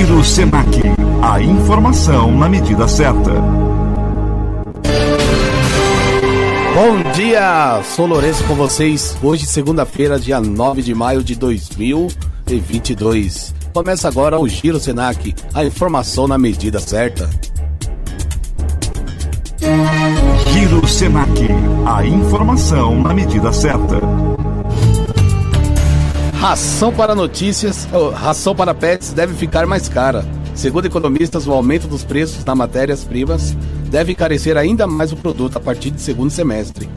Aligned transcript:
Giro 0.00 0.24
Senac. 0.24 0.80
A 1.20 1.42
informação 1.42 2.34
na 2.34 2.48
medida 2.48 2.88
certa. 2.88 3.32
Bom 6.74 7.02
dia, 7.12 7.82
sou 7.84 8.06
Lourenço 8.06 8.42
com 8.44 8.54
vocês. 8.54 9.14
Hoje, 9.22 9.44
segunda-feira, 9.44 10.18
dia 10.18 10.40
9 10.40 10.80
de 10.80 10.94
maio 10.94 11.22
de 11.22 11.34
2022. 11.34 13.54
Começa 13.74 14.08
agora 14.08 14.40
o 14.40 14.48
Giro 14.48 14.80
Senac, 14.80 15.34
a 15.52 15.66
informação 15.66 16.26
na 16.26 16.38
medida 16.38 16.80
certa. 16.80 17.28
Giro 20.50 20.88
Senac. 20.88 21.46
A 21.84 22.06
informação 22.06 23.02
na 23.02 23.12
medida 23.12 23.52
certa. 23.52 24.00
Ração 26.40 26.90
para 26.90 27.14
notícias, 27.14 27.86
oh, 27.92 28.08
ração 28.08 28.54
para 28.56 28.72
pets 28.72 29.12
deve 29.12 29.34
ficar 29.34 29.66
mais 29.66 29.90
cara. 29.90 30.24
Segundo 30.54 30.86
economistas, 30.86 31.46
o 31.46 31.52
aumento 31.52 31.86
dos 31.86 32.02
preços 32.02 32.42
nas 32.42 32.56
matérias-primas 32.56 33.54
deve 33.90 34.12
encarecer 34.12 34.56
ainda 34.56 34.86
mais 34.86 35.12
o 35.12 35.18
produto 35.18 35.58
a 35.58 35.60
partir 35.60 35.90
do 35.90 36.00
segundo 36.00 36.30
semestre. 36.30 36.88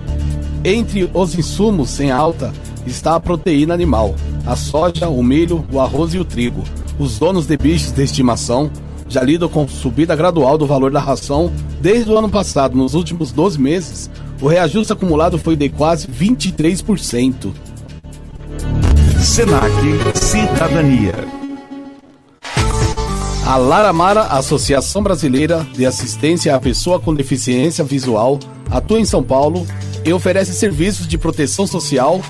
Entre 0.64 1.12
os 1.14 1.38
insumos 1.38 1.90
sem 1.90 2.10
alta 2.10 2.54
está 2.88 3.16
a 3.16 3.20
proteína 3.20 3.74
animal, 3.74 4.16
a 4.48 4.56
soja, 4.56 5.10
o 5.10 5.22
milho, 5.22 5.66
o 5.74 5.82
arroz 5.82 6.14
e 6.14 6.20
o 6.20 6.24
trigo. 6.24 6.64
Os 6.98 7.20
donos 7.20 7.46
de 7.46 7.58
bichos 7.58 7.92
de 7.92 8.02
estimação 8.02 8.72
já 9.10 9.22
lidam 9.22 9.50
com 9.50 9.68
subida 9.68 10.16
gradual 10.16 10.58
do 10.58 10.66
valor 10.66 10.90
da 10.90 11.02
ração 11.02 11.52
desde 11.82 12.10
o 12.10 12.18
ano 12.18 12.30
passado. 12.30 12.78
Nos 12.78 12.94
últimos 12.94 13.34
12 13.34 13.60
meses, 13.60 14.10
o 14.42 14.48
reajuste 14.48 14.94
acumulado 14.94 15.38
foi 15.38 15.58
de 15.58 15.68
quase 15.68 16.08
23%. 16.08 17.52
Senac 19.24 19.72
Cidadania. 20.16 21.16
A 23.46 23.56
Laramara, 23.56 24.24
Associação 24.24 25.02
Brasileira 25.02 25.66
de 25.74 25.86
Assistência 25.86 26.54
à 26.54 26.60
Pessoa 26.60 27.00
com 27.00 27.16
Deficiência 27.16 27.86
Visual, 27.86 28.38
atua 28.70 29.00
em 29.00 29.06
São 29.06 29.24
Paulo 29.24 29.66
e 30.04 30.12
oferece 30.12 30.54
serviços 30.54 31.08
de 31.08 31.18
proteção 31.18 31.66
social, 31.66 32.22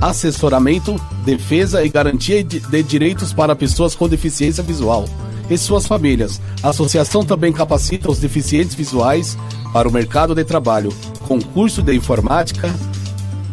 assessoramento, 0.00 0.98
defesa 1.26 1.84
e 1.84 1.90
garantia 1.90 2.42
de 2.42 2.82
direitos 2.82 3.34
para 3.34 3.54
pessoas 3.54 3.94
com 3.94 4.08
deficiência 4.08 4.62
visual 4.62 5.04
e 5.50 5.58
suas 5.58 5.86
famílias. 5.86 6.40
A 6.62 6.70
associação 6.70 7.22
também 7.22 7.52
capacita 7.52 8.10
os 8.10 8.18
deficientes 8.18 8.74
visuais 8.74 9.36
para 9.74 9.86
o 9.86 9.92
mercado 9.92 10.34
de 10.34 10.42
trabalho, 10.42 10.90
com 11.28 11.38
curso 11.38 11.82
de 11.82 11.94
informática, 11.94 12.74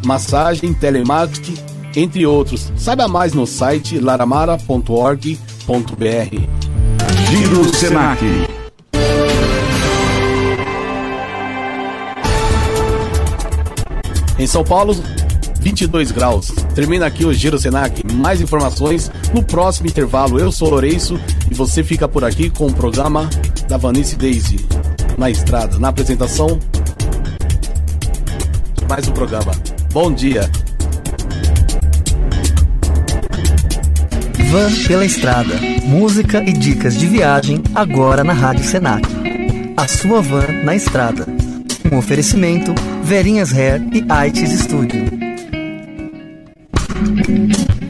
massagem, 0.06 0.74
telemarketing 0.74 1.75
entre 1.96 2.26
outros. 2.26 2.72
Saiba 2.76 3.08
mais 3.08 3.34
no 3.34 3.46
site 3.46 4.00
laramara.org.br. 4.00 5.36
Giro 7.30 7.76
Senac. 7.76 8.20
Em 14.38 14.48
São 14.48 14.64
Paulo, 14.64 14.96
22 15.60 16.12
graus. 16.12 16.52
Termina 16.76 17.06
aqui 17.06 17.26
o 17.26 17.34
Giro 17.34 17.58
Senac. 17.58 18.02
Mais 18.14 18.42
informações 18.42 19.10
no 19.34 19.42
próximo 19.42 19.88
intervalo. 19.88 20.40
Eu 20.40 20.52
sou 20.52 20.70
Lourenço 20.70 21.20
e 21.50 21.54
você 21.54 21.84
fica 21.84 22.08
por 22.08 22.24
aqui 22.24 22.50
com 22.50 22.68
o 22.68 22.74
programa 22.74 23.30
da 23.68 23.78
Vanice 23.78 24.16
Daisy. 24.16 24.66
Na 25.18 25.30
estrada, 25.30 25.80
na 25.80 25.88
apresentação. 25.88 26.60
Mais 28.90 29.08
um 29.08 29.14
programa. 29.14 29.54
Bom 29.92 30.12
dia. 30.12 30.50
Van 34.56 34.72
pela 34.88 35.06
Estrada. 35.06 35.60
Música 35.84 36.42
e 36.42 36.54
dicas 36.54 36.98
de 36.98 37.06
viagem 37.08 37.62
agora 37.76 38.24
na 38.24 38.32
Rádio 38.32 38.64
Senac. 38.64 39.06
A 39.76 39.86
sua 39.86 40.22
van 40.22 40.64
na 40.64 40.74
estrada. 40.74 41.28
Um 41.92 41.98
oferecimento 41.98 42.74
Verinhas 43.04 43.52
Hair 43.52 43.82
e 43.94 44.06
Aites 44.08 44.58
Studio. 44.58 45.25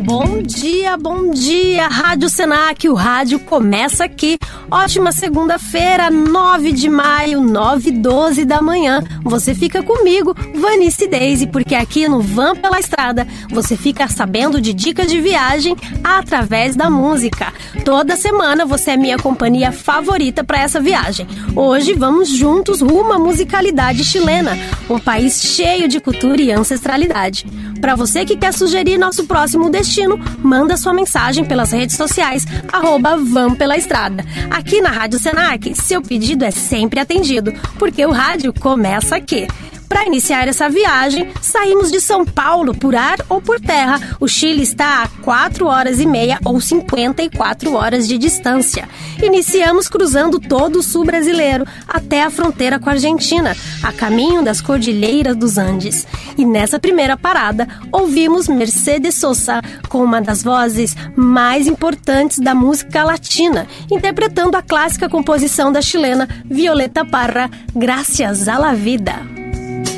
Bom 0.06 0.40
dia, 0.44 0.96
bom 0.98 1.32
dia, 1.32 1.88
Rádio 1.88 2.30
Senac. 2.30 2.88
O 2.88 2.94
rádio 2.94 3.40
começa 3.40 4.06
aqui. 4.06 4.38
Ótima 4.70 5.12
segunda-feira, 5.12 6.12
9 6.12 6.72
de 6.74 6.88
maio, 6.88 7.42
9 7.42 7.90
e 7.90 7.92
12 7.92 8.46
da 8.46 8.62
manhã. 8.62 9.04
Você 9.24 9.56
fica 9.56 9.82
comigo, 9.82 10.36
Vanice 10.54 11.08
Daisy, 11.08 11.48
porque 11.48 11.74
aqui 11.74 12.08
no 12.08 12.22
Van 12.22 12.56
pela 12.56 12.80
Estrada 12.80 13.28
você 13.50 13.76
fica 13.76 14.08
sabendo 14.08 14.62
de 14.62 14.74
dicas 14.74 15.08
de 15.08 15.20
viagem 15.20 15.76
através 16.04 16.76
da 16.76 16.88
música. 16.88 17.52
Toda 17.84 18.16
semana 18.16 18.64
você 18.64 18.92
é 18.92 18.98
minha 18.98 19.18
companhia 19.18 19.72
favorita 19.72 20.44
para 20.44 20.62
essa 20.62 20.80
viagem. 20.80 21.28
Hoje 21.56 21.94
vamos 21.94 22.30
juntos 22.30 22.80
rumo 22.80 23.12
à 23.12 23.18
musicalidade 23.18 24.04
chilena, 24.04 24.56
um 24.88 25.00
país 25.00 25.42
cheio 25.42 25.88
de 25.88 26.00
cultura 26.00 26.42
e 26.42 26.52
ancestralidade. 26.52 27.46
Para 27.82 27.96
você 27.96 28.26
que 28.26 28.38
quer 28.38 28.54
sugerir 28.54 28.98
nosso 28.98 29.26
próximo 29.26 29.70
destino, 29.70 29.95
manda 30.44 30.78
sua 30.78 30.94
mensagem 30.94 31.46
pelas 31.46 31.72
redes 31.72 31.96
sociais, 31.96 32.46
arroba 32.72 33.18
pela 33.58 33.78
Estrada. 33.78 34.26
Aqui 34.50 34.82
na 34.82 34.90
Rádio 34.90 35.20
Senac, 35.20 35.74
seu 35.76 36.02
pedido 36.02 36.44
é 36.44 36.52
sempre 36.52 37.00
atendido, 37.00 37.54
porque 37.78 38.06
o 38.06 38.12
rádio 38.12 38.54
começa 38.54 39.16
aqui. 39.16 39.48
Para 39.88 40.06
iniciar 40.06 40.48
essa 40.48 40.70
viagem, 40.70 41.30
saímos 41.42 41.92
de 41.92 42.02
São 42.02 42.26
Paulo 42.26 42.76
por 42.76 42.96
ar 42.96 43.18
ou 43.30 43.42
por 43.42 43.60
terra. 43.60 44.00
O 44.20 44.28
Chile 44.28 44.64
está 44.64 45.04
a 45.04 45.08
4 45.24 45.68
horas 45.68 46.00
e 46.00 46.06
meia 46.06 46.40
ou 46.44 46.60
54 46.60 47.74
horas 47.74 48.08
de 48.08 48.18
distância. 48.18 48.90
Iniciamos 49.22 49.88
cruzando 49.88 50.40
todo 50.40 50.80
o 50.80 50.84
sul 50.84 51.06
brasileiro 51.06 51.66
até 51.88 52.24
a 52.24 52.30
fronteira 52.30 52.80
com 52.80 52.90
a 52.90 52.94
Argentina, 52.94 53.56
a 53.84 53.92
caminho 53.92 54.44
das 54.44 54.60
Cordilheiras 54.60 55.36
dos 55.36 55.58
Andes. 55.58 56.08
E 56.38 56.46
nessa 56.46 56.80
primeira 56.80 57.16
parada, 57.16 57.68
ouvimos 57.92 58.48
Mercedes 58.48 59.16
Sosa 59.16 59.62
com 59.88 60.04
uma 60.04 60.22
das 60.22 60.44
vozes 60.44 60.96
mais 61.16 61.68
importantes 61.68 62.40
da 62.40 62.56
música 62.56 63.04
latina, 63.04 63.68
interpretando 63.90 64.56
a 64.56 64.62
clássica 64.62 65.08
composição 65.08 65.72
da 65.72 65.82
chilena 65.82 66.28
Violeta 66.46 67.06
Parra, 67.06 67.50
Gracias 67.74 68.48
a 68.48 68.58
la 68.58 68.74
Vida. 68.74 69.45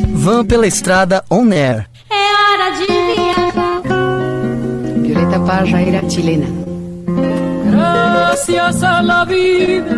Van 0.05 0.45
pela 0.45 0.67
estrada 0.67 1.23
on 1.29 1.51
air. 1.51 1.87
É 2.09 2.13
hora 2.13 2.69
de 2.77 2.85
viajar. 3.13 3.81
Violeta 5.01 5.39
Parra 5.39 5.81
era 5.81 6.01
chilena. 6.07 6.47
Gracias 7.71 8.83
a 8.83 9.01
la 9.01 9.25
vida 9.25 9.97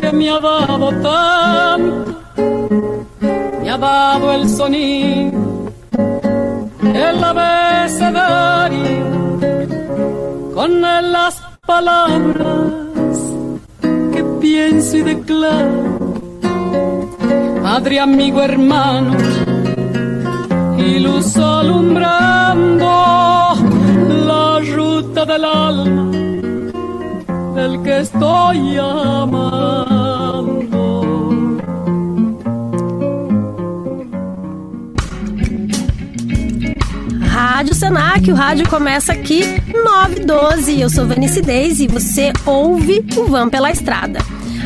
que 0.00 0.12
me 0.12 0.30
ha 0.30 0.38
dado 0.40 0.88
tanto, 1.02 2.20
me 3.62 3.70
ha 3.70 3.78
dado 3.78 4.32
el 4.32 4.48
sonido, 4.48 5.72
el 6.82 7.24
abecedario, 7.24 9.06
con 10.54 10.80
las 10.80 11.42
palabras 11.66 13.18
que 14.12 14.24
pienso 14.40 14.96
y 14.96 15.02
declaro 15.02 16.05
madre, 17.66 17.98
amigo, 17.98 18.40
hermano, 18.40 19.16
y 20.78 21.00
luz 21.00 21.36
alumbrando 21.36 22.86
la 24.24 24.60
ruta 24.72 25.26
del 25.26 25.44
alma 25.44 26.10
del 27.56 27.82
que 27.82 27.98
estoy 28.02 28.78
amando. 28.78 29.96
Rádio 37.20 37.74
Senac, 37.74 38.30
o 38.30 38.34
rádio 38.36 38.68
começa 38.68 39.12
aqui 39.12 39.40
912. 39.84 40.80
Eu 40.80 40.88
sou 40.88 41.04
Vanice 41.04 41.42
Deise 41.42 41.86
e 41.86 41.88
você 41.88 42.32
ouve 42.44 43.04
o 43.16 43.24
Van 43.24 43.48
pela 43.48 43.72
Estrada. 43.72 44.20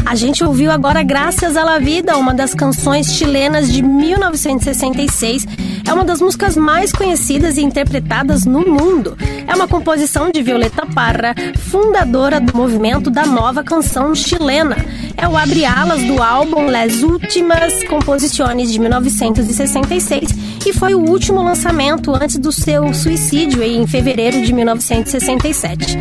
A 0.05 0.15
gente 0.15 0.43
ouviu 0.43 0.71
agora 0.71 1.03
Graças 1.03 1.57
à 1.57 1.63
la 1.63 1.79
Vida, 1.79 2.17
uma 2.17 2.35
das 2.35 2.55
canções 2.55 3.13
chilenas 3.13 3.73
de 3.73 3.83
1966. 3.83 5.47
É 5.87 5.93
uma 5.93 6.05
das 6.05 6.21
músicas 6.21 6.57
mais 6.57 6.93
conhecidas 6.93 7.57
e 7.57 7.63
interpretadas 7.63 8.45
no 8.45 8.61
mundo. 8.61 9.17
É 9.47 9.55
uma 9.55 9.69
composição 9.69 10.31
de 10.31 10.43
Violeta 10.43 10.87
Parra, 10.87 11.35
fundadora 11.59 12.41
do 12.41 12.57
movimento 12.57 13.11
da 13.11 13.25
nova 13.25 13.63
canção 13.63 14.15
chilena. 14.15 14.77
É 15.17 15.29
o 15.29 15.37
abre 15.37 15.65
alas 15.65 16.03
do 16.03 16.23
álbum 16.23 16.67
Les 16.67 17.03
Últimas 17.03 17.85
Composições 17.85 18.73
de 18.73 18.79
1966 18.79 20.51
e 20.67 20.73
foi 20.73 20.95
o 20.95 21.01
último 21.01 21.43
lançamento 21.43 22.15
antes 22.15 22.39
do 22.39 22.53
seu 22.53 22.93
suicídio 22.93 23.63
em 23.63 23.87
fevereiro 23.87 24.43
de 24.43 24.53
1967. 24.53 25.99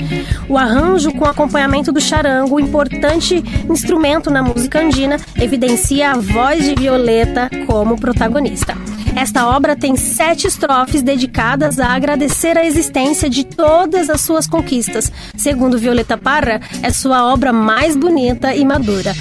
O 0.47 0.57
arranjo 0.57 1.11
com 1.13 1.25
acompanhamento 1.25 1.91
do 1.91 2.01
charango, 2.01 2.59
importante 2.59 3.43
instrumento 3.69 3.88
na 4.29 4.43
música 4.43 4.79
andina, 4.79 5.17
evidencia 5.41 6.11
a 6.11 6.17
voz 6.17 6.63
de 6.63 6.75
Violeta 6.75 7.49
como 7.65 7.99
protagonista. 7.99 8.77
Esta 9.15 9.47
obra 9.47 9.75
tem 9.75 9.95
sete 9.95 10.45
estrofes 10.45 11.01
dedicadas 11.01 11.79
a 11.79 11.87
agradecer 11.87 12.55
a 12.57 12.65
existência 12.65 13.29
de 13.29 13.43
todas 13.43 14.09
as 14.09 14.21
suas 14.21 14.45
conquistas. 14.45 15.11
Segundo 15.35 15.77
Violeta 15.77 16.17
Parra, 16.17 16.61
é 16.83 16.91
sua 16.91 17.33
obra 17.33 17.51
mais 17.51 17.95
bonita 17.95 18.55
e 18.55 18.63
madura. 18.63 19.13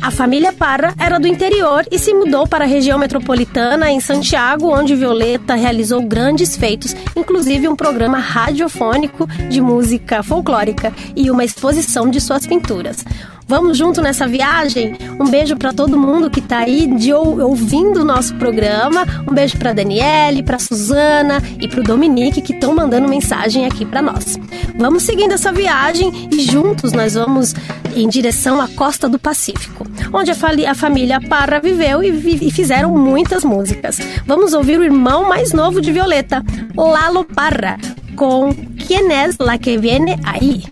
A 0.00 0.10
família 0.10 0.50
Parra 0.50 0.94
era 0.98 1.18
do 1.18 1.26
interior 1.26 1.84
e 1.90 1.98
se 1.98 2.14
mudou 2.14 2.46
para 2.46 2.64
a 2.64 2.68
região 2.68 2.98
metropolitana 2.98 3.90
em 3.90 4.00
Santiago, 4.00 4.72
onde 4.72 4.94
Violeta 4.94 5.54
realizou 5.54 6.00
grandes 6.02 6.56
feitos, 6.56 6.96
inclusive 7.14 7.68
um 7.68 7.76
programa 7.76 8.18
radiofônico 8.18 9.26
de 9.50 9.60
música 9.60 10.22
folclórica 10.22 10.90
e 11.14 11.30
uma 11.30 11.44
exposição 11.44 12.08
de 12.08 12.18
suas 12.18 12.46
pinturas. 12.46 13.04
Vamos 13.50 13.76
junto 13.76 14.00
nessa 14.00 14.28
viagem? 14.28 14.94
Um 15.18 15.28
beijo 15.28 15.56
para 15.56 15.72
todo 15.72 15.98
mundo 15.98 16.30
que 16.30 16.40
tá 16.40 16.58
aí 16.58 16.86
de 16.86 17.12
ouvindo 17.12 18.02
o 18.02 18.04
nosso 18.04 18.32
programa. 18.36 19.04
Um 19.28 19.34
beijo 19.34 19.58
para 19.58 19.72
Daniele, 19.72 20.40
para 20.40 20.56
Suzana 20.60 21.42
e 21.60 21.66
para 21.66 21.80
o 21.80 21.82
Dominique 21.82 22.40
que 22.42 22.52
estão 22.52 22.72
mandando 22.72 23.08
mensagem 23.08 23.66
aqui 23.66 23.84
para 23.84 24.00
nós. 24.00 24.38
Vamos 24.76 25.02
seguindo 25.02 25.32
essa 25.32 25.50
viagem 25.50 26.28
e 26.30 26.42
juntos 26.42 26.92
nós 26.92 27.14
vamos 27.14 27.52
em 27.96 28.08
direção 28.08 28.60
à 28.60 28.68
costa 28.68 29.08
do 29.08 29.18
Pacífico, 29.18 29.84
onde 30.12 30.30
a, 30.30 30.74
família 30.76 31.20
Parra 31.20 31.58
viveu 31.58 32.04
e, 32.04 32.12
vi 32.12 32.38
e 32.40 32.52
fizeram 32.52 32.96
muitas 32.96 33.42
músicas. 33.42 33.98
Vamos 34.24 34.52
ouvir 34.52 34.78
o 34.78 34.84
irmão 34.84 35.28
mais 35.28 35.52
novo 35.52 35.80
de 35.80 35.90
Violeta, 35.90 36.44
Lalo 36.76 37.24
Parra, 37.24 37.76
com 38.14 38.54
Quem 38.86 39.12
es 39.12 39.38
la 39.40 39.58
que 39.58 39.76
viene 39.76 40.16
aí? 40.22 40.62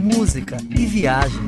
Música 0.00 0.56
e 0.76 0.84
viagem. 0.84 1.40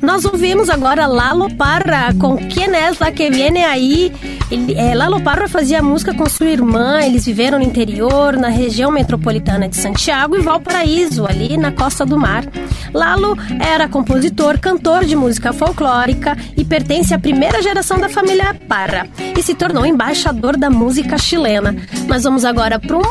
Nós 0.00 0.24
ouvimos 0.24 0.68
agora 0.68 1.06
Lalo 1.06 1.52
Parra 1.56 2.14
com 2.20 2.36
Quem 2.36 2.72
é 2.74 2.92
la 3.00 3.10
que 3.10 3.30
viene 3.30 3.64
aí? 3.64 4.12
Ele, 4.54 4.72
é, 4.74 4.94
Lalo 4.94 5.20
Parra 5.20 5.48
fazia 5.48 5.82
música 5.82 6.14
com 6.14 6.28
sua 6.28 6.46
irmã, 6.46 7.00
eles 7.02 7.26
viveram 7.26 7.58
no 7.58 7.64
interior, 7.64 8.36
na 8.36 8.46
região 8.46 8.88
metropolitana 8.88 9.68
de 9.68 9.74
Santiago 9.74 10.36
e 10.36 10.42
Valparaíso, 10.42 11.26
ali 11.26 11.56
na 11.56 11.72
costa 11.72 12.06
do 12.06 12.16
mar. 12.16 12.44
Lalo 12.92 13.36
era 13.58 13.88
compositor, 13.88 14.60
cantor 14.60 15.06
de 15.06 15.16
música 15.16 15.52
folclórica 15.52 16.36
e 16.56 16.64
pertence 16.64 17.12
à 17.12 17.18
primeira 17.18 17.60
geração 17.60 17.98
da 17.98 18.08
família 18.08 18.54
Parra 18.68 19.08
e 19.36 19.42
se 19.42 19.56
tornou 19.56 19.84
embaixador 19.84 20.56
da 20.56 20.70
música 20.70 21.18
chilena. 21.18 21.74
Mas 22.06 22.22
vamos 22.22 22.44
agora 22.44 22.78
para 22.78 22.96
um 22.96 23.02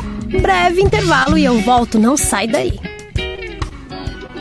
breve 0.42 0.81
intervalo 0.81 1.38
e 1.38 1.44
eu 1.44 1.60
volto, 1.60 2.00
não 2.00 2.16
sai 2.16 2.48
daí. 2.48 2.93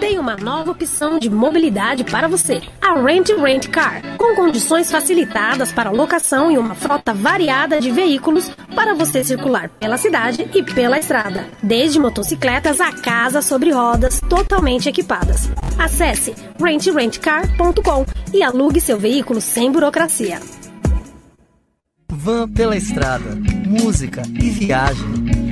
Tem 0.03 0.19
uma 0.19 0.35
nova 0.35 0.73
opção 0.73 1.17
de 1.17 1.31
mobilidade 1.31 2.03
para 2.03 2.27
você, 2.27 2.61
a 2.81 3.01
Rent 3.01 3.29
Rent 3.41 3.69
Car, 3.69 4.03
com 4.17 4.35
condições 4.35 4.91
facilitadas 4.91 5.71
para 5.71 5.93
locação 5.93 6.51
e 6.51 6.59
uma 6.59 6.75
frota 6.75 7.15
variada 7.15 7.81
de 7.81 7.89
veículos 7.93 8.51
para 8.75 8.97
você 8.97 9.23
circular 9.23 9.69
pela 9.69 9.97
cidade 9.97 10.51
e 10.53 10.61
pela 10.61 10.99
estrada, 10.99 11.47
desde 11.63 12.01
motocicletas 12.01 12.81
a 12.81 12.93
casas 12.93 13.45
sobre 13.45 13.71
rodas 13.71 14.21
totalmente 14.29 14.89
equipadas. 14.89 15.49
Acesse 15.79 16.35
rentrentcar.com 16.61 18.05
e 18.35 18.43
alugue 18.43 18.81
seu 18.81 18.99
veículo 18.99 19.41
sem 19.41 19.71
burocracia. 19.71 20.41
Van 22.11 22.49
pela 22.49 22.77
estrada, 22.77 23.39
música 23.69 24.23
e 24.35 24.51
viagem. 24.51 25.43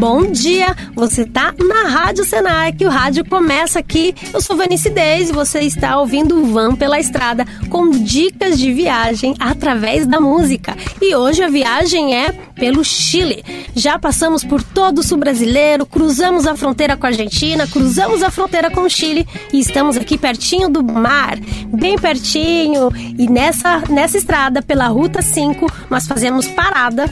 Bom 0.00 0.32
dia, 0.32 0.74
você 0.94 1.26
tá 1.26 1.52
na 1.58 1.86
Rádio 1.86 2.24
Senac, 2.24 2.82
o 2.82 2.88
rádio 2.88 3.22
começa 3.22 3.80
aqui. 3.80 4.14
Eu 4.32 4.40
sou 4.40 4.56
Vanice 4.56 4.88
Deis 4.88 5.28
e 5.28 5.32
você 5.34 5.60
está 5.60 6.00
ouvindo 6.00 6.40
o 6.40 6.46
Van 6.46 6.74
pela 6.74 6.98
Estrada 6.98 7.44
com 7.68 7.90
dicas 7.90 8.58
de 8.58 8.72
viagem 8.72 9.34
através 9.38 10.06
da 10.06 10.18
música. 10.18 10.74
E 11.02 11.14
hoje 11.14 11.42
a 11.42 11.50
viagem 11.50 12.16
é 12.16 12.32
pelo 12.32 12.82
Chile. 12.82 13.44
Já 13.74 13.98
passamos 13.98 14.42
por 14.42 14.62
todo 14.62 15.00
o 15.00 15.02
sul 15.02 15.18
brasileiro, 15.18 15.84
cruzamos 15.84 16.46
a 16.46 16.56
fronteira 16.56 16.96
com 16.96 17.04
a 17.04 17.10
Argentina, 17.10 17.66
cruzamos 17.66 18.22
a 18.22 18.30
fronteira 18.30 18.70
com 18.70 18.80
o 18.80 18.88
Chile 18.88 19.28
e 19.52 19.60
estamos 19.60 19.98
aqui 19.98 20.16
pertinho 20.16 20.70
do 20.70 20.82
mar, 20.82 21.38
bem 21.66 21.98
pertinho. 21.98 22.88
E 23.18 23.28
nessa, 23.28 23.82
nessa 23.90 24.16
estrada, 24.16 24.62
pela 24.62 24.86
Ruta 24.86 25.20
5, 25.20 25.70
nós 25.90 26.06
fazemos 26.06 26.48
parada 26.48 27.04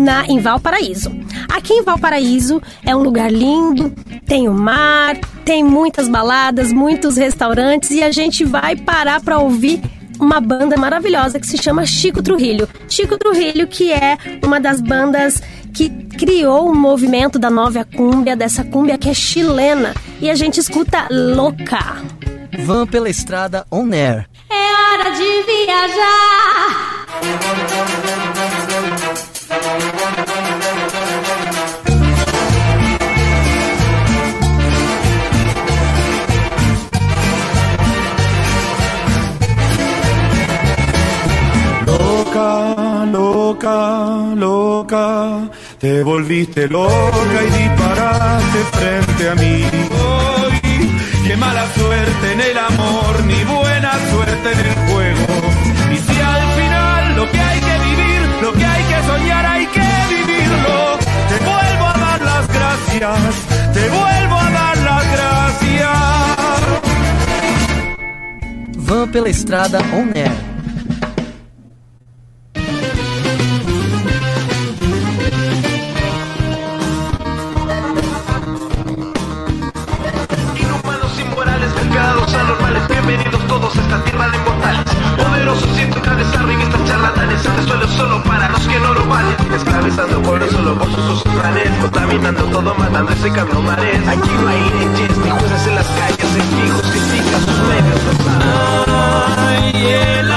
na, 0.00 0.26
em 0.26 0.40
Valparaíso. 0.40 1.12
Aqui 1.48 1.74
em 1.74 1.82
Valparaíso 1.82 2.60
é 2.84 2.96
um 2.96 3.02
lugar 3.02 3.30
lindo, 3.30 3.92
tem 4.26 4.48
o 4.48 4.54
mar, 4.54 5.16
tem 5.44 5.62
muitas 5.62 6.08
baladas, 6.08 6.72
muitos 6.72 7.16
restaurantes 7.16 7.90
e 7.90 8.02
a 8.02 8.10
gente 8.10 8.44
vai 8.44 8.74
parar 8.76 9.20
para 9.20 9.38
ouvir 9.38 9.80
uma 10.18 10.40
banda 10.40 10.76
maravilhosa 10.76 11.38
que 11.40 11.46
se 11.46 11.56
chama 11.56 11.86
Chico 11.86 12.22
Trujillo. 12.22 12.68
Chico 12.88 13.16
Trujillo, 13.16 13.66
que 13.66 13.92
é 13.92 14.18
uma 14.44 14.60
das 14.60 14.80
bandas 14.80 15.42
que 15.72 15.88
criou 15.88 16.70
o 16.70 16.74
movimento 16.74 17.38
da 17.38 17.48
nova 17.48 17.84
cúmbia, 17.84 18.36
dessa 18.36 18.62
cúmbia 18.64 18.98
que 18.98 19.08
é 19.08 19.14
chilena. 19.14 19.94
E 20.20 20.30
a 20.30 20.34
gente 20.34 20.60
escuta 20.60 21.06
Louca. 21.10 22.02
Vão 22.64 22.86
pela 22.86 23.08
estrada 23.08 23.64
on 23.70 23.90
air. 23.92 24.28
É 24.50 24.54
hora 24.54 25.10
de 25.12 25.42
viajar. 25.42 27.00
Te 45.78 46.02
volviste 46.02 46.66
loca 46.66 47.38
y 47.46 47.50
disparaste 47.62 48.58
frente 48.72 49.28
a 49.28 49.34
mí. 49.36 49.64
Hoy, 50.02 50.90
qué 51.24 51.36
mala 51.36 51.64
suerte 51.74 52.32
en 52.32 52.40
el 52.40 52.58
amor, 52.58 53.24
ni 53.24 53.44
buena 53.44 53.92
suerte 54.10 54.52
en 54.52 54.58
el 54.58 54.74
juego. 54.90 55.26
Y 55.92 55.96
si 55.96 56.20
al 56.20 56.42
final 56.58 57.16
lo 57.16 57.30
que 57.30 57.38
hay 57.38 57.60
que 57.60 57.78
vivir, 57.88 58.20
lo 58.42 58.52
que 58.52 58.64
hay 58.64 58.82
que 58.82 59.02
soñar, 59.06 59.46
hay 59.46 59.66
que 59.66 59.88
vivirlo. 60.10 60.98
Te 61.28 61.38
vuelvo 61.38 61.86
a 61.86 61.98
dar 61.98 62.20
las 62.22 62.48
gracias, 62.48 63.34
te 63.72 63.88
vuelvo 63.90 64.36
a 64.40 64.50
dar 64.50 64.76
las 64.78 65.12
gracias. 65.12 65.98
Van 68.88 69.12
pela 69.12 69.28
estrada 69.28 69.78
on 69.92 70.10
air 70.16 70.49
esta 83.16 84.04
tierra 84.04 84.28
de 84.28 84.36
inmortales. 84.36 84.84
Poderosos 85.16 85.70
siento 85.74 86.00
cabeza 86.00 86.40
arriba 86.40 86.62
estas 86.62 86.84
charlatanes. 86.84 87.44
Este 87.44 87.62
suelo 87.64 87.88
solo 87.88 88.22
para 88.22 88.48
los 88.50 88.68
que 88.68 88.78
no 88.78 88.94
lo 88.94 89.06
valen. 89.06 89.34
Esclavizando 89.52 90.22
por 90.22 90.48
solo 90.50 90.78
por 90.78 90.90
sus 90.90 91.22
planes. 91.22 91.70
Contaminando 91.80 92.44
todo, 92.44 92.74
matando 92.74 93.12
ese 93.12 93.30
cambio 93.32 93.60
mares. 93.62 94.08
Aquí 94.08 94.30
no 94.40 94.48
hay 94.48 94.70
leyes 94.78 95.18
ni 95.18 95.30
jueces 95.30 95.66
en 95.66 95.74
las 95.74 95.86
calles 95.86 96.30
fijos 96.62 96.82
que 96.82 97.00
pican 97.00 97.40
sus 97.40 97.58
medios 97.68 98.00
Ay, 99.36 99.72
en 99.74 100.28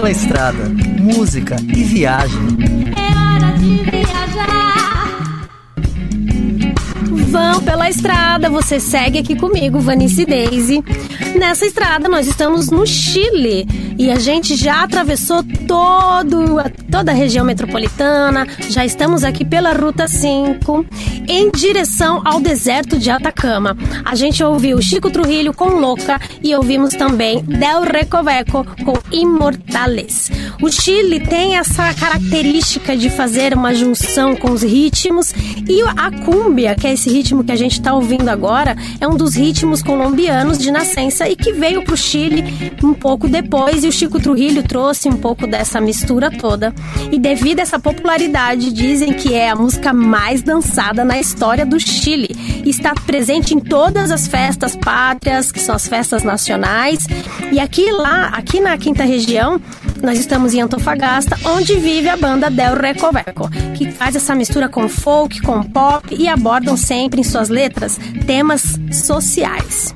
pela 0.00 0.10
estrada, 0.12 0.64
música 0.98 1.56
e 1.60 1.84
viagem. 1.84 2.40
É 2.96 3.44
hora 3.44 3.58
de 3.58 3.82
viajar. 3.90 5.46
Vão 7.28 7.60
pela 7.60 7.90
estrada, 7.90 8.48
você 8.48 8.80
segue 8.80 9.18
aqui 9.18 9.36
comigo, 9.36 9.78
Vanice 9.78 10.24
Daisy. 10.24 10.82
Nessa 11.38 11.66
estrada 11.66 12.08
nós 12.08 12.26
estamos 12.26 12.70
no 12.70 12.86
Chile 12.86 13.66
e 14.00 14.10
a 14.10 14.18
gente 14.18 14.56
já 14.56 14.82
atravessou 14.82 15.44
todo, 15.68 16.56
toda 16.90 17.12
a 17.12 17.14
região 17.14 17.44
metropolitana, 17.44 18.46
já 18.70 18.82
estamos 18.82 19.24
aqui 19.24 19.44
pela 19.44 19.74
Ruta 19.74 20.08
5 20.08 20.86
em 21.28 21.50
direção 21.50 22.22
ao 22.24 22.40
deserto 22.40 22.98
de 22.98 23.10
Atacama. 23.10 23.76
A 24.02 24.14
gente 24.14 24.42
ouviu 24.42 24.80
Chico 24.80 25.10
Trujillo 25.10 25.52
com 25.52 25.66
Louca 25.78 26.18
e 26.42 26.54
ouvimos 26.54 26.94
também 26.94 27.42
Del 27.42 27.82
Recoveco 27.82 28.64
com 28.86 28.94
Imortales. 29.12 30.30
O 30.62 30.70
Chile 30.70 31.20
tem 31.20 31.56
essa 31.56 31.94
característica 31.94 32.94
de 32.94 33.08
fazer 33.08 33.54
uma 33.54 33.72
junção 33.72 34.36
com 34.36 34.50
os 34.50 34.62
ritmos 34.62 35.32
e 35.66 35.80
a 35.82 36.10
cúmbia, 36.24 36.74
que 36.74 36.86
é 36.86 36.92
esse 36.92 37.08
ritmo 37.10 37.42
que 37.42 37.50
a 37.50 37.56
gente 37.56 37.72
está 37.72 37.94
ouvindo 37.94 38.28
agora, 38.28 38.76
é 39.00 39.08
um 39.08 39.16
dos 39.16 39.34
ritmos 39.34 39.82
colombianos 39.82 40.58
de 40.58 40.70
nascença 40.70 41.26
e 41.26 41.34
que 41.34 41.52
veio 41.52 41.82
para 41.82 41.94
o 41.94 41.96
Chile 41.96 42.44
um 42.84 42.92
pouco 42.92 43.26
depois 43.26 43.84
e 43.84 43.88
o 43.88 43.92
Chico 43.92 44.20
Trujillo 44.20 44.62
trouxe 44.62 45.08
um 45.08 45.16
pouco 45.16 45.46
dessa 45.46 45.80
mistura 45.80 46.30
toda. 46.30 46.74
E 47.10 47.18
devido 47.18 47.60
a 47.60 47.62
essa 47.62 47.78
popularidade, 47.78 48.70
dizem 48.70 49.14
que 49.14 49.32
é 49.32 49.48
a 49.48 49.56
música 49.56 49.94
mais 49.94 50.42
dançada 50.42 51.04
na 51.04 51.18
história 51.18 51.64
do 51.64 51.80
Chile. 51.80 52.36
Está 52.66 52.94
presente 52.94 53.54
em 53.54 53.60
todas 53.60 54.10
as 54.10 54.28
festas 54.28 54.76
pátrias, 54.76 55.50
que 55.50 55.60
são 55.60 55.74
as 55.74 55.88
festas 55.88 56.22
nacionais. 56.22 57.06
E 57.50 57.58
aqui 57.58 57.90
lá, 57.90 58.26
aqui 58.26 58.60
na 58.60 58.76
quinta 58.76 59.04
região, 59.04 59.60
nós 60.02 60.18
estamos 60.18 60.54
em 60.54 60.60
Antofagasta, 60.60 61.38
onde 61.44 61.76
vive 61.76 62.08
a 62.08 62.16
banda 62.16 62.50
Del 62.50 62.74
Recoveco, 62.74 63.48
que 63.76 63.90
faz 63.90 64.16
essa 64.16 64.34
mistura 64.34 64.68
com 64.68 64.88
folk, 64.88 65.40
com 65.42 65.62
pop 65.62 66.14
e 66.14 66.28
abordam 66.28 66.76
sempre 66.76 67.20
em 67.20 67.24
suas 67.24 67.48
letras 67.48 67.98
temas 68.26 68.78
sociais. 68.92 69.94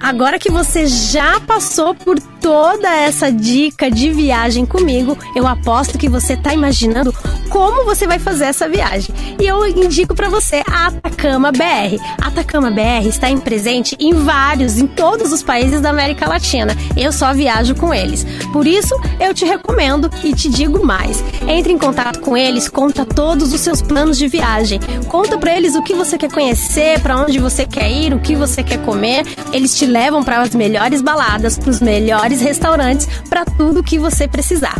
Agora 0.00 0.38
que 0.38 0.50
você 0.50 0.86
já 0.86 1.38
passou 1.40 1.94
por 1.94 2.18
toda 2.40 2.88
essa 2.96 3.30
dica 3.30 3.90
de 3.90 4.10
viagem 4.10 4.64
comigo, 4.64 5.16
eu 5.36 5.46
aposto 5.46 5.98
que 5.98 6.08
você 6.08 6.32
está 6.32 6.52
imaginando 6.54 7.14
como 7.50 7.84
você 7.84 8.06
vai 8.06 8.18
fazer 8.18 8.44
essa 8.44 8.68
viagem. 8.68 9.14
E 9.38 9.46
eu 9.46 9.66
indico 9.66 10.14
para 10.14 10.28
você 10.28 10.62
a 10.66 10.86
Atacama 10.86 11.52
BR. 11.52 12.00
A 12.20 12.28
Atacama 12.28 12.70
BR 12.70 13.06
está 13.06 13.28
em 13.28 13.38
presente 13.38 13.96
em 13.98 14.14
vários, 14.14 14.78
em 14.78 14.86
todos 14.86 15.32
os 15.32 15.42
países 15.42 15.80
da 15.80 15.90
América 15.90 16.28
Latina. 16.28 16.74
Eu 16.96 17.12
só 17.12 17.34
viajo 17.34 17.74
com 17.74 17.92
eles. 17.92 18.24
Por 18.52 18.66
isso, 18.66 18.94
eu 19.18 19.34
te 19.34 19.44
recomendo 19.44 20.08
e 20.22 20.32
te 20.32 20.48
digo 20.48 20.84
mais. 20.84 21.22
Entre 21.46 21.72
em 21.72 21.78
contato 21.78 22.20
com 22.20 22.36
eles, 22.36 22.68
conta 22.68 23.04
todos 23.04 23.52
os 23.52 23.60
seus 23.60 23.82
planos 23.82 24.16
de 24.16 24.28
viagem. 24.28 24.80
Conta 25.08 25.36
para 25.36 25.54
eles 25.56 25.74
o 25.74 25.82
que 25.82 25.94
você 25.94 26.16
quer 26.16 26.30
conhecer, 26.30 27.00
para 27.00 27.20
onde 27.20 27.38
você 27.38 27.66
quer 27.66 27.90
ir, 27.90 28.14
o 28.14 28.20
que 28.20 28.36
você 28.36 28.62
quer 28.62 28.78
comer. 28.82 29.26
Eles 29.52 29.76
te 29.76 29.86
levam 29.86 30.22
para 30.22 30.40
as 30.40 30.54
melhores 30.54 31.02
baladas, 31.02 31.58
para 31.58 31.70
os 31.70 31.80
melhores 31.80 32.29
restaurantes, 32.38 33.08
para 33.28 33.44
tudo 33.44 33.82
que 33.82 33.98
você 33.98 34.28
precisar. 34.28 34.76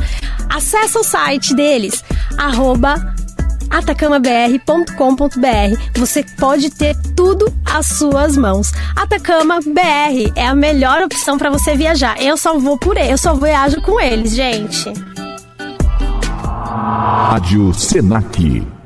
Acesse 0.48 0.98
o 0.98 1.02
site 1.02 1.54
deles, 1.54 2.04
arroba 2.38 3.14
atacamabr.com.br. 3.70 5.98
Você 5.98 6.24
pode 6.38 6.70
ter 6.70 6.96
tudo 7.16 7.52
às 7.64 7.86
suas 7.86 8.36
mãos. 8.36 8.72
Atacama 8.96 9.60
BR 9.60 10.32
é 10.34 10.46
a 10.46 10.54
melhor 10.54 11.02
opção 11.02 11.38
para 11.38 11.50
você 11.50 11.76
viajar. 11.76 12.20
Eu 12.20 12.36
só 12.36 12.58
vou 12.58 12.76
por 12.76 12.96
ele, 12.96 13.12
eu 13.12 13.18
só 13.18 13.34
viajo 13.34 13.80
com 13.80 14.00
eles, 14.00 14.34
gente. 14.34 14.92
Rádio 17.30 17.72
Senac. 17.72 18.79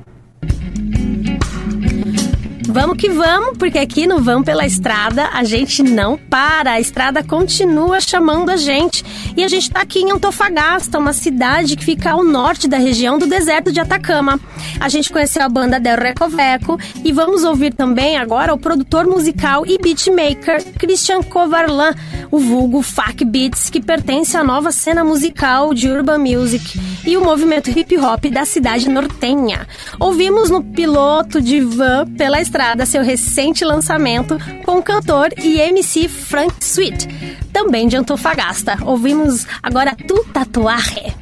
Vamos 2.75 2.97
que 2.97 3.09
vamos, 3.09 3.57
porque 3.57 3.79
aqui 3.79 4.05
no 4.05 4.21
Vão 4.21 4.43
pela 4.43 4.67
Estrada 4.67 5.29
a 5.33 5.45
gente 5.45 5.81
não 5.81 6.19
para, 6.19 6.73
a 6.73 6.81
estrada 6.81 7.23
continua 7.23 8.01
chamando 8.01 8.51
a 8.51 8.57
gente. 8.57 9.05
E 9.37 9.45
a 9.45 9.49
gente 9.49 9.69
está 9.69 9.83
aqui 9.83 10.01
em 10.01 10.11
Antofagasta, 10.11 10.99
uma 10.99 11.13
cidade 11.13 11.77
que 11.77 11.85
fica 11.85 12.11
ao 12.11 12.25
norte 12.25 12.67
da 12.67 12.77
região 12.77 13.17
do 13.17 13.29
deserto 13.29 13.71
de 13.71 13.79
Atacama. 13.79 14.41
A 14.81 14.89
gente 14.89 15.13
conheceu 15.13 15.45
a 15.45 15.49
banda 15.49 15.79
Del 15.79 15.97
Recoveco 15.97 16.77
e 17.05 17.13
vamos 17.13 17.45
ouvir 17.45 17.73
também 17.73 18.17
agora 18.17 18.53
o 18.53 18.59
produtor 18.59 19.07
musical 19.07 19.65
e 19.65 19.79
beatmaker 19.79 20.61
Christian 20.77 21.23
Kovarlan, 21.23 21.95
o 22.29 22.41
vulgo 22.41 22.83
Fak 22.83 23.25
Beats, 23.25 23.71
que 23.71 23.81
pertence 23.81 24.37
à 24.37 24.43
nova 24.43 24.73
cena 24.73 25.05
musical 25.05 25.73
de 25.73 25.89
urban 25.89 26.19
music 26.19 26.81
e 27.07 27.17
o 27.17 27.25
movimento 27.25 27.71
hip 27.71 27.97
hop 27.99 28.25
da 28.33 28.45
cidade 28.45 28.91
nortenha. 28.91 29.65
Ouvimos 30.01 30.51
no 30.51 30.61
piloto 30.61 31.41
de 31.41 31.61
Van 31.61 32.05
pela 32.19 32.41
Estrada 32.41 32.64
seu 32.87 33.03
recente 33.03 33.65
lançamento 33.65 34.39
com 34.65 34.79
o 34.79 34.83
cantor 34.83 35.29
e 35.37 35.61
MC 35.61 36.09
Frank 36.09 36.55
Sweet, 36.61 37.07
também 37.53 37.87
de 37.87 37.97
Antofagasta. 37.97 38.79
Ouvimos 38.83 39.47
agora 39.63 39.95
Tu 39.95 40.25
Tatuaje. 40.33 41.15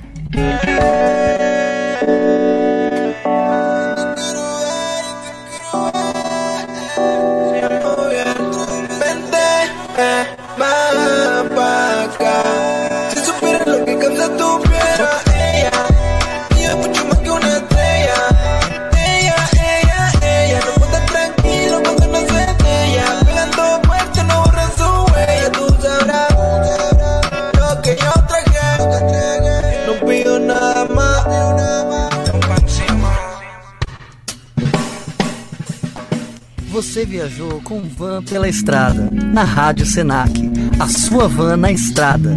Viajou 37.23 37.61
com 37.63 37.81
van 37.83 38.21
pela 38.25 38.49
estrada, 38.49 39.09
na 39.13 39.45
Rádio 39.45 39.87
Senac. 39.87 40.33
A 40.81 40.89
sua 40.89 41.29
van 41.29 41.57
na 41.57 41.71
estrada. 41.71 42.37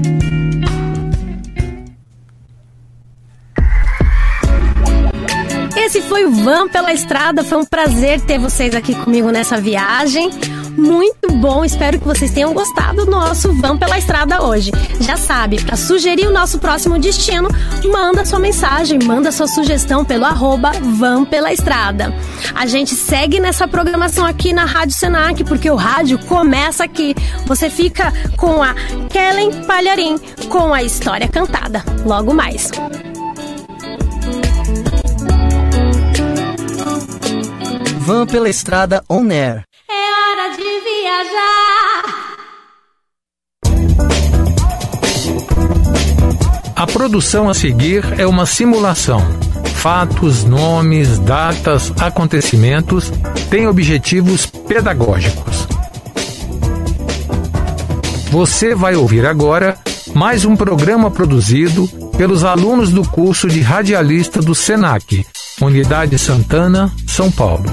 Esse 5.76 6.02
foi 6.04 6.26
o 6.26 6.32
Van 6.32 6.68
pela 6.68 6.94
Estrada. 6.94 7.44
Foi 7.44 7.58
um 7.60 7.66
prazer 7.66 8.22
ter 8.22 8.38
vocês 8.38 8.76
aqui 8.76 8.94
comigo 8.96 9.30
nessa 9.32 9.60
viagem. 9.60 10.30
Muito 10.78 11.25
bom, 11.36 11.66
espero 11.66 12.00
que 12.00 12.06
vocês 12.06 12.32
tenham 12.32 12.54
gostado 12.54 13.06
do 13.06 13.12
nosso 13.12 13.54
Van 13.54 13.78
pela 13.78 13.98
Estrada 13.98 14.44
hoje. 14.44 14.72
Já 15.00 15.18
sabe, 15.18 15.62
para 15.62 15.76
sugerir 15.76 16.28
o 16.28 16.32
nosso 16.32 16.60
próximo 16.60 16.98
destino, 16.98 17.50
manda 17.84 18.26
sua 18.26 18.40
mensagem, 18.40 19.00
manda 19.04 19.32
sua 19.32 19.48
sugestão 19.48 20.06
pelo 20.06 20.26
arroba 20.26 20.72
Van 20.72 21.26
pela 21.26 21.52
Estrada. 21.52 22.14
A 22.54 22.66
gente 22.66 22.96
segue 22.96 23.40
nessa 23.40 23.68
programação 23.68 24.26
aqui 24.26 24.54
na 24.54 24.66
Rádio 24.66 24.96
Senac, 24.96 25.44
porque 25.44 25.70
o 25.70 25.76
rádio 25.76 26.18
começa 26.26 26.84
aqui. 26.84 27.16
Você 27.46 27.70
fica 27.70 28.14
com 28.38 28.64
a 28.64 28.74
Kellen 29.10 29.64
Palharim, 29.64 30.18
com 30.50 30.74
a 30.74 30.84
história 30.84 31.28
cantada. 31.28 31.84
Logo 32.06 32.34
mais. 32.34 32.72
Van 38.00 38.26
pela 38.28 38.50
estrada 38.50 39.04
on 39.10 39.32
air. 39.32 39.64
Viajar. 41.06 42.04
A 46.76 46.88
produção 46.88 47.48
a 47.48 47.54
seguir 47.54 48.04
é 48.20 48.26
uma 48.26 48.48
simulação. 48.48 49.22
Fatos, 49.76 50.44
nomes, 50.44 51.20
datas, 51.20 51.94
acontecimentos 52.02 53.12
têm 53.52 53.68
objetivos 53.68 54.48
pedagógicos. 54.48 55.68
Você 58.32 58.74
vai 58.74 58.96
ouvir 58.96 59.28
agora 59.28 59.78
mais 60.16 60.44
um 60.44 60.56
programa 60.56 61.12
produzido 61.12 61.88
pelos 62.18 62.44
alunos 62.44 62.90
do 62.90 63.08
curso 63.08 63.48
de 63.48 63.62
radialista 63.62 64.42
do 64.42 64.56
SENAC, 64.56 65.24
Unidade 65.62 66.18
Santana, 66.18 66.92
São 67.06 67.30
Paulo. 67.30 67.64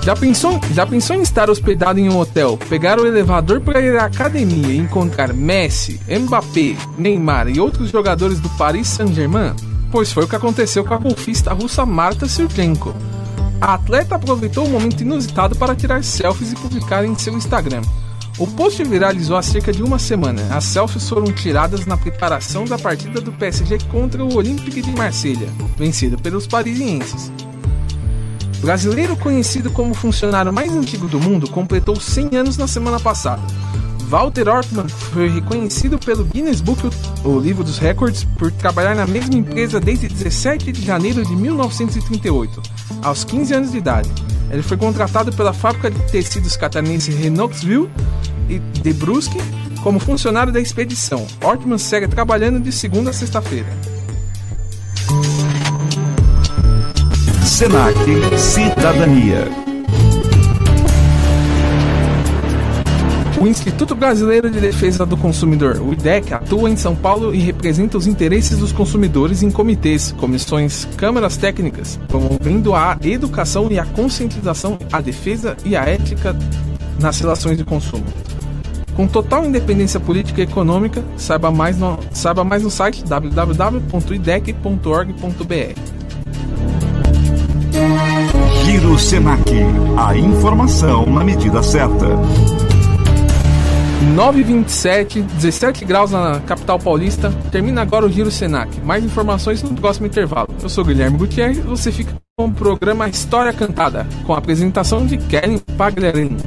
Já 0.01 0.15
pensou, 0.15 0.59
já 0.71 0.87
pensou 0.87 1.15
em 1.15 1.21
estar 1.21 1.47
hospedado 1.47 1.99
em 1.99 2.09
um 2.09 2.17
hotel, 2.17 2.57
pegar 2.67 2.99
o 2.99 3.05
elevador 3.05 3.61
para 3.61 3.79
ir 3.79 3.95
à 3.95 4.05
academia 4.05 4.73
e 4.73 4.77
encontrar 4.77 5.31
Messi, 5.31 6.01
Mbappé, 6.09 6.75
Neymar 6.97 7.47
e 7.47 7.59
outros 7.59 7.91
jogadores 7.91 8.39
do 8.39 8.49
Paris 8.57 8.87
Saint-Germain? 8.87 9.53
Pois 9.91 10.11
foi 10.11 10.23
o 10.23 10.27
que 10.27 10.35
aconteceu 10.35 10.83
com 10.83 10.95
a 10.95 10.97
golfista 10.97 11.53
russa 11.53 11.85
Marta 11.85 12.27
Surchenko. 12.27 12.91
A 13.61 13.73
atleta 13.73 14.15
aproveitou 14.15 14.65
o 14.65 14.69
momento 14.69 15.01
inusitado 15.01 15.55
para 15.55 15.75
tirar 15.75 16.03
selfies 16.03 16.51
e 16.51 16.55
publicar 16.55 17.05
em 17.05 17.15
seu 17.15 17.35
Instagram. 17.35 17.81
O 18.37 18.45
post 18.45 18.83
viralizou 18.83 19.37
há 19.37 19.41
cerca 19.41 19.71
de 19.71 19.81
uma 19.81 19.97
semana. 19.97 20.41
As 20.53 20.65
selfies 20.65 21.07
foram 21.07 21.31
tiradas 21.31 21.85
na 21.85 21.95
preparação 21.95 22.65
da 22.65 22.77
partida 22.77 23.21
do 23.21 23.31
PSG 23.31 23.77
contra 23.89 24.23
o 24.23 24.35
Olympique 24.35 24.81
de 24.81 24.91
Marselha, 24.91 25.47
vencido 25.77 26.17
pelos 26.17 26.45
parisienses. 26.45 27.31
Brasileiro 28.59 29.15
conhecido 29.15 29.71
como 29.71 29.93
funcionário 29.93 30.51
mais 30.51 30.71
antigo 30.71 31.07
do 31.07 31.19
mundo 31.19 31.49
completou 31.49 31.99
100 31.99 32.35
anos 32.35 32.57
na 32.57 32.67
semana 32.67 32.99
passada. 32.99 33.41
Walter 34.07 34.47
Ortmann 34.47 34.87
foi 34.87 35.27
reconhecido 35.29 35.97
pelo 35.97 36.23
Guinness 36.25 36.61
Book, 36.61 36.89
o 37.23 37.39
livro 37.39 37.63
dos 37.63 37.79
recordes, 37.79 38.23
por 38.23 38.51
trabalhar 38.51 38.95
na 38.95 39.07
mesma 39.07 39.35
empresa 39.35 39.79
desde 39.79 40.07
17 40.07 40.71
de 40.71 40.81
janeiro 40.85 41.25
de 41.25 41.35
1938, 41.35 42.61
aos 43.01 43.23
15 43.23 43.53
anos 43.53 43.71
de 43.71 43.77
idade. 43.77 44.09
Ele 44.51 44.61
foi 44.61 44.77
contratado 44.77 45.33
pela 45.33 45.53
fábrica 45.53 45.89
de 45.89 45.99
tecidos 46.11 46.55
catarinense 46.55 47.11
Renoxville 47.11 47.89
e 48.47 48.59
de 48.59 48.93
Brusque 48.93 49.39
como 49.81 49.99
funcionário 49.99 50.53
da 50.53 50.59
expedição. 50.59 51.25
Ortmann 51.43 51.79
segue 51.79 52.07
trabalhando 52.07 52.59
de 52.59 52.71
segunda 52.71 53.09
a 53.09 53.13
sexta-feira. 53.13 53.67
Senac 57.43 57.95
Cidadania. 58.37 59.74
O 63.45 63.47
Instituto 63.47 63.93
Brasileiro 63.93 64.49
de 64.49 64.59
Defesa 64.59 65.05
do 65.05 65.15
Consumidor, 65.15 65.79
o 65.79 65.93
IDEC, 65.93 66.33
atua 66.33 66.67
em 66.67 66.75
São 66.75 66.95
Paulo 66.95 67.31
e 67.31 67.37
representa 67.37 67.95
os 67.95 68.07
interesses 68.07 68.57
dos 68.57 68.71
consumidores 68.71 69.43
em 69.43 69.51
comitês, 69.51 70.11
comissões, 70.13 70.87
câmaras 70.97 71.37
técnicas, 71.37 71.99
promovendo 72.07 72.73
a 72.73 72.97
educação 73.03 73.67
e 73.69 73.77
a 73.77 73.85
conscientização, 73.85 74.79
a 74.91 74.99
defesa 74.99 75.55
e 75.63 75.75
a 75.75 75.83
ética 75.83 76.35
nas 76.99 77.19
relações 77.19 77.55
de 77.55 77.63
consumo. 77.63 78.05
Com 78.95 79.05
total 79.05 79.45
independência 79.45 79.99
política 79.99 80.41
e 80.41 80.45
econômica, 80.45 81.05
saiba 81.15 81.51
mais 81.51 81.77
no, 81.77 81.99
saiba 82.11 82.43
mais 82.43 82.63
no 82.63 82.71
site 82.71 83.03
www.idec.org.br. 83.03 83.85
Giro 88.63 88.97
Senac. 88.97 89.43
A 89.97 90.17
informação 90.17 91.05
na 91.05 91.23
medida 91.23 91.61
certa. 91.61 92.07
927, 94.15 95.21
17 95.21 95.85
graus 95.85 96.11
na 96.11 96.39
capital 96.41 96.79
paulista. 96.79 97.31
Termina 97.51 97.81
agora 97.81 98.05
o 98.05 98.09
Giro 98.09 98.31
Senac. 98.31 98.79
Mais 98.81 99.03
informações 99.03 99.63
no 99.63 99.73
próximo 99.75 100.07
intervalo. 100.07 100.49
Eu 100.61 100.69
sou 100.69 100.83
Guilherme 100.83 101.17
Gutierrez 101.17 101.57
você 101.59 101.91
fica 101.91 102.13
com 102.37 102.45
o 102.45 102.51
programa 102.51 103.07
História 103.07 103.53
Cantada, 103.53 104.05
com 104.25 104.33
a 104.33 104.37
apresentação 104.37 105.05
de 105.05 105.17
Kellen 105.17 105.59
Pagliarini. 105.77 106.37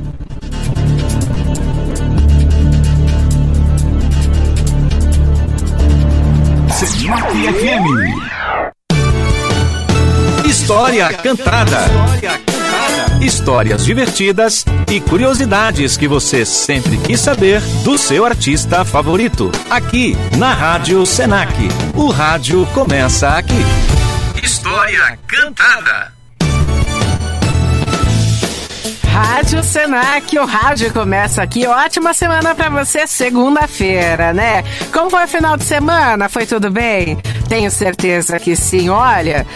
Senac 6.70 7.32
FM. 7.32 7.86
História 10.46 11.12
Cantada. 11.14 11.78
Histórias 13.20 13.84
divertidas 13.84 14.64
e 14.88 15.00
curiosidades 15.00 15.96
que 15.96 16.06
você 16.06 16.44
sempre 16.44 16.96
quis 16.98 17.18
saber 17.20 17.60
do 17.82 17.98
seu 17.98 18.24
artista 18.24 18.84
favorito. 18.84 19.50
Aqui 19.68 20.16
na 20.36 20.52
Rádio 20.52 21.04
Senac. 21.04 21.52
O 21.96 22.10
rádio 22.10 22.64
começa 22.66 23.30
aqui. 23.30 23.64
História 24.40 25.18
Cantada. 25.26 26.17
Rádio 29.04 29.62
Senac, 29.62 30.38
o 30.38 30.44
rádio 30.44 30.92
começa 30.92 31.42
aqui. 31.42 31.66
Ótima 31.66 32.14
semana 32.14 32.54
para 32.54 32.70
você, 32.70 33.06
segunda-feira, 33.06 34.32
né? 34.32 34.62
Como 34.92 35.10
foi 35.10 35.24
o 35.24 35.28
final 35.28 35.56
de 35.56 35.64
semana? 35.64 36.28
Foi 36.28 36.46
tudo 36.46 36.70
bem? 36.70 37.18
Tenho 37.48 37.70
certeza 37.70 38.38
que 38.38 38.54
sim. 38.54 38.90
Olha, 38.90 39.46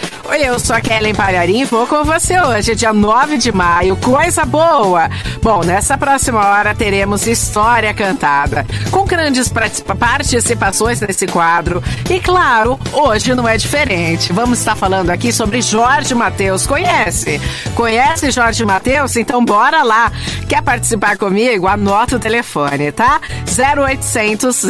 eu 0.41 0.59
sou 0.59 0.75
a 0.75 0.81
Kellen 0.81 1.13
Palharim 1.13 1.61
e 1.61 1.65
vou 1.65 1.85
com 1.85 2.03
você 2.03 2.39
hoje, 2.41 2.75
dia 2.75 2.91
9 2.91 3.37
de 3.37 3.51
maio. 3.51 3.95
Coisa 3.97 4.45
boa! 4.45 5.09
Bom, 5.41 5.63
nessa 5.63 5.97
próxima 5.97 6.39
hora 6.39 6.73
teremos 6.73 7.27
História 7.27 7.93
Cantada, 7.93 8.65
com 8.89 9.05
grandes 9.05 9.47
participações 9.49 11.01
nesse 11.01 11.27
quadro. 11.27 11.83
E 12.09 12.19
claro, 12.19 12.79
hoje 12.91 13.35
não 13.35 13.47
é 13.47 13.57
diferente. 13.57 14.33
Vamos 14.33 14.59
estar 14.59 14.75
falando 14.75 15.09
aqui 15.09 15.31
sobre 15.31 15.61
Jorge 15.61 16.15
Mateus. 16.15 16.65
Conhece? 16.65 17.39
Conhece 17.75 18.31
Jorge 18.31 18.65
Mateus? 18.65 19.15
Então 19.23 19.43
bora 19.43 19.83
lá. 19.83 20.11
Quer 20.49 20.61
participar 20.61 21.17
comigo? 21.17 21.65
Anota 21.65 22.17
o 22.17 22.19
telefone, 22.19 22.91
tá? 22.91 23.21
0800 23.47 24.61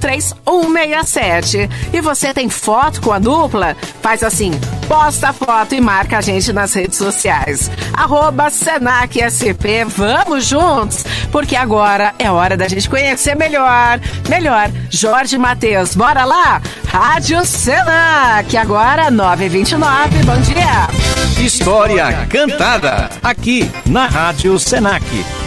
003 0.00 0.34
167. 0.46 1.68
E 1.92 2.00
você 2.00 2.32
tem 2.32 2.48
foto 2.48 3.00
com 3.00 3.12
a 3.12 3.18
dupla? 3.18 3.76
Faz 4.00 4.22
assim, 4.22 4.52
posta 4.86 5.30
a 5.30 5.32
foto 5.32 5.74
e 5.74 5.80
marca 5.80 6.18
a 6.18 6.20
gente 6.20 6.52
nas 6.52 6.72
redes 6.72 6.96
sociais. 6.96 7.70
Arroba 7.92 8.48
Senac 8.50 9.18
SP, 9.18 9.82
vamos 9.84 10.46
juntos, 10.46 11.04
porque 11.32 11.56
agora 11.56 12.14
é 12.18 12.30
hora 12.30 12.56
da 12.56 12.68
gente 12.68 12.88
conhecer 12.88 13.34
melhor, 13.34 14.00
melhor, 14.28 14.70
Jorge 14.88 15.36
Matheus, 15.36 15.96
bora 15.96 16.24
lá? 16.24 16.62
Rádio 16.86 17.44
Senac, 17.44 18.56
agora 18.56 19.10
929, 19.10 20.22
bom 20.24 20.40
dia! 20.40 21.44
História 21.44 22.26
Cantada, 22.30 23.10
aqui 23.22 23.70
na 23.86 24.06
Rádio 24.06 24.58
Senac. 24.58 25.04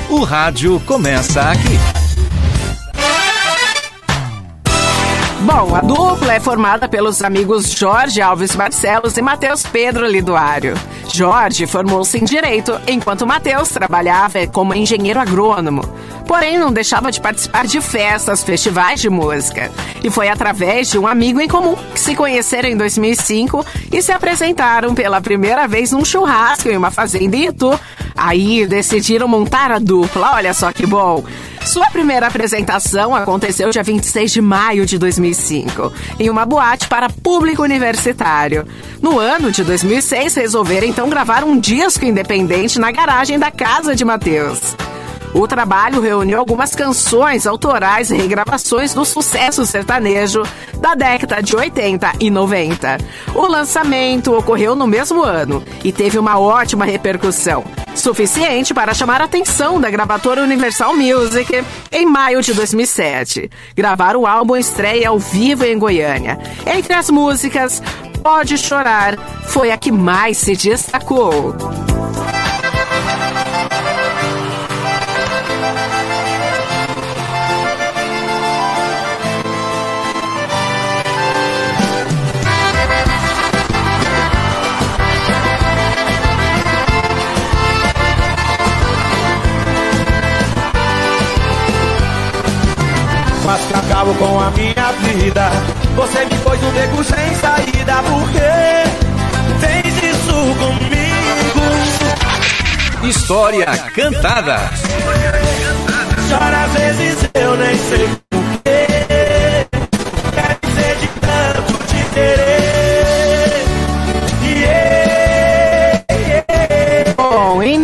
O 0.10 0.24
rádio 0.24 0.80
começa 0.86 1.42
aqui. 1.42 2.11
Bom, 5.44 5.76
a 5.76 5.82
dupla 5.82 6.36
é 6.36 6.40
formada 6.40 6.88
pelos 6.88 7.24
amigos 7.24 7.72
Jorge 7.72 8.22
Alves 8.22 8.56
Barcelos 8.56 9.18
e 9.18 9.24
Matheus 9.24 9.64
Pedro 9.64 10.06
Liduário. 10.06 10.76
Jorge 11.12 11.66
formou-se 11.66 12.16
em 12.20 12.24
Direito, 12.24 12.80
enquanto 12.88 13.26
Matheus 13.26 13.70
trabalhava 13.70 14.46
como 14.46 14.76
engenheiro 14.76 15.20
agrônomo. 15.20 15.82
Porém, 16.28 16.60
não 16.60 16.72
deixava 16.72 17.12
de 17.12 17.20
participar 17.20 17.66
de 17.66 17.82
festas, 17.82 18.44
festivais 18.44 19.02
de 19.02 19.10
música. 19.10 19.72
E 20.04 20.12
foi 20.12 20.30
através 20.30 20.92
de 20.92 21.00
um 21.00 21.08
amigo 21.08 21.42
em 21.42 21.48
comum 21.48 21.76
que 21.92 22.00
se 22.00 22.16
conheceram 22.16 22.70
em 22.70 22.78
2005 22.78 23.66
e 23.92 24.00
se 24.00 24.12
apresentaram 24.12 24.94
pela 24.94 25.20
primeira 25.20 25.68
vez 25.68 25.92
num 25.92 26.06
churrasco 26.06 26.70
em 26.70 26.78
uma 26.78 26.92
fazenda 26.92 27.36
em 27.36 27.48
Itu. 27.48 27.78
Aí 28.16 28.68
decidiram 28.68 29.28
montar 29.28 29.72
a 29.72 29.80
dupla, 29.80 30.36
olha 30.36 30.54
só 30.54 30.72
que 30.72 30.86
bom. 30.86 31.24
Sua 31.66 31.90
primeira 31.92 32.28
apresentação 32.28 33.16
aconteceu 33.16 33.70
dia 33.70 33.84
26 33.84 34.32
de 34.32 34.42
maio 34.42 34.86
de 34.86 34.98
2005, 34.98 35.94
em 36.20 36.30
uma 36.30 36.46
boate 36.46 36.88
para 36.88 37.10
público 37.10 37.62
universitário. 37.62 38.68
No 39.02 39.20
ano 39.20 39.52
de 39.52 39.64
2006, 39.64 40.36
resolveram 40.36 40.88
então 40.88 41.10
gravar 41.10 41.44
um 41.44 41.60
disco 41.60 42.04
independente 42.04 42.80
na 42.80 42.92
garagem 42.92 43.38
da 43.38 43.52
casa 43.52 43.96
de 43.96 44.04
Matheus. 44.04 44.76
O 45.34 45.48
trabalho 45.48 46.02
reuniu 46.02 46.38
algumas 46.38 46.76
canções 46.76 47.48
autorais 47.48 48.12
e 48.12 48.18
regravações 48.18 48.94
do 48.94 49.06
sucesso 49.06 49.66
sertanejo 49.66 50.44
da 50.78 50.94
década 50.94 51.42
de 51.42 51.56
80 51.56 52.14
e 52.20 52.30
90. 52.30 52.98
O 53.34 53.48
lançamento 53.48 54.36
ocorreu 54.36 54.76
no 54.76 54.86
mesmo 54.86 55.24
ano 55.24 55.64
e 55.84 55.92
teve 55.92 56.20
uma 56.20 56.38
ótima 56.38 56.84
repercussão, 56.84 57.64
suficiente 57.96 58.74
para 58.74 58.94
chamar 58.94 59.22
a 59.22 59.26
atenção 59.26 59.80
da 59.80 59.90
gravadora 59.90 60.44
Universal 60.44 60.96
Music 60.96 61.64
em 61.92 62.06
maio 62.06 62.42
de 62.42 62.54
2007. 62.54 63.50
Gravaram 63.74 64.22
o 64.22 64.28
álbum 64.28 64.58
estreia 64.58 65.10
ao 65.10 65.18
vivo 65.18 65.64
em 65.64 65.80
Goiânia. 65.80 66.38
Entre 66.66 66.94
as 66.94 67.10
músicas, 67.10 67.82
Pode 68.22 68.58
Chorar 68.58 69.18
foi 69.48 69.72
a 69.72 69.78
que 69.78 69.92
mais 69.92 70.38
se 70.38 70.56
destacou. 70.56 71.56
Mas 93.52 93.66
que 93.66 93.74
acabo 93.74 94.14
com 94.16 94.40
a 94.40 94.50
minha 94.52 94.94
vida 95.04 95.50
Você 95.98 96.24
me 96.24 96.38
pôs 96.38 96.64
um 96.64 96.72
beco 96.72 97.04
sem 97.04 97.36
saída 97.36 98.02
Por 98.04 98.30
que 98.32 98.40
fez 99.60 99.94
isso 100.16 100.34
comigo? 100.58 101.02
História 103.04 103.66
cantada. 103.94 104.70
Chora 106.30 106.64
às 106.64 106.72
vezes 106.72 107.30
eu 107.34 107.58
nem 107.58 107.76
sei 107.76 108.31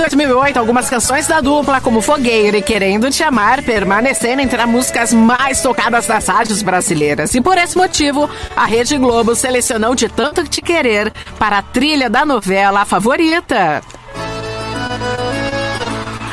2008, 0.07 0.57
algumas 0.57 0.89
canções 0.89 1.27
da 1.27 1.41
dupla, 1.41 1.81
como 1.81 2.01
Fogueira 2.01 2.57
e 2.57 2.61
Querendo 2.61 3.11
Te 3.11 3.23
Amar, 3.23 3.61
permaneceram 3.61 4.41
entre 4.41 4.61
as 4.61 4.69
músicas 4.69 5.13
mais 5.13 5.61
tocadas 5.61 6.07
das 6.07 6.25
rádios 6.27 6.61
brasileiras. 6.61 7.35
E 7.35 7.41
por 7.41 7.57
esse 7.57 7.77
motivo, 7.77 8.29
a 8.55 8.65
Rede 8.65 8.97
Globo 8.97 9.35
selecionou 9.35 9.95
De 9.95 10.07
Tanto 10.07 10.47
Te 10.47 10.61
Querer 10.61 11.11
para 11.37 11.57
a 11.57 11.61
trilha 11.61 12.09
da 12.09 12.25
novela 12.25 12.85
favorita. 12.85 13.81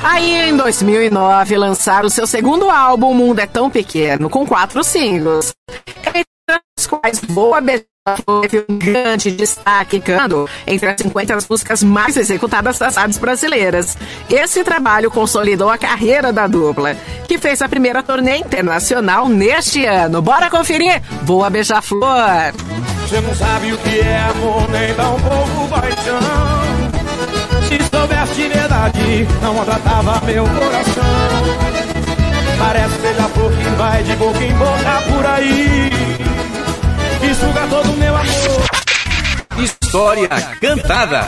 Aí, 0.04 0.50
em 0.50 0.56
2009, 0.56 1.56
lançaram 1.56 2.08
seu 2.08 2.28
segundo 2.28 2.70
álbum, 2.70 3.10
O 3.10 3.14
Mundo 3.14 3.40
é 3.40 3.46
Tão 3.46 3.68
Pequeno, 3.68 4.30
com 4.30 4.46
quatro 4.46 4.84
singles. 4.84 5.52
Entre 6.06 6.24
os 6.78 6.86
quais 6.86 7.18
Boa 7.20 7.60
Beijada 7.60 7.93
teve 8.42 8.66
um 8.68 8.76
grande 8.76 9.30
destaque, 9.30 9.98
ficando 9.98 10.46
entre 10.66 10.90
as 10.90 11.00
50 11.00 11.38
músicas 11.48 11.82
mais 11.82 12.18
executadas 12.18 12.78
das 12.78 12.96
rádios 12.96 13.16
brasileiras. 13.16 13.96
Esse 14.28 14.62
trabalho 14.62 15.10
consolidou 15.10 15.70
a 15.70 15.78
carreira 15.78 16.30
da 16.30 16.46
dupla, 16.46 16.94
que 17.26 17.38
fez 17.38 17.62
a 17.62 17.68
primeira 17.68 18.02
turnê 18.02 18.36
internacional 18.36 19.26
neste 19.26 19.86
ano. 19.86 20.20
Bora 20.20 20.50
conferir? 20.50 21.00
Boa 21.22 21.48
Beija-Flor! 21.48 22.52
Você 23.08 23.22
não 23.22 23.34
sabe 23.34 23.72
o 23.72 23.78
que 23.78 24.00
é 24.00 24.18
amor, 24.18 24.68
nem 24.68 24.94
dá 24.94 25.08
um 25.08 25.20
pouco 25.20 25.68
paixão. 25.70 26.20
Se 27.66 27.78
soubesse 27.90 28.34
de 28.34 28.48
verdade, 28.48 29.28
não 29.40 29.54
maltratava 29.54 30.20
meu 30.26 30.44
coração. 30.44 31.84
Parece 32.58 32.98
beija-flor 32.98 33.50
que 33.50 33.68
vai 33.78 34.02
de 34.02 34.16
boca 34.16 34.44
em 34.44 34.52
boca 34.52 35.02
por 35.08 35.26
aí. 35.26 35.93
E 37.24 37.34
suga 37.34 37.66
todo 37.68 37.90
o 37.90 37.96
meu 37.96 38.14
amor. 38.14 38.64
História 39.58 40.28
cantada. 40.60 41.26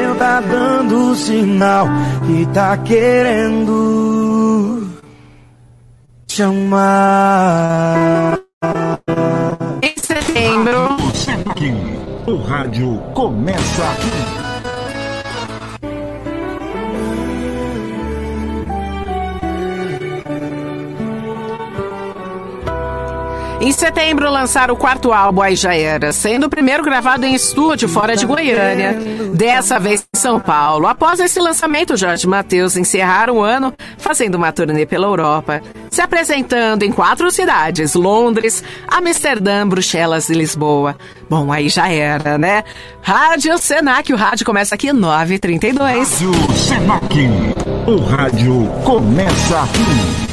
Eu 0.00 0.14
tá 0.16 0.40
dando 0.40 1.14
sinal 1.14 1.86
que 2.26 2.46
tá 2.52 2.76
querendo 2.78 3.74
te 6.26 6.42
amar. 6.42 8.38
Em 9.82 9.94
setembro, 9.96 10.96
O 12.26 12.36
rádio 12.42 12.98
começa 13.14 13.84
aqui. 13.84 14.53
Em 23.64 23.72
setembro, 23.72 24.30
lançaram 24.30 24.74
o 24.74 24.76
quarto 24.76 25.10
álbum 25.10 25.40
Aí 25.40 25.56
Já 25.56 25.74
Era, 25.74 26.12
sendo 26.12 26.44
o 26.44 26.50
primeiro 26.50 26.82
gravado 26.82 27.24
em 27.24 27.34
estúdio 27.34 27.88
fora 27.88 28.14
de 28.14 28.26
Goiânia, 28.26 28.92
dessa 29.32 29.80
vez 29.80 30.04
em 30.14 30.18
São 30.18 30.38
Paulo. 30.38 30.86
Após 30.86 31.18
esse 31.18 31.40
lançamento, 31.40 31.96
Jorge 31.96 32.26
Matheus 32.26 32.76
encerraram 32.76 33.38
o 33.38 33.42
ano 33.42 33.72
fazendo 33.96 34.34
uma 34.34 34.52
turnê 34.52 34.84
pela 34.84 35.06
Europa, 35.06 35.62
se 35.90 36.02
apresentando 36.02 36.82
em 36.82 36.92
quatro 36.92 37.30
cidades: 37.30 37.94
Londres, 37.94 38.62
Amsterdã, 38.86 39.66
Bruxelas 39.66 40.28
e 40.28 40.34
Lisboa. 40.34 40.94
Bom, 41.30 41.50
aí 41.50 41.70
já 41.70 41.88
era, 41.88 42.36
né? 42.36 42.64
Rádio 43.00 43.56
Senac, 43.56 44.12
o 44.12 44.16
rádio 44.16 44.44
começa 44.44 44.74
aqui 44.74 44.88
9h32. 44.88 45.78
Rádio 45.78 46.52
Senac. 46.54 47.16
O 47.86 47.96
rádio 47.96 48.66
começa 48.84 49.62
aqui. 49.62 50.23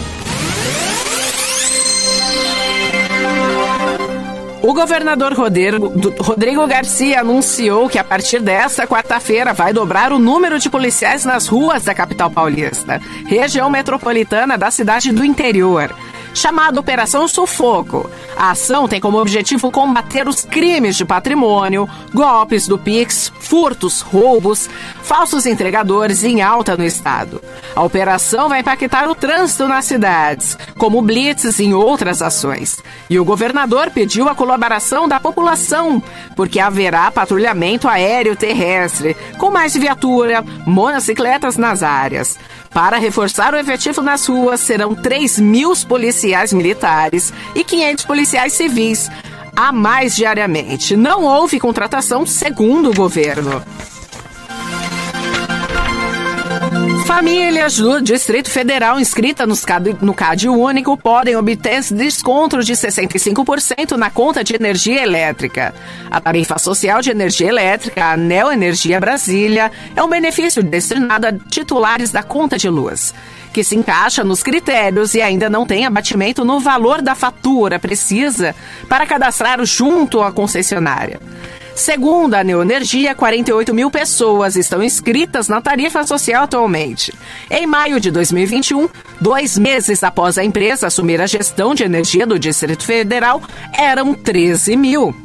O 4.64 4.74
governador 4.74 5.34
Rodrigo, 5.34 6.68
Garcia 6.68 7.22
anunciou 7.22 7.90
que 7.90 7.98
a 7.98 8.04
partir 8.04 8.40
desta 8.40 8.86
quarta-feira 8.86 9.54
vai 9.54 9.74
dobrar 9.74 10.14
o 10.14 10.20
número 10.20 10.60
de 10.60 10.70
policiais 10.70 11.26
nas 11.26 11.48
ruas 11.48 11.84
da 11.84 11.96
capital 11.96 12.30
paulista, 12.30 13.02
região 13.26 13.70
metropolitana 13.72 14.58
da 14.60 14.70
cidade 14.70 15.12
do 15.12 15.26
interior. 15.26 15.94
Chamada 16.34 16.80
Operação 16.80 17.28
Sufoco. 17.28 18.10
A 18.38 18.52
ação 18.52 18.88
tem 18.88 19.00
como 19.00 19.20
objetivo 19.20 19.72
combater 19.72 20.28
os 20.28 20.44
crimes 20.44 20.96
de 20.96 21.06
patrimônio, 21.06 21.88
golpes 22.14 22.68
do 22.68 22.78
Pix, 22.78 23.32
furtos, 23.40 24.02
roubos, 24.02 24.70
falsos 25.04 25.46
entregadores 25.46 26.24
em 26.24 26.42
alta 26.42 26.78
no 26.78 26.84
estado. 26.84 27.42
A 27.76 27.84
operação 27.84 28.50
vai 28.50 28.62
impactar 28.62 29.10
o 29.10 29.16
trânsito 29.16 29.68
nas 29.68 29.86
cidades, 29.86 30.58
como 30.78 31.02
blitzes 31.02 31.60
e 31.60 31.74
outras 31.74 32.22
ações. 32.22 32.82
E 33.10 33.20
o 33.20 33.26
governador 33.26 33.92
pediu 33.92 34.30
a 34.30 34.36
colaboração 34.36 35.08
da 35.08 35.20
população, 35.20 36.02
porque 36.36 36.60
haverá 36.60 37.12
patrulhamento 37.12 37.88
aéreo 37.88 38.36
terrestre, 38.36 39.16
com 39.38 39.52
mais 39.52 39.74
viatura, 39.74 40.44
monocicletas 40.66 41.58
nas 41.58 41.84
áreas. 41.84 42.38
Para 42.74 42.98
reforçar 42.98 43.54
o 43.54 43.58
efetivo 43.58 44.02
nas 44.02 44.26
ruas, 44.26 44.62
serão 44.62 44.96
3 44.96 45.40
mil 45.40 45.74
policiais 45.86 46.54
militares 46.54 47.34
e 47.54 47.64
500 47.64 48.06
policiais 48.06 48.54
civis 48.54 49.10
a 49.54 49.74
mais 49.74 50.16
diariamente. 50.16 50.96
Não 50.96 51.24
houve 51.24 51.60
contratação 51.60 52.26
segundo 52.26 52.90
o 52.90 52.94
governo. 52.94 53.62
Famílias 57.14 57.76
do 57.76 58.02
Distrito 58.02 58.50
Federal 58.50 58.98
inscritas 58.98 59.46
no 60.00 60.14
CAD 60.14 60.48
Único 60.48 60.96
podem 60.96 61.36
obter 61.36 61.82
desconto 61.92 62.64
de 62.64 62.72
65% 62.72 63.98
na 63.98 64.10
conta 64.10 64.46
de 64.46 64.56
energia 64.56 65.04
elétrica. 65.04 65.76
A 66.10 66.22
tarifa 66.22 66.58
social 66.58 67.02
de 67.02 67.12
energia 67.12 67.50
elétrica, 67.50 68.14
a 68.14 68.18
Neo 68.18 68.50
Energia 68.50 68.98
Brasília, 68.98 69.70
é 69.94 70.02
um 70.02 70.08
benefício 70.08 70.64
destinado 70.64 71.28
a 71.28 71.34
titulares 71.34 72.12
da 72.12 72.24
conta 72.24 72.58
de 72.58 72.70
luz, 72.70 73.14
que 73.54 73.62
se 73.62 73.76
encaixa 73.76 74.24
nos 74.24 74.42
critérios 74.42 75.14
e 75.14 75.22
ainda 75.22 75.50
não 75.50 75.66
tem 75.66 75.86
abatimento 75.86 76.46
no 76.46 76.62
valor 76.62 77.02
da 77.02 77.14
fatura 77.14 77.78
precisa 77.78 78.56
para 78.88 79.06
cadastrar 79.06 79.64
junto 79.66 80.22
à 80.22 80.32
concessionária. 80.32 81.20
Segundo 81.76 82.36
a 82.36 82.44
Neoenergia, 82.44 83.16
48 83.16 83.74
mil 83.74 83.90
pessoas 83.90 84.56
estão 84.56 84.84
inscritas 84.84 85.48
na 85.48 85.62
tarifa 85.62 86.06
social 86.06 86.44
atualmente. 86.44 87.14
Em 87.50 87.66
maio 87.66 88.00
de 88.00 88.12
2021, 88.12 88.90
dois 89.20 89.58
meses 89.58 90.04
após 90.04 90.38
a 90.38 90.44
empresa 90.44 90.88
assumir 90.88 91.22
a 91.22 91.28
gestão 91.28 91.74
de 91.74 91.84
energia 91.84 92.26
do 92.26 92.38
Distrito 92.38 92.84
Federal, 92.84 93.42
eram 93.74 94.14
13 94.14 94.76
mil. 94.76 95.16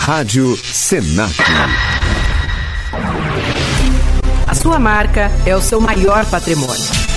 Rádio 0.00 0.56
Senac. 0.56 1.34
A 4.46 4.54
sua 4.54 4.78
marca 4.78 5.30
é 5.44 5.54
o 5.54 5.60
seu 5.60 5.80
maior 5.80 6.24
patrimônio. 6.26 7.07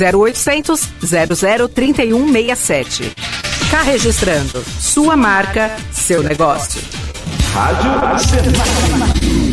0800 0.00 0.88
00 1.04 1.68
3167. 1.68 3.12
Carregistrando, 3.70 4.64
sua 4.80 5.16
marca, 5.16 5.70
seu 5.92 6.24
negócio. 6.24 6.82
Rádio 7.52 9.43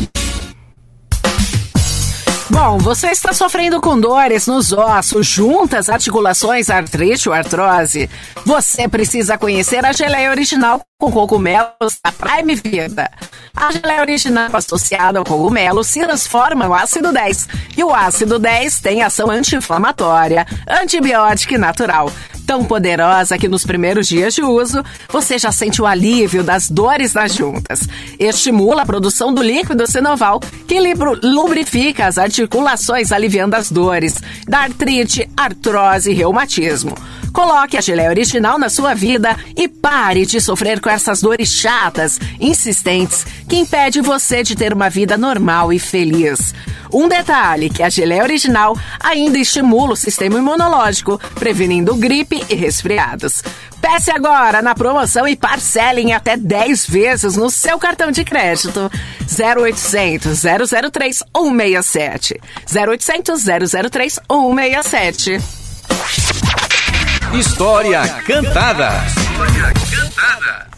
Bom, 2.64 2.78
você 2.78 3.08
está 3.08 3.34
sofrendo 3.34 3.82
com 3.82 4.00
dores 4.00 4.46
nos 4.46 4.72
ossos, 4.72 5.26
juntas, 5.26 5.90
articulações, 5.90 6.70
artrite 6.70 7.28
ou 7.28 7.34
artrose? 7.34 8.08
Você 8.46 8.88
precisa 8.88 9.36
conhecer 9.36 9.84
a 9.84 9.92
geleia 9.92 10.30
original 10.30 10.80
com 11.00 11.12
cogumelos 11.12 12.00
da 12.06 12.12
Prime 12.12 12.54
Vida. 12.54 13.10
A 13.56 13.72
geleia 13.72 14.02
original 14.02 14.52
associada 14.54 15.18
ao 15.18 15.26
cogumelo 15.26 15.84
se 15.84 16.02
transforma 16.02 16.68
no 16.68 16.76
ácido 16.76 17.12
10. 17.12 17.50
E 17.76 17.84
o 17.84 17.92
ácido 17.92 18.38
10 18.38 18.80
tem 18.80 19.02
ação 19.02 19.32
anti-inflamatória, 19.32 20.46
antibiótica 20.70 21.56
e 21.56 21.58
natural 21.58 22.12
tão 22.52 22.66
poderosa 22.66 23.38
que 23.38 23.48
nos 23.48 23.66
primeiros 23.66 24.10
dias 24.10 24.34
de 24.34 24.42
uso 24.42 24.84
você 25.10 25.40
já 25.40 25.54
sente 25.54 25.82
o 25.82 25.86
alívio 25.86 26.44
das 26.44 26.70
dores 26.70 27.14
nas 27.14 27.34
juntas. 27.34 27.88
Estimula 28.20 28.82
a 28.82 28.86
produção 28.86 29.34
do 29.34 29.42
líquido 29.42 29.90
sinoval, 29.90 30.42
que 30.68 30.78
lubrifica 31.24 32.08
as 32.08 32.18
articulações, 32.18 32.51
aliviando 33.12 33.56
as 33.56 33.72
dores 33.72 34.16
da 34.48 34.60
artrite, 34.60 35.30
artrose 35.36 36.12
e 36.12 36.14
reumatismo. 36.14 36.96
Coloque 37.32 37.78
a 37.78 37.82
geleia 37.82 38.10
original 38.10 38.60
na 38.60 38.70
sua 38.70 38.94
vida 38.94 39.38
e 39.56 39.68
pare 39.68 40.26
de 40.26 40.42
sofrer 40.42 40.82
com 40.82 40.90
essas 40.90 41.22
dores 41.22 41.50
chatas, 41.50 42.20
insistentes, 42.40 43.26
que 43.48 43.56
impede 43.56 44.02
você 44.02 44.44
de 44.44 44.56
ter 44.56 44.74
uma 44.74 44.90
vida 44.90 45.18
normal 45.18 45.72
e 45.72 45.80
feliz. 45.80 46.54
Um 46.94 47.08
detalhe 47.08 47.70
que 47.70 47.82
a 47.82 47.90
geleia 47.90 48.24
original 48.24 48.78
ainda 49.00 49.38
estimula 49.38 49.94
o 49.94 49.96
sistema 49.96 50.40
imunológico, 50.40 51.20
prevenindo 51.36 51.96
gripe 51.96 52.44
e 52.50 52.56
resfriados. 52.56 53.42
Peça 53.92 54.16
agora 54.16 54.62
na 54.62 54.74
promoção 54.74 55.28
e 55.28 55.36
parcele 55.36 56.00
em 56.00 56.14
até 56.14 56.38
10 56.38 56.88
vezes 56.88 57.36
no 57.36 57.50
seu 57.50 57.78
cartão 57.78 58.10
de 58.10 58.24
crédito. 58.24 58.90
0800 59.30 60.44
003 60.90 61.18
167. 61.36 62.40
0800 62.74 63.44
003 63.92 64.14
167. 64.14 65.42
História 67.34 68.02
Cantada. 68.26 68.92
História 69.08 69.74
Cantada. 69.74 70.71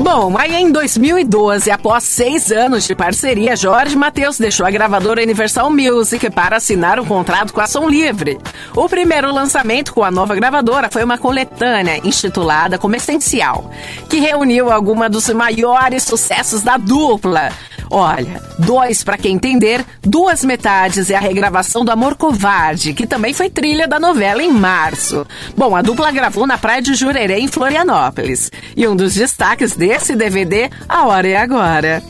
Bom, 0.00 0.34
aí 0.38 0.54
em 0.54 0.72
2012, 0.72 1.70
após 1.70 2.04
seis 2.04 2.50
anos 2.50 2.86
de 2.86 2.94
parceria, 2.94 3.54
Jorge 3.54 3.94
Matheus 3.94 4.38
deixou 4.38 4.64
a 4.64 4.70
gravadora 4.70 5.22
Universal 5.22 5.70
Music 5.70 6.30
para 6.30 6.56
assinar 6.56 6.98
um 6.98 7.04
contrato 7.04 7.52
com 7.52 7.60
a 7.60 7.66
Som 7.66 7.86
Livre. 7.86 8.38
O 8.74 8.88
primeiro 8.88 9.30
lançamento 9.30 9.92
com 9.92 10.02
a 10.02 10.10
nova 10.10 10.34
gravadora 10.34 10.88
foi 10.90 11.04
uma 11.04 11.18
coletânea 11.18 11.98
intitulada 11.98 12.78
como 12.78 12.96
Essencial, 12.96 13.70
que 14.08 14.20
reuniu 14.20 14.72
alguns 14.72 15.10
dos 15.10 15.28
maiores 15.28 16.02
sucessos 16.02 16.62
da 16.62 16.78
dupla. 16.78 17.50
Olha, 17.90 18.40
dois 18.56 19.02
para 19.02 19.18
quem 19.18 19.34
entender, 19.34 19.84
duas 20.00 20.44
metades 20.44 21.10
é 21.10 21.16
a 21.16 21.20
regravação 21.20 21.84
do 21.84 21.90
Amor 21.90 22.14
Covarde, 22.14 22.94
que 22.94 23.04
também 23.04 23.34
foi 23.34 23.50
trilha 23.50 23.88
da 23.88 23.98
novela 23.98 24.40
em 24.40 24.52
março. 24.52 25.26
Bom, 25.56 25.74
a 25.74 25.82
dupla 25.82 26.12
gravou 26.12 26.46
na 26.46 26.56
praia 26.56 26.80
de 26.80 26.94
Jurerê, 26.94 27.40
em 27.40 27.48
Florianópolis. 27.48 28.52
E 28.76 28.86
um 28.86 28.94
dos 28.94 29.14
destaques 29.14 29.74
desse 29.74 30.14
DVD, 30.14 30.70
A 30.88 31.04
Hora 31.06 31.26
é 31.26 31.36
Agora. 31.36 32.00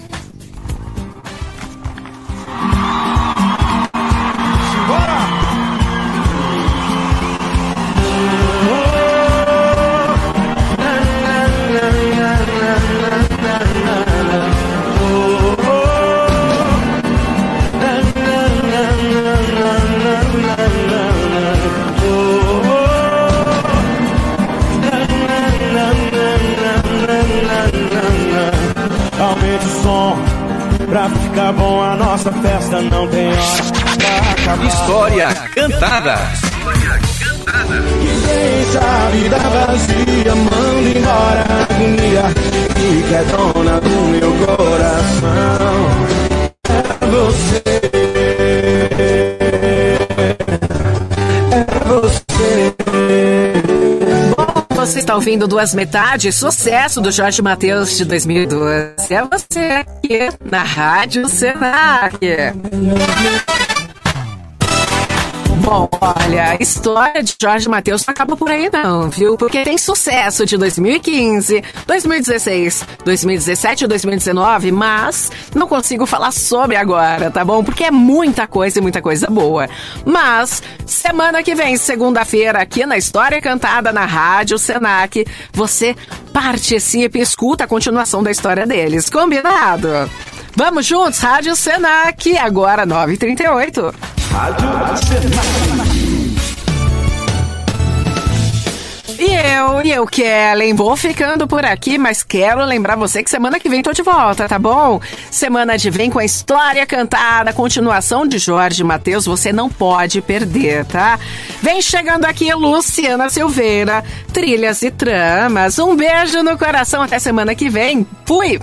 Som 29.82 30.16
pra 30.88 31.08
ficar 31.08 31.52
bom 31.52 31.82
a 31.82 31.96
nossa 31.96 32.32
festa 32.32 32.80
não 32.82 33.06
tem 33.08 33.28
hora 33.28 33.62
pra 33.98 34.54
acabar. 34.54 34.66
História 34.66 35.28
Cantada. 35.54 36.16
Que 38.00 38.12
deixa 38.26 38.80
a 38.80 39.10
vida 39.10 39.38
vazia, 39.38 40.34
manda 40.34 40.98
embora 40.98 41.44
a 41.48 41.74
agonia 41.74 42.24
e 42.76 43.02
que 43.02 43.14
é 43.14 43.24
dona 43.24 43.80
do 43.80 43.90
meu 44.08 44.46
coração. 44.46 45.76
É 46.68 47.06
você. 47.06 48.09
Você 55.00 55.04
está 55.04 55.14
ouvindo 55.14 55.48
Duas 55.48 55.74
Metades, 55.74 56.34
sucesso 56.34 57.00
do 57.00 57.10
Jorge 57.10 57.40
Matheus 57.40 57.96
de 57.96 58.04
2012. 58.04 58.92
É 59.08 59.24
você 59.24 59.58
aqui 59.58 60.28
na 60.44 60.62
Rádio 60.62 61.26
Senac. 61.26 62.18
Bom, 65.70 65.88
olha, 66.00 66.50
a 66.50 66.56
história 66.56 67.22
de 67.22 67.36
Jorge 67.40 67.68
Matheus 67.68 68.04
não 68.04 68.10
acaba 68.10 68.36
por 68.36 68.50
aí 68.50 68.68
não, 68.72 69.08
viu? 69.08 69.36
Porque 69.36 69.62
tem 69.62 69.78
sucesso 69.78 70.44
de 70.44 70.56
2015, 70.56 71.62
2016, 71.86 72.84
2017 73.04 73.84
e 73.84 73.86
2019, 73.86 74.72
mas 74.72 75.30
não 75.54 75.68
consigo 75.68 76.06
falar 76.06 76.32
sobre 76.32 76.74
agora, 76.74 77.30
tá 77.30 77.44
bom? 77.44 77.62
Porque 77.62 77.84
é 77.84 77.90
muita 77.92 78.48
coisa 78.48 78.80
e 78.80 78.82
muita 78.82 79.00
coisa 79.00 79.28
boa. 79.28 79.68
Mas, 80.04 80.60
semana 80.84 81.40
que 81.40 81.54
vem, 81.54 81.76
segunda-feira, 81.76 82.60
aqui 82.60 82.84
na 82.84 82.98
História 82.98 83.40
Cantada 83.40 83.92
na 83.92 84.04
Rádio 84.04 84.58
Senac, 84.58 85.24
você 85.52 85.94
participa 86.32 87.18
e 87.18 87.20
escuta 87.20 87.62
a 87.62 87.68
continuação 87.68 88.24
da 88.24 88.32
história 88.32 88.66
deles, 88.66 89.08
combinado? 89.08 90.10
Vamos 90.62 90.84
juntos, 90.84 91.18
Rádio 91.20 91.56
Senac, 91.56 92.36
agora 92.36 92.86
9h38. 92.86 93.94
Rádio 94.30 94.68
Senac. 95.06 95.90
E 99.18 99.34
eu, 99.34 99.82
e 99.82 99.90
eu, 99.90 100.06
Kellen, 100.06 100.74
vou 100.74 100.94
ficando 100.98 101.48
por 101.48 101.64
aqui, 101.64 101.96
mas 101.96 102.22
quero 102.22 102.62
lembrar 102.66 102.96
você 102.96 103.22
que 103.22 103.30
semana 103.30 103.58
que 103.58 103.70
vem 103.70 103.82
tô 103.82 103.94
de 103.94 104.02
volta, 104.02 104.46
tá 104.46 104.58
bom? 104.58 105.00
Semana 105.30 105.78
de 105.78 105.88
vem 105.88 106.10
com 106.10 106.18
a 106.18 106.26
história 106.26 106.84
cantada, 106.84 107.54
continuação 107.54 108.26
de 108.26 108.36
Jorge 108.36 108.84
Matheus, 108.84 109.24
você 109.24 109.54
não 109.54 109.70
pode 109.70 110.20
perder, 110.20 110.84
tá? 110.84 111.18
Vem 111.62 111.80
chegando 111.80 112.26
aqui 112.26 112.52
Luciana 112.52 113.30
Silveira, 113.30 114.04
trilhas 114.30 114.82
e 114.82 114.90
tramas. 114.90 115.78
Um 115.78 115.96
beijo 115.96 116.42
no 116.42 116.58
coração, 116.58 117.00
até 117.00 117.18
semana 117.18 117.54
que 117.54 117.70
vem. 117.70 118.06
Fui! 118.26 118.60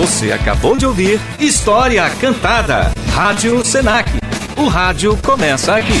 Você 0.00 0.32
acabou 0.32 0.78
de 0.78 0.86
ouvir 0.86 1.20
História 1.38 2.08
Cantada. 2.18 2.90
Rádio 3.12 3.62
Senac. 3.62 4.10
O 4.56 4.66
rádio 4.66 5.14
começa 5.18 5.76
aqui. 5.76 5.92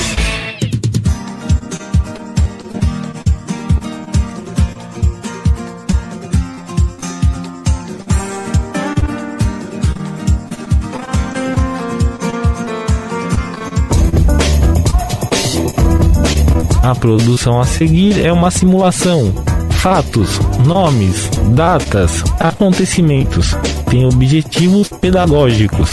A 16.82 16.94
produção 16.94 17.60
a 17.60 17.66
seguir 17.66 18.24
é 18.24 18.32
uma 18.32 18.50
simulação 18.50 19.49
fatos, 19.80 20.38
nomes, 20.66 21.30
datas, 21.54 22.22
acontecimentos. 22.38 23.56
Tem 23.88 24.04
objetivos 24.04 24.88
pedagógicos. 24.88 25.92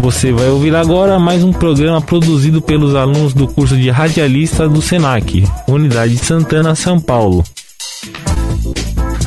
Você 0.00 0.32
vai 0.32 0.48
ouvir 0.48 0.74
agora 0.74 1.18
mais 1.18 1.44
um 1.44 1.52
programa 1.52 2.00
produzido 2.00 2.62
pelos 2.62 2.94
alunos 2.94 3.34
do 3.34 3.46
curso 3.46 3.76
de 3.76 3.90
radialista 3.90 4.66
do 4.66 4.80
SENAC, 4.80 5.46
Unidade 5.68 6.16
Santana, 6.16 6.74
São 6.74 6.98
Paulo. 6.98 7.44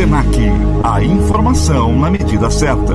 Senac. 0.00 0.34
A 0.82 1.04
informação 1.04 1.94
na 1.94 2.10
medida 2.10 2.50
certa. 2.50 2.94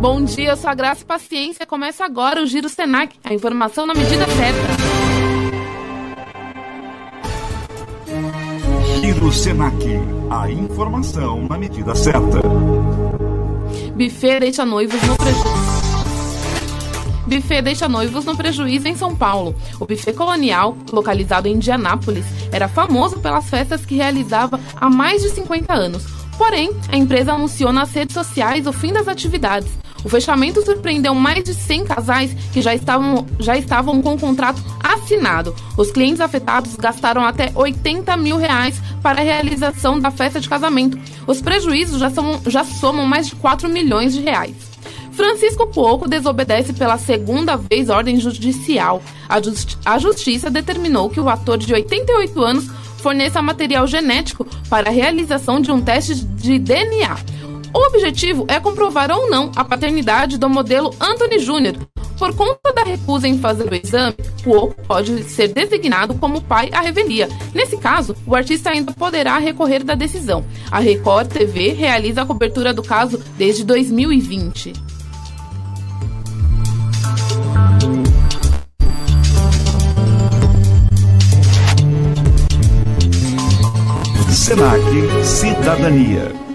Bom 0.00 0.24
dia, 0.24 0.50
eu 0.50 0.56
sou 0.56 0.68
a 0.68 0.74
Graça 0.74 1.02
e 1.02 1.04
Paciência. 1.04 1.64
Começa 1.64 2.04
agora 2.04 2.42
o 2.42 2.46
Giro 2.46 2.68
Senac, 2.68 3.14
a 3.22 3.32
informação 3.32 3.86
na 3.86 3.94
medida 3.94 4.26
certa. 4.26 4.60
Giro 9.00 9.32
Senac. 9.32 9.76
A 10.28 10.50
informação 10.50 11.46
na 11.48 11.56
medida 11.56 11.94
certa. 11.94 12.40
Buffet 13.94 14.40
deixa 14.40 14.64
noivos 14.66 15.00
no 15.02 15.16
prejuízo. 15.16 15.61
Buffet 17.32 17.62
deixa 17.62 17.88
noivos 17.88 18.26
no 18.26 18.36
prejuízo 18.36 18.86
em 18.86 18.94
São 18.94 19.16
Paulo. 19.16 19.54
O 19.80 19.86
buffet 19.86 20.12
colonial, 20.12 20.76
localizado 20.92 21.48
em 21.48 21.54
Indianápolis, 21.54 22.26
era 22.52 22.68
famoso 22.68 23.20
pelas 23.20 23.48
festas 23.48 23.86
que 23.86 23.94
realizava 23.94 24.60
há 24.76 24.90
mais 24.90 25.22
de 25.22 25.30
50 25.30 25.72
anos. 25.72 26.04
Porém, 26.36 26.70
a 26.90 26.96
empresa 26.96 27.32
anunciou 27.32 27.72
nas 27.72 27.90
redes 27.92 28.12
sociais 28.12 28.66
o 28.66 28.72
fim 28.72 28.92
das 28.92 29.08
atividades. 29.08 29.70
O 30.04 30.08
fechamento 30.08 30.62
surpreendeu 30.62 31.14
mais 31.14 31.44
de 31.44 31.54
100 31.54 31.84
casais 31.84 32.34
que 32.52 32.60
já 32.60 32.74
estavam, 32.74 33.26
já 33.38 33.56
estavam 33.56 34.02
com 34.02 34.14
o 34.14 34.20
contrato 34.20 34.62
assinado. 34.82 35.54
Os 35.78 35.90
clientes 35.90 36.20
afetados 36.20 36.76
gastaram 36.76 37.24
até 37.24 37.50
80 37.54 38.14
mil 38.16 38.36
reais 38.36 38.80
para 39.02 39.20
a 39.20 39.24
realização 39.24 39.98
da 39.98 40.10
festa 40.10 40.40
de 40.40 40.48
casamento. 40.48 40.98
Os 41.26 41.40
prejuízos 41.40 41.98
já, 41.98 42.10
são, 42.10 42.40
já 42.46 42.64
somam 42.64 43.06
mais 43.06 43.28
de 43.28 43.36
4 43.36 43.68
milhões 43.68 44.12
de 44.12 44.20
reais. 44.20 44.71
Francisco 45.12 45.66
Cuoco 45.66 46.08
desobedece 46.08 46.72
pela 46.72 46.98
segunda 46.98 47.56
vez 47.56 47.88
ordem 47.88 48.18
judicial. 48.18 49.02
A, 49.28 49.40
justi 49.40 49.78
a 49.84 49.98
justiça 49.98 50.50
determinou 50.50 51.10
que 51.10 51.20
o 51.20 51.28
ator 51.28 51.58
de 51.58 51.72
88 51.72 52.42
anos 52.42 52.70
forneça 52.98 53.42
material 53.42 53.86
genético 53.86 54.46
para 54.68 54.88
a 54.88 54.92
realização 54.92 55.60
de 55.60 55.70
um 55.70 55.80
teste 55.80 56.14
de 56.14 56.58
DNA. 56.58 57.16
O 57.74 57.86
objetivo 57.88 58.44
é 58.48 58.60
comprovar 58.60 59.10
ou 59.10 59.30
não 59.30 59.50
a 59.56 59.64
paternidade 59.64 60.38
do 60.38 60.48
modelo 60.48 60.94
Anthony 61.00 61.38
Jr. 61.38 61.78
Por 62.18 62.34
conta 62.36 62.72
da 62.72 62.84
recusa 62.84 63.26
em 63.26 63.38
fazer 63.38 63.68
o 63.68 63.74
exame, 63.74 64.14
Cuoco 64.44 64.80
pode 64.86 65.24
ser 65.24 65.48
designado 65.48 66.14
como 66.14 66.40
pai 66.40 66.70
à 66.72 66.80
revelia. 66.80 67.28
Nesse 67.52 67.76
caso, 67.76 68.14
o 68.26 68.36
artista 68.36 68.70
ainda 68.70 68.92
poderá 68.92 69.38
recorrer 69.38 69.82
da 69.82 69.94
decisão. 69.94 70.44
A 70.70 70.78
Record 70.78 71.28
TV 71.28 71.72
realiza 71.72 72.22
a 72.22 72.26
cobertura 72.26 72.72
do 72.72 72.82
caso 72.82 73.20
desde 73.36 73.64
2020. 73.64 74.91
Senac 84.52 84.84
Cidadania. 85.24 86.51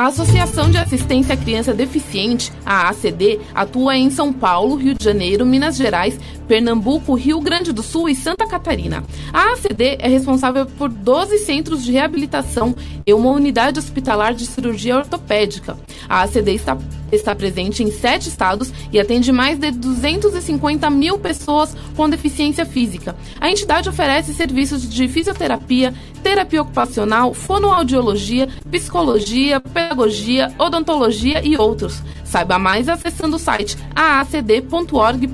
A 0.00 0.06
Associação 0.06 0.70
de 0.70 0.78
Assistência 0.78 1.34
à 1.34 1.36
Criança 1.36 1.74
Deficiente, 1.74 2.50
a 2.64 2.88
ACD, 2.88 3.38
atua 3.54 3.98
em 3.98 4.08
São 4.08 4.32
Paulo, 4.32 4.76
Rio 4.76 4.94
de 4.94 5.04
Janeiro, 5.04 5.44
Minas 5.44 5.76
Gerais, 5.76 6.18
Pernambuco, 6.48 7.14
Rio 7.14 7.38
Grande 7.38 7.70
do 7.70 7.82
Sul 7.82 8.08
e 8.08 8.14
Santa 8.14 8.46
Catarina. 8.46 9.04
A 9.30 9.52
ACD 9.52 9.98
é 10.00 10.08
responsável 10.08 10.64
por 10.64 10.88
12 10.88 11.38
centros 11.40 11.84
de 11.84 11.92
reabilitação 11.92 12.74
e 13.06 13.12
uma 13.12 13.30
unidade 13.30 13.78
hospitalar 13.78 14.34
de 14.34 14.46
cirurgia 14.46 14.96
ortopédica. 14.96 15.76
A 16.08 16.22
ACD 16.22 16.54
está, 16.54 16.78
está 17.12 17.34
presente 17.34 17.84
em 17.84 17.92
sete 17.92 18.28
estados 18.28 18.72
e 18.90 18.98
atende 18.98 19.30
mais 19.30 19.58
de 19.58 19.70
250 19.70 20.88
mil 20.90 21.18
pessoas 21.18 21.76
com 21.94 22.08
deficiência 22.08 22.64
física. 22.64 23.14
A 23.38 23.50
entidade 23.50 23.88
oferece 23.88 24.32
serviços 24.34 24.88
de 24.88 25.06
fisioterapia, 25.06 25.94
terapia 26.22 26.62
ocupacional, 26.62 27.32
fonoaudiologia, 27.32 28.48
psicologia, 28.70 29.60
pedagogia, 29.90 30.52
odontologia 30.56 31.44
e 31.44 31.56
outros. 31.56 32.02
Saiba 32.24 32.58
mais 32.58 32.88
acessando 32.88 33.36
o 33.36 33.38
site 33.38 33.76
aacd.org.br. 33.94 35.30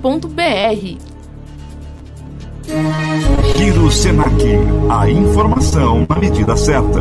Giro 3.56 3.90
Senac. 3.90 4.42
A 4.90 5.10
informação 5.10 6.06
na 6.08 6.16
medida 6.16 6.56
certa. 6.56 7.00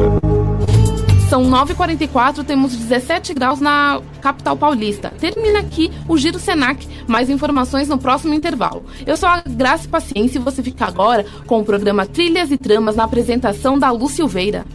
São 1.30 1.44
9h44, 1.50 2.44
temos 2.44 2.76
17 2.76 3.34
graus 3.34 3.60
na 3.60 4.00
capital 4.22 4.56
paulista. 4.56 5.12
Termina 5.20 5.60
aqui 5.60 5.92
o 6.08 6.18
Giro 6.18 6.38
Senac. 6.38 6.88
Mais 7.08 7.30
informações 7.30 7.88
no 7.88 7.98
próximo 7.98 8.34
intervalo. 8.34 8.84
Eu 9.08 9.18
sou 9.18 9.28
a 9.28 9.42
Graça 9.42 9.86
e 9.86 9.90
Paciência 9.90 10.38
e 10.38 10.42
você 10.42 10.62
fica 10.62 10.86
agora 10.86 11.26
com 11.48 11.60
o 11.60 11.66
programa 11.66 12.06
Trilhas 12.06 12.52
e 12.52 12.58
Tramas 12.58 12.96
na 12.96 13.06
apresentação 13.06 13.80
da 13.80 13.90
Lu 13.92 14.08
Silveira. 14.08 14.66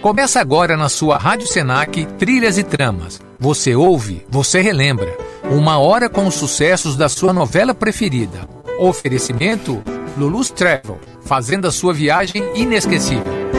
Começa 0.00 0.40
agora 0.40 0.78
na 0.78 0.88
sua 0.88 1.18
Rádio 1.18 1.46
Senac 1.46 2.06
Trilhas 2.18 2.56
e 2.56 2.64
Tramas. 2.64 3.20
Você 3.38 3.74
ouve, 3.74 4.24
você 4.30 4.62
relembra. 4.62 5.14
Uma 5.50 5.78
hora 5.78 6.08
com 6.08 6.26
os 6.26 6.36
sucessos 6.36 6.96
da 6.96 7.06
sua 7.06 7.34
novela 7.34 7.74
preferida. 7.74 8.48
Oferecimento 8.78 9.82
Lulu's 10.16 10.48
Travel, 10.48 10.98
fazendo 11.20 11.68
a 11.68 11.70
sua 11.70 11.92
viagem 11.92 12.42
inesquecível. 12.54 13.49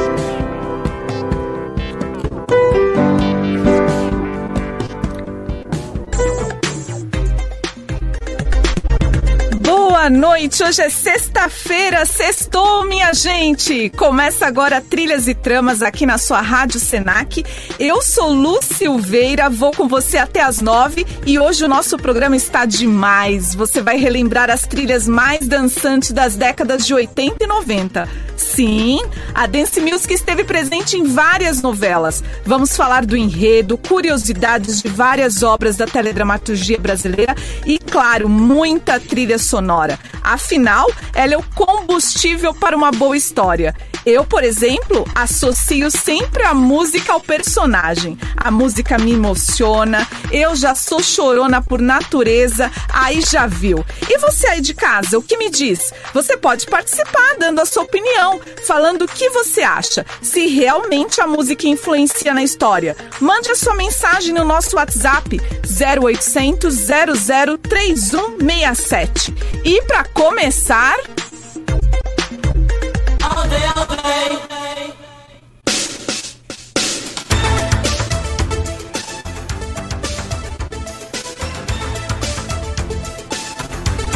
Boa 10.02 10.10
noite, 10.10 10.64
hoje 10.64 10.82
é 10.82 10.90
sexta-feira, 10.90 12.08
sextou, 12.08 12.84
minha 12.86 13.14
gente! 13.14 13.92
Começa 13.92 14.48
agora 14.48 14.82
Trilhas 14.82 15.28
e 15.28 15.36
Tramas 15.36 15.84
aqui 15.84 16.08
na 16.08 16.18
sua 16.18 16.42
Rádio 16.42 16.80
Senac. 16.80 17.46
Eu 17.78 18.02
sou 18.02 18.34
Lu 18.34 18.60
Silveira, 18.64 19.48
vou 19.48 19.72
com 19.72 19.88
você 19.88 20.18
até 20.18 20.42
as 20.42 20.60
nove 20.60 21.06
e 21.24 21.38
hoje 21.38 21.64
o 21.64 21.68
nosso 21.68 22.00
programa 22.00 22.36
está 22.36 22.66
demais. 22.66 23.54
Você 23.54 23.80
vai 23.80 23.96
relembrar 23.96 24.50
as 24.50 24.66
trilhas 24.66 25.08
mais 25.08 25.48
dançantes 25.48 26.12
das 26.12 26.36
décadas 26.36 26.84
de 26.88 26.96
80 26.96 27.44
e 27.44 27.46
90. 27.46 28.10
Sim, 28.36 29.00
a 29.36 29.46
Dance 29.46 29.80
Music 29.80 30.12
esteve 30.12 30.44
presente 30.44 30.98
em 30.98 31.04
várias 31.04 31.62
novelas. 31.62 32.24
Vamos 32.44 32.76
falar 32.76 33.06
do 33.06 33.16
enredo, 33.16 33.78
curiosidades 33.78 34.82
de 34.82 34.90
várias 34.90 35.44
obras 35.44 35.78
da 35.78 35.86
teledramaturgia 35.86 36.80
brasileira 36.80 37.36
e, 37.68 37.78
claro, 37.78 38.28
muita 38.28 39.00
trilha 39.00 39.38
sonora. 39.38 39.91
Afinal, 40.24 40.88
ela 41.14 41.34
é 41.34 41.38
o 41.38 41.44
combustível 41.56 42.54
para 42.54 42.76
uma 42.76 42.92
boa 42.92 43.18
história. 43.18 43.76
Eu, 44.06 44.26
por 44.26 44.44
exemplo, 44.44 45.06
associo 45.14 45.92
sempre 45.92 46.44
a 46.44 46.54
música 46.54 47.14
ao 47.14 47.22
personagem. 47.22 48.18
A 48.36 48.50
música 48.50 48.98
me 48.98 49.14
emociona, 49.14 50.08
eu 50.32 50.56
já 50.56 50.74
sou 50.74 51.02
chorona 51.04 51.62
por 51.62 51.80
natureza, 51.80 52.72
aí 52.90 53.22
já 53.22 53.46
viu. 53.46 53.86
E 54.10 54.18
você 54.18 54.48
aí 54.48 54.62
de 54.62 54.74
casa, 54.74 55.18
o 55.18 55.22
que 55.22 55.38
me 55.38 55.50
diz? 55.50 55.94
Você 56.14 56.36
pode 56.36 56.66
participar 56.66 57.36
dando 57.40 57.62
a 57.62 57.66
sua 57.66 57.84
opinião, 57.84 58.40
falando 58.66 59.04
o 59.04 59.08
que 59.08 59.30
você 59.30 59.62
acha, 59.62 60.06
se 60.22 60.48
realmente 60.48 61.22
a 61.22 61.28
música 61.28 61.68
influencia 61.68 62.34
na 62.34 62.44
história. 62.44 62.96
Mande 63.20 63.52
a 63.52 63.56
sua 63.56 63.76
mensagem 63.76 64.34
no 64.34 64.44
nosso 64.44 64.76
WhatsApp 64.78 65.40
0800 65.64 66.74
00 66.74 67.58
3167. 67.58 69.34
E 69.64 69.82
para 69.84 70.04
começar. 70.06 70.96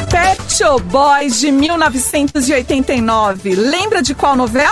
Pet 0.10 0.40
Shop 0.50 0.80
Boys 0.86 1.42
de 1.42 1.52
1989. 1.52 3.56
Lembra 3.56 4.02
de 4.02 4.16
qual 4.16 4.38
novela? 4.38 4.72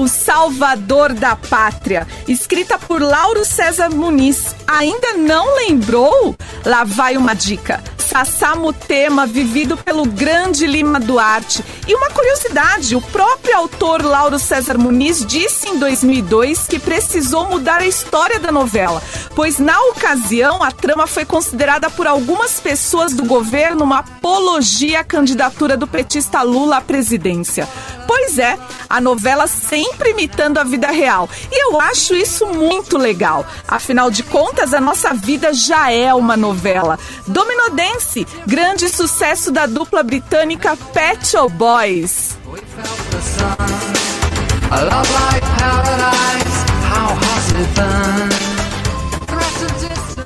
O 0.00 0.08
Salvador 0.08 1.12
da 1.12 1.36
Pátria, 1.36 2.08
escrita 2.26 2.78
por 2.78 3.02
Lauro 3.02 3.44
César 3.44 3.90
Muniz. 3.90 4.56
Ainda 4.66 5.12
não 5.12 5.56
lembrou? 5.56 6.34
Lá 6.64 6.84
vai 6.84 7.18
uma 7.18 7.34
dica. 7.34 7.84
Sassá 7.98 8.56
Mutema, 8.56 9.24
vivido 9.24 9.76
pelo 9.76 10.04
grande 10.04 10.66
Lima 10.66 10.98
Duarte. 10.98 11.62
E 11.86 11.94
uma 11.94 12.10
curiosidade, 12.10 12.96
o 12.96 13.00
próprio 13.00 13.56
autor 13.56 14.02
Lauro 14.02 14.36
César 14.36 14.76
Muniz 14.76 15.24
disse 15.24 15.68
em 15.68 15.78
2002 15.78 16.66
que 16.66 16.80
precisou 16.80 17.48
mudar 17.48 17.80
a 17.80 17.86
história 17.86 18.40
da 18.40 18.50
novela, 18.50 19.00
pois 19.36 19.60
na 19.60 19.80
ocasião 19.82 20.60
a 20.60 20.72
trama 20.72 21.06
foi 21.06 21.24
considerada 21.24 21.88
por 21.88 22.08
algumas 22.08 22.58
pessoas 22.58 23.12
do 23.12 23.24
governo 23.24 23.84
uma 23.84 24.00
apologia 24.00 25.00
à 25.00 25.04
candidatura 25.04 25.76
do 25.76 25.86
petista 25.86 26.42
Lula 26.42 26.78
à 26.78 26.80
presidência. 26.80 27.68
Pois 28.08 28.38
é, 28.40 28.58
a 28.88 29.00
novela 29.00 29.46
sempre 29.90 30.10
imitando 30.10 30.58
a 30.58 30.64
vida 30.64 30.88
real. 30.88 31.28
E 31.50 31.64
eu 31.64 31.80
acho 31.80 32.14
isso 32.14 32.46
muito 32.46 32.96
legal. 32.96 33.44
Afinal 33.66 34.10
de 34.10 34.22
contas, 34.22 34.72
a 34.72 34.80
nossa 34.80 35.12
vida 35.12 35.52
já 35.52 35.90
é 35.90 36.14
uma 36.14 36.36
novela. 36.36 36.98
Domino 37.26 37.70
Dance, 37.70 38.26
grande 38.46 38.88
sucesso 38.88 39.50
da 39.50 39.66
dupla 39.66 40.02
britânica 40.02 40.76
Pet 40.76 41.26
Shop 41.26 41.52
Boys. 41.54 42.38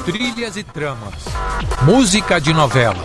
Trilhas 0.04 0.56
e 0.56 0.62
tramas. 0.62 1.14
Música 1.82 2.38
de 2.38 2.52
novela. 2.52 3.02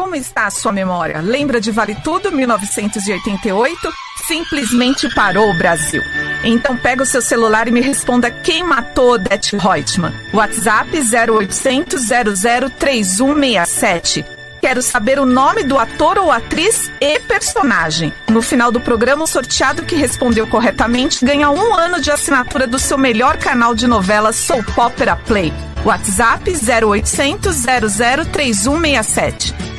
Como 0.00 0.14
está 0.14 0.46
a 0.46 0.50
sua 0.50 0.72
memória? 0.72 1.20
Lembra 1.20 1.60
de 1.60 1.70
Vale 1.70 1.94
Tudo, 1.94 2.32
1988? 2.32 3.92
Simplesmente 4.26 5.14
parou 5.14 5.50
o 5.50 5.58
Brasil. 5.58 6.02
Então 6.42 6.74
pega 6.74 7.02
o 7.02 7.06
seu 7.06 7.20
celular 7.20 7.68
e 7.68 7.70
me 7.70 7.82
responda 7.82 8.30
quem 8.30 8.64
matou 8.64 9.12
Odete 9.12 9.58
Reutemann. 9.58 10.14
WhatsApp 10.32 10.98
0800 10.98 12.00
00 12.00 12.70
3167. 12.78 14.24
Quero 14.62 14.80
saber 14.80 15.18
o 15.18 15.26
nome 15.26 15.64
do 15.64 15.78
ator 15.78 16.16
ou 16.16 16.32
atriz 16.32 16.90
e 16.98 17.20
personagem. 17.20 18.10
No 18.30 18.40
final 18.40 18.72
do 18.72 18.80
programa, 18.80 19.24
o 19.24 19.26
sorteado 19.26 19.82
que 19.82 19.96
respondeu 19.96 20.46
corretamente 20.46 21.22
ganha 21.22 21.50
um 21.50 21.74
ano 21.74 22.00
de 22.00 22.10
assinatura 22.10 22.66
do 22.66 22.78
seu 22.78 22.96
melhor 22.96 23.36
canal 23.36 23.74
de 23.74 23.86
novelas 23.86 24.36
Soap 24.36 24.78
Opera 24.78 25.14
Play. 25.14 25.52
WhatsApp 25.84 26.50
0800 26.50 27.54
00 27.54 29.69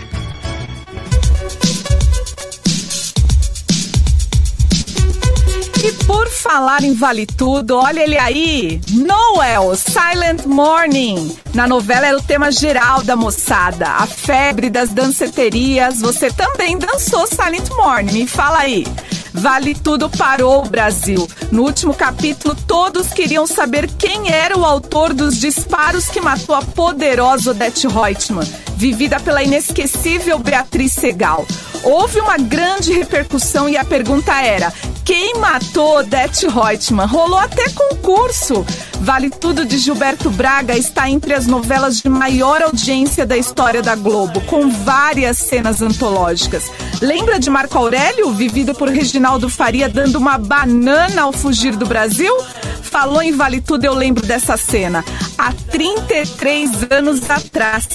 E 5.83 5.91
por 6.05 6.29
falar 6.29 6.83
em 6.83 6.93
Vale 6.93 7.25
Tudo, 7.25 7.75
olha 7.75 8.01
ele 8.01 8.15
aí! 8.15 8.79
Noel, 8.91 9.75
Silent 9.75 10.45
Morning. 10.45 11.35
Na 11.55 11.67
novela 11.67 12.05
era 12.05 12.17
o 12.17 12.21
tema 12.21 12.51
geral 12.51 13.01
da 13.01 13.15
moçada, 13.15 13.87
a 13.87 14.05
febre 14.05 14.69
das 14.69 14.89
danceterias. 14.91 15.99
Você 15.99 16.29
também 16.29 16.77
dançou 16.77 17.25
Silent 17.25 17.67
Morning, 17.69 18.13
me 18.13 18.27
fala 18.27 18.59
aí. 18.59 18.85
Vale 19.33 19.73
Tudo 19.73 20.09
parou 20.09 20.63
o 20.63 20.69
Brasil. 20.69 21.27
No 21.51 21.63
último 21.63 21.93
capítulo, 21.93 22.55
todos 22.67 23.07
queriam 23.07 23.47
saber 23.47 23.89
quem 23.97 24.31
era 24.31 24.57
o 24.57 24.65
autor 24.65 25.13
dos 25.13 25.39
disparos 25.39 26.07
que 26.07 26.21
matou 26.21 26.55
a 26.55 26.61
poderosa 26.61 27.51
Odete 27.51 27.87
Reutemann, 27.87 28.47
vivida 28.75 29.19
pela 29.19 29.43
inesquecível 29.43 30.39
Beatriz 30.39 30.93
Segal. 30.93 31.45
Houve 31.83 32.19
uma 32.19 32.37
grande 32.37 32.93
repercussão 32.93 33.67
e 33.67 33.75
a 33.75 33.83
pergunta 33.83 34.33
era: 34.41 34.71
quem 35.03 35.35
matou 35.35 35.97
Odete 35.97 36.47
Reutemann? 36.47 37.07
Rolou 37.07 37.39
até 37.39 37.69
concurso. 37.69 38.65
Vale 38.99 39.31
Tudo 39.31 39.65
de 39.65 39.79
Gilberto 39.79 40.29
Braga 40.29 40.77
está 40.77 41.09
entre 41.09 41.33
as 41.33 41.47
novelas 41.47 41.99
de 41.99 42.07
maior 42.07 42.61
audiência 42.61 43.25
da 43.25 43.35
história 43.35 43.81
da 43.81 43.95
Globo, 43.95 44.39
com 44.41 44.69
várias 44.69 45.37
cenas 45.37 45.81
antológicas. 45.81 46.71
Lembra 47.01 47.39
de 47.39 47.49
Marco 47.49 47.77
Aurélio, 47.79 48.31
vivido 48.31 48.75
por 48.75 48.89
Reginaldo 49.21 49.49
Faria, 49.51 49.87
dando 49.87 50.15
uma 50.17 50.35
banana 50.39 51.21
ao 51.21 51.31
fugir 51.31 51.75
do 51.75 51.85
Brasil? 51.85 52.35
Falou 52.81 53.21
em 53.21 53.31
Vale 53.31 53.61
Tudo, 53.61 53.85
eu 53.85 53.93
lembro 53.93 54.25
dessa 54.25 54.57
cena. 54.57 55.05
Há 55.37 55.53
33 55.69 56.87
anos 56.89 57.29
atrás. 57.29 57.87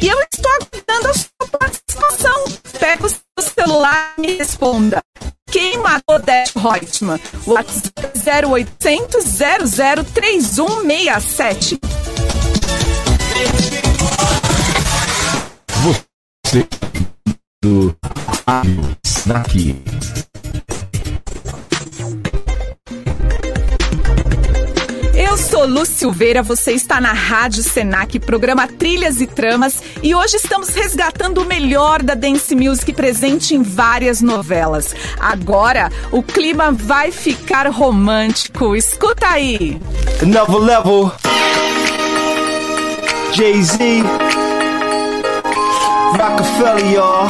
E 0.00 0.08
eu 0.08 0.18
estou 0.32 0.50
aguardando 0.50 1.08
a 1.08 1.12
sua 1.12 1.58
participação. 1.58 2.44
Pega 2.78 3.06
o 3.06 3.10
seu 3.10 3.54
celular 3.54 4.14
e 4.16 4.20
me 4.22 4.36
responda. 4.38 5.02
Quem 5.50 5.76
matou 5.76 6.16
Odete 6.16 6.58
Reutemann? 6.58 7.20
WhatsApp 7.46 8.12
0800 8.16 9.22
00 9.22 10.04
3167. 10.14 11.78
Você 15.82 16.66
do 17.62 17.94
Rádio 18.48 18.96
Snack. 19.04 20.29
Sou 25.60 25.68
Lu 25.68 25.84
Silveira, 25.84 26.42
você 26.42 26.72
está 26.72 27.02
na 27.02 27.12
Rádio 27.12 27.62
Senac, 27.62 28.18
programa 28.20 28.66
Trilhas 28.66 29.20
e 29.20 29.26
Tramas, 29.26 29.82
e 30.02 30.14
hoje 30.14 30.36
estamos 30.36 30.70
resgatando 30.70 31.42
o 31.42 31.44
melhor 31.44 32.02
da 32.02 32.14
dance 32.14 32.54
music 32.54 32.94
presente 32.94 33.54
em 33.54 33.62
várias 33.62 34.22
novelas. 34.22 34.94
Agora, 35.18 35.92
o 36.10 36.22
clima 36.22 36.72
vai 36.72 37.12
ficar 37.12 37.68
romântico. 37.68 38.74
Escuta 38.74 39.26
aí. 39.26 39.78
Another 40.22 40.56
level. 40.56 41.12
Jay-Z. 43.34 44.02
Rockefeller, 46.16 46.90
y'all. 46.90 47.28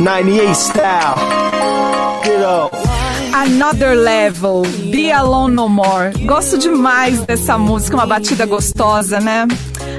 98 0.00 0.54
style. 0.54 1.16
Get 2.24 2.42
up. 2.42 2.91
Another 3.42 3.96
Level, 3.96 4.62
Be 4.92 5.10
Alone 5.10 5.56
No 5.56 5.68
More. 5.68 6.12
Gosto 6.24 6.56
demais 6.56 7.22
dessa 7.22 7.58
música, 7.58 7.96
uma 7.96 8.06
batida 8.06 8.46
gostosa, 8.46 9.18
né? 9.18 9.48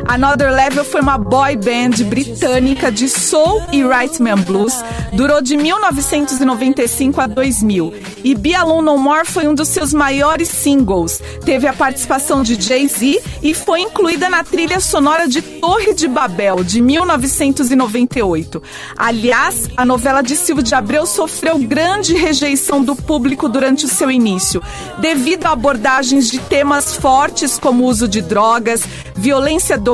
Another 0.08 0.52
Level 0.52 0.84
foi 0.84 1.02
uma 1.02 1.18
boy 1.18 1.56
band 1.56 2.04
britânica 2.06 2.92
de 2.92 3.08
soul 3.08 3.64
e 3.72 3.82
rhythm 3.82 4.28
and 4.28 4.42
blues. 4.42 4.84
Durou 5.14 5.42
de 5.42 5.56
1995 5.56 7.22
a 7.22 7.28
2000. 7.28 7.94
E 8.24 8.36
Be 8.36 8.54
Alone 8.54 8.86
No 8.86 8.98
More 8.98 9.26
foi 9.26 9.48
um 9.48 9.56
dos 9.56 9.70
seus 9.70 9.94
maiores 9.94 10.50
singles. 10.50 11.22
Teve 11.46 11.68
a 11.68 11.74
participação 11.74 12.44
de 12.44 12.62
Jay-Z 12.62 13.22
e 13.42 13.54
foi 13.54 13.82
incluída 13.82 14.30
na 14.30 14.44
trilha 14.44 14.80
sonora 14.80 15.28
de 15.28 15.42
Torre 15.42 15.94
de 15.94 16.08
Babel, 16.08 16.64
de 16.64 16.82
1998. 16.82 18.62
Aliás, 18.98 19.70
a 19.76 19.86
novela 19.86 20.22
de 20.22 20.36
Silvio 20.36 20.64
de 20.64 20.76
Abreu 20.76 21.06
sofreu 21.06 21.58
grande 21.60 22.14
rejeição 22.16 22.84
do 22.84 22.96
público 22.96 23.48
durante 23.48 23.86
o 23.86 23.90
seu 23.90 24.12
início, 24.12 24.62
devido 25.00 25.46
a 25.46 25.52
abordagens 25.52 26.30
de 26.30 26.40
temas 26.40 26.96
fortes 26.96 27.58
como 27.58 27.84
o 27.84 27.88
uso 27.88 28.08
de 28.08 28.22
drogas, 28.22 28.84
violência 29.16 29.78
doméstica 29.78 29.93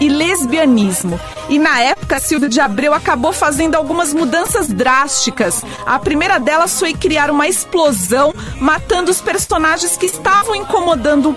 e 0.00 0.08
lesbianismo. 0.08 1.18
E 1.48 1.58
na 1.58 1.80
época, 1.80 2.18
Silvio 2.18 2.48
de 2.48 2.60
Abreu 2.60 2.94
acabou 2.94 3.32
fazendo 3.32 3.74
algumas 3.74 4.14
mudanças 4.14 4.68
drásticas. 4.68 5.62
A 5.84 5.98
primeira 5.98 6.38
delas 6.38 6.78
foi 6.78 6.94
criar 6.94 7.30
uma 7.30 7.46
explosão, 7.46 8.34
matando 8.60 9.10
os 9.10 9.20
personagens 9.20 9.96
que 9.96 10.06
estavam 10.06 10.54
incomodando 10.54 11.36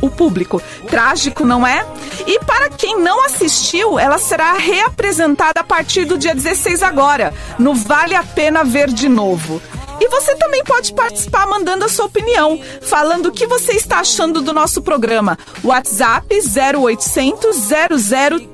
o 0.00 0.10
público. 0.10 0.62
Trágico, 0.88 1.44
não 1.44 1.66
é? 1.66 1.84
E 2.26 2.38
para 2.40 2.70
quem 2.70 3.00
não 3.00 3.24
assistiu, 3.24 3.98
ela 3.98 4.18
será 4.18 4.54
reapresentada 4.54 5.60
a 5.60 5.64
partir 5.64 6.04
do 6.04 6.16
dia 6.16 6.34
16 6.34 6.82
agora, 6.82 7.34
no 7.58 7.74
Vale 7.74 8.14
a 8.14 8.22
Pena 8.22 8.62
Ver 8.64 8.88
de 8.88 9.08
Novo. 9.08 9.60
E 10.00 10.08
você 10.08 10.34
também 10.36 10.62
pode 10.64 10.92
participar 10.92 11.46
mandando 11.46 11.84
a 11.84 11.88
sua 11.88 12.06
opinião, 12.06 12.60
falando 12.82 13.26
o 13.26 13.32
que 13.32 13.46
você 13.46 13.72
está 13.72 14.00
achando 14.00 14.40
do 14.40 14.52
nosso 14.52 14.82
programa. 14.82 15.38
WhatsApp 15.62 16.26
0800 16.34 17.56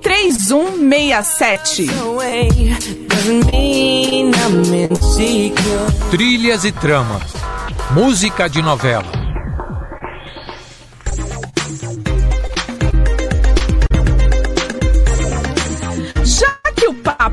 003167. 0.01 1.86
Trilhas 6.11 6.64
e 6.64 6.72
tramas. 6.72 7.32
Música 7.90 8.49
de 8.49 8.62
novela. 8.62 9.23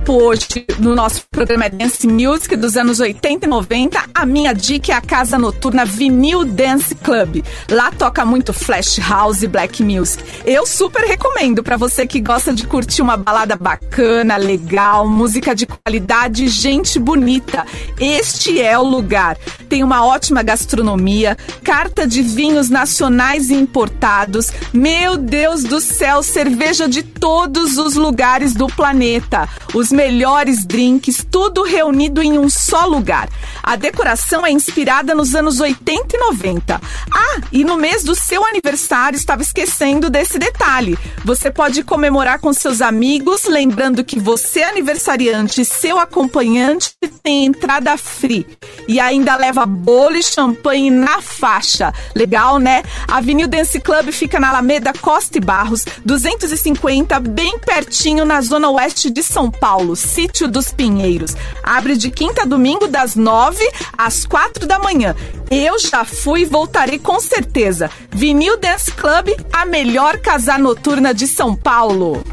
Papo 0.02 0.24
hoje 0.24 0.66
no 0.80 0.95
nosso 0.95 1.24
programa 1.30 1.66
é 1.66 1.70
Dance 1.70 2.08
Music 2.08 2.56
dos 2.56 2.76
anos 2.76 2.99
80 2.99 3.45
e 3.45 3.49
90, 3.49 4.04
a 4.14 4.26
minha 4.26 4.54
dica 4.54 4.91
é 4.91 4.95
a 4.95 5.02
casa 5.02 5.38
noturna 5.38 5.86
Vinil 5.86 6.43
Dance 6.43 6.95
Club. 6.95 7.43
Lá 7.70 7.91
toca 7.91 8.26
muito 8.26 8.52
Flash 8.52 8.97
House 8.97 9.43
e 9.43 9.47
Black 9.47 9.84
Music. 9.84 10.24
Eu 10.45 10.66
super 10.66 11.04
recomendo 11.06 11.62
para 11.62 11.78
você 11.78 12.08
que 12.08 12.20
gosta 12.20 12.54
de 12.54 12.66
curtir 12.66 13.02
uma 13.02 13.16
balada 13.16 13.56
bacana, 13.56 14.38
legal, 14.38 15.08
música 15.08 15.54
de 15.54 15.68
qualidade, 15.68 16.47
gente 16.47 16.97
bonita. 16.97 17.66
Este 17.99 18.60
é 18.60 18.78
o 18.78 18.84
lugar. 18.84 19.38
Tem 19.70 19.84
uma 19.84 20.06
ótima 20.06 20.41
gastronomia, 20.41 21.38
carta 21.64 22.08
de 22.08 22.22
vinhos 22.22 22.70
nacionais 22.70 23.49
e 23.49 23.54
importados. 23.54 24.52
Meu 24.74 25.18
Deus 25.18 25.64
do 25.64 25.80
céu, 25.80 26.24
cerveja 26.24 26.88
de 26.88 27.04
todos 27.04 27.78
os 27.78 27.95
lugares 27.95 28.54
do 28.54 28.68
planeta 28.68 29.47
os 29.74 29.90
melhores 29.91 30.65
drinks, 30.65 31.25
tudo 31.29 31.63
reunido 31.63 32.21
em 32.21 32.37
um 32.37 32.49
só 32.49 32.85
lugar. 32.85 33.29
A 33.61 33.75
decoração 33.75 34.45
é 34.45 34.51
inspirada 34.51 35.13
nos 35.13 35.35
anos 35.35 35.59
80 35.59 36.15
e 36.15 36.19
90. 36.19 36.81
Ah, 37.13 37.41
e 37.51 37.63
no 37.63 37.77
mês 37.77 38.03
do 38.03 38.15
seu 38.15 38.45
aniversário, 38.45 39.15
estava 39.15 39.41
esquecendo 39.41 40.09
desse 40.09 40.39
detalhe. 40.39 40.97
Você 41.23 41.51
pode 41.51 41.83
comemorar 41.83 42.39
com 42.39 42.51
seus 42.51 42.81
amigos, 42.81 43.45
lembrando 43.45 44.03
que 44.03 44.19
você, 44.19 44.63
aniversariante 44.63 45.61
e 45.61 45.65
seu 45.65 45.99
acompanhante, 45.99 46.91
tem 47.21 47.45
entrada 47.45 47.95
free. 47.97 48.45
E 48.87 48.99
ainda 48.99 49.35
leva 49.35 49.65
bolo 49.65 50.15
e 50.15 50.23
champanhe 50.23 50.89
na 50.89 51.21
faixa. 51.21 51.93
Legal, 52.15 52.57
né? 52.57 52.83
A 53.07 53.17
Avenida 53.17 53.51
Dance 53.51 53.79
Club 53.79 54.11
fica 54.11 54.39
na 54.39 54.49
Alameda 54.49 54.93
Costa 54.93 55.37
e 55.37 55.41
Barros, 55.41 55.85
250, 56.05 57.19
bem 57.19 57.59
pertinho 57.59 58.23
na 58.23 58.39
zona 58.41 58.69
oeste 58.69 59.09
de 59.09 59.21
São 59.21 59.51
Paulo, 59.51 59.80
Sítio 59.95 60.47
dos 60.47 60.71
Pinheiros. 60.71 61.36
Abre 61.63 61.97
de 61.97 62.09
quinta 62.09 62.43
a 62.43 62.45
domingo, 62.45 62.88
das 62.88 63.15
9 63.15 63.57
às 63.97 64.25
4 64.25 64.65
da 64.65 64.79
manhã. 64.79 65.15
Eu 65.49 65.77
já 65.79 66.05
fui 66.05 66.41
e 66.41 66.45
voltarei 66.45 66.99
com 66.99 67.19
certeza. 67.19 67.89
Vinil 68.11 68.57
Dance 68.57 68.91
Club, 68.91 69.29
a 69.51 69.65
melhor 69.65 70.17
casa 70.17 70.57
noturna 70.57 71.13
de 71.13 71.27
São 71.27 71.55
Paulo. 71.55 72.23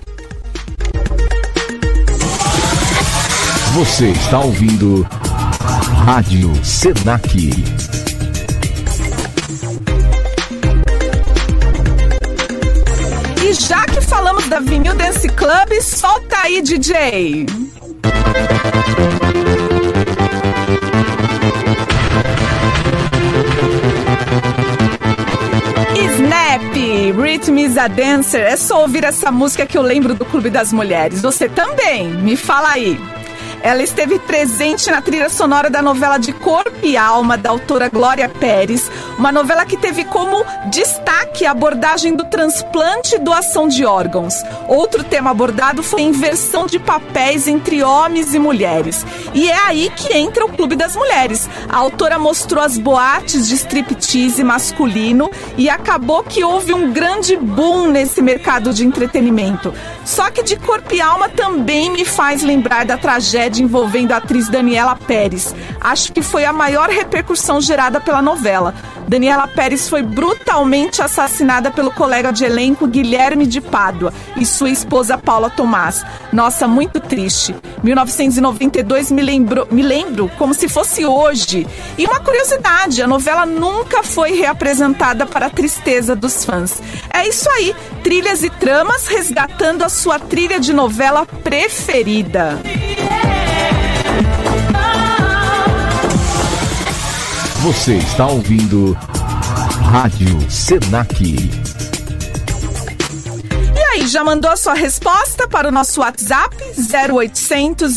Você 3.75 4.09
está 4.09 4.41
ouvindo 4.41 5.07
Rádio 6.05 6.53
Senac. 6.65 7.51
E 13.49 13.55
já 13.55 13.83
que 13.87 14.03
falamos 14.03 14.47
da 14.47 14.61
Vinil 14.61 14.95
Dance 14.95 15.27
Club, 15.27 15.81
solta 15.81 16.37
aí, 16.43 16.61
DJ. 16.61 17.47
Snap, 26.15 27.17
Rhythm 27.17 27.57
is 27.57 27.79
a 27.79 27.89
Dancer. 27.89 28.43
É 28.43 28.55
só 28.55 28.83
ouvir 28.83 29.05
essa 29.05 29.33
música 29.33 29.65
que 29.65 29.79
eu 29.79 29.83
lembro 29.83 30.15
do 30.15 30.27
Clube 30.27 30.51
das 30.51 30.71
Mulheres. 30.71 31.23
Você 31.23 31.49
também? 31.49 32.07
Me 32.07 32.37
fala 32.37 32.73
aí. 32.73 33.01
Ela 33.63 33.83
esteve 33.83 34.19
presente 34.21 34.91
na 34.91 35.03
trilha 35.03 35.29
sonora 35.29 35.69
da 35.69 35.83
novela 35.83 36.17
de 36.17 36.33
Corpo 36.33 36.71
e 36.83 36.97
Alma, 36.97 37.37
da 37.37 37.51
autora 37.51 37.89
Glória 37.89 38.29
Pérez, 38.29 38.91
uma 39.19 39.33
novela 39.33 39.67
que 39.67 39.77
teve 39.77 40.05
como 40.05 40.45
destaque 40.71 41.45
a 41.45 41.51
abordagem 41.51 42.15
do 42.15 42.25
transplante 42.25 43.17
e 43.17 43.19
doação 43.19 43.67
de 43.67 43.85
órgãos. 43.85 44.35
Outro 44.69 45.03
tema 45.03 45.31
abordado 45.31 45.83
foi 45.83 46.03
a 46.03 46.05
inversão 46.05 46.67
de 46.67 46.79
papéis 46.79 47.49
entre 47.49 47.83
homens 47.83 48.33
e 48.33 48.39
mulheres. 48.39 49.05
E 49.35 49.51
é 49.51 49.67
aí 49.67 49.91
que 49.95 50.17
entra 50.17 50.45
o 50.45 50.53
Clube 50.53 50.77
das 50.77 50.95
Mulheres. 50.95 51.49
A 51.69 51.77
autora 51.79 52.19
mostrou 52.19 52.63
as 52.63 52.79
boates 52.79 53.49
de 53.49 53.55
striptease 53.57 54.45
masculino 54.45 55.31
e 55.57 55.69
acabou 55.69 56.23
que 56.23 56.45
houve 56.45 56.73
um 56.73 56.93
grande 56.93 57.37
boom 57.37 57.89
nesse 57.89 58.23
mercado 58.23 58.73
de 58.73 58.87
entretenimento. 58.87 59.75
Só 60.05 60.31
que 60.31 60.43
de 60.43 60.57
Corpo 60.57 60.95
e 60.95 61.01
Alma 61.01 61.29
também 61.29 61.91
me 61.91 62.05
faz 62.05 62.43
lembrar 62.43 62.85
da 62.85 62.97
tragédia 62.97 63.48
envolvendo 63.57 64.13
a 64.13 64.17
atriz 64.19 64.49
Daniela 64.49 64.95
Pérez. 64.95 65.55
Acho 65.81 66.13
que 66.13 66.21
foi 66.21 66.45
a 66.45 66.53
maior 66.53 66.89
repercussão 66.89 67.61
gerada 67.61 68.01
pela 68.01 68.21
novela. 68.21 68.75
Daniela 69.09 69.49
Pérez 69.49 69.89
foi 69.89 70.03
brutalmente 70.03 71.01
assassinada 71.01 71.71
pelo 71.71 71.91
colega 71.91 72.31
de 72.31 72.45
elenco 72.45 72.87
Guilherme 72.87 73.47
de 73.47 73.59
Pádua 73.59 74.13
e 74.37 74.45
sua 74.45 74.69
esposa 74.69 75.17
Paula 75.17 75.49
Tomás. 75.49 76.05
Nossa, 76.31 76.69
muito 76.69 77.01
triste. 77.01 77.57
1992 77.83 79.11
me 79.11 79.23
lembrou, 79.23 79.67
me 79.71 79.83
lembro 79.83 80.31
como 80.37 80.53
se 80.53 80.69
fosse 80.69 81.07
hoje. 81.07 81.67
E 81.97 82.05
uma 82.05 82.21
curiosidade, 82.21 83.01
a 83.01 83.07
novela 83.07 83.47
nunca 83.47 84.03
foi 84.03 84.33
reapresentada 84.33 85.25
para 85.25 85.47
a 85.47 85.51
tristeza 85.51 86.15
dos 86.15 86.45
fãs. 86.45 86.83
É 87.11 87.27
isso 87.27 87.49
aí, 87.51 87.75
trilhas 88.03 88.43
e 88.43 88.51
tramas 88.51 89.07
resgatando 89.07 89.85
a 89.85 89.89
sua 89.89 90.19
trilha 90.19 90.61
de 90.61 90.75
novela 90.75 91.25
preferida. 91.25 92.59
Você 97.61 97.95
está 97.95 98.29
ouvindo 98.29 98.97
Rádio 99.83 100.49
Senac. 100.49 101.25
E 103.75 103.81
aí, 103.81 104.07
já 104.07 104.23
mandou 104.23 104.49
a 104.49 104.57
sua 104.57 104.75
resposta 104.75 105.49
para 105.49 105.67
o 105.67 105.73
nosso 105.73 106.01
WhatsApp 106.01 106.57
0800 106.79 107.93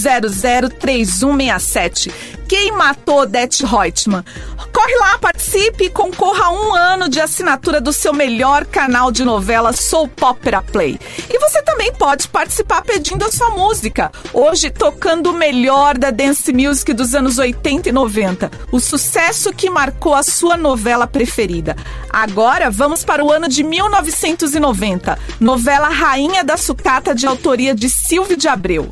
003167. 0.80 2.12
Quem 2.50 2.72
matou 2.72 3.20
Odete 3.20 3.64
Reutemann? 3.64 4.26
Corre 4.74 4.96
lá, 4.96 5.20
participe 5.52 5.84
e 5.84 5.90
concorra 5.90 6.46
a 6.46 6.52
um 6.52 6.74
ano 6.74 7.10
de 7.10 7.20
assinatura 7.20 7.82
do 7.82 7.92
seu 7.92 8.14
melhor 8.14 8.66
canal 8.66 9.12
de 9.12 9.26
novela 9.26 9.74
Soap 9.74 10.24
Opera 10.24 10.62
Play. 10.62 10.98
E 11.30 11.38
você 11.40 11.62
também 11.62 11.92
pode 11.92 12.30
participar 12.30 12.82
pedindo 12.84 13.26
a 13.26 13.32
sua 13.32 13.50
música. 13.50 14.10
Hoje, 14.34 14.70
tocando 14.70 15.32
o 15.32 15.34
melhor 15.34 15.98
da 15.98 16.10
dance 16.10 16.54
music 16.54 16.94
dos 16.94 17.14
anos 17.14 17.38
80 17.38 17.90
e 17.90 17.92
90. 17.92 18.50
O 18.72 18.80
sucesso 18.80 19.52
que 19.52 19.70
marcou 19.70 20.16
a 20.16 20.24
sua 20.24 20.56
novela 20.56 21.06
preferida. 21.06 21.76
Agora, 22.10 22.72
vamos 22.72 23.04
para 23.04 23.24
o 23.24 23.30
ano 23.30 23.50
de 23.50 23.62
1990. 23.62 25.20
Novela 25.38 25.90
Rainha 25.90 26.46
da 26.46 26.56
Sucata, 26.56 27.14
de 27.14 27.28
autoria 27.28 27.76
de 27.76 27.90
Silvio 27.90 28.38
de 28.38 28.48
Abreu. 28.48 28.90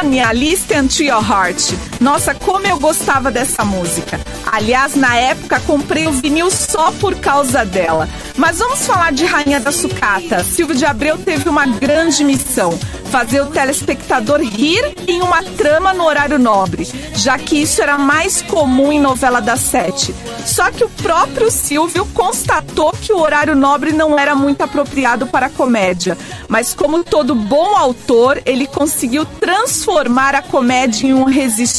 Sonia, 0.00 0.30
Listen 0.34 0.88
to 0.88 1.04
Your 1.06 1.22
Heart. 1.22 1.95
Nossa, 2.00 2.34
como 2.34 2.66
eu 2.66 2.78
gostava 2.78 3.30
dessa 3.30 3.64
música. 3.64 4.20
Aliás, 4.44 4.94
na 4.94 5.16
época 5.16 5.60
comprei 5.60 6.06
o 6.06 6.12
vinil 6.12 6.50
só 6.50 6.92
por 6.92 7.16
causa 7.16 7.64
dela. 7.64 8.08
Mas 8.36 8.58
vamos 8.58 8.86
falar 8.86 9.12
de 9.12 9.24
Rainha 9.24 9.58
da 9.58 9.72
Sucata. 9.72 10.44
Silvio 10.44 10.76
de 10.76 10.84
Abreu 10.84 11.18
teve 11.18 11.48
uma 11.48 11.66
grande 11.66 12.22
missão: 12.22 12.78
fazer 13.10 13.40
o 13.40 13.46
telespectador 13.46 14.40
rir 14.40 14.94
em 15.08 15.22
uma 15.22 15.42
trama 15.42 15.94
no 15.94 16.04
horário 16.04 16.38
nobre, 16.38 16.86
já 17.14 17.38
que 17.38 17.60
isso 17.62 17.82
era 17.82 17.96
mais 17.96 18.42
comum 18.42 18.92
em 18.92 19.00
novela 19.00 19.40
das 19.40 19.60
sete. 19.60 20.14
Só 20.44 20.70
que 20.70 20.84
o 20.84 20.88
próprio 20.90 21.50
Silvio 21.50 22.06
constatou 22.14 22.92
que 22.92 23.12
o 23.12 23.18
horário 23.18 23.56
nobre 23.56 23.90
não 23.90 24.18
era 24.18 24.34
muito 24.34 24.62
apropriado 24.62 25.26
para 25.26 25.46
a 25.46 25.50
comédia. 25.50 26.16
Mas, 26.48 26.74
como 26.74 27.02
todo 27.02 27.34
bom 27.34 27.74
autor, 27.76 28.40
ele 28.44 28.66
conseguiu 28.66 29.24
transformar 29.24 30.34
a 30.34 30.42
comédia 30.42 31.08
em 31.08 31.14
um 31.14 31.24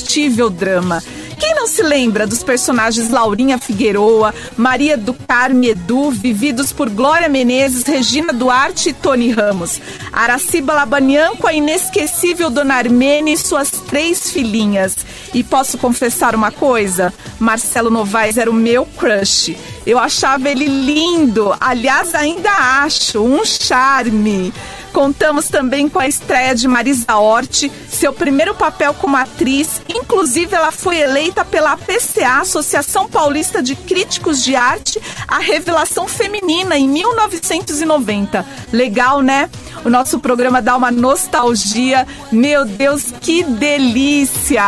irresistível 0.08 0.49
drama. 0.49 1.03
Quem 1.38 1.53
não 1.53 1.68
se 1.68 1.84
lembra 1.84 2.26
dos 2.26 2.41
personagens 2.41 3.12
Laurinha 3.12 3.60
Figueroa, 3.60 4.34
Maria 4.55 4.97
do 4.97 5.14
Carme 5.14 5.70
Edu, 5.70 6.10
vividos 6.10 6.72
por 6.72 6.89
Glória 6.89 7.30
Menezes, 7.30 7.84
Regina 7.84 8.34
Duarte 8.34 8.89
e 8.89 8.93
Tony 8.93 9.32
Ramos? 9.32 9.80
Araciba 10.12 10.74
Labanian 10.74 11.36
com 11.36 11.47
a 11.47 11.53
inesquecível 11.53 12.49
Dona 12.49 12.76
Armene 12.76 13.34
e 13.34 13.38
suas 13.38 13.70
três 13.70 14.32
filhinhas. 14.32 14.95
E 15.34 15.43
posso 15.43 15.78
confessar 15.78 16.34
uma 16.34 16.51
coisa? 16.51 17.14
Marcelo 17.38 17.91
Novaes 17.91 18.38
era 18.38 18.49
o 18.49 18.53
meu 18.53 18.86
crush. 18.86 19.55
Eu 19.86 19.99
achava 19.99 20.49
ele 20.49 20.66
lindo, 20.66 21.55
aliás, 21.60 22.16
ainda 22.16 22.49
acho, 22.49 23.22
um 23.22 23.45
charme. 23.45 24.51
Contamos 24.98 25.48
também 25.48 25.88
com 25.88 26.00
a 26.00 26.08
estreia 26.08 26.56
de 26.56 26.68
Marisa 26.68 27.18
Hort, 27.18 27.70
seu 27.88 28.12
primeiro 28.12 28.56
papel 28.56 28.95
como 28.95 29.16
atriz. 29.16 29.80
Inclusive, 29.88 30.56
ela 30.56 30.72
foi 30.72 30.98
eleita 30.98 31.45
pela 31.45 31.74
APCA, 31.74 32.39
Associação 32.41 33.08
Paulista 33.08 33.62
de 33.62 33.76
Críticos 33.76 34.43
de 34.43 34.56
Arte, 34.56 35.00
a 35.28 35.38
revelação 35.38 36.08
feminina 36.08 36.80
em 36.80 36.89
1990. 36.89 38.43
Legal, 38.74 39.22
né? 39.22 39.52
O 39.86 39.89
nosso 39.91 40.18
programa 40.18 40.64
dá 40.64 40.76
uma 40.76 40.89
nostalgia. 40.89 42.08
Meu 42.32 42.66
Deus, 42.66 43.14
que 43.22 43.43
delícia! 43.43 44.64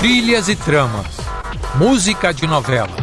Trilhas 0.00 0.48
e 0.48 0.56
tramas. 0.56 1.06
Música 1.76 2.34
de 2.34 2.44
novela. 2.44 3.01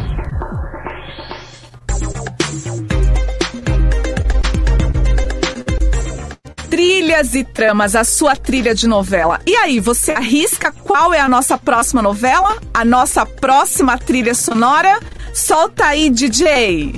Trilhas 7.20 7.34
e 7.34 7.44
tramas, 7.44 7.94
a 7.94 8.02
sua 8.02 8.34
trilha 8.34 8.74
de 8.74 8.86
novela. 8.86 9.40
E 9.46 9.54
aí, 9.54 9.78
você 9.78 10.12
arrisca 10.12 10.72
qual 10.72 11.12
é 11.12 11.20
a 11.20 11.28
nossa 11.28 11.58
próxima 11.58 12.00
novela? 12.00 12.56
A 12.72 12.82
nossa 12.82 13.26
próxima 13.26 13.98
trilha 13.98 14.34
sonora? 14.34 14.98
Solta 15.34 15.84
aí, 15.84 16.08
DJ! 16.08 16.94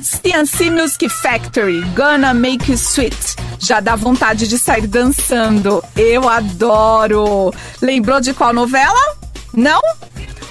CNC 0.00 0.70
Music 0.70 1.08
Factory, 1.08 1.80
Gonna 1.96 2.32
Make 2.32 2.70
You 2.70 2.76
Sweet. 2.76 3.36
Já 3.58 3.80
dá 3.80 3.96
vontade 3.96 4.46
de 4.46 4.56
sair 4.56 4.86
dançando. 4.86 5.82
Eu 5.96 6.28
adoro. 6.28 7.52
Lembrou 7.82 8.20
de 8.20 8.32
qual 8.32 8.52
novela? 8.52 9.16
Não? 9.52 9.80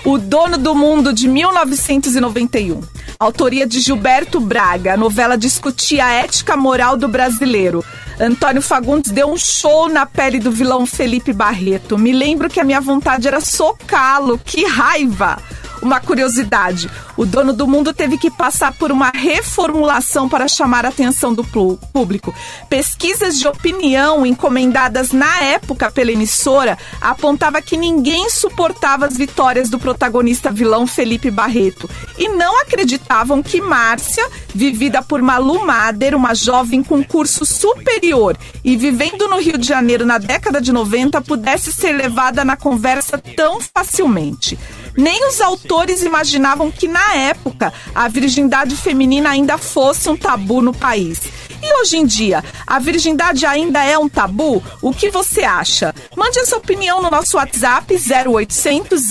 O 0.05 0.17
Dono 0.17 0.57
do 0.57 0.75
Mundo 0.75 1.13
de 1.13 1.29
1991. 1.29 2.81
Autoria 3.17 3.65
de 3.65 3.79
Gilberto 3.79 4.37
Braga. 4.37 4.95
A 4.95 4.97
novela 4.97 5.37
discutia 5.37 6.03
a 6.05 6.11
ética 6.11 6.57
moral 6.57 6.97
do 6.97 7.07
brasileiro. 7.07 7.85
Antônio 8.19 8.61
Fagundes 8.61 9.11
deu 9.11 9.31
um 9.31 9.37
show 9.37 9.87
na 9.87 10.05
pele 10.05 10.39
do 10.39 10.51
vilão 10.51 10.85
Felipe 10.85 11.31
Barreto. 11.31 11.97
Me 11.97 12.11
lembro 12.11 12.49
que 12.49 12.59
a 12.59 12.65
minha 12.65 12.81
vontade 12.81 13.29
era 13.29 13.39
socá-lo. 13.39 14.37
Que 14.37 14.65
raiva! 14.65 15.37
Uma 15.83 15.99
curiosidade: 15.99 16.89
o 17.17 17.25
dono 17.25 17.51
do 17.51 17.67
mundo 17.67 17.93
teve 17.93 18.17
que 18.17 18.31
passar 18.31 18.71
por 18.71 18.89
uma 18.89 19.09
reformulação 19.09 20.29
para 20.29 20.47
chamar 20.47 20.85
a 20.85 20.89
atenção 20.89 21.33
do 21.33 21.43
público. 21.43 22.33
Pesquisas 22.69 23.37
de 23.37 23.45
opinião 23.45 24.25
encomendadas 24.25 25.11
na 25.11 25.41
época 25.41 25.91
pela 25.91 26.13
emissora 26.13 26.77
apontava 27.01 27.61
que 27.61 27.75
ninguém 27.75 28.29
suportava 28.29 29.05
as 29.05 29.17
vitórias 29.17 29.69
do 29.69 29.77
protagonista 29.77 30.49
vilão 30.49 30.87
Felipe 30.87 31.29
Barreto 31.29 31.89
e 32.17 32.29
não 32.29 32.61
acreditavam 32.61 33.43
que 33.43 33.59
Márcia, 33.59 34.25
vivida 34.55 35.01
por 35.01 35.21
Malu 35.21 35.65
Mader, 35.65 36.15
uma 36.15 36.33
jovem 36.33 36.81
com 36.81 37.03
curso 37.03 37.45
superior 37.45 38.37
e 38.63 38.77
vivendo 38.77 39.27
no 39.27 39.37
Rio 39.37 39.57
de 39.57 39.67
Janeiro 39.67 40.05
na 40.05 40.17
década 40.17 40.61
de 40.61 40.71
90, 40.71 41.19
pudesse 41.21 41.73
ser 41.73 41.91
levada 41.91 42.45
na 42.45 42.55
conversa 42.55 43.17
tão 43.17 43.59
facilmente. 43.59 44.57
Nem 44.95 45.27
os 45.27 45.41
autores 45.41 46.03
imaginavam 46.03 46.71
que, 46.71 46.87
na 46.87 47.15
época, 47.15 47.73
a 47.93 48.07
virgindade 48.07 48.75
feminina 48.75 49.29
ainda 49.29 49.57
fosse 49.57 50.09
um 50.09 50.17
tabu 50.17 50.61
no 50.61 50.73
país. 50.73 51.19
E 51.61 51.73
hoje 51.79 51.97
em 51.97 52.05
dia, 52.05 52.43
a 52.67 52.77
virgindade 52.77 53.45
ainda 53.45 53.81
é 53.83 53.97
um 53.97 54.09
tabu? 54.09 54.61
O 54.81 54.93
que 54.93 55.09
você 55.09 55.43
acha? 55.43 55.95
Mande 56.15 56.37
a 56.39 56.45
sua 56.45 56.57
opinião 56.57 57.01
no 57.01 57.09
nosso 57.09 57.37
WhatsApp 57.37 57.95
0800 57.95 59.01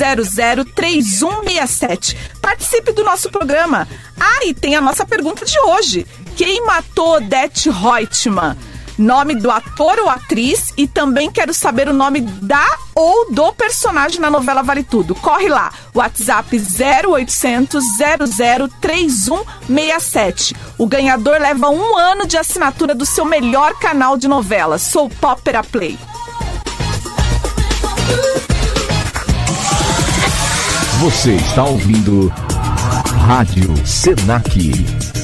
003167. 0.75 2.17
Participe 2.43 2.93
do 2.93 3.03
nosso 3.03 3.31
programa. 3.31 3.89
Ah, 4.21 4.45
e 4.45 4.53
tem 4.53 4.77
a 4.77 4.83
nossa 4.83 5.07
pergunta 5.07 5.47
de 5.47 5.59
hoje. 5.61 6.07
Quem 6.37 6.65
matou 6.67 7.17
Odete 7.17 7.71
Reutemann? 7.71 8.57
Nome 8.99 9.35
do 9.35 9.51
ator 9.51 9.99
ou 9.99 10.09
atriz 10.09 10.73
e 10.77 10.87
também 10.87 11.31
quero 11.31 11.53
saber 11.55 11.89
o 11.89 11.93
nome 11.93 12.21
da 12.21 12.67
ou 12.95 13.31
do 13.31 13.53
personagem 13.53 14.21
na 14.21 14.31
novela 14.31 14.63
Vale 14.63 14.83
Tudo. 14.83 15.15
Corre 15.15 15.49
lá, 15.49 15.73
WhatsApp 15.95 16.57
0800 16.57 17.85
003167. 18.81 20.55
O 20.79 20.87
ganhador 20.87 21.41
leva 21.41 21.69
um 21.71 21.97
ano 21.97 22.27
de 22.27 22.37
assinatura 22.37 22.95
do 22.95 23.07
seu 23.07 23.25
melhor 23.25 23.75
canal 23.79 24.17
de 24.17 24.29
novela, 24.29 24.79
Sou 24.79 25.09
Popera 25.09 25.63
Play. 25.63 25.99
Você 31.01 31.33
está 31.33 31.65
ouvindo 31.65 32.33
Rádio 33.27 33.75
Senac. 33.87 35.22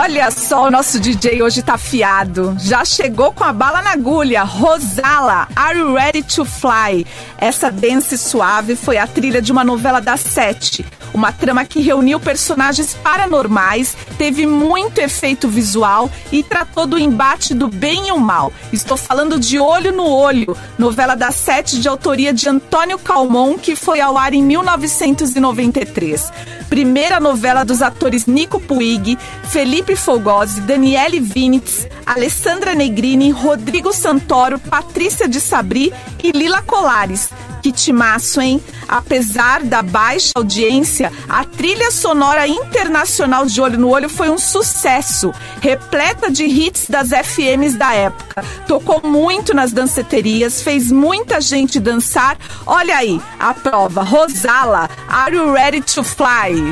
Olha 0.00 0.30
só, 0.30 0.68
o 0.68 0.70
nosso 0.70 1.00
DJ 1.00 1.42
hoje 1.42 1.60
tá 1.60 1.74
afiado. 1.74 2.56
Já 2.60 2.84
chegou 2.84 3.32
com 3.32 3.42
a 3.42 3.52
bala 3.52 3.82
na 3.82 3.94
agulha. 3.94 4.44
Rosala, 4.44 5.48
Are 5.56 5.76
You 5.76 5.92
Ready 5.92 6.22
to 6.22 6.44
Fly? 6.44 7.04
Essa 7.36 7.68
dance 7.68 8.16
suave 8.16 8.76
foi 8.76 8.96
a 8.96 9.08
trilha 9.08 9.42
de 9.42 9.50
uma 9.50 9.64
novela 9.64 10.00
das 10.00 10.20
sete. 10.20 10.86
Uma 11.12 11.32
trama 11.32 11.64
que 11.64 11.80
reuniu 11.80 12.20
personagens 12.20 12.94
paranormais, 12.94 13.96
teve 14.16 14.46
muito 14.46 15.00
efeito 15.00 15.48
visual 15.48 16.08
e 16.30 16.44
tratou 16.44 16.86
do 16.86 16.96
embate 16.96 17.52
do 17.52 17.66
bem 17.66 18.06
e 18.06 18.12
o 18.12 18.20
mal. 18.20 18.52
Estou 18.72 18.96
falando 18.96 19.36
de 19.36 19.58
Olho 19.58 19.90
no 19.90 20.08
Olho, 20.08 20.56
novela 20.78 21.16
das 21.16 21.34
sete 21.34 21.80
de 21.80 21.88
autoria 21.88 22.32
de 22.32 22.48
Antônio 22.48 23.00
Calmon, 23.00 23.58
que 23.58 23.74
foi 23.74 24.00
ao 24.00 24.16
ar 24.16 24.32
em 24.32 24.44
1993 24.44 26.30
primeira 26.68 27.18
novela 27.18 27.64
dos 27.64 27.82
atores 27.82 28.26
Nico 28.26 28.60
Puig, 28.60 29.18
Felipe 29.44 29.87
Fogosi, 29.96 30.60
Daniele 30.62 31.20
Vinitz, 31.20 31.86
Alessandra 32.04 32.74
Negrini, 32.74 33.30
Rodrigo 33.30 33.92
Santoro, 33.92 34.58
Patrícia 34.58 35.28
de 35.28 35.40
Sabri 35.40 35.92
e 36.22 36.32
Lila 36.32 36.62
Colares. 36.62 37.30
Que 37.62 37.72
timaço, 37.72 38.40
hein? 38.40 38.62
Apesar 38.88 39.62
da 39.62 39.82
baixa 39.82 40.30
audiência, 40.34 41.12
a 41.28 41.44
trilha 41.44 41.90
sonora 41.90 42.46
internacional 42.46 43.44
de 43.44 43.60
Olho 43.60 43.78
no 43.78 43.88
Olho 43.88 44.08
foi 44.08 44.30
um 44.30 44.38
sucesso, 44.38 45.32
repleta 45.60 46.30
de 46.30 46.44
hits 46.44 46.86
das 46.88 47.10
FMs 47.10 47.76
da 47.76 47.92
época. 47.92 48.44
Tocou 48.66 49.02
muito 49.02 49.52
nas 49.52 49.72
danceterias, 49.72 50.62
fez 50.62 50.90
muita 50.90 51.40
gente 51.40 51.80
dançar. 51.80 52.38
Olha 52.64 52.96
aí, 52.96 53.20
a 53.38 53.52
prova. 53.52 54.02
Rosala, 54.02 54.88
Are 55.08 55.34
You 55.34 55.52
Ready 55.52 55.82
to 55.82 56.02
Fly? 56.02 56.62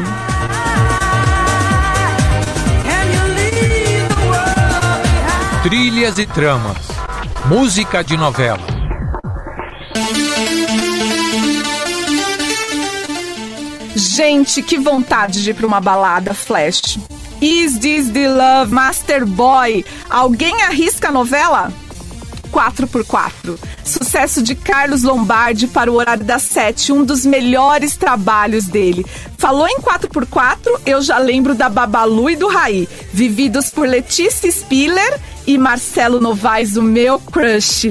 Trilhas 5.66 6.16
e 6.16 6.24
tramas. 6.24 6.76
Música 7.46 8.04
de 8.04 8.16
novela. 8.16 8.60
Gente, 13.96 14.62
que 14.62 14.78
vontade 14.78 15.42
de 15.42 15.50
ir 15.50 15.54
pra 15.54 15.66
uma 15.66 15.80
balada 15.80 16.32
flash. 16.32 17.00
Is 17.42 17.78
This 17.80 18.10
the 18.10 18.28
Love 18.28 18.72
Master 18.72 19.26
Boy? 19.26 19.84
Alguém 20.08 20.62
arrisca 20.62 21.08
a 21.08 21.10
novela? 21.10 21.72
4x4. 22.47 23.59
Sucesso 23.84 24.42
de 24.42 24.55
Carlos 24.55 25.03
Lombardi 25.03 25.66
para 25.66 25.90
o 25.90 25.97
horário 25.97 26.24
das 26.24 26.42
7, 26.42 26.92
um 26.92 27.05
dos 27.05 27.26
melhores 27.26 27.97
trabalhos 27.97 28.64
dele. 28.64 29.05
Falou 29.38 29.68
em 29.68 29.78
4x4, 29.80 30.80
eu 30.86 31.03
já 31.03 31.18
lembro 31.18 31.55
da 31.55 31.68
Babalu 31.68 32.30
e 32.30 32.36
do 32.36 32.49
Raí, 32.49 32.88
vividos 33.12 33.70
por 33.70 33.86
Letícia 33.86 34.51
Spiller 34.51 35.20
e 35.47 35.59
Marcelo 35.59 36.20
Novaes, 36.20 36.76
o 36.76 36.82
meu 36.82 37.18
crush. 37.20 37.90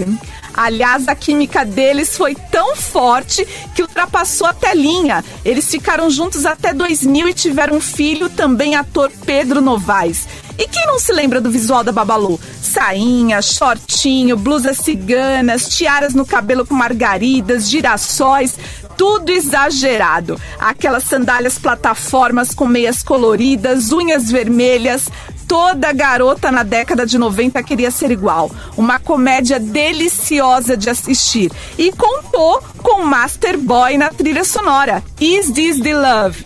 Aliás, 0.56 1.08
a 1.10 1.16
química 1.16 1.66
deles 1.66 2.16
foi 2.16 2.34
tão 2.34 2.78
forte 2.78 3.46
que 3.76 3.82
ultrapassou 3.82 4.48
a 4.48 4.54
telinha. 4.54 5.24
Eles 5.44 5.70
ficaram 5.70 6.10
juntos 6.10 6.46
até 6.46 6.74
2000 6.74 7.28
e 7.28 7.34
tiveram 7.34 7.76
um 7.76 7.82
filho, 7.82 8.30
também 8.30 8.76
ator 8.76 9.12
Pedro 9.26 9.60
Novaes. 9.60 10.26
E 10.58 10.68
quem 10.68 10.86
não 10.86 11.00
se 11.00 11.12
lembra 11.12 11.42
do 11.42 11.52
visual 11.52 11.84
da 11.84 11.92
Babalu? 11.92 12.40
Sainha, 12.62 13.42
shortinho, 13.42 14.38
blusas 14.38 14.78
ciganas, 14.78 15.70
tiaras 15.70 16.14
no 16.14 16.26
cabelo 16.26 16.66
com 16.66 16.74
margaridas, 16.74 17.70
girassóis, 17.70 18.58
tudo 18.98 19.32
exagerado. 19.32 20.40
Aquelas 20.60 21.04
sandálias 21.04 21.60
plataformas 21.60 22.54
com 22.54 22.66
meias 22.66 23.04
coloridas, 23.04 23.92
unhas 23.92 24.32
vermelhas. 24.32 25.10
Toda 25.48 25.94
garota 25.94 26.52
na 26.52 26.64
década 26.64 27.06
de 27.06 27.20
90 27.20 27.62
queria 27.62 27.92
ser 27.92 28.10
igual. 28.10 28.50
Uma 28.76 29.00
comédia 29.00 29.60
deliciosa 29.60 30.76
de 30.76 30.90
assistir. 30.90 31.52
E 31.78 31.92
contou 31.92 32.64
com 32.82 33.04
Master 33.04 33.58
Boy 33.60 33.98
na 33.98 34.10
trilha 34.10 34.44
sonora. 34.44 35.04
Is 35.20 35.52
This 35.52 35.80
the 35.80 35.94
Love? 35.96 36.44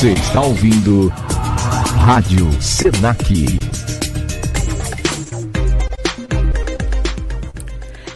Você 0.00 0.12
está 0.12 0.40
ouvindo 0.40 1.12
Rádio 2.06 2.50
Senac. 2.58 3.58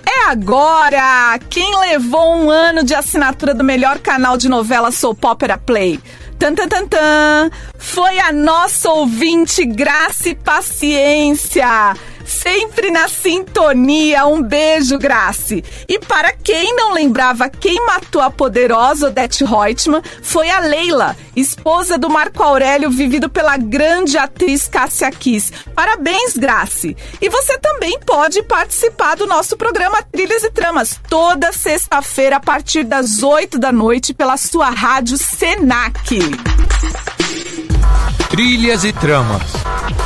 É 0.08 0.30
agora! 0.30 1.38
Quem 1.50 1.78
levou 1.80 2.36
um 2.36 2.48
ano 2.48 2.84
de 2.84 2.94
assinatura 2.94 3.52
do 3.52 3.62
melhor 3.62 3.98
canal 3.98 4.38
de 4.38 4.48
novela 4.48 4.90
Soap 4.90 5.22
Opera 5.26 5.58
Play? 5.58 6.00
Tan, 6.38 6.54
tan, 6.54 6.68
tan, 6.68 6.86
tan. 6.86 7.50
Foi 7.76 8.18
a 8.18 8.32
nossa 8.32 8.88
ouvinte 8.88 9.66
Graça 9.66 10.30
e 10.30 10.34
Paciência. 10.34 11.94
Sempre 12.24 12.90
na 12.90 13.08
sintonia. 13.08 14.26
Um 14.26 14.42
beijo, 14.42 14.98
Grace. 14.98 15.62
E 15.88 15.98
para 15.98 16.32
quem 16.32 16.74
não 16.74 16.92
lembrava 16.92 17.48
quem 17.48 17.84
matou 17.86 18.22
a 18.22 18.30
poderosa 18.30 19.08
Odete 19.08 19.44
Reutemann, 19.44 20.02
foi 20.22 20.50
a 20.50 20.60
Leila, 20.60 21.16
esposa 21.36 21.98
do 21.98 22.08
Marco 22.08 22.42
Aurélio, 22.42 22.90
vivido 22.90 23.28
pela 23.28 23.56
grande 23.56 24.16
atriz 24.16 24.68
Cássia 24.68 25.10
Kiss. 25.10 25.52
Parabéns, 25.74 26.36
Grace. 26.36 26.96
E 27.20 27.28
você 27.28 27.58
também 27.58 27.98
pode 28.00 28.42
participar 28.42 29.16
do 29.16 29.26
nosso 29.26 29.56
programa 29.56 30.02
Trilhas 30.02 30.42
e 30.44 30.50
Tramas, 30.50 31.00
toda 31.08 31.52
sexta-feira, 31.52 32.36
a 32.36 32.40
partir 32.40 32.84
das 32.84 33.22
8 33.22 33.58
da 33.58 33.72
noite, 33.72 34.14
pela 34.14 34.36
sua 34.36 34.70
rádio 34.70 35.18
Senac. 35.18 36.18
Trilhas 38.30 38.84
e 38.84 38.92
tramas. 38.92 39.42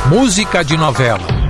Música 0.09 0.63
de 0.63 0.77
novela. 0.77 1.48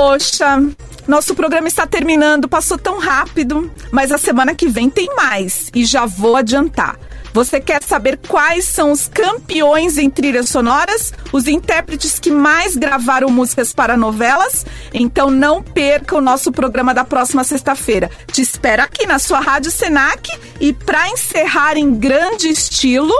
Poxa, 0.00 0.62
nosso 1.08 1.34
programa 1.34 1.66
está 1.66 1.84
terminando, 1.84 2.48
passou 2.48 2.78
tão 2.78 3.00
rápido, 3.00 3.68
mas 3.90 4.12
a 4.12 4.16
semana 4.16 4.54
que 4.54 4.68
vem 4.68 4.88
tem 4.88 5.12
mais 5.16 5.72
e 5.74 5.84
já 5.84 6.06
vou 6.06 6.36
adiantar. 6.36 6.96
Você 7.34 7.60
quer 7.60 7.82
saber 7.82 8.16
quais 8.28 8.64
são 8.64 8.92
os 8.92 9.08
campeões 9.08 9.98
em 9.98 10.08
trilhas 10.08 10.50
sonoras? 10.50 11.12
Os 11.32 11.48
intérpretes 11.48 12.20
que 12.20 12.30
mais 12.30 12.76
gravaram 12.76 13.28
músicas 13.28 13.72
para 13.72 13.96
novelas? 13.96 14.64
Então 14.94 15.32
não 15.32 15.64
perca 15.64 16.16
o 16.16 16.20
nosso 16.20 16.52
programa 16.52 16.94
da 16.94 17.04
próxima 17.04 17.42
sexta-feira. 17.42 18.08
Te 18.30 18.40
espero 18.40 18.82
aqui 18.84 19.04
na 19.04 19.18
sua 19.18 19.40
Rádio 19.40 19.72
Senac 19.72 20.30
e 20.60 20.72
para 20.72 21.08
encerrar 21.08 21.76
em 21.76 21.92
grande 21.92 22.48
estilo, 22.48 23.12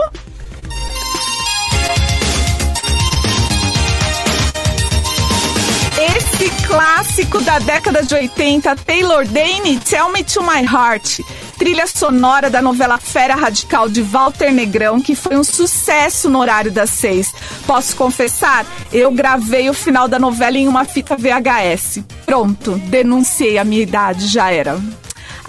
Esse 6.39 6.49
clássico 6.65 7.41
da 7.41 7.59
década 7.59 8.01
de 8.01 8.15
80, 8.15 8.73
Taylor 8.77 9.27
Dane, 9.27 9.77
Tell 9.77 10.09
Me 10.09 10.23
to 10.23 10.41
My 10.41 10.63
Heart. 10.63 11.19
Trilha 11.57 11.85
sonora 11.85 12.49
da 12.49 12.61
novela 12.61 12.97
Fera 12.97 13.35
Radical 13.35 13.89
de 13.89 14.01
Walter 14.01 14.49
Negrão, 14.49 15.01
que 15.01 15.15
foi 15.15 15.35
um 15.35 15.43
sucesso 15.43 16.29
no 16.29 16.39
horário 16.39 16.71
das 16.71 16.91
seis. 16.91 17.33
Posso 17.67 17.93
confessar, 17.93 18.65
eu 18.93 19.11
gravei 19.11 19.69
o 19.69 19.73
final 19.73 20.07
da 20.07 20.17
novela 20.17 20.57
em 20.57 20.69
uma 20.69 20.85
fita 20.85 21.17
VHS. 21.17 22.05
Pronto, 22.25 22.77
denunciei 22.85 23.57
a 23.57 23.65
minha 23.65 23.81
idade, 23.81 24.25
já 24.27 24.49
era. 24.49 24.79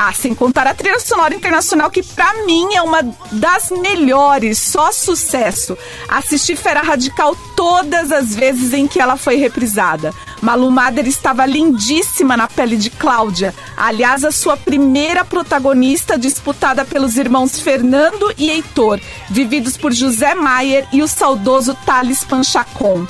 Ah, 0.02 0.14
sem 0.14 0.34
contar 0.34 0.66
a 0.66 0.72
trilha 0.72 0.98
sonora 0.98 1.34
internacional, 1.34 1.90
que 1.90 2.02
pra 2.02 2.46
mim 2.46 2.74
é 2.74 2.80
uma 2.80 3.02
das 3.32 3.70
melhores, 3.70 4.56
só 4.56 4.90
sucesso. 4.90 5.76
Assisti 6.08 6.56
Fera 6.56 6.80
Radical 6.80 7.36
todas 7.54 8.10
as 8.10 8.34
vezes 8.34 8.72
em 8.72 8.88
que 8.88 8.98
ela 8.98 9.18
foi 9.18 9.36
reprisada. 9.36 10.14
Malu 10.40 10.70
Mader 10.70 11.06
estava 11.06 11.44
lindíssima 11.44 12.34
na 12.34 12.48
pele 12.48 12.78
de 12.78 12.88
Cláudia. 12.88 13.54
Aliás, 13.76 14.24
a 14.24 14.32
sua 14.32 14.56
primeira 14.56 15.22
protagonista 15.22 16.16
disputada 16.16 16.82
pelos 16.82 17.18
irmãos 17.18 17.60
Fernando 17.60 18.32
e 18.38 18.48
Heitor, 18.48 18.98
vividos 19.28 19.76
por 19.76 19.92
José 19.92 20.34
Maier 20.34 20.88
e 20.94 21.02
o 21.02 21.08
saudoso 21.08 21.76
Thales 21.84 22.24
Panchacon. 22.24 23.06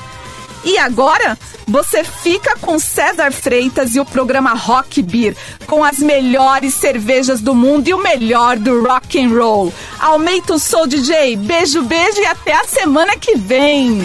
E 0.63 0.77
agora, 0.77 1.37
você 1.67 2.03
fica 2.03 2.55
com 2.59 2.77
César 2.77 3.31
Freitas 3.31 3.95
e 3.95 3.99
o 3.99 4.05
programa 4.05 4.53
Rock 4.53 5.01
Beer, 5.01 5.35
com 5.65 5.83
as 5.83 5.99
melhores 5.99 6.73
cervejas 6.73 7.41
do 7.41 7.55
mundo 7.55 7.87
e 7.87 7.93
o 7.93 8.01
melhor 8.01 8.57
do 8.57 8.83
rock 8.83 9.19
and 9.19 9.29
roll. 9.29 9.73
Aumenta 9.99 10.53
o 10.53 10.59
Soul 10.59 10.87
DJ, 10.87 11.35
beijo, 11.37 11.81
beijo 11.83 12.19
e 12.19 12.25
até 12.25 12.53
a 12.53 12.65
semana 12.65 13.15
que 13.17 13.35
vem. 13.35 14.01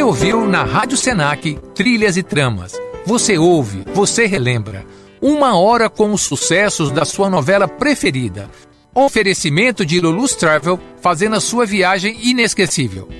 Você 0.00 0.04
ouviu 0.04 0.46
na 0.48 0.64
Rádio 0.64 0.96
Senac 0.96 1.58
Trilhas 1.74 2.16
e 2.16 2.22
Tramas. 2.22 2.72
Você 3.04 3.36
ouve, 3.36 3.84
você 3.92 4.24
relembra. 4.24 4.82
Uma 5.20 5.58
hora 5.58 5.90
com 5.90 6.14
os 6.14 6.22
sucessos 6.22 6.90
da 6.90 7.04
sua 7.04 7.28
novela 7.28 7.68
preferida. 7.68 8.48
Oferecimento 8.94 9.84
de 9.84 10.00
Lulus 10.00 10.34
Travel, 10.34 10.80
fazendo 11.02 11.36
a 11.36 11.40
sua 11.40 11.66
viagem 11.66 12.18
inesquecível. 12.22 13.10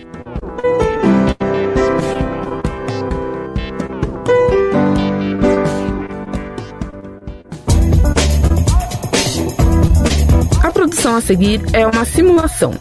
A 10.65 10.71
produção 10.73 11.15
a 11.17 11.21
seguir 11.21 11.61
é 11.75 11.87
uma 11.87 12.07
simulação. 12.07 12.73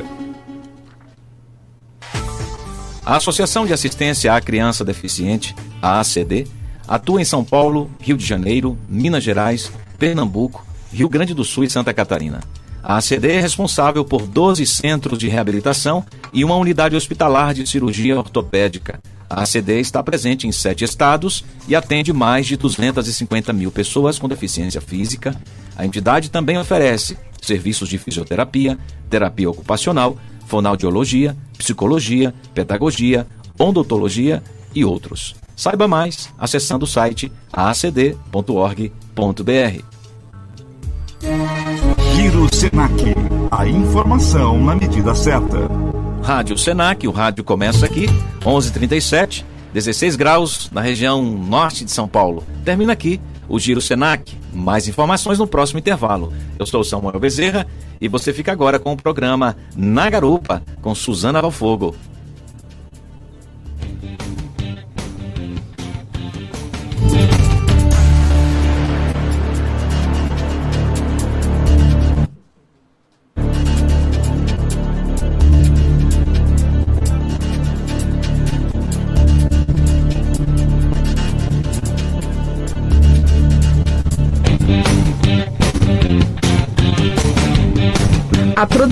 A 3.04 3.16
Associação 3.16 3.66
de 3.66 3.72
Assistência 3.72 4.34
à 4.34 4.40
Criança 4.40 4.84
Deficiente, 4.84 5.56
a 5.80 5.98
ACD, 5.98 6.46
atua 6.86 7.20
em 7.20 7.24
São 7.24 7.44
Paulo, 7.44 7.90
Rio 8.00 8.16
de 8.16 8.24
Janeiro, 8.24 8.78
Minas 8.88 9.24
Gerais, 9.24 9.72
Pernambuco, 9.98 10.64
Rio 10.92 11.08
Grande 11.08 11.34
do 11.34 11.44
Sul 11.44 11.64
e 11.64 11.70
Santa 11.70 11.92
Catarina. 11.92 12.40
A 12.88 12.96
ACD 12.96 13.32
é 13.32 13.40
responsável 13.42 14.02
por 14.02 14.26
12 14.26 14.64
centros 14.64 15.18
de 15.18 15.28
reabilitação 15.28 16.02
e 16.32 16.42
uma 16.42 16.56
unidade 16.56 16.96
hospitalar 16.96 17.52
de 17.52 17.66
cirurgia 17.66 18.16
ortopédica. 18.16 18.98
A 19.28 19.42
ACD 19.42 19.78
está 19.78 20.02
presente 20.02 20.46
em 20.46 20.52
sete 20.52 20.84
estados 20.84 21.44
e 21.68 21.76
atende 21.76 22.14
mais 22.14 22.46
de 22.46 22.56
250 22.56 23.52
mil 23.52 23.70
pessoas 23.70 24.18
com 24.18 24.26
deficiência 24.26 24.80
física. 24.80 25.38
A 25.76 25.84
entidade 25.84 26.30
também 26.30 26.56
oferece 26.56 27.18
serviços 27.42 27.90
de 27.90 27.98
fisioterapia, 27.98 28.78
terapia 29.10 29.50
ocupacional, 29.50 30.16
fonoaudiologia, 30.46 31.36
psicologia, 31.58 32.32
pedagogia, 32.54 33.26
odontologia 33.58 34.42
e 34.74 34.82
outros. 34.82 35.36
Saiba 35.54 35.86
mais 35.86 36.30
acessando 36.38 36.86
o 36.86 36.88
site 36.88 37.30
acd.org.br. 37.52 38.28
Giro 41.20 42.54
Senac. 42.54 42.94
A 43.50 43.66
informação 43.66 44.62
na 44.64 44.76
medida 44.76 45.14
certa. 45.16 45.68
Rádio 46.22 46.56
Senac, 46.56 47.06
o 47.08 47.10
rádio 47.10 47.42
começa 47.42 47.86
aqui, 47.86 48.06
11:37, 48.44 49.44
16 49.74 50.14
graus 50.14 50.70
na 50.70 50.80
região 50.80 51.22
norte 51.22 51.84
de 51.84 51.90
São 51.90 52.06
Paulo. 52.06 52.44
Termina 52.64 52.92
aqui 52.92 53.20
o 53.48 53.58
Giro 53.58 53.80
Senac. 53.80 54.36
Mais 54.52 54.86
informações 54.86 55.40
no 55.40 55.46
próximo 55.46 55.80
intervalo. 55.80 56.32
Eu 56.56 56.66
sou 56.66 56.84
Samuel 56.84 57.18
Bezerra 57.18 57.66
e 58.00 58.06
você 58.06 58.32
fica 58.32 58.52
agora 58.52 58.78
com 58.78 58.92
o 58.92 58.96
programa 58.96 59.56
Na 59.76 60.08
Garupa 60.08 60.62
com 60.80 60.94
Suzana 60.94 61.42
Valfogo. 61.42 61.96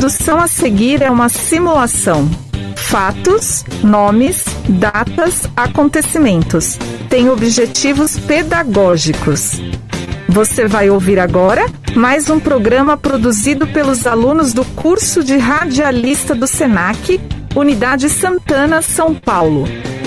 A 0.07 0.09
produção 0.09 0.39
a 0.39 0.47
seguir 0.47 1.03
é 1.03 1.11
uma 1.11 1.29
simulação. 1.29 2.31
Fatos, 2.77 3.65
nomes, 3.83 4.45
datas, 4.69 5.49
acontecimentos. 5.57 6.79
Tem 7.11 7.29
objetivos 7.29 8.17
pedagógicos. 8.17 9.61
Você 10.29 10.69
vai 10.69 10.91
ouvir 10.91 11.19
agora 11.19 11.67
mais 11.97 12.31
um 12.31 12.39
programa 12.39 12.97
produzido 12.97 13.67
pelos 13.67 14.07
alunos 14.07 14.53
do 14.53 14.65
curso 14.65 15.25
de 15.25 15.39
radialista 15.39 16.37
do 16.37 16.47
SENAC, 16.47 17.21
Unidade 17.57 18.09
Santana, 18.09 18.83
São 18.83 19.13
Paulo. 19.13 19.65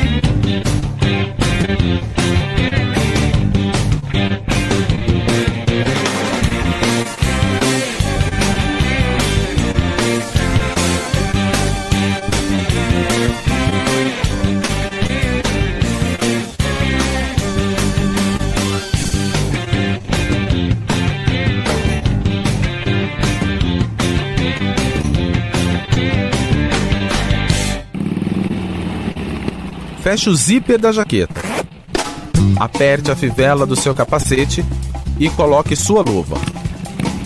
Feche 30.14 30.30
o 30.30 30.34
zíper 30.36 30.78
da 30.78 30.92
jaqueta. 30.92 31.42
Aperte 32.56 33.10
a 33.10 33.16
fivela 33.16 33.66
do 33.66 33.74
seu 33.74 33.92
capacete 33.96 34.64
e 35.18 35.28
coloque 35.28 35.74
sua 35.74 36.02
luva. 36.02 36.36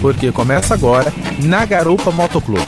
Porque 0.01 0.32
começa 0.32 0.72
agora 0.72 1.12
na 1.45 1.66
Garupa 1.66 2.11
Motoclube. 2.11 2.64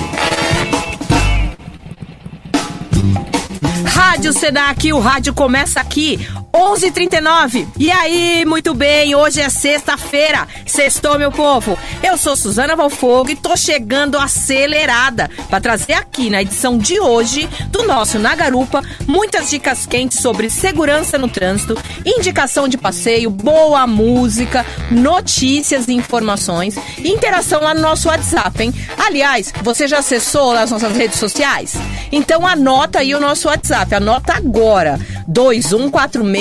Rádio 3.87 4.35
Senac, 4.35 4.93
o 4.93 4.99
rádio 4.99 5.33
começa 5.33 5.81
aqui. 5.81 6.19
11:39. 6.53 7.69
E 7.79 7.91
aí, 7.91 8.45
muito 8.45 8.75
bem, 8.75 9.15
hoje 9.15 9.41
é 9.41 9.49
sexta-feira. 9.49 10.49
Sextou, 10.67 11.19
meu 11.19 11.31
povo. 11.31 11.79
Eu 12.03 12.17
sou 12.17 12.37
Suzana 12.37 12.75
Valfogo 12.75 13.31
e 13.31 13.37
tô 13.37 13.57
chegando 13.57 14.19
acelerada 14.19 15.31
para 15.49 15.61
trazer 15.61 15.93
aqui 15.95 16.31
na 16.31 16.43
edição 16.43 16.79
de 16.79 16.99
hoje 16.99 17.49
do 17.69 17.85
nosso 17.85 18.19
Na 18.19 18.35
Garupa 18.35 18.83
muitas 19.07 19.51
dicas 19.51 19.87
quentes 19.87 20.21
sobre 20.21 20.51
segurança 20.51 21.19
no 21.19 21.29
trânsito, 21.29 21.77
indicação 22.05 22.69
de 22.69 22.77
passeio, 22.77 23.31
boa 23.31 23.87
música, 23.87 24.65
notícias 24.91 25.89
e 25.89 25.93
informações 25.93 26.77
interação 27.05 27.61
lá 27.61 27.75
no 27.75 27.81
nosso 27.81 28.09
WhatsApp, 28.09 28.63
hein? 28.63 28.75
Aliás, 28.97 29.53
você 29.63 29.87
já 29.87 29.99
acessou 29.99 30.53
as 30.53 30.71
nossas 30.71 30.97
redes 30.97 31.19
sociais? 31.19 31.75
Então 32.11 32.47
anota 32.47 33.01
aí 33.01 33.15
o 33.15 33.21
nosso 33.21 33.49
WhatsApp, 33.49 33.95
anota 33.95 34.35
agora. 34.35 34.99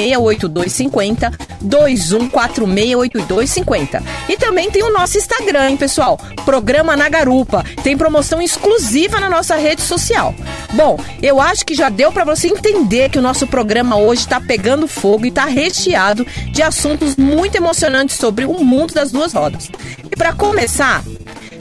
21468250 0.08 1.50
21468250. 1.64 4.04
E 4.28 4.36
também 4.38 4.72
tem 4.72 4.84
o 4.84 4.94
nosso 4.94 5.18
Instagram, 5.18 5.72
hein, 5.72 5.78
pessoal? 5.78 6.20
Programa 6.46 6.96
na 6.96 7.10
Garupa. 7.10 7.66
Tem 7.84 7.98
promoção 7.98 8.40
exclusiva 8.42 9.20
na 9.20 9.30
nossa 9.30 9.56
rede 9.56 9.82
social. 9.82 10.34
Bom, 10.74 10.98
eu 11.22 11.42
acho 11.42 11.66
que 11.66 11.76
já 11.76 11.90
deu 11.90 12.12
para 12.12 12.24
você 12.24 12.48
entender 12.48 13.10
que 13.10 13.20
o 13.20 13.22
nosso 13.22 13.46
programa 13.48 13.98
hoje 13.98 14.22
está 14.22 14.40
pegando 14.40 14.88
fogo 14.88 15.26
e 15.26 15.30
está 15.30 15.46
recheado 15.46 16.26
de 16.52 16.62
assuntos 16.62 17.16
muito 17.16 17.56
emocionantes 17.56 18.18
sobre 18.18 18.46
o 18.46 18.64
mundo 18.64 18.94
das 18.94 19.12
duas 19.12 19.34
rodas. 19.34 19.72
E 20.12 20.16
para 20.16 20.34
começar, 20.34 21.04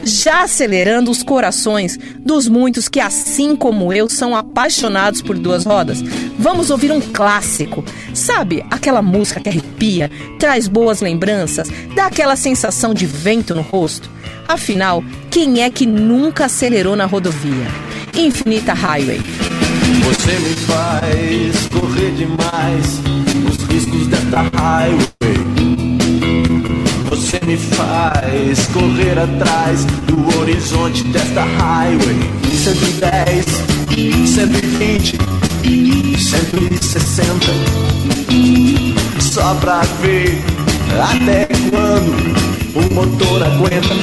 já 0.03 0.43
acelerando 0.43 1.11
os 1.11 1.23
corações 1.23 1.99
dos 2.19 2.49
muitos 2.49 2.89
que, 2.89 3.01
assim 3.01 3.55
como 3.57 3.93
eu, 3.93 4.09
são 4.09 4.35
apaixonados 4.35 5.21
por 5.23 5.37
duas 5.39 5.65
rodas. 5.65 6.03
Vamos 6.39 6.71
ouvir 6.71 6.93
um 6.93 7.01
clássico. 7.01 7.85
Sabe 8.15 8.65
aquela 8.71 9.03
música 9.03 9.41
que 9.41 9.49
arrepia, 9.49 10.11
traz 10.39 10.69
boas 10.69 11.01
lembranças, 11.01 11.69
dá 11.95 12.07
aquela 12.07 12.37
sensação 12.37 12.95
de 12.95 13.07
vento 13.07 13.55
no 13.55 13.63
rosto? 13.63 14.11
Afinal, 14.47 15.05
quem 15.31 15.63
é 15.63 15.71
que 15.71 15.85
nunca 15.85 16.47
acelerou 16.47 16.97
na 16.97 17.05
rodovia? 17.05 17.67
Infinita 18.17 18.73
Highway. 18.73 19.21
Você 20.05 20.33
me 20.39 20.55
faz 20.67 21.69
correr 21.69 22.13
demais 22.13 23.01
os 23.47 23.63
riscos 23.65 24.07
desta 24.07 24.43
highway. 24.57 25.58
Você 27.11 27.41
me 27.47 27.57
faz 27.57 28.67
correr 28.67 29.19
atrás 29.19 29.85
do 30.07 30.39
horizonte 30.39 31.03
desta 31.05 31.43
highway. 31.43 32.17
110, 32.53 33.45
120, 34.29 35.19
160. 36.19 37.47
Só 39.21 39.55
pra 39.55 39.81
ver 40.03 40.43
até 41.01 41.49
quando 41.71 42.37
o 42.75 42.95
motor 42.95 43.43
aguenta. 43.43 43.95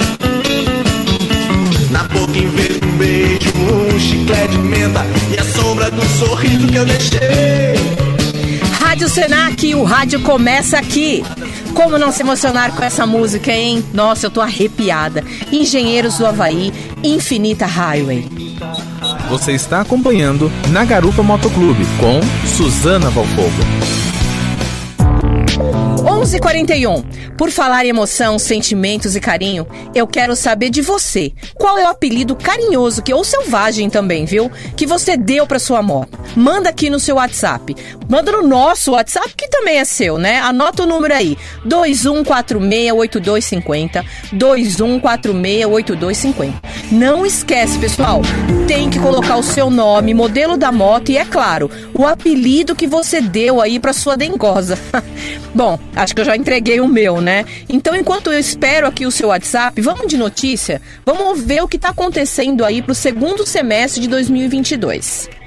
Na 1.92 2.04
boca 2.06 2.38
em 2.38 2.48
vez 2.48 2.80
de 2.80 2.88
um 2.88 2.98
beijo, 2.98 3.54
um 3.56 4.00
chiclete 4.00 4.52
de 4.52 4.58
menta 4.58 5.06
e 5.32 5.40
a 5.40 5.44
sombra 5.44 5.92
do 5.92 6.04
sorriso 6.18 6.68
que 6.68 6.76
eu 6.76 6.86
deixei. 6.86 7.76
Rádio 8.80 9.10
Senac, 9.10 9.76
o 9.76 9.84
rádio 9.84 10.22
começa 10.22 10.78
aqui. 10.78 11.24
Como 11.76 12.00
não 12.00 12.10
se 12.12 12.24
emocionar 12.24 12.74
com 12.74 12.84
essa 12.84 13.06
música, 13.06 13.52
hein? 13.52 13.86
Nossa, 13.94 14.28
eu 14.28 14.32
tô 14.32 14.40
arrepiada. 14.40 15.24
Engenheiros 15.52 16.18
do 16.18 16.26
Havaí, 16.26 16.74
Infinita 17.04 17.66
Highway. 17.66 18.28
Você 19.30 19.52
está 19.52 19.82
acompanhando 19.82 20.50
Na 20.72 20.86
Garupa 20.86 21.22
Motoclube 21.22 21.86
com 22.00 22.22
Suzana 22.48 23.10
Valfogo. 23.10 24.15
11:41. 26.16 27.04
Por 27.38 27.52
falar 27.52 27.86
em 27.86 27.90
emoção, 27.90 28.40
sentimentos 28.40 29.18
e 29.18 29.20
carinho, 29.20 29.68
eu 29.94 30.08
quero 30.08 30.34
saber 30.36 30.70
de 30.70 30.82
você. 30.82 31.34
Qual 31.56 31.78
é 31.78 31.84
o 31.84 31.90
apelido 31.90 32.34
carinhoso 32.36 33.04
que 33.04 33.14
ou 33.14 33.26
selvagem 33.26 33.90
também, 33.90 34.24
viu? 34.24 34.50
Que 34.78 34.86
você 34.86 35.18
deu 35.18 35.46
para 35.46 35.60
sua 35.60 35.82
moto? 35.82 36.18
Manda 36.36 36.70
aqui 36.70 36.90
no 36.90 37.02
seu 37.02 37.18
WhatsApp. 37.18 37.76
Manda 38.08 38.32
no 38.32 38.48
nosso 38.48 38.94
WhatsApp 38.94 39.34
que 39.36 39.50
também 39.50 39.80
é 39.80 39.86
seu, 39.86 40.18
né? 40.18 40.40
Anota 40.40 40.84
o 40.84 40.86
número 40.86 41.14
aí: 41.14 41.38
21468250, 41.68 44.06
21468250. 44.34 46.54
Não 46.92 47.26
esquece, 47.26 47.78
pessoal. 47.78 48.22
Tem 48.68 48.90
que 48.90 49.00
colocar 49.00 49.36
o 49.36 49.44
seu 49.44 49.70
nome, 49.70 50.14
modelo 50.14 50.56
da 50.56 50.72
moto 50.72 51.10
e 51.10 51.18
é 51.18 51.26
claro, 51.26 51.70
o 51.94 52.06
apelido 52.06 52.76
que 52.76 52.88
você 52.88 53.20
deu 53.20 53.60
aí 53.60 53.80
para 53.80 53.92
sua 53.92 54.16
dengosa. 54.16 54.80
Bom, 55.54 55.78
acho 56.06 56.16
que 56.16 56.22
eu 56.22 56.26
já 56.26 56.38
entreguei 56.38 56.80
o 56.80 56.88
meu, 56.88 57.20
né? 57.20 57.44
Então, 57.68 57.96
enquanto 57.96 58.32
eu 58.32 58.40
espero 58.40 58.88
aqui 58.88 59.06
o 59.06 59.12
seu 59.12 59.30
WhatsApp, 59.30 59.82
vamos 59.82 60.08
de 60.08 60.18
notícia? 60.18 60.82
Vamos 61.06 61.42
ver 61.42 61.62
o 61.62 61.68
que 61.68 61.76
está 61.76 61.90
acontecendo 61.90 62.64
aí 62.64 62.82
para 62.82 62.92
o 62.92 62.96
segundo 62.96 63.46
semestre 63.46 64.02
de 64.02 64.08
2022 64.08 65.45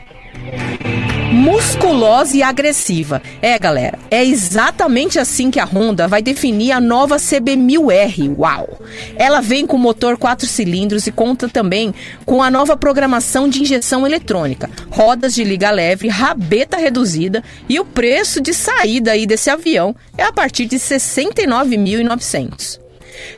musculosa 1.32 2.36
e 2.36 2.43
agressiva. 2.43 3.22
É, 3.41 3.59
galera, 3.59 3.99
é 4.11 4.24
exatamente 4.24 5.18
assim 5.18 5.51
que 5.51 5.61
a 5.61 5.64
Honda 5.64 6.09
vai 6.09 6.22
definir 6.22 6.72
a 6.72 6.80
nova 6.80 7.16
CB1000R. 7.16 8.36
Uau! 8.39 8.80
Ela 9.16 9.41
vem 9.41 9.66
com 9.66 9.78
motor 9.78 10.16
4 10.16 10.47
cilindros 10.47 11.07
e 11.07 11.12
conta 11.12 11.49
também 11.49 11.95
com 12.24 12.43
a 12.43 12.51
nova 12.51 12.76
programação 12.76 13.49
de 13.49 13.62
injeção 13.62 14.07
eletrônica, 14.07 14.70
rodas 14.91 15.34
de 15.34 15.45
liga 15.45 15.70
leve, 15.70 16.09
rabeta 16.09 16.76
reduzida 16.76 17.43
e 17.68 17.78
o 17.78 17.84
preço 17.84 18.41
de 18.41 18.55
saída 18.55 19.12
aí 19.12 19.26
desse 19.26 19.51
avião 19.51 19.95
é 20.16 20.24
a 20.24 20.32
partir 20.32 20.66
de 20.66 20.76
69.900. 20.76 22.88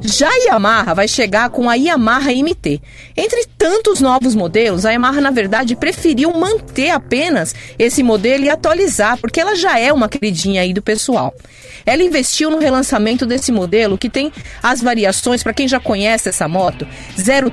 Já 0.01 0.29
a 0.29 0.37
Yamaha 0.47 0.95
vai 0.95 1.09
chegar 1.09 1.51
com 1.51 1.69
a 1.69 1.75
Yamaha 1.75 2.33
MT. 2.33 2.81
Entre 3.17 3.47
tantos 3.59 4.01
novos 4.01 4.35
modelos, 4.35 4.85
a 4.87 4.91
Yamaha, 4.91 5.21
na 5.21 5.31
verdade, 5.31 5.77
preferiu 5.77 6.33
manter 6.33 6.91
apenas 6.91 7.55
esse 7.79 8.03
modelo 8.03 8.45
e 8.45 8.51
atualizar, 8.51 9.19
porque 9.19 9.41
ela 9.41 9.55
já 9.55 9.79
é 9.79 9.93
uma 9.93 10.09
queridinha 10.09 10.63
aí 10.63 10.73
do 10.73 10.83
pessoal. 10.83 11.35
Ela 11.85 12.03
investiu 12.03 12.51
no 12.51 12.59
relançamento 12.59 13.27
desse 13.27 13.51
modelo, 13.51 13.99
que 13.99 14.11
tem 14.11 14.33
as 14.63 14.81
variações, 14.81 15.43
para 15.43 15.55
quem 15.55 15.67
já 15.67 15.81
conhece 15.81 16.29
essa 16.29 16.47
moto, 16.47 16.87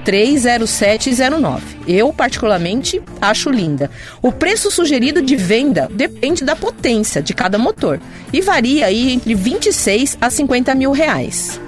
03, 0.04 0.44
07 0.68 1.10
e 1.10 1.14
09. 1.14 1.64
Eu, 1.88 2.12
particularmente, 2.12 3.02
acho 3.22 3.50
linda. 3.50 3.90
O 4.22 4.32
preço 4.32 4.70
sugerido 4.70 5.22
de 5.22 5.36
venda 5.36 5.90
depende 5.92 6.44
da 6.44 6.56
potência 6.56 7.22
de 7.22 7.34
cada 7.34 7.58
motor 7.58 8.00
e 8.32 8.42
varia 8.42 8.86
aí 8.86 9.14
entre 9.14 9.34
26 9.34 10.18
a 10.20 10.30
50 10.30 10.76
mil 10.76 10.92
reais. 10.92 11.60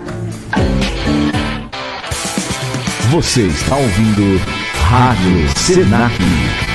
Você 3.12 3.42
está 3.42 3.76
ouvindo 3.76 4.42
Rádio 4.76 5.50
Senac. 5.56 6.69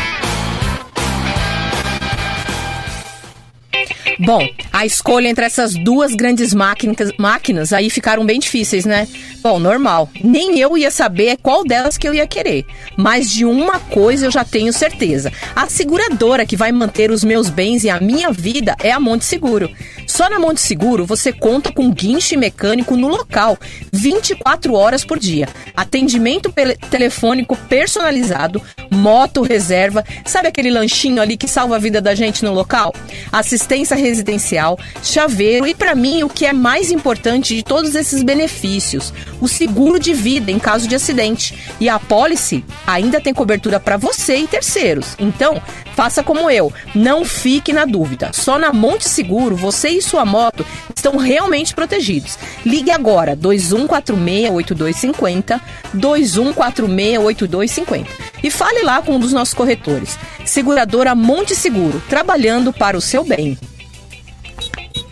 Bom, 4.18 4.46
a 4.72 4.86
escolha 4.86 5.28
entre 5.28 5.44
essas 5.44 5.74
duas 5.74 6.14
grandes 6.14 6.54
máquinas, 6.54 7.12
máquinas 7.18 7.72
aí 7.72 7.90
ficaram 7.90 8.24
bem 8.24 8.38
difíceis, 8.38 8.84
né? 8.84 9.08
Bom, 9.42 9.58
normal. 9.58 10.08
Nem 10.22 10.58
eu 10.58 10.76
ia 10.78 10.90
saber 10.90 11.36
qual 11.42 11.64
delas 11.64 11.98
que 11.98 12.08
eu 12.08 12.14
ia 12.14 12.26
querer. 12.26 12.64
Mas 12.96 13.30
de 13.30 13.44
uma 13.44 13.78
coisa 13.78 14.26
eu 14.26 14.30
já 14.30 14.44
tenho 14.44 14.72
certeza. 14.72 15.32
A 15.54 15.68
seguradora 15.68 16.46
que 16.46 16.56
vai 16.56 16.72
manter 16.72 17.10
os 17.10 17.22
meus 17.24 17.50
bens 17.50 17.84
e 17.84 17.90
a 17.90 18.00
minha 18.00 18.30
vida 18.32 18.76
é 18.82 18.90
a 18.90 19.00
Monte 19.00 19.24
Seguro. 19.24 19.70
Só 20.06 20.28
na 20.30 20.38
Monte 20.38 20.60
Seguro 20.60 21.04
você 21.04 21.32
conta 21.32 21.72
com 21.72 21.90
guinche 21.90 22.36
mecânico 22.36 22.96
no 22.96 23.08
local, 23.08 23.58
24 23.92 24.74
horas 24.74 25.04
por 25.04 25.18
dia. 25.18 25.48
Atendimento 25.76 26.52
telefônico 26.90 27.56
personalizado, 27.68 28.62
moto 28.90 29.42
reserva, 29.42 30.04
sabe 30.24 30.48
aquele 30.48 30.70
lanchinho 30.70 31.20
ali 31.20 31.36
que 31.36 31.48
salva 31.48 31.76
a 31.76 31.78
vida 31.78 32.00
da 32.00 32.14
gente 32.14 32.44
no 32.44 32.52
local? 32.52 32.94
Assistência 33.32 33.96
residencial, 34.04 34.78
chaveiro 35.02 35.66
e 35.66 35.74
para 35.74 35.94
mim 35.94 36.22
o 36.22 36.28
que 36.28 36.46
é 36.46 36.52
mais 36.52 36.90
importante 36.90 37.56
de 37.56 37.62
todos 37.62 37.94
esses 37.94 38.22
benefícios, 38.22 39.12
o 39.40 39.48
seguro 39.48 39.98
de 39.98 40.12
vida 40.12 40.50
em 40.50 40.58
caso 40.58 40.86
de 40.86 40.94
acidente. 40.94 41.74
E 41.80 41.88
a 41.88 41.98
policy 41.98 42.64
ainda 42.86 43.20
tem 43.20 43.34
cobertura 43.34 43.80
para 43.80 43.96
você 43.96 44.36
e 44.36 44.46
terceiros. 44.46 45.16
Então, 45.18 45.60
faça 45.94 46.22
como 46.22 46.50
eu, 46.50 46.72
não 46.94 47.24
fique 47.24 47.72
na 47.72 47.84
dúvida. 47.84 48.30
Só 48.32 48.58
na 48.58 48.72
Monte 48.72 49.08
Seguro 49.08 49.56
você 49.56 49.88
e 49.88 50.02
sua 50.02 50.24
moto 50.24 50.64
estão 50.94 51.16
realmente 51.16 51.74
protegidos. 51.74 52.38
Ligue 52.64 52.90
agora 52.90 53.36
21468250 53.36 55.60
21468250 55.94 58.06
e 58.42 58.50
fale 58.50 58.82
lá 58.82 59.00
com 59.00 59.16
um 59.16 59.18
dos 59.18 59.32
nossos 59.32 59.54
corretores. 59.54 60.18
Seguradora 60.44 61.14
Monte 61.14 61.54
Seguro, 61.54 62.02
trabalhando 62.08 62.72
para 62.72 62.96
o 62.96 63.00
seu 63.00 63.24
bem. 63.24 63.56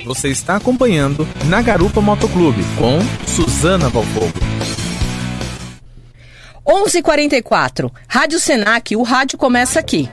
Você 0.05 0.29
está 0.29 0.57
acompanhando 0.57 1.27
Na 1.49 1.63
Garupa 1.63 2.01
Motoclube 2.01 2.63
com 2.77 2.99
Suzana 3.27 3.89
Valfogo. 3.89 4.33
11:44 6.67 7.91
Rádio 8.09 8.39
Senac, 8.41 8.97
o 8.97 9.03
rádio 9.03 9.39
começa 9.39 9.79
aqui. 9.81 10.09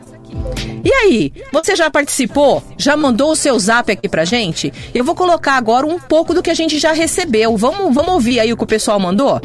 E 0.83 0.93
aí, 0.93 1.33
você 1.51 1.75
já 1.75 1.89
participou? 1.89 2.63
Já 2.77 2.95
mandou 2.95 3.31
o 3.31 3.35
seu 3.35 3.57
zap 3.59 3.91
aqui 3.91 4.07
pra 4.07 4.25
gente? 4.25 4.71
Eu 4.93 5.03
vou 5.03 5.15
colocar 5.15 5.53
agora 5.53 5.85
um 5.85 5.99
pouco 5.99 6.33
do 6.33 6.41
que 6.41 6.49
a 6.49 6.53
gente 6.53 6.77
já 6.79 6.91
recebeu. 6.91 7.57
Vamos, 7.57 7.93
vamos 7.93 8.13
ouvir 8.13 8.39
aí 8.39 8.53
o 8.53 8.57
que 8.57 8.63
o 8.63 8.67
pessoal 8.67 8.99
mandou? 8.99 9.41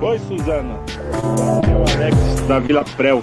Oi, 0.00 0.20
Suzana. 0.28 0.78
É 1.68 1.76
o 1.76 1.96
Alex 1.96 2.16
da 2.46 2.58
Vila 2.58 2.84
Prel. 2.96 3.22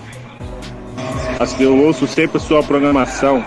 Assim, 1.39 1.63
eu 1.63 1.77
ouço 1.77 2.07
sempre 2.07 2.37
a 2.37 2.39
sua 2.39 2.63
programação. 2.63 3.43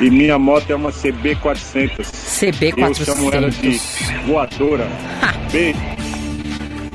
E 0.00 0.10
minha 0.10 0.38
moto 0.38 0.70
é 0.70 0.74
uma 0.76 0.92
CB400. 0.92 2.00
CB400. 2.00 2.78
Eu 2.78 2.94
chamo 2.94 3.32
ela 3.32 3.50
de 3.50 3.80
voadora. 4.26 4.88
Beijo. 5.50 5.78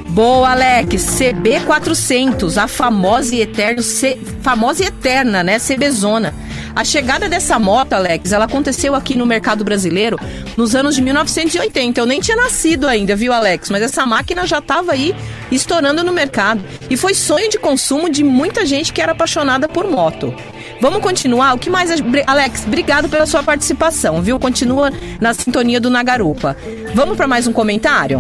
Boa, 0.10 0.52
Alex. 0.52 1.04
CB400, 1.20 2.62
a 2.62 2.68
famosa 2.68 3.36
e 3.36 3.42
eterna, 3.42 3.82
C, 3.82 4.18
famosa 4.42 4.84
e 4.84 4.88
eterna, 4.88 5.44
né? 5.44 5.58
CBzona. 5.60 6.34
A 6.76 6.84
chegada 6.84 7.30
dessa 7.30 7.60
moto, 7.60 7.94
Alex, 7.94 8.32
ela 8.32 8.46
aconteceu 8.46 8.96
aqui 8.96 9.16
no 9.16 9.28
mercado 9.28 9.64
brasileiro 9.64 10.18
nos 10.58 10.74
anos 10.74 10.96
de 10.96 11.04
1980. 11.04 12.00
Eu 12.00 12.06
nem 12.06 12.20
tinha 12.20 12.36
nascido 12.36 12.88
ainda, 12.88 13.16
viu, 13.16 13.32
Alex? 13.32 13.70
Mas 13.70 13.84
essa 13.84 14.06
máquina 14.08 14.48
já 14.48 14.58
estava 14.58 14.94
aí 14.94 15.16
estourando 15.52 16.04
no 16.04 16.12
mercado. 16.12 16.64
E 16.90 16.98
foi 16.98 17.14
sonho 17.14 17.48
de 17.48 17.60
consumo 17.60 18.10
de 18.10 18.24
muita 18.24 18.66
gente 18.66 18.92
que 18.92 19.02
era 19.02 19.12
apaixonada 19.12 19.68
por 19.68 19.88
moto. 19.88 20.34
Vamos 20.82 21.02
continuar? 21.02 21.54
O 21.54 21.60
que 21.60 21.70
mais. 21.70 21.92
Alex, 22.26 22.64
obrigado 22.66 23.08
pela 23.08 23.28
sua 23.28 23.44
participação, 23.44 24.20
viu? 24.22 24.40
Continua 24.40 24.92
na 25.22 25.34
sintonia 25.34 25.80
do 25.80 25.92
Nagarupa. 25.92 26.58
Vamos 26.96 27.16
para 27.16 27.28
mais 27.28 27.46
um 27.46 27.54
comentário? 27.54 28.20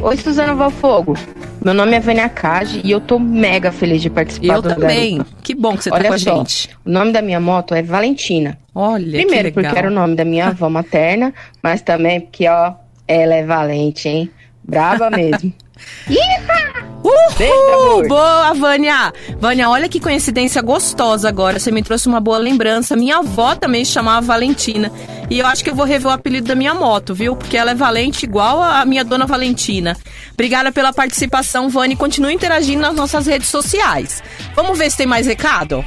Oi, 0.00 0.16
Suzana 0.18 0.54
Valfogo. 0.54 1.14
Meu 1.62 1.74
nome 1.74 1.94
é 1.94 2.00
Vânia 2.00 2.28
Cage 2.28 2.80
e 2.82 2.90
eu 2.90 3.00
tô 3.00 3.18
mega 3.18 3.70
feliz 3.70 4.00
de 4.00 4.08
participar 4.08 4.54
eu 4.54 4.62
do 4.62 4.68
também. 4.70 5.18
Garupa. 5.18 5.36
Que 5.42 5.54
bom 5.54 5.76
que 5.76 5.84
você 5.84 5.90
Olha 5.90 6.02
tá 6.04 6.08
com 6.08 6.14
a 6.14 6.18
só, 6.18 6.36
gente. 6.38 6.70
O 6.84 6.90
nome 6.90 7.12
da 7.12 7.20
minha 7.20 7.38
moto 7.38 7.74
é 7.74 7.82
Valentina. 7.82 8.58
Olha, 8.74 9.20
Primeiro 9.20 9.52
porque 9.52 9.78
era 9.78 9.88
o 9.88 9.90
nome 9.90 10.16
da 10.16 10.24
minha 10.24 10.48
avó 10.48 10.70
materna, 10.70 11.34
mas 11.62 11.82
também 11.82 12.20
porque, 12.20 12.48
ó, 12.48 12.72
ela 13.06 13.34
é 13.34 13.44
valente, 13.44 14.08
hein? 14.08 14.30
Braba 14.64 15.10
mesmo. 15.10 15.52
Beijo, 16.06 16.69
Uhul! 17.02 18.08
Boa, 18.08 18.52
Vânia! 18.54 19.12
Vânia, 19.38 19.70
olha 19.70 19.88
que 19.88 19.98
coincidência 19.98 20.60
gostosa 20.60 21.28
agora. 21.28 21.58
Você 21.58 21.70
me 21.70 21.82
trouxe 21.82 22.06
uma 22.08 22.20
boa 22.20 22.38
lembrança. 22.38 22.96
Minha 22.96 23.18
avó 23.18 23.54
também 23.54 23.84
chamava 23.84 24.26
Valentina. 24.26 24.92
E 25.30 25.38
eu 25.38 25.46
acho 25.46 25.64
que 25.64 25.70
eu 25.70 25.74
vou 25.74 25.86
rever 25.86 26.08
o 26.08 26.14
apelido 26.14 26.48
da 26.48 26.54
minha 26.54 26.74
moto, 26.74 27.14
viu? 27.14 27.34
Porque 27.36 27.56
ela 27.56 27.70
é 27.70 27.74
valente 27.74 28.24
igual 28.24 28.62
a 28.62 28.84
minha 28.84 29.04
dona 29.04 29.26
Valentina. 29.26 29.96
Obrigada 30.32 30.70
pela 30.72 30.92
participação, 30.92 31.68
Vânia. 31.68 31.94
e 31.94 31.96
Continue 31.96 32.34
interagindo 32.34 32.82
nas 32.82 32.94
nossas 32.94 33.26
redes 33.26 33.48
sociais. 33.48 34.22
Vamos 34.54 34.78
ver 34.78 34.90
se 34.90 34.98
tem 34.98 35.06
mais 35.06 35.26
recado? 35.26 35.84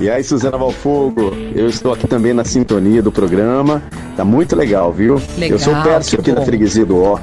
E 0.00 0.10
aí, 0.10 0.24
Suzana 0.24 0.56
Valfogo, 0.58 1.32
eu 1.54 1.68
estou 1.68 1.92
aqui 1.92 2.06
também 2.08 2.32
na 2.32 2.44
sintonia 2.44 3.02
do 3.02 3.12
programa. 3.12 3.82
Tá 4.16 4.24
muito 4.24 4.56
legal, 4.56 4.92
viu? 4.92 5.20
Legal, 5.38 5.56
eu 5.56 5.58
sou 5.58 5.74
o 5.74 5.82
Pércio 5.82 6.18
aqui 6.18 6.32
da 6.32 6.40
bom. 6.40 6.46
freguesia 6.46 6.84
do 6.84 7.02
Ó. 7.02 7.18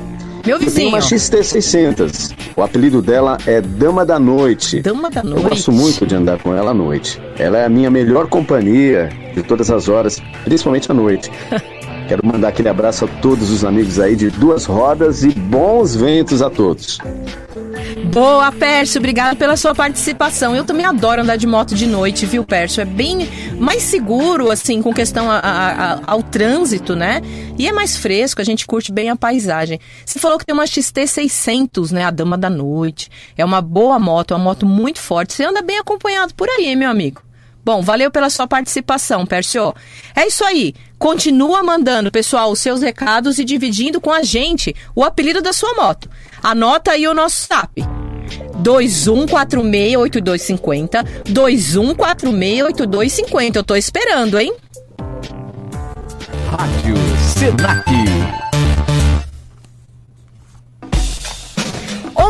Meu 0.46 0.56
Eu 0.56 0.60
vizinho. 0.60 0.90
uma 0.90 1.00
XT600. 1.00 2.34
O 2.56 2.62
apelido 2.64 3.02
dela 3.02 3.38
é 3.46 3.60
Dama 3.60 4.06
da 4.06 4.18
Noite. 4.18 4.82
Dama 4.82 5.10
da 5.10 5.20
Eu 5.22 5.26
Noite. 5.32 5.50
gosto 5.50 5.72
muito 5.72 6.06
de 6.06 6.16
andar 6.16 6.40
com 6.42 6.56
ela 6.56 6.72
à 6.72 6.74
noite. 6.74 7.22
Ela 7.38 7.58
é 7.60 7.66
a 7.66 7.70
minha 7.70 7.90
melhor 7.92 8.28
companhia 8.28 9.10
de 9.36 9.44
todas 9.44 9.70
as 9.70 9.90
horas, 9.90 10.22
principalmente 10.46 10.90
à 10.90 10.94
noite. 10.94 11.30
Quero 12.10 12.26
mandar 12.26 12.48
aquele 12.48 12.68
abraço 12.68 13.06
a 13.06 13.08
todos 13.08 13.52
os 13.52 13.64
amigos 13.64 14.00
aí 14.00 14.16
de 14.16 14.32
duas 14.32 14.66
rodas 14.66 15.24
e 15.24 15.30
bons 15.30 15.96
ventos 15.96 16.42
a 16.42 16.50
todos. 16.50 16.98
Boa, 18.12 18.52
Pércio, 18.52 18.98
obrigado 18.98 19.38
pela 19.38 19.56
sua 19.56 19.76
participação. 19.76 20.56
Eu 20.56 20.64
também 20.66 20.88
adoro 20.88 21.22
andar 21.22 21.36
de 21.36 21.46
moto 21.46 21.76
de 21.76 21.86
noite, 21.86 22.26
viu, 22.26 22.44
Pércio? 22.44 22.82
É 22.82 22.86
bem 22.86 23.30
mais 23.60 23.84
seguro, 23.84 24.50
assim, 24.50 24.82
com 24.82 24.92
questão 24.92 25.30
a- 25.30 25.38
a- 25.38 25.94
a- 25.94 26.00
ao 26.08 26.24
trânsito, 26.24 26.96
né? 26.96 27.22
E 27.60 27.68
é 27.68 27.72
mais 27.72 27.96
fresco, 27.96 28.42
a 28.42 28.44
gente 28.44 28.66
curte 28.66 28.92
bem 28.92 29.12
a 29.12 29.16
paisagem. 29.16 29.80
Você 30.04 30.18
falou 30.18 30.40
que 30.40 30.46
tem 30.48 30.54
uma 30.56 30.66
XT600, 30.66 31.92
né? 31.92 32.06
A 32.06 32.10
Dama 32.10 32.36
da 32.40 32.50
Noite. 32.50 33.08
É 33.38 33.46
uma 33.46 33.62
boa 33.62 34.00
moto, 34.00 34.34
é 34.34 34.38
uma 34.38 34.44
moto 34.44 34.66
muito 34.66 35.00
forte. 35.00 35.34
Você 35.34 35.44
anda 35.44 35.62
bem 35.62 35.78
acompanhado 35.78 36.34
por 36.34 36.50
aí, 36.50 36.66
hein, 36.66 36.76
meu 36.76 36.90
amigo? 36.90 37.22
Bom, 37.70 37.84
valeu 37.84 38.10
pela 38.10 38.32
sua 38.32 38.48
participação, 38.48 39.28
Pércio. 39.28 39.76
É 40.16 40.26
isso 40.26 40.44
aí. 40.44 40.74
Continua 40.98 41.62
mandando, 41.62 42.12
pessoal, 42.12 42.52
os 42.52 42.58
seus 42.58 42.82
recados 42.82 43.38
e 43.38 43.46
dividindo 43.46 44.02
com 44.02 44.12
a 44.12 44.24
gente 44.24 44.76
o 44.96 45.04
apelido 45.04 45.40
da 45.40 45.54
sua 45.54 45.76
moto. 45.76 46.10
Anota 46.42 46.94
aí 46.94 47.08
o 47.08 47.14
nosso 47.14 47.46
SAP. 47.46 47.78
21468250 48.64 51.04
21468250. 51.26 53.58
Eu 53.58 53.64
tô 53.64 53.76
esperando, 53.76 54.40
hein? 54.40 54.52
Rádio 56.50 56.96
Senac. 57.38 58.09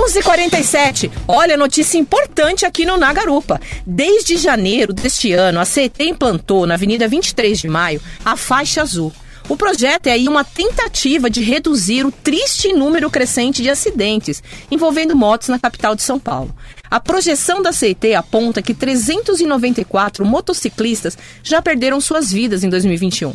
11:47. 0.10 1.12
Olha, 1.28 1.56
notícia 1.56 2.00
importante 2.00 2.66
aqui 2.66 2.84
no 2.84 2.98
Nagarupa. 2.98 3.62
Desde 3.86 4.38
janeiro 4.38 4.92
deste 4.92 5.34
ano, 5.34 5.60
a 5.60 5.66
CET 5.66 6.02
implantou 6.04 6.66
na 6.66 6.74
Avenida 6.74 7.08
23 7.08 7.60
de 7.60 7.68
Maio 7.68 8.02
a 8.26 8.36
faixa 8.36 8.82
azul. 8.82 9.14
O 9.48 9.56
projeto 9.56 10.08
é 10.08 10.12
aí 10.12 10.28
uma 10.28 10.44
tentativa 10.44 11.30
de 11.30 11.42
reduzir 11.42 12.06
o 12.06 12.12
triste 12.12 12.74
número 12.74 13.10
crescente 13.10 13.62
de 13.62 13.70
acidentes 13.70 14.42
envolvendo 14.72 15.16
motos 15.16 15.48
na 15.48 15.60
capital 15.60 15.96
de 15.96 16.02
São 16.02 16.20
Paulo. 16.20 16.56
A 16.90 17.00
projeção 17.00 17.62
da 17.62 17.72
CET 17.72 18.16
aponta 18.16 18.64
que 18.64 18.74
394 18.74 20.26
motociclistas 20.26 21.18
já 21.44 21.62
perderam 21.62 22.02
suas 22.02 22.32
vidas 22.32 22.64
em 22.64 22.70
2021 22.70 23.34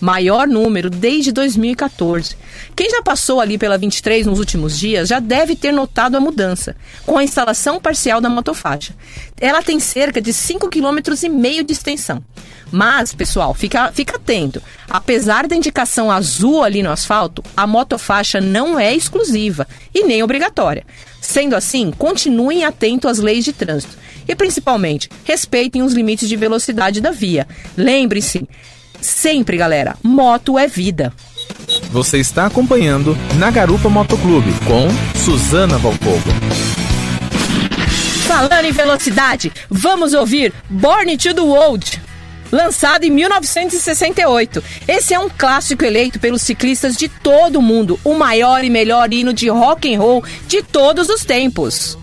maior 0.00 0.46
número 0.46 0.90
desde 0.90 1.32
2014. 1.32 2.36
Quem 2.74 2.90
já 2.90 3.02
passou 3.02 3.40
ali 3.40 3.58
pela 3.58 3.78
23 3.78 4.26
nos 4.26 4.38
últimos 4.38 4.78
dias 4.78 5.08
já 5.08 5.20
deve 5.20 5.56
ter 5.56 5.72
notado 5.72 6.16
a 6.16 6.20
mudança, 6.20 6.76
com 7.04 7.16
a 7.16 7.24
instalação 7.24 7.80
parcial 7.80 8.20
da 8.20 8.28
motofaixa. 8.28 8.94
Ela 9.40 9.62
tem 9.62 9.80
cerca 9.80 10.20
de 10.20 10.32
5,5 10.32 10.68
km 10.70 11.64
de 11.64 11.72
extensão. 11.72 12.22
Mas, 12.70 13.14
pessoal, 13.14 13.54
fica, 13.54 13.92
fica 13.92 14.16
atento. 14.16 14.62
Apesar 14.88 15.46
da 15.46 15.54
indicação 15.54 16.10
azul 16.10 16.62
ali 16.62 16.82
no 16.82 16.90
asfalto, 16.90 17.42
a 17.56 17.66
motofaixa 17.66 18.40
não 18.40 18.78
é 18.78 18.94
exclusiva 18.94 19.66
e 19.94 20.04
nem 20.04 20.22
obrigatória. 20.22 20.84
Sendo 21.20 21.54
assim, 21.54 21.92
continuem 21.92 22.64
atentos 22.64 23.10
às 23.10 23.18
leis 23.18 23.44
de 23.44 23.52
trânsito 23.52 23.96
e, 24.28 24.34
principalmente, 24.34 25.08
respeitem 25.24 25.82
os 25.82 25.92
limites 25.92 26.28
de 26.28 26.36
velocidade 26.36 27.00
da 27.00 27.12
via. 27.12 27.46
Lembre-se, 27.76 28.48
Sempre, 29.06 29.56
galera, 29.56 29.96
moto 30.02 30.58
é 30.58 30.66
vida. 30.66 31.12
Você 31.92 32.18
está 32.18 32.44
acompanhando 32.44 33.16
Na 33.38 33.52
Garupa 33.52 33.88
Motoclube 33.88 34.52
com 34.66 34.88
Suzana 35.16 35.78
Valfogo. 35.78 36.28
Falando 38.26 38.64
em 38.64 38.72
velocidade, 38.72 39.52
vamos 39.70 40.12
ouvir 40.12 40.52
Born 40.68 41.16
to 41.18 41.32
the 41.32 41.40
World. 41.40 42.02
Lançado 42.50 43.04
em 43.04 43.10
1968. 43.10 44.62
Esse 44.88 45.14
é 45.14 45.18
um 45.20 45.28
clássico 45.28 45.84
eleito 45.84 46.18
pelos 46.18 46.42
ciclistas 46.42 46.96
de 46.96 47.08
todo 47.08 47.60
o 47.60 47.62
mundo, 47.62 48.00
o 48.02 48.14
maior 48.14 48.64
e 48.64 48.70
melhor 48.70 49.12
hino 49.12 49.32
de 49.32 49.48
rock 49.48 49.94
and 49.94 50.00
roll 50.00 50.24
de 50.48 50.62
todos 50.62 51.08
os 51.08 51.24
tempos. 51.24 51.96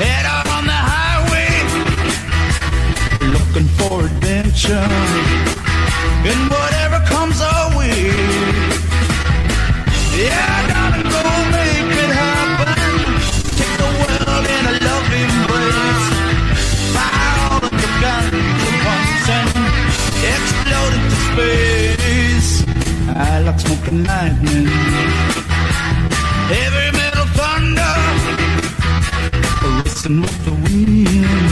Head 0.00 0.39
adventure. 4.50 4.88
And 6.30 6.50
whatever 6.50 6.98
comes 7.06 7.40
our 7.40 7.78
way, 7.78 8.10
yeah, 10.18 10.58
I 10.58 10.62
gotta 10.74 11.02
go 11.14 11.22
make 11.56 11.92
it 12.04 12.10
happen. 12.22 12.74
Take 13.58 13.76
the 13.82 13.90
world 14.00 14.44
in 14.56 14.62
a 14.66 14.74
loving 14.86 15.30
embrace. 15.38 16.06
Fire 16.94 17.36
all 17.46 17.62
of 17.64 17.70
the 17.70 17.90
guns 18.02 18.62
at 18.68 18.76
once 18.90 19.28
and 19.38 19.48
explode 20.34 20.94
into 20.98 21.18
space. 21.28 22.50
I 23.08 23.40
like 23.40 23.60
smoking 23.60 24.04
lightning. 24.04 24.68
Heavy 26.50 26.86
metal 26.98 27.26
thunder 27.38 27.94
racing 30.00 30.20
with 30.22 30.44
the 30.44 30.52
wind 30.52 31.49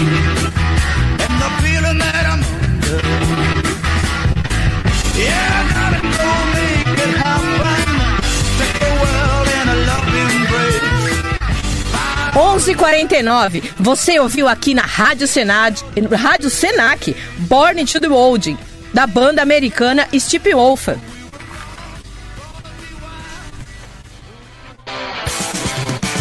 11:49. 12.59 13.63
Você 13.79 14.19
ouviu 14.19 14.49
aqui 14.49 14.75
na 14.75 14.83
Rádio 14.83 15.27
Senac, 15.27 15.83
Rádio 16.17 16.51
Senac, 16.51 17.17
Born 17.39 17.85
to 17.85 18.01
the 18.01 18.09
World, 18.09 18.57
da 18.93 19.07
banda 19.07 19.43
americana 19.43 20.07
Step 20.19 20.53
Wolf. 20.55 20.89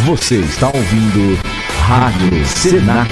Você 0.05 0.35
está 0.35 0.67
ouvindo 0.67 1.39
Rádio 1.88 2.45
Senac. 2.45 3.11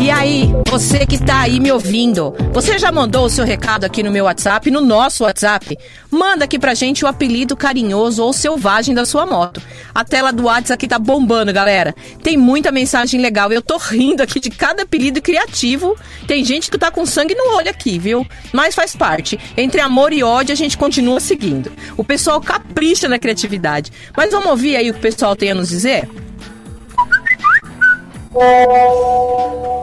E 0.00 0.12
aí, 0.12 0.48
você 0.70 1.04
que 1.04 1.18
tá 1.18 1.40
aí 1.40 1.58
me 1.58 1.72
ouvindo, 1.72 2.32
você 2.52 2.78
já 2.78 2.92
mandou 2.92 3.26
o 3.26 3.28
seu 3.28 3.44
recado 3.44 3.84
aqui 3.84 4.00
no 4.00 4.12
meu 4.12 4.26
WhatsApp, 4.26 4.70
no 4.70 4.80
nosso 4.80 5.24
WhatsApp? 5.24 5.76
Manda 6.08 6.44
aqui 6.44 6.56
pra 6.56 6.72
gente 6.72 7.04
o 7.04 7.08
apelido 7.08 7.56
carinhoso 7.56 8.22
ou 8.22 8.32
selvagem 8.32 8.94
da 8.94 9.04
sua 9.04 9.26
moto. 9.26 9.60
A 9.92 10.04
tela 10.04 10.32
do 10.32 10.44
WhatsApp 10.44 10.74
aqui 10.74 10.86
tá 10.86 11.00
bombando, 11.00 11.52
galera. 11.52 11.92
Tem 12.22 12.36
muita 12.36 12.70
mensagem 12.70 13.20
legal. 13.20 13.50
Eu 13.50 13.60
tô 13.60 13.76
rindo 13.76 14.22
aqui 14.22 14.38
de 14.38 14.50
cada 14.50 14.84
apelido 14.84 15.20
criativo. 15.20 15.96
Tem 16.28 16.44
gente 16.44 16.70
que 16.70 16.78
tá 16.78 16.92
com 16.92 17.04
sangue 17.04 17.34
no 17.34 17.56
olho 17.56 17.68
aqui, 17.68 17.98
viu? 17.98 18.24
Mas 18.52 18.76
faz 18.76 18.94
parte. 18.94 19.36
Entre 19.56 19.80
amor 19.80 20.12
e 20.12 20.22
ódio, 20.22 20.52
a 20.52 20.56
gente 20.56 20.78
continua 20.78 21.18
seguindo. 21.18 21.72
O 21.96 22.04
pessoal 22.04 22.40
capricha 22.40 23.08
na 23.08 23.18
criatividade. 23.18 23.90
Mas 24.16 24.30
vamos 24.30 24.46
ouvir 24.46 24.76
aí 24.76 24.90
o 24.90 24.92
que 24.92 25.00
o 25.00 25.02
pessoal 25.02 25.34
tem 25.34 25.50
a 25.50 25.54
nos 25.56 25.68
dizer? 25.68 26.08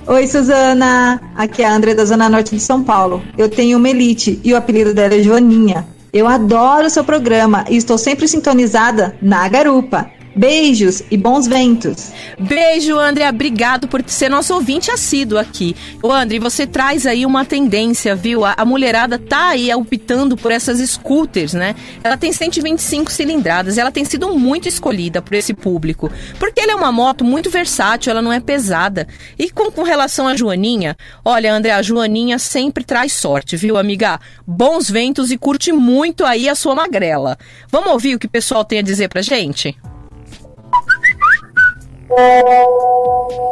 Oi, 0.07 0.27
Suzana. 0.27 1.19
Aqui 1.35 1.61
é 1.61 1.65
a 1.65 1.73
André 1.73 1.93
da 1.93 2.05
Zona 2.05 2.29
Norte 2.29 2.55
de 2.55 2.61
São 2.61 2.81
Paulo. 2.83 3.21
Eu 3.37 3.49
tenho 3.49 3.77
uma 3.77 3.89
elite 3.89 4.39
e 4.43 4.53
o 4.53 4.57
apelido 4.57 4.93
dela 4.93 5.15
é 5.15 5.21
Joaninha. 5.21 5.85
Eu 6.13 6.27
adoro 6.27 6.87
o 6.87 6.89
seu 6.89 7.03
programa 7.03 7.65
e 7.69 7.75
estou 7.75 7.97
sempre 7.97 8.27
sintonizada 8.27 9.17
na 9.21 9.45
garupa. 9.49 10.09
Beijos 10.35 11.01
e 11.09 11.15
bons 11.15 11.47
ventos. 11.47 12.11
Beijo, 12.37 12.99
André. 12.99 13.29
Obrigado 13.29 13.87
por 13.87 14.03
ser 14.05 14.29
nosso 14.29 14.53
ouvinte 14.53 14.91
assíduo 14.91 15.39
aqui. 15.39 15.73
Ô, 16.03 16.11
André, 16.11 16.39
você 16.39 16.67
traz 16.67 17.05
aí 17.05 17.25
uma 17.25 17.45
tendência, 17.45 18.13
viu? 18.15 18.43
A, 18.43 18.53
a 18.57 18.65
mulherada 18.65 19.17
tá 19.17 19.49
aí 19.49 19.73
optando 19.73 20.35
por 20.35 20.51
essas 20.51 20.79
scooters, 20.89 21.53
né? 21.53 21.73
Ela 22.03 22.17
tem 22.17 22.33
125 22.33 23.09
cilindradas, 23.11 23.77
ela 23.77 23.91
tem 23.91 24.03
sido 24.03 24.37
muito 24.37 24.67
escolhida 24.67 25.21
por 25.21 25.35
esse 25.35 25.53
público. 25.53 26.11
Porque 26.37 26.59
ela 26.59 26.73
é 26.73 26.75
uma 26.75 26.91
moto 26.91 27.23
muito 27.23 27.49
versátil, 27.49 28.11
ela 28.11 28.21
não 28.21 28.33
é 28.33 28.41
pesada. 28.41 29.07
E 29.39 29.49
com, 29.49 29.71
com 29.71 29.83
relação 29.83 30.27
à 30.27 30.35
Joaninha, 30.35 30.97
olha, 31.23 31.53
André, 31.53 31.71
a 31.71 31.81
Joaninha 31.81 32.37
sempre 32.39 32.83
traz 32.83 33.13
sorte, 33.13 33.55
viu, 33.55 33.77
amiga? 33.77 34.19
Bons 34.45 34.89
ventos 34.89 35.31
e 35.31 35.37
curte 35.37 35.71
muito 35.71 36.25
aí 36.25 36.49
a 36.49 36.55
sua 36.55 36.75
magrela. 36.75 37.37
Vamos 37.71 37.91
ouvir 37.91 38.15
o 38.15 38.19
que 38.19 38.27
o 38.27 38.29
pessoal 38.29 38.65
tem 38.65 38.79
a 38.79 38.81
dizer 38.81 39.07
pra 39.07 39.21
gente? 39.21 39.77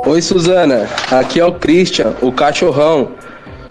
Oi, 0.05 0.21
Suzana. 0.21 0.88
Aqui 1.09 1.39
é 1.39 1.45
o 1.45 1.53
Christian, 1.53 2.13
o 2.21 2.31
cachorrão 2.31 3.11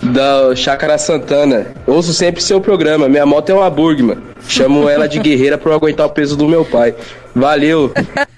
da 0.02 0.56
Chácara 0.56 0.98
Santana. 0.98 1.68
Ouço 1.86 2.12
sempre 2.12 2.42
seu 2.42 2.60
programa. 2.60 3.09
Minha 3.09 3.24
moto 3.24 3.50
é 3.50 3.54
uma 3.54 3.70
Burgman. 3.70 4.18
Chamo 4.48 4.88
ela 4.88 5.06
de 5.06 5.20
guerreira 5.20 5.56
eu 5.70 5.76
aguentar 5.76 6.06
o 6.06 6.10
peso 6.10 6.36
do 6.36 6.48
meu 6.48 6.64
pai. 6.64 6.94
Valeu. 7.34 7.92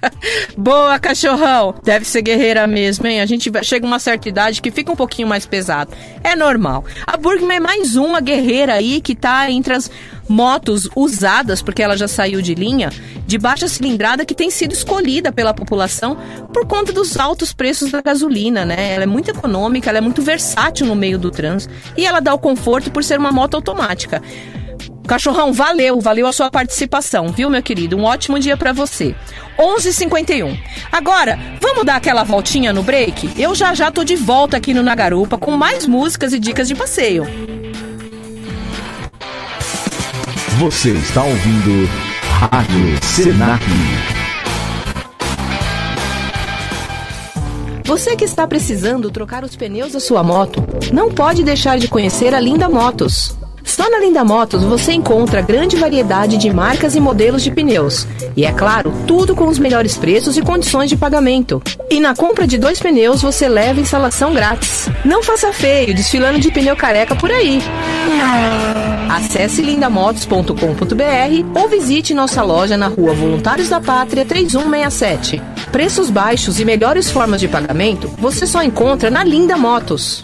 Boa, 0.57 0.99
cachorrão. 0.99 1.75
Deve 1.83 2.05
ser 2.05 2.23
guerreira 2.23 2.66
mesmo, 2.66 3.07
hein? 3.07 3.21
A 3.21 3.27
gente 3.27 3.51
chega 3.62 3.87
uma 3.87 3.99
certa 3.99 4.29
idade 4.29 4.62
que 4.62 4.71
fica 4.71 4.93
um 4.93 4.97
pouquinho 4.97 5.27
mais 5.27 5.47
pesado. 5.47 5.93
É 6.23 6.37
normal. 6.37 6.85
A 7.07 7.16
Burgman 7.16 7.57
é 7.57 7.61
mais 7.61 7.97
uma 7.97 8.21
guerreira 8.21 8.75
aí 8.75 9.01
que 9.01 9.15
tá 9.15 9.51
entre 9.51 9.75
as 9.75 9.91
motos 10.29 10.89
usadas, 10.97 11.61
porque 11.61 11.83
ela 11.83 11.97
já 11.97 12.09
saiu 12.09 12.41
de 12.41 12.55
linha, 12.55 12.91
de 13.27 13.37
baixa 13.37 13.69
cilindrada 13.69 14.25
que 14.25 14.35
tem 14.35 14.51
sido 14.51 14.73
escolhida 14.73 15.33
pela 15.33 15.53
população 15.53 16.16
por 16.53 16.66
conta 16.66 16.93
dos 16.93 17.19
altos 17.19 17.53
preços 17.53 17.91
da 17.91 18.01
gasolina, 18.01 18.65
né? 18.65 18.95
Ela 18.95 19.05
é 19.05 19.07
muito 19.07 19.31
econômica, 19.31 19.91
ela 19.91 19.99
é 19.99 20.01
muito 20.01 20.23
versátil 20.23 20.87
no 20.87 20.95
meio 20.95 21.19
do 21.19 21.31
trânsito 21.31 21.73
e 21.97 22.07
ela 22.07 22.21
dá 22.21 22.33
o 22.33 22.39
conforto 22.39 22.91
por 22.91 23.03
ser 23.05 23.19
uma 23.19 23.33
moto 23.33 23.55
automática. 23.55 24.23
Cachorrão, 25.07 25.53
valeu, 25.53 26.01
valeu 26.01 26.27
a 26.27 26.33
sua 26.33 26.51
participação, 26.51 27.29
viu, 27.29 27.51
meu 27.51 27.63
querido? 27.63 27.97
Um 27.97 28.05
ótimo 28.05 28.39
dia 28.39 28.57
pra 28.57 28.73
você. 28.73 29.15
11:51. 29.59 30.57
Agora, 30.91 31.39
vamos 31.61 31.85
dar 31.85 31.97
aquela 31.97 32.25
voltinha 32.25 32.73
no 32.73 32.83
break? 32.83 33.41
Eu 33.41 33.55
já 33.55 33.75
já 33.75 33.91
tô 33.91 34.03
de 34.03 34.17
volta 34.17 34.57
aqui 34.57 34.73
no 34.73 34.83
Na 34.83 34.95
Garupa 34.95 35.37
com 35.37 35.53
mais 35.53 35.87
músicas 35.87 36.33
e 36.33 36.39
dicas 36.39 36.69
de 36.69 36.75
passeio. 36.75 37.27
Você 40.59 40.91
está 40.91 41.23
ouvindo 41.23 41.89
Rádio 42.23 42.99
Senac. 43.03 43.65
Você 47.85 48.17
que 48.17 48.25
está 48.25 48.47
precisando 48.47 49.11
trocar 49.11 49.45
os 49.45 49.55
pneus 49.55 49.93
da 49.93 50.01
sua 50.01 50.23
moto, 50.23 50.65
não 50.93 51.13
pode 51.13 51.45
deixar 51.45 51.79
de 51.79 51.87
conhecer 51.87 52.35
a 52.35 52.41
Linda 52.41 52.69
Motos. 52.69 53.37
Só 53.65 53.91
na 53.91 53.99
Linda 53.99 54.23
Motos 54.23 54.62
você 54.62 54.93
encontra 54.93 55.41
grande 55.41 55.77
variedade 55.77 56.36
de 56.36 56.53
marcas 56.53 56.95
e 56.95 57.01
modelos 57.01 57.43
de 57.43 57.51
pneus. 57.51 58.07
E 58.36 58.45
é 58.45 58.53
claro, 58.53 58.93
tudo 59.07 59.35
com 59.35 59.49
os 59.49 59.59
melhores 59.59 59.97
preços 59.97 60.36
e 60.36 60.43
condições 60.43 60.91
de 60.91 60.97
pagamento. 60.97 61.62
E 61.91 61.99
na 61.99 62.15
compra 62.15 62.47
de 62.47 62.59
dois 62.59 62.78
pneus 62.78 63.23
você 63.23 63.49
leva 63.49 63.81
instalação 63.81 64.32
grátis. 64.32 64.89
Não 65.05 65.23
faça 65.23 65.53
feio 65.53 65.95
desfilando 65.95 66.39
de 66.39 66.53
pneu 66.53 66.77
careca 66.77 67.16
por 67.16 67.31
aí. 67.31 67.61
Acesse 69.09 69.62
lindamotos.com.br 69.62 71.59
ou 71.59 71.69
visite 71.69 72.12
nossa 72.12 72.43
loja 72.43 72.77
na 72.77 72.89
rua 72.89 73.15
Voluntários 73.15 73.69
da 73.69 73.81
Pátria 73.81 74.24
3167. 74.24 75.43
Preços 75.73 76.11
baixos 76.11 76.61
e 76.61 76.65
melhores 76.65 77.11
formas 77.11 77.41
de 77.41 77.49
pagamento 77.49 78.09
você 78.19 78.47
só 78.47 78.62
encontra 78.62 79.11
na 79.11 79.24
Linda 79.24 79.57
Motos. 79.57 80.23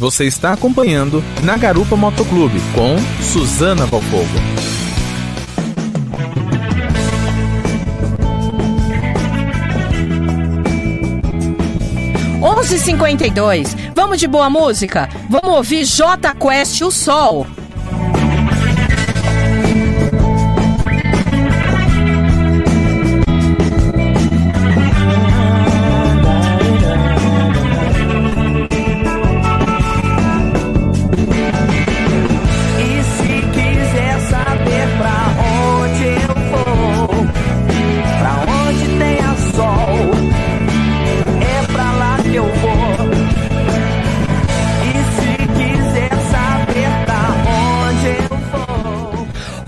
Você 0.00 0.24
está 0.24 0.54
acompanhando 0.54 1.22
Na 1.44 1.58
Garupa 1.58 1.94
Motoclube 1.94 2.58
com 2.74 2.96
Suzana 3.22 3.84
Valfogo. 3.84 4.24
Onze 12.40 12.78
cinquenta. 12.78 13.26
Vamos 13.94 14.18
de 14.18 14.26
boa 14.26 14.48
música? 14.48 15.06
Vamos 15.28 15.54
ouvir 15.54 15.84
J 15.84 16.34
Quest 16.34 16.80
O 16.80 16.90
Sol. 16.90 17.46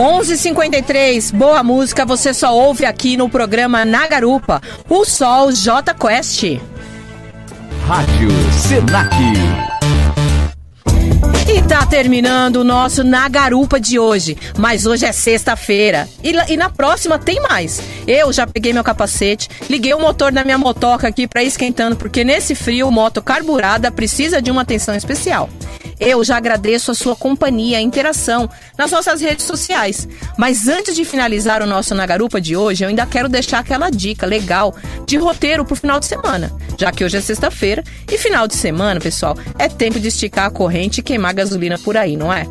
11:53. 0.03 1.31
Boa 1.31 1.63
música 1.63 2.05
você 2.05 2.35
só 2.35 2.53
ouve 2.53 2.85
aqui 2.85 3.17
no 3.17 3.29
programa 3.29 3.85
Na 3.85 4.09
Garupa. 4.09 4.61
O 4.89 5.05
Sol 5.05 5.53
J 5.53 5.95
Quest. 5.95 6.61
Rádio 7.87 8.31
Senac. 8.51 9.15
E 11.49 11.63
tá 11.69 11.87
terminando 11.87 12.57
o 12.57 12.65
nosso 12.65 13.05
Na 13.05 13.29
Garupa 13.29 13.79
de 13.79 13.97
hoje. 13.97 14.37
Mas 14.59 14.87
hoje 14.87 15.07
é 15.07 15.13
sexta-feira. 15.13 16.09
E, 16.21 16.33
e 16.53 16.57
na 16.57 16.69
próxima 16.69 17.17
tem 17.17 17.41
mais. 17.41 17.81
Eu 18.05 18.33
já 18.33 18.45
peguei 18.45 18.73
meu 18.73 18.83
capacete, 18.83 19.49
liguei 19.71 19.95
o 19.95 20.01
motor 20.01 20.33
da 20.33 20.43
minha 20.43 20.59
motoca 20.59 21.07
aqui 21.07 21.29
pra 21.29 21.45
ir 21.45 21.47
esquentando, 21.47 21.95
porque 21.95 22.25
nesse 22.25 22.57
frio, 22.57 22.91
moto 22.91 23.23
carburada 23.23 23.89
precisa 23.93 24.43
de 24.43 24.51
uma 24.51 24.63
atenção 24.63 24.97
especial. 24.97 25.49
Eu 26.05 26.25
já 26.25 26.37
agradeço 26.37 26.91
a 26.91 26.95
sua 26.95 27.15
companhia, 27.15 27.79
a 27.79 27.81
interação 27.81 28.51
nas 28.77 28.91
nossas 28.91 29.21
redes 29.21 29.47
sociais. 29.47 30.09
Mas 30.37 30.67
antes 30.67 30.97
de 30.97 31.05
finalizar 31.05 31.63
o 31.63 31.67
nosso 31.67 31.95
Na 31.95 32.05
Garupa 32.05 32.41
de 32.41 32.57
hoje, 32.57 32.83
eu 32.83 32.89
ainda 32.89 33.07
quero 33.07 33.29
deixar 33.29 33.61
aquela 33.61 33.89
dica 33.89 34.27
legal 34.27 34.75
de 35.07 35.17
roteiro 35.17 35.65
pro 35.65 35.77
final 35.77 36.01
de 36.01 36.07
semana. 36.07 36.53
Já 36.77 36.91
que 36.91 37.05
hoje 37.05 37.19
é 37.19 37.21
sexta-feira 37.21 37.85
e 38.11 38.19
final 38.19 38.49
de 38.49 38.57
semana, 38.57 38.99
pessoal, 38.99 39.37
é 39.57 39.69
tempo 39.69 40.01
de 40.01 40.09
esticar 40.09 40.47
a 40.47 40.51
corrente 40.51 40.99
e 40.99 41.05
queimar 41.05 41.35
gasolina 41.35 41.79
por 41.79 41.97
aí, 41.97 42.17
não 42.17 42.33
é? 42.33 42.49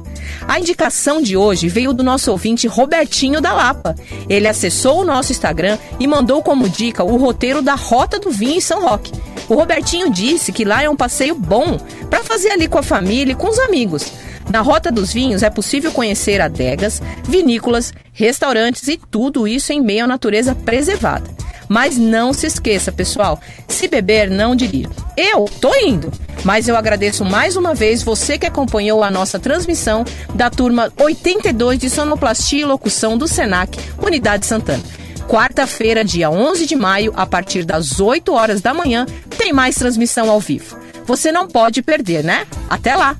A 0.48 0.58
indicação 0.58 1.22
de 1.22 1.36
hoje 1.36 1.68
veio 1.68 1.92
do 1.92 2.04
nosso 2.04 2.32
ouvinte 2.32 2.68
Robertinho 2.68 3.42
da 3.42 3.52
Lapa. 3.52 3.96
Ele 4.30 4.48
acessou 4.48 5.02
o 5.02 5.06
nosso 5.06 5.34
Instagram 5.34 5.78
e 6.00 6.08
mandou 6.08 6.42
como 6.42 6.70
dica 6.70 7.04
o 7.04 7.18
roteiro 7.18 7.62
da 7.62 7.76
Rota 7.76 8.18
do 8.18 8.32
Vinho 8.32 8.56
em 8.56 8.62
São 8.62 8.82
Roque. 8.82 9.12
O 9.50 9.56
Robertinho 9.56 10.10
disse 10.10 10.54
que 10.54 10.64
lá 10.64 10.82
é 10.82 10.90
um 10.90 10.96
passeio 10.96 11.36
bom 11.36 11.78
para 12.10 12.24
fazer 12.24 12.52
ali 12.52 12.70
com 12.70 12.78
a 12.78 12.84
família 12.84 13.36
com 13.42 13.50
os 13.50 13.58
amigos. 13.58 14.14
Na 14.52 14.62
Rota 14.62 14.92
dos 14.92 15.12
Vinhos 15.12 15.42
é 15.42 15.50
possível 15.50 15.92
conhecer 15.92 16.40
adegas, 16.40 17.02
vinícolas, 17.24 17.92
restaurantes 18.14 18.88
e 18.88 18.98
tudo 19.10 19.48
isso 19.48 19.74
em 19.74 19.82
meio 19.82 20.04
à 20.04 20.08
natureza 20.08 20.54
preservada. 20.54 21.28
Mas 21.68 21.98
não 21.98 22.34
se 22.34 22.46
esqueça, 22.46 22.92
pessoal, 22.92 23.40
se 23.68 23.88
beber, 23.88 24.30
não 24.30 24.56
dirija. 24.56 24.90
Eu 25.18 25.46
tô 25.60 25.74
indo, 25.76 26.12
mas 26.44 26.68
eu 26.68 26.76
agradeço 26.76 27.26
mais 27.26 27.56
uma 27.56 27.74
vez 27.74 28.04
você 28.04 28.38
que 28.38 28.46
acompanhou 28.46 29.04
a 29.04 29.10
nossa 29.10 29.40
transmissão 29.40 30.06
da 30.36 30.50
turma 30.50 30.92
82 31.00 31.80
de 31.80 31.90
Sonoplastia 31.90 32.62
e 32.62 32.66
Locução 32.66 33.18
do 33.18 33.28
Senac, 33.28 33.80
Unidade 34.06 34.46
Santana. 34.46 34.84
Quarta-feira, 35.28 36.04
dia 36.04 36.30
11 36.30 36.66
de 36.66 36.76
maio, 36.76 37.14
a 37.16 37.26
partir 37.26 37.64
das 37.64 38.00
8 38.00 38.34
horas 38.34 38.62
da 38.62 38.74
manhã, 38.74 39.06
tem 39.38 39.54
mais 39.54 39.76
transmissão 39.76 40.30
ao 40.30 40.42
vivo. 40.42 40.78
Você 41.06 41.32
não 41.32 41.48
pode 41.48 41.82
perder, 41.82 42.24
né? 42.24 42.46
Até 42.70 42.96
lá! 42.96 43.16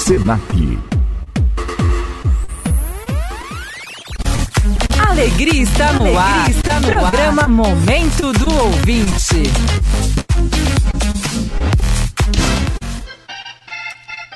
Senac. 0.00 0.40
Alegria 5.10 5.62
está 5.62 5.92
no 5.92 6.18
ar. 6.18 6.46
Programa 6.80 7.46
Momento 7.46 8.32
do 8.32 8.50
Ouvinte. 8.50 9.42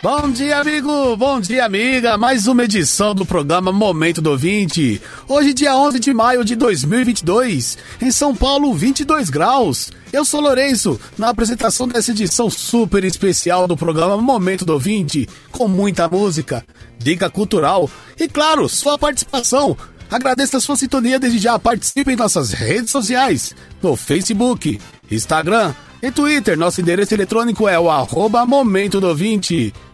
Bom 0.05 0.31
dia, 0.31 0.59
amigo! 0.59 1.17
Bom 1.17 1.41
dia, 1.41 1.65
amiga! 1.65 2.19
Mais 2.19 2.47
uma 2.47 2.65
edição 2.65 3.15
do 3.15 3.25
programa 3.25 3.73
Momento 3.73 4.21
do 4.21 4.33
Ouvinte. 4.33 5.01
Hoje, 5.27 5.55
dia 5.55 5.75
11 5.75 5.99
de 5.99 6.13
maio 6.13 6.45
de 6.45 6.55
2022, 6.55 7.79
em 8.03 8.11
São 8.11 8.37
Paulo, 8.37 8.75
22 8.75 9.31
graus. 9.31 9.91
Eu 10.13 10.23
sou 10.23 10.43
Lourenço, 10.43 11.01
na 11.17 11.31
apresentação 11.31 11.89
dessa 11.89 12.11
edição 12.11 12.51
super 12.51 13.03
especial 13.03 13.67
do 13.67 13.79
programa 13.79 14.19
Momento 14.19 14.67
do 14.67 14.75
Ouvinte, 14.75 15.27
com 15.51 15.67
muita 15.67 16.07
música, 16.07 16.63
dica 16.99 17.31
cultural 17.31 17.89
e, 18.21 18.29
claro, 18.29 18.69
sua 18.69 18.99
participação. 18.99 19.75
Agradeço 20.11 20.59
a 20.59 20.61
sua 20.61 20.77
sintonia 20.77 21.19
desde 21.19 21.39
já. 21.39 21.59
Participe 21.59 22.13
em 22.13 22.17
nossas 22.17 22.53
redes 22.53 22.91
sociais, 22.91 23.55
no 23.83 23.97
Facebook, 23.97 24.79
Instagram 25.11 25.73
e 26.05 26.13
Twitter. 26.13 26.59
Nosso 26.59 26.81
endereço 26.81 27.15
eletrônico 27.15 27.69
é 27.69 27.79
o 27.79 27.89
arroba 27.91 28.45
Momento 28.45 29.01
do. 29.01 29.15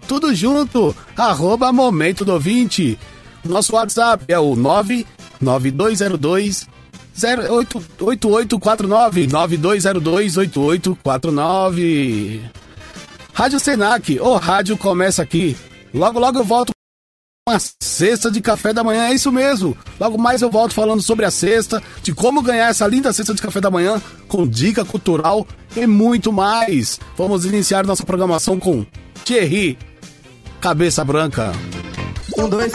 Tudo 0.08 0.34
junto, 0.34 0.96
arroba 1.16 1.70
Momento 1.72 2.24
do. 2.24 2.40
Nosso 3.44 3.74
WhatsApp 3.74 4.24
é 4.28 4.38
o 4.38 4.56
99202 4.56 6.68
8849 8.00 9.26
9202 9.26 10.36
8849. 10.36 12.40
Rádio 13.32 13.60
Senac, 13.60 14.20
o 14.20 14.36
rádio 14.36 14.76
começa 14.76 15.22
aqui. 15.22 15.56
Logo, 15.94 16.18
logo 16.18 16.38
eu 16.38 16.44
volto 16.44 16.72
com 17.46 17.54
a 17.54 17.58
cesta 17.82 18.30
de 18.30 18.40
café 18.40 18.72
da 18.72 18.84
manhã, 18.84 19.08
é 19.08 19.14
isso 19.14 19.32
mesmo. 19.32 19.76
Logo 19.98 20.18
mais 20.18 20.42
eu 20.42 20.50
volto 20.50 20.74
falando 20.74 21.02
sobre 21.02 21.24
a 21.24 21.30
cesta, 21.30 21.82
de 22.02 22.12
como 22.14 22.42
ganhar 22.42 22.68
essa 22.68 22.86
linda 22.86 23.12
cesta 23.12 23.34
de 23.34 23.42
café 23.42 23.60
da 23.60 23.70
manhã, 23.70 24.00
com 24.28 24.46
dica 24.46 24.84
cultural 24.84 25.46
e 25.74 25.86
muito 25.86 26.32
mais. 26.32 27.00
Vamos 27.16 27.44
iniciar 27.44 27.84
nossa 27.86 28.04
programação 28.04 28.58
com 28.58 28.84
Thierry, 29.24 29.78
Cabeça 30.60 31.04
Branca. 31.04 31.52
Um, 32.36 32.48
dois. 32.48 32.72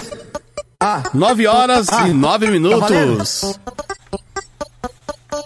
Ah. 0.79 1.03
Nove 1.13 1.47
horas 1.47 1.87
Ah. 1.89 2.07
e 2.07 2.13
nove 2.13 2.45
Tá 2.47 2.51
minutos. 2.51 3.57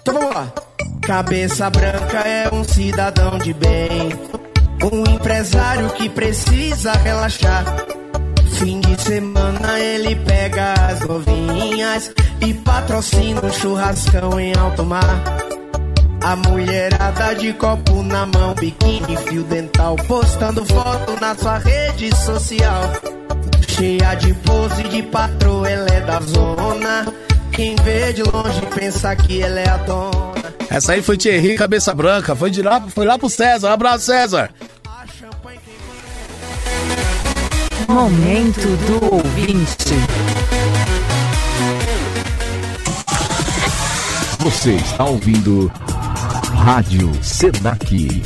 Então 0.02 0.14
vamos 0.14 0.34
lá. 0.36 0.52
Cabeça 1.02 1.70
branca 1.70 2.20
é 2.20 2.54
um 2.54 2.64
cidadão 2.64 3.38
de 3.40 3.54
bem. 3.54 4.10
Um 4.92 5.14
empresário 5.16 5.90
que 5.92 6.08
precisa 6.10 6.94
relaxar. 6.94 7.66
Fim 8.60 8.82
de 8.82 9.02
semana 9.02 9.80
ele 9.80 10.18
pega 10.18 10.74
as 10.74 11.00
novinhas 11.00 12.12
e 12.46 12.54
patrocina 12.54 13.42
um 13.42 13.54
churrascão 13.54 14.38
em 14.38 14.54
alto 14.54 14.84
mar. 14.86 15.24
A 16.22 16.36
mulherada 16.36 17.36
de 17.36 17.54
copo 17.54 18.04
na 18.04 18.26
mão, 18.26 18.54
biquíni, 18.56 19.16
fio 19.28 19.44
dental, 19.44 19.96
postando 20.08 20.66
foto 20.66 21.18
na 21.22 21.34
sua 21.36 21.58
rede 21.58 22.14
social. 22.14 22.92
Cheia 23.66 24.16
de 24.16 24.34
pose 24.34 24.84
de 24.84 25.04
patroa, 25.04 25.70
ela 25.70 25.90
é 25.90 26.02
da 26.02 26.20
zona. 26.20 27.14
Quem 27.54 27.78
vê 27.78 28.12
de 28.12 28.24
longe 28.24 28.62
pensa 28.76 29.16
que 29.16 29.42
ela 29.42 29.62
é 29.62 29.70
a 29.70 29.78
dona. 29.78 30.30
Essa 30.70 30.94
aí 30.94 31.02
foi 31.02 31.16
Thierry 31.16 31.56
Cabeça 31.56 31.96
Branca, 31.96 32.36
foi, 32.36 32.52
de 32.52 32.62
lá, 32.62 32.82
foi 32.82 33.06
lá 33.06 33.18
pro 33.18 33.30
César. 33.30 33.70
Um 33.70 33.74
abraço, 33.74 34.06
César. 34.06 34.52
Momento 37.90 38.68
do 38.86 39.16
ouvinte. 39.16 39.96
Você 44.38 44.76
está 44.76 45.06
ouvindo 45.06 45.72
Rádio 46.54 47.12
Senac. 47.24 48.22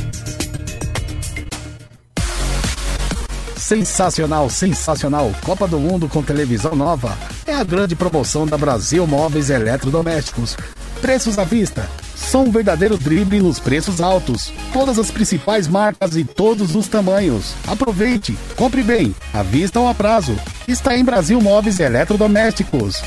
Sensacional, 3.56 4.50
sensacional. 4.50 5.32
Copa 5.42 5.66
do 5.66 5.80
Mundo 5.80 6.10
com 6.10 6.22
televisão 6.22 6.76
nova. 6.76 7.16
É 7.46 7.54
a 7.54 7.64
grande 7.64 7.96
promoção 7.96 8.46
da 8.46 8.58
Brasil 8.58 9.06
Móveis 9.06 9.48
Eletrodomésticos. 9.48 10.58
Preços 11.00 11.38
à 11.38 11.44
vista. 11.44 11.88
São 12.34 12.46
um 12.46 12.50
verdadeiro 12.50 12.98
drible 12.98 13.40
nos 13.40 13.60
preços 13.60 14.00
altos. 14.00 14.52
Todas 14.72 14.98
as 14.98 15.08
principais 15.08 15.68
marcas 15.68 16.16
e 16.16 16.24
todos 16.24 16.74
os 16.74 16.88
tamanhos. 16.88 17.54
Aproveite, 17.64 18.36
compre 18.56 18.82
bem, 18.82 19.14
à 19.32 19.44
vista 19.44 19.78
ou 19.78 19.86
a 19.86 19.94
prazo. 19.94 20.36
Está 20.66 20.98
em 20.98 21.04
Brasil 21.04 21.40
Móveis 21.40 21.78
Eletrodomésticos. 21.78 23.00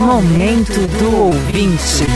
Momento 0.00 0.86
do 0.98 1.14
ouvinte. 1.14 2.06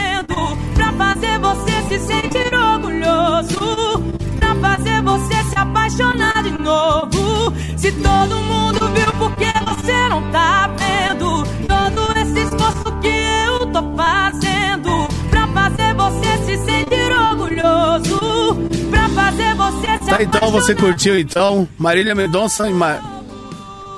fazer 1.17 1.39
você 1.39 1.89
se 1.89 2.07
sentir 2.07 2.55
orgulhoso, 2.55 4.03
pra 4.39 4.55
fazer 4.57 5.03
você 5.03 5.45
se 5.45 5.59
apaixonar 5.59 6.43
de 6.43 6.63
novo. 6.63 7.53
Se 7.77 7.93
todo 7.93 8.37
mundo 8.43 8.89
viu, 8.93 9.13
por 9.19 9.35
que 9.37 9.53
você 9.65 10.09
não 10.09 10.31
tá 10.31 10.71
vendo? 10.77 11.45
Todo 11.67 12.19
esse 12.19 12.41
esforço 12.41 13.01
que 13.01 13.09
eu 13.09 13.67
tô 13.67 13.97
fazendo 13.97 15.09
pra 15.31 15.47
fazer 15.49 15.95
você 15.95 16.39
se 16.45 16.65
sentir 16.65 17.13
orgulhoso, 17.13 18.57
pra 18.91 19.09
fazer 19.09 19.55
você 19.55 19.99
se 20.05 20.11
Tá, 20.11 20.23
então 20.23 20.51
você 20.51 20.75
curtiu 20.75 21.19
então 21.19 21.69
Marília 21.79 22.15
Mendonça 22.15 22.69
e 22.69 22.73
Ma... 22.73 22.99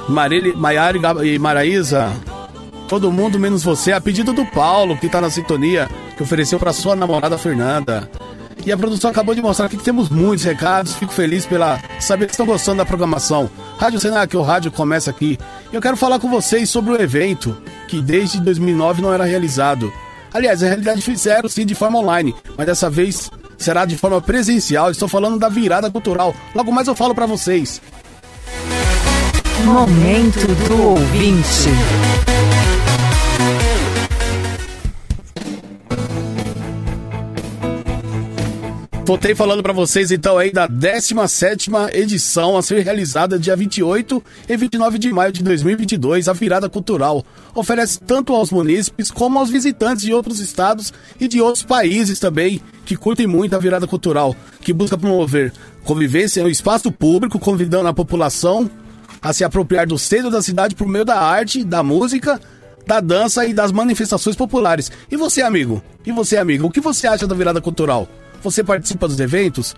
Marília, 0.09 0.55
Maiara 0.57 0.97
e 0.97 1.35
e 1.35 1.39
Maraísa. 1.39 2.13
Todo 2.89 3.13
mundo 3.13 3.39
menos 3.39 3.63
você, 3.63 3.93
a 3.93 4.01
pedido 4.01 4.33
do 4.33 4.47
Paulo, 4.47 4.97
que 4.97 5.09
tá 5.09 5.21
na 5.21 5.31
sintonia, 5.31 5.89
que 6.17 6.23
ofereceu 6.23 6.59
pra 6.59 6.73
sua 6.73 6.97
namorada 6.97 7.37
Fernanda. 7.37 8.11
E 8.65 8.73
a 8.73 8.77
produção 8.77 9.11
acabou 9.11 9.35
de 9.35 9.43
mostrar 9.43 9.67
aqui 9.67 9.77
que 9.77 9.85
temos 9.85 10.09
muitos 10.09 10.45
recados. 10.45 10.95
Fico 10.95 11.13
feliz 11.13 11.47
pela 11.47 11.79
saber 12.01 12.27
que 12.27 12.33
estão 12.33 12.47
gostando 12.47 12.79
da 12.79 12.87
programação. 12.87 13.49
Rádio 13.79 14.01
Senac, 14.01 14.35
o 14.37 14.43
rádio 14.43 14.73
começa 14.73 15.11
aqui. 15.11 15.39
Eu 15.73 15.81
quero 15.81 15.97
falar 15.97 16.19
com 16.19 16.29
vocês 16.31 16.69
sobre 16.69 16.93
o 16.93 17.01
evento 17.01 17.57
que 17.89 18.01
desde 18.01 18.41
2009 18.41 19.03
não 19.03 19.13
era 19.13 19.25
realizado. 19.25 19.93
Aliás, 20.33 20.61
na 20.61 20.69
realidade 20.69 21.03
fizeram 21.03 21.49
sim 21.49 21.65
de 21.65 21.75
forma 21.75 21.99
online, 21.99 22.35
mas 22.57 22.67
dessa 22.67 22.91
vez 22.91 23.31
será 23.57 23.85
de 23.85 23.97
forma 23.97 24.21
presencial. 24.21 24.91
Estou 24.91 25.09
falando 25.09 25.39
da 25.39 25.49
virada 25.49 25.91
cultural. 25.91 26.35
Logo 26.55 26.73
mais 26.73 26.89
eu 26.89 26.95
falo 26.95 27.15
pra 27.15 27.27
vocês. 27.27 27.81
Momento 29.65 30.47
do 30.69 30.83
ouvinte. 30.83 31.71
Voltei 39.09 39.35
falando 39.35 39.63
pra 39.63 39.73
vocês 39.73 40.13
então 40.13 40.37
aí 40.37 40.53
da 40.53 40.69
17ª 40.69 41.95
edição 41.95 42.59
a 42.59 42.63
ser 42.63 42.85
realizada 42.85 43.39
dia 43.39 43.57
28 43.57 44.23
e 44.47 44.55
29 44.55 44.99
de 44.99 45.11
maio 45.11 45.33
de 45.33 45.43
2022, 45.43 46.29
a 46.29 46.35
Virada 46.35 46.69
Cultural. 46.69 47.25
Oferece 47.55 47.99
tanto 48.01 48.35
aos 48.35 48.51
munícipes 48.51 49.11
como 49.11 49.39
aos 49.39 49.49
visitantes 49.49 50.05
de 50.05 50.13
outros 50.13 50.41
estados 50.41 50.93
e 51.19 51.27
de 51.27 51.41
outros 51.41 51.65
países 51.65 52.21
também 52.21 52.61
que 52.85 52.97
curtem 52.97 53.27
muito 53.27 53.57
a 53.57 53.59
Virada 53.59 53.87
Cultural, 53.87 54.37
que 54.61 54.75
busca 54.75 54.99
promover 54.99 55.55
convivência 55.85 56.43
no 56.43 56.51
espaço 56.51 56.93
público, 56.93 57.39
convidando 57.39 57.89
a 57.89 57.95
população 57.95 58.71
a 59.23 59.33
se 59.33 59.43
apropriar 59.43 59.87
do 59.87 59.99
centro 59.99 60.31
da 60.31 60.43
cidade 60.43 60.75
por 60.75 60.87
meio 60.87 61.07
da 61.07 61.19
arte, 61.19 61.65
da 61.65 61.83
música, 61.83 62.39
da 62.87 63.01
dança 63.01 63.47
e 63.47 63.55
das 63.55 63.73
manifestações 63.73 64.37
populares. 64.37 64.93
E 65.11 65.17
você, 65.17 65.41
amigo? 65.41 65.83
E 66.05 66.13
você, 66.13 66.37
amigo? 66.37 66.67
O 66.67 66.71
que 66.71 66.79
você 66.79 67.07
acha 67.07 67.27
da 67.27 67.35
virada 67.35 67.59
cultural? 67.59 68.07
Você 68.43 68.63
participa 68.63 69.09
dos 69.09 69.19
eventos? 69.21 69.75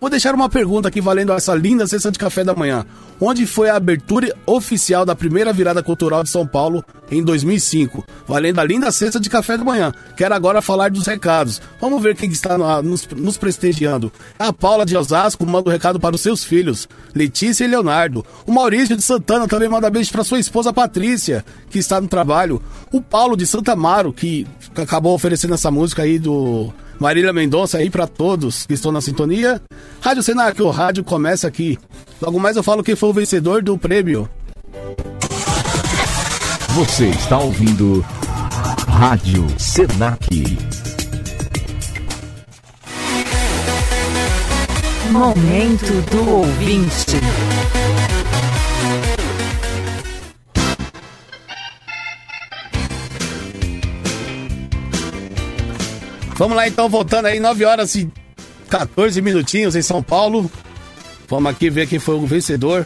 Vou 0.00 0.10
deixar 0.10 0.34
uma 0.34 0.48
pergunta 0.48 0.88
aqui 0.88 1.00
valendo 1.00 1.32
essa 1.32 1.54
linda 1.54 1.86
sessão 1.86 2.10
de 2.10 2.18
café 2.18 2.42
da 2.42 2.56
manhã. 2.56 2.84
Onde 3.20 3.46
foi 3.46 3.70
a 3.70 3.76
abertura 3.76 4.34
oficial 4.44 5.06
da 5.06 5.14
primeira 5.14 5.52
virada 5.52 5.80
cultural 5.80 6.24
de 6.24 6.28
São 6.28 6.44
Paulo 6.44 6.84
em 7.08 7.22
2005? 7.22 8.04
Valendo 8.26 8.58
a 8.58 8.64
linda 8.64 8.90
cesta 8.90 9.20
de 9.20 9.30
café 9.30 9.56
da 9.56 9.62
manhã. 9.62 9.94
Quero 10.16 10.34
agora 10.34 10.60
falar 10.60 10.90
dos 10.90 11.06
recados. 11.06 11.62
Vamos 11.80 12.02
ver 12.02 12.16
quem 12.16 12.28
está 12.32 12.58
no- 12.58 12.82
nos, 12.82 13.06
nos 13.14 13.36
prestigiando. 13.38 14.10
A 14.36 14.52
Paula 14.52 14.84
de 14.84 14.96
Osasco 14.96 15.46
manda 15.46 15.68
um 15.68 15.72
recado 15.72 16.00
para 16.00 16.16
os 16.16 16.20
seus 16.20 16.42
filhos, 16.42 16.88
Letícia 17.14 17.64
e 17.64 17.68
Leonardo. 17.68 18.26
O 18.44 18.50
Maurício 18.50 18.96
de 18.96 19.02
Santana 19.02 19.46
também 19.46 19.68
manda 19.68 19.88
beijo 19.88 20.10
para 20.10 20.24
sua 20.24 20.40
esposa 20.40 20.72
Patrícia, 20.72 21.44
que 21.70 21.78
está 21.78 22.00
no 22.00 22.08
trabalho. 22.08 22.60
O 22.90 23.00
Paulo 23.00 23.36
de 23.36 23.46
Santa 23.46 23.74
Amaro, 23.74 24.12
que 24.12 24.48
acabou 24.74 25.14
oferecendo 25.14 25.54
essa 25.54 25.70
música 25.70 26.02
aí 26.02 26.18
do 26.18 26.72
Marília 26.98 27.32
Mendonça 27.32 27.78
aí 27.78 27.90
para 27.90 28.06
todos 28.06 28.66
que 28.66 28.74
estão 28.74 28.92
na 28.92 29.00
sintonia. 29.00 29.60
Rádio 30.00 30.22
Senac, 30.22 30.60
o 30.62 30.70
rádio 30.70 31.02
começa 31.04 31.48
aqui. 31.48 31.78
Logo 32.20 32.38
mais 32.38 32.56
eu 32.56 32.62
falo 32.62 32.82
quem 32.82 32.94
foi 32.96 33.08
o 33.08 33.12
vencedor 33.12 33.62
do 33.62 33.76
prêmio. 33.76 34.28
Você 36.70 37.06
está 37.08 37.38
ouvindo 37.38 38.04
Rádio 38.88 39.46
Senac. 39.58 40.26
Momento 45.10 46.10
do 46.10 46.30
ouvinte. 46.30 47.20
Vamos 56.42 56.56
lá 56.56 56.66
então, 56.66 56.88
voltando 56.88 57.26
aí, 57.26 57.38
9 57.38 57.64
horas 57.64 57.94
e 57.94 58.10
14 58.68 59.22
minutinhos 59.22 59.76
em 59.76 59.80
São 59.80 60.02
Paulo. 60.02 60.50
Vamos 61.28 61.48
aqui 61.48 61.70
ver 61.70 61.86
quem 61.86 62.00
foi 62.00 62.16
o 62.16 62.26
vencedor. 62.26 62.84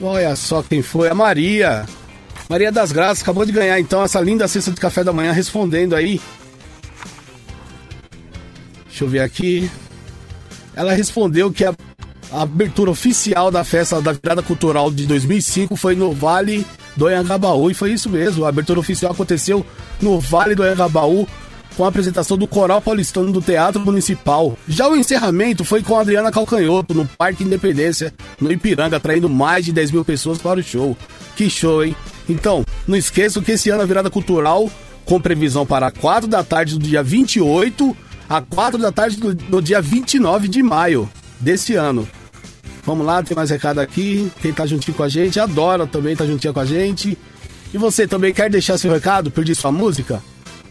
Olha 0.00 0.36
só 0.36 0.62
quem 0.62 0.80
foi, 0.80 1.08
a 1.08 1.14
Maria. 1.14 1.84
Maria 2.48 2.70
das 2.70 2.92
Graças 2.92 3.20
acabou 3.20 3.44
de 3.44 3.50
ganhar 3.50 3.80
então 3.80 4.00
essa 4.00 4.20
linda 4.20 4.46
cesta 4.46 4.70
de 4.70 4.80
café 4.80 5.02
da 5.02 5.12
manhã 5.12 5.32
respondendo 5.32 5.96
aí. 5.96 6.20
Deixa 8.86 9.02
eu 9.02 9.08
ver 9.08 9.18
aqui. 9.18 9.68
Ela 10.76 10.92
respondeu 10.92 11.50
que 11.50 11.64
a, 11.64 11.74
a 12.30 12.42
abertura 12.42 12.92
oficial 12.92 13.50
da 13.50 13.64
festa 13.64 14.00
da 14.00 14.12
virada 14.12 14.40
cultural 14.40 14.88
de 14.88 15.04
2005 15.04 15.74
foi 15.74 15.96
no 15.96 16.12
Vale 16.12 16.64
do 16.94 17.08
Anhangabaú 17.08 17.72
e 17.72 17.74
foi 17.74 17.90
isso 17.90 18.08
mesmo. 18.08 18.44
A 18.44 18.50
abertura 18.50 18.78
oficial 18.78 19.10
aconteceu 19.10 19.66
no 20.00 20.20
Vale 20.20 20.54
do 20.54 20.62
Anhangabaú 20.62 21.26
com 21.76 21.84
a 21.84 21.88
apresentação 21.88 22.36
do 22.36 22.46
Coral 22.46 22.80
Paulistano 22.80 23.32
do 23.32 23.40
Teatro 23.40 23.80
Municipal. 23.80 24.56
Já 24.68 24.88
o 24.88 24.96
encerramento 24.96 25.64
foi 25.64 25.82
com 25.82 25.98
Adriana 25.98 26.30
Calcanhoto 26.30 26.94
no 26.94 27.06
Parque 27.06 27.44
Independência, 27.44 28.12
no 28.40 28.50
Ipiranga, 28.50 28.96
atraindo 28.96 29.28
mais 29.28 29.64
de 29.64 29.72
10 29.72 29.90
mil 29.90 30.04
pessoas 30.04 30.38
para 30.38 30.60
o 30.60 30.62
show. 30.62 30.96
Que 31.36 31.50
show, 31.50 31.84
hein? 31.84 31.96
Então, 32.28 32.64
não 32.86 32.96
esqueçam 32.96 33.42
que 33.42 33.52
esse 33.52 33.70
ano 33.70 33.82
a 33.82 33.86
virada 33.86 34.10
cultural, 34.10 34.70
com 35.04 35.20
previsão 35.20 35.66
para 35.66 35.90
4 35.90 36.28
da 36.28 36.42
tarde 36.42 36.78
do 36.78 36.86
dia 36.86 37.02
28 37.02 37.96
a 38.28 38.40
4 38.40 38.78
da 38.78 38.90
tarde 38.90 39.16
do, 39.16 39.34
do 39.34 39.60
dia 39.60 39.80
29 39.80 40.48
de 40.48 40.62
maio 40.62 41.08
desse 41.40 41.74
ano. 41.74 42.08
Vamos 42.84 43.06
lá, 43.06 43.22
tem 43.22 43.36
mais 43.36 43.50
recado 43.50 43.80
aqui. 43.80 44.30
Quem 44.40 44.52
tá 44.52 44.66
juntinho 44.66 44.96
com 44.96 45.02
a 45.02 45.08
gente, 45.08 45.40
adora 45.40 45.86
também 45.86 46.14
tá 46.14 46.24
juntinho 46.24 46.52
com 46.52 46.60
a 46.60 46.64
gente. 46.66 47.18
E 47.72 47.78
você 47.78 48.06
também 48.06 48.32
quer 48.32 48.50
deixar 48.50 48.78
seu 48.78 48.92
recado, 48.92 49.30
pedir 49.30 49.54
sua 49.54 49.72
música? 49.72 50.22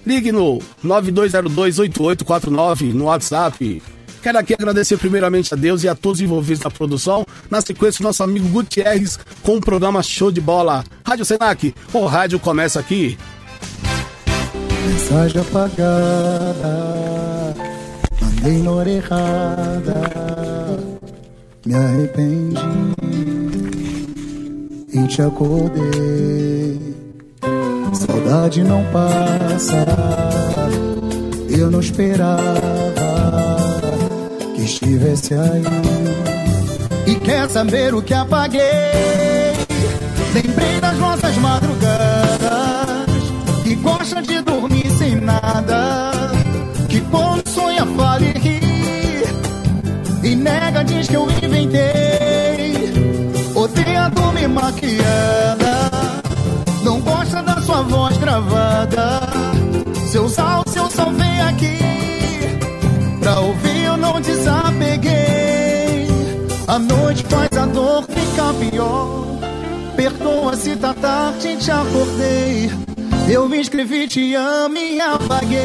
Ligue 0.05 0.31
no 0.31 0.59
92028849 0.83 2.93
no 2.93 3.05
WhatsApp. 3.05 3.81
Quero 4.21 4.37
aqui 4.37 4.53
agradecer 4.53 4.97
primeiramente 4.97 5.51
a 5.53 5.57
Deus 5.57 5.83
e 5.83 5.89
a 5.89 5.95
todos 5.95 6.21
envolvidos 6.21 6.63
na 6.63 6.71
produção. 6.71 7.25
Na 7.49 7.59
sequência, 7.59 8.01
nosso 8.01 8.23
amigo 8.23 8.47
Gutierrez 8.47 9.19
com 9.41 9.57
o 9.57 9.61
programa 9.61 10.01
Show 10.01 10.31
de 10.31 10.39
Bola. 10.39 10.85
Rádio 11.05 11.25
Senac, 11.25 11.75
o 11.91 12.05
rádio 12.05 12.39
começa 12.39 12.79
aqui. 12.79 13.17
Mensagem 14.87 15.41
apagada, 15.41 16.63
mandei 18.21 18.63
na 18.63 18.71
hora 18.71 18.89
errada, 18.89 19.93
me 21.65 21.75
arrependi 21.75 22.61
e 24.93 25.07
te 25.07 25.21
acordei. 25.21 26.92
Saudade 28.23 28.63
não 28.63 28.83
passa, 28.85 29.85
eu 31.49 31.69
não 31.69 31.81
esperava 31.81 32.41
que 34.55 34.61
estivesse 34.61 35.33
aí. 35.33 35.63
E 37.05 37.15
quer 37.15 37.49
saber 37.49 37.93
o 37.93 38.01
que 38.01 38.13
apaguei? 38.13 38.61
Lembrei 40.33 40.79
das 40.79 40.97
nossas 40.99 41.35
madrugadas 41.37 42.39
que 43.63 43.75
gosta 43.75 44.21
de 44.21 44.41
dormir 44.41 44.89
sem 44.97 45.15
nada, 45.15 46.11
que 46.87 47.01
quando 47.01 47.45
sonha 47.49 47.85
fala 47.85 48.21
e 48.23 48.31
ri, 48.39 48.61
e 50.23 50.35
nega 50.35 50.83
diz 50.83 51.09
que 51.09 51.15
eu 51.15 51.29
inventei, 51.29 52.93
odeia 53.53 54.09
dormir 54.09 54.47
maquiada, 54.47 55.62
não 56.83 56.99
gosta 56.99 57.41
da 57.41 57.61
sua 57.61 57.81
voz 57.83 58.17
gravada, 58.17 59.21
se 60.05 60.17
eu 60.17 60.25
usar 60.25 60.63
o 60.65 60.69
seu 60.69 60.89
som 60.89 61.13
vem 61.13 61.41
aqui, 61.41 61.77
pra 63.19 63.39
ouvir 63.39 63.85
eu 63.85 63.97
não 63.97 64.19
desapeguei, 64.21 66.07
a 66.67 66.77
noite 66.79 67.23
faz 67.23 67.49
a 67.57 67.65
dor 67.65 68.03
ficar 68.03 68.53
pior, 68.55 69.39
perdoa 69.95 70.55
se 70.55 70.75
tá 70.75 70.93
tarde 70.93 71.57
te 71.57 71.71
acordei. 71.71 72.71
Eu 73.29 73.47
me 73.47 73.61
escrevi, 73.61 74.05
te 74.05 74.35
amo 74.35 74.77
e 74.77 74.99
apaguei. 74.99 75.59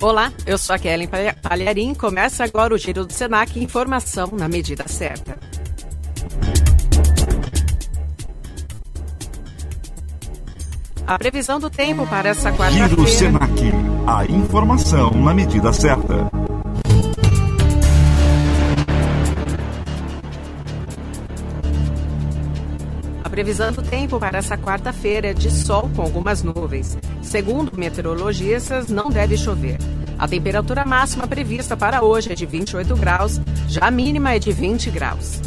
Olá, 0.00 0.32
eu 0.46 0.56
sou 0.56 0.74
a 0.74 0.78
Kellen 0.78 1.08
Palha- 1.08 1.36
Palharim. 1.42 1.94
Começa 1.94 2.44
agora 2.44 2.74
o 2.74 2.78
Giro 2.78 3.04
do 3.04 3.12
Senac, 3.12 3.58
informação 3.58 4.28
na 4.32 4.48
medida 4.48 4.86
certa. 4.86 5.36
A 11.06 11.18
previsão 11.18 11.58
do 11.58 11.70
tempo 11.70 12.06
para 12.06 12.28
essa 12.28 12.50
Giro 12.50 12.58
quarta-feira. 12.62 13.06
Senac. 13.08 13.72
A 14.06 14.24
informação 14.26 15.10
na 15.12 15.32
medida 15.32 15.72
certa. 15.72 16.30
Previsão 23.38 23.70
do 23.70 23.84
tempo 23.84 24.18
para 24.18 24.38
essa 24.38 24.58
quarta-feira 24.58 25.32
de 25.32 25.48
sol 25.48 25.88
com 25.94 26.02
algumas 26.02 26.42
nuvens. 26.42 26.98
Segundo 27.22 27.78
meteorologistas, 27.78 28.88
não 28.88 29.08
deve 29.08 29.36
chover. 29.36 29.78
A 30.18 30.26
temperatura 30.26 30.84
máxima 30.84 31.24
prevista 31.24 31.76
para 31.76 32.02
hoje 32.02 32.32
é 32.32 32.34
de 32.34 32.44
28 32.44 32.96
graus, 32.96 33.40
já 33.68 33.82
a 33.82 33.90
mínima 33.92 34.34
é 34.34 34.40
de 34.40 34.50
20 34.50 34.90
graus. 34.90 35.40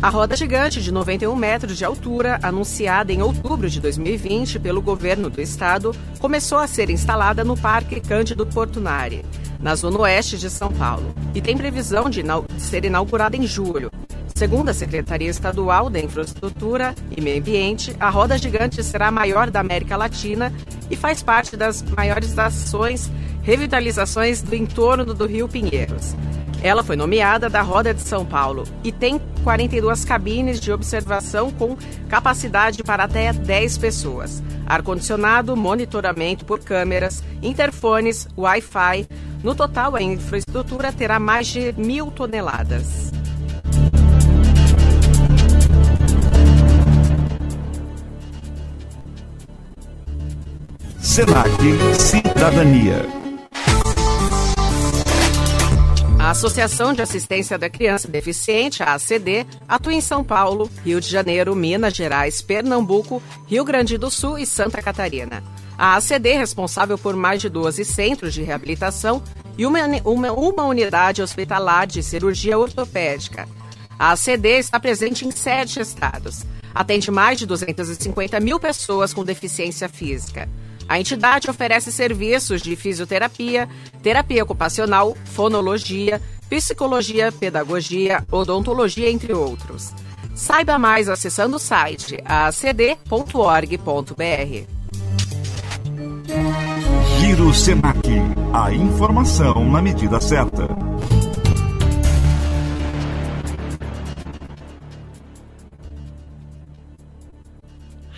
A 0.00 0.08
roda 0.08 0.34
gigante 0.34 0.80
de 0.80 0.90
91 0.90 1.36
metros 1.36 1.76
de 1.76 1.84
altura, 1.84 2.38
anunciada 2.42 3.12
em 3.12 3.20
outubro 3.20 3.68
de 3.68 3.82
2020 3.82 4.58
pelo 4.60 4.80
governo 4.80 5.28
do 5.28 5.42
estado, 5.42 5.94
começou 6.18 6.56
a 6.56 6.66
ser 6.66 6.88
instalada 6.88 7.44
no 7.44 7.54
Parque 7.54 8.00
Cândido 8.00 8.46
Portunari, 8.46 9.26
na 9.60 9.74
zona 9.74 9.98
oeste 10.00 10.38
de 10.38 10.48
São 10.48 10.72
Paulo, 10.72 11.14
e 11.34 11.40
tem 11.40 11.56
previsão 11.56 12.08
de 12.08 12.20
inau- 12.20 12.44
ser 12.58 12.84
inaugurada 12.84 13.36
em 13.36 13.46
julho. 13.46 13.90
Segundo 14.34 14.70
a 14.70 14.74
Secretaria 14.74 15.28
Estadual 15.28 15.90
da 15.90 16.00
Infraestrutura 16.00 16.94
e 17.14 17.20
Meio 17.20 17.40
Ambiente, 17.40 17.94
a 18.00 18.08
roda 18.08 18.38
gigante 18.38 18.82
será 18.82 19.08
a 19.08 19.10
maior 19.10 19.50
da 19.50 19.60
América 19.60 19.96
Latina 19.98 20.50
e 20.90 20.96
faz 20.96 21.22
parte 21.22 21.56
das 21.56 21.82
maiores 21.82 22.38
ações 22.38 23.10
revitalizações 23.42 24.40
do 24.40 24.54
entorno 24.54 25.12
do 25.12 25.26
Rio 25.26 25.46
Pinheiros. 25.46 26.14
Ela 26.62 26.84
foi 26.84 26.94
nomeada 26.94 27.48
da 27.48 27.62
Roda 27.62 27.94
de 27.94 28.02
São 28.02 28.24
Paulo 28.24 28.64
e 28.84 28.92
tem 28.92 29.20
42 29.42 30.04
cabines 30.04 30.60
de 30.60 30.70
observação 30.70 31.50
com 31.50 31.76
capacidade 32.08 32.82
para 32.82 33.04
até 33.04 33.32
10 33.32 33.78
pessoas. 33.78 34.42
Ar-condicionado, 34.66 35.56
monitoramento 35.56 36.44
por 36.44 36.60
câmeras, 36.60 37.22
interfones, 37.42 38.28
Wi-Fi. 38.36 39.08
No 39.42 39.54
total, 39.54 39.96
a 39.96 40.02
infraestrutura 40.02 40.92
terá 40.92 41.18
mais 41.18 41.46
de 41.46 41.72
mil 41.72 42.10
toneladas. 42.10 43.10
Senac 51.00 51.50
Cidadania. 51.98 53.29
A 56.30 56.32
Associação 56.32 56.92
de 56.92 57.02
Assistência 57.02 57.58
da 57.58 57.68
Criança 57.68 58.06
Deficiente, 58.06 58.84
a 58.84 58.94
ACD, 58.94 59.44
atua 59.66 59.94
em 59.94 60.00
São 60.00 60.22
Paulo, 60.22 60.70
Rio 60.84 61.00
de 61.00 61.08
Janeiro, 61.08 61.56
Minas 61.56 61.92
Gerais, 61.92 62.40
Pernambuco, 62.40 63.20
Rio 63.48 63.64
Grande 63.64 63.98
do 63.98 64.12
Sul 64.12 64.38
e 64.38 64.46
Santa 64.46 64.80
Catarina. 64.80 65.42
A 65.76 65.96
ACD 65.96 66.28
é 66.28 66.38
responsável 66.38 66.96
por 66.96 67.16
mais 67.16 67.40
de 67.40 67.48
12 67.48 67.84
centros 67.84 68.32
de 68.32 68.44
reabilitação 68.44 69.20
e 69.58 69.66
uma, 69.66 69.80
uma, 70.04 70.30
uma 70.30 70.62
unidade 70.66 71.20
hospitalar 71.20 71.88
de 71.88 72.00
cirurgia 72.00 72.56
ortopédica. 72.56 73.48
A 73.98 74.12
ACD 74.12 74.50
está 74.50 74.78
presente 74.78 75.26
em 75.26 75.32
sete 75.32 75.80
estados. 75.80 76.46
Atende 76.72 77.10
mais 77.10 77.40
de 77.40 77.46
250 77.46 78.38
mil 78.38 78.60
pessoas 78.60 79.12
com 79.12 79.24
deficiência 79.24 79.88
física. 79.88 80.48
A 80.90 80.98
entidade 80.98 81.48
oferece 81.48 81.92
serviços 81.92 82.60
de 82.60 82.74
fisioterapia, 82.74 83.68
terapia 84.02 84.42
ocupacional, 84.42 85.16
fonologia, 85.24 86.20
psicologia, 86.48 87.30
pedagogia, 87.30 88.26
odontologia, 88.28 89.08
entre 89.08 89.32
outros. 89.32 89.94
Saiba 90.34 90.80
mais 90.80 91.08
acessando 91.08 91.58
o 91.58 91.60
site 91.60 92.18
acd.org.br. 92.24 93.06
Giro 97.20 97.54
Senac. 97.54 98.00
A 98.52 98.74
informação 98.74 99.70
na 99.70 99.80
medida 99.80 100.20
certa. 100.20 100.66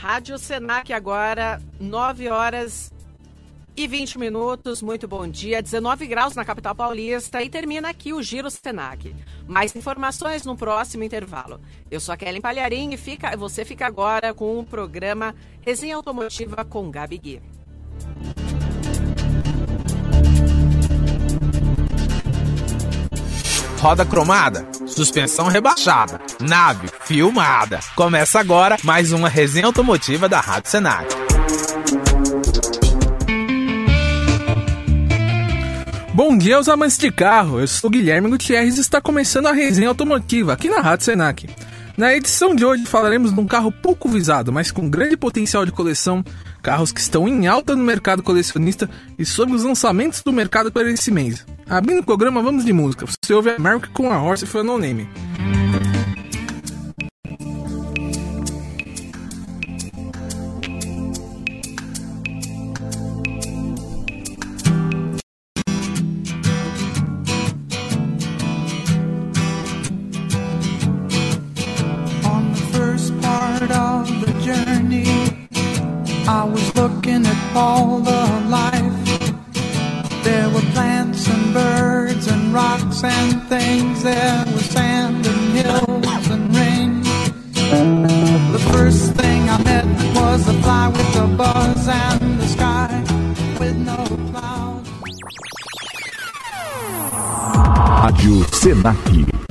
Rádio 0.03 0.37
Senac 0.37 0.93
agora, 0.93 1.63
9 1.79 2.29
horas 2.29 2.93
e 3.77 3.87
20 3.87 4.19
minutos. 4.19 4.83
Muito 4.83 5.07
bom 5.07 5.29
dia. 5.29 5.63
19 5.63 6.09
graus 6.09 6.35
na 6.35 6.45
capital 6.45 6.75
paulista 6.75 7.41
e 7.41 7.49
termina 7.49 7.91
aqui 7.91 8.13
o 8.13 8.21
Giro 8.21 8.51
Senac. 8.51 9.15
Mais 9.47 9.77
informações 9.77 10.45
no 10.45 10.57
próximo 10.57 11.05
intervalo. 11.05 11.61
Eu 11.89 12.01
sou 12.01 12.13
a 12.13 12.17
Kellen 12.17 12.41
Palharim 12.41 12.93
e 12.93 12.97
fica, 12.97 13.37
você 13.37 13.65
fica 13.65 13.87
agora 13.87 14.35
com 14.35 14.59
o 14.59 14.67
programa 14.67 15.37
Resenha 15.61 15.95
Automotiva 15.95 16.65
com 16.65 16.91
Gabi 16.91 17.19
Gui. 17.19 17.43
Roda 23.83 24.07
cromada, 24.07 24.65
suspensão 24.87 25.49
rebaixada, 25.49 26.21
nave 26.41 26.89
filmada. 27.01 27.81
Começa 27.97 28.39
agora 28.39 28.77
mais 28.85 29.11
uma 29.11 29.29
resenha 29.29 29.67
automotiva 29.67 30.29
da 30.29 30.39
Rádio 30.39 30.71
Senac. 30.71 31.13
Bom 36.15 36.39
dia 36.39 36.59
aos 36.59 36.69
amantes 36.69 36.97
de 36.97 37.11
carro, 37.11 37.59
eu 37.59 37.67
sou 37.67 37.91
Guilherme 37.91 38.31
Gutierrez 38.31 38.79
e 38.79 38.81
está 38.81 39.01
começando 39.01 39.49
a 39.49 39.53
resenha 39.53 39.89
automotiva 39.89 40.53
aqui 40.53 40.69
na 40.69 40.81
Rádio 40.81 41.07
Senac. 41.07 41.51
Na 41.97 42.15
edição 42.15 42.55
de 42.55 42.65
hoje 42.65 42.87
falaremos 42.87 43.35
de 43.35 43.41
um 43.41 43.49
carro 43.49 43.73
pouco 43.73 44.09
visado, 44.09 44.53
mas 44.53 44.71
com 44.71 44.89
grande 44.89 45.17
potencial 45.17 45.67
de 45.67 45.73
coleção, 45.73 46.25
carros 46.63 46.93
que 46.93 47.01
estão 47.01 47.29
em 47.29 47.47
alta 47.47 47.75
no 47.75 47.83
mercado 47.83 48.23
colecionista 48.23 48.89
e 49.19 49.25
sobre 49.25 49.55
os 49.55 49.65
lançamentos 49.65 50.23
do 50.23 50.33
mercado 50.33 50.71
para 50.71 50.91
esse 50.91 51.11
mês. 51.11 51.45
Abrindo 51.69 52.01
o 52.01 52.05
programa, 52.05 52.43
vamos 52.43 52.65
de 52.65 52.73
música. 52.73 53.05
Você 53.07 53.35
ouve 53.35 53.51
a 53.51 53.57
America 53.57 53.89
com 53.93 54.11
a 54.11 54.23
Horse 54.23 54.47
foi 54.47 54.63
No 54.63 54.79
Name. 54.79 55.09
I 76.33 76.45
was 76.45 76.75
looking 76.75 77.27
at 77.27 77.41
all 77.55 77.99
the 78.01 78.25
life. 78.49 79.01
There 80.25 80.49
were 80.49 80.67
plants 80.73 81.29
and 81.29 81.53
birds 81.53 82.27
and 82.27 82.55
rocks 82.55 83.05
and 83.05 83.43
things. 83.51 84.03
There 84.03 84.45
was 84.55 84.65
sand 84.65 85.27
and 85.27 85.43
hills 85.59 86.27
and 86.31 86.57
rain. 86.57 87.03
The 88.57 88.63
first 88.73 89.13
thing 89.13 89.41
I 89.51 89.63
met 89.63 89.85
was 90.17 90.49
a 90.49 90.55
fly 90.63 90.89
with 90.89 91.17
a 91.17 91.27
buzz 91.37 91.87
and 91.87 92.41
the 92.41 92.49
sky 92.57 93.05
with 93.61 93.77
no 93.77 94.01
clouds. 94.31 94.89
Rádio 98.01 98.37
Senac. 98.57 99.42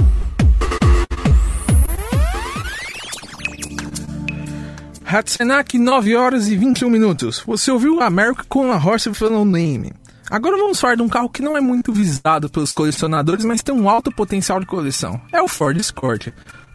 Hatsenak, 5.13 5.77
9 5.77 6.15
horas 6.15 6.47
e 6.47 6.55
21 6.55 6.89
minutos. 6.89 7.43
Você 7.45 7.69
ouviu 7.69 8.01
America 8.01 8.45
com 8.47 8.71
a 8.71 8.77
Horse 8.77 9.09
with 9.09 9.29
No 9.29 9.43
Name. 9.43 9.91
Agora 10.29 10.55
vamos 10.55 10.79
falar 10.79 10.95
de 10.95 11.01
um 11.01 11.09
carro 11.09 11.27
que 11.27 11.41
não 11.41 11.57
é 11.57 11.59
muito 11.59 11.91
visado 11.91 12.49
pelos 12.49 12.71
colecionadores, 12.71 13.43
mas 13.43 13.61
tem 13.61 13.75
um 13.75 13.89
alto 13.89 14.09
potencial 14.09 14.61
de 14.61 14.65
coleção. 14.65 15.19
É 15.33 15.41
o 15.41 15.49
Ford 15.49 15.77
Escort. 15.77 16.29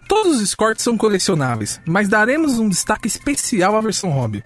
Todos 0.06 0.36
os 0.36 0.42
Escorts 0.42 0.84
são 0.84 0.98
colecionáveis, 0.98 1.80
mas 1.86 2.08
daremos 2.08 2.58
um 2.58 2.68
destaque 2.68 3.08
especial 3.08 3.74
à 3.74 3.80
versão 3.80 4.10
Hobby. 4.10 4.44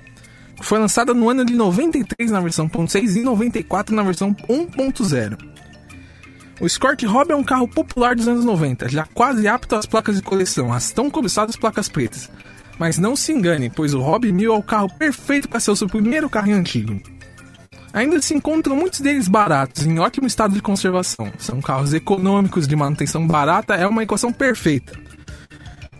Foi 0.62 0.79
lançada 0.79 1.12
no 1.12 1.29
ano 1.29 1.45
de 1.45 1.55
93 1.55 2.31
na 2.31 2.41
versão 2.41 2.69
1.6 2.69 3.17
e 3.17 3.23
94 3.25 3.93
na 3.93 4.05
versão 4.05 4.33
1.0. 4.49 5.37
O 6.61 6.67
Escort 6.67 7.03
Hobby 7.03 7.33
é 7.33 7.37
um 7.37 7.43
carro 7.43 7.67
popular 7.67 8.15
dos 8.15 8.29
anos 8.29 8.45
90, 8.45 8.89
já 8.89 9.05
quase 9.12 9.49
apto 9.49 9.75
às 9.75 9.87
placas 9.87 10.15
de 10.15 10.23
coleção, 10.23 10.73
as 10.73 10.93
tão 10.93 11.11
cobiçadas 11.11 11.57
placas 11.57 11.89
pretas. 11.89 12.31
Mas 12.81 12.97
não 12.97 13.15
se 13.15 13.31
engane, 13.31 13.69
pois 13.69 13.93
o 13.93 14.01
Hobby 14.01 14.32
1000 14.32 14.55
é 14.55 14.57
o 14.57 14.62
carro 14.62 14.89
perfeito 14.89 15.47
para 15.47 15.61
ser 15.61 15.70
o 15.70 15.77
seu 15.77 15.86
primeiro 15.86 16.31
carro 16.31 16.51
antigo. 16.51 16.98
Ainda 17.93 18.23
se 18.23 18.32
encontram 18.32 18.74
muitos 18.74 19.02
deles 19.02 19.28
baratos, 19.28 19.85
em 19.85 19.98
ótimo 19.98 20.27
estado 20.27 20.55
de 20.55 20.62
conservação. 20.62 21.31
São 21.36 21.61
carros 21.61 21.93
econômicos, 21.93 22.66
de 22.66 22.74
manutenção 22.74 23.27
barata, 23.27 23.74
é 23.74 23.86
uma 23.86 24.02
equação 24.02 24.32
perfeita. 24.32 24.98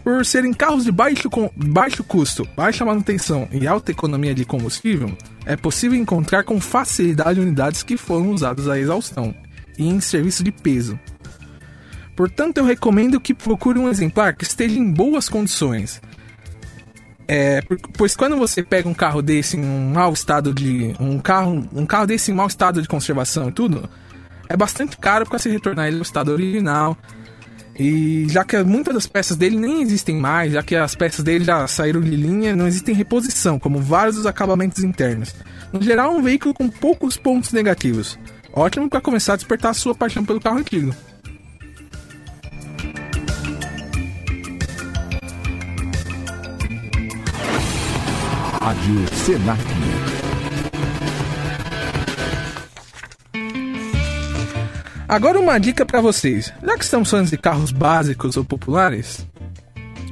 Por 0.03 0.25
serem 0.25 0.55
carros 0.55 0.85
de 0.85 0.91
baixo, 0.91 1.29
baixo 1.55 2.03
custo, 2.03 2.49
baixa 2.57 2.83
manutenção 2.83 3.47
e 3.53 3.67
alta 3.67 3.91
economia 3.91 4.35
de 4.35 4.47
combustível, 4.47 5.15
é 5.45 5.57
possível 5.57 5.99
encontrar 5.99 6.45
com 6.45 6.59
facilidade 6.59 7.41
unidades 7.41 7.83
que 7.83 7.99
foram 7.99 8.31
usadas 8.31 8.67
a 8.69 8.79
exaustão 8.79 9.35
e 9.79 9.87
em 9.87 10.01
serviço 10.01 10.43
de 10.43 10.51
peso. 10.51 10.99
Portanto, 12.17 12.57
eu 12.57 12.65
recomendo 12.65 13.21
que 13.21 13.35
procure 13.35 13.79
um 13.79 13.89
exemplar 13.89 14.35
que 14.35 14.45
esteja 14.45 14.79
em 14.79 14.91
boas 14.91 15.29
condições. 15.29 16.01
É, 17.33 17.63
pois 17.97 18.17
quando 18.17 18.37
você 18.37 18.61
pega 18.61 18.89
um 18.89 18.93
carro 18.93 19.23
desse 19.23 19.57
em 19.57 19.65
um 19.65 19.93
mau 19.93 20.13
estado 20.13 20.53
de. 20.53 20.97
um 20.99 21.17
carro, 21.21 21.65
um 21.73 21.87
carro 21.87 22.05
desse 22.05 22.33
em 22.33 22.35
mau 22.35 22.49
estado 22.49 22.83
de 22.83 22.89
conservação 22.89 23.51
e 23.51 23.53
tudo, 23.53 23.89
é 24.49 24.57
bastante 24.57 24.99
caro 24.99 25.25
para 25.25 25.39
se 25.39 25.49
retornar 25.49 25.87
ele 25.87 25.99
ao 25.99 26.03
estado 26.03 26.33
original. 26.33 26.99
E 27.79 28.27
já 28.29 28.45
que 28.45 28.61
muitas 28.65 28.95
das 28.95 29.07
peças 29.07 29.37
dele 29.37 29.57
nem 29.57 29.81
existem 29.81 30.17
mais, 30.17 30.55
já 30.55 30.61
que 30.61 30.75
as 30.75 30.97
peças 30.97 31.25
dele 31.25 31.45
já 31.45 31.69
saíram 31.69 32.01
de 32.01 32.17
linha, 32.17 32.57
não 32.57 32.67
existem 32.67 32.97
reposição, 32.97 33.61
como 33.61 33.79
vários 33.79 34.17
dos 34.17 34.27
acabamentos 34.27 34.83
internos. 34.83 35.33
No 35.73 35.81
geral, 35.81 36.17
um 36.17 36.23
veículo 36.23 36.53
com 36.53 36.69
poucos 36.69 37.17
pontos 37.17 37.53
negativos. 37.53 38.19
Ótimo 38.53 38.91
para 38.91 39.01
começar 39.01 39.35
a 39.35 39.37
despertar 39.37 39.71
a 39.71 39.75
sua 39.75 39.95
paixão 39.95 40.25
pelo 40.25 40.41
carro 40.41 40.59
antigo. 40.59 40.93
Rádio 48.61 49.09
Senac. 49.15 49.61
Agora 55.09 55.41
uma 55.41 55.59
dica 55.59 55.87
para 55.87 56.01
vocês. 56.03 56.53
Já 56.63 56.77
que 56.77 56.85
estamos 56.85 57.11
falando 57.11 57.31
de 57.31 57.39
carros 57.39 57.73
básicos 57.73 58.37
ou 58.37 58.45
populares, 58.45 59.27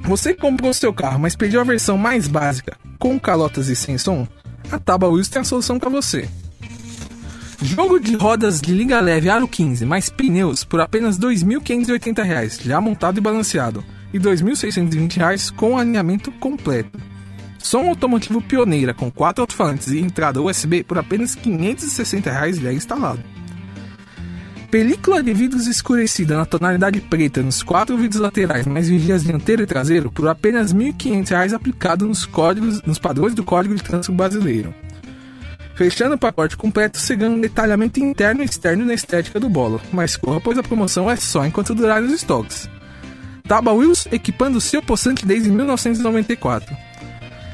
Você 0.04 0.32
comprou 0.32 0.72
seu 0.72 0.90
carro, 0.94 1.18
mas 1.18 1.36
pediu 1.36 1.60
a 1.60 1.64
versão 1.64 1.98
mais 1.98 2.26
básica, 2.26 2.78
com 2.98 3.20
calotas 3.20 3.68
e 3.68 3.76
sem 3.76 3.98
som? 3.98 4.26
A 4.72 4.78
Taba 4.78 5.06
Wheels 5.06 5.28
tem 5.28 5.42
a 5.42 5.44
solução 5.44 5.78
para 5.78 5.90
você. 5.90 6.26
Jogo 7.60 8.00
de 8.00 8.16
rodas 8.16 8.58
de 8.58 8.72
liga 8.72 9.00
leve 9.00 9.28
aro 9.28 9.46
15, 9.46 9.84
mais 9.84 10.08
pneus 10.08 10.64
por 10.64 10.80
apenas 10.80 11.18
R$ 11.18 11.26
2.580, 11.26 12.62
já 12.62 12.80
montado 12.80 13.18
e 13.18 13.20
balanceado, 13.20 13.84
e 14.10 14.16
R$ 14.16 14.24
2.620 14.24 15.54
com 15.54 15.76
alinhamento 15.76 16.32
completo. 16.32 16.98
Som 17.58 17.88
automotivo 17.88 18.40
pioneira 18.40 18.94
com 18.94 19.10
quatro 19.10 19.42
alto-falantes 19.42 19.88
e 19.88 19.98
entrada 19.98 20.40
USB 20.40 20.82
por 20.84 20.96
apenas 20.98 21.34
R$ 21.34 21.42
560 21.42 22.52
já 22.52 22.72
instalado. 22.72 23.22
Película 24.70 25.22
de 25.22 25.32
vidros 25.32 25.66
escurecida 25.66 26.36
na 26.36 26.44
tonalidade 26.44 27.00
preta 27.00 27.42
nos 27.42 27.62
quatro 27.62 27.96
vidros 27.96 28.20
laterais, 28.20 28.66
mais 28.66 28.86
vigias 28.86 29.24
dianteiro 29.24 29.62
e 29.62 29.66
traseiro, 29.66 30.12
por 30.12 30.28
apenas 30.28 30.72
R$ 30.72 30.92
1.500 30.92 31.54
aplicado 31.54 32.06
nos, 32.06 32.26
códigos, 32.26 32.82
nos 32.82 32.98
padrões 32.98 33.34
do 33.34 33.42
Código 33.42 33.74
de 33.74 33.82
Trânsito 33.82 34.12
Brasileiro. 34.12 34.74
Fechando 35.74 36.16
o 36.16 36.18
pacote 36.18 36.56
completo, 36.56 36.98
ganha 37.16 37.30
um 37.30 37.40
detalhamento 37.40 37.98
interno 37.98 38.42
e 38.42 38.44
externo 38.44 38.84
na 38.84 38.92
estética 38.92 39.40
do 39.40 39.48
bolo, 39.48 39.80
mas 39.90 40.16
corra 40.16 40.40
pois 40.40 40.58
a 40.58 40.62
promoção 40.62 41.10
é 41.10 41.16
só 41.16 41.46
enquanto 41.46 41.74
durarem 41.74 42.06
os 42.06 42.14
estoques. 42.14 42.68
Taba 43.44 43.72
Wheels 43.72 44.06
equipando 44.12 44.60
seu 44.60 44.82
possante 44.82 45.24
desde 45.24 45.50
1994. 45.50 46.87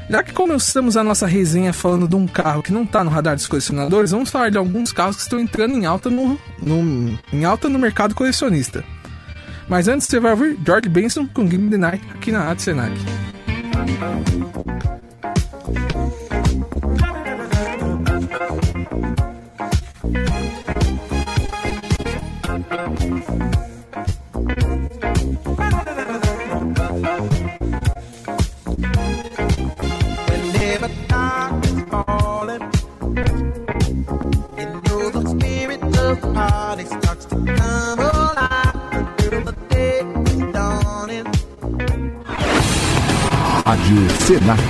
Já 0.09 0.21
que 0.23 0.33
começamos 0.33 0.95
a 0.95 1.03
nossa 1.03 1.25
resenha 1.25 1.73
falando 1.73 2.07
de 2.07 2.15
um 2.15 2.27
carro 2.27 2.61
que 2.61 2.71
não 2.71 2.83
está 2.83 3.03
no 3.03 3.09
radar 3.09 3.35
dos 3.35 3.47
colecionadores, 3.47 4.11
vamos 4.11 4.29
falar 4.29 4.51
de 4.51 4.57
alguns 4.57 4.91
carros 4.91 5.15
que 5.15 5.23
estão 5.23 5.39
entrando 5.39 5.75
em 5.75 5.85
alta 5.85 6.09
no, 6.09 6.39
no, 6.61 7.19
em 7.33 7.43
alta 7.43 7.67
no 7.67 7.79
mercado 7.79 8.13
colecionista. 8.13 8.83
Mas 9.67 9.87
antes 9.87 10.07
você 10.07 10.19
vai 10.19 10.31
ouvir 10.31 10.57
George 10.63 10.89
Benson 10.89 11.27
com 11.27 11.47
Game 11.47 11.69
the 11.69 11.77
Night 11.77 12.05
aqui 12.13 12.31
na 12.31 12.43
Rádio 12.43 12.63
Senac. 12.63 12.93
Whenever 22.75 23.54
party 36.35 36.83
starts 36.83 37.25
to 37.25 37.35
come 37.35 37.99
alive 37.99 38.75
until 38.91 39.41
the 39.47 39.55
day 39.69 40.01
is 40.27 40.53
dawning. 40.53 41.25
Rádio 43.65 44.09
Senac. 44.19 44.61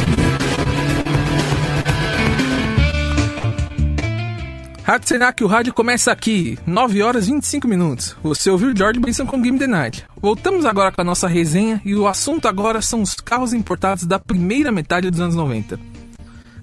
Rádio 4.83 5.07
Senac, 5.07 5.43
o 5.43 5.47
rádio 5.47 5.73
começa 5.73 6.11
aqui, 6.11 6.59
9 6.67 7.01
horas 7.01 7.27
e 7.27 7.31
25 7.31 7.67
minutos. 7.67 8.15
Você 8.21 8.51
ouviu 8.51 8.71
George 8.77 8.99
Benson 8.99 9.25
com 9.25 9.41
Game 9.41 9.57
the 9.57 9.65
Night. 9.65 10.05
Voltamos 10.21 10.63
agora 10.63 10.91
com 10.91 11.01
a 11.01 11.03
nossa 11.03 11.27
resenha 11.27 11.81
e 11.83 11.95
o 11.95 12.07
assunto 12.07 12.47
agora 12.47 12.83
são 12.83 13.01
os 13.01 13.15
carros 13.15 13.51
importados 13.51 14.05
da 14.05 14.19
primeira 14.19 14.71
metade 14.71 15.09
dos 15.09 15.19
anos 15.19 15.35
90. 15.35 15.79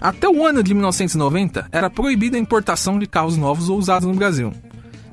Até 0.00 0.28
o 0.28 0.46
ano 0.46 0.62
de 0.62 0.72
1990, 0.72 1.66
era 1.72 1.90
proibida 1.90 2.36
a 2.36 2.40
importação 2.40 2.98
de 3.00 3.06
carros 3.08 3.36
novos 3.36 3.68
ou 3.68 3.76
usados 3.76 4.06
no 4.06 4.14
Brasil. 4.14 4.52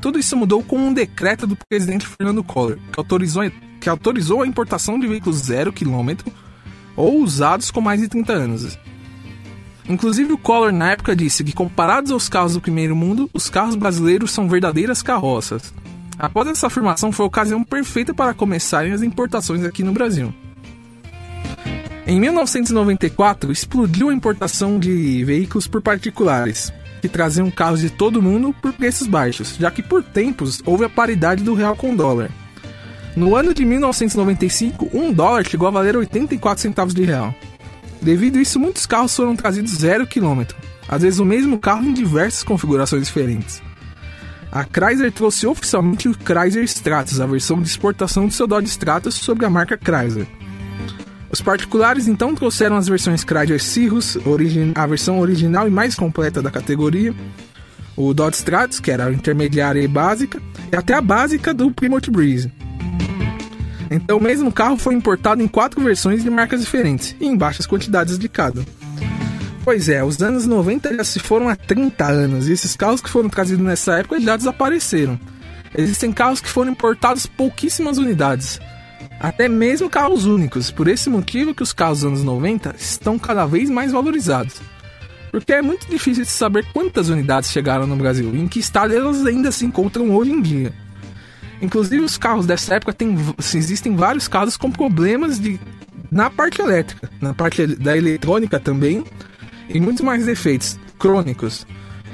Tudo 0.02 0.18
isso 0.18 0.36
mudou 0.38 0.64
com 0.64 0.78
um 0.78 0.94
decreto 0.94 1.46
do 1.46 1.58
presidente 1.68 2.08
Fernando 2.08 2.44
Collor, 2.44 2.78
que 2.92 3.00
autorizou, 3.00 3.44
que 3.80 3.90
autorizou 3.90 4.42
a 4.42 4.48
importação 4.48 4.98
de 4.98 5.08
veículos 5.08 5.38
zero 5.38 5.74
quilômetro 5.74 6.32
ou 6.96 7.22
usados 7.22 7.70
com 7.72 7.82
mais 7.82 8.00
de 8.00 8.08
30 8.08 8.34
anos. 8.34 8.78
Inclusive, 9.88 10.34
o 10.34 10.38
Collor 10.38 10.72
na 10.72 10.92
época 10.92 11.16
disse 11.16 11.44
que, 11.44 11.52
comparados 11.52 12.12
aos 12.12 12.30
carros 12.30 12.54
do 12.54 12.62
primeiro 12.62 12.96
mundo, 12.96 13.30
os 13.34 13.50
carros 13.50 13.76
brasileiros 13.76 14.32
são 14.32 14.48
verdadeiras 14.48 15.02
carroças. 15.02 15.74
Após 16.18 16.48
essa 16.48 16.68
afirmação, 16.68 17.12
foi 17.12 17.24
a 17.24 17.28
ocasião 17.28 17.64
perfeita 17.64 18.14
para 18.14 18.34
começarem 18.34 18.92
as 18.92 19.02
importações 19.02 19.64
aqui 19.64 19.84
no 19.84 19.92
Brasil. 19.92 20.34
Em 22.06 22.20
1994, 22.20 23.52
explodiu 23.52 24.10
a 24.10 24.14
importação 24.14 24.78
de 24.80 25.24
veículos 25.24 25.68
por 25.68 25.82
particulares, 25.82 26.72
que 27.02 27.10
traziam 27.10 27.50
carros 27.50 27.82
de 27.82 27.90
todo 27.90 28.22
mundo 28.22 28.54
por 28.62 28.74
preços 28.74 29.08
baixos, 29.08 29.56
já 29.58 29.72
que 29.72 29.82
por 29.82 30.04
tempos 30.04 30.62
houve 30.66 30.86
a 30.86 30.90
paridade 30.90 31.44
do 31.44 31.54
real 31.54 31.76
com 31.76 31.94
o 31.94 31.98
dólar. 31.98 32.30
No 33.16 33.36
ano 33.36 33.54
de 33.54 33.66
1995, 33.66 34.90
um 34.94 35.12
dólar 35.12 35.46
chegou 35.46 35.68
a 35.68 35.72
valer 35.72 35.98
84 35.98 36.62
centavos 36.62 36.94
de 36.94 37.04
real. 37.04 37.34
Devido 38.02 38.38
a 38.38 38.42
isso, 38.42 38.60
muitos 38.60 38.86
carros 38.86 39.16
foram 39.16 39.36
trazidos 39.36 39.72
zero 39.72 40.08
quilômetro, 40.08 40.56
às 40.88 41.02
vezes 41.02 41.20
o 41.20 41.26
mesmo 41.26 41.60
carro 41.60 41.84
em 41.84 41.94
diversas 41.94 42.44
configurações 42.44 43.06
diferentes. 43.06 43.62
A 44.52 44.64
Chrysler 44.64 45.12
trouxe 45.12 45.46
oficialmente 45.46 46.08
o 46.08 46.16
Chrysler 46.16 46.64
Stratus, 46.64 47.20
a 47.20 47.28
versão 47.28 47.62
de 47.62 47.68
exportação 47.68 48.26
do 48.26 48.34
seu 48.34 48.48
Dodge 48.48 48.70
Stratus 48.70 49.16
sobre 49.16 49.46
a 49.46 49.50
marca 49.50 49.78
Chrysler. 49.78 50.28
Os 51.40 51.44
particulares 51.44 52.06
então 52.10 52.36
trouxeram 52.36 52.76
as 52.76 52.90
versões 52.90 53.24
Chrysler 53.24 53.64
Cirrus, 53.64 54.18
a 54.76 54.86
versão 54.86 55.22
original 55.22 55.70
e 55.70 55.72
mais 55.72 55.95
completa 55.95 56.41
da 56.41 56.52
categoria, 56.52 57.16
o 57.95 58.14
Dodge 58.14 58.36
Stratus, 58.36 58.82
que 58.82 58.91
era 58.91 59.06
a 59.06 59.14
intermediária 59.14 59.80
e 59.80 59.88
básica, 59.88 60.41
e 60.70 60.76
até 60.76 60.94
a 60.94 60.99
básica 60.99 61.53
do 61.53 61.72
Plymouth 61.72 62.11
Breeze. 62.11 62.52
Então 63.90 64.18
o 64.18 64.22
mesmo 64.22 64.52
carro 64.52 64.76
foi 64.76 64.94
importado 64.94 65.41
em 65.41 65.48
quatro 65.48 65.82
versões 65.82 66.24
de 66.24 66.30
marcas 66.30 66.60
diferentes 66.60 67.16
e 67.22 67.26
em 67.26 67.38
baixas 67.38 67.66
quantidades 67.66 68.20
de 68.20 68.28
cada. 68.28 68.66
Pois 69.64 69.88
é, 69.88 70.03
os 70.03 70.22
anos 70.22 70.45
90 70.45 70.94
já 70.94 71.06
se 71.06 71.20
foram 71.20 71.48
há 71.48 71.56
30 71.56 72.06
anos 72.06 72.49
e 72.49 72.52
esses 72.52 72.76
carros 72.76 72.99
que 72.99 73.10
foram 73.10 73.30
trazidos 73.30 73.64
nessa 73.64 73.98
época 73.98 74.20
já 74.20 74.36
desapareceram. 74.36 75.18
Existem 75.74 76.11
carros 76.11 76.41
que 76.41 76.49
foram 76.49 76.72
importados 76.72 77.26
pouquíssimas 77.26 77.98
unidades, 77.98 78.60
até 79.20 79.50
mesmo 79.50 79.90
carros 79.90 80.26
únicos. 80.26 80.72
Por 80.72 80.88
esse 80.88 81.10
motivo 81.10 81.54
que 81.54 81.64
os 81.64 81.74
carros 81.74 82.00
dos 82.00 82.08
anos 82.08 82.24
90 82.24 82.76
estão 82.78 83.20
cada 83.20 83.46
vez 83.46 83.70
mais 83.70 83.91
valorizados. 83.91 84.62
Porque 85.32 85.54
é 85.54 85.62
muito 85.62 85.88
difícil 85.90 86.24
de 86.24 86.30
saber 86.30 86.66
quantas 86.74 87.10
unidades 87.10 87.52
chegaram 87.52 87.86
no 87.86 87.96
Brasil 87.96 88.34
e 88.34 88.40
em 88.40 88.48
que 88.48 88.60
estado 88.60 88.94
elas 88.94 89.26
ainda 89.26 89.52
se 89.52 89.66
encontram 89.66 90.10
hoje 90.16 90.32
em 90.32 90.41
dia. 90.41 90.74
Inclusive 91.62 92.04
os 92.04 92.18
carros 92.18 92.46
dessa 92.46 92.76
época 92.76 92.94
tem, 92.94 93.16
existem 93.54 93.96
vários 93.96 94.28
casos 94.28 94.56
com 94.56 94.72
problemas 94.72 95.40
de, 95.40 95.60
na 96.10 96.30
parte 96.30 96.62
elétrica, 96.62 97.10
na 97.22 97.34
parte 97.34 97.68
da 97.68 97.98
eletrônica 97.98 98.60
também, 98.60 99.04
e 99.68 99.80
muitos 99.80 100.04
mais 100.04 100.26
defeitos 100.26 100.80
crônicos. 100.98 101.68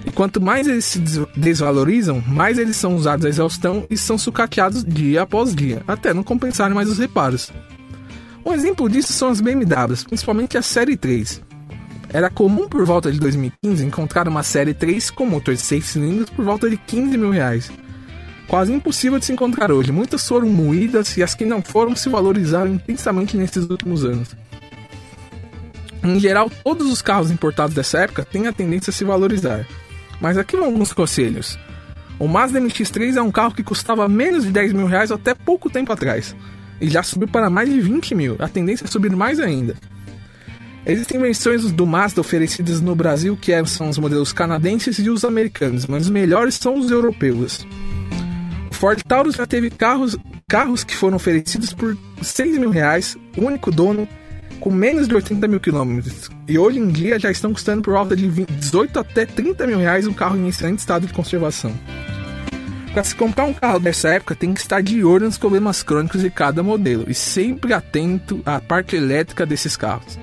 E 0.05 0.11
quanto 0.11 0.39
mais 0.39 0.67
eles 0.67 0.85
se 0.85 0.99
des- 0.99 1.25
desvalorizam, 1.35 2.23
mais 2.27 2.57
eles 2.57 2.75
são 2.75 2.95
usados 2.95 3.25
a 3.25 3.29
exaustão 3.29 3.85
e 3.89 3.97
são 3.97 4.17
sucateados 4.17 4.83
dia 4.83 5.23
após 5.23 5.55
dia, 5.55 5.81
até 5.87 6.13
não 6.13 6.23
compensarem 6.23 6.75
mais 6.75 6.89
os 6.89 6.99
reparos. 6.99 7.51
Um 8.45 8.53
exemplo 8.53 8.87
disso 8.87 9.11
são 9.13 9.29
as 9.29 9.41
BMWs, 9.41 10.03
principalmente 10.03 10.57
a 10.57 10.61
Série 10.61 10.95
3. 10.95 11.41
Era 12.13 12.29
comum 12.29 12.69
por 12.69 12.85
volta 12.85 13.11
de 13.11 13.19
2015 13.19 13.83
encontrar 13.83 14.27
uma 14.27 14.43
Série 14.43 14.73
3 14.75 15.09
com 15.09 15.25
motor 15.25 15.55
de 15.55 15.61
6 15.61 15.83
cilindros 15.83 16.29
por 16.29 16.45
volta 16.45 16.69
de 16.69 16.77
15 16.77 17.17
mil 17.17 17.31
reais. 17.31 17.71
Quase 18.47 18.71
impossível 18.71 19.17
de 19.17 19.25
se 19.25 19.33
encontrar 19.33 19.71
hoje, 19.71 19.91
muitas 19.91 20.25
foram 20.27 20.47
moídas 20.47 21.17
e 21.17 21.23
as 21.23 21.33
que 21.33 21.43
não 21.45 21.63
foram 21.63 21.95
se 21.95 22.07
valorizaram 22.07 22.75
intensamente 22.75 23.35
nesses 23.35 23.67
últimos 23.67 24.05
anos. 24.05 24.35
Em 26.03 26.19
geral, 26.19 26.51
todos 26.63 26.91
os 26.91 27.01
carros 27.01 27.31
importados 27.31 27.73
dessa 27.75 27.97
época 27.97 28.23
têm 28.23 28.45
a 28.45 28.53
tendência 28.53 28.91
a 28.91 28.93
se 28.93 29.03
valorizar. 29.03 29.65
Mas 30.19 30.37
aqui 30.37 30.55
vão 30.55 30.65
alguns 30.65 30.93
conselhos. 30.93 31.57
O 32.17 32.27
Mazda 32.27 32.61
MX-3 32.61 33.17
é 33.17 33.21
um 33.21 33.31
carro 33.31 33.53
que 33.53 33.63
custava 33.63 34.07
menos 34.07 34.45
de 34.45 34.51
10 34.51 34.73
mil 34.73 34.87
reais 34.87 35.11
até 35.11 35.33
pouco 35.33 35.69
tempo 35.69 35.91
atrás. 35.91 36.35
E 36.79 36.89
já 36.89 37.03
subiu 37.03 37.27
para 37.27 37.49
mais 37.49 37.69
de 37.69 37.79
20 37.79 38.15
mil. 38.15 38.35
A 38.39 38.47
tendência 38.47 38.85
é 38.85 38.87
subir 38.87 39.13
mais 39.15 39.39
ainda. 39.39 39.75
Existem 40.85 41.19
versões 41.19 41.71
do 41.71 41.85
Mazda 41.85 42.21
oferecidas 42.21 42.79
no 42.79 42.95
Brasil 42.95 43.35
que 43.35 43.51
é- 43.51 43.65
são 43.65 43.89
os 43.89 43.97
modelos 43.97 44.31
canadenses 44.31 44.99
e 44.99 45.09
os 45.09 45.25
americanos, 45.25 45.87
mas 45.87 46.03
os 46.03 46.09
melhores 46.09 46.55
são 46.55 46.77
os 46.77 46.91
europeus. 46.91 47.65
O 48.69 48.75
Ford 48.75 49.01
Taurus 49.07 49.35
já 49.35 49.47
teve 49.47 49.69
carros, 49.71 50.15
carros 50.47 50.83
que 50.83 50.95
foram 50.95 51.15
oferecidos 51.15 51.73
por 51.73 51.97
6 52.21 52.57
mil 52.57 52.69
reais, 52.69 53.17
único 53.35 53.71
dono, 53.71 54.07
com 54.59 54.71
menos 54.71 55.07
de 55.07 55.15
80 55.15 55.47
mil 55.47 55.59
quilômetros. 55.59 56.29
E 56.47 56.57
hoje 56.57 56.79
em 56.79 56.87
dia 56.87 57.19
já 57.19 57.31
estão 57.31 57.53
custando 57.53 57.81
por 57.81 57.93
volta 57.93 58.15
de 58.15 58.27
20 58.27 58.51
18 58.51 58.99
até 58.99 59.25
30 59.25 59.67
mil 59.67 59.79
reais 59.79 60.07
um 60.07 60.13
carro 60.13 60.37
em 60.37 60.47
excelente 60.47 60.79
estado 60.79 61.07
de 61.07 61.13
conservação. 61.13 61.73
Para 62.93 63.03
se 63.03 63.13
comprar 63.13 63.43
um 63.43 63.53
carro 63.53 63.79
dessa 63.79 64.07
época, 64.09 64.35
tem 64.35 64.53
que 64.53 64.61
estar 64.61 64.81
de 64.81 65.03
olho 65.03 65.25
nos 65.25 65.37
problemas 65.37 65.83
crônicos 65.83 66.21
de 66.21 66.29
cada 66.29 66.63
modelo 66.63 67.03
e 67.09 67.13
sempre 67.13 67.73
atento 67.73 68.41
à 68.45 68.61
parte 68.61 68.95
elétrica 68.95 69.45
desses 69.45 69.75
carros. 69.75 70.17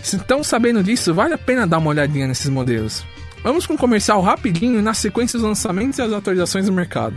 Se 0.00 0.14
estão 0.14 0.44
sabendo 0.44 0.80
disso, 0.84 1.12
vale 1.12 1.34
a 1.34 1.38
pena 1.38 1.66
dar 1.66 1.78
uma 1.78 1.90
olhadinha 1.90 2.28
nesses 2.28 2.48
modelos. 2.48 3.04
Vamos 3.42 3.66
com 3.66 3.74
um 3.74 3.76
comercial 3.76 4.20
rapidinho 4.22 4.78
e 4.78 4.82
na 4.82 4.94
sequência 4.94 5.36
os 5.36 5.42
lançamentos 5.42 5.98
e 5.98 6.02
as 6.02 6.12
atualizações 6.12 6.66
do 6.66 6.72
mercado. 6.72 7.16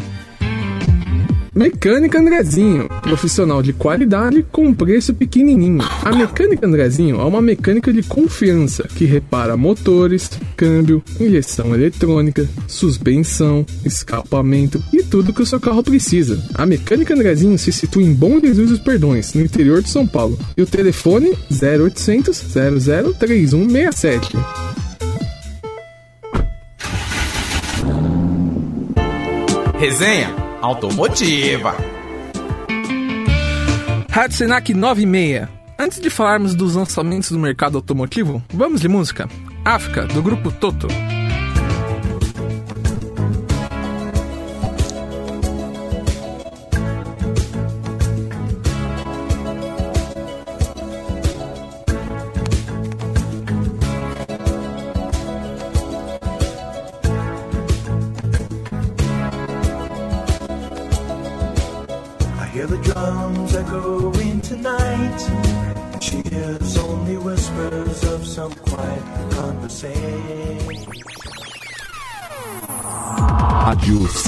Mecânica 1.53 2.19
Andrezinho, 2.19 2.87
profissional 3.01 3.61
de 3.61 3.73
qualidade 3.73 4.45
com 4.51 4.73
preço 4.73 5.13
pequenininho. 5.13 5.79
A 6.03 6.15
Mecânica 6.15 6.67
Andrezinho 6.67 7.19
é 7.19 7.23
uma 7.23 7.41
mecânica 7.41 7.91
de 7.91 8.03
confiança 8.03 8.87
que 8.87 9.05
repara 9.05 9.57
motores, 9.57 10.29
câmbio, 10.55 11.03
injeção 11.19 11.73
eletrônica, 11.73 12.47
suspensão, 12.67 13.65
escapamento 13.83 14.81
e 14.93 15.01
tudo 15.03 15.33
que 15.33 15.41
o 15.41 15.45
seu 15.45 15.59
carro 15.59 15.83
precisa. 15.83 16.41
A 16.53 16.65
Mecânica 16.65 17.13
Andrezinho 17.13 17.57
se 17.57 17.71
situa 17.71 18.03
em 18.03 18.13
Bom 18.13 18.39
Jesus 18.39 18.69
dos 18.69 18.79
Perdões, 18.79 19.33
no 19.33 19.41
interior 19.41 19.81
de 19.81 19.89
São 19.89 20.05
Paulo. 20.05 20.37
E 20.55 20.61
o 20.61 20.67
telefone 20.67 21.35
0800 21.51 22.37
00 22.37 23.13
3167. 23.13 24.37
Resenha 29.79 30.48
automotiva. 30.61 31.75
Rádio 34.09 34.37
Senac 34.37 34.73
96. 34.73 35.47
Antes 35.77 36.01
de 36.01 36.09
falarmos 36.09 36.55
dos 36.55 36.75
lançamentos 36.75 37.31
do 37.31 37.39
mercado 37.39 37.77
automotivo, 37.77 38.43
vamos 38.53 38.81
de 38.81 38.89
música. 38.89 39.29
África, 39.63 40.05
do 40.07 40.21
grupo 40.21 40.51
Toto. 40.51 40.87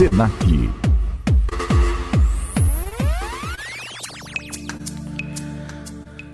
Senac. 0.02 0.34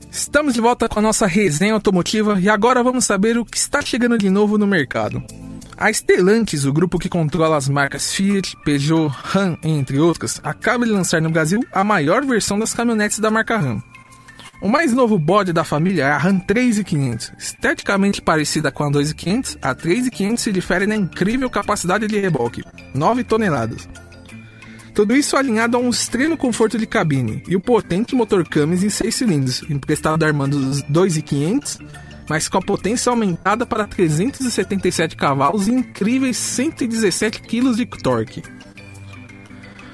Estamos 0.09 0.53
de 0.53 0.61
volta 0.61 0.87
com 0.87 0.99
a 0.99 1.01
nossa 1.01 1.27
resenha 1.27 1.73
automotiva 1.73 2.39
e 2.39 2.47
agora 2.47 2.81
vamos 2.81 3.03
saber 3.03 3.37
o 3.37 3.43
que 3.43 3.57
está 3.57 3.81
chegando 3.81 4.17
de 4.17 4.29
novo 4.29 4.57
no 4.57 4.65
mercado. 4.65 5.21
A 5.75 5.91
Stellantis, 5.91 6.63
o 6.63 6.71
grupo 6.71 6.97
que 6.97 7.09
controla 7.09 7.57
as 7.57 7.67
marcas 7.67 8.13
Fiat, 8.13 8.55
Peugeot, 8.63 9.11
Ram, 9.13 9.57
entre 9.61 9.99
outras, 9.99 10.39
acaba 10.45 10.85
de 10.85 10.91
lançar 10.93 11.21
no 11.21 11.29
Brasil 11.29 11.59
a 11.73 11.83
maior 11.83 12.25
versão 12.25 12.57
das 12.57 12.73
caminhonetes 12.73 13.19
da 13.19 13.29
marca 13.29 13.57
Ram. 13.57 13.83
O 14.59 14.67
mais 14.67 14.91
novo 14.91 15.19
bode 15.19 15.53
da 15.53 15.63
família 15.63 16.03
é 16.03 16.11
a 16.11 16.17
Ram 16.17 16.39
3500. 16.39 17.31
Esteticamente 17.37 18.21
parecida 18.21 18.71
com 18.71 18.83
a 18.83 18.89
2500, 18.89 19.57
a 19.61 19.75
3500 19.75 20.43
se 20.43 20.51
difere 20.51 20.87
na 20.87 20.95
incrível 20.95 21.49
capacidade 21.49 22.07
de 22.07 22.19
reboque, 22.19 22.63
9 22.93 23.23
toneladas. 23.23 23.87
Tudo 24.95 25.15
isso 25.15 25.37
alinhado 25.37 25.77
a 25.77 25.79
um 25.79 25.91
extremo 25.91 26.35
conforto 26.35 26.75
de 26.75 26.87
cabine 26.87 27.43
e 27.47 27.55
o 27.55 27.61
potente 27.61 28.15
motor 28.15 28.43
Cummins 28.49 28.81
em 28.81 28.89
6 28.89 29.13
cilindros, 29.13 29.63
emprestado 29.69 30.17
da 30.17 30.25
Armando 30.25 30.59
2500, 30.89 31.77
mas 32.27 32.49
com 32.49 32.57
a 32.57 32.61
potência 32.61 33.11
aumentada 33.11 33.63
para 33.63 33.85
377 33.85 35.15
cavalos 35.15 35.67
e 35.67 35.71
incríveis 35.71 36.35
117 36.37 37.43
kg 37.43 37.75
de 37.75 37.85
torque. 37.85 38.41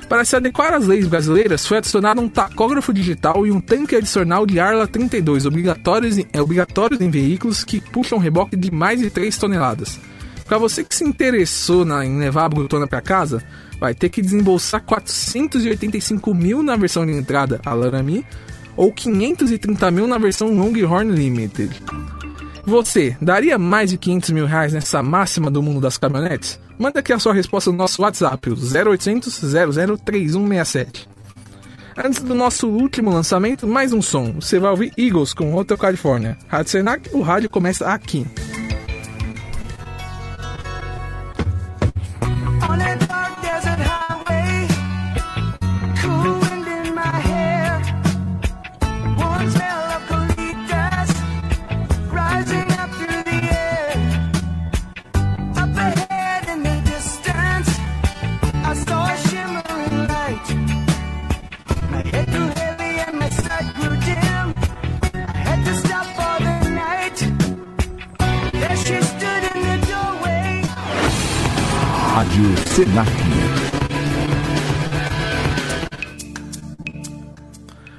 Para 0.08 0.26
se 0.26 0.36
adequar 0.36 0.74
às 0.74 0.86
leis 0.86 1.08
brasileiras, 1.08 1.66
foi 1.66 1.78
adicionado 1.78 2.22
um 2.22 2.30
tacógrafo 2.30 2.94
digital 2.94 3.48
e 3.48 3.52
um 3.52 3.60
tanque 3.60 3.96
adicional 3.96 4.46
de 4.46 4.60
Arla 4.60 4.88
32 4.88 5.46
obrigatórios 5.46 6.18
em, 6.18 6.28
é, 6.32 6.42
obrigatórios 6.42 7.02
em 7.02 7.10
veículos 7.10 7.64
que 7.64 7.82
puxam 7.82 8.20
reboque 8.20 8.56
de 8.56 8.72
mais 8.72 9.00
de 9.00 9.10
3 9.10 9.36
toneladas. 9.38 10.00
Para 10.46 10.58
você 10.58 10.84
que 10.84 10.94
se 10.94 11.04
interessou 11.04 11.86
na, 11.86 12.06
em 12.06 12.20
levar 12.20 12.46
a 12.46 12.50
Brutona 12.50 12.86
para 12.86 13.02
casa, 13.02 13.44
vai 13.80 13.94
ter 13.94 14.10
que 14.10 14.22
desembolsar 14.22 14.82
485 14.84 16.34
mil 16.34 16.62
na 16.62 16.76
versão 16.76 17.06
de 17.06 17.14
entrada, 17.14 17.60
a 17.66 17.74
Laramie, 17.74 18.26
ou 18.76 18.92
530 18.92 19.92
mil 19.92 20.08
na 20.08 20.18
versão 20.18 20.54
Longhorn 20.54 21.12
Limited. 21.12 21.82
Você 22.66 23.18
daria 23.22 23.58
mais 23.58 23.90
de 23.90 23.98
500 23.98 24.30
mil 24.30 24.46
reais 24.46 24.72
nessa 24.72 25.04
máxima 25.04 25.52
do 25.52 25.62
mundo 25.62 25.82
das 25.82 25.98
caminhonetes? 25.98 26.60
Manda 26.80 27.02
aqui 27.02 27.12
a 27.12 27.20
sua 27.20 27.34
resposta 27.34 27.70
no 27.72 27.78
nosso 27.78 28.02
WhatsApp, 28.02 28.50
o 28.50 28.54
0800 28.54 29.42
003167. 30.04 31.10
Antes 31.98 32.24
do 32.24 32.34
nosso 32.34 32.68
último 32.68 33.12
lançamento, 33.12 33.68
mais 33.68 33.94
um 33.94 34.02
som. 34.02 34.34
Você 34.34 34.60
vai 34.60 34.72
ouvir 34.72 34.94
Eagles 34.98 35.34
com 35.34 35.54
Hotel 35.54 35.78
California. 35.78 36.38
Rádio 36.48 36.72
Senac, 36.72 37.10
o 37.14 37.22
rádio 37.22 37.50
começa 37.50 37.88
aqui. 37.88 38.26
Rádio 72.14 72.44
Senac. 72.68 73.12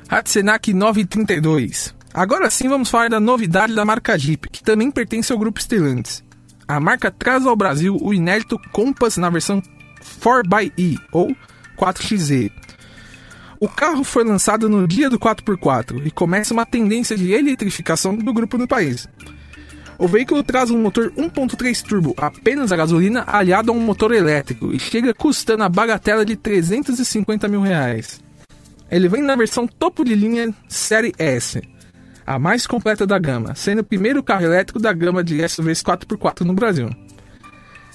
Rádio 0.08 0.30
Senac 0.30 0.72
932. 0.72 1.92
Agora 2.14 2.48
sim 2.48 2.68
vamos 2.68 2.88
falar 2.88 3.10
da 3.10 3.18
novidade 3.18 3.74
da 3.74 3.84
marca 3.84 4.16
Jeep, 4.16 4.48
que 4.50 4.62
também 4.62 4.88
pertence 4.92 5.32
ao 5.32 5.38
grupo 5.40 5.60
Stellantis. 5.60 6.22
A 6.68 6.78
marca 6.78 7.10
traz 7.10 7.44
ao 7.44 7.56
Brasil 7.56 7.98
o 8.00 8.14
inédito 8.14 8.56
Compass 8.70 9.16
na 9.16 9.28
versão 9.30 9.60
4xE 10.20 10.96
ou 11.10 11.34
4xe. 11.76 12.52
O 13.58 13.68
carro 13.68 14.04
foi 14.04 14.22
lançado 14.22 14.68
no 14.68 14.86
dia 14.86 15.10
do 15.10 15.18
4x4 15.18 16.06
e 16.06 16.10
começa 16.12 16.54
uma 16.54 16.64
tendência 16.64 17.16
de 17.16 17.32
eletrificação 17.32 18.14
do 18.14 18.32
grupo 18.32 18.56
no 18.56 18.68
país. 18.68 19.08
O 19.98 20.08
veículo 20.08 20.42
traz 20.42 20.70
um 20.70 20.80
motor 20.80 21.12
1.3 21.12 21.82
turbo 21.82 22.14
apenas 22.16 22.72
a 22.72 22.76
gasolina 22.76 23.24
aliado 23.26 23.70
a 23.70 23.74
um 23.74 23.80
motor 23.80 24.12
elétrico 24.12 24.72
e 24.72 24.78
chega 24.78 25.14
custando 25.14 25.62
a 25.62 25.68
bagatela 25.68 26.24
de 26.24 26.34
350 26.36 27.46
mil 27.46 27.60
reais. 27.60 28.20
Ele 28.90 29.08
vem 29.08 29.22
na 29.22 29.36
versão 29.36 29.66
topo 29.66 30.04
de 30.04 30.14
linha 30.14 30.52
Série 30.68 31.14
S, 31.18 31.62
a 32.26 32.38
mais 32.38 32.66
completa 32.66 33.06
da 33.06 33.18
gama, 33.18 33.54
sendo 33.54 33.80
o 33.80 33.84
primeiro 33.84 34.22
carro 34.22 34.44
elétrico 34.44 34.80
da 34.80 34.92
gama 34.92 35.22
de 35.22 35.46
SUVs 35.48 35.82
4x4 35.82 36.40
no 36.40 36.54
Brasil. 36.54 36.90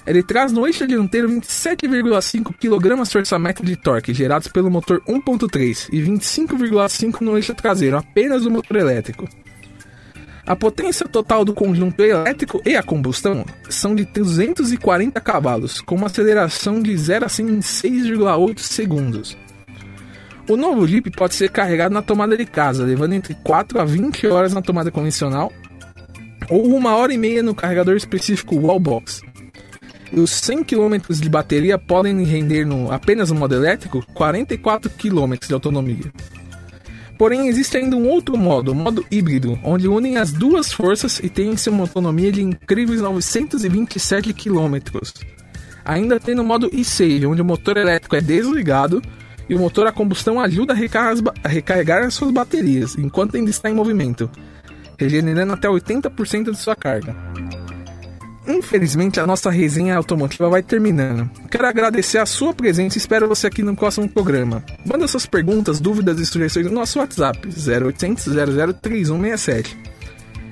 Ele 0.06 0.22
traz 0.22 0.50
no 0.50 0.66
eixo 0.66 0.86
dianteiro 0.86 1.28
27,5 1.28 2.54
kgfm 2.58 3.62
de 3.62 3.76
torque 3.76 4.14
gerados 4.14 4.48
pelo 4.48 4.70
motor 4.70 5.02
1.3 5.06 5.88
e 5.92 6.00
25,5 6.00 7.20
no 7.20 7.36
eixo 7.36 7.54
traseiro, 7.54 7.98
apenas 7.98 8.42
do 8.42 8.50
motor 8.50 8.78
elétrico. 8.78 9.28
A 10.50 10.56
potência 10.56 11.06
total 11.06 11.44
do 11.44 11.54
conjunto 11.54 12.02
elétrico 12.02 12.60
e 12.66 12.74
a 12.74 12.82
combustão 12.82 13.44
são 13.68 13.94
de 13.94 14.04
240 14.04 15.20
cavalos, 15.20 15.80
com 15.80 15.94
uma 15.94 16.08
aceleração 16.08 16.82
de 16.82 16.96
0 16.96 17.24
a 17.24 17.28
100 17.28 17.48
em 17.48 17.58
6,8 17.60 18.58
segundos. 18.58 19.38
O 20.48 20.56
novo 20.56 20.88
Jeep 20.88 21.08
pode 21.12 21.36
ser 21.36 21.50
carregado 21.50 21.94
na 21.94 22.02
tomada 22.02 22.36
de 22.36 22.44
casa, 22.44 22.84
levando 22.84 23.12
entre 23.12 23.32
4 23.44 23.80
a 23.80 23.84
20 23.84 24.26
horas 24.26 24.52
na 24.52 24.60
tomada 24.60 24.90
convencional 24.90 25.52
ou 26.48 26.74
uma 26.74 26.96
hora 26.96 27.14
e 27.14 27.16
meia 27.16 27.44
no 27.44 27.54
carregador 27.54 27.94
específico 27.94 28.58
Wallbox. 28.58 29.22
E 30.12 30.18
os 30.18 30.32
100 30.32 30.64
km 30.64 30.96
de 31.10 31.28
bateria 31.28 31.78
podem 31.78 32.24
render 32.24 32.64
no, 32.64 32.90
apenas 32.90 33.30
no 33.30 33.38
modo 33.38 33.54
elétrico 33.54 34.04
44 34.14 34.90
km 34.90 35.46
de 35.46 35.54
autonomia. 35.54 36.12
Porém, 37.20 37.48
existe 37.48 37.76
ainda 37.76 37.96
um 37.96 38.08
outro 38.08 38.34
modo, 38.38 38.72
o 38.72 38.74
modo 38.74 39.04
híbrido, 39.10 39.58
onde 39.62 39.86
unem 39.86 40.16
as 40.16 40.32
duas 40.32 40.72
forças 40.72 41.20
e 41.22 41.28
tem-se 41.28 41.68
uma 41.68 41.82
autonomia 41.82 42.32
de 42.32 42.40
incríveis 42.40 43.02
927 43.02 44.32
km. 44.32 44.76
Ainda 45.84 46.18
tem 46.18 46.34
no 46.34 46.42
modo 46.42 46.70
e-save, 46.72 47.26
onde 47.26 47.42
o 47.42 47.44
motor 47.44 47.76
elétrico 47.76 48.16
é 48.16 48.22
desligado 48.22 49.02
e 49.50 49.54
o 49.54 49.58
motor 49.58 49.86
a 49.86 49.92
combustão 49.92 50.40
ajuda 50.40 50.72
a 50.72 51.46
recarregar 51.46 52.04
as, 52.04 52.14
suas 52.14 52.30
baterias 52.30 52.96
enquanto 52.96 53.36
ainda 53.36 53.50
está 53.50 53.68
em 53.68 53.74
movimento, 53.74 54.30
regenerando 54.98 55.52
até 55.52 55.68
80% 55.68 56.52
de 56.52 56.56
sua 56.56 56.74
carga. 56.74 57.14
Infelizmente, 58.50 59.20
a 59.20 59.26
nossa 59.26 59.50
resenha 59.50 59.96
automotiva 59.96 60.48
vai 60.48 60.62
terminando. 60.62 61.30
Quero 61.50 61.66
agradecer 61.66 62.18
a 62.18 62.26
sua 62.26 62.52
presença 62.52 62.96
e 62.96 63.00
espero 63.00 63.28
você 63.28 63.46
aqui 63.46 63.62
no 63.62 63.76
próximo 63.76 64.08
programa. 64.08 64.64
Manda 64.84 65.06
suas 65.06 65.24
perguntas, 65.24 65.80
dúvidas 65.80 66.18
e 66.18 66.26
sugestões 66.26 66.66
no 66.66 66.72
nosso 66.72 66.98
WhatsApp 66.98 67.38
0800 67.46 68.24
003167. 68.80 69.78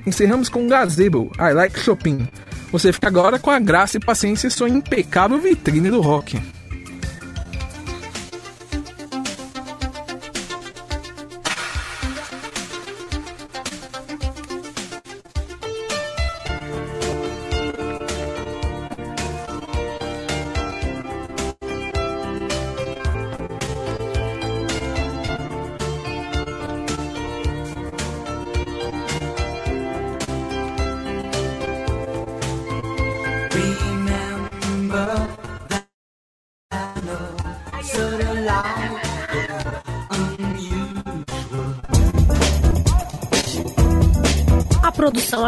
Encerramos 0.06 0.48
com 0.48 0.68
Gazebo, 0.68 1.30
I 1.38 1.52
Like 1.52 1.78
Shopping. 1.78 2.26
Você 2.70 2.92
fica 2.92 3.08
agora 3.08 3.38
com 3.38 3.50
a 3.50 3.58
graça 3.58 3.96
e 3.96 4.00
paciência 4.00 4.46
e 4.46 4.50
sua 4.50 4.68
impecável 4.68 5.38
vitrine 5.38 5.90
do 5.90 6.00
rock. 6.00 6.40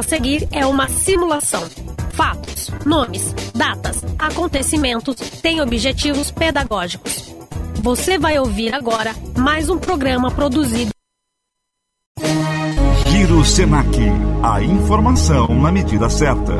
A 0.00 0.02
seguir 0.02 0.48
é 0.50 0.64
uma 0.64 0.88
simulação. 0.88 1.62
Fatos, 2.14 2.70
nomes, 2.86 3.34
datas, 3.54 4.02
acontecimentos 4.18 5.14
têm 5.42 5.60
objetivos 5.60 6.30
pedagógicos. 6.30 7.34
Você 7.82 8.18
vai 8.18 8.38
ouvir 8.38 8.74
agora 8.74 9.14
mais 9.36 9.68
um 9.68 9.78
programa 9.78 10.30
produzido. 10.30 10.90
Giro 13.08 13.44
Senac. 13.44 13.94
A 14.42 14.62
informação 14.62 15.48
na 15.48 15.70
medida 15.70 16.08
certa. 16.08 16.54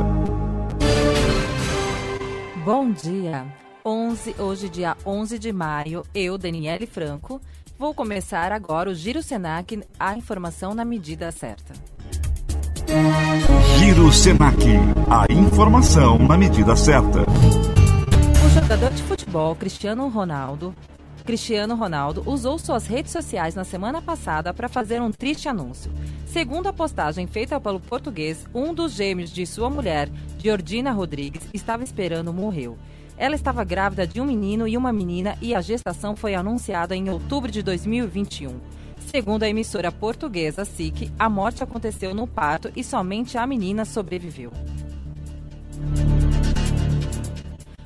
Bom 2.63 2.93
dia. 2.93 3.47
11, 3.87 4.35
hoje 4.39 4.69
dia 4.69 4.95
11 5.07 5.39
de 5.39 5.51
maio, 5.51 6.05
eu, 6.15 6.37
Daniele 6.37 6.87
Franco, 6.87 7.41
vou 7.79 7.95
começar 7.95 8.53
agora 8.53 8.91
o 8.91 8.95
Giro 8.95 9.23
Senac, 9.23 9.83
a 9.99 10.15
informação 10.15 10.75
na 10.75 10.85
medida 10.85 11.33
certa. 11.33 11.73
Giro 13.79 14.13
Senac. 14.13 14.65
A 15.09 15.33
informação 15.33 16.19
na 16.19 16.37
medida 16.37 16.75
certa. 16.75 17.21
O 18.45 18.49
jogador 18.49 18.91
de 18.91 19.01
futebol 19.05 19.55
Cristiano 19.55 20.09
Ronaldo, 20.09 20.75
Cristiano 21.25 21.77
Ronaldo 21.77 22.25
usou 22.27 22.59
suas 22.59 22.89
redes 22.89 23.13
sociais 23.13 23.55
na 23.55 23.63
semana 23.63 24.03
passada 24.03 24.53
para 24.53 24.69
fazer 24.69 25.01
um 25.01 25.13
triste 25.13 25.49
anúncio. 25.49 25.93
Segundo 26.27 26.67
a 26.67 26.73
postagem 26.73 27.29
feita 27.29 27.61
pelo 27.61 27.79
português, 27.79 28.45
um 28.53 28.75
dos 28.75 28.93
gêmeos 28.93 29.31
de 29.31 29.47
sua 29.47 29.71
mulher, 29.71 30.11
Georgina 30.37 30.91
Rodrigues, 30.91 31.47
estava 31.55 31.85
esperando 31.85 32.33
morreu. 32.33 32.77
Ela 33.17 33.37
estava 33.37 33.63
grávida 33.63 34.05
de 34.05 34.21
um 34.21 34.25
menino 34.25 34.67
e 34.67 34.77
uma 34.77 34.93
menina 34.93 35.37
e 35.41 35.55
a 35.55 35.61
gestação 35.61 36.17
foi 36.17 36.35
anunciada 36.35 36.97
em 36.97 37.09
outubro 37.09 37.53
de 37.53 37.63
2021. 37.63 38.80
Segundo 39.11 39.43
a 39.43 39.49
emissora 39.49 39.91
portuguesa 39.91 40.65
SIC, 40.65 41.11
a 41.19 41.29
morte 41.29 41.65
aconteceu 41.65 42.15
no 42.15 42.29
parto 42.29 42.71
e 42.77 42.85
somente 42.85 43.37
a 43.37 43.45
menina 43.45 43.85
sobreviveu. 43.85 44.53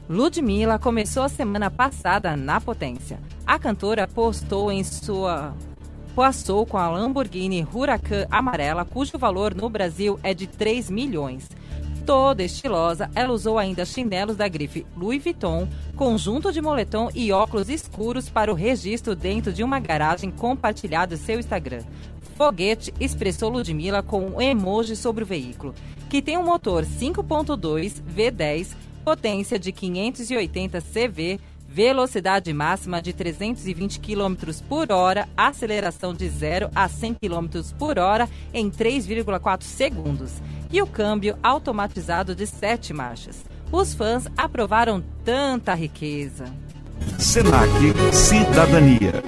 Ludmilla 0.07 0.79
começou 0.79 1.23
a 1.23 1.31
semana 1.31 1.71
passada 1.71 2.37
na 2.37 2.61
potência. 2.61 3.19
A 3.47 3.59
cantora 3.59 4.07
postou 4.07 4.71
em 4.71 4.85
sua 4.85 5.55
passou 6.15 6.67
com 6.67 6.77
a 6.77 6.91
Lamborghini 6.91 7.67
Huracan 7.73 8.27
amarela, 8.31 8.85
cujo 8.85 9.17
valor 9.17 9.55
no 9.55 9.71
Brasil 9.71 10.21
é 10.23 10.35
de 10.35 10.47
3 10.47 10.91
milhões. 10.91 11.49
Toda 12.07 12.43
estilosa, 12.43 13.11
ela 13.15 13.33
usou 13.33 13.59
ainda 13.59 13.87
chinelos 13.87 14.37
da 14.37 14.47
grife 14.47 14.87
Louis 14.95 15.23
Vuitton, 15.23 15.67
conjunto 15.97 16.53
de 16.53 16.61
moletom 16.61 17.09
e 17.15 17.33
óculos 17.33 17.71
escuros 17.71 18.29
para 18.29 18.53
o 18.53 18.55
registro 18.55 19.17
dentro 19.17 19.51
de 19.51 19.65
uma 19.65 19.81
garagem 19.81 20.31
compartilhado 20.31 21.15
em 21.15 21.17
seu 21.17 21.41
Instagram. 21.41 21.83
Foguete 22.37 22.93
expressou 23.01 23.49
Ludmilla 23.49 24.03
com 24.03 24.21
um 24.27 24.41
emoji 24.41 24.97
sobre 24.97 25.25
o 25.25 25.27
veículo, 25.27 25.75
que 26.11 26.21
tem 26.21 26.37
um 26.37 26.45
motor 26.45 26.85
5.2 26.85 28.03
V10, 28.15 28.75
potência 29.03 29.59
de 29.59 29.73
580 29.73 30.83
CV, 30.83 31.41
velocidade 31.67 32.53
máxima 32.53 33.01
de 33.01 33.15
320 33.15 33.99
km 33.99 34.53
por 34.69 34.93
hora, 34.93 35.27
aceleração 35.35 36.13
de 36.13 36.29
0 36.29 36.71
a 36.75 36.87
100 36.87 37.15
km 37.15 37.63
por 37.79 37.99
hora 37.99 38.29
em 38.53 38.71
3,4 38.71 39.63
segundos 39.63 40.33
e 40.75 40.83
o 40.83 40.89
câmbio 40.89 41.39
automatizado 41.41 42.35
de 42.35 42.49
7 42.49 42.93
marchas. 42.93 43.45
Os 43.71 43.95
fãs 43.95 44.27
aprovaram 44.37 45.01
tanta 45.25 45.73
riqueza. 45.73 46.47
Senac 47.17 47.71
Cidadania. 48.13 49.23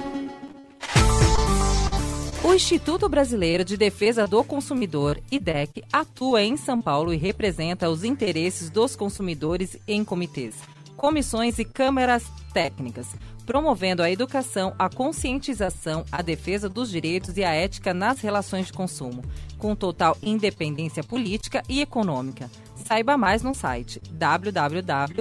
O 2.43 2.53
Instituto 2.53 3.07
Brasileiro 3.07 3.63
de 3.63 3.77
Defesa 3.77 4.27
do 4.27 4.43
Consumidor, 4.43 5.21
IDEC, 5.31 5.83
atua 5.91 6.43
em 6.43 6.57
São 6.57 6.81
Paulo 6.81 7.13
e 7.13 7.17
representa 7.17 7.89
os 7.89 8.03
interesses 8.03 8.69
dos 8.69 8.97
consumidores 8.97 9.77
em 9.87 10.03
comitês, 10.03 10.55
comissões 10.97 11.59
e 11.59 11.63
câmaras 11.63 12.25
técnicas, 12.53 13.07
promovendo 13.47 14.03
a 14.03 14.11
educação, 14.11 14.75
a 14.77 14.89
conscientização, 14.89 16.03
a 16.11 16.21
defesa 16.21 16.67
dos 16.67 16.91
direitos 16.91 17.37
e 17.37 17.45
a 17.45 17.53
ética 17.53 17.93
nas 17.93 18.19
relações 18.19 18.67
de 18.67 18.73
consumo, 18.73 19.23
com 19.57 19.73
total 19.73 20.17
independência 20.21 21.01
política 21.01 21.63
e 21.69 21.79
econômica. 21.81 22.51
Saiba 22.75 23.17
mais 23.17 23.41
no 23.41 23.55
site 23.55 24.01
www.idec.org.br. 24.11 25.17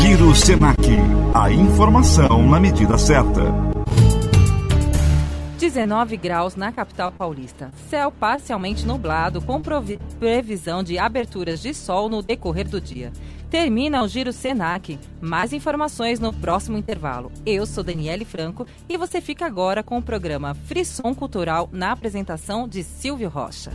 Giro 0.00 0.34
Senac. 0.34 0.78
A 1.34 1.50
informação 1.50 2.46
na 2.46 2.60
medida 2.60 2.98
certa. 2.98 3.42
19 5.58 6.16
graus 6.16 6.56
na 6.56 6.70
capital 6.72 7.10
paulista. 7.10 7.70
Céu 7.88 8.12
parcialmente 8.12 8.86
nublado, 8.86 9.42
com 9.42 9.60
previsão 10.18 10.82
de 10.82 10.98
aberturas 10.98 11.60
de 11.60 11.74
sol 11.74 12.08
no 12.08 12.22
decorrer 12.22 12.68
do 12.68 12.80
dia. 12.80 13.12
Termina 13.50 14.02
o 14.02 14.08
Giro 14.08 14.32
Senac. 14.32 14.98
Mais 15.20 15.52
informações 15.52 16.20
no 16.20 16.32
próximo 16.32 16.76
intervalo. 16.76 17.32
Eu 17.46 17.64
sou 17.64 17.82
Daniele 17.82 18.24
Franco 18.24 18.66
e 18.88 18.96
você 18.96 19.20
fica 19.20 19.46
agora 19.46 19.82
com 19.82 19.96
o 19.96 20.02
programa 20.02 20.54
Frisson 20.54 21.14
Cultural 21.14 21.68
na 21.72 21.92
apresentação 21.92 22.68
de 22.68 22.82
Silvio 22.82 23.28
Rocha. 23.28 23.70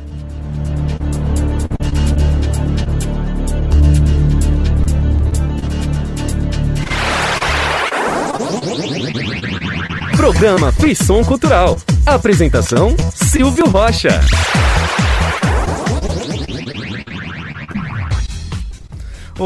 Programa 10.16 10.72
Frisson 10.72 11.24
Cultural. 11.24 11.78
Apresentação: 12.06 12.96
Silvio 13.12 13.68
Rocha. 13.68 14.22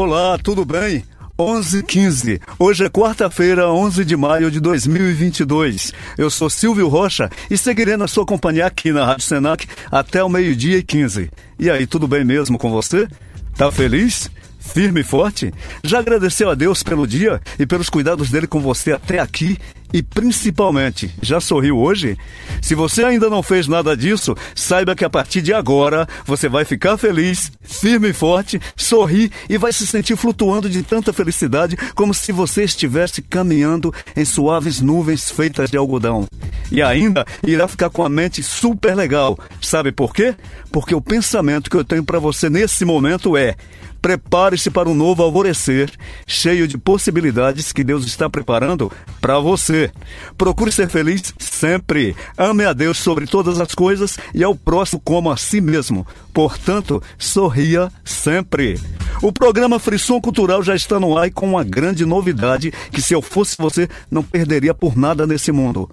Olá, 0.00 0.38
tudo 0.38 0.64
bem? 0.64 1.02
11:15. 1.36 2.40
Hoje 2.56 2.84
é 2.84 2.88
quarta-feira, 2.88 3.68
11 3.68 4.04
de 4.04 4.16
maio 4.16 4.48
de 4.48 4.60
2022. 4.60 5.92
Eu 6.16 6.30
sou 6.30 6.48
Silvio 6.48 6.86
Rocha 6.86 7.28
e 7.50 7.58
seguirei 7.58 7.96
na 7.96 8.06
sua 8.06 8.24
companhia 8.24 8.66
aqui 8.66 8.92
na 8.92 9.04
Rádio 9.04 9.24
Senac 9.24 9.66
até 9.90 10.22
o 10.22 10.28
meio-dia 10.28 10.78
e 10.78 10.84
15. 10.84 11.28
E 11.58 11.68
aí, 11.68 11.84
tudo 11.84 12.06
bem 12.06 12.24
mesmo 12.24 12.56
com 12.56 12.70
você? 12.70 13.08
Tá 13.56 13.72
feliz? 13.72 14.30
Firme 14.72 15.00
e 15.00 15.04
forte? 15.04 15.52
Já 15.82 15.98
agradeceu 15.98 16.50
a 16.50 16.54
Deus 16.54 16.82
pelo 16.82 17.06
dia 17.06 17.40
e 17.58 17.66
pelos 17.66 17.88
cuidados 17.88 18.30
dele 18.30 18.46
com 18.46 18.60
você 18.60 18.92
até 18.92 19.18
aqui? 19.18 19.58
E 19.92 20.02
principalmente, 20.02 21.10
já 21.22 21.40
sorriu 21.40 21.78
hoje? 21.78 22.18
Se 22.60 22.74
você 22.74 23.02
ainda 23.02 23.30
não 23.30 23.42
fez 23.42 23.66
nada 23.66 23.96
disso, 23.96 24.36
saiba 24.54 24.94
que 24.94 25.04
a 25.04 25.10
partir 25.10 25.40
de 25.40 25.54
agora 25.54 26.06
você 26.26 26.48
vai 26.48 26.66
ficar 26.66 26.98
feliz, 26.98 27.50
firme 27.62 28.10
e 28.10 28.12
forte, 28.12 28.60
sorrir 28.76 29.32
e 29.48 29.56
vai 29.56 29.72
se 29.72 29.86
sentir 29.86 30.16
flutuando 30.16 30.68
de 30.68 30.82
tanta 30.82 31.12
felicidade 31.12 31.76
como 31.94 32.12
se 32.12 32.30
você 32.30 32.64
estivesse 32.64 33.22
caminhando 33.22 33.92
em 34.14 34.26
suaves 34.26 34.80
nuvens 34.82 35.30
feitas 35.30 35.70
de 35.70 35.78
algodão. 35.78 36.26
E 36.70 36.82
ainda 36.82 37.24
irá 37.42 37.66
ficar 37.66 37.88
com 37.88 38.04
a 38.04 38.10
mente 38.10 38.42
super 38.42 38.94
legal. 38.94 39.38
Sabe 39.60 39.90
por 39.90 40.12
quê? 40.12 40.34
Porque 40.70 40.94
o 40.94 41.00
pensamento 41.00 41.70
que 41.70 41.76
eu 41.76 41.84
tenho 41.84 42.04
para 42.04 42.18
você 42.18 42.50
nesse 42.50 42.84
momento 42.84 43.38
é: 43.38 43.56
Prepare-se 44.00 44.70
para 44.70 44.88
um 44.88 44.94
novo 44.94 45.22
alvorecer, 45.22 45.90
cheio 46.26 46.68
de 46.68 46.78
possibilidades 46.78 47.72
que 47.72 47.82
Deus 47.82 48.06
está 48.06 48.30
preparando 48.30 48.90
para 49.20 49.38
você. 49.38 49.90
Procure 50.36 50.70
ser 50.70 50.88
feliz 50.88 51.34
sempre. 51.38 52.14
Ame 52.36 52.64
a 52.64 52.72
Deus 52.72 52.98
sobre 52.98 53.26
todas 53.26 53.60
as 53.60 53.74
coisas 53.74 54.18
e 54.34 54.44
ao 54.44 54.54
próximo 54.54 55.00
como 55.04 55.30
a 55.30 55.36
si 55.36 55.60
mesmo. 55.60 56.06
Portanto, 56.32 57.02
sorria 57.18 57.90
sempre. 58.04 58.78
O 59.20 59.32
programa 59.32 59.80
Frisson 59.80 60.20
Cultural 60.20 60.62
já 60.62 60.76
está 60.76 61.00
no 61.00 61.18
ar 61.18 61.30
com 61.30 61.50
uma 61.50 61.64
grande 61.64 62.06
novidade 62.06 62.72
que 62.92 63.02
se 63.02 63.12
eu 63.14 63.20
fosse 63.20 63.56
você 63.58 63.88
não 64.10 64.22
perderia 64.22 64.72
por 64.72 64.96
nada 64.96 65.26
nesse 65.26 65.50
mundo. 65.50 65.90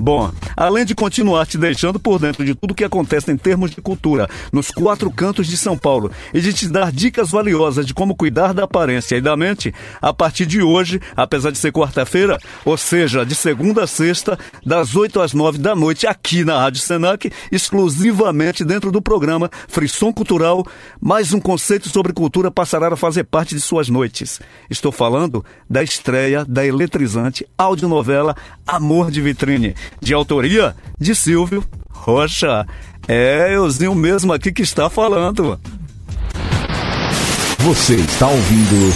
Bom, 0.00 0.30
além 0.56 0.84
de 0.84 0.94
continuar 0.94 1.44
te 1.44 1.58
deixando 1.58 1.98
por 1.98 2.20
dentro 2.20 2.44
de 2.44 2.54
tudo 2.54 2.74
que 2.74 2.84
acontece 2.84 3.32
em 3.32 3.36
termos 3.36 3.72
de 3.72 3.82
cultura 3.82 4.28
nos 4.52 4.70
quatro 4.70 5.10
cantos 5.10 5.48
de 5.48 5.56
São 5.56 5.76
Paulo 5.76 6.12
e 6.32 6.40
de 6.40 6.52
te 6.52 6.68
dar 6.68 6.92
dicas 6.92 7.30
valiosas 7.30 7.84
de 7.84 7.92
como 7.92 8.14
cuidar 8.14 8.54
da 8.54 8.62
aparência 8.62 9.16
e 9.16 9.20
da 9.20 9.36
mente, 9.36 9.74
a 10.00 10.14
partir 10.14 10.46
de 10.46 10.62
hoje, 10.62 11.00
apesar 11.16 11.50
de 11.50 11.58
ser 11.58 11.72
quarta-feira, 11.72 12.38
ou 12.64 12.76
seja, 12.76 13.26
de 13.26 13.34
segunda 13.34 13.82
a 13.82 13.86
sexta, 13.88 14.38
das 14.64 14.94
8 14.94 15.20
às 15.20 15.32
9 15.32 15.58
da 15.58 15.74
noite, 15.74 16.06
aqui 16.06 16.44
na 16.44 16.58
Rádio 16.60 16.80
Senac, 16.80 17.30
exclusivamente 17.50 18.64
dentro 18.64 18.92
do 18.92 19.02
programa 19.02 19.50
Frisson 19.66 20.12
Cultural, 20.12 20.64
mais 21.00 21.32
um 21.32 21.40
conceito 21.40 21.88
sobre 21.88 22.12
cultura 22.12 22.52
passará 22.52 22.88
a 22.88 22.96
fazer 22.96 23.24
parte 23.24 23.54
de 23.54 23.60
suas 23.60 23.88
noites. 23.88 24.40
Estou 24.70 24.92
falando 24.92 25.44
da 25.68 25.82
estreia 25.82 26.44
da 26.44 26.64
eletrizante 26.64 27.44
audionovela 27.58 28.36
Amor 28.68 29.10
de 29.10 29.22
Vitrine 29.22 29.74
de 29.98 30.12
autoria 30.12 30.76
de 31.00 31.14
Silvio 31.14 31.64
Rocha. 31.90 32.66
É 33.08 33.54
euzinho 33.54 33.94
mesmo 33.94 34.30
aqui 34.30 34.52
que 34.52 34.60
está 34.60 34.90
falando. 34.90 35.58
Você 37.60 37.94
está 37.94 38.28
ouvindo 38.28 38.94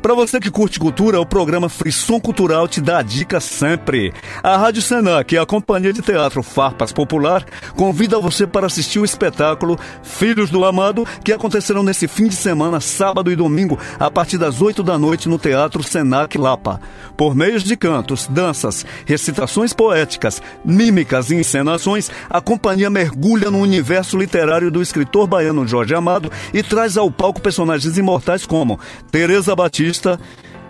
Para 0.00 0.14
você 0.14 0.38
que 0.38 0.50
curte 0.50 0.78
cultura, 0.78 1.20
o 1.20 1.26
programa 1.26 1.68
Frisson 1.68 2.20
Cultural 2.20 2.68
te 2.68 2.80
dá 2.80 2.98
a 2.98 3.02
dica 3.02 3.40
sempre. 3.40 4.12
A 4.42 4.56
Rádio 4.56 4.80
Senac, 4.80 5.36
a 5.36 5.44
companhia 5.44 5.92
de 5.92 6.00
teatro 6.00 6.40
Farpas 6.40 6.92
Popular, 6.92 7.44
convida 7.74 8.20
você 8.20 8.46
para 8.46 8.66
assistir 8.66 9.00
o 9.00 9.04
espetáculo 9.04 9.78
Filhos 10.02 10.50
do 10.50 10.64
Amado, 10.64 11.04
que 11.24 11.32
acontecerão 11.32 11.82
nesse 11.82 12.06
fim 12.06 12.28
de 12.28 12.36
semana, 12.36 12.80
sábado 12.80 13.30
e 13.32 13.36
domingo, 13.36 13.76
a 13.98 14.08
partir 14.08 14.38
das 14.38 14.62
8 14.62 14.84
da 14.84 14.96
noite 14.96 15.28
no 15.28 15.38
Teatro 15.38 15.82
Senac 15.82 16.38
Lapa. 16.38 16.80
Por 17.16 17.34
meio 17.34 17.58
de 17.58 17.76
cantos, 17.76 18.28
danças, 18.28 18.86
recitações 19.04 19.72
poéticas, 19.72 20.40
mímicas 20.64 21.30
e 21.30 21.34
encenações, 21.34 22.08
a 22.30 22.40
companhia 22.40 22.88
mergulha 22.88 23.50
no 23.50 23.58
universo 23.58 24.16
literário 24.16 24.70
do 24.70 24.80
escritor 24.80 25.26
baiano 25.26 25.66
Jorge 25.66 25.94
Amado 25.94 26.30
e 26.54 26.62
traz 26.62 26.96
ao 26.96 27.10
palco 27.10 27.40
personagens 27.40 27.98
imortais 27.98 28.46
como 28.46 28.78
Teresa 29.10 29.56
Batista, 29.56 29.87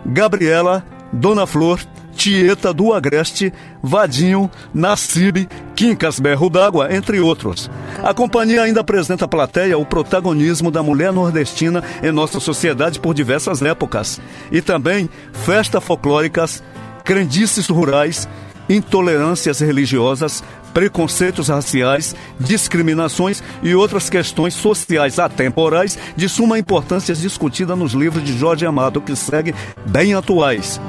Gabriela, 0.05 0.85
Dona 1.11 1.45
Flor, 1.45 1.79
Tieta 2.19 2.73
do 2.73 2.93
Agreste, 2.93 3.53
Vadinho, 3.81 4.51
Nassib, 4.73 5.47
Quincas 5.73 6.19
Berro 6.19 6.49
d'Água, 6.49 6.93
entre 6.93 7.19
outros. 7.21 7.71
A 8.03 8.13
companhia 8.13 8.63
ainda 8.63 8.81
apresenta 8.81 9.23
à 9.23 9.27
plateia 9.27 9.77
o 9.77 9.85
protagonismo 9.85 10.69
da 10.69 10.83
mulher 10.83 11.13
nordestina 11.13 11.81
em 12.03 12.11
nossa 12.11 12.39
sociedade 12.41 12.99
por 12.99 13.13
diversas 13.13 13.61
épocas. 13.61 14.19
E 14.51 14.61
também 14.61 15.09
festas 15.31 15.81
folclóricas, 15.81 16.61
crendices 17.05 17.69
rurais, 17.69 18.27
intolerâncias 18.67 19.61
religiosas, 19.61 20.43
preconceitos 20.73 21.47
raciais, 21.47 22.15
discriminações 22.39 23.43
e 23.61 23.75
outras 23.75 24.09
questões 24.09 24.53
sociais 24.53 25.19
atemporais 25.19 25.97
de 26.15 26.29
suma 26.29 26.59
importância 26.59 27.13
discutida 27.15 27.75
nos 27.75 27.93
livros 27.93 28.23
de 28.23 28.37
Jorge 28.37 28.65
Amado 28.65 29.01
que 29.01 29.15
seguem 29.15 29.53
bem 29.85 30.13
atuais. 30.13 30.79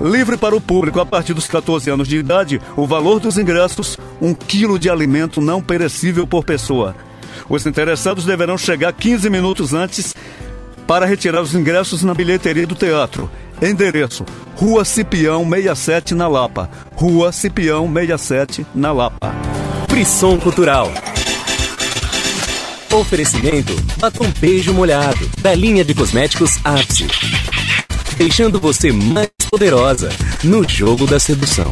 Livre 0.00 0.36
para 0.36 0.56
o 0.56 0.60
público 0.60 1.00
a 1.00 1.06
partir 1.06 1.32
dos 1.32 1.46
14 1.46 1.88
anos 1.90 2.08
de 2.08 2.16
idade, 2.16 2.60
o 2.76 2.86
valor 2.86 3.20
dos 3.20 3.38
ingressos, 3.38 3.96
um 4.20 4.34
quilo 4.34 4.78
de 4.78 4.90
alimento 4.90 5.40
não 5.40 5.62
perecível 5.62 6.26
por 6.26 6.44
pessoa. 6.44 6.96
Os 7.48 7.66
interessados 7.66 8.24
deverão 8.24 8.58
chegar 8.58 8.92
15 8.92 9.30
minutos 9.30 9.72
antes 9.72 10.14
para 10.86 11.06
retirar 11.06 11.40
os 11.40 11.54
ingressos 11.54 12.02
na 12.02 12.14
bilheteria 12.14 12.66
do 12.66 12.74
teatro. 12.74 13.30
Endereço: 13.62 14.26
Rua 14.56 14.84
Cipião 14.84 15.48
67 15.48 16.14
na 16.14 16.26
Lapa. 16.26 16.68
Rua 16.96 17.30
Cipião 17.30 17.86
67 17.86 18.66
na 18.74 18.90
Lapa. 18.90 19.32
Frisson 19.88 20.36
Cultural. 20.38 20.92
Oferecimento: 22.92 23.72
batom 23.98 24.28
beijo 24.40 24.74
molhado, 24.74 25.30
da 25.38 25.54
linha 25.54 25.84
de 25.84 25.94
cosméticos 25.94 26.58
Ápice. 26.64 27.06
Deixando 28.16 28.60
você 28.60 28.90
mais 28.90 29.30
poderosa 29.48 30.10
no 30.42 30.68
jogo 30.68 31.06
da 31.06 31.20
sedução. 31.20 31.70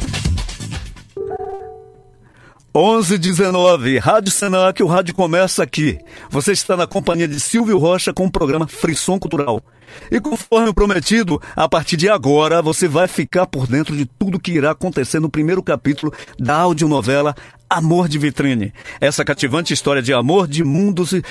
11 2.73 3.19
19 3.19 3.99
Rádio 3.99 4.31
Senac, 4.31 4.81
o 4.81 4.87
rádio 4.87 5.13
começa 5.13 5.61
aqui. 5.61 5.99
Você 6.31 6.53
está 6.53 6.77
na 6.77 6.87
companhia 6.87 7.27
de 7.27 7.41
Silvio 7.41 7.77
Rocha 7.79 8.13
com 8.13 8.27
o 8.27 8.31
programa 8.31 8.69
Frisson 8.69 9.19
Cultural. 9.19 9.61
E 10.09 10.21
conforme 10.21 10.73
prometido, 10.73 11.43
a 11.57 11.69
partir 11.69 11.97
de 11.97 12.09
agora 12.09 12.63
você 12.63 12.87
vai 12.87 13.09
ficar 13.09 13.47
por 13.47 13.67
dentro 13.67 13.97
de 13.97 14.07
tudo 14.07 14.39
que 14.39 14.53
irá 14.53 14.71
acontecer 14.71 15.19
no 15.19 15.29
primeiro 15.29 15.65
capítulo 15.65 16.13
da 16.39 16.55
audionovela 16.59 17.35
Amor 17.71 18.09
de 18.09 18.19
Vitrine. 18.19 18.75
Essa 19.01 19.25
cativante 19.25 19.73
história 19.73 20.03
de 20.03 20.13
amor 20.13 20.49
de 20.49 20.65
mundos 20.65 21.13
e, 21.13 21.23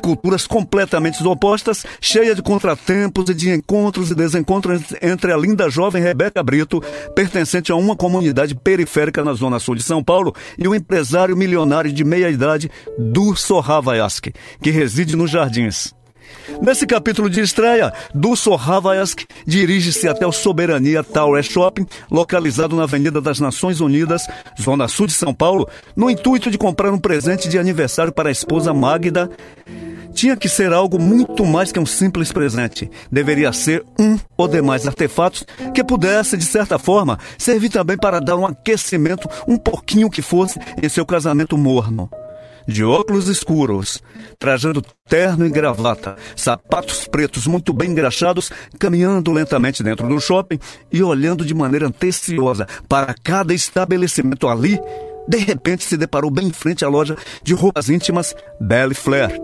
culturas 0.00 0.46
completamente 0.46 1.22
opostas, 1.22 1.84
cheia 2.00 2.34
de 2.34 2.40
contratempos 2.40 3.28
e 3.28 3.34
de 3.34 3.50
encontros 3.50 4.10
e 4.10 4.14
desencontros 4.14 4.80
entre 5.02 5.30
a 5.30 5.36
linda 5.36 5.68
jovem 5.68 6.02
Rebeca 6.02 6.42
Brito, 6.42 6.82
pertencente 7.14 7.70
a 7.70 7.76
uma 7.76 7.94
comunidade 7.94 8.54
periférica 8.54 9.22
na 9.22 9.34
zona 9.34 9.58
sul 9.58 9.74
de 9.74 9.82
São 9.82 10.02
Paulo, 10.02 10.34
e 10.56 10.66
o 10.66 10.74
empresário 10.74 11.36
milionário 11.36 11.92
de 11.92 12.02
meia 12.02 12.30
idade, 12.30 12.70
Durso 12.98 13.58
Havaiaski, 13.58 14.32
que 14.62 14.70
reside 14.70 15.14
nos 15.14 15.30
Jardins. 15.30 15.94
Nesse 16.60 16.86
capítulo 16.86 17.30
de 17.30 17.40
estreia, 17.40 17.92
Dulso 18.14 18.54
Havayask 18.54 19.24
dirige-se 19.46 20.08
até 20.08 20.26
o 20.26 20.32
Soberania 20.32 21.02
Tower 21.02 21.42
Shopping, 21.42 21.86
localizado 22.10 22.76
na 22.76 22.84
Avenida 22.84 23.20
das 23.20 23.40
Nações 23.40 23.80
Unidas, 23.80 24.26
zona 24.60 24.88
sul 24.88 25.06
de 25.06 25.12
São 25.12 25.34
Paulo, 25.34 25.68
no 25.96 26.10
intuito 26.10 26.50
de 26.50 26.58
comprar 26.58 26.92
um 26.92 26.98
presente 26.98 27.48
de 27.48 27.58
aniversário 27.58 28.12
para 28.12 28.28
a 28.28 28.32
esposa 28.32 28.72
Magda. 28.72 29.30
Tinha 30.12 30.36
que 30.36 30.48
ser 30.48 30.72
algo 30.72 30.98
muito 30.98 31.44
mais 31.44 31.72
que 31.72 31.80
um 31.80 31.86
simples 31.86 32.30
presente. 32.30 32.88
Deveria 33.10 33.52
ser 33.52 33.84
um 33.98 34.18
ou 34.36 34.46
demais 34.46 34.86
artefatos 34.86 35.44
que 35.74 35.82
pudesse, 35.82 36.36
de 36.36 36.44
certa 36.44 36.78
forma, 36.78 37.18
servir 37.36 37.68
também 37.68 37.96
para 37.96 38.20
dar 38.20 38.36
um 38.36 38.46
aquecimento, 38.46 39.28
um 39.48 39.56
pouquinho 39.56 40.08
que 40.08 40.22
fosse, 40.22 40.58
em 40.80 40.88
seu 40.88 41.04
casamento 41.04 41.58
morno. 41.58 42.08
De 42.66 42.84
óculos 42.84 43.28
escuros, 43.28 44.02
trajando 44.38 44.82
terno 45.08 45.46
e 45.46 45.50
gravata, 45.50 46.16
sapatos 46.34 47.06
pretos 47.06 47.46
muito 47.46 47.72
bem 47.72 47.90
engraxados, 47.90 48.50
caminhando 48.78 49.32
lentamente 49.32 49.82
dentro 49.82 50.08
do 50.08 50.20
shopping 50.20 50.58
e 50.90 51.02
olhando 51.02 51.44
de 51.44 51.54
maneira 51.54 51.86
anteciosa 51.86 52.66
para 52.88 53.14
cada 53.14 53.54
estabelecimento 53.54 54.48
ali, 54.48 54.80
de 55.28 55.38
repente 55.38 55.84
se 55.84 55.96
deparou 55.96 56.30
bem 56.30 56.48
em 56.48 56.52
frente 56.52 56.84
à 56.84 56.88
loja 56.88 57.16
de 57.42 57.54
roupas 57.54 57.88
íntimas 57.88 58.34
Belle 58.60 58.94
Flair. 58.94 59.40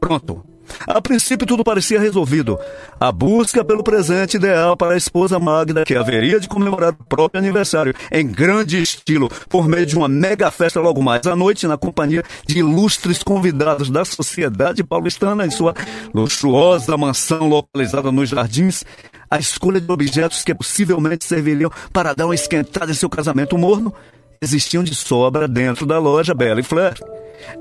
Pronto. 0.00 0.51
A 0.86 1.00
princípio 1.00 1.46
tudo 1.46 1.64
parecia 1.64 2.00
resolvido. 2.00 2.58
A 2.98 3.10
busca 3.10 3.64
pelo 3.64 3.82
presente 3.82 4.36
ideal 4.36 4.76
para 4.76 4.94
a 4.94 4.96
esposa 4.96 5.38
Magda, 5.38 5.84
que 5.84 5.94
haveria 5.94 6.38
de 6.38 6.48
comemorar 6.48 6.92
o 6.92 7.04
próprio 7.04 7.40
aniversário 7.40 7.94
em 8.10 8.26
grande 8.26 8.80
estilo, 8.80 9.28
por 9.48 9.68
meio 9.68 9.86
de 9.86 9.96
uma 9.96 10.08
mega 10.08 10.50
festa 10.50 10.80
logo 10.80 11.02
mais 11.02 11.26
à 11.26 11.36
noite, 11.36 11.66
na 11.66 11.76
companhia 11.76 12.22
de 12.46 12.58
ilustres 12.58 13.22
convidados 13.22 13.90
da 13.90 14.04
sociedade 14.04 14.82
paulistana 14.84 15.46
em 15.46 15.50
sua 15.50 15.74
luxuosa 16.14 16.96
mansão 16.96 17.48
localizada 17.48 18.12
nos 18.12 18.28
jardins. 18.28 18.84
A 19.30 19.38
escolha 19.38 19.80
de 19.80 19.90
objetos 19.90 20.42
que 20.42 20.54
possivelmente 20.54 21.24
serviriam 21.24 21.70
para 21.92 22.12
dar 22.14 22.26
uma 22.26 22.34
esquentada 22.34 22.90
em 22.90 22.94
seu 22.94 23.08
casamento 23.08 23.56
morno 23.56 23.94
existiam 24.42 24.82
de 24.82 24.94
sobra 24.94 25.46
dentro 25.46 25.86
da 25.86 25.98
loja 25.98 26.34
Belle 26.34 26.62
Flair. 26.62 26.94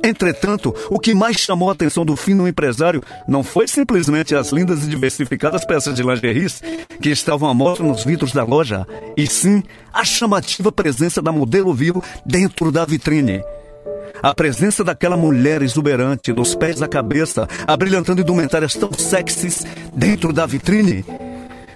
Entretanto, 0.03 0.76
o 0.90 0.99
que 0.99 1.14
mais 1.14 1.38
chamou 1.38 1.70
a 1.70 1.74
atenção 1.74 2.06
do 2.06 2.16
fino 2.16 2.48
empresário 2.48 3.03
não 3.28 3.44
foi 3.44 3.68
simplesmente 3.68 4.36
as 4.36 4.52
lindas 4.52 4.84
e 4.84 4.90
diversificadas 4.90 5.66
peças 5.66 5.95
de 5.95 6.03
lingeries 6.03 6.62
que 7.02 7.10
estavam 7.10 7.49
à 7.49 7.53
mostra 7.53 7.86
nos 7.86 8.03
vidros 8.03 8.32
da 8.32 8.44
loja, 8.44 8.86
e 9.16 9.26
sim 9.26 9.64
a 9.94 10.03
chamativa 10.03 10.72
presença 10.72 11.22
da 11.22 11.32
modelo 11.32 11.74
vivo 11.74 12.03
dentro 12.26 12.72
da 12.72 12.86
vitrine. 12.86 13.41
A 14.22 14.36
presença 14.36 14.84
daquela 14.84 15.18
mulher 15.18 15.64
exuberante, 15.64 16.32
dos 16.32 16.53
pés 16.53 16.82
à 16.82 16.88
cabeça, 16.88 17.48
abrilhantando 17.66 18.22
indumentárias 18.22 18.76
tão 18.76 18.91
sexys 18.94 19.66
dentro 19.95 20.32
da 20.32 20.45
vitrine, 20.45 21.03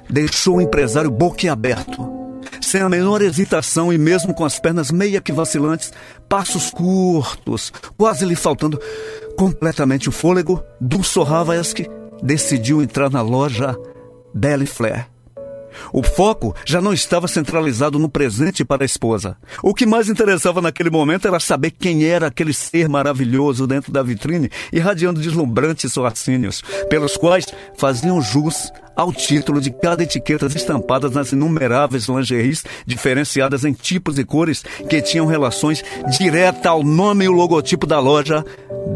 deixou 0.08 0.58
o 0.58 0.62
empresário 0.62 1.10
boquiaberto. 1.10 2.15
Sem 2.66 2.82
a 2.82 2.90
menor 2.90 3.22
hesitação 3.22 3.94
e 3.94 3.98
mesmo 3.98 4.34
com 4.34 4.44
as 4.44 4.58
pernas 4.60 4.90
meia 4.90 5.22
que 5.22 5.32
vacilantes, 5.32 5.94
passos 6.28 6.72
curtos, 6.72 7.72
quase 7.96 8.26
lhe 8.26 8.36
faltando 8.36 8.82
completamente 9.38 10.10
o 10.10 10.12
fôlego, 10.12 10.64
Dulce 10.82 11.20
Havaesk 11.20 11.82
decidiu 12.24 12.82
entrar 12.82 13.12
na 13.12 13.22
loja 13.22 13.78
Belle 14.34 14.66
Flair. 14.66 15.15
O 15.92 16.04
foco 16.04 16.56
já 16.66 16.82
não 16.82 16.94
estava 16.94 17.28
centralizado 17.28 18.00
no 18.00 18.10
presente 18.10 18.64
para 18.64 18.84
a 18.84 18.86
esposa. 18.86 19.38
O 19.62 19.74
que 19.74 19.86
mais 19.86 20.10
interessava 20.10 20.62
naquele 20.62 20.90
momento 20.90 21.28
era 21.28 21.40
saber 21.40 21.72
quem 21.72 22.06
era 22.06 22.28
aquele 22.28 22.54
ser 22.54 22.88
maravilhoso 22.90 23.68
dentro 23.68 23.92
da 23.92 24.04
vitrine, 24.04 24.50
irradiando 24.72 25.22
deslumbrantes 25.22 25.94
fascínios, 25.94 26.62
pelos 26.90 27.18
quais 27.18 27.46
faziam 27.78 28.22
jus 28.22 28.72
ao 28.96 29.12
título 29.12 29.60
de 29.60 29.72
cada 29.72 30.04
etiqueta 30.04 30.46
estampadas 30.48 31.12
nas 31.12 31.32
inumeráveis 31.32 32.08
lingeries 32.08 32.64
diferenciadas 32.86 33.66
em 33.66 33.74
tipos 33.74 34.18
e 34.18 34.24
cores 34.24 34.64
que 34.90 35.02
tinham 35.02 35.26
relações 35.26 35.84
diretas 36.18 36.66
ao 36.66 36.84
nome 36.84 37.26
e 37.26 37.30
o 37.30 37.34
logotipo 37.34 37.86
da 37.86 38.00
loja 38.00 38.46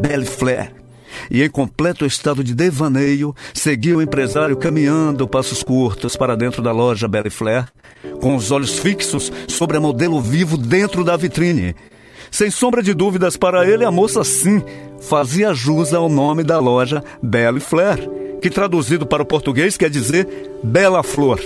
Belle 0.02 0.26
Flair 0.26 0.80
e 1.30 1.44
em 1.44 1.50
completo 1.50 2.06
estado 2.06 2.44
de 2.44 2.54
devaneio, 2.54 3.36
seguia 3.54 3.98
o 3.98 4.02
empresário 4.02 4.58
caminhando 4.58 5.28
passos 5.28 5.64
curtos 5.64 6.16
para 6.16 6.36
dentro 6.36 6.62
da 6.62 6.72
loja 6.72 7.08
Belle 7.08 7.30
Flair, 7.30 7.68
com 8.22 8.36
os 8.36 8.52
olhos 8.52 8.80
fixos 8.80 9.32
sobre 9.48 9.78
a 9.78 9.82
modelo 9.82 10.22
vivo 10.22 10.58
dentro 10.58 11.04
da 11.04 11.16
vitrine. 11.18 11.76
Sem 12.32 12.52
sombra 12.52 12.84
de 12.84 12.94
dúvidas 12.94 13.36
para 13.36 13.68
ele, 13.68 13.84
a 13.84 13.92
moça 13.92 14.24
sim 14.24 14.64
fazia 15.02 15.54
jus 15.54 15.94
ao 15.94 16.10
nome 16.10 16.44
da 16.44 16.60
loja 16.60 17.04
Belle 17.22 17.60
Flair, 17.60 18.10
que 18.42 18.50
traduzido 18.50 19.06
para 19.06 19.24
o 19.24 19.26
português 19.26 19.78
quer 19.78 19.90
dizer 19.90 20.28
Bela 20.64 21.04
Flor. 21.04 21.40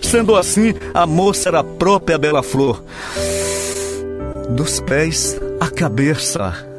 Sendo 0.00 0.36
assim, 0.36 0.74
a 0.94 1.06
moça 1.06 1.48
era 1.48 1.60
a 1.60 1.64
própria 1.64 2.18
Bela 2.18 2.42
Flor. 2.42 2.82
Dos 4.50 4.80
pés 4.80 5.38
à 5.60 5.68
cabeça. 5.68 6.71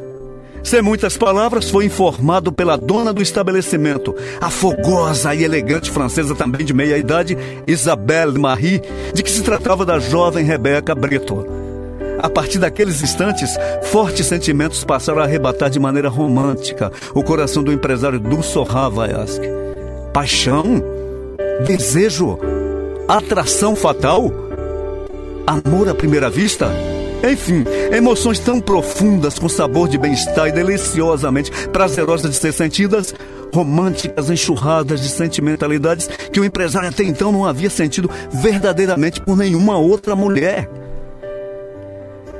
Sem 0.64 0.81
muitas 0.81 1.18
palavras, 1.18 1.69
foi 1.69 1.85
informado 1.85 2.52
pela 2.52 2.77
dona 2.77 3.11
do 3.11 3.22
estabelecimento, 3.22 4.15
a 4.40 4.49
fogosa 4.49 5.35
e 5.35 5.44
elegante 5.44 5.91
francesa 5.91 6.34
também 6.34 6.65
de 6.65 6.73
meia 6.73 6.98
idade, 6.98 7.38
Isabelle 7.68 8.40
Marie, 8.40 8.81
de 9.14 9.22
que 9.22 9.30
se 9.30 9.44
tratava 9.44 9.85
da 9.85 9.99
jovem 9.99 10.45
Rebeca 10.45 10.95
Brito. 10.95 11.45
A 12.19 12.30
partir 12.30 12.60
daqueles 12.60 13.03
instantes, 13.03 13.57
fortes 13.84 14.26
sentimentos 14.26 14.85
passaram 14.85 15.19
a 15.19 15.26
arrebatar 15.26 15.69
de 15.69 15.80
maneira 15.80 16.07
romântica 16.07 16.90
o 17.14 17.22
coração 17.22 17.61
do 17.61 17.73
empresário 17.73 18.18
Dulce 18.18 18.57
Havayask. 18.57 19.41
Paixão? 20.14 20.81
Desejo? 21.68 22.40
Atração 23.10 23.76
fatal? 23.76 24.31
Amor 25.45 25.90
à 25.90 25.94
primeira 25.94 26.30
vista? 26.30 26.72
Enfim, 27.24 27.64
emoções 27.95 28.38
tão 28.38 28.60
profundas 28.60 29.40
com 29.40 29.48
sabor 29.48 29.88
de 29.88 29.98
bem-estar 29.98 30.50
e 30.50 30.52
deliciosamente 30.52 31.52
prazerosas 31.70 32.32
de 32.32 32.38
ser 32.38 32.52
sentidas, 32.52 33.16
românticas 33.54 34.30
enxurradas 34.30 35.02
de 35.02 35.08
sentimentalidades 35.08 36.08
que 36.08 36.40
o 36.40 36.44
empresário 36.44 36.90
até 36.90 37.04
então 37.04 37.32
não 37.32 37.45
havia 37.45 37.70
sentido 37.70 38.10
verdadeiramente 38.30 39.22
por 39.22 39.38
nenhuma 39.38 39.78
outra 39.78 40.18
mulher. 40.18 40.70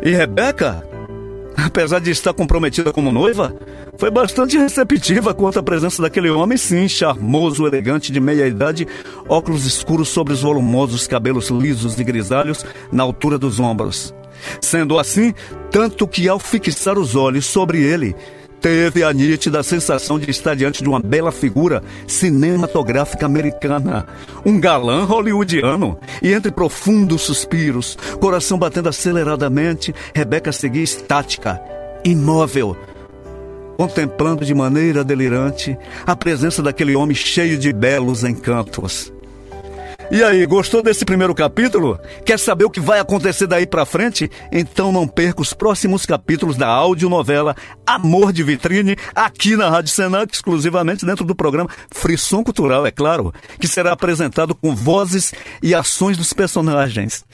E 0.02 0.12
Rebeca, 0.12 0.86
apesar 1.56 2.00
de 2.00 2.12
estar 2.12 2.34
comprometida 2.34 2.92
como 2.92 3.10
noiva, 3.10 3.56
foi 3.98 4.12
bastante 4.12 4.58
receptiva 4.58 5.34
quanto 5.34 5.60
à 5.60 5.64
presença 5.64 6.02
daquele 6.02 6.30
homem, 6.30 6.58
sim, 6.58 6.90
charmoso, 6.90 7.66
elegante, 7.66 8.12
de 8.12 8.20
meia 8.20 8.48
idade, 8.48 8.86
óculos 9.30 9.66
escuros 9.66 10.10
sobre 10.10 10.34
os 10.34 10.42
volumosos 10.42 11.08
cabelos 11.08 11.50
lisos 11.50 11.98
e 11.98 12.04
grisalhos 12.04 12.66
na 12.92 13.04
altura 13.04 13.38
dos 13.38 13.62
ombros. 13.62 14.14
Sendo 14.62 14.98
assim, 15.00 15.34
tanto 15.72 16.08
que 16.08 16.28
ao 16.28 16.40
fixar 16.40 16.98
os 16.98 17.16
olhos 17.16 17.46
sobre 17.46 17.82
ele, 17.82 18.16
teve 18.64 19.04
a 19.04 19.12
nítida 19.12 19.62
sensação 19.62 20.18
de 20.18 20.32
estar 20.32 20.56
diante 20.56 20.82
de 20.82 20.88
uma 20.88 21.02
bela 21.02 21.34
figura 21.34 21.84
cinematográfica 22.08 23.26
americana, 23.26 24.08
um 24.46 24.58
galã 24.58 25.04
hollywoodiano, 25.04 26.00
e 26.22 26.32
entre 26.32 26.50
profundos 26.50 27.24
suspiros, 27.24 27.98
coração 28.22 28.58
batendo 28.58 28.88
aceleradamente, 28.88 29.94
Rebeca 30.16 30.54
seguia 30.54 30.82
estática, 30.82 31.62
imóvel, 32.06 32.78
contemplando 33.76 34.46
de 34.46 34.54
maneira 34.54 35.04
delirante 35.04 35.78
a 36.06 36.16
presença 36.16 36.64
daquele 36.64 36.96
homem 36.96 37.16
cheio 37.16 37.58
de 37.58 37.74
belos 37.74 38.24
encantos. 38.24 39.12
E 40.14 40.24
aí, 40.24 40.46
gostou 40.46 40.84
desse 40.84 41.04
primeiro 41.04 41.34
capítulo? 41.34 42.00
Quer 42.24 42.38
saber 42.38 42.66
o 42.66 42.70
que 42.70 42.80
vai 42.80 43.00
acontecer 43.00 43.48
daí 43.48 43.66
pra 43.66 43.84
frente? 43.84 44.30
Então 44.52 44.92
não 44.92 45.08
perca 45.08 45.42
os 45.42 45.56
próximos 45.56 46.06
capítulos 46.06 46.56
da 46.56 46.68
audionovela 46.68 47.56
Amor 47.84 48.32
de 48.32 48.44
Vitrine, 48.44 48.96
aqui 49.16 49.56
na 49.56 49.72
Rádio 49.72 49.92
Senac, 49.92 50.32
exclusivamente 50.32 51.04
dentro 51.04 51.26
do 51.26 51.34
programa 51.34 51.68
Frisson 51.92 52.44
Cultural, 52.44 52.86
é 52.86 52.92
claro, 52.92 53.34
que 53.60 53.68
será 53.68 53.92
apresentado 53.92 54.54
com 54.54 54.76
vozes 54.76 55.34
e 55.64 55.74
ações 55.74 56.16
dos 56.16 56.32
personagens. 56.32 57.26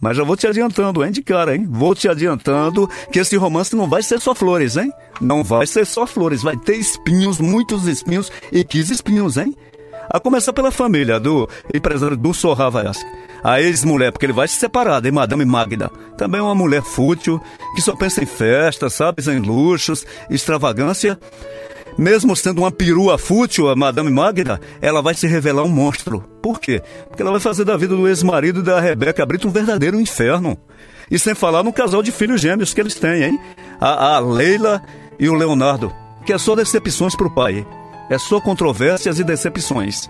Mas 0.00 0.16
já 0.16 0.22
vou 0.22 0.36
te 0.36 0.46
adiantando, 0.46 1.04
hein, 1.04 1.10
de 1.10 1.22
cara, 1.22 1.56
hein? 1.56 1.66
Vou 1.68 1.92
te 1.92 2.08
adiantando 2.08 2.88
que 3.10 3.18
esse 3.18 3.36
romance 3.36 3.74
não 3.74 3.88
vai 3.88 4.00
ser 4.00 4.20
só 4.20 4.32
flores, 4.32 4.76
hein? 4.76 4.92
Não 5.20 5.42
vai 5.42 5.66
ser 5.66 5.84
só 5.84 6.06
flores, 6.06 6.44
vai 6.44 6.56
ter 6.56 6.76
espinhos, 6.76 7.40
muitos 7.40 7.88
espinhos 7.88 8.30
e 8.52 8.62
quis 8.62 8.90
espinhos, 8.90 9.36
hein? 9.36 9.56
A 10.10 10.18
começar 10.18 10.52
pela 10.52 10.70
família 10.70 11.20
do 11.20 11.48
empresário 11.72 12.16
do 12.16 12.32
Sorravayask. 12.32 13.06
A 13.44 13.60
ex-mulher, 13.60 14.10
porque 14.10 14.26
ele 14.26 14.32
vai 14.32 14.48
se 14.48 14.56
separar 14.56 15.00
de 15.00 15.10
Madame 15.10 15.44
Magda. 15.44 15.90
Também 16.16 16.40
uma 16.40 16.54
mulher 16.54 16.82
fútil, 16.82 17.40
que 17.74 17.82
só 17.82 17.94
pensa 17.94 18.22
em 18.22 18.26
festas, 18.26 18.94
sabe? 18.94 19.22
Em 19.30 19.38
luxos, 19.38 20.06
extravagância. 20.30 21.18
Mesmo 21.96 22.34
sendo 22.34 22.62
uma 22.62 22.70
perua 22.70 23.18
fútil, 23.18 23.68
a 23.68 23.76
Madame 23.76 24.10
Magda, 24.10 24.60
ela 24.80 25.02
vai 25.02 25.14
se 25.14 25.26
revelar 25.26 25.62
um 25.62 25.68
monstro. 25.68 26.20
Por 26.40 26.58
quê? 26.58 26.82
Porque 27.08 27.22
ela 27.22 27.32
vai 27.32 27.40
fazer 27.40 27.64
da 27.64 27.76
vida 27.76 27.94
do 27.94 28.08
ex-marido 28.08 28.62
da 28.62 28.80
Rebeca 28.80 29.26
Brito 29.26 29.48
um 29.48 29.52
verdadeiro 29.52 30.00
inferno. 30.00 30.56
E 31.10 31.18
sem 31.18 31.34
falar 31.34 31.62
no 31.62 31.72
casal 31.72 32.02
de 32.02 32.12
filhos 32.12 32.40
gêmeos 32.40 32.72
que 32.72 32.80
eles 32.80 32.94
têm, 32.94 33.24
hein? 33.24 33.40
A, 33.80 34.16
a 34.16 34.18
Leila 34.20 34.82
e 35.18 35.28
o 35.28 35.34
Leonardo, 35.34 35.92
que 36.24 36.32
é 36.32 36.38
só 36.38 36.54
decepções 36.54 37.16
pro 37.16 37.30
pai. 37.34 37.66
É 38.10 38.18
só 38.18 38.40
controvérsias 38.40 39.18
e 39.18 39.24
decepções. 39.24 40.08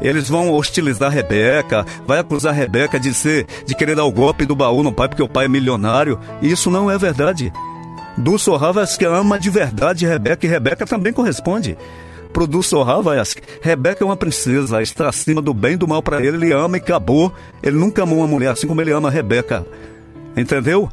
Eles 0.00 0.28
vão 0.28 0.50
hostilizar 0.50 1.10
Rebeca, 1.10 1.86
vai 2.06 2.18
acusar 2.18 2.54
Rebeca 2.54 2.98
de 2.98 3.14
ser, 3.14 3.46
de 3.66 3.74
querer 3.74 3.96
dar 3.96 4.04
o 4.04 4.12
golpe 4.12 4.44
do 4.44 4.56
baú 4.56 4.82
no 4.82 4.92
pai 4.92 5.08
porque 5.08 5.22
o 5.22 5.28
pai 5.28 5.46
é 5.46 5.48
milionário. 5.48 6.18
E 6.42 6.50
isso 6.50 6.70
não 6.70 6.90
é 6.90 6.98
verdade. 6.98 7.52
Dulce 8.16 8.50
Havask 8.50 9.02
ama 9.02 9.38
de 9.38 9.50
verdade 9.50 10.06
Rebeca 10.06 10.46
e 10.46 10.48
Rebeca 10.48 10.86
também 10.86 11.12
corresponde. 11.12 11.76
Pro 12.32 12.46
Dulce 12.46 12.74
Havask, 12.74 13.38
Rebeca 13.62 14.02
é 14.02 14.06
uma 14.06 14.16
princesa, 14.16 14.82
está 14.82 15.08
acima 15.08 15.40
do 15.40 15.54
bem 15.54 15.74
e 15.74 15.76
do 15.76 15.86
mal 15.86 16.02
para 16.02 16.24
ele, 16.24 16.36
ele 16.36 16.52
ama 16.52 16.76
e 16.76 16.80
acabou. 16.80 17.32
Ele 17.62 17.76
nunca 17.76 18.02
amou 18.02 18.18
uma 18.18 18.26
mulher 18.26 18.50
assim 18.50 18.66
como 18.66 18.80
ele 18.80 18.90
ama 18.90 19.10
Rebeca. 19.10 19.64
Entendeu? 20.36 20.88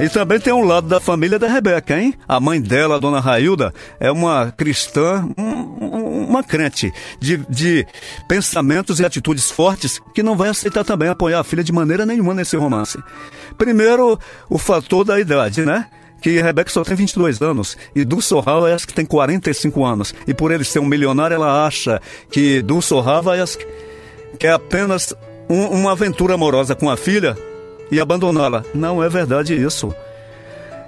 E 0.00 0.08
também 0.08 0.38
tem 0.38 0.52
um 0.52 0.64
lado 0.64 0.86
da 0.86 1.00
família 1.00 1.38
da 1.38 1.48
Rebeca, 1.48 1.98
hein? 1.98 2.14
A 2.28 2.38
mãe 2.38 2.60
dela, 2.60 3.00
dona 3.00 3.18
Railda, 3.18 3.74
é 3.98 4.10
uma 4.12 4.52
cristã, 4.56 5.28
um- 5.36 5.42
um- 5.84 6.26
uma 6.28 6.42
crente 6.44 6.92
de, 7.18 7.38
de 7.48 7.84
pensamentos 8.28 9.00
e 9.00 9.04
atitudes 9.04 9.50
fortes 9.50 10.00
que 10.14 10.22
não 10.22 10.36
vai 10.36 10.50
aceitar 10.50 10.84
também 10.84 11.08
apoiar 11.08 11.40
a 11.40 11.44
filha 11.44 11.64
de 11.64 11.72
maneira 11.72 12.06
nenhuma 12.06 12.32
nesse 12.32 12.56
romance. 12.56 12.96
Primeiro, 13.56 14.18
o 14.48 14.56
fator 14.56 15.04
da 15.04 15.18
idade, 15.18 15.64
né? 15.64 15.86
Que 16.22 16.40
Rebeca 16.40 16.70
só 16.70 16.82
tem 16.84 16.96
22 16.96 17.40
anos 17.40 17.76
e 17.94 18.04
Dulce 18.04 18.34
Havaias 18.34 18.84
que 18.84 18.94
tem 18.94 19.04
45 19.06 19.84
anos. 19.84 20.14
E 20.26 20.34
por 20.34 20.52
ele 20.52 20.64
ser 20.64 20.78
um 20.80 20.84
milionário, 20.86 21.34
ela 21.34 21.66
acha 21.66 22.00
que 22.30 22.62
Dulce 22.62 22.94
Havaias 22.94 23.58
quer 24.38 24.52
apenas 24.52 25.12
um- 25.50 25.66
uma 25.68 25.92
aventura 25.92 26.34
amorosa 26.34 26.74
com 26.74 26.88
a 26.90 26.96
filha 26.96 27.36
e 27.90 28.00
abandoná-la. 28.00 28.64
Não 28.74 29.02
é 29.02 29.08
verdade 29.08 29.54
isso. 29.54 29.94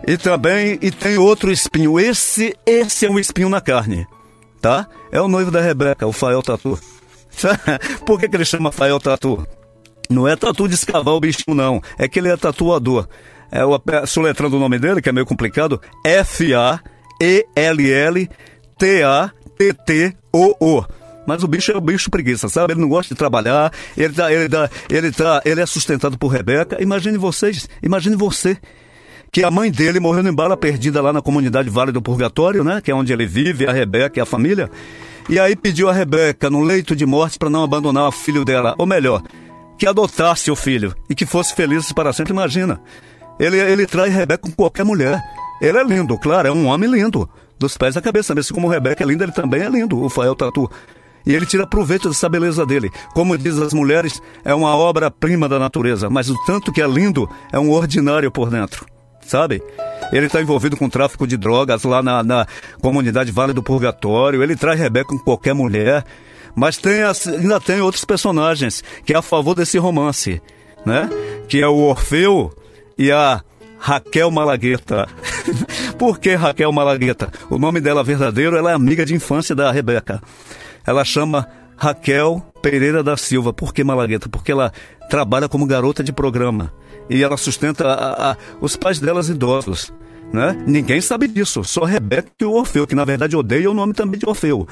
E 0.06 0.16
também, 0.16 0.78
e 0.80 0.90
tem 0.90 1.18
outro 1.18 1.52
espinho. 1.52 1.98
Esse, 2.00 2.56
esse 2.64 3.06
é 3.06 3.10
um 3.10 3.18
espinho 3.18 3.48
na 3.48 3.60
carne, 3.60 4.06
tá? 4.60 4.86
É 5.12 5.20
o 5.20 5.28
noivo 5.28 5.50
da 5.50 5.60
Rebeca, 5.60 6.06
o 6.06 6.12
Fael 6.12 6.42
Tatu. 6.42 6.78
Por 8.06 8.18
que, 8.18 8.28
que 8.28 8.36
ele 8.36 8.44
chama 8.44 8.72
Fael 8.72 8.98
Tatu? 8.98 9.46
Não 10.08 10.26
é 10.26 10.34
tatu 10.34 10.66
de 10.66 10.74
escavar 10.74 11.14
o 11.14 11.20
bichinho, 11.20 11.54
não. 11.54 11.80
É 11.96 12.08
que 12.08 12.18
ele 12.18 12.28
é 12.28 12.36
tatuador. 12.36 13.06
É 13.52 13.64
o 13.64 13.80
soletrando 14.06 14.56
o 14.56 14.60
nome 14.60 14.76
dele, 14.78 15.00
que 15.00 15.08
é 15.08 15.12
meio 15.12 15.24
complicado, 15.24 15.80
F-A-E-L-L-T-A-T-T-O-O. 16.04 17.00
Mas 21.30 21.44
o 21.44 21.48
bicho 21.48 21.70
é 21.70 21.76
o 21.76 21.80
bicho 21.80 22.10
preguiça, 22.10 22.48
sabe? 22.48 22.72
Ele 22.72 22.80
não 22.80 22.88
gosta 22.88 23.14
de 23.14 23.18
trabalhar, 23.18 23.72
ele, 23.96 24.12
tá, 24.12 24.32
ele, 24.32 24.48
tá, 24.48 24.70
ele, 24.90 25.12
tá, 25.12 25.42
ele 25.44 25.60
é 25.60 25.66
sustentado 25.66 26.18
por 26.18 26.28
Rebeca. 26.28 26.82
Imagine 26.82 27.16
vocês, 27.16 27.68
imagine 27.80 28.16
você, 28.16 28.56
que 29.30 29.44
a 29.44 29.50
mãe 29.50 29.70
dele 29.70 30.00
morreu 30.00 30.26
em 30.26 30.34
bala 30.34 30.56
perdida 30.56 31.00
lá 31.00 31.12
na 31.12 31.22
comunidade 31.22 31.70
Vale 31.70 31.92
do 31.92 32.02
Purgatório, 32.02 32.64
né? 32.64 32.80
Que 32.80 32.90
é 32.90 32.94
onde 32.94 33.12
ele 33.12 33.26
vive, 33.26 33.66
a 33.66 33.72
Rebeca 33.72 34.18
e 34.18 34.20
a 34.20 34.26
família. 34.26 34.68
E 35.28 35.38
aí 35.38 35.54
pediu 35.54 35.88
a 35.88 35.92
Rebeca, 35.92 36.50
no 36.50 36.62
leito 36.62 36.96
de 36.96 37.06
morte, 37.06 37.38
para 37.38 37.48
não 37.48 37.62
abandonar 37.62 38.08
o 38.08 38.12
filho 38.12 38.44
dela. 38.44 38.74
Ou 38.76 38.86
melhor, 38.86 39.22
que 39.78 39.86
adotasse 39.86 40.50
o 40.50 40.56
filho 40.56 40.92
e 41.08 41.14
que 41.14 41.24
fosse 41.24 41.54
feliz 41.54 41.92
para 41.92 42.12
sempre. 42.12 42.32
Imagina. 42.32 42.80
Ele, 43.38 43.56
ele 43.56 43.86
trai 43.86 44.08
Rebeca 44.08 44.42
com 44.42 44.50
qualquer 44.50 44.84
mulher. 44.84 45.22
Ele 45.62 45.78
é 45.78 45.84
lindo, 45.84 46.18
claro, 46.18 46.48
é 46.48 46.52
um 46.52 46.66
homem 46.66 46.90
lindo. 46.90 47.28
Dos 47.58 47.76
pés 47.76 47.96
à 47.96 48.00
cabeça, 48.00 48.34
mas 48.34 48.50
como 48.50 48.68
Rebeca 48.68 49.04
é 49.04 49.06
linda, 49.06 49.22
ele 49.22 49.32
também 49.32 49.60
é 49.60 49.68
lindo, 49.68 50.02
o 50.02 50.08
Fael 50.08 50.34
Tatu. 50.34 50.70
E 51.26 51.34
ele 51.34 51.46
tira 51.46 51.66
proveito 51.66 52.08
dessa 52.08 52.28
beleza 52.28 52.64
dele. 52.64 52.90
Como 53.14 53.36
diz 53.36 53.58
as 53.58 53.72
mulheres, 53.72 54.20
é 54.44 54.54
uma 54.54 54.74
obra-prima 54.76 55.48
da 55.48 55.58
natureza, 55.58 56.08
mas 56.08 56.30
o 56.30 56.44
tanto 56.44 56.72
que 56.72 56.82
é 56.82 56.86
lindo 56.86 57.28
é 57.52 57.58
um 57.58 57.70
ordinário 57.70 58.30
por 58.30 58.50
dentro. 58.50 58.86
Sabe? 59.26 59.62
Ele 60.12 60.26
está 60.26 60.40
envolvido 60.40 60.76
com 60.76 60.88
tráfico 60.88 61.26
de 61.26 61.36
drogas 61.36 61.84
lá 61.84 62.02
na, 62.02 62.22
na 62.22 62.46
comunidade 62.80 63.30
Vale 63.30 63.52
do 63.52 63.62
Purgatório. 63.62 64.42
Ele 64.42 64.56
traz 64.56 64.78
Rebeca 64.78 65.10
com 65.10 65.18
qualquer 65.18 65.54
mulher. 65.54 66.04
Mas 66.54 66.76
tem 66.76 67.02
ainda 67.02 67.60
tem 67.60 67.80
outros 67.80 68.04
personagens 68.04 68.82
que 69.04 69.14
é 69.14 69.16
a 69.16 69.22
favor 69.22 69.54
desse 69.54 69.78
romance, 69.78 70.42
né? 70.84 71.08
Que 71.48 71.62
é 71.62 71.68
o 71.68 71.76
Orfeu 71.76 72.52
e 72.98 73.12
a 73.12 73.40
Raquel 73.78 74.30
Malagueta. 74.30 75.08
Por 75.96 76.18
que 76.18 76.34
Raquel 76.34 76.72
Malagueta? 76.72 77.30
O 77.48 77.58
nome 77.58 77.80
dela 77.80 78.02
verdadeiro, 78.02 78.56
ela 78.56 78.72
é 78.72 78.74
amiga 78.74 79.06
de 79.06 79.14
infância 79.14 79.54
da 79.54 79.70
Rebeca. 79.70 80.20
Ela 80.90 81.04
chama 81.04 81.46
Raquel 81.76 82.42
Pereira 82.60 83.00
da 83.02 83.16
Silva. 83.16 83.52
Por 83.52 83.72
que 83.72 83.84
Malagueta? 83.84 84.28
Porque 84.28 84.50
ela 84.50 84.72
trabalha 85.08 85.48
como 85.48 85.64
garota 85.66 86.02
de 86.02 86.12
programa. 86.12 86.72
E 87.08 87.22
ela 87.22 87.36
sustenta 87.36 87.86
a- 87.86 88.32
a- 88.32 88.36
os 88.60 88.74
pais 88.74 88.98
delas 88.98 89.28
idosos. 89.28 89.92
Né? 90.32 90.60
Ninguém 90.66 91.00
sabe 91.00 91.26
disso, 91.28 91.62
só 91.64 91.84
Rebeca 91.84 92.28
e 92.40 92.44
o 92.44 92.52
Orfeu, 92.52 92.86
que 92.86 92.94
na 92.94 93.04
verdade 93.04 93.36
odeia 93.36 93.70
o 93.70 93.74
nome 93.74 93.92
também 93.94 94.18
de 94.18 94.28
Orfeu. 94.28 94.66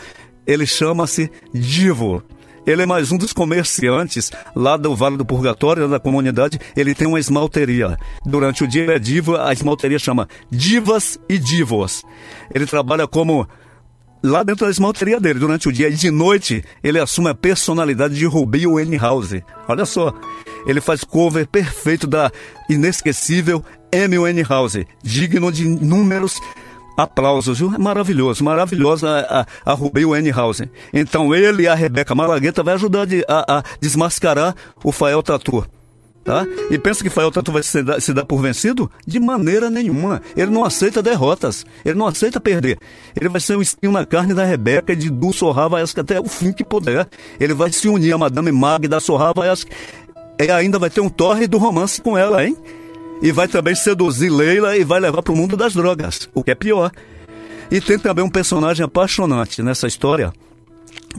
Ele 0.46 0.66
chama-se 0.66 1.30
Divo. 1.54 2.20
Ele 2.66 2.82
é 2.82 2.86
mais 2.86 3.10
um 3.12 3.16
dos 3.16 3.32
comerciantes 3.32 4.30
lá 4.54 4.76
do 4.76 4.94
Vale 4.94 5.16
do 5.16 5.24
Purgatório, 5.24 5.88
da 5.88 5.98
comunidade. 6.00 6.58
Ele 6.76 6.94
tem 6.94 7.06
uma 7.08 7.18
esmalteria. 7.20 7.96
Durante 8.26 8.62
o 8.64 8.68
dia 8.68 8.82
ele 8.82 8.92
é 8.92 8.98
divo, 8.98 9.36
a 9.36 9.52
esmalteria 9.52 9.98
chama 10.00 10.28
Divas 10.50 11.18
e 11.28 11.38
Divos. 11.38 12.02
Ele 12.54 12.66
trabalha 12.66 13.06
como 13.06 13.48
lá 14.22 14.42
dentro 14.42 14.64
da 14.66 14.70
esmalteria 14.70 15.20
dele 15.20 15.38
durante 15.38 15.68
o 15.68 15.72
dia 15.72 15.88
e 15.88 15.94
de 15.94 16.10
noite 16.10 16.64
ele 16.82 16.98
assume 16.98 17.30
a 17.30 17.34
personalidade 17.34 18.14
de 18.14 18.26
Ruby 18.26 18.66
Winehouse. 18.66 19.44
Olha 19.68 19.84
só, 19.84 20.12
ele 20.66 20.80
faz 20.80 21.04
cover 21.04 21.46
perfeito 21.46 22.06
da 22.06 22.30
inesquecível 22.68 23.64
Amy 23.94 24.18
Winehouse, 24.18 24.86
digno 25.02 25.50
de 25.52 25.64
inúmeros 25.64 26.34
aplausos, 26.96 27.58
viu? 27.58 27.72
É 27.74 27.78
maravilhoso, 27.78 28.42
maravilhosa 28.42 29.08
a, 29.08 29.40
a, 29.40 29.46
a 29.72 29.74
Ruby 29.74 30.04
Winehouse. 30.04 30.68
Então 30.92 31.34
ele 31.34 31.62
e 31.62 31.68
a 31.68 31.74
Rebeca 31.74 32.14
Malagueta 32.14 32.62
vai 32.62 32.74
ajudar 32.74 33.04
de- 33.06 33.24
a, 33.28 33.58
a 33.58 33.62
desmascarar 33.80 34.54
o 34.82 34.90
Fael 34.90 35.22
Tatu. 35.22 35.64
Tá? 36.28 36.46
E 36.70 36.78
pensa 36.78 37.02
que 37.02 37.08
Fael 37.08 37.30
Tatu 37.30 37.50
vai 37.50 37.62
se 37.62 37.82
dar, 37.82 38.02
se 38.02 38.12
dar 38.12 38.22
por 38.22 38.42
vencido? 38.42 38.90
De 39.06 39.18
maneira 39.18 39.70
nenhuma. 39.70 40.20
Ele 40.36 40.50
não 40.50 40.62
aceita 40.62 41.02
derrotas. 41.02 41.64
Ele 41.82 41.94
não 41.94 42.06
aceita 42.06 42.38
perder. 42.38 42.78
Ele 43.18 43.30
vai 43.30 43.40
ser 43.40 43.56
um 43.56 43.62
espinho 43.62 43.94
na 43.94 44.04
carne 44.04 44.34
da 44.34 44.44
Rebeca 44.44 44.92
e 44.92 44.96
de 44.96 45.08
Dulce 45.08 45.42
Havaiask 45.42 45.96
até 45.96 46.20
o 46.20 46.26
fim 46.26 46.52
que 46.52 46.62
puder. 46.62 47.08
Ele 47.40 47.54
vai 47.54 47.72
se 47.72 47.88
unir 47.88 48.12
a 48.12 48.18
Madame 48.18 48.52
Magda 48.52 49.00
Sorravaiask 49.00 49.66
e 50.38 50.50
ainda 50.50 50.78
vai 50.78 50.90
ter 50.90 51.00
um 51.00 51.08
torre 51.08 51.46
do 51.46 51.56
romance 51.56 51.98
com 51.98 52.18
ela, 52.18 52.44
hein? 52.44 52.54
E 53.22 53.32
vai 53.32 53.48
também 53.48 53.74
seduzir 53.74 54.28
Leila 54.28 54.76
e 54.76 54.84
vai 54.84 55.00
levar 55.00 55.22
para 55.22 55.32
o 55.32 55.36
mundo 55.36 55.56
das 55.56 55.72
drogas, 55.72 56.28
o 56.34 56.44
que 56.44 56.50
é 56.50 56.54
pior. 56.54 56.92
E 57.70 57.80
tem 57.80 57.98
também 57.98 58.22
um 58.22 58.28
personagem 58.28 58.84
apaixonante 58.84 59.62
nessa 59.62 59.86
história, 59.86 60.30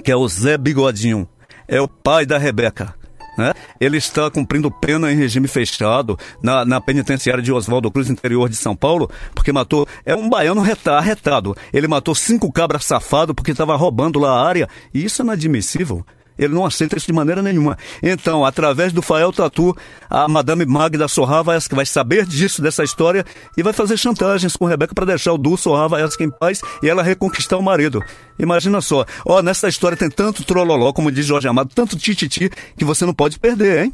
que 0.04 0.12
é 0.12 0.16
o 0.16 0.28
Zé 0.28 0.56
Bigodinho. 0.56 1.28
É 1.68 1.82
o 1.82 1.88
pai 1.88 2.28
da 2.28 2.38
Rebeca. 2.38 2.99
Né? 3.38 3.54
Ele 3.80 3.98
está 3.98 4.30
cumprindo 4.30 4.70
pena 4.70 5.12
em 5.12 5.16
regime 5.16 5.48
fechado 5.48 6.18
na, 6.42 6.66
na 6.66 6.82
penitenciária 6.82 7.42
de 7.42 7.52
Oswaldo 7.52 7.90
Cruz, 7.92 8.10
interior 8.10 8.50
de 8.50 8.56
São 8.56 8.76
Paulo, 8.76 9.10
porque 9.34 9.52
matou. 9.52 9.88
É 10.06 10.16
um 10.16 10.30
baiano 10.30 10.62
reta- 10.62 10.98
arretado. 10.98 11.56
Ele 11.72 11.88
matou 11.88 12.14
cinco 12.14 12.52
cabras 12.52 12.84
safados 12.86 13.34
porque 13.36 13.52
estava 13.52 13.76
roubando 13.76 14.20
lá 14.20 14.32
a 14.32 14.46
área. 14.48 14.68
E 14.94 15.04
isso 15.06 15.22
é 15.22 15.26
inadmissível. 15.26 16.06
Ele 16.40 16.54
não 16.56 16.66
aceita 16.66 16.98
isso 16.98 17.06
de 17.06 17.14
maneira 17.14 17.44
nenhuma. 17.44 17.78
Então, 18.02 18.46
através 18.46 18.94
do 18.94 19.02
Fael 19.02 19.34
Tatu, 19.34 19.76
a 20.10 20.28
Madame 20.28 20.66
Magda 20.66 21.08
Sorrava 21.08 21.60
que 21.60 21.76
vai 21.76 21.86
saber 21.86 22.26
disso, 22.26 22.62
dessa 22.62 22.84
história, 22.84 23.26
e 23.58 23.62
vai 23.62 23.74
fazer 23.74 23.98
chantagens 23.98 24.56
com 24.56 24.66
Rebeca 24.66 24.96
para 24.96 25.06
deixar 25.06 25.34
o 25.34 25.38
Du 25.38 25.58
Sorrava 25.58 25.98
em 26.20 26.30
paz 26.30 26.62
e 26.82 26.88
ela 26.88 27.04
reconquistar 27.04 27.58
o 27.58 27.62
marido. 27.62 28.02
Imagina 28.38 28.80
só. 28.80 29.06
Ó, 29.26 29.42
nessa 29.42 29.68
história 29.68 29.98
tem 29.98 30.10
tanto 30.10 30.44
trololó, 30.44 30.94
como 30.94 31.12
diz 31.12 31.26
Jorge 31.26 31.48
Amado, 31.48 31.72
tanto 31.76 31.98
tititi, 31.98 32.50
que 32.78 32.86
você 32.86 33.06
não 33.06 33.14
pode 33.14 33.38
perder, 33.38 33.84
hein? 33.84 33.94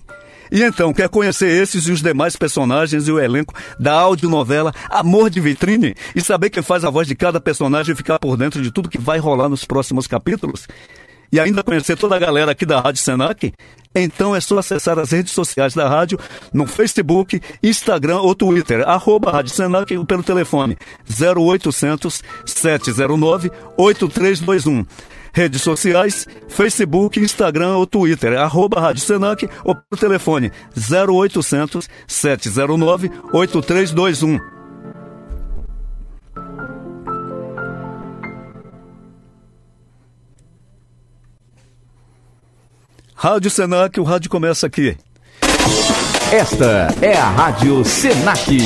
E 0.52 0.62
então, 0.62 0.94
quer 0.94 1.10
conhecer 1.10 1.50
esses 1.50 1.88
e 1.88 1.92
os 1.92 2.02
demais 2.02 2.36
personagens 2.36 3.08
e 3.08 3.12
o 3.12 3.20
elenco 3.20 3.54
da 3.80 3.94
audionovela 3.94 4.74
Amor 4.90 5.30
de 5.30 5.40
Vitrine? 5.40 5.96
E 6.16 6.22
saber 6.22 6.52
quem 6.52 6.62
faz 6.62 6.86
a 6.86 6.90
voz 6.90 7.08
de 7.08 7.16
cada 7.16 7.40
personagem 7.42 7.94
e 7.94 7.98
ficar 7.98 8.20
por 8.20 8.38
dentro 8.38 8.62
de 8.62 8.72
tudo 8.72 8.90
que 8.90 9.00
vai 9.00 9.18
rolar 9.18 9.50
nos 9.50 9.66
próximos 9.66 10.06
capítulos? 10.06 10.68
E 11.32 11.40
ainda 11.40 11.64
conhecer 11.64 11.98
toda 11.98 12.16
a 12.16 12.20
galera 12.20 12.52
aqui 12.52 12.66
da 12.66 12.80
Rádio 12.80 13.02
Senac? 13.02 13.54
Então 13.96 14.36
é 14.36 14.42
só 14.42 14.58
acessar 14.58 15.00
as 15.00 15.12
redes 15.12 15.32
sociais 15.32 15.74
da 15.74 15.88
rádio 15.88 16.20
no 16.54 16.68
Facebook, 16.68 17.42
Instagram 17.64 18.20
ou 18.20 18.36
Twitter, 18.36 18.88
arroba 18.88 19.32
Rádio 19.32 19.54
Senac 19.54 19.98
pelo 20.06 20.24
telefone 20.24 20.78
0800 21.10 22.22
709 22.46 23.50
8321. 23.78 24.86
Redes 25.34 25.62
sociais, 25.62 26.26
Facebook, 26.48 27.20
Instagram 27.20 27.76
ou 27.76 27.86
Twitter, 27.86 28.38
arroba 28.38 28.80
Rádio 28.80 29.02
Senac 29.02 29.50
ou 29.66 29.76
pelo 29.76 30.00
telefone 30.00 30.52
0800 30.76 31.90
709 32.08 33.12
8321. 33.34 34.55
Rádio 43.18 43.50
Senac, 43.50 43.98
o 43.98 44.04
rádio 44.04 44.30
começa 44.30 44.68
aqui. 44.68 44.98
Esta 46.34 46.94
é 47.02 47.16
a 47.16 47.30
Rádio 47.30 47.86
Senac. 47.86 48.58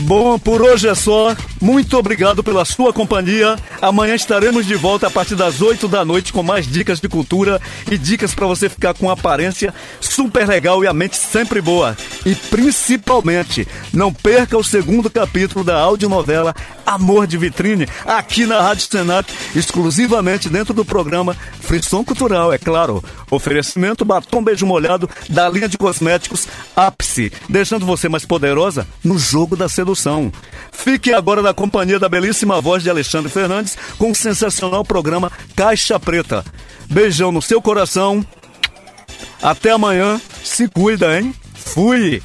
Bom, 0.00 0.38
por 0.40 0.60
hoje 0.60 0.88
é 0.88 0.94
só. 0.96 1.36
Muito 1.60 1.96
obrigado 1.98 2.42
pela 2.42 2.64
sua 2.64 2.92
companhia. 2.92 3.56
Amanhã 3.82 4.14
estaremos 4.14 4.66
de 4.66 4.74
volta 4.74 5.08
a 5.08 5.10
partir 5.10 5.34
das 5.34 5.60
8 5.60 5.88
da 5.88 6.04
noite 6.04 6.32
com 6.32 6.42
mais 6.42 6.66
dicas 6.66 7.00
de 7.00 7.08
cultura 7.08 7.60
e 7.90 7.98
dicas 7.98 8.34
para 8.34 8.46
você 8.46 8.68
ficar 8.68 8.94
com 8.94 9.10
aparência 9.10 9.74
super 10.00 10.46
legal 10.46 10.82
e 10.84 10.86
a 10.86 10.92
mente 10.92 11.16
sempre 11.16 11.60
boa. 11.60 11.96
E 12.24 12.34
principalmente, 12.34 13.66
não 13.92 14.12
perca 14.12 14.56
o 14.56 14.64
segundo 14.64 15.10
capítulo 15.10 15.64
da 15.64 15.78
audionovela 15.78 16.54
Amor 16.88 17.26
de 17.26 17.36
Vitrine, 17.36 17.86
aqui 18.06 18.46
na 18.46 18.62
Rádio 18.62 18.86
Senac, 18.90 19.30
exclusivamente 19.54 20.48
dentro 20.48 20.72
do 20.72 20.86
programa 20.86 21.36
Frisson 21.60 22.02
Cultural, 22.02 22.50
é 22.50 22.56
claro. 22.56 23.04
Oferecimento 23.30 24.06
batom 24.06 24.42
beijo 24.42 24.64
molhado 24.64 25.08
da 25.28 25.50
linha 25.50 25.68
de 25.68 25.76
cosméticos 25.76 26.48
Ápice, 26.74 27.30
deixando 27.46 27.84
você 27.84 28.08
mais 28.08 28.24
poderosa 28.24 28.86
no 29.04 29.18
jogo 29.18 29.54
da 29.54 29.68
sedução. 29.68 30.32
Fique 30.72 31.12
agora 31.12 31.42
na 31.48 31.54
companhia 31.54 31.98
da 31.98 32.10
belíssima 32.10 32.60
voz 32.60 32.82
de 32.82 32.90
Alexandre 32.90 33.30
Fernandes 33.30 33.76
com 33.96 34.10
o 34.10 34.14
sensacional 34.14 34.84
programa 34.84 35.32
Caixa 35.56 35.98
Preta. 35.98 36.44
Beijão 36.90 37.32
no 37.32 37.40
seu 37.40 37.62
coração. 37.62 38.24
Até 39.42 39.70
amanhã. 39.70 40.20
Se 40.44 40.68
cuida, 40.68 41.18
hein? 41.18 41.34
Fui! 41.54 42.22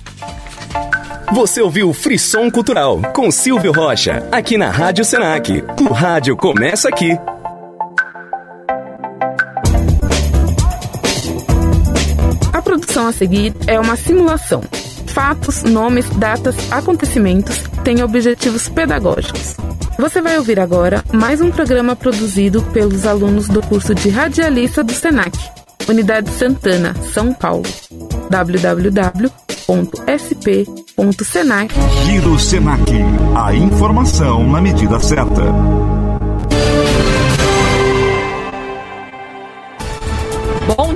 Você 1.31 1.61
ouviu 1.61 1.93
Frisson 1.93 2.51
Cultural 2.51 3.01
com 3.13 3.31
Silvio 3.31 3.71
Rocha, 3.71 4.27
aqui 4.29 4.57
na 4.57 4.69
Rádio 4.69 5.05
Senac. 5.05 5.63
O 5.79 5.93
rádio 5.93 6.35
começa 6.35 6.89
aqui. 6.89 7.17
A 12.51 12.61
produção 12.61 13.07
a 13.07 13.13
seguir 13.13 13.53
é 13.67 13.79
uma 13.79 13.95
simulação. 13.95 14.61
Fatos, 15.13 15.61
nomes, 15.61 16.09
datas, 16.17 16.55
acontecimentos 16.71 17.61
têm 17.83 18.01
objetivos 18.01 18.67
pedagógicos. 18.67 19.55
Você 19.99 20.21
vai 20.21 20.37
ouvir 20.37 20.59
agora 20.59 21.03
mais 21.13 21.39
um 21.39 21.51
programa 21.51 21.95
produzido 21.95 22.63
pelos 22.73 23.05
alunos 23.05 23.47
do 23.47 23.61
curso 23.61 23.93
de 23.93 24.09
radialista 24.09 24.83
do 24.83 24.91
SENAC, 24.91 25.37
Unidade 25.87 26.31
Santana, 26.31 26.95
São 27.13 27.31
Paulo. 27.31 27.63
www.sp.senac. 28.29 29.33
Giro 32.05 32.39
Senac. 32.39 32.91
A 33.35 33.53
informação 33.53 34.49
na 34.49 34.59
medida 34.59 34.99
certa. 34.99 35.43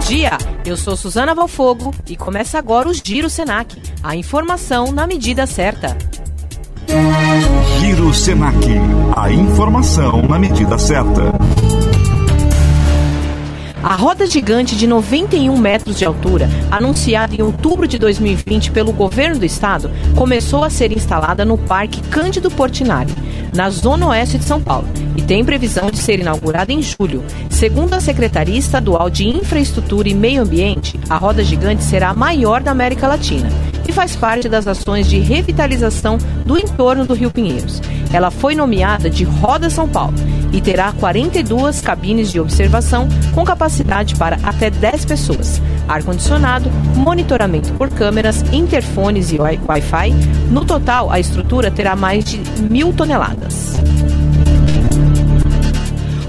Dia, 0.08 0.38
eu 0.66 0.78
sou 0.78 0.96
Suzana 0.96 1.36
Valfogo 1.36 1.94
e 2.08 2.16
começa 2.16 2.58
agora 2.58 2.88
o 2.88 2.94
Giro 2.94 3.30
Senac, 3.30 3.76
a 4.02 4.16
informação 4.16 4.90
na 4.90 5.06
medida 5.06 5.46
certa. 5.46 5.98
Giro 7.78 8.14
Senac. 8.14 8.58
A 9.14 9.30
informação 9.30 10.22
na 10.22 10.40
medida 10.40 10.78
certa. 10.78 11.34
A 13.84 13.96
roda 13.96 14.26
gigante 14.26 14.76
de 14.76 14.88
91 14.88 15.58
metros 15.58 15.98
de 15.98 16.06
altura, 16.06 16.50
anunciada 16.72 17.36
em 17.36 17.42
outubro 17.42 17.88
de 17.88 18.00
2020 18.00 18.72
pelo 18.72 18.92
governo 18.92 19.40
do 19.40 19.46
estado, 19.46 19.92
começou 20.16 20.64
a 20.64 20.70
ser 20.70 20.92
instalada 20.92 21.44
no 21.44 21.58
Parque 21.58 22.02
Cândido 22.04 22.50
Portinari, 22.50 23.14
na 23.58 23.72
zona 23.72 24.08
oeste 24.10 24.38
de 24.38 24.46
São 24.46 24.62
Paulo, 24.62 24.88
e 25.18 25.22
tem 25.24 25.44
previsão 25.44 25.90
de 25.90 25.98
ser 25.98 26.20
inaugurada 26.20 26.72
em 26.72 26.80
julho. 26.80 27.24
Segundo 27.50 27.96
a 27.96 28.00
Secretaria 28.00 28.58
Estadual 28.58 29.10
de 29.10 29.28
Infraestrutura 29.28 30.08
e 30.08 30.14
Meio 30.14 30.44
Ambiente, 30.44 31.00
a 31.10 31.18
roda 31.18 31.44
gigante 31.44 31.84
será 31.84 32.10
a 32.10 32.14
maior 32.14 32.62
da 32.62 32.70
América 32.70 33.08
Latina 33.08 33.50
e 33.88 33.92
faz 33.92 34.16
parte 34.16 34.48
das 34.48 34.68
ações 34.68 35.08
de 35.08 35.18
revitalização 35.18 36.20
do 36.46 36.56
entorno 36.56 37.04
do 37.04 37.16
Rio 37.16 37.32
Pinheiros. 37.32 37.82
Ela 38.14 38.30
foi 38.30 38.54
nomeada 38.54 39.10
de 39.10 39.24
Roda 39.24 39.72
São 39.72 39.90
Paulo 39.90 40.14
e 40.52 40.62
terá 40.62 40.92
42 40.94 41.82
cabines 41.82 42.32
de 42.32 42.40
observação 42.40 43.08
com 43.34 43.44
capacidade 43.44 44.16
para 44.16 44.38
até 44.44 44.70
10 44.70 45.06
pessoas, 45.06 45.62
ar-condicionado, 45.88 46.70
monitoramento 46.96 47.74
por 47.74 47.90
câmeras, 47.90 48.44
interfones 48.52 49.32
e 49.32 49.40
wi- 49.40 49.60
Wi-Fi. 49.68 50.12
No 50.52 50.64
total, 50.66 51.12
a 51.12 51.20
estrutura 51.20 51.70
terá 51.70 51.96
mais 51.96 52.24
de 52.26 52.40
mil 52.62 52.94
toneladas. 52.94 53.74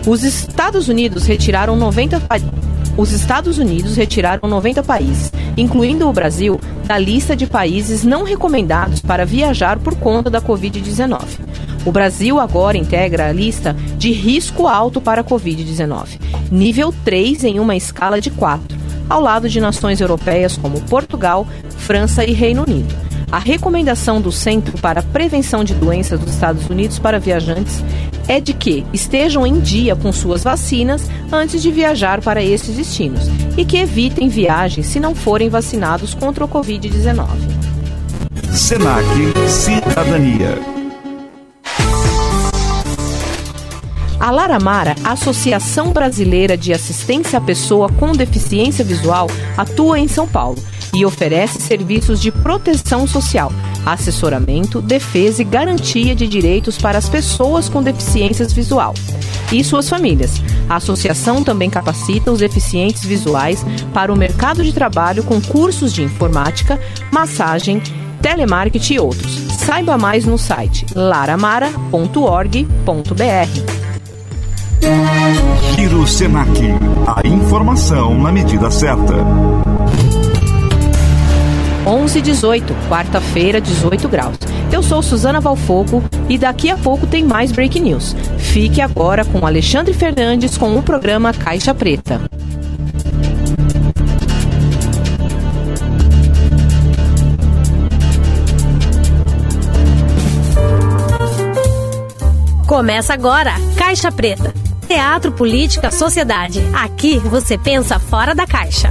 Os 0.07 0.23
Estados 0.25 0.89
Unidos 0.89 1.27
retiraram 1.27 1.77
90 1.77 2.19
pa- 2.21 2.37
os 2.97 3.13
Estados 3.13 3.59
Unidos 3.59 3.95
retiraram 3.97 4.49
90 4.49 4.83
países, 4.83 5.33
incluindo 5.57 6.09
o 6.09 6.13
Brasil, 6.13 6.59
da 6.85 6.99
lista 6.99 7.37
de 7.37 7.47
países 7.47 8.03
não 8.03 8.25
recomendados 8.25 9.01
para 9.01 9.25
viajar 9.25 9.79
por 9.79 9.95
conta 9.95 10.29
da 10.29 10.41
Covid-19. 10.41 11.21
O 11.89 11.91
Brasil 11.91 12.39
agora 12.39 12.77
integra 12.77 13.31
a 13.31 13.33
lista 13.33 13.75
de 13.97 14.13
risco 14.13 14.67
alto 14.67 15.01
para 15.01 15.23
a 15.23 15.25
Covid-19, 15.25 16.21
nível 16.53 16.93
3 17.03 17.45
em 17.45 17.59
uma 17.59 17.75
escala 17.77 18.21
de 18.21 18.31
4, 18.31 18.77
ao 19.09 19.23
lado 19.23 19.49
de 19.49 19.59
nações 19.59 19.99
europeias 19.99 20.55
como 20.59 20.83
Portugal, 20.83 21.47
França 21.79 22.27
e 22.27 22.35
Reino 22.35 22.65
Unido. 22.69 22.95
A 23.33 23.39
recomendação 23.39 24.21
do 24.21 24.31
Centro 24.31 24.77
para 24.83 25.01
a 25.01 25.03
Prevenção 25.03 25.65
de 25.65 25.73
Doenças 25.73 26.21
dos 26.21 26.35
Estados 26.35 26.69
Unidos 26.69 26.99
para 26.99 27.19
viajantes 27.19 27.83
é 28.29 28.39
de 28.39 28.53
que 28.53 28.85
estejam 28.93 29.47
em 29.47 29.59
dia 29.59 29.97
com 29.97 30.13
suas 30.13 30.45
vacinas 30.45 31.09
antes 31.33 31.63
de 31.63 31.71
viajar 31.71 32.21
para 32.21 32.43
esses 32.43 32.77
destinos 32.77 33.31
e 33.57 33.65
que 33.65 33.79
evitem 33.79 34.29
viagens 34.29 34.89
se 34.89 35.01
não 35.01 35.15
forem 35.15 35.49
vacinados 35.49 36.13
contra 36.13 36.45
o 36.45 36.49
Covid-19. 36.49 37.29
Senac 38.53 39.07
Cidadania. 39.49 40.78
A 44.21 44.33
Laramara, 44.33 44.97
Associação 45.05 45.93
Brasileira 45.93 46.57
de 46.57 46.73
Assistência 46.73 47.39
à 47.39 47.41
Pessoa 47.41 47.89
com 47.89 48.11
Deficiência 48.11 48.85
Visual, 48.85 49.29
atua 49.57 49.99
em 49.99 50.09
São 50.09 50.27
Paulo 50.27 50.59
e 50.93 51.07
oferece 51.07 51.61
serviços 51.61 52.21
de 52.21 52.33
proteção 52.33 53.07
social, 53.07 53.53
assessoramento, 53.87 54.83
defesa 54.83 55.43
e 55.43 55.45
garantia 55.45 56.17
de 56.17 56.27
direitos 56.27 56.77
para 56.77 56.99
as 56.99 57.09
pessoas 57.09 57.69
com 57.69 57.81
deficiências 57.81 58.53
visual 58.53 58.93
e 59.53 59.63
suas 59.63 59.89
famílias. 59.89 60.43
A 60.69 60.77
associação 60.77 61.45
também 61.45 61.71
capacita 61.71 62.33
os 62.33 62.41
deficientes 62.41 63.05
visuais 63.05 63.65
para 63.95 64.13
o 64.13 64.17
mercado 64.17 64.65
de 64.65 64.73
trabalho 64.73 65.23
com 65.23 65.41
cursos 65.41 65.93
de 65.93 66.03
informática, 66.03 66.81
massagem, 67.13 67.81
telemarketing 68.21 68.95
e 68.95 68.99
outros. 68.99 69.33
Saiba 69.59 69.97
mais 69.97 70.25
no 70.25 70.37
site 70.37 70.85
laramara.org.br. 70.93 73.88
Giro 75.75 76.07
Senac. 76.07 76.51
A 77.07 77.27
informação 77.27 78.19
na 78.19 78.31
medida 78.31 78.71
certa. 78.71 79.15
11 81.87 82.19
e 82.19 82.23
18, 82.23 82.75
quarta-feira, 82.89 83.61
18 83.61 84.09
graus. 84.09 84.37
Eu 84.71 84.83
sou 84.83 85.03
Suzana 85.03 85.41
Valfogo 85.41 86.05
e 86.29 86.37
daqui 86.37 86.71
a 86.71 86.77
pouco 86.77 87.07
tem 87.07 87.25
mais 87.25 87.51
Break 87.51 87.81
News. 87.81 88.15
Fique 88.37 88.81
agora 88.81 89.25
com 89.25 89.47
Alexandre 89.47 89.95
Fernandes 89.95 90.59
com 90.59 90.77
o 90.77 90.83
programa 90.83 91.33
Caixa 91.33 91.75
Preta. 91.75 92.21
Começa 102.67 103.15
agora, 103.15 103.53
Caixa 103.79 104.13
Preta. 104.13 104.58
Teatro, 104.89 105.31
política, 105.33 105.91
sociedade. 105.91 106.63
Aqui 106.73 107.19
você 107.19 107.59
pensa 107.59 107.99
fora 107.99 108.35
da 108.35 108.47
caixa. 108.47 108.91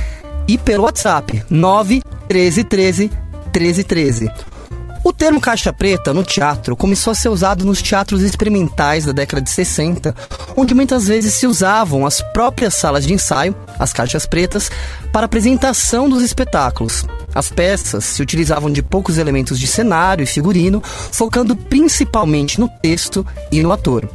e 0.52 0.58
pelo 0.58 0.82
WhatsApp 0.82 1.44
91313 1.48 3.08
1313. 3.52 4.59
O 5.02 5.14
termo 5.14 5.40
caixa 5.40 5.72
preta 5.72 6.12
no 6.12 6.22
teatro 6.22 6.76
começou 6.76 7.10
a 7.10 7.14
ser 7.14 7.30
usado 7.30 7.64
nos 7.64 7.80
teatros 7.80 8.20
experimentais 8.20 9.06
da 9.06 9.12
década 9.12 9.40
de 9.40 9.48
60, 9.48 10.14
onde 10.54 10.74
muitas 10.74 11.08
vezes 11.08 11.34
se 11.34 11.46
usavam 11.46 12.04
as 12.04 12.20
próprias 12.20 12.74
salas 12.74 13.06
de 13.06 13.14
ensaio, 13.14 13.56
as 13.78 13.94
caixas 13.94 14.26
pretas, 14.26 14.70
para 15.10 15.24
apresentação 15.24 16.06
dos 16.06 16.22
espetáculos. 16.22 17.06
As 17.34 17.48
peças 17.48 18.04
se 18.04 18.20
utilizavam 18.20 18.70
de 18.70 18.82
poucos 18.82 19.16
elementos 19.16 19.58
de 19.58 19.66
cenário 19.66 20.22
e 20.22 20.26
figurino, 20.26 20.82
focando 20.84 21.56
principalmente 21.56 22.60
no 22.60 22.68
texto 22.68 23.26
e 23.50 23.62
no 23.62 23.72
ator. 23.72 24.06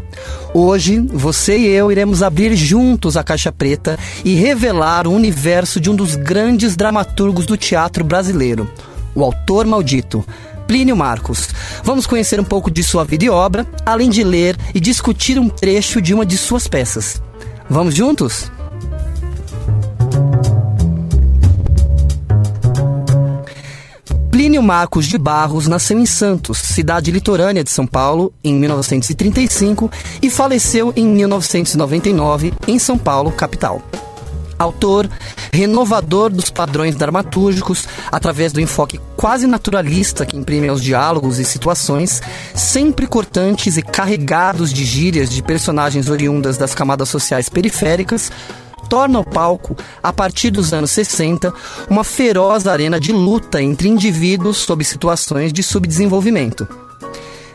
Hoje, 0.54 1.00
você 1.12 1.58
e 1.58 1.66
eu 1.66 1.92
iremos 1.92 2.22
abrir 2.22 2.56
juntos 2.56 3.18
a 3.18 3.24
caixa 3.24 3.52
preta 3.52 3.98
e 4.24 4.36
revelar 4.36 5.08
o 5.08 5.14
universo 5.14 5.80
de 5.80 5.90
um 5.90 5.96
dos 5.96 6.16
grandes 6.16 6.76
dramaturgos 6.76 7.48
do 7.48 7.58
teatro 7.58 8.04
brasileiro, 8.04 8.70
o 9.16 9.24
autor 9.24 9.66
maldito. 9.66 10.24
Plínio 10.68 10.96
Marcos. 10.96 11.50
Vamos 11.84 12.08
conhecer 12.08 12.40
um 12.40 12.44
pouco 12.44 12.72
de 12.72 12.84
sua 12.84 13.04
vida 13.04 13.26
e 13.26 13.30
obra, 13.30 13.66
além 13.86 14.10
de 14.10 14.24
ler 14.24 14.58
e 14.74 14.80
discutir 14.80 15.40
um 15.40 15.50
trecho 15.50 16.02
de 16.02 16.14
uma 16.14 16.26
de 16.26 16.38
suas 16.38 16.68
peças. 16.68 17.22
Vamos 17.70 17.96
juntos? 17.96 18.52
Plínio 24.32 24.62
Marcos 24.62 25.06
de 25.06 25.18
Barros 25.18 25.66
nasceu 25.66 25.98
em 25.98 26.06
Santos, 26.06 26.58
cidade 26.58 27.10
litorânea 27.10 27.64
de 27.64 27.72
São 27.72 27.88
Paulo, 27.88 28.34
em 28.44 28.54
1935 28.54 29.90
e 30.22 30.30
faleceu 30.30 30.92
em 30.94 31.08
1999 31.08 32.54
em 32.68 32.78
São 32.78 32.98
Paulo, 32.98 33.32
capital. 33.32 33.82
Autor, 34.58 35.10
renovador 35.52 36.30
dos 36.30 36.50
padrões 36.50 36.96
dramatúrgicos 36.96 37.88
através 38.12 38.52
do 38.52 38.62
enfoque 38.62 39.00
quase 39.16 39.48
naturalista 39.48 40.26
que 40.26 40.38
imprime 40.38 40.68
aos 40.68 40.82
diálogos 40.82 41.40
e 41.40 41.46
situações, 41.46 42.22
sempre 42.54 43.08
cortantes 43.08 43.78
e 43.78 43.82
carregados 43.82 44.72
de 44.72 44.86
gírias 44.86 45.30
de 45.30 45.42
personagens 45.42 46.10
oriundas 46.10 46.58
das 46.58 46.76
camadas 46.76 47.10
sociais 47.10 47.50
periféricas, 47.50 48.32
torna 48.90 49.20
o 49.20 49.26
palco, 49.26 49.76
a 50.02 50.14
partir 50.14 50.52
dos 50.52 50.74
anos 50.74 50.92
60, 50.92 51.54
uma 51.90 52.04
feroz 52.04 52.68
arena 52.68 53.00
de 53.00 53.12
luta 53.12 53.62
entre 53.62 53.90
indivíduos 53.90 54.58
sob 54.58 54.84
situações 54.84 55.52
de 55.52 55.64
subdesenvolvimento. 55.64 56.85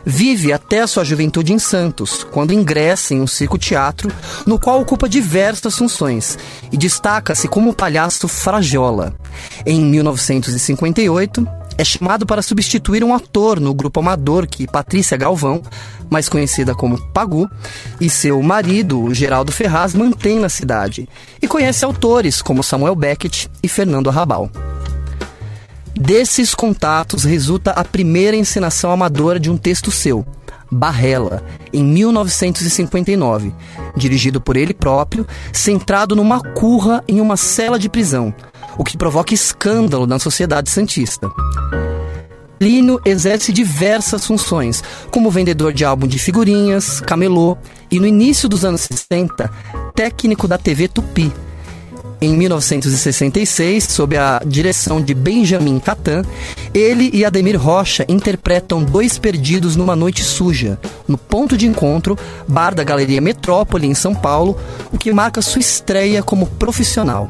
Vive 0.05 0.51
até 0.51 0.81
a 0.81 0.87
sua 0.87 1.03
juventude 1.03 1.53
em 1.53 1.59
Santos, 1.59 2.23
quando 2.23 2.53
ingressa 2.53 3.13
em 3.13 3.21
um 3.21 3.27
circo-teatro, 3.27 4.11
no 4.45 4.59
qual 4.59 4.81
ocupa 4.81 5.07
diversas 5.07 5.77
funções 5.77 6.37
e 6.71 6.77
destaca-se 6.77 7.47
como 7.47 7.73
palhaço 7.73 8.27
frajola. 8.27 9.13
Em 9.65 9.79
1958, 9.79 11.47
é 11.77 11.83
chamado 11.83 12.25
para 12.25 12.41
substituir 12.41 13.03
um 13.03 13.13
ator 13.13 13.59
no 13.59 13.73
grupo 13.73 13.99
amador 13.99 14.47
que 14.47 14.67
Patrícia 14.67 15.17
Galvão, 15.17 15.61
mais 16.09 16.27
conhecida 16.27 16.75
como 16.75 17.01
Pagu, 17.11 17.49
e 17.99 18.09
seu 18.09 18.41
marido, 18.41 19.13
Geraldo 19.13 19.51
Ferraz, 19.51 19.93
mantém 19.93 20.39
na 20.39 20.49
cidade, 20.49 21.07
e 21.41 21.47
conhece 21.47 21.85
autores 21.85 22.41
como 22.41 22.63
Samuel 22.63 22.95
Beckett 22.95 23.49
e 23.63 23.67
Fernando 23.67 24.09
Arrabal. 24.09 24.49
Desses 25.95 26.55
contatos 26.55 27.23
resulta 27.23 27.71
a 27.71 27.83
primeira 27.83 28.35
encenação 28.35 28.91
amadora 28.91 29.39
de 29.39 29.51
um 29.51 29.57
texto 29.57 29.91
seu, 29.91 30.25
Barrela, 30.71 31.43
em 31.73 31.83
1959, 31.83 33.53
dirigido 33.95 34.39
por 34.39 34.55
ele 34.55 34.73
próprio, 34.73 35.27
centrado 35.51 36.15
numa 36.15 36.41
curra 36.41 37.03
em 37.07 37.19
uma 37.19 37.35
cela 37.35 37.77
de 37.77 37.89
prisão, 37.89 38.33
o 38.77 38.83
que 38.83 38.97
provoca 38.97 39.33
escândalo 39.33 40.07
na 40.07 40.17
sociedade 40.17 40.69
santista. 40.69 41.29
Lino 42.61 43.01
exerce 43.03 43.51
diversas 43.51 44.25
funções, 44.25 44.83
como 45.09 45.31
vendedor 45.31 45.73
de 45.73 45.83
álbum 45.83 46.07
de 46.07 46.19
figurinhas, 46.19 47.01
camelô 47.01 47.57
e, 47.89 47.99
no 47.99 48.07
início 48.07 48.47
dos 48.47 48.63
anos 48.63 48.81
60, 48.81 49.49
técnico 49.93 50.47
da 50.47 50.57
TV 50.57 50.87
Tupi, 50.87 51.33
em 52.21 52.37
1966, 52.37 53.83
sob 53.85 54.15
a 54.15 54.39
direção 54.45 55.01
de 55.01 55.11
Benjamin 55.11 55.79
Catan, 55.79 56.21
ele 56.71 57.09
e 57.11 57.25
Ademir 57.25 57.59
Rocha 57.59 58.05
interpretam 58.07 58.83
Dois 58.83 59.17
Perdidos 59.17 59.75
numa 59.75 59.95
Noite 59.95 60.23
Suja, 60.23 60.79
no 61.07 61.17
ponto 61.17 61.57
de 61.57 61.65
encontro, 61.65 62.15
bar 62.47 62.75
da 62.75 62.83
Galeria 62.83 63.19
Metrópole, 63.19 63.87
em 63.87 63.95
São 63.95 64.13
Paulo, 64.13 64.55
o 64.93 64.99
que 64.99 65.11
marca 65.11 65.41
sua 65.41 65.59
estreia 65.59 66.21
como 66.21 66.45
profissional. 66.45 67.27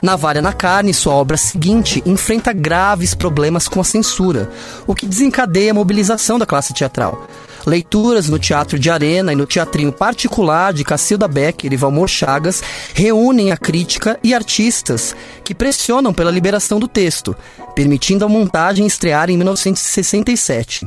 Navalha 0.00 0.40
na 0.40 0.52
Carne, 0.52 0.94
sua 0.94 1.14
obra 1.14 1.36
seguinte, 1.36 2.00
enfrenta 2.06 2.52
graves 2.52 3.12
problemas 3.12 3.66
com 3.66 3.80
a 3.80 3.84
censura, 3.84 4.48
o 4.86 4.94
que 4.94 5.04
desencadeia 5.04 5.72
a 5.72 5.74
mobilização 5.74 6.38
da 6.38 6.46
classe 6.46 6.72
teatral. 6.72 7.26
Leituras 7.66 8.28
no 8.28 8.38
Teatro 8.38 8.78
de 8.78 8.88
Arena 8.88 9.32
e 9.32 9.36
no 9.36 9.44
Teatrinho 9.44 9.90
Particular 9.90 10.72
de 10.72 10.84
Cacilda 10.84 11.26
Becker 11.26 11.72
e 11.72 11.76
Valmor 11.76 12.06
Chagas 12.06 12.62
reúnem 12.94 13.50
a 13.50 13.56
crítica 13.56 14.16
e 14.22 14.32
artistas 14.32 15.16
que 15.42 15.52
pressionam 15.52 16.14
pela 16.14 16.30
liberação 16.30 16.78
do 16.78 16.86
texto, 16.86 17.36
permitindo 17.74 18.24
a 18.24 18.28
montagem 18.28 18.86
estrear 18.86 19.30
em 19.30 19.36
1967. 19.36 20.86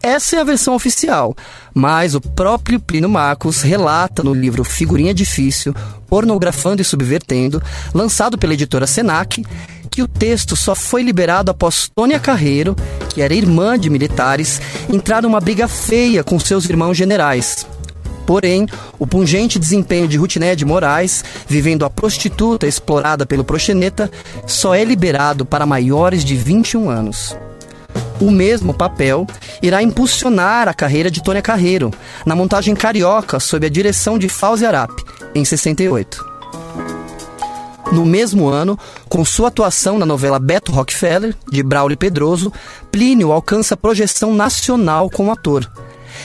Essa 0.00 0.36
é 0.36 0.40
a 0.40 0.44
versão 0.44 0.74
oficial, 0.74 1.34
mas 1.74 2.14
o 2.14 2.20
próprio 2.20 2.80
Plínio 2.80 3.08
Marcos 3.08 3.62
relata 3.62 4.22
no 4.22 4.34
livro 4.34 4.64
Figurinha 4.64 5.14
Difícil, 5.14 5.74
Pornografando 6.08 6.82
e 6.82 6.84
Subvertendo, 6.84 7.62
lançado 7.94 8.36
pela 8.36 8.54
editora 8.54 8.86
Senac, 8.86 9.44
que 9.92 10.02
o 10.02 10.08
texto 10.08 10.56
só 10.56 10.74
foi 10.74 11.02
liberado 11.02 11.50
após 11.50 11.86
Tônia 11.94 12.18
Carreiro, 12.18 12.74
que 13.10 13.20
era 13.20 13.34
irmã 13.34 13.78
de 13.78 13.90
militares, 13.90 14.58
entrar 14.90 15.22
numa 15.22 15.38
briga 15.38 15.68
feia 15.68 16.24
com 16.24 16.40
seus 16.40 16.64
irmãos 16.64 16.96
generais. 16.96 17.66
Porém, 18.26 18.66
o 18.98 19.06
pungente 19.06 19.58
desempenho 19.58 20.08
de 20.08 20.16
Rutiné 20.16 20.56
Moraes, 20.64 21.22
vivendo 21.46 21.84
a 21.84 21.90
prostituta 21.90 22.66
explorada 22.66 23.26
pelo 23.26 23.44
proxeneta, 23.44 24.10
só 24.46 24.74
é 24.74 24.82
liberado 24.82 25.44
para 25.44 25.66
maiores 25.66 26.24
de 26.24 26.36
21 26.36 26.88
anos. 26.88 27.36
O 28.18 28.30
mesmo 28.30 28.72
papel 28.72 29.26
irá 29.60 29.82
impulsionar 29.82 30.68
a 30.68 30.74
carreira 30.74 31.10
de 31.10 31.22
Tônia 31.22 31.42
Carreiro, 31.42 31.90
na 32.24 32.34
montagem 32.34 32.74
Carioca, 32.74 33.38
sob 33.38 33.66
a 33.66 33.70
direção 33.70 34.18
de 34.18 34.28
Fauzi 34.28 34.64
Arap, 34.64 34.92
em 35.34 35.44
68. 35.44 36.32
No 37.92 38.06
mesmo 38.06 38.48
ano, 38.48 38.78
com 39.06 39.22
sua 39.22 39.48
atuação 39.48 39.98
na 39.98 40.06
novela 40.06 40.38
Beto 40.38 40.72
Rockefeller, 40.72 41.36
de 41.50 41.62
Braulio 41.62 41.96
Pedroso, 41.96 42.50
Plínio 42.90 43.30
alcança 43.30 43.76
projeção 43.76 44.34
nacional 44.34 45.10
como 45.10 45.30
ator. 45.30 45.70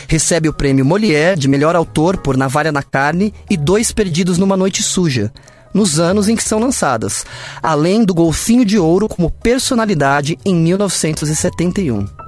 Recebe 0.07 0.47
o 0.47 0.53
prêmio 0.53 0.85
Molière 0.85 1.37
de 1.37 1.49
melhor 1.49 1.75
autor 1.75 2.15
por 2.15 2.37
Navalha 2.37 2.71
na 2.71 2.81
Carne 2.81 3.33
e 3.49 3.57
Dois 3.57 3.91
Perdidos 3.91 4.37
numa 4.37 4.55
Noite 4.55 4.81
Suja, 4.81 5.29
nos 5.73 5.99
anos 5.99 6.29
em 6.29 6.37
que 6.37 6.43
são 6.43 6.57
lançadas, 6.57 7.25
além 7.61 8.05
do 8.05 8.13
Golfinho 8.13 8.63
de 8.63 8.79
Ouro 8.79 9.09
como 9.09 9.29
personalidade 9.29 10.37
em 10.45 10.55
1971. 10.55 12.26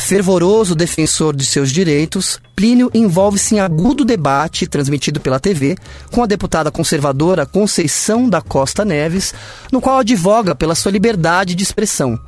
Fervoroso 0.00 0.74
defensor 0.74 1.36
de 1.36 1.44
seus 1.44 1.70
direitos, 1.70 2.40
Plínio 2.56 2.90
envolve-se 2.92 3.54
em 3.54 3.60
agudo 3.60 4.04
debate 4.04 4.66
transmitido 4.66 5.20
pela 5.20 5.38
TV 5.38 5.76
com 6.10 6.22
a 6.22 6.26
deputada 6.26 6.70
conservadora 6.70 7.46
Conceição 7.46 8.28
da 8.28 8.40
Costa 8.40 8.84
Neves, 8.84 9.32
no 9.70 9.80
qual 9.80 9.98
advoga 9.98 10.54
pela 10.54 10.74
sua 10.74 10.90
liberdade 10.90 11.54
de 11.54 11.62
expressão. 11.62 12.18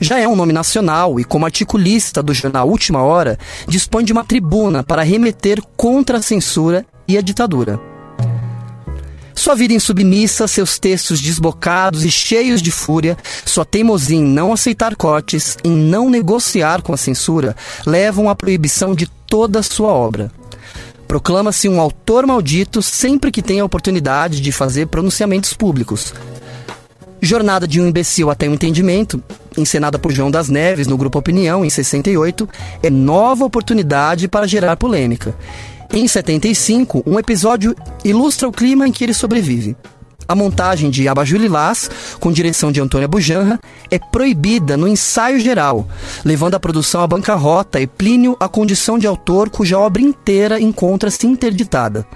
Já 0.00 0.18
é 0.18 0.28
um 0.28 0.36
nome 0.36 0.52
nacional 0.52 1.18
e, 1.18 1.24
como 1.24 1.46
articulista 1.46 2.22
do 2.22 2.34
jornal 2.34 2.68
Última 2.68 3.02
Hora, 3.02 3.38
dispõe 3.66 4.04
de 4.04 4.12
uma 4.12 4.24
tribuna 4.24 4.82
para 4.82 5.02
remeter 5.02 5.62
contra 5.76 6.18
a 6.18 6.22
censura 6.22 6.84
e 7.06 7.16
a 7.16 7.22
ditadura. 7.22 7.91
Sua 9.34 9.54
vida 9.54 9.74
insubmissa, 9.74 10.46
seus 10.46 10.78
textos 10.78 11.20
desbocados 11.20 12.04
e 12.04 12.10
cheios 12.10 12.60
de 12.60 12.70
fúria, 12.70 13.16
sua 13.44 13.64
teimosia 13.64 14.16
em 14.16 14.24
não 14.24 14.52
aceitar 14.52 14.94
cortes, 14.94 15.56
em 15.64 15.70
não 15.70 16.10
negociar 16.10 16.82
com 16.82 16.92
a 16.92 16.96
censura, 16.96 17.56
levam 17.86 18.28
à 18.28 18.34
proibição 18.34 18.94
de 18.94 19.06
toda 19.26 19.62
sua 19.62 19.88
obra. 19.88 20.30
Proclama-se 21.08 21.68
um 21.68 21.80
autor 21.80 22.26
maldito 22.26 22.80
sempre 22.80 23.30
que 23.30 23.42
tem 23.42 23.60
a 23.60 23.64
oportunidade 23.64 24.40
de 24.40 24.52
fazer 24.52 24.86
pronunciamentos 24.86 25.52
públicos. 25.52 26.14
Jornada 27.20 27.68
de 27.68 27.80
um 27.80 27.86
imbecil 27.86 28.30
até 28.30 28.48
um 28.48 28.54
entendimento, 28.54 29.22
encenada 29.56 29.98
por 29.98 30.10
João 30.10 30.30
das 30.30 30.48
Neves 30.48 30.86
no 30.86 30.96
Grupo 30.96 31.18
Opinião 31.18 31.64
em 31.64 31.70
68, 31.70 32.48
é 32.82 32.90
nova 32.90 33.44
oportunidade 33.44 34.26
para 34.26 34.46
gerar 34.46 34.76
polêmica. 34.76 35.36
Em 35.94 36.08
75, 36.08 37.02
um 37.06 37.18
episódio 37.18 37.76
ilustra 38.02 38.48
o 38.48 38.52
clima 38.52 38.88
em 38.88 38.92
que 38.92 39.04
ele 39.04 39.12
sobrevive. 39.12 39.76
A 40.26 40.34
montagem 40.34 40.88
de 40.88 41.06
Abajur 41.06 41.38
Lilás, 41.38 41.90
com 42.18 42.32
direção 42.32 42.72
de 42.72 42.80
Antônia 42.80 43.06
Bujanra, 43.06 43.60
é 43.90 43.98
proibida 43.98 44.74
no 44.74 44.88
ensaio 44.88 45.38
geral, 45.38 45.86
levando 46.24 46.54
a 46.54 46.60
produção 46.60 47.02
à 47.02 47.06
bancarrota 47.06 47.78
e 47.78 47.86
Plínio 47.86 48.34
à 48.40 48.48
condição 48.48 48.98
de 48.98 49.06
autor 49.06 49.50
cuja 49.50 49.78
obra 49.78 50.00
inteira 50.00 50.58
encontra-se 50.58 51.26
interditada. 51.26 52.06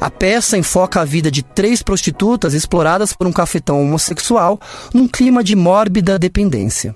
A 0.00 0.08
peça 0.08 0.56
enfoca 0.56 1.00
a 1.00 1.04
vida 1.04 1.28
de 1.28 1.42
três 1.42 1.82
prostitutas 1.82 2.54
exploradas 2.54 3.12
por 3.12 3.26
um 3.26 3.32
cafetão 3.32 3.82
homossexual 3.82 4.60
num 4.94 5.08
clima 5.08 5.42
de 5.42 5.56
mórbida 5.56 6.20
dependência. 6.20 6.94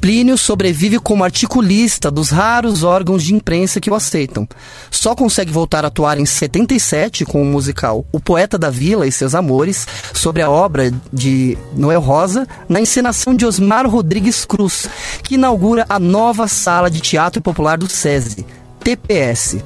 Plínio 0.00 0.38
sobrevive 0.38 0.98
como 1.00 1.24
articulista 1.24 2.10
dos 2.10 2.30
raros 2.30 2.84
órgãos 2.84 3.24
de 3.24 3.34
imprensa 3.34 3.80
que 3.80 3.90
o 3.90 3.94
aceitam. 3.94 4.48
Só 4.90 5.14
consegue 5.14 5.50
voltar 5.50 5.84
a 5.84 5.88
atuar 5.88 6.18
em 6.18 6.24
77 6.24 7.24
com 7.24 7.42
o 7.42 7.44
musical 7.44 8.06
O 8.12 8.20
Poeta 8.20 8.56
da 8.56 8.70
Vila 8.70 9.06
e 9.06 9.12
Seus 9.12 9.34
Amores, 9.34 9.86
sobre 10.14 10.40
a 10.40 10.50
obra 10.50 10.92
de 11.12 11.58
Noel 11.74 12.00
Rosa, 12.00 12.46
na 12.68 12.80
encenação 12.80 13.34
de 13.34 13.44
Osmar 13.44 13.88
Rodrigues 13.88 14.44
Cruz, 14.44 14.88
que 15.22 15.34
inaugura 15.34 15.84
a 15.88 15.98
nova 15.98 16.46
sala 16.46 16.88
de 16.88 17.00
teatro 17.00 17.42
popular 17.42 17.76
do 17.76 17.88
SESI, 17.88 18.46
TPS. 18.80 19.58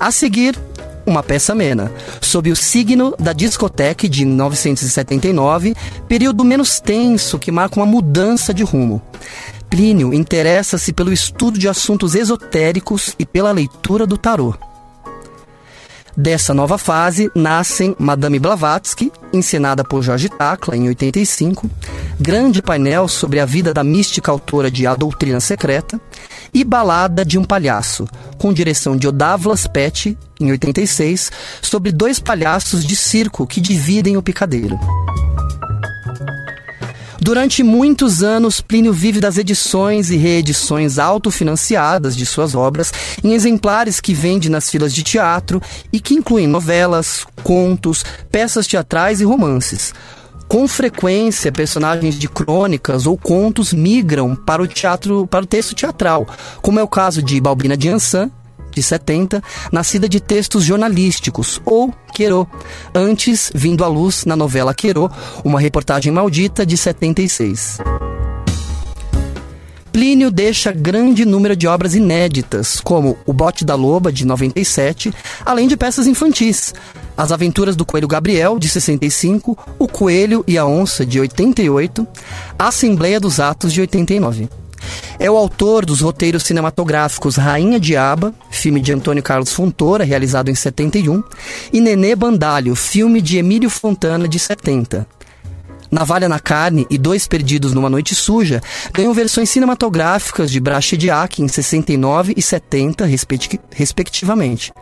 A 0.00 0.10
seguir, 0.10 0.58
uma 1.06 1.22
peça 1.22 1.52
amena, 1.52 1.92
sob 2.20 2.50
o 2.50 2.56
signo 2.56 3.14
da 3.18 3.32
discoteca 3.32 4.08
de 4.08 4.24
1979, 4.24 5.76
período 6.08 6.44
menos 6.44 6.80
tenso 6.80 7.38
que 7.38 7.52
marca 7.52 7.78
uma 7.78 7.86
mudança 7.86 8.52
de 8.52 8.64
rumo. 8.64 9.00
Plínio 9.68 10.14
interessa-se 10.14 10.92
pelo 10.92 11.12
estudo 11.12 11.58
de 11.58 11.68
assuntos 11.68 12.14
esotéricos 12.14 13.14
e 13.18 13.26
pela 13.26 13.52
leitura 13.52 14.06
do 14.06 14.16
tarô. 14.16 14.54
Dessa 16.16 16.54
nova 16.54 16.78
fase 16.78 17.30
nascem 17.34 17.94
Madame 17.98 18.38
Blavatsky, 18.38 19.12
encenada 19.34 19.84
por 19.84 20.02
Jorge 20.02 20.30
Tacla 20.30 20.74
em 20.74 20.88
85, 20.88 21.70
grande 22.18 22.62
painel 22.62 23.06
sobre 23.06 23.38
a 23.38 23.44
vida 23.44 23.74
da 23.74 23.84
mística 23.84 24.32
autora 24.32 24.70
de 24.70 24.86
A 24.86 24.94
Doutrina 24.94 25.40
Secreta, 25.40 26.00
e 26.54 26.64
Balada 26.64 27.22
de 27.22 27.38
um 27.38 27.44
Palhaço, 27.44 28.08
com 28.38 28.50
direção 28.50 28.96
de 28.96 29.06
Odavlas 29.06 29.66
Pet, 29.66 30.16
em 30.40 30.50
86, 30.50 31.30
sobre 31.60 31.92
dois 31.92 32.18
palhaços 32.18 32.82
de 32.82 32.96
circo 32.96 33.46
que 33.46 33.60
dividem 33.60 34.16
o 34.16 34.22
picadeiro. 34.22 34.80
Durante 37.26 37.64
muitos 37.64 38.22
anos, 38.22 38.60
Plínio 38.60 38.92
vive 38.92 39.18
das 39.18 39.36
edições 39.36 40.10
e 40.10 40.16
reedições 40.16 40.96
autofinanciadas 40.96 42.16
de 42.16 42.24
suas 42.24 42.54
obras 42.54 42.92
em 43.24 43.32
exemplares 43.32 43.98
que 44.00 44.14
vende 44.14 44.48
nas 44.48 44.70
filas 44.70 44.94
de 44.94 45.02
teatro 45.02 45.60
e 45.92 45.98
que 45.98 46.14
incluem 46.14 46.46
novelas, 46.46 47.26
contos, 47.42 48.04
peças 48.30 48.68
teatrais 48.68 49.20
e 49.20 49.24
romances. 49.24 49.92
Com 50.46 50.68
frequência, 50.68 51.50
personagens 51.50 52.16
de 52.16 52.28
crônicas 52.28 53.08
ou 53.08 53.18
contos 53.18 53.72
migram 53.72 54.36
para 54.36 54.62
o 54.62 54.68
teatro, 54.68 55.26
para 55.26 55.42
o 55.42 55.48
texto 55.48 55.74
teatral, 55.74 56.28
como 56.62 56.78
é 56.78 56.82
o 56.84 56.88
caso 56.88 57.20
de 57.20 57.40
Balbina 57.40 57.76
de 57.76 57.88
Ansan, 57.88 58.30
de 58.76 58.82
70, 58.82 59.42
nascida 59.72 60.06
de 60.06 60.20
textos 60.20 60.62
jornalísticos, 60.62 61.58
ou 61.64 61.94
Querô, 62.12 62.46
antes 62.94 63.50
vindo 63.54 63.82
à 63.82 63.88
luz 63.88 64.26
na 64.26 64.36
novela 64.36 64.74
Querô, 64.74 65.10
uma 65.42 65.58
reportagem 65.58 66.12
maldita 66.12 66.66
de 66.66 66.76
76. 66.76 67.78
Plínio 69.90 70.30
deixa 70.30 70.72
grande 70.72 71.24
número 71.24 71.56
de 71.56 71.66
obras 71.66 71.94
inéditas, 71.94 72.80
como 72.80 73.16
O 73.24 73.32
Bote 73.32 73.64
da 73.64 73.74
Loba, 73.74 74.12
de 74.12 74.26
97, 74.26 75.10
além 75.42 75.66
de 75.66 75.74
peças 75.74 76.06
infantis. 76.06 76.74
As 77.16 77.32
Aventuras 77.32 77.74
do 77.74 77.86
Coelho 77.86 78.06
Gabriel, 78.06 78.58
de 78.58 78.68
65, 78.68 79.56
O 79.78 79.88
Coelho 79.88 80.44
e 80.46 80.58
a 80.58 80.66
Onça, 80.66 81.06
de 81.06 81.18
88, 81.18 82.06
A 82.58 82.68
Assembleia 82.68 83.18
dos 83.18 83.40
Atos, 83.40 83.72
de 83.72 83.80
89. 83.80 84.50
É 85.18 85.30
o 85.30 85.36
autor 85.36 85.84
dos 85.84 86.00
roteiros 86.00 86.42
cinematográficos 86.42 87.36
Rainha 87.36 87.80
Diaba, 87.80 88.34
filme 88.50 88.80
de 88.80 88.92
Antônio 88.92 89.22
Carlos 89.22 89.52
Fontoura, 89.52 90.04
realizado 90.04 90.50
em 90.50 90.54
71, 90.54 91.22
e 91.72 91.80
Nenê 91.80 92.14
Bandalho, 92.14 92.74
filme 92.74 93.20
de 93.20 93.38
Emílio 93.38 93.70
Fontana, 93.70 94.28
de 94.28 94.38
70. 94.38 95.06
Navalha 95.90 96.28
na 96.28 96.40
Carne 96.40 96.86
e 96.90 96.98
Dois 96.98 97.28
Perdidos 97.28 97.72
numa 97.72 97.88
Noite 97.88 98.14
Suja 98.14 98.60
ganham 98.92 99.14
versões 99.14 99.48
cinematográficas 99.50 100.50
de 100.50 100.58
Brachediak 100.58 101.40
em 101.40 101.48
69 101.48 102.34
e 102.36 102.42
70, 102.42 103.04
respecti- 103.06 103.60
respectivamente. 103.72 104.72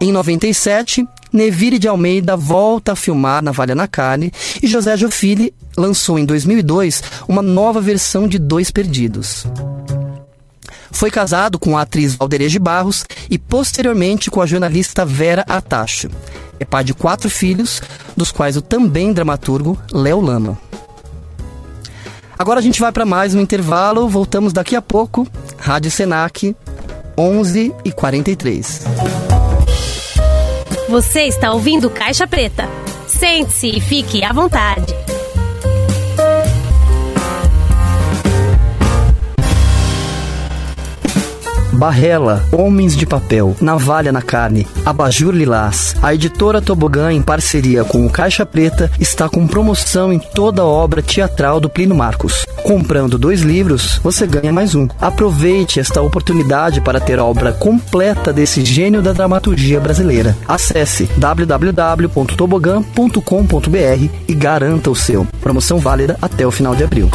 Em 0.00 0.12
97, 0.12 1.06
Nevire 1.32 1.78
de 1.78 1.88
Almeida 1.88 2.36
volta 2.36 2.92
a 2.92 2.96
filmar 2.96 3.42
Navalha 3.42 3.74
na 3.74 3.86
Carne 3.86 4.32
e 4.62 4.66
José 4.66 4.96
Jofili 4.96 5.52
lançou 5.76 6.18
em 6.18 6.24
2002 6.24 7.02
uma 7.28 7.42
nova 7.42 7.80
versão 7.80 8.26
de 8.26 8.38
Dois 8.38 8.70
Perdidos. 8.70 9.46
Foi 10.90 11.10
casado 11.10 11.58
com 11.58 11.76
a 11.76 11.82
atriz 11.82 12.14
Valdereje 12.14 12.58
Barros 12.58 13.04
e 13.30 13.38
posteriormente 13.38 14.30
com 14.30 14.40
a 14.40 14.46
jornalista 14.46 15.04
Vera 15.04 15.44
Atacho. 15.48 16.08
É 16.58 16.64
pai 16.64 16.82
de 16.82 16.94
quatro 16.94 17.30
filhos, 17.30 17.80
dos 18.16 18.32
quais 18.32 18.56
o 18.56 18.62
também 18.62 19.12
dramaturgo 19.12 19.78
Léo 19.92 20.20
Lama. 20.20 20.58
Agora 22.38 22.60
a 22.60 22.62
gente 22.62 22.80
vai 22.80 22.92
para 22.92 23.04
mais 23.04 23.34
um 23.34 23.40
intervalo, 23.40 24.08
voltamos 24.08 24.52
daqui 24.52 24.76
a 24.76 24.82
pouco. 24.82 25.26
Rádio 25.56 25.90
Senac, 25.90 26.54
11 27.16 27.74
e 27.84 27.92
43. 27.92 29.47
Você 30.88 31.24
está 31.24 31.52
ouvindo 31.52 31.90
Caixa 31.90 32.26
Preta. 32.26 32.66
Sente-se 33.06 33.68
e 33.68 33.78
fique 33.78 34.24
à 34.24 34.32
vontade. 34.32 34.86
Barrela, 41.78 42.44
Homens 42.50 42.96
de 42.96 43.06
Papel, 43.06 43.56
Navalha 43.60 44.10
na 44.10 44.20
Carne, 44.20 44.66
Abajur 44.84 45.32
Lilás. 45.32 45.94
A 46.02 46.12
editora 46.12 46.60
Tobogã, 46.60 47.12
em 47.12 47.22
parceria 47.22 47.84
com 47.84 48.04
o 48.04 48.10
Caixa 48.10 48.44
Preta, 48.44 48.90
está 48.98 49.28
com 49.28 49.46
promoção 49.46 50.12
em 50.12 50.18
toda 50.18 50.62
a 50.62 50.66
obra 50.66 51.00
teatral 51.00 51.60
do 51.60 51.70
Plínio 51.70 51.94
Marcos. 51.94 52.44
Comprando 52.64 53.16
dois 53.16 53.42
livros, 53.42 54.00
você 54.02 54.26
ganha 54.26 54.52
mais 54.52 54.74
um. 54.74 54.88
Aproveite 55.00 55.78
esta 55.78 56.02
oportunidade 56.02 56.80
para 56.80 56.98
ter 56.98 57.20
a 57.20 57.24
obra 57.24 57.52
completa 57.52 58.32
desse 58.32 58.64
gênio 58.64 59.00
da 59.00 59.12
dramaturgia 59.12 59.78
brasileira. 59.78 60.36
Acesse 60.48 61.04
www.tobogã.com.br 61.16 64.08
e 64.26 64.34
garanta 64.34 64.90
o 64.90 64.96
seu. 64.96 65.24
Promoção 65.40 65.78
válida 65.78 66.18
até 66.20 66.44
o 66.44 66.50
final 66.50 66.74
de 66.74 66.82
abril. 66.82 67.08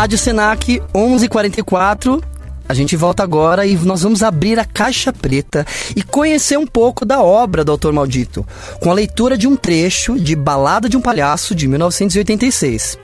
Rádio 0.00 0.16
Senac 0.16 0.80
1144. 0.94 2.22
A 2.66 2.72
gente 2.72 2.96
volta 2.96 3.22
agora 3.22 3.66
e 3.66 3.76
nós 3.76 4.00
vamos 4.00 4.22
abrir 4.22 4.58
a 4.58 4.64
caixa 4.64 5.12
preta 5.12 5.66
e 5.94 6.02
conhecer 6.02 6.58
um 6.58 6.66
pouco 6.66 7.04
da 7.04 7.20
obra 7.20 7.62
do 7.62 7.70
autor 7.70 7.92
maldito, 7.92 8.46
com 8.80 8.90
a 8.90 8.94
leitura 8.94 9.36
de 9.36 9.46
um 9.46 9.56
trecho 9.56 10.18
de 10.18 10.34
Balada 10.34 10.88
de 10.88 10.96
um 10.96 11.02
Palhaço 11.02 11.54
de 11.54 11.68
1986. 11.68 12.98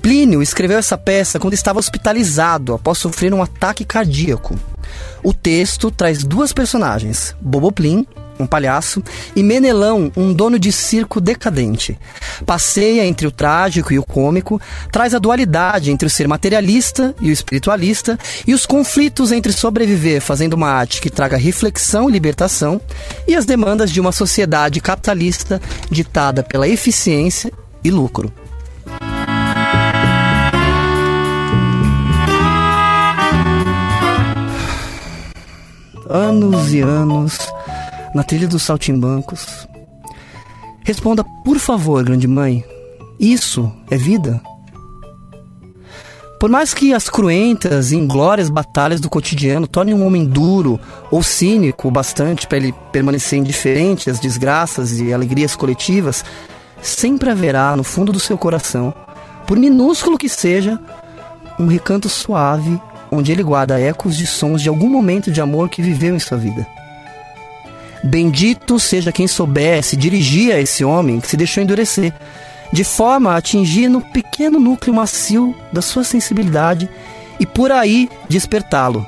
Plínio 0.00 0.40
escreveu 0.40 0.78
essa 0.78 0.96
peça 0.96 1.38
quando 1.38 1.52
estava 1.52 1.78
hospitalizado 1.78 2.72
após 2.72 2.96
sofrer 2.96 3.34
um 3.34 3.42
ataque 3.42 3.84
cardíaco. 3.84 4.58
O 5.22 5.34
texto 5.34 5.90
traz 5.90 6.24
duas 6.24 6.50
personagens, 6.50 7.36
Boboplin, 7.42 8.06
um 8.42 8.46
palhaço, 8.46 9.02
e 9.34 9.42
Menelão, 9.42 10.12
um 10.16 10.32
dono 10.32 10.58
de 10.58 10.72
circo 10.72 11.20
decadente. 11.20 11.98
Passeia 12.44 13.06
entre 13.06 13.26
o 13.26 13.30
trágico 13.30 13.92
e 13.92 13.98
o 13.98 14.04
cômico, 14.04 14.60
traz 14.90 15.14
a 15.14 15.18
dualidade 15.18 15.90
entre 15.90 16.06
o 16.06 16.10
ser 16.10 16.28
materialista 16.28 17.14
e 17.20 17.30
o 17.30 17.32
espiritualista 17.32 18.18
e 18.46 18.54
os 18.54 18.66
conflitos 18.66 19.32
entre 19.32 19.52
sobreviver 19.52 20.20
fazendo 20.20 20.54
uma 20.54 20.68
arte 20.68 21.00
que 21.00 21.10
traga 21.10 21.36
reflexão 21.36 22.08
e 22.08 22.12
libertação 22.12 22.80
e 23.26 23.34
as 23.34 23.44
demandas 23.44 23.90
de 23.90 24.00
uma 24.00 24.12
sociedade 24.12 24.80
capitalista 24.80 25.60
ditada 25.90 26.42
pela 26.42 26.68
eficiência 26.68 27.52
e 27.84 27.90
lucro. 27.90 28.32
Anos 36.08 36.74
e 36.74 36.80
anos 36.80 37.38
na 38.14 38.22
trilha 38.22 38.48
dos 38.48 38.62
saltimbancos. 38.62 39.66
Responda, 40.84 41.24
por 41.44 41.58
favor, 41.58 42.02
grande 42.04 42.26
mãe. 42.26 42.64
Isso 43.18 43.72
é 43.90 43.96
vida? 43.96 44.40
Por 46.40 46.50
mais 46.50 46.74
que 46.74 46.92
as 46.92 47.08
cruentas 47.08 47.92
e 47.92 47.96
inglórias 47.96 48.50
batalhas 48.50 49.00
do 49.00 49.08
cotidiano 49.08 49.68
tornem 49.68 49.94
um 49.94 50.04
homem 50.04 50.24
duro 50.24 50.80
ou 51.08 51.22
cínico 51.22 51.86
o 51.86 51.90
bastante 51.90 52.48
para 52.48 52.58
ele 52.58 52.74
permanecer 52.90 53.38
indiferente 53.38 54.10
às 54.10 54.18
desgraças 54.18 54.98
e 54.98 55.12
alegrias 55.12 55.54
coletivas, 55.54 56.24
sempre 56.82 57.30
haverá 57.30 57.76
no 57.76 57.84
fundo 57.84 58.10
do 58.10 58.18
seu 58.18 58.36
coração, 58.36 58.92
por 59.46 59.56
minúsculo 59.56 60.18
que 60.18 60.28
seja, 60.28 60.80
um 61.60 61.68
recanto 61.68 62.08
suave 62.08 62.80
onde 63.08 63.30
ele 63.30 63.44
guarda 63.44 63.78
ecos 63.78 64.16
de 64.16 64.26
sons 64.26 64.60
de 64.60 64.68
algum 64.68 64.88
momento 64.88 65.30
de 65.30 65.40
amor 65.40 65.68
que 65.68 65.80
viveu 65.80 66.16
em 66.16 66.18
sua 66.18 66.38
vida. 66.38 66.66
Bendito 68.02 68.80
seja 68.80 69.12
quem 69.12 69.28
soubesse 69.28 69.96
dirigir 69.96 70.52
a 70.54 70.60
esse 70.60 70.84
homem 70.84 71.20
que 71.20 71.28
se 71.28 71.36
deixou 71.36 71.62
endurecer, 71.62 72.12
de 72.72 72.82
forma 72.84 73.32
a 73.32 73.36
atingir 73.36 73.88
no 73.88 74.00
pequeno 74.00 74.58
núcleo 74.58 74.94
macio 74.94 75.54
da 75.72 75.80
sua 75.80 76.02
sensibilidade 76.02 76.88
e 77.38 77.46
por 77.46 77.70
aí 77.70 78.08
despertá-lo, 78.28 79.06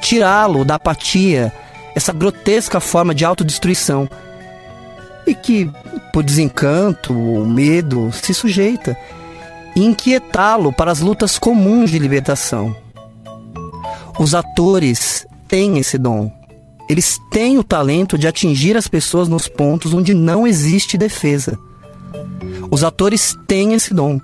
tirá-lo 0.00 0.64
da 0.64 0.76
apatia, 0.76 1.52
essa 1.94 2.12
grotesca 2.12 2.78
forma 2.78 3.14
de 3.14 3.24
autodestruição, 3.24 4.08
e 5.26 5.34
que, 5.34 5.70
por 6.12 6.22
desencanto 6.22 7.16
ou 7.16 7.44
medo, 7.44 8.10
se 8.12 8.32
sujeita 8.32 8.96
e 9.74 9.84
inquietá-lo 9.84 10.72
para 10.72 10.90
as 10.90 11.00
lutas 11.00 11.38
comuns 11.38 11.90
de 11.90 11.98
libertação. 11.98 12.74
Os 14.18 14.34
atores 14.34 15.26
têm 15.48 15.78
esse 15.78 15.96
dom. 15.96 16.39
Eles 16.90 17.20
têm 17.30 17.56
o 17.56 17.62
talento 17.62 18.18
de 18.18 18.26
atingir 18.26 18.76
as 18.76 18.88
pessoas 18.88 19.28
nos 19.28 19.46
pontos 19.46 19.94
onde 19.94 20.12
não 20.12 20.44
existe 20.44 20.98
defesa. 20.98 21.56
Os 22.68 22.82
atores 22.82 23.38
têm 23.46 23.74
esse 23.74 23.94
dom. 23.94 24.20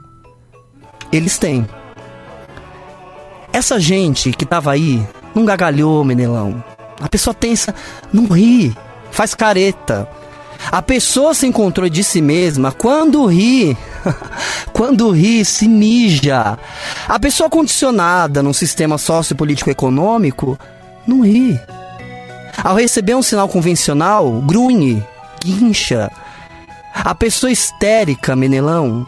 Eles 1.13 1.39
têm. 1.39 1.65
Essa 3.53 3.79
gente 3.79 4.33
que 4.33 4.45
tava 4.45 4.73
aí 4.73 5.01
não 5.33 5.45
gagalhou, 5.45 6.03
Menelão. 6.03 6.61
A 7.01 7.09
pessoa 7.09 7.33
tensa, 7.33 7.73
não 8.13 8.27
ri, 8.27 8.77
faz 9.13 9.33
careta. 9.33 10.09
A 10.73 10.83
pessoa 10.83 11.35
se 11.35 11.47
encontrou 11.47 11.89
de 11.89 12.03
si 12.03 12.21
mesma 12.21 12.73
quando 12.73 13.27
ri. 13.27 13.79
quando 14.75 15.13
ri, 15.13 15.45
se 15.45 15.69
mija. 15.69 16.59
A 17.07 17.19
pessoa 17.21 17.49
condicionada 17.49 18.43
num 18.43 18.53
sistema 18.53 18.99
sociopolítico 18.99 19.71
econômico 19.71 20.59
não 21.07 21.21
ri. 21.21 21.61
Ao 22.63 22.77
receber 22.77 23.15
um 23.15 23.23
sinal 23.23 23.49
convencional, 23.49 24.41
grunhe, 24.43 25.03
guincha. 25.43 26.11
A 26.95 27.15
pessoa 27.15 27.53
histérica, 27.53 28.35
Menelão, 28.35 29.07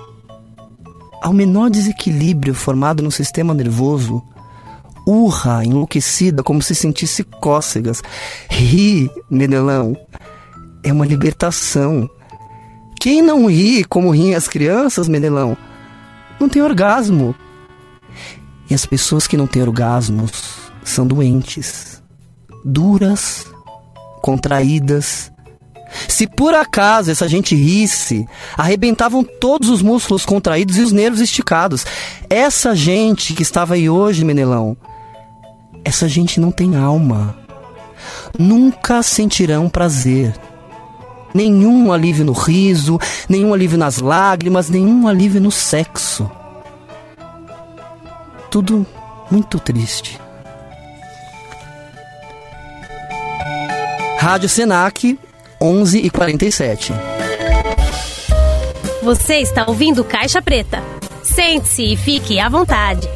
ao 1.22 1.32
menor 1.32 1.70
desequilíbrio 1.70 2.54
formado 2.54 3.02
no 3.02 3.10
sistema 3.10 3.54
nervoso, 3.54 4.22
urra, 5.06 5.64
enlouquecida, 5.64 6.42
como 6.42 6.62
se 6.62 6.74
sentisse 6.74 7.24
cócegas. 7.24 8.02
Ri, 8.48 9.10
Menelão, 9.30 9.96
é 10.82 10.92
uma 10.92 11.06
libertação. 11.06 12.08
Quem 13.00 13.22
não 13.22 13.46
ri 13.46 13.84
como 13.84 14.10
riem 14.10 14.34
as 14.34 14.46
crianças, 14.46 15.08
Menelão, 15.08 15.56
não 16.38 16.48
tem 16.48 16.62
orgasmo. 16.62 17.34
E 18.68 18.74
as 18.74 18.84
pessoas 18.84 19.26
que 19.26 19.36
não 19.36 19.46
têm 19.46 19.62
orgasmos 19.62 20.70
são 20.84 21.06
doentes, 21.06 21.97
duras, 22.68 23.46
contraídas. 24.20 25.32
Se 26.06 26.26
por 26.26 26.54
acaso 26.54 27.10
essa 27.10 27.26
gente 27.26 27.54
risse, 27.54 28.28
arrebentavam 28.56 29.24
todos 29.24 29.70
os 29.70 29.80
músculos 29.80 30.26
contraídos 30.26 30.76
e 30.76 30.82
os 30.82 30.92
nervos 30.92 31.20
esticados. 31.20 31.86
Essa 32.28 32.76
gente 32.76 33.32
que 33.32 33.42
estava 33.42 33.74
aí 33.74 33.88
hoje, 33.88 34.24
Menelão, 34.24 34.76
essa 35.82 36.06
gente 36.06 36.38
não 36.38 36.50
tem 36.50 36.76
alma. 36.76 37.34
Nunca 38.38 39.02
sentirão 39.02 39.68
prazer. 39.68 40.34
Nenhum 41.32 41.90
alívio 41.92 42.24
no 42.24 42.32
riso, 42.32 42.98
nenhum 43.28 43.54
alívio 43.54 43.78
nas 43.78 43.98
lágrimas, 43.98 44.68
nenhum 44.68 45.08
alívio 45.08 45.40
no 45.40 45.50
sexo. 45.50 46.30
Tudo 48.50 48.86
muito 49.30 49.58
triste. 49.58 50.18
Rádio 54.20 54.48
Senac, 54.48 55.16
11 55.60 55.98
e 56.00 56.10
47. 56.10 56.92
Você 59.00 59.36
está 59.36 59.64
ouvindo 59.68 60.02
Caixa 60.02 60.42
Preta. 60.42 60.82
Sente-se 61.22 61.92
e 61.92 61.96
fique 61.96 62.40
à 62.40 62.48
vontade. 62.48 63.08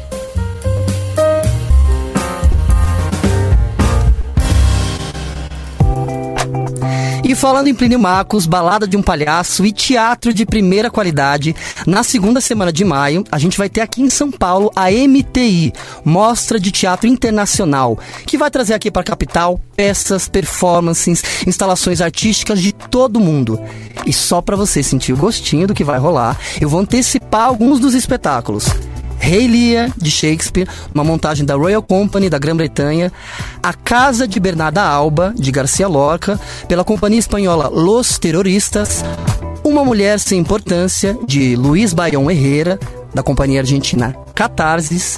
E 7.23 7.33
falando 7.35 7.67
em 7.69 7.73
Plínio 7.73 7.97
Marcos, 7.97 8.45
Balada 8.45 8.85
de 8.85 8.97
um 8.97 9.01
Palhaço 9.01 9.65
e 9.65 9.71
teatro 9.71 10.33
de 10.33 10.45
primeira 10.45 10.91
qualidade, 10.91 11.55
na 11.87 12.03
segunda 12.03 12.41
semana 12.41 12.71
de 12.71 12.83
maio, 12.83 13.23
a 13.31 13.39
gente 13.39 13.57
vai 13.57 13.69
ter 13.69 13.79
aqui 13.79 14.01
em 14.01 14.09
São 14.09 14.29
Paulo 14.29 14.69
a 14.75 14.91
MTI, 14.91 15.71
Mostra 16.03 16.59
de 16.59 16.69
Teatro 16.69 17.07
Internacional, 17.07 17.97
que 18.27 18.37
vai 18.37 18.51
trazer 18.51 18.73
aqui 18.73 18.91
para 18.91 19.03
a 19.03 19.05
capital 19.05 19.57
peças, 19.73 20.27
performances, 20.27 21.23
instalações 21.47 22.01
artísticas 22.01 22.61
de 22.61 22.73
todo 22.73 23.21
mundo. 23.21 23.57
E 24.05 24.11
só 24.11 24.41
para 24.41 24.57
você 24.57 24.83
sentir 24.83 25.13
o 25.13 25.17
gostinho 25.17 25.65
do 25.65 25.73
que 25.73 25.83
vai 25.83 25.97
rolar, 25.97 26.37
eu 26.59 26.67
vou 26.67 26.81
antecipar 26.81 27.45
alguns 27.45 27.79
dos 27.79 27.93
espetáculos. 27.93 28.65
Rei 29.23 29.47
Lear, 29.47 29.89
de 29.95 30.11
Shakespeare, 30.11 30.67
uma 30.93 31.01
montagem 31.01 31.45
da 31.45 31.55
Royal 31.55 31.81
Company 31.81 32.29
da 32.29 32.37
Grã-Bretanha, 32.37 33.09
A 33.63 33.71
Casa 33.71 34.27
de 34.27 34.37
Bernarda 34.37 34.81
Alba, 34.81 35.33
de 35.33 35.49
Garcia 35.49 35.87
Lorca, 35.87 36.37
pela 36.67 36.83
companhia 36.83 37.19
espanhola 37.19 37.69
Los 37.69 38.19
Terroristas, 38.19 39.01
Uma 39.63 39.85
Mulher 39.85 40.19
Sem 40.19 40.39
Importância, 40.39 41.17
de 41.25 41.55
Luiz 41.55 41.93
Baião 41.93 42.29
Herrera, 42.29 42.77
da 43.13 43.23
companhia 43.23 43.61
argentina 43.61 44.13
Catarsis, 44.35 45.17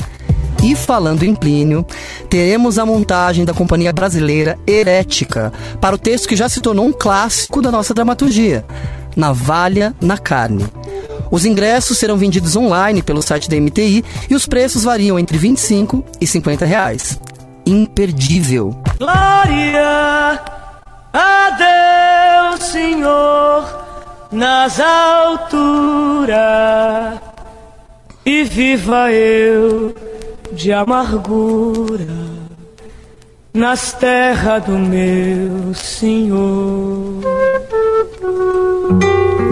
e 0.63 0.75
falando 0.75 1.23
em 1.23 1.33
Plínio, 1.33 1.83
teremos 2.29 2.77
a 2.77 2.85
montagem 2.85 3.43
da 3.43 3.55
companhia 3.55 3.91
brasileira 3.91 4.55
Herética, 4.67 5.51
para 5.81 5.95
o 5.95 5.97
texto 5.97 6.27
que 6.27 6.35
já 6.35 6.47
se 6.47 6.61
tornou 6.61 6.85
um 6.85 6.93
clássico 6.93 7.59
da 7.59 7.71
nossa 7.71 7.91
dramaturgia, 7.91 8.63
Navalha 9.15 9.95
na 9.99 10.15
Carne. 10.15 10.67
Os 11.35 11.43
ingressos 11.43 11.97
serão 11.97 12.15
vendidos 12.15 12.55
online 12.55 13.03
pelo 13.03 13.21
site 13.21 13.49
da 13.49 13.59
MTI 13.59 14.05
e 14.29 14.35
os 14.35 14.45
preços 14.45 14.85
variam 14.85 15.19
entre 15.19 15.37
25 15.37 16.01
e 16.21 16.25
50 16.25 16.63
reais. 16.65 17.19
Imperdível. 17.65 18.73
Glória 18.97 20.39
a 21.11 22.51
Deus, 22.53 22.63
Senhor, 22.63 23.85
nas 24.31 24.79
alturas, 24.79 26.39
e 28.25 28.45
viva 28.45 29.11
eu 29.11 29.93
de 30.53 30.71
amargura 30.71 32.34
nas 33.55 33.93
terras 33.93 34.63
do 34.65 34.77
meu 34.77 35.73
Senhor. 35.73 37.21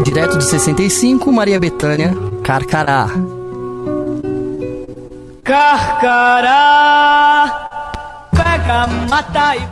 Direto 0.03 0.38
de 0.38 0.44
65, 0.44 1.32
Maria 1.32 1.58
Bethânia, 1.60 2.14
Carcará. 2.44 3.08
Carcará, 5.44 6.90
pega, 8.32 8.88
mata 9.10 9.56
e 9.56 9.68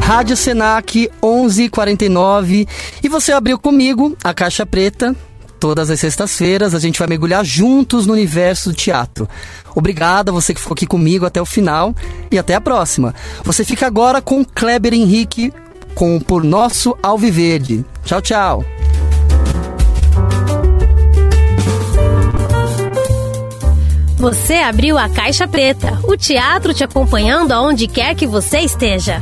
Rádio 0.00 0.36
Senac 0.36 1.10
1149 1.22 2.68
e 3.02 3.08
você 3.08 3.32
abriu 3.32 3.58
comigo 3.58 4.16
a 4.22 4.34
Caixa 4.34 4.66
Preta. 4.66 5.16
Todas 5.62 5.90
as 5.90 6.00
sextas-feiras 6.00 6.74
a 6.74 6.80
gente 6.80 6.98
vai 6.98 7.06
mergulhar 7.06 7.44
juntos 7.44 8.04
no 8.04 8.14
universo 8.14 8.70
do 8.70 8.74
teatro. 8.74 9.28
Obrigado 9.76 10.30
a 10.30 10.32
você 10.32 10.52
que 10.52 10.60
ficou 10.60 10.74
aqui 10.74 10.88
comigo 10.88 11.24
até 11.24 11.40
o 11.40 11.46
final 11.46 11.94
e 12.32 12.36
até 12.36 12.56
a 12.56 12.60
próxima. 12.60 13.14
Você 13.44 13.64
fica 13.64 13.86
agora 13.86 14.20
com 14.20 14.44
Kleber 14.44 14.92
Henrique 14.92 15.52
com 15.94 16.18
Por 16.18 16.42
Nosso 16.42 16.98
Alviverde. 17.00 17.84
Tchau, 18.04 18.20
tchau. 18.20 18.64
Você 24.16 24.54
abriu 24.54 24.98
a 24.98 25.08
Caixa 25.08 25.46
Preta, 25.46 25.96
o 26.02 26.16
teatro 26.16 26.74
te 26.74 26.82
acompanhando 26.82 27.52
aonde 27.52 27.86
quer 27.86 28.16
que 28.16 28.26
você 28.26 28.58
esteja. 28.58 29.20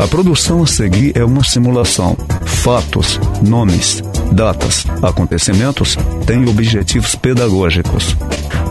A 0.00 0.08
produção 0.08 0.62
a 0.62 0.66
seguir 0.66 1.12
é 1.14 1.22
uma 1.22 1.44
simulação. 1.44 2.16
Fatos, 2.46 3.20
nomes, 3.42 4.02
datas, 4.32 4.86
acontecimentos 5.02 5.94
têm 6.24 6.48
objetivos 6.48 7.14
pedagógicos. 7.14 8.16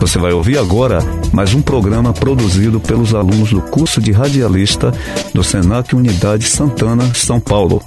Você 0.00 0.18
vai 0.18 0.32
ouvir 0.32 0.58
agora 0.58 0.98
mais 1.32 1.54
um 1.54 1.62
programa 1.62 2.12
produzido 2.12 2.80
pelos 2.80 3.14
alunos 3.14 3.50
do 3.50 3.62
curso 3.62 4.00
de 4.00 4.10
radialista 4.10 4.92
do 5.32 5.44
Senac 5.44 5.94
Unidade 5.94 6.46
Santana, 6.46 7.14
São 7.14 7.38
Paulo. 7.38 7.80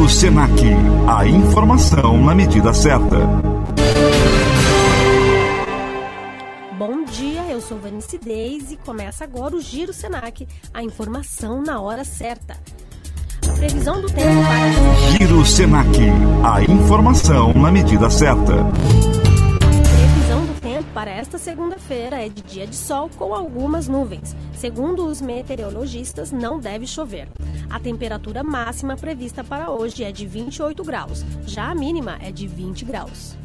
Giro 0.05 0.09
Senac. 0.09 0.61
A 1.07 1.25
informação 1.25 2.23
na 2.23 2.35
medida 2.35 2.71
certa. 2.75 3.17
Bom 6.77 7.05
dia, 7.05 7.41
eu 7.49 7.59
sou 7.59 7.79
Vanice 7.79 8.19
Deis 8.19 8.71
e 8.71 8.77
começa 8.77 9.23
agora 9.23 9.55
o 9.55 9.61
Giro 9.61 9.91
Senac, 9.91 10.47
a 10.71 10.83
informação 10.83 11.63
na 11.63 11.81
hora 11.81 12.03
certa. 12.03 12.55
A 13.49 13.53
previsão 13.53 13.99
do 13.99 14.07
tempo 14.07 14.43
para 14.43 15.17
Giro 15.17 15.43
Senac. 15.43 15.97
A 16.43 16.61
informação 16.61 17.51
na 17.55 17.71
medida 17.71 18.07
certa. 18.07 18.53
Para 20.83 21.11
esta 21.11 21.37
segunda-feira 21.37 22.25
é 22.25 22.27
de 22.27 22.41
dia 22.41 22.67
de 22.67 22.75
sol 22.75 23.09
com 23.17 23.33
algumas 23.33 23.87
nuvens. 23.87 24.35
Segundo 24.53 25.05
os 25.05 25.21
meteorologistas, 25.21 26.31
não 26.31 26.59
deve 26.59 26.85
chover. 26.85 27.27
A 27.69 27.79
temperatura 27.79 28.43
máxima 28.43 28.95
prevista 28.95 29.43
para 29.43 29.71
hoje 29.71 30.03
é 30.03 30.11
de 30.11 30.25
28 30.25 30.83
graus, 30.83 31.23
já 31.45 31.69
a 31.69 31.75
mínima 31.75 32.17
é 32.21 32.31
de 32.31 32.47
20 32.47 32.85
graus. 32.85 33.35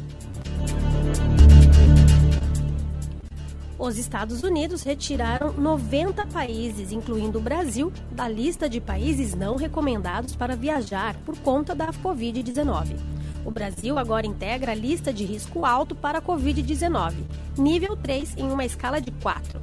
Os 3.79 3.97
Estados 3.97 4.43
Unidos 4.43 4.83
retiraram 4.83 5.53
90 5.53 6.27
países, 6.27 6.91
incluindo 6.91 7.39
o 7.39 7.41
Brasil, 7.41 7.91
da 8.11 8.27
lista 8.27 8.69
de 8.69 8.79
países 8.79 9.33
não 9.33 9.55
recomendados 9.55 10.35
para 10.35 10.55
viajar 10.55 11.15
por 11.25 11.35
conta 11.39 11.73
da 11.73 11.87
Covid-19. 11.87 12.95
O 13.45 13.51
Brasil 13.51 13.97
agora 13.97 14.27
integra 14.27 14.71
a 14.71 14.75
lista 14.75 15.11
de 15.11 15.25
risco 15.25 15.65
alto 15.65 15.95
para 15.95 16.19
a 16.19 16.21
Covid-19, 16.21 17.13
nível 17.57 17.97
3 17.97 18.35
em 18.37 18.51
uma 18.51 18.63
escala 18.65 19.01
de 19.01 19.11
4, 19.11 19.59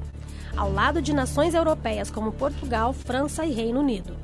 ao 0.57 0.73
lado 0.73 1.01
de 1.01 1.13
nações 1.13 1.55
europeias 1.55 2.11
como 2.11 2.33
Portugal, 2.33 2.93
França 2.93 3.47
e 3.47 3.53
Reino 3.53 3.81
Unido. 3.81 4.17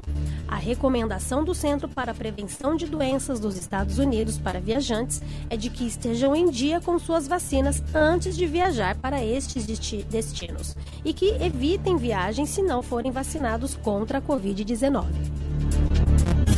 A 0.47 0.57
recomendação 0.57 1.43
do 1.43 1.55
Centro 1.55 1.89
para 1.89 2.13
a 2.13 2.15
Prevenção 2.15 2.77
de 2.77 2.87
Doenças 2.87 3.41
dos 3.41 3.57
Estados 3.57 3.99
Unidos 3.99 4.39
para 4.39 4.61
viajantes 4.61 5.21
é 5.49 5.57
de 5.57 5.71
que 5.71 5.87
estejam 5.87 6.35
em 6.37 6.49
dia 6.51 6.81
com 6.81 6.99
suas 6.99 7.27
vacinas 7.27 7.83
antes 7.95 8.37
de 8.37 8.47
viajar 8.47 8.95
para 8.97 9.25
estes 9.25 9.65
desti- 9.67 10.05
destinos 10.09 10.77
e 11.05 11.13
que 11.13 11.31
evitem 11.43 11.97
viagens 11.97 12.51
se 12.51 12.63
não 12.63 12.83
forem 12.83 13.11
vacinados 13.11 13.75
contra 13.75 14.19
a 14.19 14.23
Covid-19. 14.23 15.07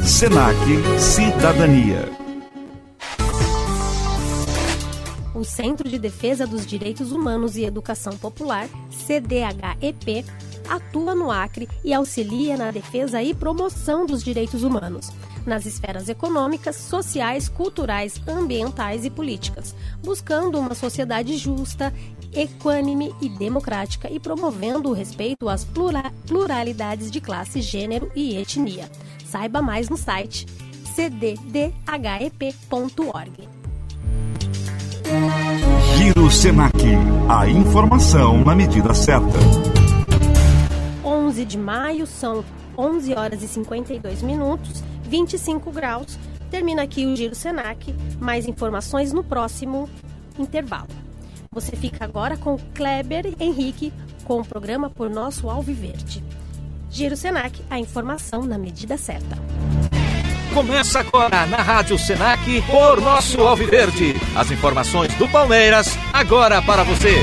Senac 0.05 0.57
Cidadania. 0.99 2.26
O 5.37 5.45
Centro 5.45 5.87
de 5.87 5.99
Defesa 5.99 6.47
dos 6.47 6.65
Direitos 6.65 7.13
Humanos 7.13 7.59
e 7.59 7.65
Educação 7.65 8.17
Popular, 8.17 8.67
CDHEP, 8.91 10.25
atua 10.67 11.15
no 11.15 11.31
Acre 11.31 11.69
e 11.85 11.93
auxilia 11.93 12.57
na 12.57 12.71
defesa 12.71 13.23
e 13.23 13.35
promoção 13.35 14.07
dos 14.07 14.25
direitos 14.25 14.63
humanos, 14.63 15.11
nas 15.45 15.67
esferas 15.67 16.09
econômicas, 16.09 16.77
sociais, 16.77 17.51
culturais, 17.51 18.19
ambientais 18.27 19.05
e 19.05 19.11
políticas, 19.11 19.75
buscando 20.03 20.59
uma 20.59 20.75
sociedade 20.75 21.37
justa, 21.37 21.93
equânime 22.33 23.15
e 23.21 23.29
democrática 23.29 24.11
e 24.11 24.19
promovendo 24.19 24.89
o 24.89 24.95
respeito 24.95 25.51
às 25.51 25.67
plura- 25.67 26.15
pluralidades 26.27 27.11
de 27.11 27.21
classe, 27.21 27.61
gênero 27.61 28.11
e 28.17 28.39
etnia. 28.39 28.91
Saiba 29.27 29.61
mais 29.61 29.91
no 29.91 29.99
site 29.99 30.47
cddhep.org. 30.95 31.77
Giro 35.97 36.31
Senac. 36.31 36.75
A 37.28 37.49
informação 37.49 38.45
na 38.45 38.55
medida 38.55 38.93
certa. 38.95 39.39
11 41.05 41.45
de 41.45 41.59
maio, 41.59 42.07
são 42.07 42.45
11 42.77 43.15
horas 43.15 43.43
e 43.43 43.49
52 43.49 44.23
minutos, 44.23 44.83
25 45.03 45.70
graus. 45.70 46.19
Termina 46.51 46.83
aqui 46.83 47.07
o 47.07 47.17
Giro 47.17 47.35
Senac. 47.35 47.95
Mais 48.20 48.47
informações 48.47 49.12
no 49.12 49.25
próximo 49.25 49.89
intervalo. 50.39 50.89
Você 51.51 51.75
fica 51.75 52.05
agora 52.05 52.36
com 52.36 52.59
Kleber 52.75 53.35
Henrique 53.41 53.93
com 54.25 54.41
o 54.41 54.45
programa 54.45 54.91
Por 54.91 55.09
Nosso 55.09 55.49
Alviverde. 55.49 56.23
Giro 56.91 57.17
Senac, 57.17 57.62
a 57.70 57.78
informação 57.78 58.45
na 58.45 58.59
medida 58.59 58.97
certa. 58.97 59.36
Começa 60.57 61.01
agora 61.01 61.44
na 61.44 61.59
Rádio 61.59 61.99
Senac 61.99 62.62
por 62.62 62.99
nosso 62.99 63.43
Alviverde. 63.43 64.17
As 64.35 64.51
informações 64.51 65.12
do 65.17 65.28
Palmeiras 65.28 65.99
agora 66.15 66.62
para 66.62 66.83
você. 66.83 67.15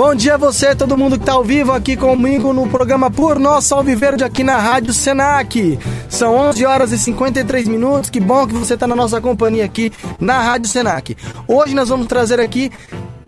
Bom 0.00 0.14
dia 0.14 0.36
a 0.36 0.38
você, 0.38 0.74
todo 0.74 0.96
mundo 0.96 1.18
que 1.18 1.22
está 1.24 1.34
ao 1.34 1.44
vivo 1.44 1.72
aqui 1.72 1.94
comigo 1.94 2.54
no 2.54 2.66
programa 2.66 3.10
Por 3.10 3.38
Nosso 3.38 3.74
Alviverde 3.74 4.24
aqui 4.24 4.42
na 4.42 4.56
Rádio 4.56 4.94
Senac. 4.94 5.78
São 6.08 6.36
11 6.36 6.64
horas 6.64 6.90
e 6.92 6.98
53 6.98 7.68
minutos, 7.68 8.08
que 8.08 8.18
bom 8.18 8.46
que 8.46 8.54
você 8.54 8.72
está 8.72 8.86
na 8.86 8.96
nossa 8.96 9.20
companhia 9.20 9.62
aqui 9.62 9.92
na 10.18 10.40
Rádio 10.40 10.70
Senac. 10.70 11.14
Hoje 11.46 11.74
nós 11.74 11.90
vamos 11.90 12.06
trazer 12.06 12.40
aqui 12.40 12.72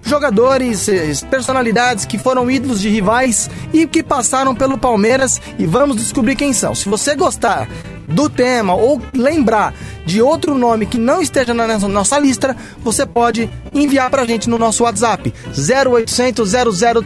jogadores, 0.02 0.88
eh, 0.88 1.12
personalidades 1.30 2.06
que 2.06 2.16
foram 2.16 2.50
ídolos 2.50 2.80
de 2.80 2.88
rivais 2.88 3.50
e 3.70 3.86
que 3.86 4.02
passaram 4.02 4.54
pelo 4.54 4.78
Palmeiras 4.78 5.42
e 5.58 5.66
vamos 5.66 5.96
descobrir 5.96 6.36
quem 6.36 6.54
são. 6.54 6.74
Se 6.74 6.88
você 6.88 7.14
gostar 7.14 7.68
do 8.08 8.28
tema 8.28 8.74
ou 8.74 9.00
lembrar 9.14 9.74
de 10.04 10.20
outro 10.20 10.54
nome 10.56 10.86
que 10.86 10.98
não 10.98 11.22
esteja 11.22 11.54
na 11.54 11.66
nossa- 11.78 12.18
lista, 12.18 12.56
você 12.82 13.06
pode 13.06 13.48
enviar 13.72 14.10
pra 14.10 14.24
gente 14.24 14.48
no 14.50 14.58
nosso 14.58 14.84
WhatsApp 14.84 15.32
0800 15.56 16.50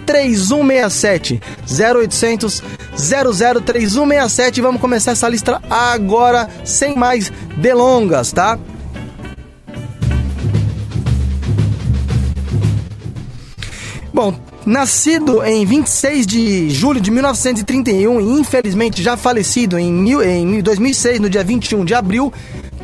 003167 0.05 1.41
0800 1.69 2.63
003167 2.97 4.61
vamos 4.61 4.81
começar 4.81 5.13
essa 5.13 5.29
lista 5.29 5.63
agora 5.71 6.49
sem 6.65 6.97
mais 6.97 7.31
delongas, 7.57 8.33
tá? 8.33 8.59
Bom, 14.13 14.35
nascido 14.67 15.45
em 15.45 15.65
26 15.65 16.27
de 16.27 16.69
julho 16.71 17.01
de 17.01 17.11
1931 17.11 18.21
e 18.21 18.41
infelizmente 18.41 19.01
já 19.01 19.17
falecido 19.17 19.79
em, 19.79 19.93
mil, 19.93 20.21
em 20.21 20.61
2006, 20.61 21.21
no 21.21 21.31
dia 21.31 21.45
21 21.45 21.85
de 21.85 21.95
abril, 21.95 22.33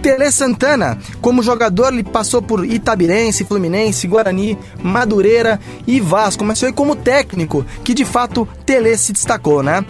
Tele 0.01 0.31
Santana, 0.33 0.99
como 1.21 1.43
jogador, 1.43 1.93
ele 1.93 2.03
passou 2.03 2.41
por 2.43 2.65
Itabirense, 2.65 3.45
Fluminense, 3.45 4.07
Guarani, 4.07 4.59
Madureira 4.83 5.61
e 5.87 6.01
Vasco, 6.01 6.45
mas 6.45 6.59
foi 6.59 6.73
como 6.73 6.97
técnico 6.97 7.65
que 7.85 7.95
de 7.95 8.05
fato 8.05 8.49
Tele 8.65 8.97
se 8.97 9.13
destacou, 9.13 9.63
né? 9.63 9.85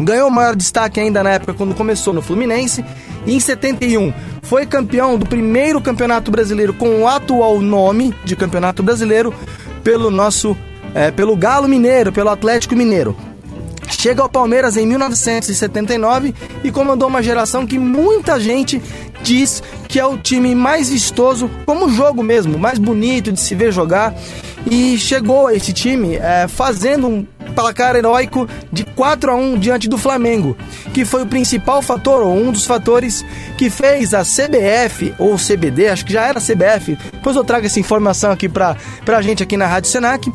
Ganhou 0.00 0.28
maior 0.30 0.54
destaque 0.54 1.00
ainda 1.00 1.22
na 1.22 1.30
época 1.30 1.54
quando 1.54 1.74
começou 1.74 2.12
no 2.12 2.20
Fluminense. 2.20 2.84
E 3.24 3.34
em 3.34 3.40
71 3.40 4.12
foi 4.42 4.66
campeão 4.66 5.18
do 5.18 5.26
primeiro 5.26 5.80
campeonato 5.80 6.30
brasileiro 6.30 6.74
com 6.74 7.02
o 7.02 7.08
atual 7.08 7.60
nome 7.60 8.14
de 8.24 8.36
campeonato 8.36 8.82
brasileiro 8.82 9.32
pelo 9.82 10.10
nosso 10.10 10.56
é, 10.94 11.10
pelo 11.10 11.36
Galo 11.36 11.68
Mineiro, 11.68 12.12
pelo 12.12 12.30
Atlético 12.30 12.74
Mineiro. 12.74 13.16
Chega 13.88 14.22
ao 14.22 14.28
Palmeiras 14.28 14.76
em 14.76 14.86
1979 14.86 16.34
e 16.64 16.70
comandou 16.70 17.08
uma 17.08 17.22
geração 17.22 17.66
que 17.66 17.78
muita 17.78 18.38
gente 18.40 18.82
diz 19.22 19.62
que 19.88 19.98
é 19.98 20.06
o 20.06 20.18
time 20.18 20.54
mais 20.54 20.90
vistoso, 20.90 21.50
como 21.64 21.88
jogo 21.88 22.22
mesmo, 22.22 22.58
mais 22.58 22.78
bonito 22.78 23.32
de 23.32 23.40
se 23.40 23.54
ver 23.54 23.72
jogar. 23.72 24.14
E 24.68 24.98
chegou 24.98 25.48
esse 25.50 25.72
time 25.72 26.16
é, 26.16 26.48
fazendo 26.48 27.06
um 27.06 27.26
placar 27.54 27.96
heróico 27.96 28.48
de 28.72 28.84
4 28.84 29.30
a 29.30 29.34
1 29.34 29.58
diante 29.58 29.88
do 29.88 29.96
Flamengo, 29.96 30.56
que 30.92 31.04
foi 31.04 31.22
o 31.22 31.26
principal 31.26 31.80
fator, 31.80 32.22
ou 32.22 32.36
um 32.36 32.52
dos 32.52 32.66
fatores, 32.66 33.24
que 33.56 33.70
fez 33.70 34.12
a 34.12 34.22
CBF, 34.22 35.14
ou 35.18 35.36
CBD, 35.36 35.88
acho 35.88 36.04
que 36.04 36.12
já 36.12 36.26
era 36.26 36.40
CBF, 36.40 36.98
depois 37.12 37.34
eu 37.34 37.44
trago 37.44 37.64
essa 37.66 37.80
informação 37.80 38.30
aqui 38.30 38.48
pra, 38.48 38.76
pra 39.04 39.22
gente 39.22 39.42
aqui 39.42 39.56
na 39.56 39.66
Rádio 39.66 39.90
Senac, 39.90 40.30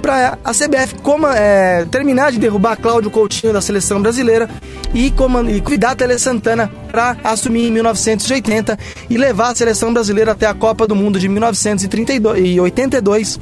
para 0.00 0.38
a 0.44 0.52
CBF 0.52 0.96
como, 1.02 1.26
é, 1.26 1.84
terminar 1.90 2.32
de 2.32 2.38
derrubar 2.38 2.76
Cláudio 2.76 3.10
Coutinho 3.10 3.52
da 3.52 3.60
seleção 3.60 4.00
brasileira 4.02 4.48
e, 4.94 5.10
comand- 5.10 5.48
e 5.50 5.60
cuidar 5.60 5.94
Tele 5.94 6.18
Santana 6.18 6.70
para 6.90 7.16
assumir 7.22 7.68
em 7.68 7.72
1980 7.72 8.78
e 9.08 9.16
levar 9.16 9.50
a 9.50 9.54
seleção 9.54 9.92
brasileira 9.92 10.32
até 10.32 10.46
a 10.46 10.54
Copa 10.54 10.86
do 10.86 10.96
Mundo 10.96 11.18
de 11.18 11.28
1982 11.28 13.38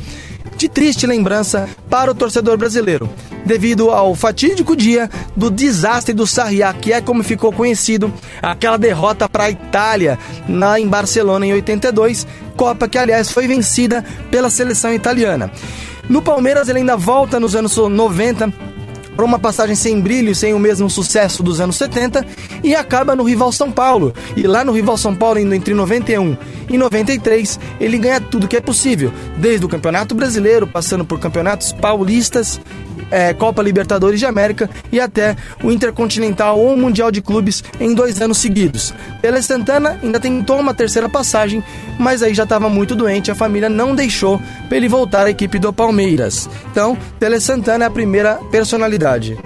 de 0.56 0.68
triste 0.68 1.06
lembrança 1.06 1.68
para 1.88 2.10
o 2.10 2.14
torcedor 2.14 2.56
brasileiro, 2.58 3.08
devido 3.46 3.90
ao 3.90 4.12
fatídico 4.16 4.74
dia 4.74 5.08
do 5.36 5.50
desastre 5.52 6.12
do 6.12 6.26
Sarriá, 6.26 6.72
que 6.72 6.92
é 6.92 7.00
como 7.00 7.22
ficou 7.22 7.52
conhecido 7.52 8.12
aquela 8.42 8.76
derrota 8.76 9.28
para 9.28 9.44
a 9.44 9.50
Itália 9.50 10.18
em 10.78 10.88
Barcelona 10.88 11.46
em 11.46 11.52
82, 11.52 12.26
Copa 12.56 12.88
que 12.88 12.98
aliás 12.98 13.30
foi 13.30 13.46
vencida 13.46 14.04
pela 14.32 14.50
seleção 14.50 14.92
italiana. 14.92 15.48
No 16.08 16.22
Palmeiras 16.22 16.68
ele 16.68 16.78
ainda 16.78 16.96
volta 16.96 17.38
nos 17.38 17.54
anos 17.54 17.76
90 17.76 18.52
para 19.18 19.24
uma 19.24 19.38
passagem 19.38 19.74
sem 19.74 20.00
brilho, 20.00 20.32
sem 20.32 20.54
o 20.54 20.60
mesmo 20.60 20.88
sucesso 20.88 21.42
dos 21.42 21.60
anos 21.60 21.76
70 21.76 22.24
e 22.62 22.72
acaba 22.72 23.16
no 23.16 23.24
rival 23.24 23.50
São 23.50 23.70
Paulo. 23.70 24.14
E 24.36 24.46
lá 24.46 24.64
no 24.64 24.70
rival 24.70 24.96
São 24.96 25.12
Paulo, 25.12 25.40
entre 25.40 25.74
91 25.74 26.36
e 26.70 26.78
93, 26.78 27.58
ele 27.80 27.98
ganha 27.98 28.20
tudo 28.20 28.46
que 28.46 28.56
é 28.56 28.60
possível, 28.60 29.12
desde 29.36 29.66
o 29.66 29.68
Campeonato 29.68 30.14
Brasileiro, 30.14 30.68
passando 30.68 31.04
por 31.04 31.18
campeonatos 31.18 31.72
paulistas, 31.72 32.60
é, 33.10 33.32
Copa 33.34 33.62
Libertadores 33.62 34.18
de 34.20 34.26
América 34.26 34.68
e 34.90 35.00
até 35.00 35.36
o 35.62 35.70
Intercontinental 35.70 36.58
ou 36.58 36.76
Mundial 36.76 37.10
de 37.10 37.20
Clubes 37.20 37.62
em 37.80 37.94
dois 37.94 38.20
anos 38.20 38.38
seguidos. 38.38 38.94
Tele 39.20 39.42
Santana 39.42 39.98
ainda 40.02 40.20
tentou 40.20 40.58
uma 40.58 40.74
terceira 40.74 41.08
passagem, 41.08 41.62
mas 41.98 42.22
aí 42.22 42.34
já 42.34 42.44
estava 42.44 42.68
muito 42.68 42.94
doente, 42.94 43.30
a 43.30 43.34
família 43.34 43.68
não 43.68 43.94
deixou 43.94 44.40
para 44.68 44.76
ele 44.76 44.88
voltar 44.88 45.26
à 45.26 45.30
equipe 45.30 45.58
do 45.58 45.72
Palmeiras. 45.72 46.48
Então, 46.70 46.96
Tele 47.18 47.40
Santana 47.40 47.84
é 47.84 47.88
a 47.88 47.90
primeira 47.90 48.34
personalidade. 48.50 49.38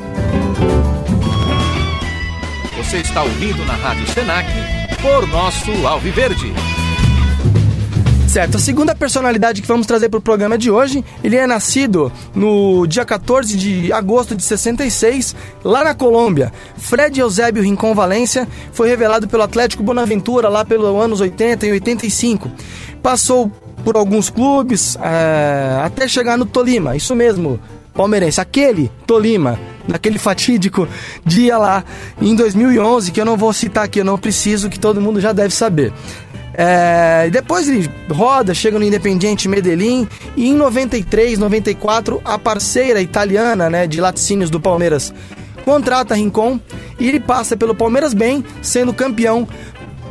Você 2.76 2.98
está 2.98 3.22
ouvindo 3.22 3.64
na 3.64 3.74
Rádio 3.74 4.06
Senac 4.08 4.48
por 5.00 5.26
nosso 5.28 5.86
Alviverde. 5.86 6.52
Certo, 8.32 8.56
a 8.56 8.58
segunda 8.58 8.94
personalidade 8.94 9.60
que 9.60 9.68
vamos 9.68 9.86
trazer 9.86 10.08
para 10.08 10.16
o 10.16 10.22
programa 10.22 10.56
de 10.56 10.70
hoje, 10.70 11.04
ele 11.22 11.36
é 11.36 11.46
nascido 11.46 12.10
no 12.34 12.86
dia 12.86 13.04
14 13.04 13.54
de 13.54 13.92
agosto 13.92 14.34
de 14.34 14.42
66, 14.42 15.36
lá 15.62 15.84
na 15.84 15.94
Colômbia. 15.94 16.50
Fred 16.78 17.20
Eusébio 17.20 17.62
Rincon 17.62 17.94
Valência 17.94 18.48
foi 18.72 18.88
revelado 18.88 19.28
pelo 19.28 19.42
Atlético 19.42 19.82
Bonaventura 19.82 20.48
lá 20.48 20.64
pelos 20.64 20.98
anos 20.98 21.20
80 21.20 21.66
e 21.66 21.72
85. 21.72 22.50
Passou 23.02 23.52
por 23.84 23.96
alguns 23.96 24.30
clubes 24.30 24.96
é, 24.96 25.82
até 25.84 26.08
chegar 26.08 26.38
no 26.38 26.46
Tolima, 26.46 26.96
isso 26.96 27.14
mesmo, 27.14 27.60
palmeirense, 27.92 28.40
aquele 28.40 28.90
Tolima, 29.06 29.60
naquele 29.86 30.18
fatídico 30.18 30.88
dia 31.22 31.58
lá 31.58 31.84
em 32.18 32.34
2011, 32.34 33.12
que 33.12 33.20
eu 33.20 33.26
não 33.26 33.36
vou 33.36 33.52
citar 33.52 33.84
aqui, 33.84 34.00
eu 34.00 34.06
não 34.06 34.16
preciso, 34.16 34.70
que 34.70 34.80
todo 34.80 35.02
mundo 35.02 35.20
já 35.20 35.34
deve 35.34 35.54
saber. 35.54 35.92
É, 36.54 37.30
depois 37.30 37.68
ele 37.68 37.90
roda, 38.10 38.52
chega 38.52 38.78
no 38.78 38.84
Independiente 38.84 39.48
Medellín 39.48 40.06
e 40.36 40.48
em 40.48 40.54
93, 40.54 41.38
94 41.38 42.20
a 42.24 42.38
parceira 42.38 43.00
italiana 43.00 43.70
né, 43.70 43.86
de 43.86 44.00
laticínios 44.00 44.50
do 44.50 44.60
Palmeiras 44.60 45.14
contrata 45.64 46.14
Rincon 46.14 46.60
e 46.98 47.08
ele 47.08 47.20
passa 47.20 47.56
pelo 47.56 47.74
Palmeiras 47.74 48.12
bem, 48.12 48.44
sendo 48.60 48.92
campeão 48.92 49.48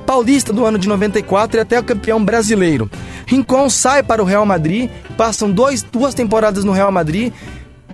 paulista 0.06 0.52
do 0.52 0.66
ano 0.66 0.78
de 0.78 0.88
94 0.88 1.58
e 1.58 1.62
até 1.62 1.82
campeão 1.82 2.24
brasileiro. 2.24 2.90
Rincon 3.26 3.70
sai 3.70 4.04
para 4.04 4.22
o 4.22 4.26
Real 4.26 4.46
Madrid, 4.46 4.90
passam 5.16 5.50
dois, 5.52 5.84
duas 5.84 6.14
temporadas 6.14 6.64
no 6.64 6.72
Real 6.72 6.92
Madrid, 6.92 7.32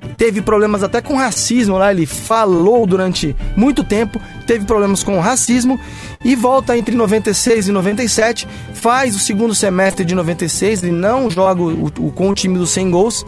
teve 0.08 0.42
problemas 0.42 0.84
até 0.84 1.02
com 1.02 1.16
racismo 1.16 1.78
lá, 1.78 1.92
ele 1.92 2.06
falou 2.06 2.86
durante 2.86 3.36
muito 3.56 3.84
tempo, 3.84 4.20
teve 4.46 4.66
problemas 4.66 5.04
com 5.04 5.20
racismo 5.20 5.80
e 6.24 6.36
volta 6.36 6.78
entre 6.78 6.96
96 6.96 7.68
e 7.68 7.72
97, 7.72 8.48
faz 8.74 9.16
o 9.16 9.20
segundo 9.20 9.54
semestre 9.54 10.06
de 10.06 10.16
96, 10.16 10.84
ele 10.84 10.92
não 10.92 11.30
joga 11.30 11.62
o, 11.62 11.86
o, 11.86 12.12
com 12.12 12.30
o 12.30 12.36
time 12.36 12.58
dos 12.58 12.70
100 12.72 12.92
gols, 12.92 13.26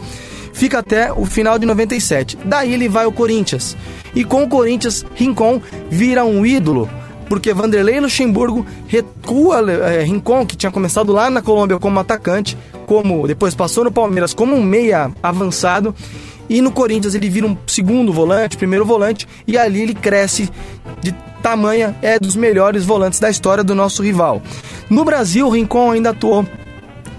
fica 0.52 0.78
até 0.78 1.12
o 1.12 1.24
final 1.24 1.58
de 1.58 1.66
97. 1.66 2.38
Daí 2.44 2.72
ele 2.72 2.88
vai 2.88 3.04
ao 3.04 3.12
Corinthians. 3.12 3.76
E 4.14 4.24
com 4.24 4.42
o 4.42 4.48
Corinthians, 4.48 5.04
Rincon 5.14 5.60
vira 5.88 6.24
um 6.24 6.44
ídolo, 6.44 6.88
porque 7.28 7.54
Vanderlei 7.54 8.00
Luxemburgo 8.00 8.66
recua 8.88 9.64
é, 9.70 10.02
Rincon, 10.02 10.44
que 10.44 10.56
tinha 10.56 10.72
começado 10.72 11.12
lá 11.12 11.30
na 11.30 11.40
Colômbia 11.40 11.78
como 11.78 12.00
atacante, 12.00 12.58
como 12.86 13.26
depois 13.26 13.54
passou 13.54 13.84
no 13.84 13.92
Palmeiras 13.92 14.34
como 14.34 14.56
um 14.56 14.62
meia 14.62 15.12
avançado 15.22 15.94
e 16.50 16.60
no 16.60 16.72
Corinthians 16.72 17.14
ele 17.14 17.30
vira 17.30 17.46
um 17.46 17.56
segundo 17.64 18.12
volante, 18.12 18.56
primeiro 18.56 18.84
volante, 18.84 19.26
e 19.46 19.56
ali 19.56 19.82
ele 19.82 19.94
cresce 19.94 20.50
de 21.00 21.12
tamanha, 21.40 21.96
é 22.02 22.18
dos 22.18 22.34
melhores 22.34 22.84
volantes 22.84 23.20
da 23.20 23.30
história 23.30 23.62
do 23.62 23.74
nosso 23.74 24.02
rival. 24.02 24.42
No 24.90 25.04
Brasil, 25.04 25.46
o 25.46 25.50
Rincon 25.50 25.92
ainda 25.92 26.10
atuou 26.10 26.44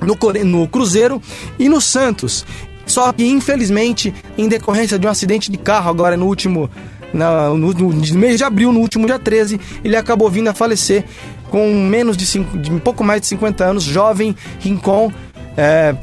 no, 0.02 0.44
no 0.44 0.68
Cruzeiro 0.68 1.22
e 1.58 1.70
no 1.70 1.80
Santos. 1.80 2.46
Só 2.86 3.14
que, 3.14 3.26
infelizmente, 3.26 4.14
em 4.38 4.50
decorrência 4.50 5.00
de 5.00 5.08
um 5.08 5.10
acidente 5.10 5.50
de 5.50 5.58
carro 5.58 5.90
agora 5.90 6.18
no 6.18 6.26
último. 6.28 6.70
No, 7.14 7.58
no, 7.58 7.74
no 7.74 8.20
mês 8.20 8.38
de 8.38 8.44
abril, 8.44 8.72
no 8.72 8.80
último 8.80 9.06
dia 9.06 9.20
13, 9.20 9.60
ele 9.84 9.98
acabou 9.98 10.30
vindo 10.30 10.48
a 10.50 10.54
falecer 10.54 11.04
com 11.50 11.74
menos 11.74 12.16
de, 12.16 12.26
cinco, 12.26 12.58
de 12.58 12.72
um 12.72 12.80
pouco 12.80 13.04
mais 13.04 13.20
de 13.22 13.28
50 13.28 13.66
anos, 13.66 13.84
jovem, 13.84 14.36
Rincon. 14.60 15.12
É, 15.58 15.94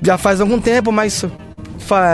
já 0.00 0.16
faz 0.16 0.40
algum 0.40 0.60
tempo, 0.60 0.92
mas 0.92 1.24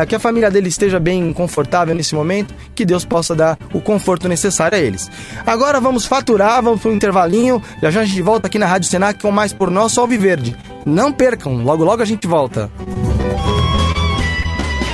que 0.09 0.15
a 0.15 0.19
família 0.19 0.51
dele 0.51 0.69
esteja 0.69 0.99
bem 0.99 1.33
confortável 1.33 1.95
nesse 1.95 2.15
momento, 2.15 2.55
que 2.75 2.85
Deus 2.85 3.05
possa 3.05 3.35
dar 3.35 3.59
o 3.73 3.81
conforto 3.81 4.29
necessário 4.29 4.77
a 4.77 4.81
eles. 4.81 5.11
Agora 5.47 5.81
vamos 5.81 6.07
faturar, 6.07 6.63
vamos 6.63 6.81
para 6.81 6.91
um 6.91 6.95
intervalinho, 6.95 7.63
já 7.83 7.91
já 7.91 8.01
a 8.01 8.05
gente 8.05 8.23
volta 8.23 8.47
aqui 8.47 8.59
na 8.59 8.67
Rádio 8.67 8.89
Senac 8.89 9.21
com 9.21 9.31
mais 9.31 9.53
por 9.53 9.71
nosso 9.71 10.01
Alviverde. 10.01 10.57
Não 10.85 11.13
percam, 11.13 11.63
logo 11.63 11.85
logo 11.85 12.03
a 12.03 12.07
gente 12.07 12.27
volta. 12.27 12.71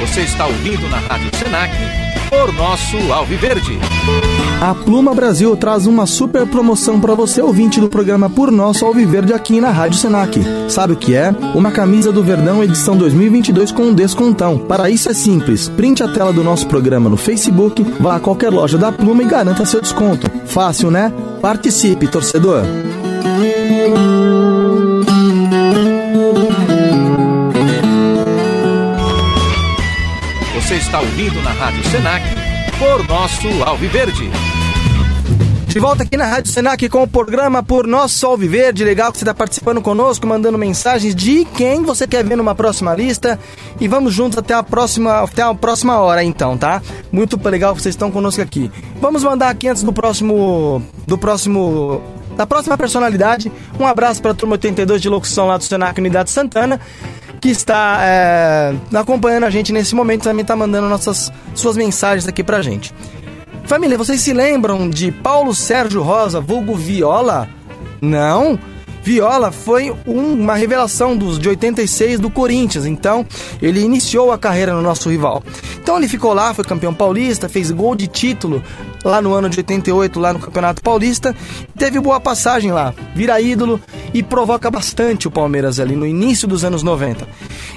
Você 0.00 0.20
está 0.22 0.46
ouvindo 0.46 0.88
na 0.90 0.98
Rádio 0.98 1.30
Senac 1.36 2.03
por 2.30 2.52
nosso 2.52 2.96
Alviverde. 3.12 3.78
A 4.60 4.74
Pluma 4.74 5.14
Brasil 5.14 5.56
traz 5.56 5.86
uma 5.86 6.06
super 6.06 6.46
promoção 6.46 7.00
para 7.00 7.14
você 7.14 7.42
ouvinte 7.42 7.80
do 7.80 7.88
programa 7.88 8.30
Por 8.30 8.50
Nosso 8.50 8.84
Alviverde 8.84 9.32
aqui 9.32 9.60
na 9.60 9.70
Rádio 9.70 9.98
Senac. 9.98 10.40
Sabe 10.68 10.94
o 10.94 10.96
que 10.96 11.14
é? 11.14 11.34
Uma 11.54 11.70
camisa 11.70 12.10
do 12.12 12.22
Verdão 12.22 12.62
edição 12.62 12.96
2022 12.96 13.72
com 13.72 13.84
um 13.84 13.94
descontão. 13.94 14.58
Para 14.58 14.88
isso 14.90 15.10
é 15.10 15.14
simples, 15.14 15.68
printe 15.68 16.02
a 16.02 16.08
tela 16.08 16.32
do 16.32 16.42
nosso 16.42 16.66
programa 16.66 17.10
no 17.10 17.16
Facebook, 17.16 17.82
vá 18.00 18.16
a 18.16 18.20
qualquer 18.20 18.50
loja 18.50 18.78
da 18.78 18.90
Pluma 18.90 19.22
e 19.22 19.26
garanta 19.26 19.64
seu 19.64 19.80
desconto. 19.80 20.30
Fácil, 20.46 20.90
né? 20.90 21.12
Participe, 21.40 22.06
torcedor. 22.06 22.62
Você 30.64 30.76
está 30.76 30.98
ouvindo 30.98 31.42
na 31.42 31.50
Rádio 31.50 31.84
Senac 31.90 32.24
por 32.78 33.06
nosso 33.06 33.46
Alviverde. 33.64 34.30
De 35.66 35.78
volta 35.78 36.04
aqui 36.04 36.16
na 36.16 36.24
Rádio 36.24 36.50
Senac 36.50 36.88
com 36.88 37.02
o 37.02 37.06
programa 37.06 37.62
Por 37.62 37.86
Nosso 37.86 38.26
Alviverde. 38.26 38.82
Legal 38.82 39.12
que 39.12 39.18
você 39.18 39.24
está 39.24 39.34
participando 39.34 39.82
conosco, 39.82 40.26
mandando 40.26 40.56
mensagens 40.56 41.14
de 41.14 41.44
quem 41.44 41.82
você 41.82 42.06
quer 42.06 42.24
ver 42.24 42.36
numa 42.36 42.54
próxima 42.54 42.94
lista. 42.94 43.38
E 43.78 43.86
vamos 43.86 44.14
juntos 44.14 44.38
até 44.38 44.54
a 44.54 44.62
próxima, 44.62 45.22
até 45.22 45.42
a 45.42 45.54
próxima 45.54 45.98
hora, 45.98 46.24
então, 46.24 46.56
tá? 46.56 46.80
Muito 47.12 47.38
legal 47.46 47.74
que 47.74 47.82
vocês 47.82 47.94
estão 47.94 48.10
conosco 48.10 48.40
aqui. 48.40 48.72
Vamos 49.02 49.22
mandar 49.22 49.50
aqui 49.50 49.68
antes 49.68 49.82
do 49.82 49.92
próximo. 49.92 50.82
Do 51.06 51.18
próximo. 51.18 52.00
Da 52.38 52.46
próxima 52.46 52.78
personalidade. 52.78 53.52
Um 53.78 53.86
abraço 53.86 54.22
para 54.22 54.30
a 54.30 54.34
turma 54.34 54.54
82 54.54 55.02
de 55.02 55.10
locução 55.10 55.46
lá 55.46 55.58
do 55.58 55.64
Senac 55.64 56.00
Unidade 56.00 56.30
Santana 56.30 56.80
que 57.44 57.50
está 57.50 57.98
é, 58.00 58.74
acompanhando 58.94 59.44
a 59.44 59.50
gente 59.50 59.70
nesse 59.70 59.94
momento 59.94 60.23
também 60.23 60.40
está 60.40 60.56
mandando 60.56 60.89
nossas 60.89 61.31
suas 61.55 61.76
mensagens 61.76 62.26
aqui 62.26 62.42
pra 62.42 62.62
gente. 62.62 62.90
Família, 63.66 63.98
vocês 63.98 64.23
se 64.23 64.32
lembram 64.32 64.89
de 64.89 65.12
Paulo 65.12 65.55
Sérgio 65.55 66.00
Rosa, 66.00 66.40
vulgo 66.40 66.74
Viola? 66.74 67.47
Não? 68.00 68.58
Viola 69.05 69.52
foi 69.52 69.94
uma 70.07 70.55
revelação 70.55 71.15
dos 71.15 71.39
de 71.39 71.47
86 71.47 72.18
do 72.18 72.31
Corinthians, 72.31 72.86
então 72.86 73.26
ele 73.60 73.81
iniciou 73.81 74.33
a 74.33 74.39
carreira 74.39 74.73
no 74.73 74.81
nosso 74.81 75.10
rival. 75.10 75.42
Então 75.76 75.99
ele 75.99 76.08
ficou 76.08 76.33
lá, 76.33 76.55
foi 76.55 76.65
campeão 76.65 76.94
paulista, 76.94 77.47
fez 77.47 77.70
gol 77.70 77.94
de 77.94 78.07
título 78.07 78.62
lá 79.05 79.20
no 79.20 79.34
ano 79.34 79.50
de 79.50 79.58
88, 79.58 80.18
lá 80.18 80.33
no 80.33 80.39
Campeonato 80.39 80.81
Paulista, 80.81 81.36
teve 81.76 82.00
boa 82.00 82.18
passagem 82.18 82.73
lá, 82.73 82.94
vira 83.15 83.39
ídolo 83.39 83.78
e 84.15 84.23
provoca 84.23 84.70
bastante 84.70 85.28
o 85.28 85.31
Palmeiras 85.31 85.78
ali 85.78 85.94
no 85.94 86.07
início 86.07 86.49
dos 86.49 86.65
anos 86.65 86.83
90. 86.83 87.28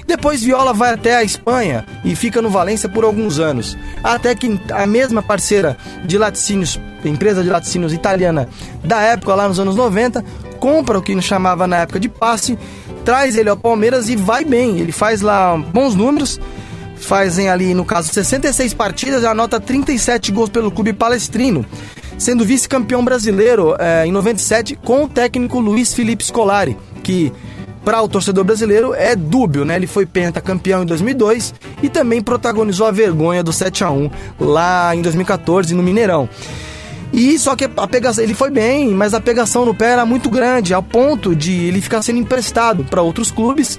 Depois 0.06 0.42
Viola 0.42 0.72
vai 0.72 0.94
até 0.94 1.16
a 1.16 1.22
Espanha 1.22 1.84
e 2.02 2.16
fica 2.16 2.40
no 2.40 2.48
Valência 2.48 2.88
por 2.88 3.04
alguns 3.04 3.38
anos, 3.38 3.76
até 4.02 4.34
que 4.34 4.58
a 4.72 4.86
mesma 4.86 5.22
parceira 5.22 5.76
de 6.06 6.16
laticínios, 6.16 6.80
empresa 7.04 7.42
de 7.42 7.50
laticínios 7.50 7.92
italiana 7.92 8.48
da 8.82 9.02
época 9.02 9.34
lá 9.34 9.46
nos 9.46 9.60
anos 9.60 9.76
90, 9.76 10.24
compra 10.58 10.98
o 10.98 11.02
que 11.02 11.20
chamava 11.22 11.66
na 11.66 11.78
época 11.78 12.00
de 12.00 12.08
passe, 12.08 12.58
traz 13.04 13.36
ele 13.36 13.48
ao 13.48 13.56
Palmeiras 13.56 14.08
e 14.08 14.16
vai 14.16 14.44
bem. 14.44 14.78
Ele 14.78 14.92
faz 14.92 15.20
lá 15.20 15.56
bons 15.56 15.94
números, 15.94 16.40
fazem 16.96 17.48
ali, 17.48 17.74
no 17.74 17.84
caso, 17.84 18.12
66 18.12 18.74
partidas 18.74 19.22
e 19.22 19.26
anota 19.26 19.60
37 19.60 20.32
gols 20.32 20.50
pelo 20.50 20.70
clube 20.70 20.92
palestrino, 20.92 21.64
sendo 22.18 22.44
vice-campeão 22.44 23.04
brasileiro 23.04 23.74
é, 23.78 24.06
em 24.06 24.12
97 24.12 24.76
com 24.76 25.04
o 25.04 25.08
técnico 25.08 25.58
Luiz 25.60 25.94
Felipe 25.94 26.24
Scolari, 26.24 26.76
que 27.02 27.32
para 27.84 28.02
o 28.02 28.08
torcedor 28.08 28.44
brasileiro 28.44 28.92
é 28.92 29.16
dúbio, 29.16 29.64
né? 29.64 29.76
Ele 29.76 29.86
foi 29.86 30.04
pentacampeão 30.04 30.82
em 30.82 30.86
2002 30.86 31.54
e 31.82 31.88
também 31.88 32.20
protagonizou 32.20 32.86
a 32.86 32.90
vergonha 32.90 33.42
do 33.42 33.52
7 33.52 33.82
a 33.82 33.90
1 33.90 34.10
lá 34.38 34.94
em 34.94 35.00
2014 35.00 35.74
no 35.74 35.82
Mineirão. 35.82 36.28
E 37.12 37.38
só 37.38 37.56
que 37.56 37.64
a 37.64 37.86
pegação, 37.86 38.22
ele 38.22 38.34
foi 38.34 38.50
bem, 38.50 38.88
mas 38.88 39.14
a 39.14 39.20
pegação 39.20 39.64
no 39.64 39.74
pé 39.74 39.90
era 39.90 40.04
muito 40.04 40.28
grande, 40.28 40.74
ao 40.74 40.82
ponto 40.82 41.34
de 41.34 41.52
ele 41.52 41.80
ficar 41.80 42.02
sendo 42.02 42.18
emprestado 42.18 42.84
para 42.84 43.02
outros 43.02 43.30
clubes 43.30 43.78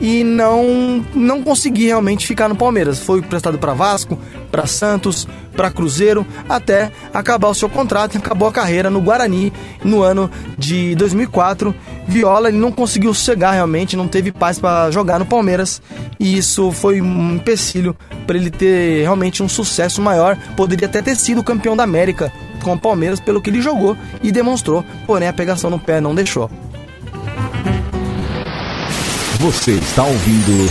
e 0.00 0.24
não 0.24 1.04
não 1.14 1.42
conseguir 1.42 1.86
realmente 1.86 2.26
ficar 2.26 2.48
no 2.48 2.56
Palmeiras. 2.56 2.98
Foi 2.98 3.20
emprestado 3.20 3.58
para 3.58 3.74
Vasco, 3.74 4.18
para 4.50 4.66
Santos, 4.66 5.26
para 5.56 5.70
Cruzeiro, 5.70 6.26
até 6.48 6.90
acabar 7.12 7.48
o 7.48 7.54
seu 7.54 7.68
contrato 7.68 8.14
e 8.14 8.18
acabou 8.18 8.48
a 8.48 8.52
carreira 8.52 8.90
no 8.90 9.00
Guarani 9.00 9.52
no 9.84 10.02
ano 10.02 10.30
de 10.58 10.94
2004. 10.96 11.74
Viola 12.06 12.48
ele 12.48 12.58
não 12.58 12.70
conseguiu 12.70 13.14
chegar 13.14 13.52
realmente, 13.52 13.96
não 13.96 14.08
teve 14.08 14.30
paz 14.30 14.58
para 14.58 14.90
jogar 14.90 15.18
no 15.18 15.26
Palmeiras 15.26 15.80
e 16.18 16.36
isso 16.36 16.70
foi 16.72 17.00
um 17.00 17.34
empecilho 17.36 17.96
para 18.26 18.36
ele 18.36 18.50
ter 18.50 19.02
realmente 19.02 19.42
um 19.42 19.48
sucesso 19.48 20.02
maior. 20.02 20.36
Poderia 20.56 20.88
até 20.88 21.00
ter 21.00 21.16
sido 21.16 21.42
campeão 21.42 21.76
da 21.76 21.84
América 21.84 22.32
com 22.62 22.72
o 22.72 22.78
Palmeiras 22.78 23.20
pelo 23.20 23.40
que 23.40 23.50
ele 23.50 23.60
jogou 23.60 23.96
e 24.22 24.32
demonstrou, 24.32 24.84
porém 25.06 25.28
a 25.28 25.32
pegação 25.32 25.70
no 25.70 25.78
pé 25.78 26.00
não 26.00 26.14
deixou. 26.14 26.50
Você 29.40 29.72
está 29.72 30.04
ouvindo 30.04 30.70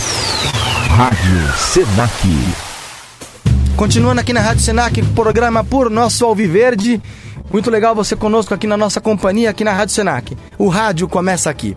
Rádio 0.88 1.52
Senac. 1.56 2.28
Continuando 3.76 4.20
aqui 4.20 4.32
na 4.32 4.40
Rádio 4.40 4.62
Senac, 4.62 5.02
programa 5.14 5.62
por 5.62 5.90
nosso 5.90 6.24
Alviverde. 6.24 7.00
Muito 7.52 7.70
legal 7.70 7.94
você 7.94 8.16
conosco 8.16 8.54
aqui 8.54 8.66
na 8.66 8.76
nossa 8.76 9.00
companhia, 9.00 9.50
aqui 9.50 9.62
na 9.64 9.72
Rádio 9.72 9.94
Senac. 9.94 10.36
O 10.58 10.68
rádio 10.68 11.06
começa 11.06 11.50
aqui. 11.50 11.76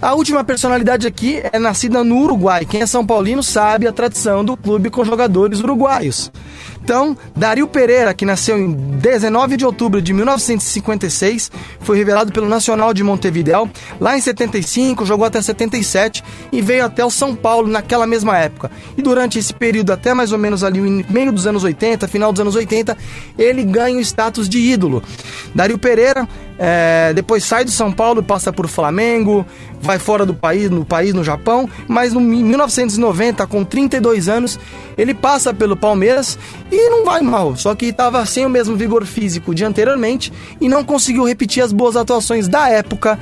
A 0.00 0.14
última 0.14 0.42
personalidade 0.42 1.06
aqui 1.06 1.40
é 1.52 1.58
nascida 1.58 2.02
no 2.02 2.18
Uruguai. 2.18 2.64
Quem 2.64 2.80
é 2.80 2.86
São 2.86 3.06
Paulino 3.06 3.42
sabe 3.42 3.86
a 3.86 3.92
tradição 3.92 4.44
do 4.44 4.56
clube 4.56 4.90
com 4.90 5.04
jogadores 5.04 5.60
uruguaios. 5.60 6.32
Então, 6.82 7.16
Dario 7.36 7.68
Pereira, 7.68 8.12
que 8.12 8.24
nasceu 8.24 8.58
em 8.58 8.72
19 8.72 9.56
de 9.56 9.64
outubro 9.64 10.02
de 10.02 10.12
1956, 10.12 11.50
foi 11.80 11.96
revelado 11.96 12.32
pelo 12.32 12.48
Nacional 12.48 12.92
de 12.92 13.04
Montevideo. 13.04 13.70
Lá 14.00 14.18
em 14.18 14.20
75, 14.20 15.06
jogou 15.06 15.24
até 15.24 15.40
77 15.40 16.24
e 16.50 16.60
veio 16.60 16.84
até 16.84 17.04
o 17.04 17.10
São 17.10 17.36
Paulo 17.36 17.68
naquela 17.68 18.06
mesma 18.06 18.36
época. 18.36 18.70
E 18.96 19.02
durante 19.02 19.38
esse 19.38 19.54
período, 19.54 19.92
até 19.92 20.12
mais 20.12 20.32
ou 20.32 20.38
menos 20.38 20.64
ali 20.64 20.80
no 20.80 21.04
meio 21.08 21.30
dos 21.30 21.46
anos 21.46 21.62
80, 21.62 22.08
final 22.08 22.32
dos 22.32 22.40
anos 22.40 22.56
80, 22.56 22.96
ele 23.38 23.62
ganha 23.62 23.98
o 23.98 24.00
status 24.00 24.48
de 24.48 24.58
ídolo. 24.58 25.02
Dario 25.54 25.78
Pereira 25.78 26.28
é, 26.58 27.12
depois 27.14 27.44
sai 27.44 27.64
do 27.64 27.70
São 27.70 27.92
Paulo, 27.92 28.22
passa 28.22 28.52
por 28.52 28.68
Flamengo, 28.68 29.46
vai 29.80 29.98
fora 29.98 30.24
do 30.24 30.34
país, 30.34 30.70
no 30.70 30.84
país, 30.84 31.14
no 31.14 31.24
Japão, 31.24 31.68
mas 31.88 32.12
em 32.12 32.20
1990, 32.20 33.46
com 33.46 33.64
32 33.64 34.28
anos, 34.28 34.58
ele 34.96 35.14
passa 35.14 35.52
pelo 35.52 35.76
Palmeiras 35.76 36.38
e 36.70 36.90
não 36.90 37.04
vai 37.04 37.22
mal, 37.22 37.56
só 37.56 37.74
que 37.74 37.86
estava 37.86 38.24
sem 38.26 38.46
o 38.46 38.50
mesmo 38.50 38.76
vigor 38.76 39.04
físico 39.04 39.54
de 39.54 39.64
anteriormente 39.64 40.32
e 40.60 40.68
não 40.68 40.84
conseguiu 40.84 41.24
repetir 41.24 41.62
as 41.62 41.72
boas 41.72 41.96
atuações 41.96 42.48
da 42.48 42.68
época 42.68 43.18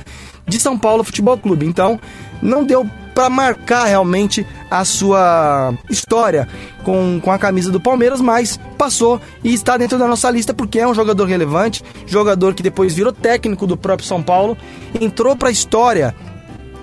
de 0.47 0.59
São 0.59 0.77
Paulo 0.77 1.03
Futebol 1.03 1.37
Clube. 1.37 1.65
Então, 1.65 1.99
não 2.41 2.63
deu 2.63 2.87
para 3.13 3.29
marcar 3.29 3.85
realmente 3.85 4.45
a 4.69 4.85
sua 4.85 5.73
história 5.89 6.47
com, 6.83 7.19
com 7.21 7.31
a 7.31 7.37
camisa 7.37 7.71
do 7.71 7.79
Palmeiras, 7.79 8.21
mas 8.21 8.59
passou 8.77 9.19
e 9.43 9.53
está 9.53 9.77
dentro 9.77 9.97
da 9.97 10.07
nossa 10.07 10.29
lista 10.29 10.53
porque 10.53 10.79
é 10.79 10.87
um 10.87 10.93
jogador 10.93 11.25
relevante, 11.25 11.83
jogador 12.07 12.53
que 12.53 12.63
depois 12.63 12.93
virou 12.93 13.11
técnico 13.11 13.67
do 13.67 13.77
próprio 13.77 14.07
São 14.07 14.21
Paulo, 14.21 14.57
entrou 14.99 15.35
para 15.35 15.49
a 15.49 15.51
história 15.51 16.15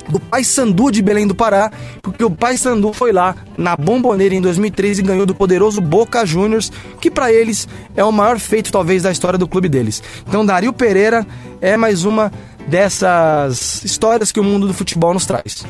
do 0.09 0.19
Paysandu 0.19 0.91
de 0.91 1.03
Belém 1.03 1.27
do 1.27 1.35
Pará, 1.35 1.71
porque 2.03 2.25
o 2.25 2.31
Paysandu 2.31 2.93
foi 2.93 3.13
lá 3.13 3.37
na 3.57 3.77
Bomboneira 3.77 4.35
em 4.35 4.41
2013 4.41 5.01
e 5.01 5.05
ganhou 5.05 5.27
do 5.27 5.35
poderoso 5.35 5.81
Boca 5.81 6.25
Juniors, 6.25 6.73
que 7.01 7.11
para 7.11 7.33
eles 7.33 7.69
é 7.95 8.03
o 8.03 8.11
maior 8.11 8.39
feito 8.39 8.73
talvez 8.73 9.03
da 9.03 9.13
história 9.13 9.39
do 9.39 9.47
clube 9.47 9.69
deles. 9.69 10.03
Então 10.27 10.45
Dario 10.45 10.73
Pereira 10.73 11.27
é 11.61 11.77
mais 11.77 12.05
uma 12.05 12.33
dessas 12.67 13.85
histórias 13.85 14.33
que 14.33 14.41
o 14.41 14.45
mundo 14.45 14.67
do 14.67 14.75
futebol 14.75 15.13
nos 15.13 15.27
traz. 15.27 15.65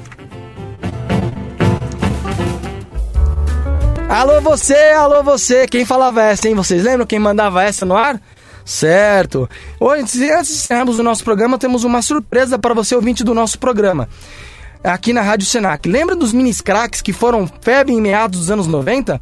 Alô 4.09 4.41
você, 4.41 4.75
alô 4.75 5.23
você, 5.23 5.67
quem 5.67 5.85
falava 5.85 6.23
essa, 6.23 6.49
hein? 6.49 6.55
Vocês 6.55 6.83
lembram 6.83 7.07
quem 7.07 7.19
mandava 7.19 7.62
essa 7.62 7.85
no 7.85 7.95
ar? 7.95 8.19
Certo. 8.65 9.49
Hoje, 9.78 10.01
antes 10.01 10.19
de 10.19 10.25
encerrarmos 10.25 10.99
o 10.99 11.03
nosso 11.03 11.23
programa, 11.23 11.59
temos 11.59 11.85
uma 11.85 12.01
surpresa 12.01 12.59
para 12.59 12.73
você, 12.73 12.95
ouvinte 12.95 13.23
do 13.23 13.35
nosso 13.35 13.59
programa. 13.59 14.09
Aqui 14.83 15.12
na 15.12 15.20
Rádio 15.20 15.47
Senac. 15.47 15.87
Lembra 15.87 16.17
dos 16.17 16.33
minis 16.33 16.62
craques 16.62 17.03
que 17.03 17.12
foram 17.12 17.47
febre 17.61 17.93
em 17.93 18.01
meados 18.01 18.41
dos 18.41 18.51
anos 18.51 18.67
90? 18.67 19.20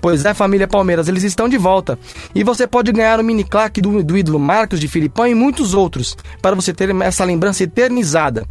Pois 0.00 0.24
é, 0.24 0.32
família 0.32 0.68
Palmeiras, 0.68 1.08
eles 1.08 1.24
estão 1.24 1.48
de 1.48 1.58
volta. 1.58 1.98
E 2.32 2.44
você 2.44 2.64
pode 2.64 2.92
ganhar 2.92 3.18
o 3.18 3.24
mini 3.24 3.42
craque 3.42 3.80
do, 3.80 4.04
do 4.04 4.16
ídolo 4.16 4.38
Marcos 4.38 4.78
de 4.78 4.86
Filipão 4.86 5.26
e 5.26 5.34
muitos 5.34 5.74
outros, 5.74 6.16
para 6.40 6.54
você 6.54 6.72
ter 6.72 6.94
essa 7.02 7.24
lembrança 7.24 7.64
eternizada 7.64 8.46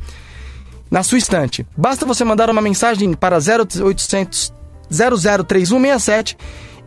na 0.91 1.01
sua 1.01 1.17
estante. 1.17 1.65
Basta 1.77 2.05
você 2.05 2.25
mandar 2.25 2.49
uma 2.49 2.61
mensagem 2.61 3.13
para 3.13 3.37
0800 3.37 4.56
003167 4.91 6.37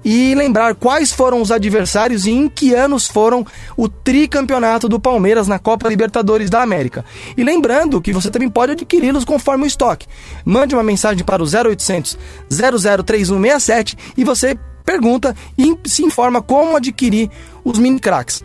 e 0.04 0.34
lembrar 0.34 0.74
quais 0.74 1.12
foram 1.12 1.40
os 1.40 1.50
adversários 1.50 2.26
e 2.26 2.30
em 2.30 2.48
que 2.48 2.74
anos 2.74 3.06
foram 3.06 3.46
o 3.76 3.88
tricampeonato 3.88 4.88
do 4.88 4.98
Palmeiras 4.98 5.46
na 5.46 5.58
Copa 5.58 5.88
Libertadores 5.88 6.48
da 6.48 6.62
América. 6.62 7.04
E 7.36 7.44
lembrando 7.44 8.00
que 8.00 8.12
você 8.12 8.30
também 8.30 8.48
pode 8.48 8.72
adquiri-los 8.72 9.24
conforme 9.24 9.64
o 9.64 9.66
estoque. 9.66 10.06
Mande 10.44 10.74
uma 10.74 10.82
mensagem 10.82 11.24
para 11.24 11.42
o 11.42 11.46
0800 11.46 12.18
003167 12.50 13.96
e 14.16 14.24
você 14.24 14.58
pergunta 14.84 15.36
e 15.56 15.76
se 15.84 16.02
informa 16.02 16.40
como 16.42 16.76
adquirir 16.76 17.30
os 17.64 17.78
mini 17.78 18.00
cracks. 18.00 18.42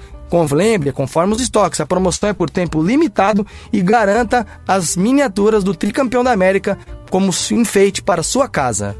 Lembre, 0.51 0.91
conforme 0.91 1.33
os 1.33 1.41
estoques, 1.41 1.79
a 1.79 1.85
promoção 1.85 2.27
é 2.27 2.33
por 2.33 2.49
tempo 2.49 2.83
limitado 2.83 3.47
e 3.71 3.81
garanta 3.81 4.45
as 4.67 4.97
miniaturas 4.97 5.63
do 5.63 5.73
tricampeão 5.73 6.25
da 6.25 6.33
América 6.33 6.77
como 7.09 7.31
enfeite 7.51 8.03
para 8.03 8.21
sua 8.21 8.49
casa. 8.49 8.97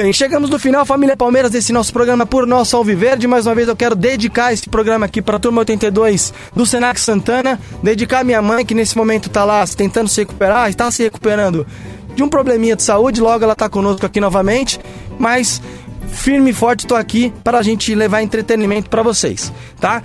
Bem, 0.00 0.12
chegamos 0.12 0.48
no 0.48 0.60
final, 0.60 0.86
família 0.86 1.16
Palmeiras, 1.16 1.50
desse 1.50 1.72
nosso 1.72 1.92
programa 1.92 2.24
por 2.24 2.46
nosso 2.46 2.76
Alviverde. 2.76 3.26
Mais 3.26 3.46
uma 3.46 3.54
vez 3.56 3.66
eu 3.66 3.74
quero 3.74 3.96
dedicar 3.96 4.52
esse 4.52 4.68
programa 4.68 5.06
aqui 5.06 5.20
para 5.20 5.38
a 5.38 5.40
turma 5.40 5.58
82 5.62 6.32
do 6.54 6.64
Senac 6.64 7.00
Santana. 7.00 7.58
Dedicar 7.82 8.20
a 8.20 8.24
minha 8.24 8.40
mãe, 8.40 8.64
que 8.64 8.74
nesse 8.74 8.96
momento 8.96 9.26
está 9.26 9.44
lá 9.44 9.66
tentando 9.66 10.08
se 10.08 10.20
recuperar, 10.20 10.70
está 10.70 10.88
se 10.92 11.02
recuperando 11.02 11.66
de 12.14 12.22
um 12.22 12.28
probleminha 12.28 12.76
de 12.76 12.84
saúde. 12.84 13.20
Logo 13.20 13.42
ela 13.42 13.54
está 13.54 13.68
conosco 13.68 14.06
aqui 14.06 14.20
novamente. 14.20 14.78
Mas 15.18 15.60
firme 16.06 16.50
e 16.50 16.54
forte 16.54 16.84
estou 16.84 16.96
aqui 16.96 17.32
para 17.42 17.58
a 17.58 17.62
gente 17.62 17.92
levar 17.92 18.22
entretenimento 18.22 18.88
para 18.88 19.02
vocês, 19.02 19.52
tá? 19.80 20.00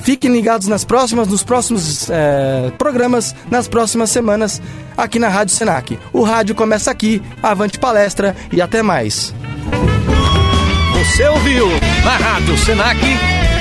Fiquem 0.00 0.32
ligados 0.32 0.68
nas 0.68 0.84
próximas, 0.84 1.28
nos 1.28 1.42
próximos 1.42 2.08
é, 2.10 2.70
programas, 2.78 3.34
nas 3.50 3.68
próximas 3.68 4.10
semanas, 4.10 4.60
aqui 4.96 5.18
na 5.18 5.28
Rádio 5.28 5.54
Senac. 5.54 5.98
O 6.12 6.22
rádio 6.22 6.54
começa 6.54 6.90
aqui, 6.90 7.22
avante 7.42 7.78
palestra 7.78 8.36
e 8.52 8.60
até 8.60 8.82
mais. 8.82 9.34
Você 10.98 11.26
ouviu 11.28 11.68
na 12.04 12.16
Rádio 12.16 12.56
Senac 12.58 12.98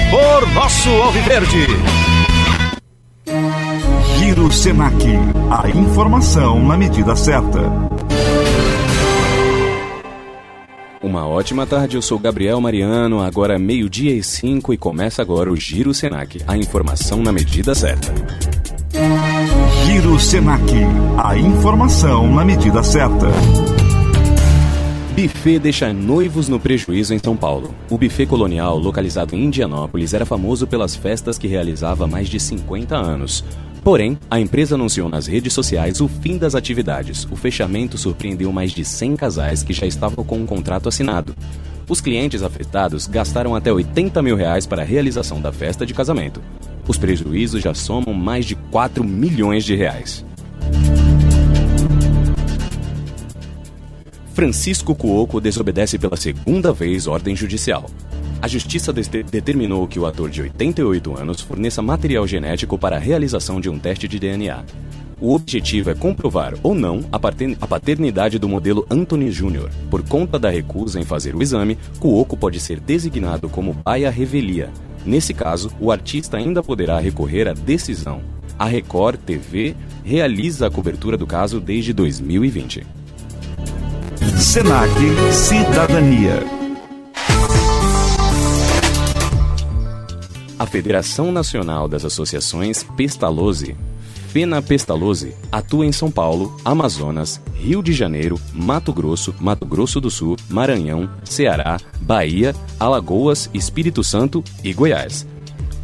por 0.09 0.49
nosso 0.53 0.89
Alviverde. 0.89 1.67
Giro 4.17 4.51
Senac. 4.51 4.95
A 5.51 5.69
informação 5.69 6.63
na 6.65 6.77
medida 6.77 7.15
certa. 7.15 7.59
Uma 11.03 11.27
ótima 11.27 11.67
tarde, 11.67 11.97
eu 11.97 12.01
sou 12.01 12.17
Gabriel 12.17 12.61
Mariano, 12.61 13.21
agora 13.21 13.59
meio-dia 13.59 14.15
e 14.15 14.23
cinco 14.23 14.73
e 14.73 14.77
começa 14.77 15.21
agora 15.21 15.51
o 15.51 15.55
Giro 15.55 15.93
Senac, 15.93 16.39
a 16.47 16.55
informação 16.55 17.21
na 17.21 17.29
medida 17.29 17.75
certa. 17.75 18.07
Giro 19.85 20.17
Senac. 20.17 20.63
A 21.21 21.37
informação 21.37 22.33
na 22.33 22.45
medida 22.45 22.81
certa. 22.81 23.27
Buffet 25.13 25.59
deixa 25.59 25.91
noivos 25.91 26.47
no 26.47 26.57
prejuízo 26.57 27.13
em 27.13 27.19
São 27.19 27.35
Paulo. 27.35 27.75
O 27.89 27.97
buffet 27.97 28.25
colonial, 28.25 28.79
localizado 28.79 29.35
em 29.35 29.43
Indianópolis, 29.43 30.13
era 30.13 30.25
famoso 30.25 30.65
pelas 30.65 30.95
festas 30.95 31.37
que 31.37 31.47
realizava 31.47 32.05
há 32.05 32.07
mais 32.07 32.29
de 32.29 32.39
50 32.39 32.95
anos. 32.95 33.43
Porém, 33.83 34.17
a 34.31 34.39
empresa 34.39 34.75
anunciou 34.75 35.09
nas 35.09 35.27
redes 35.27 35.51
sociais 35.51 35.99
o 35.99 36.07
fim 36.07 36.37
das 36.37 36.55
atividades. 36.55 37.27
O 37.29 37.35
fechamento 37.35 37.97
surpreendeu 37.97 38.49
mais 38.51 38.71
de 38.71 38.85
100 38.85 39.17
casais 39.17 39.61
que 39.61 39.73
já 39.73 39.85
estavam 39.85 40.23
com 40.23 40.37
um 40.37 40.45
contrato 40.45 40.87
assinado. 40.87 41.35
Os 41.89 41.99
clientes 41.99 42.41
afetados 42.43 43.07
gastaram 43.07 43.53
até 43.53 43.73
80 43.73 44.21
mil 44.21 44.37
reais 44.37 44.65
para 44.65 44.83
a 44.83 44.85
realização 44.85 45.41
da 45.41 45.51
festa 45.51 45.85
de 45.85 45.93
casamento. 45.93 46.41
Os 46.87 46.97
prejuízos 46.97 47.61
já 47.61 47.73
somam 47.73 48.13
mais 48.13 48.45
de 48.45 48.55
4 48.55 49.03
milhões 49.03 49.65
de 49.65 49.75
reais. 49.75 50.25
Francisco 54.33 54.95
Cuoco 54.95 55.41
desobedece 55.41 55.99
pela 55.99 56.15
segunda 56.15 56.71
vez 56.71 57.05
ordem 57.05 57.35
judicial. 57.35 57.85
A 58.43 58.47
justiça 58.49 58.91
determinou 58.91 59.87
que 59.87 59.97
o 59.97 60.05
ator 60.05 60.29
de 60.29 60.41
88 60.41 61.17
anos 61.17 61.39
forneça 61.39 61.81
material 61.81 62.27
genético 62.27 62.77
para 62.77 62.97
a 62.97 62.99
realização 62.99 63.61
de 63.61 63.69
um 63.69 63.79
teste 63.79 64.05
de 64.05 64.19
DNA. 64.19 64.65
O 65.21 65.33
objetivo 65.33 65.89
é 65.91 65.95
comprovar 65.95 66.53
ou 66.61 66.75
não 66.75 67.05
a 67.09 67.17
paternidade 67.65 68.37
do 68.37 68.49
modelo 68.49 68.85
Anthony 68.89 69.29
Jr. 69.31 69.69
Por 69.89 70.05
conta 70.05 70.37
da 70.37 70.49
recusa 70.49 70.99
em 70.99 71.05
fazer 71.05 71.33
o 71.33 71.41
exame, 71.41 71.77
Cuoco 72.01 72.35
pode 72.35 72.59
ser 72.59 72.81
designado 72.81 73.47
como 73.47 73.75
pai 73.75 74.03
à 74.03 74.09
revelia. 74.09 74.69
Nesse 75.05 75.33
caso, 75.33 75.71
o 75.79 75.89
artista 75.89 76.35
ainda 76.35 76.61
poderá 76.61 76.99
recorrer 76.99 77.47
à 77.47 77.53
decisão. 77.53 78.19
A 78.59 78.65
Record 78.65 79.21
TV 79.21 79.73
realiza 80.03 80.67
a 80.67 80.69
cobertura 80.69 81.15
do 81.15 81.25
caso 81.25 81.61
desde 81.61 81.93
2020. 81.93 82.85
Senac 84.37 84.91
Cidadania. 85.31 86.62
Federação 90.73 91.31
Nacional 91.31 91.87
das 91.87 92.03
Associações 92.03 92.81
Pestalozzi, 92.97 93.75
Fena 94.29 94.59
Pestalozzi, 94.59 95.35
atua 95.51 95.85
em 95.85 95.91
São 95.91 96.09
Paulo, 96.09 96.59
Amazonas, 96.65 97.39
Rio 97.53 97.83
de 97.83 97.93
Janeiro, 97.93 98.41
Mato 98.51 98.91
Grosso, 98.91 99.35
Mato 99.39 99.67
Grosso 99.67 100.01
do 100.01 100.09
Sul, 100.09 100.35
Maranhão, 100.49 101.07
Ceará, 101.23 101.79
Bahia, 102.01 102.55
Alagoas, 102.79 103.51
Espírito 103.53 104.03
Santo 104.03 104.43
e 104.63 104.73
Goiás. 104.73 105.27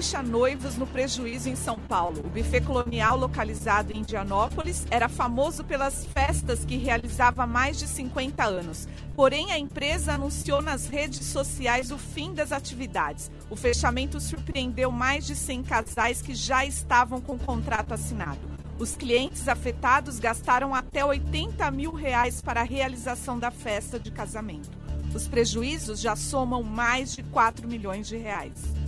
Deixa 0.00 0.22
noivos 0.22 0.78
no 0.78 0.86
prejuízo 0.86 1.50
em 1.50 1.54
São 1.54 1.78
Paulo. 1.78 2.20
O 2.24 2.30
buffet 2.30 2.62
colonial, 2.62 3.18
localizado 3.18 3.92
em 3.92 3.98
Indianópolis, 3.98 4.86
era 4.90 5.10
famoso 5.10 5.62
pelas 5.62 6.06
festas 6.06 6.64
que 6.64 6.78
realizava 6.78 7.42
há 7.42 7.46
mais 7.46 7.78
de 7.78 7.86
50 7.86 8.42
anos. 8.42 8.88
Porém, 9.14 9.52
a 9.52 9.58
empresa 9.58 10.14
anunciou 10.14 10.62
nas 10.62 10.86
redes 10.86 11.26
sociais 11.26 11.90
o 11.90 11.98
fim 11.98 12.32
das 12.32 12.50
atividades. 12.50 13.30
O 13.50 13.56
fechamento 13.56 14.18
surpreendeu 14.22 14.90
mais 14.90 15.26
de 15.26 15.36
100 15.36 15.64
casais 15.64 16.22
que 16.22 16.34
já 16.34 16.64
estavam 16.64 17.20
com 17.20 17.34
o 17.34 17.38
contrato 17.38 17.92
assinado. 17.92 18.40
Os 18.78 18.96
clientes 18.96 19.46
afetados 19.48 20.18
gastaram 20.18 20.74
até 20.74 21.04
80 21.04 21.70
mil 21.72 21.92
reais 21.92 22.40
para 22.40 22.62
a 22.62 22.64
realização 22.64 23.38
da 23.38 23.50
festa 23.50 24.00
de 24.00 24.10
casamento. 24.10 24.70
Os 25.14 25.28
prejuízos 25.28 26.00
já 26.00 26.16
somam 26.16 26.62
mais 26.62 27.14
de 27.14 27.22
4 27.24 27.68
milhões 27.68 28.08
de 28.08 28.16
reais. 28.16 28.79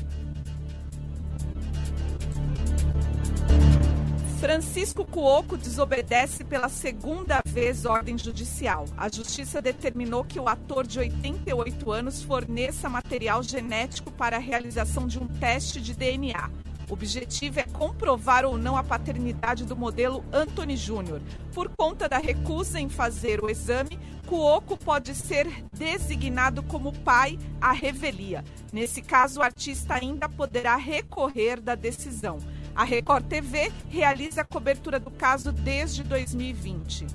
Francisco 4.43 5.05
Cuoco 5.05 5.57
desobedece 5.57 6.43
pela 6.43 6.69
segunda 6.69 7.41
vez 7.47 7.85
ordem 7.85 8.19
judicial. 8.19 8.87
A 8.97 9.09
justiça 9.09 9.63
determinou 9.63 10.25
que 10.25 10.41
o 10.41 10.49
ator 10.49 10.87
de 10.87 10.99
88 10.99 11.93
anos 11.93 12.23
forneça 12.23 12.89
material 12.89 13.43
genético 13.43 14.11
para 14.11 14.37
a 14.37 14.41
realização 14.41 15.07
de 15.07 15.19
um 15.19 15.29
teste 15.29 15.81
de 15.81 15.95
DNA. 15.95 16.51
O 16.91 16.93
objetivo 16.93 17.61
é 17.61 17.63
comprovar 17.63 18.45
ou 18.45 18.59
não 18.59 18.77
a 18.77 18.83
paternidade 18.83 19.65
do 19.65 19.77
modelo 19.77 20.25
Anthony 20.33 20.77
Júnior. 20.77 21.23
Por 21.55 21.71
conta 21.79 22.09
da 22.09 22.19
recusa 22.19 22.81
em 22.81 22.89
fazer 22.89 23.43
o 23.43 23.49
exame, 23.49 23.99
Cuoco 24.27 24.77
pode 24.77 25.15
ser 25.15 25.47
designado 25.73 26.63
como 26.63 26.93
pai 26.93 27.39
à 27.61 27.73
revelia. 27.73 28.45
Nesse 28.73 29.01
caso, 29.03 29.41
o 29.41 29.43
artista 29.43 29.95
ainda 29.95 30.29
poderá 30.29 30.77
recorrer 30.77 31.61
da 31.61 31.75
decisão. 31.75 32.39
A 32.75 32.85
Record 32.85 33.27
TV 33.27 33.71
realiza 33.91 34.41
a 34.41 34.45
cobertura 34.45 34.99
do 34.99 35.11
caso 35.11 35.53
desde 35.53 36.03
2020. 36.03 37.07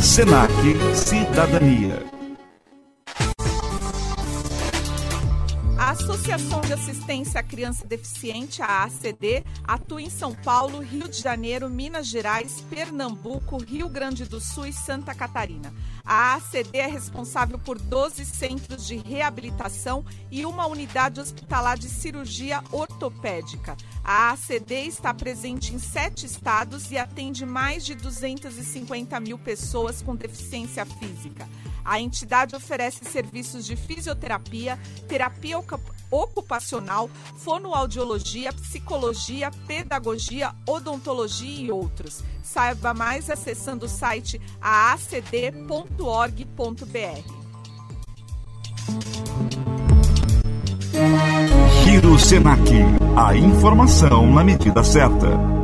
Senac 0.00 0.52
Cidadania. 0.94 2.17
Associação 6.00 6.60
de 6.60 6.72
Assistência 6.72 7.40
à 7.40 7.42
Criança 7.42 7.84
Deficiente, 7.84 8.62
a 8.62 8.84
ACD, 8.84 9.44
atua 9.64 10.00
em 10.00 10.08
São 10.08 10.32
Paulo, 10.32 10.78
Rio 10.80 11.08
de 11.08 11.20
Janeiro, 11.20 11.68
Minas 11.68 12.06
Gerais, 12.06 12.62
Pernambuco, 12.70 13.58
Rio 13.62 13.88
Grande 13.88 14.24
do 14.24 14.40
Sul 14.40 14.66
e 14.66 14.72
Santa 14.72 15.12
Catarina. 15.14 15.74
A 16.04 16.36
ACD 16.36 16.78
é 16.78 16.86
responsável 16.86 17.58
por 17.58 17.78
12 17.78 18.24
centros 18.24 18.86
de 18.86 18.96
reabilitação 18.96 20.04
e 20.30 20.46
uma 20.46 20.66
unidade 20.66 21.20
hospitalar 21.20 21.76
de 21.76 21.88
cirurgia 21.90 22.62
ortopédica. 22.72 23.76
A 24.02 24.30
ACD 24.30 24.86
está 24.86 25.12
presente 25.12 25.74
em 25.74 25.78
sete 25.78 26.24
estados 26.24 26.90
e 26.90 26.96
atende 26.96 27.44
mais 27.44 27.84
de 27.84 27.94
250 27.94 29.18
mil 29.20 29.36
pessoas 29.38 30.00
com 30.00 30.16
deficiência 30.16 30.86
física. 30.86 31.46
A 31.84 32.00
entidade 32.00 32.54
oferece 32.54 33.02
serviços 33.04 33.64
de 33.64 33.74
fisioterapia, 33.74 34.78
terapia 35.08 35.58
ocu- 35.58 35.80
ocupacional, 36.10 37.10
fonoaudiologia, 37.36 38.52
psicologia, 38.52 39.50
pedagogia, 39.66 40.54
odontologia 40.66 41.66
e 41.66 41.70
outros. 41.70 42.22
Saiba 42.42 42.94
mais 42.94 43.28
acessando 43.30 43.86
o 43.86 43.88
site 43.88 44.40
aacd.org.br. 44.60 45.88
Giro 51.84 52.18
Senac. 52.18 52.70
A 53.16 53.36
informação 53.36 54.32
na 54.32 54.42
medida 54.42 54.82
certa. 54.82 55.57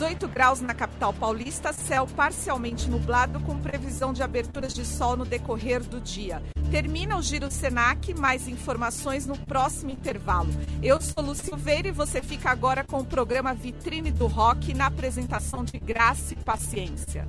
18 0.00 0.28
graus 0.28 0.62
na 0.62 0.72
capital 0.72 1.12
paulista, 1.12 1.74
céu 1.74 2.06
parcialmente 2.06 2.88
nublado 2.88 3.38
com 3.40 3.58
previsão 3.58 4.14
de 4.14 4.22
aberturas 4.22 4.72
de 4.72 4.82
sol 4.82 5.14
no 5.14 5.26
decorrer 5.26 5.84
do 5.84 6.00
dia. 6.00 6.42
Termina 6.70 7.18
o 7.18 7.22
Giro 7.22 7.50
Senac, 7.50 8.14
mais 8.14 8.48
informações 8.48 9.26
no 9.26 9.36
próximo 9.36 9.90
intervalo. 9.90 10.48
Eu 10.82 10.98
sou 11.02 11.22
Lu 11.22 11.34
Silveira 11.34 11.88
e 11.88 11.92
você 11.92 12.22
fica 12.22 12.50
agora 12.50 12.82
com 12.82 13.00
o 13.00 13.04
programa 13.04 13.52
Vitrine 13.52 14.10
do 14.10 14.26
Rock 14.26 14.72
na 14.72 14.86
apresentação 14.86 15.64
de 15.64 15.78
Graça 15.78 16.32
e 16.32 16.36
Paciência. 16.36 17.28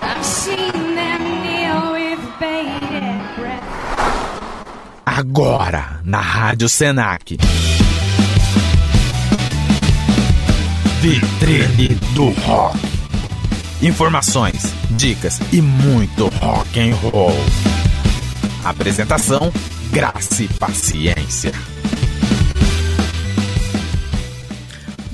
I've 0.00 0.24
seen 0.24 0.94
them 0.94 1.92
with. 1.92 2.97
Agora, 5.18 5.98
na 6.04 6.20
Rádio 6.20 6.68
Senac. 6.68 7.36
Vitrine 11.00 11.88
do 12.14 12.28
Rock. 12.42 12.78
Informações, 13.82 14.72
dicas 14.90 15.40
e 15.52 15.60
muito 15.60 16.28
rock 16.28 16.78
and 16.78 16.94
roll. 16.94 17.34
Apresentação: 18.62 19.52
Graça 19.90 20.44
e 20.44 20.46
Paciência. 20.46 21.52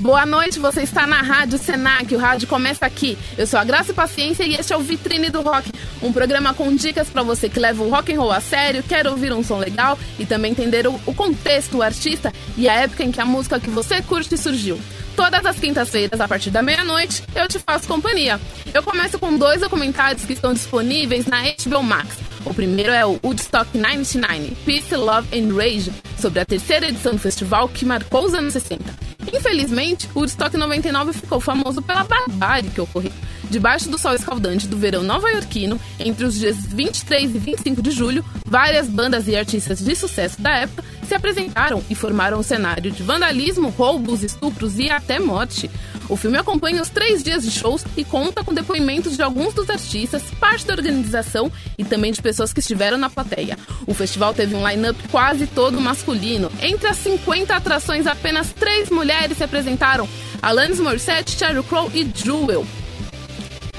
Boa 0.04 0.26
noite, 0.26 0.58
você 0.58 0.82
está 0.82 1.06
na 1.06 1.22
Rádio 1.22 1.56
Senac, 1.56 2.14
o 2.14 2.18
rádio 2.18 2.46
começa 2.46 2.84
aqui. 2.84 3.16
Eu 3.38 3.46
sou 3.46 3.58
a 3.58 3.64
Graça 3.64 3.90
e 3.90 3.94
Paciência 3.94 4.44
e 4.44 4.52
este 4.52 4.70
é 4.70 4.76
o 4.76 4.80
Vitrine 4.80 5.30
do 5.30 5.40
Rock, 5.40 5.72
um 6.02 6.12
programa 6.12 6.52
com 6.52 6.76
dicas 6.76 7.08
para 7.08 7.22
você 7.22 7.48
que 7.48 7.58
leva 7.58 7.82
o 7.82 7.88
rock 7.88 8.12
and 8.12 8.20
roll 8.20 8.30
a 8.30 8.38
sério, 8.38 8.82
quer 8.82 9.06
ouvir 9.06 9.32
um 9.32 9.42
som 9.42 9.56
legal 9.56 9.98
e 10.18 10.26
também 10.26 10.50
entender 10.50 10.86
o, 10.86 11.00
o 11.06 11.14
contexto, 11.14 11.78
o 11.78 11.82
artista 11.82 12.30
e 12.54 12.68
a 12.68 12.74
época 12.74 13.02
em 13.02 13.10
que 13.10 13.18
a 13.18 13.24
música 13.24 13.58
que 13.58 13.70
você 13.70 14.02
curte 14.02 14.36
surgiu. 14.36 14.78
Todas 15.16 15.46
as 15.46 15.58
quintas-feiras, 15.58 16.20
a 16.20 16.28
partir 16.28 16.50
da 16.50 16.60
meia-noite, 16.60 17.22
eu 17.34 17.48
te 17.48 17.58
faço 17.58 17.88
companhia. 17.88 18.38
Eu 18.74 18.82
começo 18.82 19.18
com 19.18 19.34
dois 19.38 19.62
documentários 19.62 20.26
que 20.26 20.34
estão 20.34 20.52
disponíveis 20.52 21.24
na 21.24 21.40
HBO 21.40 21.82
Max. 21.82 22.33
O 22.44 22.52
primeiro 22.52 22.92
é 22.92 23.06
o 23.06 23.18
Woodstock 23.24 23.76
99, 23.76 24.54
Peace, 24.66 24.94
Love 24.94 25.28
and 25.36 25.54
Rage, 25.54 25.90
sobre 26.18 26.40
a 26.40 26.44
terceira 26.44 26.88
edição 26.88 27.12
do 27.12 27.18
festival 27.18 27.68
que 27.68 27.86
marcou 27.86 28.24
os 28.24 28.34
anos 28.34 28.52
60. 28.52 28.84
Infelizmente, 29.32 30.08
o 30.14 30.18
Woodstock 30.18 30.54
99 30.54 31.14
ficou 31.14 31.40
famoso 31.40 31.80
pela 31.80 32.04
barbárie 32.04 32.68
que 32.68 32.80
ocorreu. 32.80 33.12
Debaixo 33.54 33.88
do 33.88 33.96
sol 33.96 34.14
escaldante 34.14 34.66
do 34.66 34.76
verão 34.76 35.04
nova-iorquino, 35.04 35.80
entre 36.00 36.24
os 36.24 36.34
dias 36.34 36.56
23 36.66 37.36
e 37.36 37.38
25 37.38 37.80
de 37.80 37.92
julho, 37.92 38.24
várias 38.44 38.88
bandas 38.88 39.28
e 39.28 39.36
artistas 39.36 39.78
de 39.78 39.94
sucesso 39.94 40.42
da 40.42 40.50
época 40.56 40.82
se 41.06 41.14
apresentaram 41.14 41.80
e 41.88 41.94
formaram 41.94 42.40
um 42.40 42.42
cenário 42.42 42.90
de 42.90 43.04
vandalismo, 43.04 43.68
roubos, 43.68 44.24
estupros 44.24 44.80
e 44.80 44.90
até 44.90 45.20
morte. 45.20 45.70
O 46.08 46.16
filme 46.16 46.36
acompanha 46.36 46.82
os 46.82 46.88
três 46.88 47.22
dias 47.22 47.44
de 47.44 47.52
shows 47.52 47.84
e 47.96 48.02
conta 48.02 48.42
com 48.42 48.52
depoimentos 48.52 49.16
de 49.16 49.22
alguns 49.22 49.54
dos 49.54 49.70
artistas, 49.70 50.24
parte 50.40 50.66
da 50.66 50.74
organização 50.74 51.48
e 51.78 51.84
também 51.84 52.10
de 52.10 52.20
pessoas 52.20 52.52
que 52.52 52.58
estiveram 52.58 52.98
na 52.98 53.08
plateia. 53.08 53.56
O 53.86 53.94
festival 53.94 54.34
teve 54.34 54.56
um 54.56 54.68
line-up 54.68 54.98
quase 55.12 55.46
todo 55.46 55.80
masculino. 55.80 56.50
Entre 56.60 56.88
as 56.88 56.96
50 56.96 57.54
atrações, 57.54 58.08
apenas 58.08 58.52
três 58.52 58.90
mulheres 58.90 59.36
se 59.36 59.44
apresentaram: 59.44 60.08
Alanis 60.42 60.80
Morissette, 60.80 61.38
Sheryl 61.38 61.62
Crow 61.62 61.88
e 61.94 62.04
Jewel. 62.12 62.66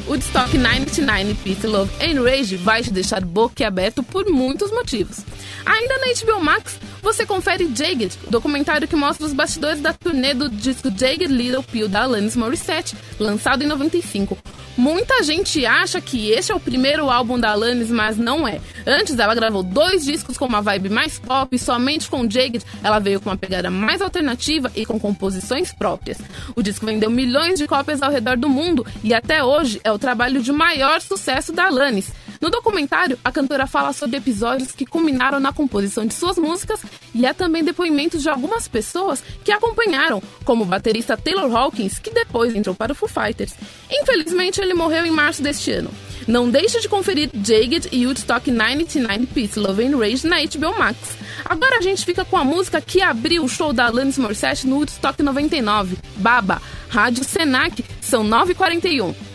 Woodstock 0.08 0.54
99 0.54 1.36
Peace, 1.44 1.66
Love 1.66 1.92
and 2.00 2.22
Rage 2.24 2.56
vai 2.58 2.84
te 2.84 2.92
deixar 2.92 3.26
boquiaberto 3.26 4.04
por 4.04 4.30
muitos 4.30 4.72
motivos. 4.72 5.18
Ainda 5.66 5.98
na 5.98 6.14
HBO 6.14 6.44
Max, 6.44 6.80
você 7.02 7.26
confere 7.26 7.70
Jagged, 7.76 8.18
documentário 8.30 8.88
que 8.88 8.96
mostra 8.96 9.26
os 9.26 9.34
bastidores 9.34 9.82
da 9.82 9.94
turnê 9.94 10.34
do 10.34 10.50
disco 10.50 10.90
Jagged 10.90 11.28
Little 11.28 11.64
Pill 11.64 11.88
da 11.88 12.04
Alanis 12.04 12.36
Morissette, 12.36 12.96
lançado 13.20 13.64
em 13.64 13.68
95. 13.68 14.38
Muita 14.78 15.24
gente 15.24 15.66
acha 15.66 16.02
que 16.02 16.32
este 16.32 16.52
é 16.52 16.56
o 16.56 16.60
primeiro 16.60 17.10
álbum 17.10 17.40
da 17.40 17.52
Alanis, 17.52 17.90
mas 17.90 18.18
não 18.18 18.48
é. 18.48 18.60
Antes 18.86 19.18
ela 19.18 19.34
gravou 19.34 19.64
dois 19.64 20.04
discos 20.04 20.38
com 20.38 20.46
uma 20.46 20.62
vibe 20.62 20.90
mais 20.90 21.18
pop 21.18 21.56
e 21.56 21.60
somente 21.60 22.10
com 22.10 22.30
Jagged 22.30 22.66
ela 22.84 23.00
veio 23.00 23.22
com 23.22 23.30
uma 23.30 23.38
pegada 23.38 23.72
mais 23.72 24.02
alternativa 24.02 24.70
e 24.76 24.86
com 24.86 25.00
composições 25.00 25.74
próprias. 25.74 26.18
O 26.56 26.62
disco 26.62 26.86
vendeu 26.86 27.10
milhões 27.10 27.58
de 27.58 27.68
cópias 27.68 28.02
ao 28.02 28.12
redor 28.12 28.36
do 28.36 28.50
mundo 28.50 28.86
e 29.04 29.14
até 29.14 29.44
hoje 29.44 29.80
é 29.84 29.92
o 29.92 30.00
trabalho 30.00 30.42
de 30.42 30.52
maior 30.52 31.00
sucesso 31.02 31.54
da 31.54 31.68
Alanis. 31.68 32.12
No 32.42 32.50
documentário, 32.50 33.18
a 33.24 33.32
cantora 33.32 33.68
fala 33.68 33.94
sobre 33.94 34.18
episódios 34.18 34.72
que 34.72 34.86
culminaram 34.86 35.40
na 35.40 35.54
composição 35.54 36.06
de 36.06 36.14
suas 36.14 36.38
músicas 36.38 36.82
e 37.14 37.26
há 37.26 37.34
também 37.34 37.64
depoimentos 37.64 38.22
de 38.22 38.30
algumas 38.30 38.68
pessoas 38.68 39.24
que 39.44 39.52
acompanharam, 39.52 40.22
como 40.44 40.64
o 40.64 40.68
baterista 40.68 41.18
Taylor 41.18 41.54
Hawkins, 41.56 42.00
que 42.00 42.12
depois 42.12 42.56
entrou 42.56 42.76
para 42.76 42.92
o 42.92 42.96
Foo 42.96 43.10
Fighters. 43.10 43.54
Infelizmente, 43.90 44.62
ele 44.62 44.74
morreu 44.74 45.06
em 45.06 45.12
março 45.12 45.42
deste 45.42 45.72
ano. 45.72 45.90
Não 46.28 46.50
deixe 46.50 46.80
de 46.80 46.90
conferir 46.90 47.30
Jagged 47.34 47.90
e 47.92 48.06
Woodstock 48.06 48.50
99 48.50 49.28
Peace, 49.28 49.60
Love 49.60 49.86
and 49.86 49.98
Rage 49.98 50.28
na 50.28 50.38
HBO 50.38 50.78
Max. 50.78 50.98
Agora 51.44 51.78
a 51.78 51.82
gente 51.82 52.04
fica 52.04 52.26
com 52.26 52.38
a 52.38 52.44
música 52.44 52.82
que 52.82 53.02
abriu 53.02 53.44
o 53.44 53.50
show 53.50 53.72
da 53.72 53.86
Alanis 53.86 54.18
Morissette 54.18 54.66
no 54.66 54.78
Woodstock 54.78 55.22
99, 55.22 55.98
Baba, 56.18 56.62
Rádio 56.90 57.24
Senac, 57.24 57.84
são 58.02 58.24
9h41. 58.24 59.35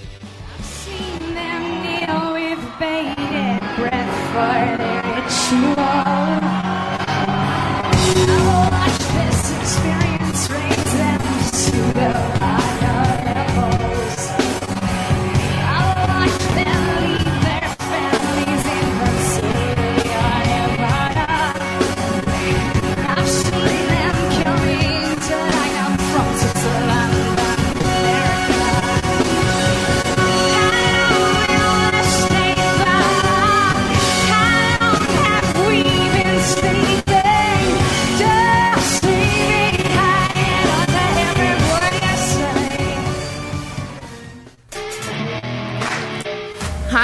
With 2.10 2.62
bated 2.80 3.60
breath 3.76 4.14
for 4.32 4.62
their 4.78 5.02
ritual. 5.14 5.74
I 8.02 8.68
watched 8.72 9.06
this 9.14 9.40
experience 9.60 10.42
raise 10.50 10.92
them 10.98 11.22
to 11.64 11.76
the 11.98 12.10
higher 12.40 12.69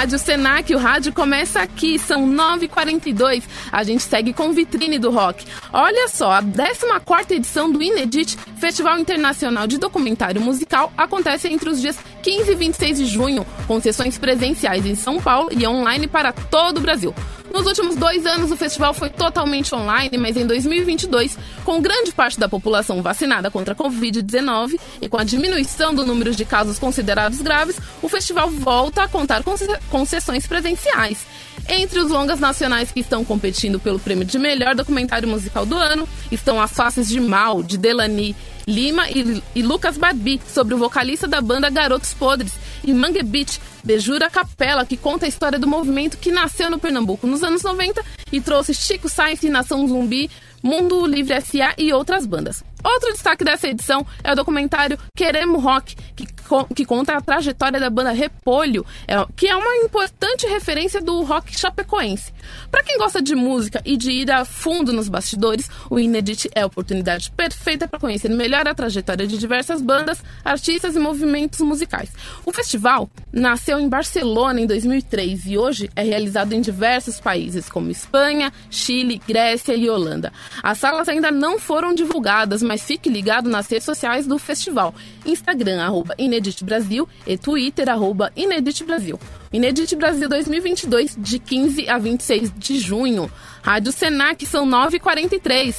Rádio 0.07 0.19
Senac, 0.19 0.73
o 0.73 0.77
rádio 0.77 1.11
começa 1.11 1.59
aqui, 1.59 1.99
são 1.99 2.25
9h42. 2.29 3.43
A 3.69 3.83
gente 3.83 4.03
segue 4.03 4.31
com 4.31 4.53
vitrine 4.53 4.97
do 4.97 5.11
rock. 5.11 5.45
Olha 5.73 6.07
só, 6.07 6.31
a 6.31 6.41
14 6.41 7.33
edição 7.35 7.69
do 7.69 7.83
Inedit, 7.83 8.37
Festival 8.57 8.97
Internacional 8.99 9.67
de 9.67 9.77
Documentário 9.77 10.39
Musical, 10.39 10.93
acontece 10.97 11.49
entre 11.49 11.69
os 11.69 11.81
dias 11.81 11.99
15 12.23 12.49
e 12.49 12.55
26 12.55 12.97
de 12.99 13.05
junho, 13.05 13.45
com 13.67 13.81
sessões 13.81 14.17
presenciais 14.17 14.85
em 14.85 14.95
São 14.95 15.19
Paulo 15.19 15.49
e 15.51 15.67
online 15.67 16.07
para 16.07 16.31
todo 16.31 16.77
o 16.77 16.81
Brasil. 16.81 17.13
No 17.51 17.57
Nos 17.67 17.79
últimos 17.79 17.95
dois 17.97 18.25
anos, 18.25 18.49
o 18.49 18.55
festival 18.55 18.93
foi 18.93 19.09
totalmente 19.09 19.75
online, 19.75 20.17
mas 20.17 20.37
em 20.37 20.45
2022, 20.47 21.37
com 21.65 21.81
grande 21.81 22.13
parte 22.13 22.39
da 22.39 22.47
população 22.47 23.01
vacinada 23.01 23.51
contra 23.51 23.73
a 23.73 23.75
Covid-19 23.75 24.79
e 25.01 25.09
com 25.09 25.17
a 25.17 25.23
diminuição 25.23 25.93
do 25.93 26.05
número 26.05 26.33
de 26.33 26.45
casos 26.45 26.79
considerados 26.79 27.41
graves, 27.41 27.77
o 28.01 28.07
festival 28.07 28.49
volta 28.49 29.03
a 29.03 29.07
contar 29.07 29.43
com 29.43 30.05
sessões 30.05 30.47
presenciais. 30.47 31.25
Entre 31.67 31.99
os 31.99 32.09
longas 32.09 32.39
nacionais 32.39 32.91
que 32.91 33.01
estão 33.01 33.25
competindo 33.25 33.79
pelo 33.79 33.99
prêmio 33.99 34.23
de 34.23 34.39
melhor 34.39 34.73
documentário 34.73 35.27
musical 35.27 35.65
do 35.65 35.75
ano 35.75 36.07
estão 36.31 36.61
As 36.61 36.71
Faces 36.71 37.09
de 37.09 37.19
Mal, 37.19 37.61
de 37.61 37.77
Delany 37.77 38.33
Lima 38.65 39.09
e, 39.09 39.41
e 39.55 39.61
Lucas 39.61 39.97
Barbi, 39.97 40.41
sobre 40.47 40.73
o 40.73 40.77
vocalista 40.77 41.27
da 41.27 41.41
banda 41.41 41.69
Garotos 41.69 42.13
Podres, 42.13 42.53
e 42.83 42.93
Mangue 42.93 43.23
Beach, 43.23 43.59
Bejura 43.87 44.29
Capela, 44.29 44.85
que 44.85 44.97
conta 44.97 45.25
a 45.25 45.29
história 45.29 45.57
do 45.57 45.65
movimento 45.65 46.17
que 46.17 46.29
nasceu 46.29 46.69
no 46.69 46.77
Pernambuco 46.77 47.25
nos 47.25 47.41
anos 47.41 47.63
90 47.63 48.03
e 48.33 48.41
trouxe 48.41 48.73
Chico 48.73 49.07
Sainz 49.07 49.41
e 49.43 49.49
Nação 49.49 49.87
Zumbi, 49.87 50.29
Mundo 50.61 51.05
Livre 51.05 51.35
S.A. 51.35 51.73
e 51.77 51.93
outras 51.93 52.25
bandas. 52.25 52.65
Outro 52.87 53.11
destaque 53.11 53.43
dessa 53.43 53.67
edição 53.67 54.07
é 54.23 54.31
o 54.31 54.35
documentário 54.35 54.97
Queremos 55.13 55.61
Rock, 55.61 55.93
que, 56.15 56.25
que 56.73 56.85
conta 56.85 57.17
a 57.17 57.21
trajetória 57.21 57.81
da 57.81 57.89
banda 57.89 58.11
Repolho, 58.11 58.85
é, 59.05 59.15
que 59.35 59.45
é 59.45 59.55
uma 59.57 59.75
importante 59.83 60.47
referência 60.47 61.01
do 61.01 61.21
rock 61.23 61.57
chapecoense. 61.59 62.31
Para 62.71 62.83
quem 62.83 62.97
gosta 62.97 63.21
de 63.21 63.35
música 63.35 63.81
e 63.83 63.97
de 63.97 64.11
ir 64.11 64.31
a 64.31 64.45
fundo 64.45 64.93
nos 64.93 65.09
bastidores, 65.09 65.69
o 65.89 65.99
Inedit 65.99 66.49
é 66.55 66.61
a 66.61 66.65
oportunidade 66.65 67.29
perfeita 67.31 67.89
para 67.89 67.99
conhecer 67.99 68.29
melhor 68.29 68.65
a 68.65 68.73
trajetória 68.73 69.27
de 69.27 69.37
diversas 69.37 69.81
bandas, 69.81 70.23
artistas 70.45 70.95
e 70.95 70.99
movimentos 70.99 71.59
musicais. 71.59 72.09
O 72.45 72.53
festival 72.53 73.09
nasceu 73.33 73.81
em 73.81 73.89
Barcelona 73.89 74.61
em 74.61 74.65
2003 74.65 75.45
e 75.45 75.57
hoje 75.57 75.89
é 75.93 76.03
realizado 76.03 76.53
em 76.53 76.61
diversos 76.61 77.19
países, 77.19 77.67
como 77.67 77.91
Espanha, 77.91 78.53
Chile, 78.69 79.21
Grécia 79.27 79.75
e 79.75 79.89
Holanda. 79.89 80.31
As 80.63 80.77
salas 80.77 81.09
ainda 81.09 81.31
não 81.31 81.59
foram 81.59 81.93
divulgadas, 81.93 82.63
mas 82.63 82.76
fique 82.77 83.09
ligado 83.09 83.49
nas 83.49 83.67
redes 83.67 83.85
sociais 83.85 84.25
do 84.25 84.37
festival. 84.39 84.93
Instagram, 85.25 85.81
arroba 85.81 86.15
Inedit 86.17 86.63
Brasil 86.63 87.07
e 87.25 87.37
Twitter, 87.37 87.89
arroba 87.89 88.31
Inedit 88.35 88.83
Brasil. 88.83 89.19
Inedit 89.51 89.95
Brasil 89.95 90.27
2022, 90.27 91.15
de 91.17 91.39
15 91.39 91.89
a 91.89 91.97
26 91.97 92.53
de 92.57 92.79
junho. 92.79 93.31
Rádio 93.61 93.91
Senac, 93.91 94.45
são 94.45 94.67
9h43. 94.67 95.75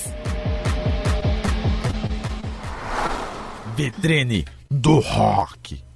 Vitrine 3.76 4.44
do 4.70 4.98
rock. 4.98 5.87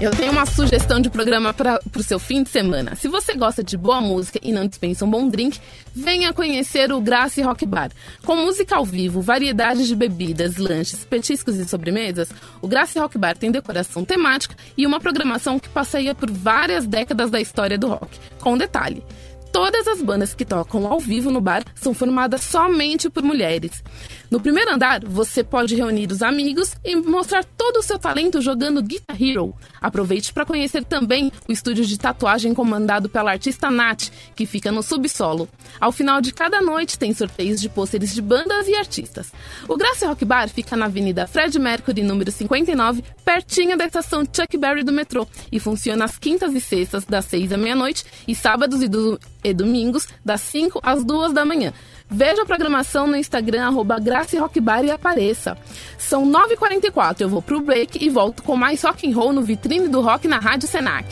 Eu 0.00 0.10
tenho 0.12 0.32
uma 0.32 0.46
sugestão 0.46 0.98
de 0.98 1.10
programa 1.10 1.52
para 1.52 1.78
o 1.94 2.02
seu 2.02 2.18
fim 2.18 2.42
de 2.42 2.48
semana. 2.48 2.96
Se 2.96 3.06
você 3.06 3.34
gosta 3.34 3.62
de 3.62 3.76
boa 3.76 4.00
música 4.00 4.40
e 4.42 4.50
não 4.50 4.66
dispensa 4.66 5.04
um 5.04 5.10
bom 5.10 5.28
drink, 5.28 5.60
venha 5.94 6.32
conhecer 6.32 6.90
o 6.90 7.02
Grace 7.02 7.42
Rock 7.42 7.66
Bar. 7.66 7.90
Com 8.24 8.34
música 8.34 8.76
ao 8.76 8.84
vivo, 8.84 9.20
variedade 9.20 9.86
de 9.86 9.94
bebidas, 9.94 10.56
lanches, 10.56 11.04
petiscos 11.04 11.56
e 11.56 11.68
sobremesas, 11.68 12.30
o 12.62 12.66
Grace 12.66 12.98
Rock 12.98 13.18
Bar 13.18 13.36
tem 13.36 13.50
decoração 13.50 14.02
temática 14.02 14.56
e 14.74 14.86
uma 14.86 14.98
programação 15.00 15.58
que 15.58 15.68
passeia 15.68 16.14
por 16.14 16.30
várias 16.30 16.86
décadas 16.86 17.30
da 17.30 17.38
história 17.38 17.76
do 17.76 17.88
rock. 17.88 18.18
Com 18.38 18.56
detalhe, 18.56 19.04
Todas 19.52 19.86
as 19.88 20.00
bandas 20.00 20.32
que 20.32 20.44
tocam 20.44 20.86
ao 20.86 21.00
vivo 21.00 21.30
no 21.30 21.40
bar 21.40 21.64
são 21.74 21.92
formadas 21.92 22.42
somente 22.42 23.10
por 23.10 23.22
mulheres. 23.22 23.82
No 24.30 24.40
primeiro 24.40 24.72
andar, 24.72 25.04
você 25.04 25.42
pode 25.42 25.74
reunir 25.74 26.10
os 26.12 26.22
amigos 26.22 26.76
e 26.84 26.94
mostrar 26.94 27.44
todo 27.44 27.78
o 27.78 27.82
seu 27.82 27.98
talento 27.98 28.40
jogando 28.40 28.80
Guitar 28.80 29.20
Hero. 29.20 29.52
Aproveite 29.80 30.32
para 30.32 30.46
conhecer 30.46 30.84
também 30.84 31.32
o 31.48 31.52
estúdio 31.52 31.84
de 31.84 31.98
tatuagem 31.98 32.54
comandado 32.54 33.08
pela 33.08 33.32
artista 33.32 33.68
Nath, 33.72 34.10
que 34.36 34.46
fica 34.46 34.70
no 34.70 34.84
subsolo. 34.84 35.48
Ao 35.80 35.90
final 35.90 36.20
de 36.20 36.32
cada 36.32 36.60
noite, 36.62 36.96
tem 36.96 37.12
sorteios 37.12 37.60
de 37.60 37.68
pôsteres 37.68 38.14
de 38.14 38.22
bandas 38.22 38.68
e 38.68 38.74
artistas. 38.76 39.32
O 39.66 39.76
Graça 39.76 40.06
Rock 40.06 40.24
Bar 40.24 40.48
fica 40.48 40.76
na 40.76 40.86
Avenida 40.86 41.26
Fred 41.26 41.58
Mercury, 41.58 42.02
número 42.04 42.30
59, 42.30 43.02
pertinho 43.24 43.76
da 43.76 43.86
estação 43.86 44.22
Chuck 44.24 44.56
Berry 44.56 44.84
do 44.84 44.92
metrô, 44.92 45.26
e 45.50 45.58
funciona 45.58 46.04
às 46.04 46.16
quintas 46.18 46.54
e 46.54 46.60
sextas, 46.60 47.04
das 47.04 47.24
6 47.24 47.52
à 47.52 47.56
meia-noite, 47.56 48.04
e 48.28 48.34
sábados 48.34 48.80
e, 48.80 48.86
do- 48.88 49.18
e 49.42 49.52
domingos, 49.52 50.08
das 50.24 50.40
5 50.42 50.80
às 50.82 51.04
2 51.04 51.32
da 51.32 51.44
manhã. 51.44 51.72
Veja 52.08 52.42
a 52.42 52.46
programação 52.46 53.06
no 53.06 53.16
Instagram, 53.16 53.66
arroba 53.66 53.98
Grace 54.00 54.36
Rock 54.36 54.60
Bar 54.60 54.84
e 54.84 54.90
apareça. 54.90 55.56
São 55.96 56.28
9h44, 56.28 57.20
eu 57.20 57.28
vou 57.28 57.40
pro 57.40 57.60
break 57.60 58.04
e 58.04 58.08
volto 58.08 58.42
com 58.42 58.56
mais 58.56 58.82
rock 58.82 59.08
and 59.08 59.14
roll 59.14 59.32
no 59.32 59.42
Vitrine 59.42 59.88
do 59.88 60.00
Rock 60.00 60.26
na 60.26 60.38
Rádio 60.38 60.68
Senac. 60.68 61.06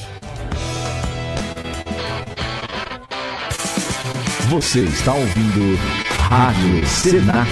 Você 4.51 4.81
está 4.81 5.15
ouvindo 5.15 5.79
Rádio 6.29 6.87
Senac. 6.87 7.51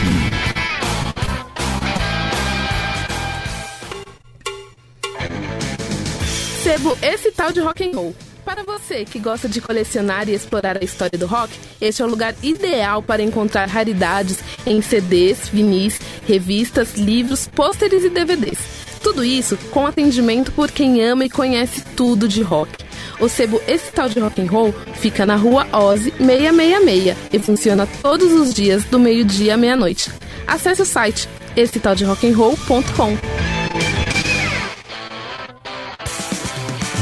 Sebo 6.63 6.99
esse 7.01 7.31
tal 7.31 7.53
de 7.53 7.61
rock 7.61 7.87
and 7.87 7.95
roll. 7.95 8.17
Para 8.47 8.63
você 8.63 9.05
que 9.05 9.19
gosta 9.19 9.49
de 9.49 9.61
colecionar 9.61 10.29
e 10.29 10.33
explorar 10.33 10.79
a 10.81 10.85
história 10.85 11.19
do 11.19 11.27
rock, 11.27 11.53
este 11.81 12.01
é 12.01 12.05
o 12.05 12.09
lugar 12.09 12.33
ideal 12.45 13.03
para 13.03 13.21
encontrar 13.21 13.69
raridades 13.69 14.39
em 14.65 14.81
CDs, 14.81 15.49
vinis, 15.49 16.01
revistas, 16.25 16.95
livros, 16.95 17.49
pôsteres 17.49 18.05
e 18.05 18.09
DVDs. 18.09 18.59
Tudo 19.03 19.25
isso 19.25 19.59
com 19.73 19.85
atendimento 19.85 20.53
por 20.53 20.71
quem 20.71 21.03
ama 21.03 21.25
e 21.25 21.29
conhece 21.29 21.83
tudo 21.97 22.29
de 22.29 22.41
rock. 22.41 22.71
O 23.19 23.29
sebo 23.29 23.61
Esse 23.67 23.91
de 24.11 24.21
Rock 24.21 24.41
and 24.41 24.49
Roll 24.49 24.73
fica 24.95 25.27
na 25.27 25.35
rua 25.35 25.67
Ozzy 25.73 26.13
666 26.13 27.17
e 27.33 27.39
funciona 27.41 27.89
todos 28.01 28.33
os 28.33 28.55
dias 28.55 28.85
do 28.85 29.01
meio-dia 29.01 29.55
à 29.55 29.57
meia-noite. 29.57 30.13
Acesse 30.47 30.83
o 30.83 30.87
site 30.87 31.29
esse. 31.57 31.81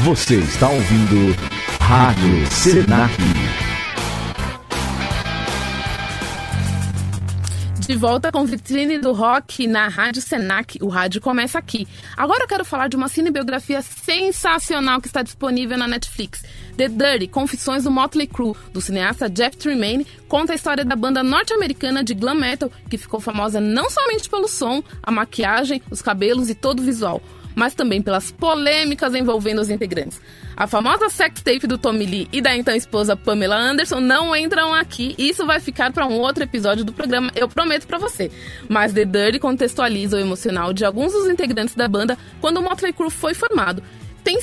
Você 0.05 0.35
está 0.35 0.69
ouvindo 0.69 1.35
Rádio 1.81 2.45
Senac. 2.51 3.11
De 7.79 7.95
volta 7.95 8.31
com 8.31 8.45
Vitrine 8.45 8.99
do 8.99 9.13
Rock 9.13 9.65
na 9.65 9.87
Rádio 9.87 10.21
Senac. 10.21 10.77
O 10.79 10.89
rádio 10.89 11.19
começa 11.19 11.57
aqui. 11.57 11.87
Agora 12.15 12.43
eu 12.43 12.47
quero 12.47 12.63
falar 12.63 12.87
de 12.87 12.95
uma 12.95 13.07
cinebiografia 13.07 13.81
sensacional 13.81 15.01
que 15.01 15.07
está 15.07 15.23
disponível 15.23 15.75
na 15.75 15.87
Netflix. 15.87 16.43
The 16.77 16.87
Dirty, 16.87 17.27
Confissões 17.27 17.85
do 17.85 17.89
Motley 17.89 18.27
Crue, 18.27 18.53
do 18.71 18.81
cineasta 18.81 19.27
Jeff 19.27 19.57
Tremaine, 19.57 20.05
conta 20.27 20.53
a 20.53 20.55
história 20.55 20.85
da 20.85 20.95
banda 20.95 21.23
norte-americana 21.23 22.03
de 22.03 22.13
glam 22.13 22.35
metal 22.35 22.71
que 22.89 22.97
ficou 22.97 23.19
famosa 23.19 23.59
não 23.59 23.89
somente 23.89 24.29
pelo 24.29 24.47
som, 24.47 24.83
a 25.01 25.09
maquiagem, 25.09 25.81
os 25.89 26.01
cabelos 26.01 26.49
e 26.49 26.53
todo 26.53 26.79
o 26.81 26.83
visual, 26.83 27.21
mas 27.55 27.73
também 27.73 28.01
pelas 28.01 28.31
polêmicas 28.31 29.15
envolvendo 29.15 29.61
os 29.61 29.69
integrantes. 29.69 30.21
A 30.55 30.67
famosa 30.67 31.09
sex 31.09 31.41
tape 31.41 31.67
do 31.67 31.77
Tommy 31.77 32.05
Lee 32.05 32.29
e 32.31 32.41
da 32.41 32.55
então 32.55 32.75
esposa 32.75 33.15
Pamela 33.15 33.57
Anderson 33.57 33.99
não 33.99 34.35
entram 34.35 34.73
aqui. 34.73 35.15
Isso 35.17 35.45
vai 35.45 35.59
ficar 35.59 35.91
para 35.91 36.05
um 36.05 36.19
outro 36.19 36.43
episódio 36.43 36.83
do 36.83 36.93
programa, 36.93 37.31
eu 37.35 37.47
prometo 37.47 37.87
para 37.87 37.97
você. 37.97 38.31
Mas 38.69 38.93
The 38.93 39.05
Dirty 39.05 39.39
contextualiza 39.39 40.17
o 40.17 40.19
emocional 40.19 40.73
de 40.73 40.85
alguns 40.85 41.13
dos 41.13 41.29
integrantes 41.29 41.75
da 41.75 41.87
banda 41.87 42.17
quando 42.39 42.57
o 42.57 42.61
Motley 42.61 42.93
Crue 42.93 43.09
foi 43.09 43.33
formado. 43.33 43.81
Tem 44.23 44.39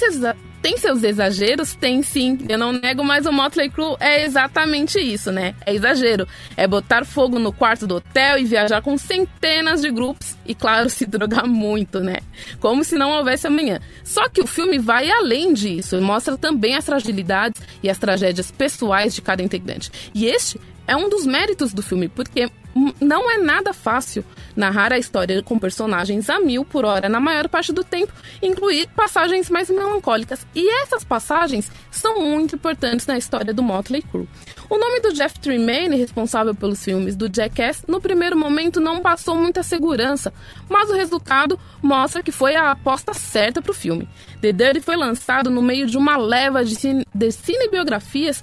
tem 0.63 0.77
seus 0.79 1.03
exageros? 1.03 1.75
Tem 1.75 2.03
sim. 2.03 2.39
Eu 2.49 2.57
não 2.57 2.73
nego, 2.73 3.03
mas 3.03 3.27
o 3.27 3.33
Motley 3.33 3.69
Crue 3.69 3.97
é 3.99 4.25
exatamente 4.25 5.01
isso, 5.01 5.33
né? 5.33 5.57
É 5.67 5.75
exagero. 5.75 6.27
É 6.57 6.69
botar 6.69 7.05
fogo 7.05 7.39
no 7.41 7.53
quarto 7.53 7.85
do 7.85 7.97
hotel 7.97 8.39
e 8.39 8.45
viajar 8.45 8.81
com 8.81 8.97
centenas 8.97 9.83
de 9.83 9.91
grupos 9.91 10.37
e, 10.47 10.55
claro, 10.55 10.89
se 10.89 11.05
drogar 11.05 11.49
muito, 11.49 11.99
né? 11.99 12.19
Como 12.61 12.85
se 12.85 12.95
não 12.95 13.11
houvesse 13.11 13.49
amanhã. 13.49 13.81
Só 14.05 14.29
que 14.29 14.41
o 14.41 14.47
filme 14.47 14.79
vai 14.79 15.11
além 15.11 15.53
disso 15.53 15.97
e 15.97 16.01
mostra 16.01 16.39
também 16.39 16.77
as 16.77 16.87
fragilidades 16.87 17.61
e 17.83 17.91
as 17.91 17.99
tragédias 17.99 18.53
pessoais 18.53 19.15
de 19.15 19.21
cada 19.21 19.43
integrante. 19.43 19.91
E 20.15 20.27
este 20.27 20.61
é 20.87 20.97
um 20.97 21.09
dos 21.09 21.27
méritos 21.27 21.73
do 21.73 21.83
filme, 21.83 22.09
porque 22.09 22.49
hum, 22.75 22.93
não 23.01 23.29
é 23.29 23.39
nada 23.39 23.73
fácil 23.73 24.25
narrar 24.57 24.93
a 24.93 24.99
história 24.99 25.43
com 25.43 25.59
personagens 25.59 26.29
a 26.31 26.41
mil 26.41 26.65
por 26.65 26.85
hora 26.85 27.09
na 27.09 27.21
maior 27.21 27.49
parte 27.49 27.73
do 27.73 27.85
tempo, 27.85 28.13
incluir 28.43 28.89
passagens 28.89 29.51
mais 29.51 29.71
melancólicas. 29.71 30.47
E 30.55 30.69
essas 30.83 31.05
passagens 31.05 31.71
são 31.91 32.21
muito 32.21 32.57
importantes 32.57 33.07
na 33.07 33.19
história 33.19 33.53
do 33.53 33.63
Motley 33.63 34.03
Crue. 34.03 34.29
O 34.69 34.79
nome 34.79 35.01
do 35.01 35.13
Jeff 35.13 35.39
Tremaine, 35.39 35.97
responsável 35.97 36.55
pelos 36.55 36.83
filmes 36.83 37.15
do 37.15 37.29
Jackass, 37.33 37.85
no 37.87 38.01
primeiro 38.01 38.37
momento 38.37 38.81
não 38.81 39.01
passou 39.01 39.35
muita 39.35 39.63
segurança, 39.63 40.33
mas 40.69 40.89
o 40.89 40.95
resultado 40.95 41.59
mostra 41.83 42.23
que 42.23 42.33
foi 42.33 42.55
a 42.55 42.71
aposta 42.71 43.13
certa 43.13 43.61
para 43.61 43.71
o 43.71 43.75
filme. 43.75 44.09
The 44.41 44.53
Dirty 44.53 44.81
foi 44.81 44.97
lançado 44.97 45.51
no 45.51 45.61
meio 45.61 45.87
de 45.87 45.99
uma 45.99 46.17
leva 46.17 46.65
de, 46.65 46.75
cine, 46.75 47.07
de 47.15 47.31
cinebiografias 47.31 48.43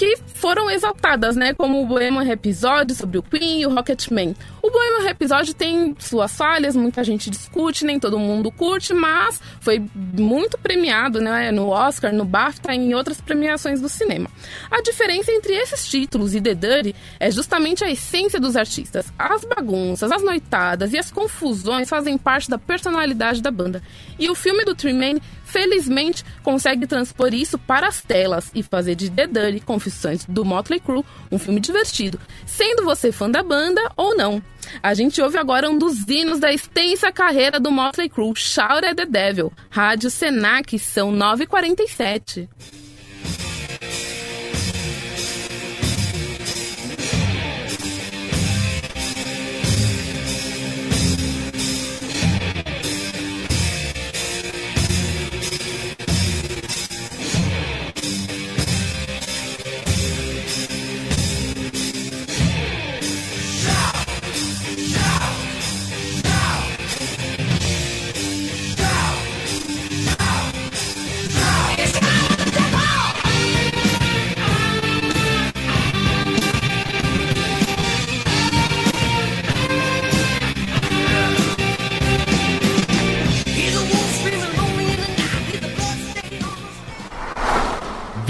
que 0.00 0.16
foram 0.34 0.70
exaltadas, 0.70 1.36
né? 1.36 1.52
Como 1.52 1.82
o 1.82 1.86
Bohemian 1.86 2.22
Rhapsody 2.22 2.94
sobre 2.94 3.18
o 3.18 3.22
Queen 3.22 3.60
e 3.60 3.66
o 3.66 3.74
Rocketman. 3.74 4.34
O 4.62 4.70
Bohemian 4.70 5.04
Rhapsody 5.04 5.54
tem 5.54 5.94
suas 5.98 6.34
falhas, 6.34 6.74
muita 6.74 7.04
gente 7.04 7.28
discute, 7.28 7.84
nem 7.84 8.00
todo 8.00 8.18
mundo 8.18 8.50
curte, 8.50 8.94
mas 8.94 9.38
foi 9.60 9.78
muito 9.94 10.56
premiado, 10.56 11.20
né? 11.20 11.52
No 11.52 11.68
Oscar, 11.68 12.14
no 12.14 12.24
BAFTA 12.24 12.74
e 12.74 12.78
em 12.78 12.94
outras 12.94 13.20
premiações 13.20 13.78
do 13.78 13.90
cinema. 13.90 14.30
A 14.70 14.80
diferença 14.80 15.32
entre 15.32 15.52
esses 15.52 15.86
títulos 15.86 16.34
e 16.34 16.40
The 16.40 16.54
Dirty 16.54 16.96
é 17.18 17.30
justamente 17.30 17.84
a 17.84 17.90
essência 17.90 18.40
dos 18.40 18.56
artistas. 18.56 19.12
As 19.18 19.44
bagunças, 19.44 20.10
as 20.10 20.22
noitadas 20.22 20.94
e 20.94 20.98
as 20.98 21.10
confusões 21.10 21.90
fazem 21.90 22.16
parte 22.16 22.48
da 22.48 22.56
personalidade 22.56 23.42
da 23.42 23.50
banda. 23.50 23.82
E 24.18 24.30
o 24.30 24.34
filme 24.34 24.64
do 24.64 24.74
Tremaine 24.74 25.20
felizmente 25.50 26.24
consegue 26.42 26.86
transpor 26.86 27.34
isso 27.34 27.58
para 27.58 27.88
as 27.88 28.00
telas 28.00 28.50
e 28.54 28.62
fazer 28.62 28.94
de 28.94 29.10
The 29.10 29.26
Dirty 29.26 29.60
Confissões 29.60 30.24
do 30.24 30.44
Motley 30.44 30.80
Crue 30.80 31.04
um 31.30 31.38
filme 31.38 31.60
divertido, 31.60 32.20
sendo 32.46 32.84
você 32.84 33.10
fã 33.10 33.30
da 33.30 33.42
banda 33.42 33.80
ou 33.96 34.16
não. 34.16 34.42
A 34.82 34.94
gente 34.94 35.20
ouve 35.20 35.38
agora 35.38 35.68
um 35.68 35.76
dos 35.76 36.08
hinos 36.08 36.38
da 36.38 36.52
extensa 36.52 37.10
carreira 37.10 37.58
do 37.58 37.70
Motley 37.70 38.08
Crue, 38.08 38.36
Shout 38.36 38.84
at 38.84 38.96
the 38.96 39.06
Devil, 39.06 39.52
Rádio 39.68 40.10
Senac, 40.10 40.78
são 40.78 41.12
9h47. 41.12 42.48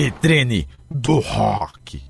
Vitrine 0.00 0.66
do 0.88 1.20
rock. 1.20 2.09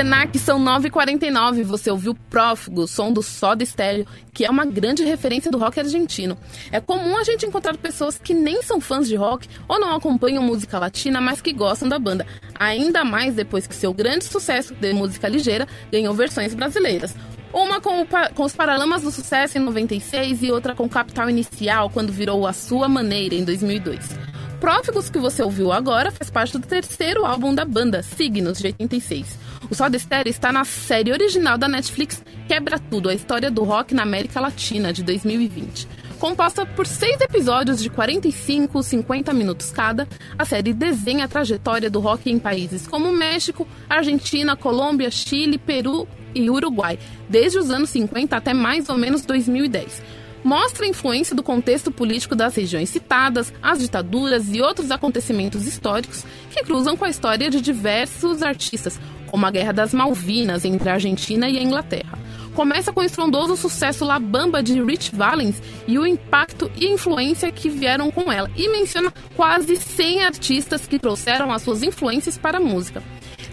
Senac 0.00 0.38
são 0.38 0.58
9h49. 0.58 1.62
Você 1.64 1.90
ouviu 1.90 2.14
Prófugo, 2.14 2.88
som 2.88 3.12
do 3.12 3.22
Soda 3.22 3.62
Stereo, 3.62 4.06
que 4.32 4.46
é 4.46 4.50
uma 4.50 4.64
grande 4.64 5.04
referência 5.04 5.50
do 5.50 5.58
rock 5.58 5.78
argentino. 5.78 6.38
É 6.72 6.80
comum 6.80 7.18
a 7.18 7.22
gente 7.22 7.44
encontrar 7.44 7.76
pessoas 7.76 8.18
que 8.18 8.32
nem 8.32 8.62
são 8.62 8.80
fãs 8.80 9.06
de 9.06 9.14
rock 9.14 9.46
ou 9.68 9.78
não 9.78 9.94
acompanham 9.94 10.42
música 10.42 10.78
latina, 10.78 11.20
mas 11.20 11.42
que 11.42 11.52
gostam 11.52 11.86
da 11.86 11.98
banda. 11.98 12.26
Ainda 12.58 13.04
mais 13.04 13.34
depois 13.34 13.66
que 13.66 13.74
seu 13.74 13.92
grande 13.92 14.24
sucesso 14.24 14.74
de 14.74 14.90
música 14.94 15.28
ligeira 15.28 15.68
ganhou 15.92 16.14
versões 16.14 16.54
brasileiras. 16.54 17.14
Uma 17.52 17.78
com, 17.78 18.00
o 18.00 18.06
com 18.34 18.44
os 18.44 18.56
Paralamas 18.56 19.02
do 19.02 19.10
Sucesso 19.10 19.58
em 19.58 19.60
96 19.60 20.42
e 20.42 20.50
outra 20.50 20.74
com 20.74 20.88
Capital 20.88 21.28
Inicial, 21.28 21.90
quando 21.90 22.10
virou 22.10 22.46
A 22.46 22.54
Sua 22.54 22.88
Maneira 22.88 23.34
em 23.34 23.44
2002. 23.44 24.18
Prófugos 24.60 25.10
que 25.10 25.18
você 25.18 25.42
ouviu 25.42 25.72
agora 25.72 26.10
faz 26.10 26.30
parte 26.30 26.56
do 26.56 26.66
terceiro 26.66 27.26
álbum 27.26 27.54
da 27.54 27.66
banda, 27.66 28.02
Signos, 28.02 28.58
de 28.58 28.68
86. 28.68 29.49
O 29.70 29.74
Soda 29.74 29.96
Stereo 29.96 30.28
está 30.28 30.50
na 30.50 30.64
série 30.64 31.12
original 31.12 31.56
da 31.56 31.68
Netflix 31.68 32.20
Quebra 32.48 32.76
Tudo, 32.76 33.08
a 33.08 33.14
história 33.14 33.48
do 33.52 33.62
rock 33.62 33.94
na 33.94 34.02
América 34.02 34.40
Latina, 34.40 34.92
de 34.92 35.04
2020. 35.04 35.86
Composta 36.18 36.66
por 36.66 36.88
seis 36.88 37.20
episódios 37.20 37.80
de 37.80 37.88
45, 37.88 38.82
50 38.82 39.32
minutos 39.32 39.70
cada, 39.70 40.08
a 40.36 40.44
série 40.44 40.74
desenha 40.74 41.24
a 41.24 41.28
trajetória 41.28 41.88
do 41.88 42.00
rock 42.00 42.28
em 42.28 42.38
países 42.40 42.84
como 42.88 43.12
México, 43.12 43.66
Argentina, 43.88 44.56
Colômbia, 44.56 45.08
Chile, 45.08 45.56
Peru 45.56 46.08
e 46.34 46.50
Uruguai, 46.50 46.98
desde 47.28 47.58
os 47.58 47.70
anos 47.70 47.90
50 47.90 48.36
até 48.36 48.52
mais 48.52 48.88
ou 48.88 48.98
menos 48.98 49.24
2010 49.24 50.02
mostra 50.42 50.86
a 50.86 50.88
influência 50.88 51.36
do 51.36 51.42
contexto 51.42 51.90
político 51.90 52.34
das 52.34 52.54
regiões 52.54 52.88
citadas, 52.88 53.52
as 53.62 53.78
ditaduras 53.78 54.48
e 54.48 54.60
outros 54.60 54.90
acontecimentos 54.90 55.66
históricos 55.66 56.24
que 56.50 56.62
cruzam 56.64 56.96
com 56.96 57.04
a 57.04 57.10
história 57.10 57.50
de 57.50 57.60
diversos 57.60 58.42
artistas, 58.42 58.98
como 59.30 59.46
a 59.46 59.50
Guerra 59.50 59.72
das 59.72 59.94
Malvinas 59.94 60.64
entre 60.64 60.88
a 60.88 60.94
Argentina 60.94 61.48
e 61.48 61.56
a 61.56 61.62
Inglaterra. 61.62 62.18
Começa 62.54 62.92
com 62.92 63.00
o 63.00 63.04
estrondoso 63.04 63.56
sucesso 63.56 64.04
La 64.04 64.18
Bamba 64.18 64.62
de 64.62 64.82
Rich 64.82 65.14
Valens 65.14 65.62
e 65.86 65.98
o 65.98 66.06
impacto 66.06 66.70
e 66.76 66.86
influência 66.86 67.50
que 67.52 67.68
vieram 67.68 68.10
com 68.10 68.30
ela, 68.30 68.50
e 68.56 68.68
menciona 68.68 69.12
quase 69.36 69.76
100 69.76 70.24
artistas 70.24 70.86
que 70.86 70.98
trouxeram 70.98 71.52
as 71.52 71.62
suas 71.62 71.82
influências 71.82 72.36
para 72.36 72.58
a 72.58 72.60
música. 72.60 73.02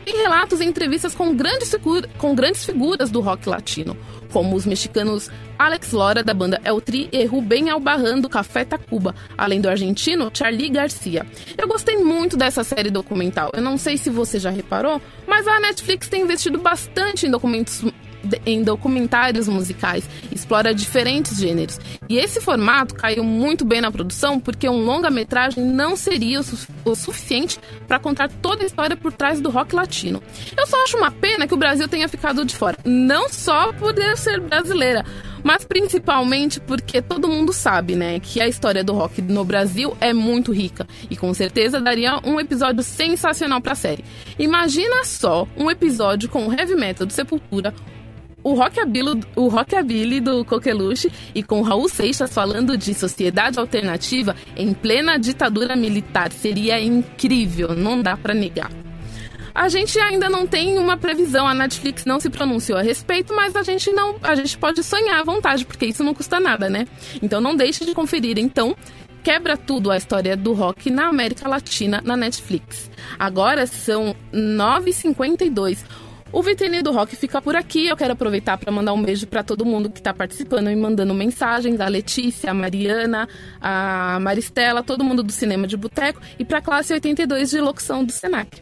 Tem 0.08 0.16
relatos 0.16 0.62
e 0.62 0.64
entrevistas 0.64 1.14
com 1.14 1.36
grandes, 1.36 1.76
com 2.18 2.34
grandes 2.34 2.64
figuras 2.66 3.12
do 3.12 3.20
rock 3.20 3.50
latino, 3.50 3.98
como 4.32 4.56
os 4.56 4.66
mexicanos 4.66 5.30
Alex 5.60 5.92
Lora, 5.92 6.24
da 6.24 6.34
banda 6.34 6.62
El 6.64 6.80
Tri, 6.80 7.10
e 7.12 7.26
Rubén 7.26 7.70
Albarrán, 7.70 8.22
do 8.22 8.30
Café 8.30 8.64
Tacuba, 8.64 9.14
além 9.38 9.60
do 9.60 9.68
argentino 9.68 10.32
Charlie 10.34 10.70
Garcia. 10.70 11.28
Eu 11.58 11.68
gostei 11.68 11.98
muito 11.98 12.38
dessa 12.38 12.64
série 12.64 12.90
documental. 12.90 13.52
Eu 13.54 13.62
não 13.62 13.78
sei 13.78 13.98
se 13.98 14.10
você 14.10 14.40
já 14.40 14.50
reparou, 14.50 15.02
mas 15.28 15.46
a 15.46 15.60
Netflix 15.60 16.08
tem 16.08 16.22
investido 16.22 16.58
bastante 16.58 17.28
em 17.28 17.30
documentos 17.30 17.84
em 18.46 18.64
documentários 18.64 19.48
musicais, 19.48 20.04
explora 20.32 20.74
diferentes 20.74 21.38
gêneros. 21.38 21.80
E 22.10 22.18
esse 22.18 22.40
formato 22.42 22.96
caiu 22.96 23.24
muito 23.24 23.66
bem 23.66 23.82
na 23.82 23.92
produção 23.92 24.40
porque 24.40 24.68
um 24.68 24.84
longa-metragem 24.84 25.64
não 25.64 25.96
seria 25.96 26.40
o, 26.40 26.44
su- 26.44 26.68
o 26.86 26.96
suficiente 26.96 27.60
para 27.88 28.00
contar 28.00 28.30
toda 28.30 28.64
a 28.64 28.66
história 28.66 28.96
por 28.96 29.12
trás 29.12 29.40
do 29.42 29.50
rock 29.50 29.76
latino. 29.76 30.22
Eu 30.58 30.66
só 30.68 30.84
acho 30.84 30.98
uma 30.98 31.12
pena 31.12 31.48
que 31.48 31.54
o 31.54 31.58
Brasil 31.58 31.88
tenha 31.88 32.08
ficado 32.08 32.46
de 32.46 32.56
fora, 32.56 32.78
não 32.86 33.30
só 33.30 33.74
por 33.74 33.94
ser 34.16 34.40
brasileira, 34.40 35.04
mas 35.44 35.64
principalmente 35.64 36.60
porque 36.60 37.02
todo 37.02 37.28
mundo 37.28 37.54
sabe, 37.54 37.96
né, 37.96 38.20
que 38.20 38.42
a 38.42 38.48
história 38.48 38.84
do 38.84 38.94
rock 38.94 39.22
no 39.22 39.44
Brasil 39.46 39.96
é 40.02 40.14
muito 40.14 40.52
rica 40.52 40.88
e 41.10 41.16
com 41.16 41.34
certeza 41.34 41.80
daria 41.80 42.20
um 42.24 42.40
episódio 42.40 42.84
sensacional 42.84 43.62
para 43.62 43.72
a 43.74 43.76
série. 43.76 44.04
Imagina 44.38 45.04
só 45.06 45.48
um 45.58 45.70
episódio 45.72 46.30
com 46.30 46.48
o 46.48 46.54
heavy 46.54 46.76
metal 46.76 47.08
do 47.08 47.14
Sepultura, 47.14 47.74
o 48.48 48.54
rockabilly, 48.54 49.22
o 49.36 49.50
rockabilly 49.50 50.22
do 50.22 50.46
Coqueluche 50.46 51.12
e 51.36 51.44
com 51.44 51.62
Raul 51.62 51.90
Seixas 51.90 52.34
falando 52.34 52.78
de 52.78 52.94
sociedade 52.94 53.60
alternativa 53.60 54.38
em 54.56 54.74
plena 54.74 55.18
ditadura 55.18 55.76
militar 55.76 56.32
seria 56.32 56.80
incrível, 56.80 57.76
não 57.76 58.02
dá 58.02 58.16
pra 58.16 58.34
negar. 58.34 58.72
A 59.54 59.68
gente 59.68 60.00
ainda 60.00 60.30
não 60.30 60.48
tem 60.48 60.78
uma 60.78 60.96
previsão, 60.96 61.46
a 61.46 61.54
Netflix 61.54 62.06
não 62.06 62.22
se 62.22 62.30
pronunciou 62.30 62.78
a 62.78 62.82
respeito, 62.82 63.36
mas 63.36 63.54
a 63.54 63.64
gente 63.64 63.92
não, 63.92 64.16
a 64.24 64.34
gente 64.34 64.58
pode 64.58 64.82
sonhar 64.82 65.20
à 65.20 65.24
vontade, 65.26 65.66
porque 65.66 65.88
isso 65.88 66.04
não 66.04 66.14
custa 66.14 66.40
nada, 66.40 66.70
né? 66.70 66.88
Então 67.22 67.42
não 67.42 67.54
deixe 67.54 67.84
de 67.84 67.94
conferir, 67.94 68.38
então, 68.38 68.78
Quebra 69.28 69.58
tudo 69.58 69.92
a 69.92 69.98
história 69.98 70.38
do 70.38 70.54
rock 70.54 70.90
na 70.90 71.10
América 71.10 71.50
Latina 71.50 72.02
na 72.06 72.16
Netflix. 72.16 72.90
Agora 73.20 73.68
são 73.68 74.16
9h52. 74.34 75.84
O 76.32 76.42
Vitrine 76.44 76.82
do 76.82 76.92
Rock 76.92 77.16
fica 77.16 77.42
por 77.42 77.56
aqui. 77.56 77.88
Eu 77.88 77.96
quero 77.96 78.14
aproveitar 78.14 78.58
para 78.58 78.72
mandar 78.72 78.94
um 78.94 79.02
beijo 79.02 79.26
para 79.28 79.44
todo 79.44 79.66
mundo 79.66 79.90
que 79.90 80.00
está 80.00 80.14
participando 80.14 80.70
e 80.70 80.76
mandando 80.76 81.14
mensagens. 81.14 81.80
A 81.80 81.88
Letícia, 81.88 82.52
a 82.52 82.54
Mariana, 82.54 83.28
a 83.62 84.20
Maristela, 84.20 84.84
todo 84.84 85.04
mundo 85.04 85.24
do 85.24 85.32
Cinema 85.32 85.68
de 85.68 85.78
Boteco 85.78 86.22
e 86.38 86.46
para 86.46 86.60
a 86.60 86.62
classe 86.62 86.94
82 86.94 87.50
de 87.50 87.62
locução 87.62 88.04
do 88.04 88.12
Senac. 88.12 88.62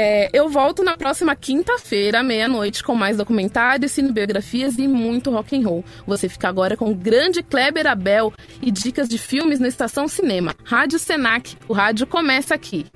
É, 0.00 0.30
eu 0.32 0.48
volto 0.48 0.84
na 0.84 0.96
próxima 0.96 1.34
quinta-feira, 1.34 2.22
meia-noite, 2.22 2.84
com 2.84 2.94
mais 2.94 3.16
documentários, 3.16 3.90
cinebiografias 3.90 4.78
e 4.78 4.86
muito 4.86 5.28
rock 5.28 5.56
and 5.56 5.66
roll. 5.66 5.84
Você 6.06 6.28
fica 6.28 6.48
agora 6.48 6.76
com 6.76 6.92
o 6.92 6.94
grande 6.94 7.42
Kleber 7.42 7.84
Abel 7.84 8.32
e 8.62 8.70
dicas 8.70 9.08
de 9.08 9.18
filmes 9.18 9.58
na 9.58 9.66
Estação 9.66 10.06
Cinema. 10.06 10.54
Rádio 10.62 11.00
Senac, 11.00 11.56
o 11.66 11.72
rádio 11.72 12.06
começa 12.06 12.54
aqui. 12.54 12.86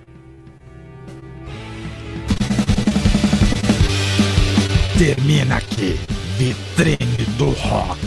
Termina 5.05 5.57
aqui, 5.57 5.99
vitrine 6.39 7.25
do 7.37 7.51
rock. 7.51 7.99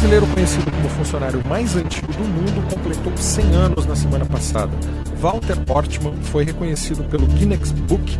Brasileiro 0.07 0.27
conhecido 0.27 0.71
como 0.71 0.89
funcionário 0.89 1.43
mais 1.45 1.75
antigo 1.75 2.07
do 2.13 2.23
mundo 2.23 2.73
completou 2.73 3.11
100 3.17 3.55
anos 3.55 3.85
na 3.85 3.95
semana 3.95 4.25
passada. 4.25 4.71
Walter 5.19 5.57
Portman 5.65 6.13
foi 6.23 6.45
reconhecido 6.45 7.03
pelo 7.09 7.27
Guinness 7.27 7.71
Book, 7.71 8.17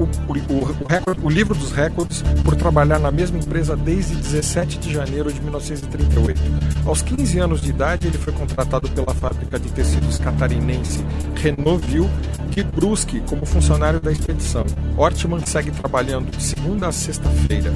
o, 0.00 0.02
o, 0.02 0.84
o, 0.84 0.86
recorde, 0.88 1.20
o 1.22 1.28
livro 1.28 1.54
dos 1.54 1.70
recordes, 1.70 2.22
por 2.44 2.56
trabalhar 2.56 2.98
na 2.98 3.12
mesma 3.12 3.38
empresa 3.38 3.76
desde 3.76 4.16
17 4.16 4.78
de 4.78 4.92
janeiro 4.92 5.32
de 5.32 5.40
1938. 5.40 6.40
Aos 6.84 7.02
15 7.02 7.38
anos 7.38 7.60
de 7.60 7.70
idade, 7.70 8.08
ele 8.08 8.18
foi 8.18 8.32
contratado 8.32 8.88
pela 8.90 9.14
fábrica 9.14 9.60
de 9.60 9.70
tecidos 9.70 10.18
catarinense 10.18 11.04
Renovil, 11.36 12.10
que 12.50 12.64
Brusque 12.64 13.20
como 13.28 13.46
funcionário 13.46 14.00
da 14.00 14.10
expedição. 14.10 14.66
Ortman 14.96 15.44
segue 15.46 15.70
trabalhando 15.70 16.36
de 16.36 16.42
segunda 16.42 16.88
a 16.88 16.92
sexta-feira. 16.92 17.72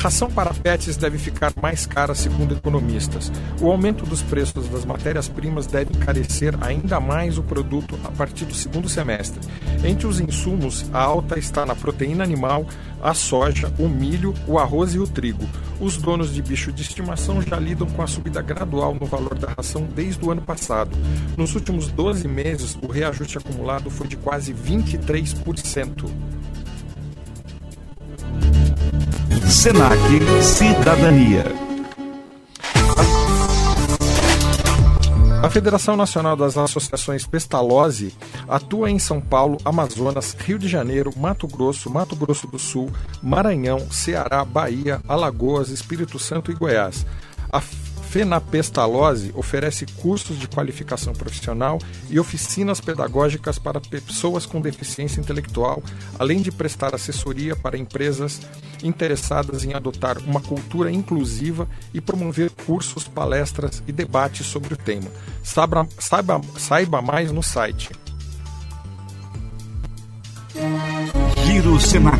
Ração 0.00 0.30
para 0.30 0.54
pets 0.54 0.96
deve 0.96 1.18
ficar 1.18 1.52
mais 1.60 1.84
cara, 1.84 2.14
segundo 2.14 2.54
economistas. 2.54 3.30
O 3.60 3.70
aumento 3.70 4.06
dos 4.06 4.22
preços 4.22 4.66
das 4.66 4.86
matérias-primas 4.86 5.66
deve 5.66 5.92
encarecer 5.94 6.56
ainda 6.62 6.98
mais 6.98 7.36
o 7.36 7.42
produto 7.42 8.00
a 8.02 8.10
partir 8.10 8.46
do 8.46 8.54
segundo 8.54 8.88
semestre. 8.88 9.38
Entre 9.84 10.06
os 10.06 10.18
insumos, 10.18 10.86
a 10.90 11.02
alta 11.02 11.38
está 11.38 11.66
na 11.66 11.76
proteína 11.76 12.24
animal, 12.24 12.64
a 13.02 13.12
soja, 13.12 13.70
o 13.78 13.90
milho, 13.90 14.34
o 14.46 14.58
arroz 14.58 14.94
e 14.94 14.98
o 14.98 15.06
trigo. 15.06 15.46
Os 15.78 15.98
donos 15.98 16.32
de 16.32 16.40
bicho 16.40 16.72
de 16.72 16.80
estimação 16.80 17.42
já 17.42 17.58
lidam 17.58 17.86
com 17.86 18.00
a 18.00 18.06
subida 18.06 18.40
gradual 18.40 18.96
no 18.98 19.04
valor 19.04 19.38
da 19.38 19.52
ração 19.52 19.86
desde 19.94 20.24
o 20.24 20.30
ano 20.30 20.40
passado. 20.40 20.96
Nos 21.36 21.54
últimos 21.54 21.88
12 21.88 22.26
meses, 22.26 22.74
o 22.80 22.90
reajuste 22.90 23.36
acumulado 23.36 23.90
foi 23.90 24.08
de 24.08 24.16
quase 24.16 24.54
23%. 24.54 26.39
Senac 29.50 29.98
Cidadania. 30.42 31.44
A 35.42 35.50
Federação 35.50 35.96
Nacional 35.96 36.36
das 36.36 36.56
Associações 36.56 37.26
Pestalozzi 37.26 38.14
atua 38.48 38.88
em 38.88 39.00
São 39.00 39.20
Paulo, 39.20 39.58
Amazonas, 39.64 40.36
Rio 40.38 40.56
de 40.56 40.68
Janeiro, 40.68 41.12
Mato 41.16 41.48
Grosso, 41.48 41.90
Mato 41.90 42.14
Grosso 42.14 42.46
do 42.46 42.60
Sul, 42.60 42.92
Maranhão, 43.20 43.90
Ceará, 43.90 44.44
Bahia, 44.44 45.00
Alagoas, 45.08 45.68
Espírito 45.70 46.16
Santo 46.16 46.52
e 46.52 46.54
Goiás. 46.54 47.04
A 47.52 47.60
FENAPestalose 48.10 49.30
oferece 49.36 49.86
cursos 49.86 50.36
de 50.36 50.48
qualificação 50.48 51.12
profissional 51.12 51.78
e 52.08 52.18
oficinas 52.18 52.80
pedagógicas 52.80 53.56
para 53.56 53.80
pessoas 53.80 54.44
com 54.44 54.60
deficiência 54.60 55.20
intelectual, 55.20 55.80
além 56.18 56.42
de 56.42 56.50
prestar 56.50 56.92
assessoria 56.92 57.54
para 57.54 57.78
empresas 57.78 58.40
interessadas 58.82 59.64
em 59.64 59.74
adotar 59.74 60.18
uma 60.18 60.40
cultura 60.40 60.90
inclusiva 60.90 61.68
e 61.94 62.00
promover 62.00 62.50
cursos, 62.50 63.06
palestras 63.06 63.80
e 63.86 63.92
debates 63.92 64.44
sobre 64.44 64.74
o 64.74 64.76
tema. 64.76 65.08
Saiba, 65.44 65.86
saiba, 65.96 66.40
saiba 66.58 67.00
mais 67.00 67.30
no 67.30 67.44
site. 67.44 67.90
Giro 71.46 71.78
Senac. 71.78 72.18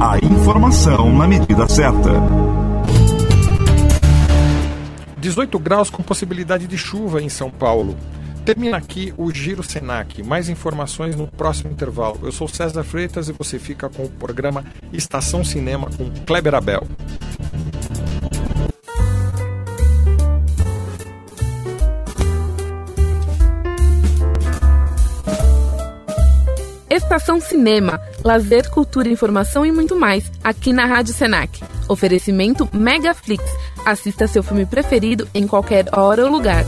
A 0.00 0.24
informação 0.24 1.12
na 1.12 1.26
medida 1.26 1.68
certa. 1.68 2.63
18 5.24 5.58
graus 5.58 5.88
com 5.88 6.02
possibilidade 6.02 6.66
de 6.66 6.76
chuva 6.76 7.22
em 7.22 7.30
São 7.30 7.50
Paulo. 7.50 7.96
Termina 8.44 8.76
aqui 8.76 9.14
o 9.16 9.32
Giro 9.32 9.62
Senac. 9.62 10.22
Mais 10.22 10.50
informações 10.50 11.16
no 11.16 11.26
próximo 11.26 11.72
intervalo. 11.72 12.20
Eu 12.22 12.30
sou 12.30 12.46
César 12.46 12.84
Freitas 12.84 13.30
e 13.30 13.32
você 13.32 13.58
fica 13.58 13.88
com 13.88 14.04
o 14.04 14.10
programa 14.10 14.62
Estação 14.92 15.42
Cinema 15.42 15.88
com 15.96 16.10
Kleber 16.26 16.54
Abel. 16.54 16.86
Estação 27.04 27.38
Cinema, 27.38 28.00
lazer, 28.24 28.70
cultura, 28.70 29.10
informação 29.10 29.64
e 29.64 29.70
muito 29.70 29.94
mais, 29.94 30.32
aqui 30.42 30.72
na 30.72 30.86
Rádio 30.86 31.12
Senac. 31.12 31.62
Oferecimento 31.86 32.66
Megaflix. 32.72 33.44
Assista 33.84 34.26
seu 34.26 34.42
filme 34.42 34.64
preferido 34.64 35.28
em 35.34 35.46
qualquer 35.46 35.86
hora 35.92 36.24
ou 36.24 36.30
lugar. 36.30 36.64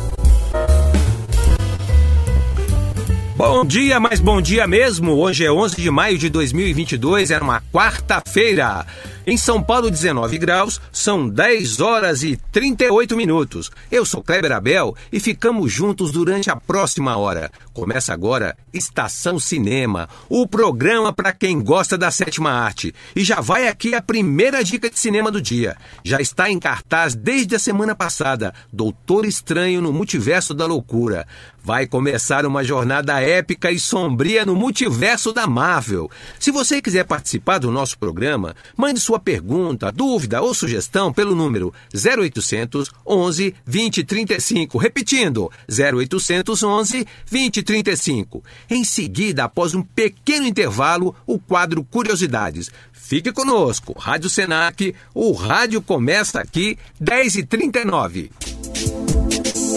Bom 3.36 3.66
dia, 3.66 4.00
mas 4.00 4.18
bom 4.18 4.40
dia 4.40 4.66
mesmo. 4.66 5.12
Hoje 5.12 5.44
é 5.44 5.52
11 5.52 5.76
de 5.76 5.90
maio 5.90 6.16
de 6.16 6.30
2022, 6.30 7.30
era 7.30 7.44
uma 7.44 7.60
quarta-feira. 7.70 8.86
Em 9.26 9.36
São 9.36 9.60
Paulo, 9.60 9.90
19 9.90 10.38
graus, 10.38 10.80
são 10.90 11.28
10 11.28 11.80
horas 11.80 12.22
e 12.22 12.38
38 12.50 13.14
minutos. 13.14 13.70
Eu 13.90 14.06
sou 14.06 14.22
Kleber 14.22 14.52
Abel 14.52 14.94
e 15.12 15.20
ficamos 15.20 15.70
juntos 15.70 16.12
durante 16.12 16.48
a 16.48 16.56
próxima 16.56 17.16
hora. 17.18 17.50
Começa 17.74 18.14
agora 18.14 18.56
Estação 18.72 19.38
Cinema, 19.38 20.08
o 20.30 20.46
programa 20.46 21.12
para 21.12 21.32
quem 21.32 21.60
gosta 21.60 21.98
da 21.98 22.10
sétima 22.10 22.52
arte. 22.52 22.94
E 23.16 23.24
já 23.24 23.40
vai 23.40 23.66
aqui 23.66 23.94
a 23.94 24.00
primeira 24.00 24.62
dica 24.62 24.88
de 24.88 24.98
cinema 24.98 25.30
do 25.30 25.42
dia. 25.42 25.76
Já 26.04 26.20
está 26.20 26.48
em 26.48 26.58
cartaz 26.58 27.14
desde 27.14 27.56
a 27.56 27.58
semana 27.58 27.94
passada, 27.96 28.54
Doutor 28.72 29.26
Estranho 29.26 29.82
no 29.82 29.92
Multiverso 29.92 30.54
da 30.54 30.66
Loucura. 30.66 31.26
Vai 31.66 31.84
começar 31.84 32.46
uma 32.46 32.62
jornada 32.62 33.20
épica 33.20 33.72
e 33.72 33.80
sombria 33.80 34.46
no 34.46 34.54
multiverso 34.54 35.32
da 35.32 35.48
Marvel. 35.48 36.08
Se 36.38 36.52
você 36.52 36.80
quiser 36.80 37.02
participar 37.02 37.58
do 37.58 37.72
nosso 37.72 37.98
programa, 37.98 38.54
mande 38.76 39.00
sua 39.00 39.18
pergunta, 39.18 39.90
dúvida 39.90 40.40
ou 40.40 40.54
sugestão 40.54 41.12
pelo 41.12 41.34
número 41.34 41.74
0800 41.92 42.92
11 43.04 43.52
20 43.66 44.04
35. 44.04 44.78
Repetindo, 44.78 45.50
0800 45.68 46.62
11 46.62 47.04
20 47.26 47.62
35. 47.64 48.44
Em 48.70 48.84
seguida, 48.84 49.42
após 49.42 49.74
um 49.74 49.82
pequeno 49.82 50.46
intervalo, 50.46 51.16
o 51.26 51.36
quadro 51.36 51.82
Curiosidades. 51.82 52.70
Fique 52.92 53.32
conosco, 53.32 53.92
Rádio 53.98 54.30
Senac, 54.30 54.94
o 55.12 55.32
rádio 55.32 55.82
começa 55.82 56.38
aqui, 56.38 56.78
10h39. 57.02 59.15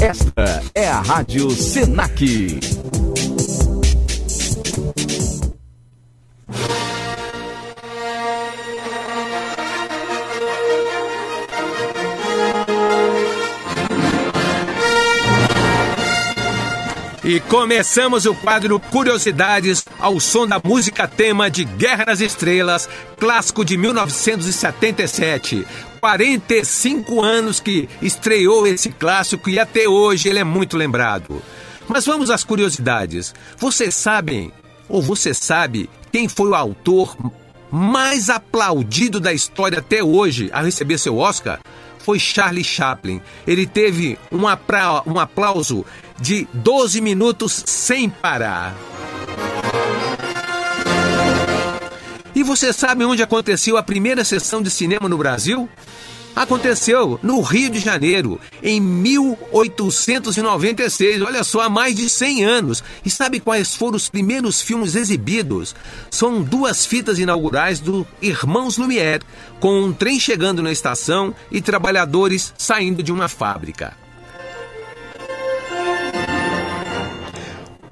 Esta 0.02 0.64
é 0.74 0.88
a 0.88 1.02
Rádio 1.02 1.52
Senac. 1.52 2.60
E 17.22 17.40
começamos 17.42 18.26
o 18.26 18.34
quadro 18.34 18.80
Curiosidades 18.80 19.86
ao 20.00 20.20
som 20.20 20.48
da 20.48 20.62
música 20.64 21.08
tema 21.08 21.52
de 21.52 21.66
Guerra 21.66 22.06
nas 22.06 22.22
Estrelas, 22.22 22.90
clássico 23.20 23.66
de 23.66 23.78
1977. 23.78 25.68
45 26.00 27.22
anos 27.22 27.60
que 27.60 27.88
estreou 28.02 28.66
esse 28.66 28.90
clássico 28.90 29.50
e 29.50 29.60
até 29.60 29.88
hoje 29.88 30.30
ele 30.30 30.40
é 30.40 30.44
muito 30.44 30.78
lembrado. 30.78 31.42
Mas 31.88 32.06
vamos 32.06 32.30
às 32.30 32.44
curiosidades. 32.44 33.34
Vocês 33.58 33.96
sabem, 33.96 34.52
ou 34.88 35.02
você 35.02 35.34
sabe, 35.34 35.90
quem 36.12 36.28
foi 36.28 36.50
o 36.50 36.56
autor 36.56 37.18
mais 37.72 38.30
aplaudido 38.30 39.20
da 39.20 39.34
história 39.34 39.80
até 39.80 40.04
hoje 40.04 40.50
a 40.54 40.62
receber 40.62 40.98
seu 40.98 41.18
Oscar? 41.18 41.60
Foi 42.00 42.20
Charlie 42.20 42.64
Chaplin. 42.64 43.22
Ele 43.46 43.68
teve 43.68 44.18
um, 44.32 44.44
um 45.12 45.20
aplauso 45.20 45.86
de 46.20 46.48
12 46.54 47.02
minutos 47.02 47.64
sem 47.66 48.10
parar. 48.10 48.76
E 52.40 52.44
você 52.44 52.72
sabe 52.72 53.04
onde 53.04 53.22
aconteceu 53.22 53.76
a 53.76 53.84
primeira 53.84 54.24
sessão 54.24 54.62
de 54.62 54.72
cinema 54.72 55.10
no 55.10 55.18
Brasil? 55.18 55.68
Aconteceu 56.34 57.20
no 57.22 57.42
Rio 57.42 57.70
de 57.70 57.82
Janeiro, 57.82 58.40
em 58.64 58.80
1896, 58.80 61.22
olha 61.22 61.44
só, 61.44 61.64
há 61.64 61.70
mais 61.70 61.98
de 61.98 62.10
100 62.10 62.46
anos. 62.46 62.82
E 63.04 63.10
sabe 63.10 63.42
quais 63.42 63.76
foram 63.76 63.98
os 63.98 64.08
primeiros 64.08 64.62
filmes 64.62 64.96
exibidos? 64.96 65.76
São 66.10 66.42
duas 66.42 66.86
fitas 66.86 67.20
inaugurais 67.20 67.82
do 67.82 68.08
Irmãos 68.22 68.78
Lumière, 68.78 69.26
com 69.60 69.84
um 69.84 69.92
trem 69.92 70.18
chegando 70.18 70.64
na 70.64 70.72
estação 70.72 71.36
e 71.52 71.60
trabalhadores 71.60 72.54
saindo 72.58 73.04
de 73.04 73.12
uma 73.12 73.28
fábrica. 73.28 73.98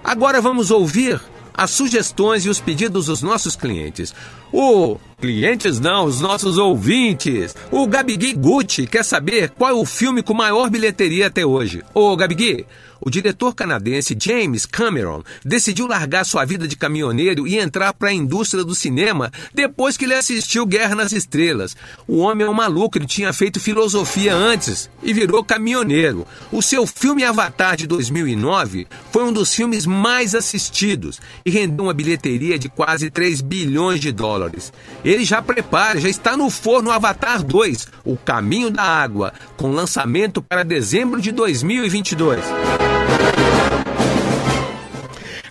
Agora 0.01 0.39
vamos 0.39 0.71
ouvir 0.71 1.19
as 1.57 1.71
sugestões 1.71 2.45
e 2.45 2.49
os 2.49 2.61
pedidos 2.61 3.07
dos 3.07 3.23
nossos 3.23 3.55
clientes. 3.55 4.13
O 4.53 4.97
clientes 5.19 5.79
não, 5.79 6.05
os 6.05 6.21
nossos 6.21 6.59
ouvintes. 6.59 7.55
O 7.71 7.87
Gabigui 7.87 8.33
Gucci 8.33 8.85
quer 8.85 9.03
saber 9.03 9.49
qual 9.49 9.71
é 9.71 9.73
o 9.73 9.83
filme 9.83 10.21
com 10.21 10.35
maior 10.35 10.69
bilheteria 10.69 11.27
até 11.27 11.43
hoje. 11.43 11.83
Ô 11.93 12.15
Gabigui, 12.15 12.65
o 12.99 13.09
diretor 13.09 13.53
canadense 13.53 14.17
James 14.19 14.65
Cameron 14.65 15.23
decidiu 15.43 15.87
largar 15.87 16.25
sua 16.25 16.45
vida 16.45 16.67
de 16.67 16.75
caminhoneiro 16.75 17.47
e 17.47 17.57
entrar 17.57 17.93
para 17.93 18.09
a 18.09 18.13
indústria 18.13 18.63
do 18.63 18.75
cinema 18.75 19.31
depois 19.53 19.97
que 19.97 20.05
ele 20.05 20.13
assistiu 20.13 20.65
Guerra 20.65 20.95
nas 20.95 21.11
Estrelas. 21.11 21.75
O 22.07 22.17
homem 22.17 22.45
é 22.45 22.49
um 22.49 22.53
maluco, 22.53 22.97
ele 22.97 23.05
tinha 23.05 23.33
feito 23.33 23.59
filosofia 23.59 24.33
antes 24.33 24.89
e 25.01 25.13
virou 25.13 25.43
caminhoneiro. 25.43 26.25
O 26.51 26.61
seu 26.61 26.85
filme 26.85 27.23
Avatar 27.23 27.75
de 27.75 27.87
2009 27.87 28.87
foi 29.11 29.23
um 29.23 29.33
dos 29.33 29.53
filmes 29.53 29.85
mais 29.85 30.35
assistidos 30.35 31.19
e 31.45 31.49
rendeu 31.49 31.85
uma 31.85 31.93
bilheteria 31.93 32.57
de 32.57 32.69
quase 32.69 33.09
3 33.09 33.41
bilhões 33.41 33.99
de 33.99 34.11
dólares. 34.11 34.73
Ele 35.03 35.23
já 35.23 35.41
prepara, 35.41 35.99
já 35.99 36.09
está 36.09 36.35
no 36.35 36.49
forno 36.49 36.91
Avatar 36.91 37.43
2, 37.43 37.87
O 38.03 38.17
Caminho 38.17 38.69
da 38.69 38.83
Água, 38.83 39.33
com 39.55 39.71
lançamento 39.71 40.41
para 40.41 40.63
dezembro 40.63 41.21
de 41.21 41.31
2022. 41.31 42.43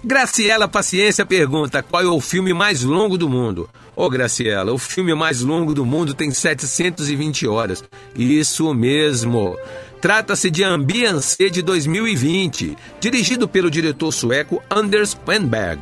Graciela 0.07 0.69
Paciência 0.69 1.27
pergunta 1.27 1.83
qual 1.83 2.01
é 2.01 2.07
o 2.07 2.21
filme 2.21 2.55
mais 2.55 2.85
longo 2.85 3.19
do 3.19 3.29
mundo. 3.29 3.69
Ô 3.97 4.09
Graciela, 4.09 4.73
o 4.73 4.79
filme 4.79 5.13
mais 5.17 5.41
longo 5.41 5.75
do 5.75 5.85
mundo 5.85 6.15
tem 6.15 6.31
720 6.31 7.49
horas. 7.49 7.83
Isso 8.15 8.73
mesmo. 8.73 9.59
Trata-se 10.01 10.49
de 10.49 10.63
Ambiance 10.63 11.51
de 11.51 11.61
2020, 11.61 12.79
dirigido 13.01 13.49
pelo 13.49 13.69
diretor 13.69 14.13
sueco 14.13 14.63
Anders 14.71 15.17
Wenberg. 15.27 15.81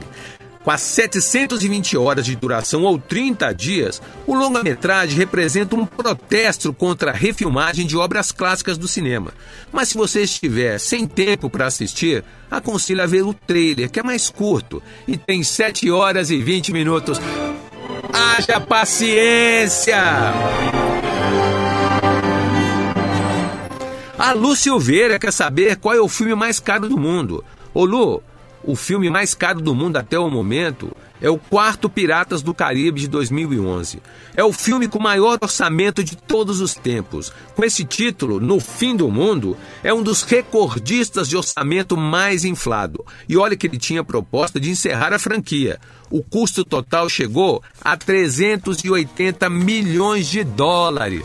Com 0.65 0.71
as 0.71 0.81
720 0.81 1.95
horas 1.99 2.25
de 2.25 2.35
duração 2.35 2.85
ou 2.85 2.99
30 2.99 3.53
dias, 3.53 4.01
o 4.27 4.35
longa-metragem 4.35 5.15
representa 5.15 5.77
um 5.77 5.85
protesto 5.85 6.73
contra 6.73 7.11
a 7.11 7.15
refilmagem 7.15 7.87
de 7.87 7.99
obras 7.99 8.33
clássicas 8.33 8.79
do 8.79 8.89
cinema. 8.89 9.35
Mas 9.71 9.91
se 9.91 9.99
você 9.99 10.23
estiver 10.23 10.79
sem 10.81 11.07
tempo 11.07 11.51
para 11.51 11.67
assistir, 11.67 12.25
aconselho 12.51 13.03
a 13.03 13.07
ver 13.07 13.25
o 13.25 13.35
trailer, 13.35 13.91
que 13.91 14.01
é 14.01 14.03
mais 14.03 14.31
curto 14.31 14.83
e 15.07 15.19
tem 15.19 15.43
7 15.43 15.91
horas 15.91 16.31
e 16.31 16.39
20 16.39 16.73
minutos. 16.73 17.21
Haja 18.11 18.59
paciência! 18.59 20.03
A 24.19 24.33
Lu 24.33 24.57
Silveira 24.57 25.19
quer 25.19 25.33
saber 25.33 25.77
qual 25.77 25.95
é 25.95 26.01
o 26.01 26.09
filme 26.09 26.35
mais 26.35 26.59
caro 26.59 26.89
do 26.89 26.97
mundo. 26.97 27.45
Ô 27.75 27.85
Lu, 27.85 28.23
o 28.67 28.75
filme 28.75 29.11
mais 29.11 29.35
caro 29.35 29.61
do 29.61 29.75
mundo 29.75 29.97
até 29.97 30.19
o 30.19 30.31
momento 30.31 30.95
é 31.21 31.31
o 31.31 31.39
quarto 31.39 31.89
Piratas 31.89 32.43
do 32.43 32.53
Caribe 32.53 33.01
de 33.01 33.09
2011. 33.09 34.03
É 34.37 34.45
o 34.45 34.53
filme 34.53 34.89
com 34.89 34.99
maior 34.99 35.39
orçamento 35.41 36.05
de 36.05 36.17
todos 36.17 36.61
os 36.61 36.75
tempos. 36.75 37.33
Com 37.55 37.65
esse 37.65 37.85
título, 37.85 38.41
No 38.41 38.61
Fim 38.61 38.97
do 38.97 39.11
Mundo, 39.11 39.57
é 39.83 39.95
um 39.95 40.03
dos 40.03 40.23
recordistas 40.23 41.29
de 41.29 41.37
orçamento 41.37 41.97
mais 41.97 42.45
inflado. 42.45 43.05
E 43.29 43.37
olha 43.37 43.57
que 43.57 43.67
ele 43.67 43.79
tinha 43.79 44.05
proposta 44.05 44.61
de 44.61 44.71
encerrar 44.71 45.13
a 45.13 45.19
franquia. 45.19 45.81
O 46.11 46.23
custo 46.23 46.65
total 46.65 47.09
chegou 47.09 47.63
a 47.83 47.97
380 47.97 49.49
milhões 49.49 50.29
de 50.29 50.45
dólares. 50.45 51.25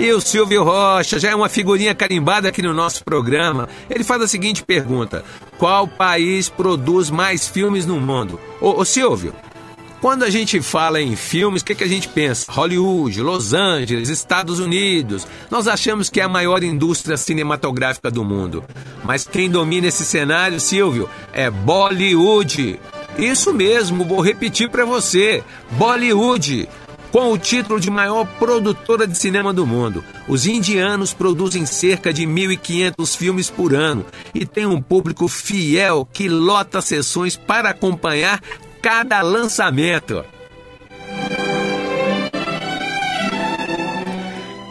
E 0.00 0.10
o 0.14 0.20
Silvio 0.20 0.64
Rocha 0.64 1.18
já 1.18 1.28
é 1.28 1.34
uma 1.34 1.50
figurinha 1.50 1.94
carimbada 1.94 2.48
aqui 2.48 2.62
no 2.62 2.72
nosso 2.72 3.04
programa. 3.04 3.68
Ele 3.90 4.02
faz 4.02 4.22
a 4.22 4.26
seguinte 4.26 4.64
pergunta: 4.64 5.22
Qual 5.58 5.86
país 5.86 6.48
produz 6.48 7.10
mais 7.10 7.46
filmes 7.46 7.84
no 7.84 8.00
mundo? 8.00 8.40
Ô, 8.62 8.80
ô 8.80 8.84
Silvio, 8.86 9.34
quando 10.00 10.22
a 10.22 10.30
gente 10.30 10.62
fala 10.62 11.02
em 11.02 11.14
filmes, 11.16 11.60
o 11.60 11.66
que, 11.66 11.74
que 11.74 11.84
a 11.84 11.86
gente 11.86 12.08
pensa? 12.08 12.50
Hollywood, 12.50 13.20
Los 13.20 13.52
Angeles, 13.52 14.08
Estados 14.08 14.58
Unidos. 14.58 15.26
Nós 15.50 15.68
achamos 15.68 16.08
que 16.08 16.18
é 16.18 16.24
a 16.24 16.28
maior 16.30 16.62
indústria 16.62 17.18
cinematográfica 17.18 18.10
do 18.10 18.24
mundo. 18.24 18.64
Mas 19.04 19.26
quem 19.26 19.50
domina 19.50 19.88
esse 19.88 20.06
cenário, 20.06 20.58
Silvio, 20.60 21.10
é 21.30 21.50
Bollywood. 21.50 22.80
Isso 23.18 23.52
mesmo, 23.52 24.06
vou 24.06 24.22
repetir 24.22 24.70
para 24.70 24.86
você: 24.86 25.44
Bollywood 25.72 26.70
com 27.10 27.32
o 27.32 27.38
título 27.38 27.80
de 27.80 27.90
maior 27.90 28.26
produtora 28.38 29.06
de 29.06 29.16
cinema 29.16 29.52
do 29.52 29.66
mundo. 29.66 30.04
Os 30.28 30.46
indianos 30.46 31.12
produzem 31.12 31.66
cerca 31.66 32.12
de 32.12 32.26
1.500 32.26 33.16
filmes 33.16 33.50
por 33.50 33.74
ano 33.74 34.04
e 34.34 34.46
tem 34.46 34.66
um 34.66 34.80
público 34.80 35.28
fiel 35.28 36.08
que 36.12 36.28
lota 36.28 36.80
sessões 36.80 37.36
para 37.36 37.70
acompanhar 37.70 38.40
cada 38.80 39.20
lançamento. 39.22 40.24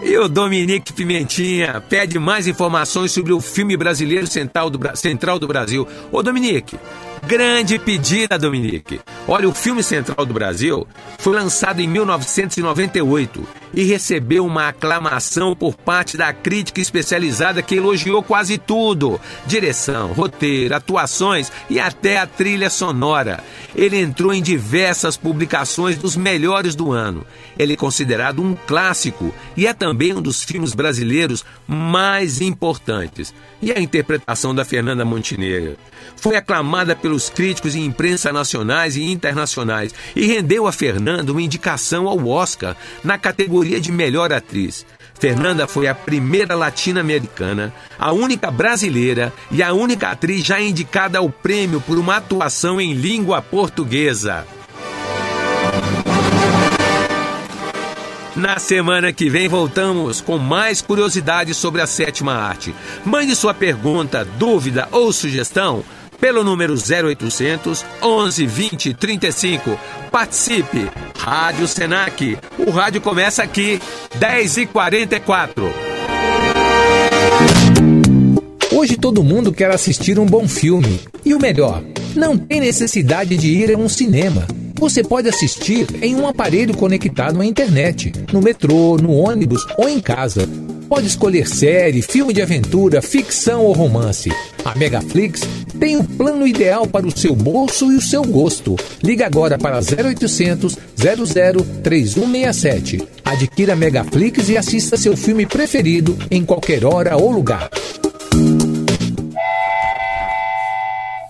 E 0.10 0.18
o 0.18 0.28
Dominique 0.28 0.92
Pimentinha 0.92 1.84
pede 1.88 2.18
mais 2.18 2.48
informações 2.48 3.12
sobre 3.12 3.32
o 3.32 3.40
filme 3.40 3.78
brasileiro 3.78 4.26
Central 4.26 4.70
do, 4.70 4.98
Central 4.98 5.38
do 5.38 5.48
Brasil. 5.48 5.88
Ô 6.12 6.24
Dominique, 6.24 6.80
grande 7.26 7.78
pedida, 7.78 8.38
Dominique. 8.38 9.00
Olha, 9.28 9.48
o 9.48 9.54
filme 9.54 9.84
Central 9.84 10.26
do 10.26 10.34
Brasil 10.34 10.88
foi 11.20 11.34
lançado 11.34 11.80
em 11.80 11.88
1998 11.88 13.48
e 13.74 13.84
recebeu 13.84 14.46
uma 14.46 14.70
aclamação 14.70 15.56
por 15.56 15.76
parte 15.76 16.18
da 16.18 16.34
crítica 16.34 16.82
especializada 16.82 17.62
que 17.62 17.76
elogiou 17.76 18.24
quase 18.24 18.58
tudo: 18.58 19.20
direção, 19.46 20.14
roteiro, 20.14 20.76
atuações 20.76 21.52
e 21.70 21.80
até 21.80 22.18
a 22.18 22.28
trilha 22.28 22.70
sonora. 22.70 23.44
Ele 23.76 24.00
entrou 24.00 24.34
em 24.34 24.42
diversas 24.42 25.16
publicações 25.16 25.98
dos 25.98 26.16
melhores 26.16 26.76
do 26.76 26.92
ano. 26.92 27.26
Ele 27.58 27.74
é 27.74 27.78
considerado 27.78 28.42
um 28.42 28.56
clássico 28.56 29.34
e 29.56 29.68
é 29.68 29.74
também 29.74 30.14
um 30.14 30.22
dos 30.22 30.44
filmes 30.44 30.74
brasileiros 30.74 31.46
mais 31.68 32.42
importantes. 32.42 33.34
E 33.62 33.72
a 33.72 33.80
interpretação 33.80 34.56
da 34.56 34.66
Fernanda 34.66 35.06
Montenegro 35.06 35.78
foi 36.16 36.36
aclamada 36.36 36.96
pelos 37.10 37.28
críticos 37.28 37.74
e 37.74 37.80
imprensa 37.80 38.32
nacionais 38.32 38.96
e 38.96 39.02
internacionais 39.02 39.96
e 40.16 40.28
rendeu 40.28 40.68
a 40.68 40.72
Fernanda 40.72 41.32
uma 41.32 41.42
indicação 41.42 42.08
ao 42.08 42.28
Oscar 42.28 42.78
na 43.04 43.18
categoria 43.18 43.82
de 43.82 43.92
melhor 43.92 44.32
atriz. 44.32 44.86
Fernanda 45.20 45.68
foi 45.68 45.88
a 45.88 45.96
primeira 45.96 46.56
latino-americana, 46.56 47.74
a 47.98 48.12
única 48.12 48.52
brasileira 48.52 49.34
e 49.50 49.64
a 49.64 49.74
única 49.74 50.10
atriz 50.10 50.46
já 50.46 50.62
indicada 50.62 51.18
ao 51.18 51.32
prêmio 51.32 51.82
por 51.82 51.98
uma 51.98 52.18
atuação 52.18 52.80
em 52.80 52.94
língua 52.94 53.42
portuguesa. 53.42 54.46
Na 58.36 58.60
semana 58.60 59.12
que 59.12 59.30
vem 59.30 59.48
voltamos 59.48 60.22
com 60.22 60.38
mais 60.38 60.80
curiosidades 60.80 61.58
sobre 61.58 61.82
a 61.82 61.88
sétima 61.88 62.36
arte. 62.36 62.74
Mande 63.04 63.36
sua 63.36 63.54
pergunta, 63.54 64.24
dúvida 64.24 64.88
ou 64.92 65.12
sugestão 65.12 65.84
pelo 66.20 66.44
número 66.44 66.74
0800 66.76 67.86
11 68.02 68.46
20 68.46 68.94
35. 68.94 69.80
Participe! 70.12 70.90
Rádio 71.18 71.68
Senac. 71.68 72.38
O 72.58 72.72
rádio 72.72 73.02
começa 73.02 73.44
aqui, 73.44 73.80
10h44. 74.18 75.89
Hoje 78.80 78.96
todo 78.96 79.26
mundo 79.26 79.52
quer 79.52 79.70
assistir 79.72 80.18
um 80.18 80.26
bom 80.26 80.48
filme. 80.48 81.02
E 81.26 81.34
o 81.34 81.40
melhor, 81.40 81.84
não 82.16 82.38
tem 82.38 82.62
necessidade 82.62 83.36
de 83.36 83.50
ir 83.50 83.76
a 83.76 83.78
um 83.78 83.90
cinema. 83.90 84.48
Você 84.80 85.04
pode 85.04 85.28
assistir 85.28 85.86
em 86.02 86.16
um 86.16 86.26
aparelho 86.26 86.74
conectado 86.78 87.42
à 87.42 87.46
internet, 87.46 88.14
no 88.32 88.42
metrô, 88.42 88.96
no 88.96 89.12
ônibus 89.12 89.68
ou 89.78 89.90
em 89.90 90.00
casa. 90.00 90.48
Pode 90.88 91.08
escolher 91.08 91.46
série, 91.46 92.02
filme 92.02 92.32
de 92.32 92.42
aventura, 92.42 93.02
ficção 93.02 93.66
ou 93.66 93.74
romance. 93.74 94.32
A 94.64 94.74
Megaflix 94.76 95.42
tem 95.78 95.98
o 95.98 96.04
plano 96.06 96.48
ideal 96.48 96.88
para 96.88 97.06
o 97.06 97.12
seu 97.12 97.36
bolso 97.36 97.92
e 97.92 97.98
o 97.98 98.02
seu 98.02 98.24
gosto. 98.24 98.78
Liga 99.04 99.26
agora 99.26 99.58
para 99.58 99.80
0800 99.80 100.78
00 100.96 101.66
3167. 101.84 103.06
Adquira 103.26 103.74
a 103.74 103.76
Megaflix 103.76 104.48
e 104.48 104.58
assista 104.58 104.96
seu 104.96 105.18
filme 105.18 105.46
preferido 105.46 106.18
em 106.32 106.46
qualquer 106.46 106.86
hora 106.86 107.18
ou 107.18 107.30
lugar. 107.30 107.70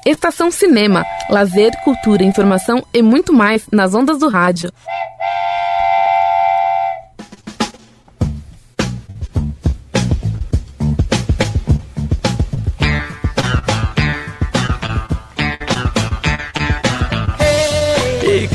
Estação 0.05 0.49
Cinema, 0.49 1.05
lazer, 1.29 1.71
cultura, 1.83 2.23
informação 2.23 2.83
e 2.93 3.01
muito 3.01 3.33
mais 3.33 3.67
nas 3.71 3.93
ondas 3.93 4.19
do 4.19 4.27
rádio. 4.29 4.71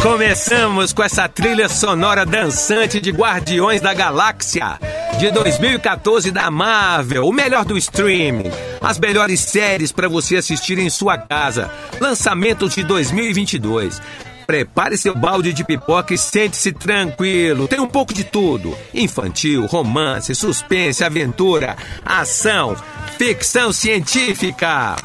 Começamos 0.04 0.92
com 0.92 1.02
essa 1.02 1.26
trilha 1.26 1.66
sonora 1.66 2.26
dançante 2.26 3.00
de 3.00 3.10
Guardiões 3.10 3.80
da 3.80 3.94
Galáxia 3.94 4.78
de 5.18 5.30
2014 5.30 6.30
da 6.30 6.50
Marvel, 6.50 7.26
o 7.26 7.32
melhor 7.32 7.64
do 7.64 7.78
streaming, 7.78 8.50
as 8.82 8.98
melhores 8.98 9.40
séries 9.40 9.92
para 9.92 10.06
você 10.06 10.36
assistir 10.36 10.78
em 10.78 10.90
sua 10.90 11.16
casa, 11.16 11.70
lançamentos 11.98 12.74
de 12.74 12.84
2022. 12.84 14.02
Prepare 14.46 14.98
seu 14.98 15.14
balde 15.14 15.54
de 15.54 15.64
pipoca 15.64 16.12
e 16.12 16.18
sente-se 16.18 16.70
tranquilo. 16.70 17.66
Tem 17.66 17.80
um 17.80 17.88
pouco 17.88 18.12
de 18.12 18.24
tudo: 18.24 18.76
infantil, 18.92 19.64
romance, 19.64 20.34
suspense, 20.34 21.02
aventura, 21.02 21.78
ação, 22.04 22.76
ficção 23.16 23.72
científica. 23.72 24.96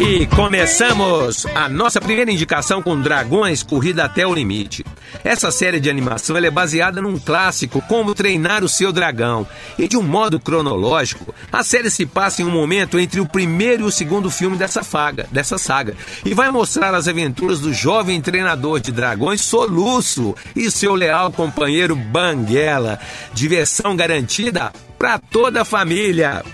E 0.00 0.26
começamos 0.26 1.44
a 1.56 1.68
nossa 1.68 2.00
primeira 2.00 2.30
indicação 2.30 2.80
com 2.80 3.00
Dragões 3.00 3.64
Corrida 3.64 4.04
até 4.04 4.24
o 4.24 4.32
Limite. 4.32 4.86
Essa 5.24 5.50
série 5.50 5.80
de 5.80 5.90
animação 5.90 6.36
é 6.36 6.50
baseada 6.50 7.02
num 7.02 7.18
clássico, 7.18 7.82
Como 7.82 8.14
Treinar 8.14 8.62
o 8.62 8.68
Seu 8.68 8.92
Dragão. 8.92 9.44
E 9.76 9.88
de 9.88 9.96
um 9.96 10.02
modo 10.02 10.38
cronológico, 10.38 11.34
a 11.50 11.64
série 11.64 11.90
se 11.90 12.06
passa 12.06 12.42
em 12.42 12.44
um 12.44 12.50
momento 12.50 12.96
entre 12.96 13.20
o 13.20 13.26
primeiro 13.26 13.82
e 13.82 13.86
o 13.86 13.90
segundo 13.90 14.30
filme 14.30 14.56
dessa, 14.56 14.84
faga, 14.84 15.26
dessa 15.32 15.58
saga. 15.58 15.96
E 16.24 16.32
vai 16.32 16.48
mostrar 16.52 16.94
as 16.94 17.08
aventuras 17.08 17.58
do 17.58 17.74
jovem 17.74 18.20
treinador 18.20 18.78
de 18.78 18.92
dragões 18.92 19.40
Soluço 19.40 20.32
e 20.54 20.70
seu 20.70 20.94
leal 20.94 21.32
companheiro 21.32 21.96
Banguela. 21.96 23.00
Diversão 23.34 23.96
garantida 23.96 24.72
para 24.96 25.18
toda 25.18 25.62
a 25.62 25.64
família. 25.64 26.44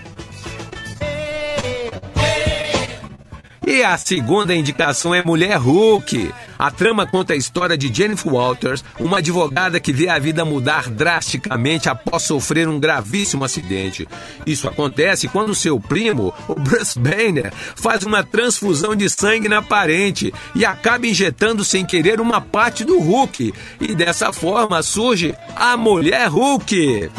E 3.66 3.82
a 3.82 3.96
segunda 3.96 4.54
indicação 4.54 5.14
é 5.14 5.24
Mulher 5.24 5.56
Hulk. 5.56 6.32
A 6.58 6.70
trama 6.70 7.06
conta 7.06 7.32
a 7.32 7.36
história 7.36 7.78
de 7.78 7.92
Jennifer 7.92 8.30
Walters, 8.30 8.84
uma 9.00 9.18
advogada 9.18 9.80
que 9.80 9.92
vê 9.92 10.08
a 10.08 10.18
vida 10.18 10.44
mudar 10.44 10.90
drasticamente 10.90 11.88
após 11.88 12.24
sofrer 12.24 12.68
um 12.68 12.78
gravíssimo 12.78 13.42
acidente. 13.42 14.06
Isso 14.46 14.68
acontece 14.68 15.28
quando 15.28 15.54
seu 15.54 15.80
primo, 15.80 16.32
o 16.46 16.54
Bruce 16.54 16.98
Banner, 16.98 17.52
faz 17.74 18.02
uma 18.02 18.22
transfusão 18.22 18.94
de 18.94 19.08
sangue 19.08 19.48
na 19.48 19.62
parente 19.62 20.32
e 20.54 20.64
acaba 20.64 21.06
injetando 21.06 21.64
sem 21.64 21.86
querer 21.86 22.20
uma 22.20 22.40
parte 22.40 22.84
do 22.84 22.98
Hulk. 22.98 23.54
E 23.80 23.94
dessa 23.94 24.30
forma 24.30 24.82
surge 24.82 25.34
a 25.56 25.74
Mulher 25.76 26.28
Hulk. 26.28 27.10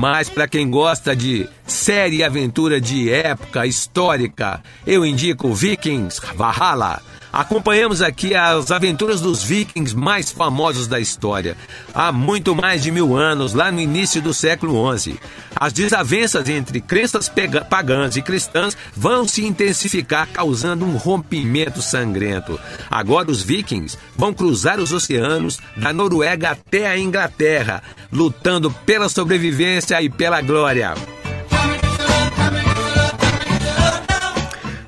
Mas 0.00 0.30
para 0.30 0.46
quem 0.46 0.70
gosta 0.70 1.16
de 1.16 1.48
série 1.66 2.22
aventura 2.22 2.80
de 2.80 3.10
época 3.10 3.66
histórica, 3.66 4.62
eu 4.86 5.04
indico 5.04 5.52
Vikings 5.52 6.20
Valhalla. 6.36 7.02
Acompanhamos 7.32 8.00
aqui 8.00 8.34
as 8.34 8.70
aventuras 8.70 9.20
dos 9.20 9.42
vikings 9.42 9.94
mais 9.94 10.30
famosos 10.30 10.86
da 10.86 10.98
história, 10.98 11.56
há 11.94 12.10
muito 12.10 12.54
mais 12.54 12.82
de 12.82 12.90
mil 12.90 13.16
anos, 13.16 13.52
lá 13.52 13.70
no 13.70 13.80
início 13.80 14.22
do 14.22 14.32
século 14.32 14.96
XI. 14.96 15.18
As 15.54 15.72
desavenças 15.72 16.48
entre 16.48 16.80
crenças 16.80 17.30
pagãs 17.68 18.16
e 18.16 18.22
cristãs 18.22 18.76
vão 18.96 19.26
se 19.26 19.44
intensificar, 19.44 20.28
causando 20.28 20.84
um 20.84 20.96
rompimento 20.96 21.82
sangrento. 21.82 22.58
Agora 22.90 23.30
os 23.30 23.42
vikings 23.42 23.98
vão 24.16 24.32
cruzar 24.32 24.80
os 24.80 24.92
oceanos 24.92 25.58
da 25.76 25.92
Noruega 25.92 26.50
até 26.50 26.88
a 26.88 26.98
Inglaterra, 26.98 27.82
lutando 28.12 28.70
pela 28.70 29.08
sobrevivência 29.08 30.00
e 30.00 30.08
pela 30.08 30.40
glória. 30.40 30.94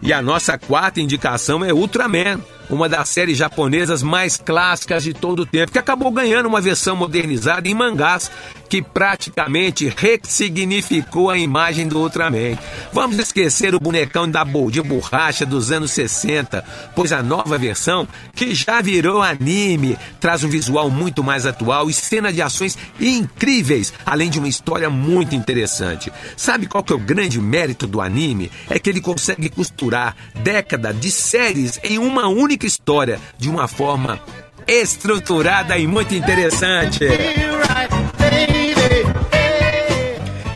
E 0.02 0.12
a 0.12 0.22
nossa 0.22 0.56
quarta 0.56 1.00
indicação 1.00 1.64
é 1.64 1.72
Ultraman, 1.72 2.40
uma 2.70 2.88
das 2.88 3.08
séries 3.08 3.36
japonesas 3.38 4.02
mais 4.02 4.36
clássicas 4.36 5.02
de 5.02 5.12
todo 5.12 5.40
o 5.40 5.46
tempo, 5.46 5.72
que 5.72 5.78
acabou 5.78 6.10
ganhando 6.10 6.46
uma 6.46 6.60
versão 6.60 6.94
modernizada 6.96 7.68
em 7.68 7.74
mangás 7.74 8.30
que 8.68 8.80
praticamente 8.80 9.92
ressignificou 9.96 11.28
a 11.28 11.36
imagem 11.36 11.88
do 11.88 11.98
Ultraman. 11.98 12.56
Vamos 12.92 13.18
esquecer 13.18 13.74
o 13.74 13.80
bonecão 13.80 14.30
da 14.30 14.44
bo- 14.44 14.70
de 14.70 14.80
borracha 14.80 15.44
dos 15.44 15.72
anos 15.72 15.90
60, 15.90 16.64
pois 16.94 17.12
a 17.12 17.20
nova 17.22 17.58
versão, 17.58 18.06
que 18.34 18.54
já 18.54 18.80
virou 18.80 19.20
anime, 19.22 19.98
traz 20.20 20.44
um 20.44 20.48
visual 20.48 20.88
muito 20.88 21.22
mais 21.24 21.46
atual 21.46 21.90
e 21.90 21.92
cena 21.92 22.32
de 22.32 22.40
ações 22.40 22.78
incríveis, 23.00 23.92
além 24.06 24.30
de 24.30 24.38
uma 24.38 24.48
história 24.48 24.88
muito 24.88 25.34
interessante. 25.34 26.12
Sabe 26.36 26.66
qual 26.66 26.84
que 26.84 26.92
é 26.92 26.96
o 26.96 27.00
grande 27.00 27.40
mérito 27.40 27.86
do 27.86 28.00
anime? 28.00 28.50
É 28.68 28.78
que 28.78 28.88
ele 28.88 29.00
consegue 29.00 29.48
costurar 29.48 30.14
décadas 30.44 30.98
de 31.00 31.10
séries 31.10 31.80
em 31.82 31.98
uma 31.98 32.28
única 32.28 32.59
história 32.66 33.20
de 33.38 33.48
uma 33.48 33.66
forma 33.68 34.20
estruturada 34.66 35.76
e 35.78 35.86
muito 35.86 36.14
interessante. 36.14 37.04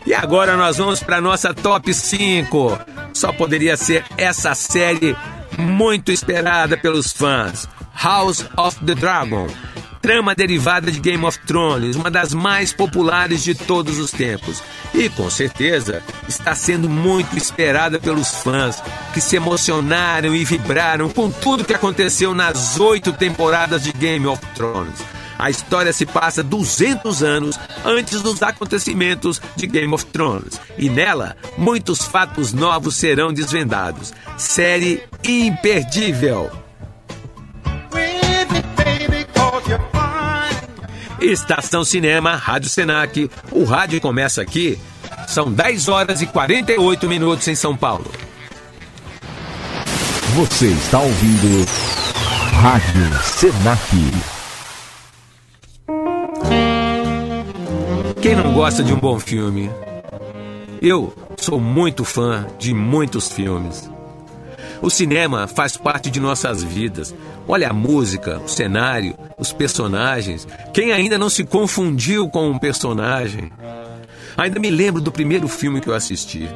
E 0.06 0.14
agora 0.14 0.56
nós 0.56 0.76
vamos 0.76 1.02
para 1.02 1.20
nossa 1.20 1.52
top 1.52 1.92
5. 1.92 2.78
Só 3.12 3.32
poderia 3.32 3.76
ser 3.76 4.04
essa 4.16 4.54
série 4.54 5.16
muito 5.58 6.12
esperada 6.12 6.76
pelos 6.76 7.12
fãs. 7.12 7.68
House 7.94 8.44
of 8.56 8.84
the 8.84 8.94
Dragon. 8.94 9.46
Trama 10.04 10.34
derivada 10.34 10.92
de 10.92 11.00
Game 11.00 11.24
of 11.24 11.38
Thrones, 11.46 11.96
uma 11.96 12.10
das 12.10 12.34
mais 12.34 12.74
populares 12.74 13.42
de 13.42 13.54
todos 13.54 13.98
os 13.98 14.10
tempos. 14.10 14.62
E 14.92 15.08
com 15.08 15.30
certeza 15.30 16.02
está 16.28 16.54
sendo 16.54 16.90
muito 16.90 17.38
esperada 17.38 17.98
pelos 17.98 18.28
fãs 18.42 18.82
que 19.14 19.20
se 19.22 19.36
emocionaram 19.36 20.36
e 20.36 20.44
vibraram 20.44 21.08
com 21.08 21.30
tudo 21.30 21.64
que 21.64 21.72
aconteceu 21.72 22.34
nas 22.34 22.78
oito 22.78 23.14
temporadas 23.14 23.82
de 23.82 23.92
Game 23.92 24.26
of 24.26 24.44
Thrones. 24.54 25.02
A 25.38 25.48
história 25.48 25.90
se 25.90 26.04
passa 26.04 26.42
200 26.42 27.22
anos 27.22 27.58
antes 27.82 28.20
dos 28.20 28.42
acontecimentos 28.42 29.40
de 29.56 29.66
Game 29.66 29.94
of 29.94 30.04
Thrones. 30.04 30.60
E 30.76 30.90
nela, 30.90 31.34
muitos 31.56 32.04
fatos 32.04 32.52
novos 32.52 32.94
serão 32.96 33.32
desvendados. 33.32 34.12
Série 34.36 35.02
imperdível. 35.26 36.50
Estação 41.24 41.84
Cinema, 41.84 42.36
Rádio 42.36 42.68
Senac. 42.68 43.30
O 43.50 43.64
rádio 43.64 44.00
começa 44.00 44.42
aqui. 44.42 44.78
São 45.26 45.50
10 45.50 45.88
horas 45.88 46.20
e 46.20 46.26
48 46.26 47.08
minutos 47.08 47.48
em 47.48 47.54
São 47.54 47.74
Paulo. 47.74 48.04
Você 50.36 50.66
está 50.66 51.00
ouvindo 51.00 51.66
Rádio 52.60 53.22
Senac. 53.22 53.80
Quem 58.20 58.36
não 58.36 58.52
gosta 58.52 58.82
de 58.82 58.92
um 58.92 58.98
bom 58.98 59.18
filme? 59.18 59.70
Eu 60.82 61.14
sou 61.38 61.58
muito 61.58 62.04
fã 62.04 62.46
de 62.58 62.74
muitos 62.74 63.30
filmes. 63.30 63.93
O 64.84 64.90
cinema 64.90 65.46
faz 65.48 65.78
parte 65.78 66.10
de 66.10 66.20
nossas 66.20 66.62
vidas. 66.62 67.14
Olha 67.48 67.70
a 67.70 67.72
música, 67.72 68.38
o 68.44 68.46
cenário, 68.46 69.16
os 69.38 69.50
personagens. 69.50 70.46
Quem 70.74 70.92
ainda 70.92 71.16
não 71.16 71.30
se 71.30 71.42
confundiu 71.42 72.28
com 72.28 72.50
um 72.50 72.58
personagem? 72.58 73.50
Ainda 74.36 74.60
me 74.60 74.68
lembro 74.68 75.00
do 75.00 75.10
primeiro 75.10 75.48
filme 75.48 75.80
que 75.80 75.88
eu 75.88 75.94
assisti. 75.94 76.50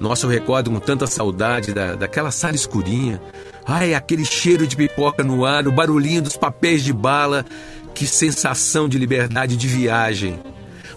Nossa, 0.00 0.26
eu 0.26 0.30
recordo 0.30 0.72
com 0.72 0.80
tanta 0.80 1.06
saudade 1.06 1.72
da, 1.72 1.94
daquela 1.94 2.32
sala 2.32 2.56
escurinha. 2.56 3.22
Ai, 3.64 3.94
aquele 3.94 4.24
cheiro 4.24 4.66
de 4.66 4.74
pipoca 4.74 5.22
no 5.22 5.46
ar, 5.46 5.68
o 5.68 5.72
barulhinho 5.72 6.22
dos 6.22 6.36
papéis 6.36 6.82
de 6.82 6.92
bala. 6.92 7.46
Que 7.94 8.08
sensação 8.08 8.88
de 8.88 8.98
liberdade 8.98 9.56
de 9.56 9.68
viagem. 9.68 10.36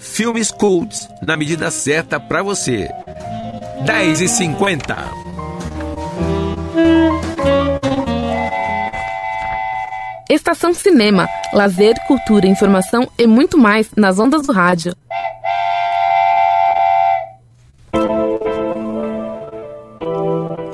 filmes 0.03 0.51
cults 0.51 1.09
na 1.25 1.37
medida 1.37 1.71
certa 1.71 2.19
para 2.19 2.43
você. 2.43 2.89
10 3.87 4.21
e 4.21 4.29
50. 4.29 5.11
Estação 10.29 10.75
Cinema, 10.75 11.29
lazer, 11.53 11.95
cultura, 12.07 12.47
informação 12.47 13.09
e 13.19 13.27
muito 13.27 13.57
mais 13.57 13.91
nas 13.97 14.19
ondas 14.19 14.47
do 14.47 14.53
rádio. 14.53 14.95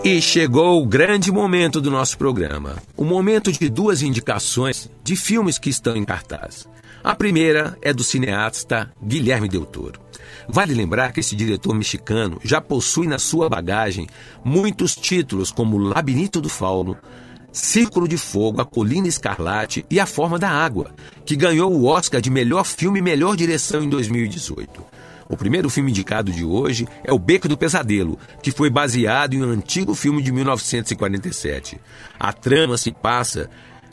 E 0.05 0.23
chegou 0.23 0.83
o 0.83 0.87
grande 0.87 1.31
momento 1.31 1.81
do 1.81 1.91
nosso 1.91 2.17
programa. 2.17 2.77
O 2.97 3.05
momento 3.05 3.53
de 3.53 3.69
duas 3.69 4.01
indicações 4.01 4.89
de 5.05 5.15
filmes 5.15 5.59
que 5.59 5.69
estão 5.69 5.97
em 5.97 6.05
cartaz. 6.05 6.67
A 7.09 7.15
primeira 7.15 7.75
é 7.81 7.91
do 7.91 8.05
cineasta 8.05 8.93
Guilherme 9.03 9.49
Del 9.49 9.65
Toro. 9.65 9.99
Vale 10.47 10.75
lembrar 10.75 11.11
que 11.11 11.21
esse 11.21 11.35
diretor 11.35 11.75
mexicano 11.75 12.39
já 12.45 12.61
possui 12.61 13.07
na 13.07 13.19
sua 13.19 13.49
bagagem 13.49 14.07
muitos 14.45 14.95
títulos 14.95 15.51
como 15.51 15.79
Labirinto 15.79 16.39
do 16.39 16.51
Fauno, 16.51 16.99
Círculo 17.51 18.07
de 18.07 18.19
Fogo, 18.19 18.61
A 18.61 18.65
Colina 18.67 19.09
Escarlate 19.09 19.87
e 19.91 19.99
A 19.99 20.05
Forma 20.05 20.39
da 20.39 20.51
Água, 20.51 20.95
que 21.25 21.35
ganhou 21.35 21.73
o 21.73 21.87
Oscar 21.87 22.21
de 22.21 22.29
melhor 22.29 22.67
filme 22.67 22.99
e 22.99 23.03
melhor 23.03 23.39
direção 23.39 23.83
em 23.83 23.89
2018. 23.89 24.85
O 25.31 25.37
primeiro 25.37 25.71
filme 25.71 25.91
indicado 25.91 26.31
de 26.31 26.45
hoje 26.45 26.87
é 27.03 27.11
O 27.11 27.19
Beco 27.19 27.49
do 27.49 27.57
Pesadelo, 27.57 28.19
que 28.43 28.51
foi 28.51 28.69
baseado 28.69 29.33
em 29.33 29.43
um 29.43 29.51
antigo 29.51 29.95
filme 29.95 30.23
de 30.23 30.31
1947. 30.31 31.81
A 32.21 32.35
trama 32.35 32.77
se 32.77 32.93
passa 32.93 33.49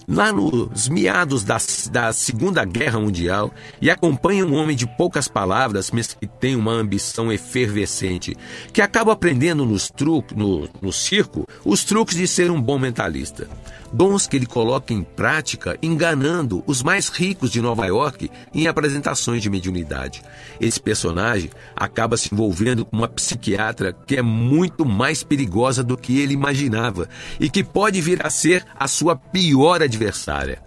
lá 0.08 0.32
nos 0.32 0.88
meados 0.88 1.44
da, 1.44 1.58
da 1.92 2.14
Segunda 2.14 2.64
Guerra 2.64 3.00
Mundial 3.00 3.54
e 3.82 3.90
acompanha 3.90 4.46
um 4.46 4.56
homem 4.56 4.76
de 4.76 4.88
poucas 4.88 5.28
palavras, 5.28 5.92
mas 5.92 6.14
que 6.14 6.28
tem 6.28 6.56
uma 6.56 6.72
ambição 6.72 7.32
efervescente, 7.32 8.36
que 8.72 8.82
acaba 8.82 9.14
aprendendo 9.14 9.66
nos 9.66 9.90
truques, 9.90 10.38
no, 10.38 10.70
no 10.82 10.94
circo 10.94 11.48
os 11.64 11.84
truques 11.84 12.16
de 12.16 12.28
ser 12.28 12.52
um 12.52 12.62
bom 12.62 12.78
mentalista. 12.78 13.48
Dons 13.96 14.28
que 14.28 14.36
ele 14.36 14.46
coloca 14.46 14.94
em 14.94 15.02
prática 15.02 15.78
enganando 15.82 16.62
os 16.68 16.84
mais 16.84 17.08
ricos 17.08 17.50
de 17.50 17.62
Nova 17.62 17.86
York 17.86 18.30
em 18.54 18.68
apresentações 18.68 19.42
de 19.42 19.50
mediunidade. 19.50 20.22
Esse 20.60 20.82
personagem 20.82 21.50
acaba 21.74 22.18
se 22.18 22.28
envolvendo 22.34 22.84
com 22.84 22.98
uma 22.98 23.08
psiquiatra 23.08 23.94
que 23.94 24.18
é 24.18 24.22
muito 24.22 24.86
mais 24.86 25.24
perigosa 25.24 25.82
do 25.82 25.96
que 25.96 26.20
ele 26.20 26.34
imaginava 26.34 27.08
e 27.40 27.50
que 27.50 27.64
pode 27.64 28.02
vir 28.02 28.26
a 28.26 28.30
ser 28.30 28.66
a 28.78 28.86
sua 28.86 29.16
pior 29.16 29.82
adversária. 29.82 30.62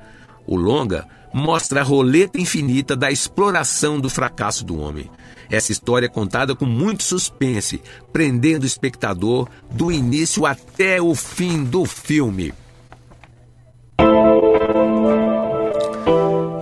O 0.46 0.56
longa 0.56 1.06
mostra 1.30 1.82
a 1.82 1.84
roleta 1.84 2.40
infinita 2.40 2.96
da 2.96 3.10
exploração 3.10 4.00
do 4.00 4.08
fracasso 4.08 4.64
do 4.64 4.80
homem. 4.80 5.10
Essa 5.50 5.70
história 5.70 6.06
é 6.06 6.08
contada 6.08 6.56
com 6.56 6.64
muito 6.64 7.02
suspense, 7.02 7.82
prendendo 8.10 8.62
o 8.62 8.66
espectador 8.66 9.50
do 9.70 9.92
início 9.92 10.46
até 10.46 10.98
o 10.98 11.14
fim 11.14 11.62
do 11.62 11.84
filme. 11.84 12.54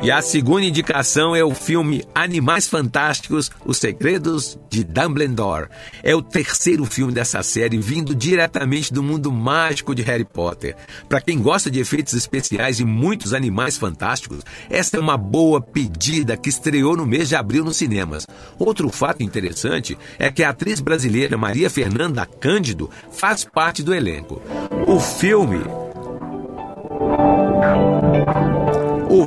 E 0.07 0.11
a 0.13 0.23
segunda 0.23 0.65
indicação 0.65 1.35
é 1.35 1.43
o 1.43 1.53
filme 1.53 2.05
Animais 2.15 2.69
Fantásticos: 2.69 3.51
Os 3.65 3.77
Segredos 3.79 4.57
de 4.71 4.85
Dumbledore. 4.85 5.67
É 6.01 6.15
o 6.15 6.23
terceiro 6.23 6.85
filme 6.85 7.13
dessa 7.13 7.43
série, 7.43 7.77
vindo 7.77 8.15
diretamente 8.15 8.93
do 8.93 9.03
mundo 9.03 9.33
mágico 9.33 9.97
de 9.97 10.03
Harry 10.03 10.25
Potter. 10.25 10.77
Para 11.09 11.21
quem 11.21 11.43
gosta 11.43 11.69
de 11.69 11.81
efeitos 11.81 12.15
especiais 12.15 12.79
e 12.79 12.85
muitos 12.85 13.35
animais 13.35 13.77
fantásticos, 13.77 14.45
essa 14.71 14.97
é 14.97 15.01
uma 15.01 15.17
boa 15.17 15.61
pedida 15.61 16.37
que 16.37 16.51
estreou 16.51 16.97
no 16.97 17.05
mês 17.05 17.29
de 17.29 17.35
abril 17.35 17.65
nos 17.65 17.77
cinemas. 17.77 18.29
Outro 18.61 18.89
fato 18.91 19.25
interessante 19.25 19.99
é 20.21 20.31
que 20.31 20.45
a 20.45 20.51
atriz 20.51 20.79
brasileira 20.79 21.37
Maria 21.37 21.69
Fernanda 21.69 22.25
Cândido 22.25 22.89
faz 23.11 23.43
parte 23.43 23.83
do 23.83 23.93
elenco. 23.93 24.41
O 24.87 25.01
filme 25.01 25.65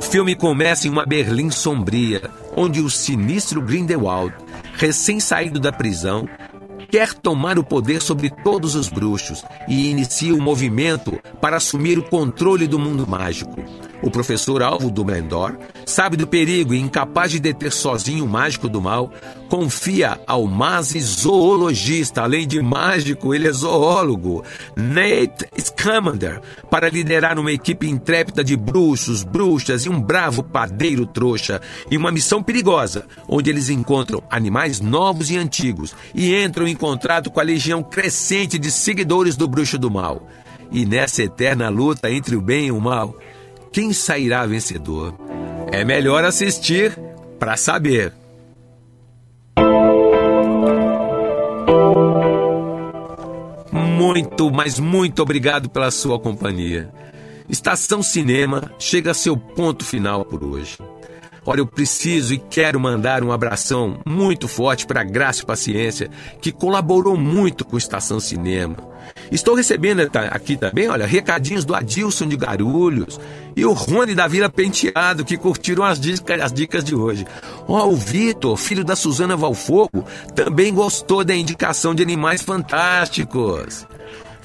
filme 0.00 0.34
começa 0.34 0.86
em 0.86 0.90
uma 0.90 1.04
Berlim 1.04 1.50
sombria, 1.50 2.30
onde 2.56 2.80
o 2.80 2.88
sinistro 2.88 3.60
Grindelwald, 3.60 4.34
recém-saído 4.74 5.60
da 5.60 5.72
prisão, 5.72 6.28
quer 6.90 7.12
tomar 7.12 7.58
o 7.58 7.64
poder 7.64 8.00
sobre 8.00 8.30
todos 8.30 8.74
os 8.74 8.88
bruxos 8.88 9.44
e 9.68 9.90
inicia 9.90 10.34
um 10.34 10.40
movimento 10.40 11.18
para 11.40 11.56
assumir 11.56 11.98
o 11.98 12.02
controle 12.02 12.66
do 12.66 12.78
mundo 12.78 13.06
mágico. 13.06 13.56
O 14.02 14.10
professor 14.10 14.62
Alvo 14.62 14.90
Dumbledore 14.90 15.58
sabe 15.84 16.16
do 16.16 16.26
perigo 16.26 16.72
e, 16.72 16.80
incapaz 16.80 17.30
de 17.30 17.38
deter 17.38 17.70
sozinho 17.70 18.24
o 18.24 18.28
mágico 18.28 18.66
do 18.66 18.80
mal, 18.80 19.12
confia 19.48 20.18
ao 20.26 20.46
Mase 20.46 20.98
zoologista, 21.00 22.22
além 22.22 22.46
de 22.46 22.62
mágico, 22.62 23.34
ele 23.34 23.46
é 23.46 23.52
zoólogo, 23.52 24.42
Nate 24.74 25.46
Scamander, 25.58 26.40
para 26.70 26.88
liderar 26.88 27.38
uma 27.38 27.52
equipe 27.52 27.88
intrépida 27.88 28.42
de 28.42 28.56
bruxos, 28.56 29.22
bruxas 29.22 29.84
e 29.84 29.90
um 29.90 30.00
bravo 30.00 30.42
padeiro 30.42 31.04
trouxa, 31.04 31.60
em 31.90 31.98
uma 31.98 32.12
missão 32.12 32.42
perigosa, 32.42 33.04
onde 33.28 33.50
eles 33.50 33.68
encontram 33.68 34.22
animais 34.30 34.80
novos 34.80 35.30
e 35.30 35.36
antigos 35.36 35.94
e 36.14 36.34
entram 36.34 36.66
em 36.66 36.76
contato 36.76 37.30
com 37.30 37.40
a 37.40 37.44
legião 37.44 37.82
crescente 37.82 38.58
de 38.58 38.70
seguidores 38.70 39.36
do 39.36 39.46
bruxo 39.46 39.76
do 39.76 39.90
mal. 39.90 40.26
E 40.72 40.86
nessa 40.86 41.24
eterna 41.24 41.68
luta 41.68 42.10
entre 42.10 42.36
o 42.36 42.40
bem 42.40 42.68
e 42.68 42.72
o 42.72 42.80
mal, 42.80 43.16
quem 43.72 43.92
sairá 43.92 44.44
vencedor? 44.46 45.14
É 45.72 45.84
melhor 45.84 46.24
assistir 46.24 46.98
para 47.38 47.56
saber. 47.56 48.12
Muito, 53.72 54.50
mas 54.50 54.80
muito 54.80 55.22
obrigado 55.22 55.68
pela 55.68 55.90
sua 55.90 56.18
companhia. 56.18 56.90
Estação 57.48 58.02
Cinema 58.02 58.72
chega 58.78 59.12
a 59.12 59.14
seu 59.14 59.36
ponto 59.36 59.84
final 59.84 60.24
por 60.24 60.42
hoje. 60.42 60.78
Olha, 61.46 61.60
eu 61.60 61.66
preciso 61.66 62.34
e 62.34 62.38
quero 62.38 62.78
mandar 62.78 63.22
um 63.22 63.32
abração 63.32 64.00
muito 64.06 64.46
forte 64.46 64.86
para 64.86 65.04
Graça 65.04 65.42
e 65.42 65.46
Paciência, 65.46 66.10
que 66.40 66.52
colaborou 66.52 67.16
muito 67.16 67.64
com 67.64 67.78
Estação 67.78 68.20
Cinema. 68.20 68.76
Estou 69.30 69.54
recebendo 69.54 70.00
aqui 70.30 70.56
também, 70.56 70.88
olha, 70.88 71.06
recadinhos 71.06 71.64
do 71.64 71.74
Adilson 71.74 72.26
de 72.26 72.36
Garulhos 72.36 73.20
e 73.56 73.64
o 73.64 73.72
Rony 73.72 74.14
da 74.14 74.26
Vila 74.26 74.48
Penteado, 74.48 75.24
que 75.24 75.36
curtiram 75.36 75.84
as 75.84 76.00
dicas, 76.00 76.40
as 76.40 76.52
dicas 76.52 76.82
de 76.82 76.94
hoje. 76.94 77.26
Ó, 77.68 77.88
o 77.88 77.96
Vitor, 77.96 78.56
filho 78.56 78.84
da 78.84 78.96
Suzana 78.96 79.36
Valfogo, 79.36 80.04
também 80.34 80.74
gostou 80.74 81.24
da 81.24 81.34
indicação 81.34 81.94
de 81.94 82.02
Animais 82.02 82.42
Fantásticos. 82.42 83.86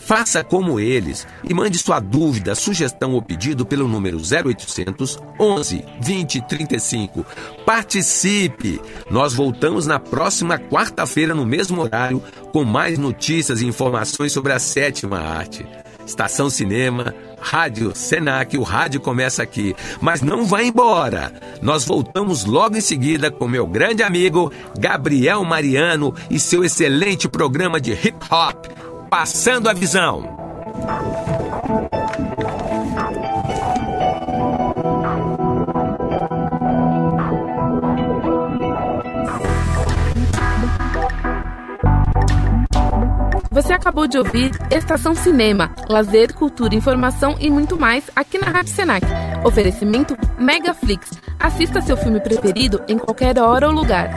Faça 0.05 0.43
como 0.43 0.79
eles 0.79 1.25
e 1.43 1.51
mande 1.51 1.79
sua 1.79 1.99
dúvida, 1.99 2.53
sugestão 2.53 3.13
ou 3.13 3.23
pedido 3.23 3.65
pelo 3.65 3.87
número 3.87 4.17
0800 4.17 5.17
11 5.39 5.83
20 5.99 6.41
35. 6.41 7.25
Participe! 7.65 8.79
Nós 9.09 9.33
voltamos 9.33 9.87
na 9.87 9.99
próxima 9.99 10.59
quarta-feira, 10.59 11.33
no 11.33 11.43
mesmo 11.43 11.81
horário, 11.81 12.21
com 12.53 12.63
mais 12.63 12.99
notícias 12.99 13.61
e 13.61 13.65
informações 13.65 14.31
sobre 14.31 14.53
a 14.53 14.59
sétima 14.59 15.17
arte. 15.17 15.65
Estação 16.05 16.51
Cinema, 16.51 17.15
Rádio 17.41 17.95
Senac, 17.95 18.55
o 18.59 18.61
rádio 18.61 19.01
começa 19.01 19.41
aqui. 19.41 19.75
Mas 19.99 20.21
não 20.21 20.45
vá 20.45 20.61
embora! 20.63 21.33
Nós 21.63 21.83
voltamos 21.83 22.45
logo 22.45 22.77
em 22.77 22.81
seguida 22.81 23.31
com 23.31 23.47
meu 23.47 23.65
grande 23.65 24.03
amigo 24.03 24.51
Gabriel 24.77 25.43
Mariano 25.43 26.13
e 26.29 26.39
seu 26.39 26.63
excelente 26.63 27.27
programa 27.27 27.81
de 27.81 27.93
hip 27.93 28.17
hop. 28.29 28.67
Passando 29.17 29.69
a 29.69 29.73
visão. 29.73 30.23
Você 43.51 43.71
acabou 43.71 44.05
de 44.05 44.17
ouvir 44.17 44.51
Estação 44.69 45.15
Cinema, 45.15 45.73
lazer, 45.87 46.33
cultura, 46.33 46.75
informação 46.75 47.37
e 47.39 47.49
muito 47.49 47.79
mais 47.79 48.11
aqui 48.13 48.37
na 48.37 48.47
Rádio 48.47 48.73
Senac. 48.73 49.07
Oferecimento 49.45 50.17
Megaflix. 50.37 51.11
Assista 51.39 51.79
seu 51.79 51.95
filme 51.95 52.19
preferido 52.19 52.83
em 52.85 52.97
qualquer 52.97 53.39
hora 53.39 53.69
ou 53.69 53.73
lugar. 53.73 54.09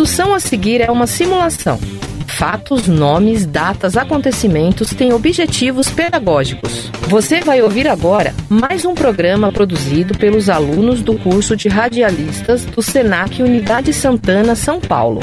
Produção 0.00 0.32
a 0.32 0.40
seguir 0.40 0.80
é 0.80 0.90
uma 0.90 1.06
simulação. 1.06 1.78
Fatos, 2.26 2.88
nomes, 2.88 3.44
datas, 3.44 3.98
acontecimentos 3.98 4.94
têm 4.94 5.12
objetivos 5.12 5.90
pedagógicos. 5.90 6.90
Você 7.08 7.42
vai 7.42 7.60
ouvir 7.60 7.86
agora 7.86 8.34
mais 8.48 8.86
um 8.86 8.94
programa 8.94 9.52
produzido 9.52 10.16
pelos 10.16 10.48
alunos 10.48 11.02
do 11.02 11.18
curso 11.18 11.54
de 11.54 11.68
radialistas 11.68 12.64
do 12.64 12.80
SENAC 12.80 13.42
Unidade 13.42 13.92
Santana, 13.92 14.54
São 14.56 14.80
Paulo. 14.80 15.20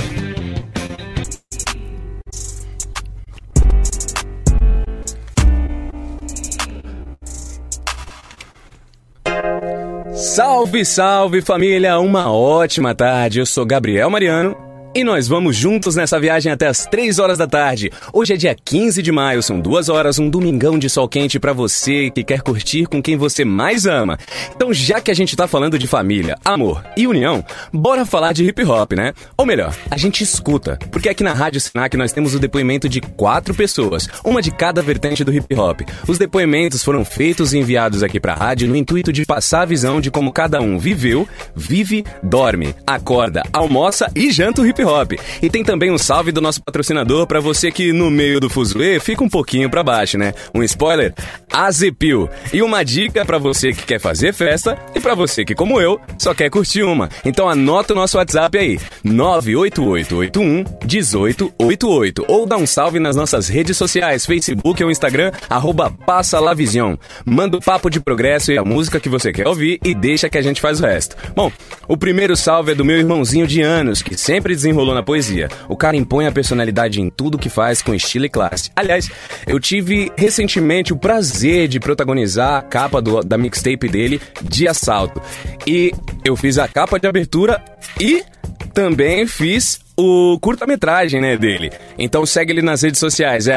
Salve, 10.14 10.86
salve 10.86 11.42
família! 11.42 11.98
Uma 11.98 12.32
ótima 12.32 12.94
tarde. 12.94 13.40
Eu 13.40 13.46
sou 13.48 13.66
Gabriel 13.66 14.12
Mariano 14.12 14.67
e 14.98 15.04
nós 15.04 15.28
vamos 15.28 15.56
juntos 15.56 15.96
nessa 15.96 16.20
viagem 16.20 16.52
até 16.52 16.66
as 16.66 16.88
3 16.88 17.20
horas 17.20 17.38
da 17.38 17.46
tarde. 17.46 17.92
Hoje 18.12 18.34
é 18.34 18.36
dia 18.36 18.56
15 18.56 19.04
de 19.04 19.12
maio, 19.12 19.44
são 19.44 19.60
duas 19.60 19.90
horas, 19.90 20.18
um 20.18 20.28
domingão 20.28 20.80
de 20.80 20.90
sol 20.90 21.08
quente 21.08 21.40
pra 21.40 21.54
você 21.54 22.10
que 22.10 22.24
quer 22.24 22.42
curtir 22.42 22.88
com 22.88 23.00
quem 23.00 23.16
você 23.16 23.46
mais 23.46 23.86
ama. 23.86 24.18
Então, 24.56 24.74
já 24.74 25.00
que 25.00 25.12
a 25.12 25.14
gente 25.14 25.36
tá 25.36 25.48
falando 25.48 25.78
de 25.78 25.86
família, 25.86 26.36
amor 26.44 26.84
e 26.98 27.06
união, 27.06 27.46
bora 27.72 28.08
falar 28.08 28.34
de 28.34 28.44
hip 28.44 28.64
hop, 28.64 28.94
né? 28.94 29.14
Ou 29.38 29.46
melhor, 29.46 29.72
a 29.92 29.98
gente 29.98 30.24
escuta, 30.24 30.80
porque 30.90 31.10
aqui 31.10 31.24
na 31.24 31.32
Rádio 31.32 31.62
Sinac 31.62 31.96
nós 31.96 32.12
temos 32.12 32.34
o 32.34 32.40
depoimento 32.40 32.90
de 32.90 33.00
quatro 33.00 33.54
pessoas, 33.54 34.10
uma 34.26 34.42
de 34.42 34.50
cada 34.50 34.82
vertente 34.82 35.24
do 35.24 35.32
hip 35.32 35.54
hop. 35.54 35.82
Os 36.08 36.18
depoimentos 36.18 36.84
foram 36.84 37.06
feitos 37.06 37.54
e 37.54 37.60
enviados 37.60 38.02
aqui 38.02 38.20
pra 38.20 38.34
rádio 38.34 38.68
no 38.68 38.76
intuito 38.76 39.14
de 39.14 39.28
passar 39.28 39.62
a 39.62 39.66
visão 39.66 40.02
de 40.02 40.10
como 40.10 40.34
cada 40.34 40.60
um 40.60 40.80
viveu, 40.80 41.28
vive, 41.56 42.04
dorme, 42.24 42.74
acorda, 42.88 43.44
almoça 43.54 44.12
e 44.16 44.32
janta 44.32 44.64
o 44.64 44.66
hip 44.66 44.84
hop. 44.84 44.87
E 45.42 45.50
tem 45.50 45.64
também 45.64 45.92
um 45.92 45.98
salve 45.98 46.32
do 46.32 46.42
nosso 46.42 46.64
patrocinador 46.64 47.28
para 47.28 47.40
você 47.40 47.72
que 47.72 47.92
no 47.92 48.10
meio 48.10 48.40
do 48.40 48.50
fuzuê 48.50 49.00
fica 49.00 49.24
um 49.24 49.30
pouquinho 49.30 49.70
para 49.70 49.84
baixo, 49.84 50.18
né? 50.18 50.34
Um 50.54 50.64
spoiler, 50.64 51.14
Azepil. 51.52 52.30
E 52.54 52.62
uma 52.62 52.84
dica 52.84 53.26
para 53.26 53.38
você 53.38 53.72
que 53.72 53.86
quer 53.86 54.00
fazer 54.00 54.34
festa 54.34 54.78
e 54.96 55.00
para 55.00 55.14
você 55.14 55.44
que 55.44 55.54
como 55.54 55.80
eu 55.80 56.00
só 56.18 56.34
quer 56.34 56.50
curtir 56.50 56.84
uma. 56.84 57.10
Então 57.26 57.50
anota 57.50 57.94
o 57.94 57.96
nosso 57.96 58.18
WhatsApp 58.18 58.58
aí, 58.58 58.80
98881 59.04 60.64
1888 60.86 62.26
ou 62.28 62.46
dá 62.46 62.58
um 62.58 62.66
salve 62.66 63.00
nas 63.00 63.16
nossas 63.16 63.48
redes 63.48 63.78
sociais, 63.78 64.26
Facebook 64.26 64.84
ou 64.84 64.90
Instagram, 64.90 65.32
arroba 65.50 65.92
Passa. 65.92 66.38
Manda 67.26 67.58
o 67.58 67.62
papo 67.62 67.90
de 67.90 68.00
progresso 68.00 68.52
e 68.52 68.58
a 68.58 68.64
música 68.64 69.00
que 69.00 69.10
você 69.10 69.34
quer 69.34 69.48
ouvir 69.48 69.80
e 69.84 69.94
deixa 69.94 70.30
que 70.30 70.38
a 70.38 70.42
gente 70.42 70.62
faz 70.62 70.80
o 70.80 70.86
resto. 70.86 71.16
Bom, 71.36 71.52
o 71.88 71.98
primeiro 71.98 72.36
salve 72.36 72.72
é 72.72 72.76
do 72.76 72.86
meu 72.86 72.98
irmãozinho 72.98 73.48
de 73.48 73.62
anos, 73.62 74.02
que 74.02 74.16
sempre 74.16 74.54
desenrolou 74.78 74.94
na 74.94 75.02
poesia. 75.04 75.50
O 75.68 75.76
cara 75.76 75.98
impõe 75.98 76.28
a 76.28 76.32
personalidade 76.32 77.02
em 77.02 77.10
tudo 77.10 77.38
que 77.38 77.50
faz 77.50 77.82
com 77.82 77.94
estilo 77.94 78.26
e 78.26 78.30
classe. 78.30 78.70
Aliás, 78.76 79.10
eu 79.48 79.60
tive 79.60 80.12
recentemente 80.16 80.94
o 80.94 80.98
prazer 80.98 81.68
de 81.68 81.80
protagonizar 81.80 82.56
a 82.58 82.62
capa 82.62 83.02
do- 83.02 83.22
da 83.22 83.38
mixtape 83.38 83.88
dele, 83.90 84.22
de 84.44 84.68
assalto. 84.68 85.22
E 85.66 85.92
eu 86.24 86.36
fiz 86.36 86.58
a 86.60 86.68
capa 86.68 87.00
de 87.00 87.08
abertura 87.08 87.64
e 88.00 88.24
também 88.74 89.26
fiz 89.26 89.80
o 90.00 90.38
curta-metragem, 90.40 91.20
né, 91.20 91.36
dele. 91.36 91.72
Então 91.98 92.24
segue 92.24 92.52
ele 92.54 92.62
nas 92.62 92.84
redes 92.84 93.00
sociais, 93.00 93.48
é 93.48 93.56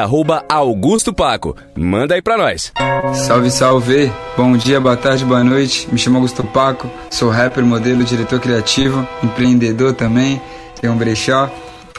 Augusto 0.49 1.13
Paco. 1.13 1.55
Manda 1.75 2.15
aí 2.15 2.21
pra 2.21 2.35
nós. 2.35 2.73
Salve, 3.13 3.51
salve! 3.51 4.11
Bom 4.35 4.57
dia, 4.57 4.79
boa 4.79 4.97
tarde, 4.97 5.23
boa 5.23 5.43
noite. 5.43 5.87
Me 5.91 5.99
chamo 5.99 6.17
Augusto 6.17 6.43
Paco, 6.43 6.89
sou 7.11 7.29
rapper, 7.29 7.63
modelo, 7.63 8.03
diretor 8.03 8.39
criativo, 8.39 9.07
empreendedor 9.23 9.93
também, 9.93 10.41
tenho 10.81 10.93
um 10.93 10.97
brechó. 10.97 11.49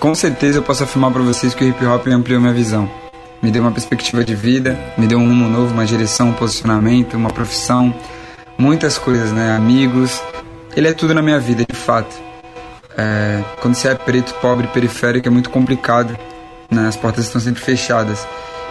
Com 0.01 0.15
certeza 0.15 0.59
eu 0.59 0.63
posso 0.63 0.83
afirmar 0.83 1.13
pra 1.13 1.23
vocês 1.23 1.55
que 1.55 1.65
o 1.65 1.69
hip 1.69 1.87
hop 1.87 2.09
ampliou 2.09 2.41
minha 2.41 2.53
visão. 2.53 2.91
Me 3.41 3.51
deu 3.51 3.63
uma 3.63 3.73
perspectiva 3.73 4.25
de 4.25 4.35
vida, 4.35 4.79
me 4.99 5.07
deu 5.07 5.19
um 5.19 5.27
rumo 5.27 5.49
novo, 5.49 5.73
uma 5.73 5.87
direção, 5.87 6.31
um 6.31 6.33
posicionamento, 6.33 7.15
uma 7.15 7.31
profissão, 7.31 7.95
muitas 8.59 8.99
coisas, 8.99 9.33
né? 9.33 9.55
Amigos. 9.55 10.21
Ele 10.77 10.89
é 10.89 10.93
tudo 10.93 11.15
na 11.15 11.23
minha 11.23 11.39
vida, 11.39 11.65
de 11.69 11.77
fato. 11.77 12.15
É, 12.97 13.43
quando 13.61 13.75
você 13.75 13.89
é 13.89 13.95
preto, 13.95 14.35
pobre, 14.35 14.67
periférico, 14.67 15.29
é 15.29 15.31
muito 15.31 15.51
complicado. 15.51 16.17
Né? 16.71 16.89
As 16.89 16.97
portas 16.97 17.27
estão 17.27 17.41
sempre 17.41 17.63
fechadas. 17.63 18.27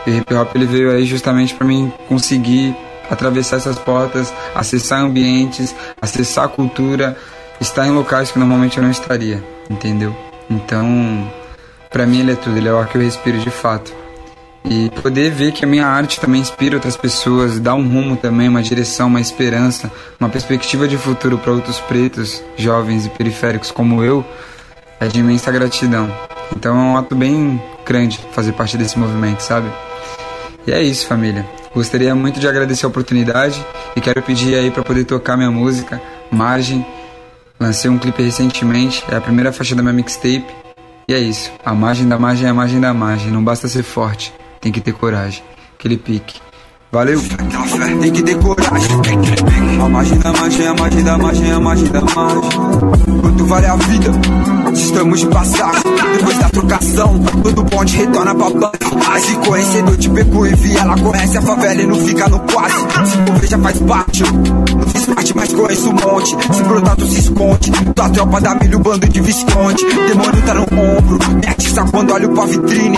E 0.06 0.11
o 0.11 0.17
hip 0.17 0.33
hop 0.33 0.56
ele 0.56 0.65
veio 0.65 0.91
aí 0.91 1.06
justamente 1.06 1.53
para 1.53 1.65
mim 1.65 1.91
conseguir 2.07 2.75
atravessar 3.09 3.57
essas 3.57 3.77
portas, 3.77 4.33
acessar 4.56 5.01
ambientes, 5.01 5.75
acessar 6.01 6.45
a 6.45 6.48
cultura, 6.48 7.17
estar 7.61 7.88
em 7.88 7.91
locais 7.91 8.31
que 8.31 8.40
normalmente 8.40 8.77
eu 8.77 8.83
não 8.83 8.90
estaria, 8.90 9.41
entendeu? 9.69 10.15
Então, 10.49 11.31
para 11.90 12.06
mim 12.06 12.19
ele 12.19 12.31
é 12.31 12.35
tudo, 12.35 12.57
ele 12.57 12.67
é 12.67 12.73
o 12.73 12.77
ar 12.77 12.88
que 12.88 12.98
eu 12.98 13.01
respiro 13.01 13.38
de 13.38 13.51
fato. 13.51 13.93
E 14.65 14.90
poder 15.01 15.31
ver 15.31 15.51
que 15.51 15.64
a 15.64 15.67
minha 15.67 15.85
arte 15.85 16.19
também 16.19 16.41
inspira 16.41 16.75
outras 16.75 16.98
pessoas, 16.98 17.59
dá 17.59 17.73
um 17.73 17.88
rumo 17.88 18.15
também, 18.15 18.48
uma 18.48 18.61
direção, 18.61 19.07
uma 19.07 19.22
esperança, 19.22 19.91
uma 20.19 20.30
perspectiva 20.30 20.88
de 20.88 20.98
futuro 20.98 21.38
para 21.38 21.51
outros 21.51 21.80
pretos, 21.80 22.43
jovens 22.57 23.06
e 23.06 23.09
periféricos 23.09 23.72
como 23.72 24.03
eu, 24.03 24.25
é 24.99 25.07
de 25.07 25.19
imensa 25.19 25.51
gratidão. 25.51 26.11
Então 26.56 26.75
é 26.75 26.80
um 26.80 26.98
ato 26.98 27.15
bem 27.15 27.61
grande 27.85 28.19
fazer 28.31 28.51
parte 28.53 28.77
desse 28.77 28.99
movimento, 28.99 29.41
sabe? 29.41 29.69
E 30.65 30.72
é 30.72 30.81
isso, 30.81 31.07
família. 31.07 31.45
Gostaria 31.73 32.14
muito 32.14 32.40
de 32.40 32.48
agradecer 32.48 32.85
a 32.85 32.90
oportunidade 32.90 33.65
e 33.95 34.01
quero 34.01 34.22
pedir 34.22 34.56
aí 34.56 34.69
para 34.69 34.83
poder 34.83 35.06
tocar 35.06 35.38
minha 35.38 35.49
música, 35.49 35.99
Margem. 36.30 36.85
Lancei 37.61 37.91
um 37.91 37.99
clipe 37.99 38.23
recentemente, 38.23 39.06
é 39.07 39.15
a 39.15 39.22
primeira 39.22 39.53
faixa 39.53 39.75
da 39.75 39.83
minha 39.83 39.93
mixtape. 39.93 40.48
E 41.07 41.14
é 41.14 41.19
isso. 41.19 41.51
A 41.64 41.75
margem 41.75 42.07
da 42.07 42.17
margem 42.17 42.48
é 42.48 42.49
a 42.49 42.53
margem 42.56 42.81
da 42.81 42.91
margem. 42.91 43.30
Não 43.30 43.43
basta 43.43 43.67
ser 43.67 43.83
forte, 43.83 44.33
tem 44.59 44.72
que 44.72 44.81
ter 44.81 44.93
coragem. 44.93 45.43
Aquele 45.77 45.95
pique. 45.95 46.41
Valeu! 46.92 47.22
Tem 48.02 48.11
que 48.11 48.22
ter 48.22 48.38
coragem. 48.38 49.02
A 49.82 49.88
margem 49.88 50.18
da 50.20 50.34
margem, 50.34 50.68
a 50.68 50.74
margem 50.74 51.03
da 51.03 51.18
margem, 51.18 51.52
a 51.52 51.60
margem 51.60 51.88
da 51.88 52.02
margem. 52.02 52.60
Quanto 53.22 53.45
vale 53.45 53.66
a 53.66 53.76
vida? 53.78 54.11
Se 54.76 54.84
estamos 54.84 55.20
de 55.22 55.28
passagem, 55.28 55.84
depois 56.18 56.38
da 56.38 56.50
trocação, 56.50 57.20
todo 57.44 57.64
bonde 57.64 57.95
retorna 57.95 58.36
pra 58.36 58.50
base. 58.50 58.78
Mas 59.08 59.24
se 59.24 59.36
conhecedor 59.38 59.98
de 59.98 60.10
beco 60.10 60.45
e 60.45 60.56
vi, 60.56 60.78
ela 60.78 60.98
conhece 60.98 61.38
a 61.38 61.42
favela 61.42 61.82
e 61.82 61.86
não 61.86 61.95
fica 61.95 62.28
no 62.28 62.40
quase. 62.40 62.76
Se 63.06 63.18
for 63.18 63.48
já 63.48 63.58
faz 63.58 63.80
parte, 63.80 64.24
não 64.24 64.88
fiz 64.88 65.06
parte, 65.06 65.36
mas 65.36 65.53
conheço 65.53 65.90
um 65.90 65.94
monte. 65.94 66.30
Se 66.53 66.64
brotar, 66.64 66.95
tu 66.98 67.06
se 67.06 67.20
esconde. 67.20 67.72
Tua 67.95 68.10
tropa 68.10 68.42
da 68.42 68.56
milho, 68.56 68.80
bando 68.80 69.08
de 69.08 69.22
visconde. 69.22 69.86
Demônio 69.86 70.42
tá 70.45 70.53
no 70.53 70.64
ombro, 70.64 71.20
me 71.36 71.48
atiça 71.48 71.86
quando 71.86 72.14
olho 72.14 72.30
pra 72.30 72.45
vitrine. 72.45 72.98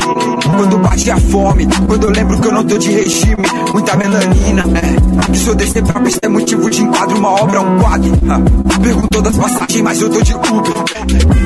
Quando 0.55 0.77
bate 0.79 1.11
a 1.11 1.17
fome, 1.17 1.67
quando 1.87 2.03
eu 2.03 2.09
lembro 2.11 2.39
que 2.39 2.47
eu 2.47 2.53
não 2.53 2.63
tô 2.63 2.77
de 2.77 2.91
regime. 2.91 3.43
Muita 3.83 3.97
melanina, 3.97 4.63
é. 4.79 5.29
Que 5.29 5.37
sou 5.39 5.53
desse 5.55 5.81
pra 5.81 6.01
é 6.21 6.27
motivo 6.29 6.69
de 6.69 6.81
enquadro, 6.81 7.17
uma 7.17 7.31
obra, 7.31 7.59
um 7.59 7.79
quadro. 7.79 8.13
Ah, 8.29 8.39
Perguntou 8.81 9.21
das 9.21 9.35
passagens, 9.35 9.81
mas 9.81 10.01
eu 10.01 10.09
tô 10.09 10.21
de 10.21 10.33
Uber. 10.33 10.73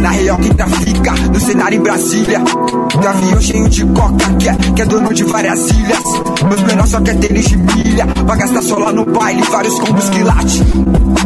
Na 0.01 0.09
real, 0.11 0.37
quem 0.37 0.53
trafica 0.53 1.11
no 1.33 1.39
cenário 1.39 1.79
em 1.79 1.81
Brasília. 1.81 2.39
Do 2.39 3.07
avião 3.07 3.41
cheio 3.41 3.67
de 3.67 3.83
coca, 3.87 4.33
que 4.37 4.49
é, 4.49 4.55
que 4.75 4.81
é 4.83 4.85
dono 4.85 5.11
de 5.11 5.23
várias 5.23 5.67
ilhas. 5.71 6.03
Meus 6.47 6.61
menores 6.61 6.91
só 6.91 7.01
quer 7.01 7.17
tênis 7.17 7.45
de 7.47 7.57
milha. 7.57 8.05
Vai 8.27 8.37
gastar 8.37 8.61
só 8.61 8.77
lá 8.77 8.91
no 8.91 9.03
baile, 9.03 9.41
vários 9.49 9.79
combos 9.79 10.07
que 10.09 10.21
late. 10.21 10.63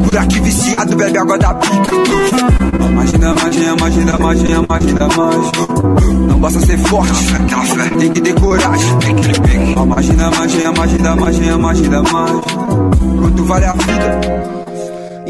Por 0.09 0.17
aqui 0.17 0.39
viciado, 0.39 0.95
bebe 0.95 1.17
água 1.17 1.37
da 1.37 1.53
pica. 1.55 1.91
A 2.85 2.87
margem 2.89 3.19
da 3.19 3.33
margem, 3.35 3.67
a 3.67 3.75
margem 3.75 4.05
da 4.05 4.17
margem, 4.17 4.53
a 4.53 4.61
margem 4.67 4.93
da 4.93 5.07
margem. 5.09 5.51
Não 6.27 6.39
basta 6.39 6.59
ser 6.61 6.77
forte, 6.77 7.11
tem 7.99 8.11
que 8.11 8.21
ter 8.21 8.33
coragem. 8.39 8.89
A 9.75 9.85
margem 9.85 10.15
da 10.15 10.31
margem, 10.31 10.65
a 10.65 10.71
margem 10.71 10.97
da 11.01 11.15
margem, 11.15 11.49
a 11.49 11.57
margem 11.57 11.89
da 11.89 12.03
margem. 12.03 12.41
Quanto 13.19 13.43
vale 13.45 13.65
a 13.65 13.73
vida? 13.73 14.60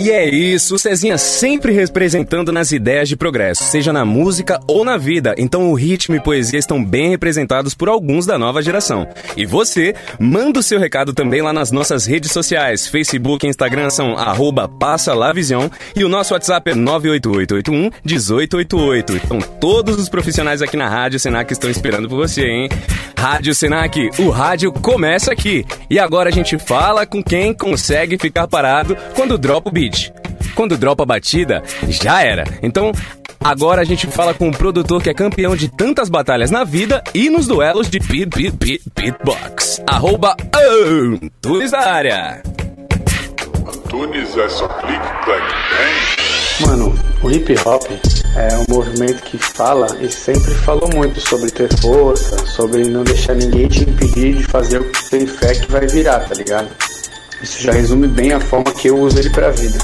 E 0.01 0.09
é 0.09 0.27
isso, 0.27 0.79
Cezinha 0.79 1.15
sempre 1.15 1.71
representando 1.71 2.51
nas 2.51 2.71
ideias 2.71 3.07
de 3.07 3.15
progresso, 3.15 3.65
seja 3.65 3.93
na 3.93 4.03
música 4.03 4.59
ou 4.65 4.83
na 4.83 4.97
vida. 4.97 5.35
Então 5.37 5.69
o 5.69 5.75
ritmo 5.75 6.15
e 6.15 6.19
poesia 6.19 6.57
estão 6.57 6.83
bem 6.83 7.11
representados 7.11 7.75
por 7.75 7.87
alguns 7.87 8.25
da 8.25 8.35
nova 8.35 8.63
geração. 8.63 9.07
E 9.37 9.45
você, 9.45 9.93
manda 10.19 10.59
o 10.59 10.63
seu 10.63 10.79
recado 10.79 11.13
também 11.13 11.43
lá 11.43 11.53
nas 11.53 11.71
nossas 11.71 12.07
redes 12.07 12.31
sociais. 12.31 12.87
Facebook 12.87 13.45
e 13.45 13.49
Instagram 13.51 13.91
são 13.91 14.17
arroba 14.17 14.67
Passa 14.67 15.13
Lá 15.13 15.31
Vision 15.31 15.67
e 15.95 16.03
o 16.03 16.09
nosso 16.09 16.33
WhatsApp 16.33 16.71
é 16.71 16.73
98881 16.73 17.91
1888. 18.03 19.21
Então 19.23 19.39
todos 19.59 19.99
os 19.99 20.09
profissionais 20.09 20.63
aqui 20.63 20.75
na 20.75 20.89
Rádio 20.89 21.19
Senac 21.19 21.53
estão 21.53 21.69
esperando 21.69 22.09
por 22.09 22.15
você, 22.15 22.47
hein? 22.47 22.69
Rádio 23.15 23.53
Senac, 23.53 24.09
o 24.17 24.31
rádio 24.31 24.71
começa 24.71 25.31
aqui. 25.31 25.63
E 25.87 25.99
agora 25.99 26.29
a 26.29 26.33
gente 26.33 26.57
fala 26.57 27.05
com 27.05 27.21
quem 27.21 27.53
consegue 27.53 28.17
ficar 28.17 28.47
parado 28.47 28.97
quando 29.13 29.37
dropa 29.37 29.69
o 29.69 29.71
beat. 29.71 29.90
Quando 30.55 30.77
dropa 30.77 31.03
a 31.03 31.05
batida, 31.05 31.63
já 31.87 32.21
era. 32.21 32.43
Então, 32.61 32.91
agora 33.39 33.81
a 33.81 33.85
gente 33.85 34.07
fala 34.07 34.33
com 34.33 34.47
um 34.47 34.51
produtor 34.51 35.01
que 35.01 35.09
é 35.09 35.13
campeão 35.13 35.55
de 35.55 35.69
tantas 35.69 36.09
batalhas 36.09 36.51
na 36.51 36.63
vida 36.63 37.03
e 37.13 37.29
nos 37.29 37.47
duelos 37.47 37.89
de 37.89 37.99
beat, 37.99 38.29
beat, 38.35 38.53
beat, 38.55 38.81
beatbox. 38.95 39.81
Arroba 39.87 40.35
Antunes 40.53 41.71
da 41.71 41.79
área. 41.79 42.43
Tunes 43.89 44.37
é 44.37 44.49
só 44.49 44.67
clique, 44.67 44.99
bang. 45.25 45.71
Mano, 46.61 46.93
o 47.23 47.31
hip 47.31 47.55
hop 47.65 47.83
é 48.35 48.55
um 48.57 48.75
movimento 48.75 49.23
que 49.23 49.37
fala 49.37 49.87
e 49.99 50.09
sempre 50.09 50.53
falou 50.55 50.89
muito 50.93 51.19
sobre 51.19 51.49
ter 51.49 51.67
força, 51.79 52.37
sobre 52.45 52.87
não 52.87 53.03
deixar 53.03 53.35
ninguém 53.35 53.67
te 53.67 53.81
impedir 53.81 54.35
de 54.35 54.43
fazer 54.43 54.79
o 54.79 54.91
que 54.91 54.97
você 54.97 55.17
tem 55.17 55.27
fé 55.27 55.55
que 55.55 55.71
vai 55.71 55.87
virar, 55.87 56.19
tá 56.19 56.35
ligado? 56.35 56.69
Isso 57.41 57.61
já 57.61 57.71
resume 57.71 58.07
bem 58.07 58.33
a 58.33 58.39
forma 58.39 58.71
que 58.71 58.89
eu 58.89 58.97
uso 58.97 59.17
ele 59.19 59.29
pra 59.29 59.49
vida. 59.51 59.79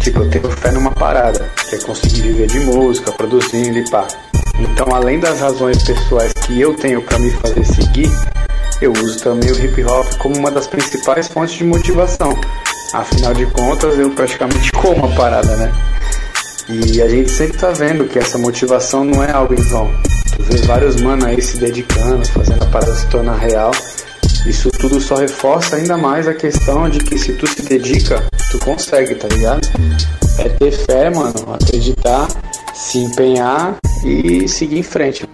Tipo, 0.00 0.20
eu 0.20 0.30
tenho 0.30 0.50
fé 0.50 0.70
numa 0.72 0.90
parada, 0.90 1.48
que 1.68 1.76
é 1.76 1.78
conseguir 1.78 2.22
viver 2.22 2.46
de 2.48 2.60
música, 2.60 3.12
produzindo 3.12 3.78
e 3.78 3.90
pá. 3.90 4.06
Então, 4.58 4.94
além 4.94 5.20
das 5.20 5.40
razões 5.40 5.82
pessoais 5.82 6.32
que 6.32 6.60
eu 6.60 6.74
tenho 6.74 7.02
pra 7.02 7.18
me 7.18 7.30
fazer 7.30 7.64
seguir, 7.64 8.10
eu 8.80 8.92
uso 8.92 9.20
também 9.20 9.50
o 9.50 9.64
hip 9.64 9.84
hop 9.84 10.06
como 10.18 10.36
uma 10.36 10.50
das 10.50 10.66
principais 10.66 11.28
fontes 11.28 11.54
de 11.54 11.64
motivação. 11.64 12.38
Afinal 12.92 13.32
de 13.32 13.46
contas, 13.46 13.98
eu 13.98 14.10
praticamente 14.10 14.70
como 14.72 15.06
a 15.06 15.08
parada, 15.10 15.56
né? 15.56 15.72
E 16.68 17.00
a 17.00 17.08
gente 17.08 17.30
sempre 17.30 17.58
tá 17.58 17.70
vendo 17.70 18.06
que 18.06 18.18
essa 18.18 18.38
motivação 18.38 19.04
não 19.04 19.22
é 19.22 19.30
algo 19.30 19.54
em 19.54 19.62
vão. 19.68 19.90
Tu 20.36 20.42
vê 20.42 20.58
vários 20.66 20.96
manos 21.00 21.24
aí 21.24 21.40
se 21.40 21.58
dedicando, 21.58 22.26
fazendo 22.28 22.62
a 22.62 22.66
parada 22.66 22.94
se 22.94 23.06
tornar 23.06 23.36
real. 23.36 23.72
Isso 24.46 24.70
tudo 24.70 25.00
só 25.00 25.16
reforça 25.16 25.76
ainda 25.76 25.96
mais 25.96 26.26
a 26.26 26.34
questão 26.34 26.88
de 26.88 26.98
que 26.98 27.16
se 27.18 27.32
tu 27.34 27.46
se 27.46 27.62
dedica, 27.62 28.24
tu 28.50 28.58
consegue, 28.58 29.14
tá 29.14 29.28
ligado? 29.28 29.68
É 30.38 30.48
ter 30.48 30.72
fé, 30.72 31.10
mano, 31.10 31.54
acreditar, 31.54 32.26
se 32.74 32.98
empenhar 32.98 33.76
e 34.04 34.48
seguir 34.48 34.78
em 34.78 34.82
frente. 34.82 35.24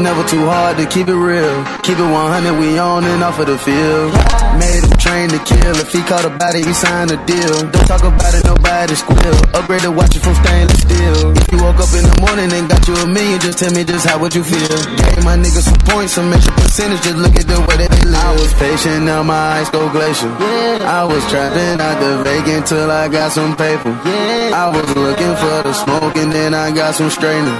Never 0.00 0.24
too 0.24 0.40
hard 0.48 0.78
to 0.78 0.86
keep 0.86 1.08
it 1.08 1.14
real. 1.14 1.60
Keep 1.84 2.00
it 2.00 2.08
100, 2.08 2.56
we 2.56 2.78
on 2.78 3.04
and 3.04 3.22
off 3.22 3.38
of 3.38 3.52
the 3.52 3.58
field. 3.60 4.16
Made 4.56 4.80
him 4.80 4.96
train 4.96 5.28
to 5.28 5.36
kill. 5.44 5.76
If 5.76 5.92
he 5.92 6.00
caught 6.08 6.24
a 6.24 6.32
body, 6.32 6.64
he 6.64 6.72
signed 6.72 7.12
a 7.12 7.20
deal. 7.28 7.68
Don't 7.68 7.84
talk 7.84 8.00
about 8.00 8.32
it, 8.32 8.40
nobody 8.48 8.96
squeal. 8.96 9.36
Upgrade 9.52 9.84
Upgraded 9.84 9.94
watch 9.94 10.16
it 10.16 10.24
from 10.24 10.34
stainless 10.40 10.80
steel. 10.80 11.36
If 11.36 11.52
you 11.52 11.60
woke 11.60 11.84
up 11.84 11.92
in 11.92 12.00
the 12.08 12.16
morning 12.24 12.48
and 12.48 12.64
got 12.64 12.80
you 12.88 12.96
a 12.96 13.06
million, 13.06 13.40
just 13.44 13.60
tell 13.60 13.72
me 13.76 13.84
just 13.84 14.08
how 14.08 14.16
would 14.16 14.34
you 14.34 14.42
feel? 14.42 14.72
Gave 14.96 15.20
my 15.20 15.36
niggas 15.36 15.68
some 15.68 15.80
points, 15.84 16.16
some 16.16 16.32
extra 16.32 16.54
percentage. 16.56 17.04
Just 17.04 17.20
look 17.20 17.36
at 17.36 17.44
the 17.44 17.60
way 17.68 17.76
that 17.84 17.92
they 17.92 18.04
live. 18.08 18.24
I 18.24 18.32
was 18.32 18.52
patient, 18.54 19.04
now 19.04 19.22
my 19.22 19.60
eyes 19.60 19.68
go 19.68 19.84
glacial. 19.92 20.32
I 20.80 21.04
was 21.04 21.20
trapping 21.28 21.76
out 21.76 22.00
the 22.00 22.24
vacant 22.24 22.66
till 22.66 22.90
I 22.90 23.08
got 23.08 23.32
some 23.32 23.52
paper. 23.52 23.92
I 24.00 24.72
was 24.72 24.88
looking 24.96 25.34
for 25.36 25.56
the 25.60 25.72
smoke 25.76 26.16
and 26.16 26.32
then 26.32 26.54
I 26.54 26.72
got 26.72 26.94
some 26.94 27.10
straightening. 27.10 27.52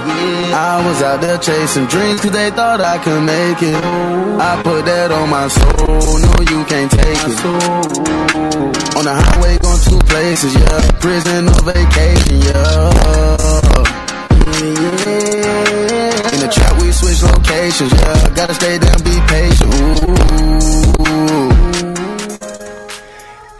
I 0.53 0.81
was 0.85 1.01
out 1.01 1.21
there 1.21 1.37
chasing 1.37 1.85
dreams 1.85 2.21
cause 2.31 2.39
they 2.39 2.51
thought 2.55 2.81
I 2.81 2.97
could 2.97 3.23
make 3.23 3.61
it. 3.61 3.75
I 3.75 4.61
put 4.63 4.85
that 4.85 5.11
on 5.11 5.29
my 5.29 5.47
soul, 5.47 6.19
no 6.19 6.33
you 6.51 6.63
can't 6.65 6.91
take 6.91 7.23
it. 7.31 7.45
On 8.97 9.03
the 9.05 9.13
highway 9.13 9.57
going 9.59 9.81
two 9.87 9.99
places, 10.07 10.53
yeah. 10.55 10.91
Prison 10.99 11.47
or 11.47 11.61
vacation, 11.61 12.37
yeah. 12.41 12.91
In 16.31 16.39
the 16.39 16.49
trap 16.51 16.81
we 16.81 16.91
switch 16.91 17.21
locations, 17.23 17.91
yeah. 17.93 18.29
Gotta 18.35 18.53
stay 18.53 18.77
down, 18.77 19.01
be 19.03 19.19
patient. 19.27 19.73
Ooh. 21.07 21.70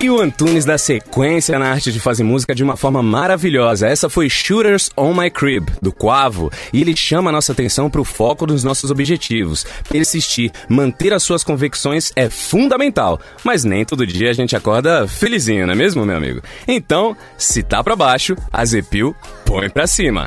E 0.02 0.10
o 0.10 0.20
Antunes 0.20 0.66
dá 0.66 0.80
sequência 0.80 1.60
na 1.60 1.70
arte 1.70 1.92
de 1.92 2.00
fazer 2.00 2.24
música 2.24 2.56
de 2.56 2.64
uma 2.64 2.76
forma 2.76 3.04
maravilhosa. 3.04 3.88
Essa 3.88 4.10
foi 4.10 4.28
Shooters 4.28 4.90
on 4.98 5.14
My 5.14 5.30
Crib, 5.30 5.70
do 5.80 5.94
Quavo, 5.94 6.52
e 6.74 6.82
ele 6.82 6.98
chama 6.98 7.30
a 7.30 7.32
nossa 7.32 7.52
atenção 7.52 7.88
para 7.88 8.02
o 8.02 8.04
foco 8.04 8.48
dos 8.48 8.64
nossos 8.64 8.90
objetivos. 8.90 9.64
Persistir, 9.88 10.52
manter 10.68 11.14
as 11.14 11.22
suas 11.22 11.44
convicções 11.44 12.12
é 12.16 12.32
fundamental, 12.32 13.22
mas 13.44 13.64
nem 13.64 13.86
todo 13.86 14.08
dia 14.08 14.32
a 14.32 14.34
gente 14.34 14.56
acorda 14.56 15.08
felizinho, 15.08 15.68
não 15.68 15.74
é 15.74 15.78
mesmo, 15.78 16.04
meu 16.04 16.18
amigo? 16.18 16.42
Então, 16.68 17.16
se 17.38 17.62
tá 17.62 17.84
pra 17.84 17.96
baixo, 17.96 18.36
a 18.52 18.66
Zepil 18.66 19.16
põe 19.46 19.70
pra 19.70 19.86
cima. 19.86 20.26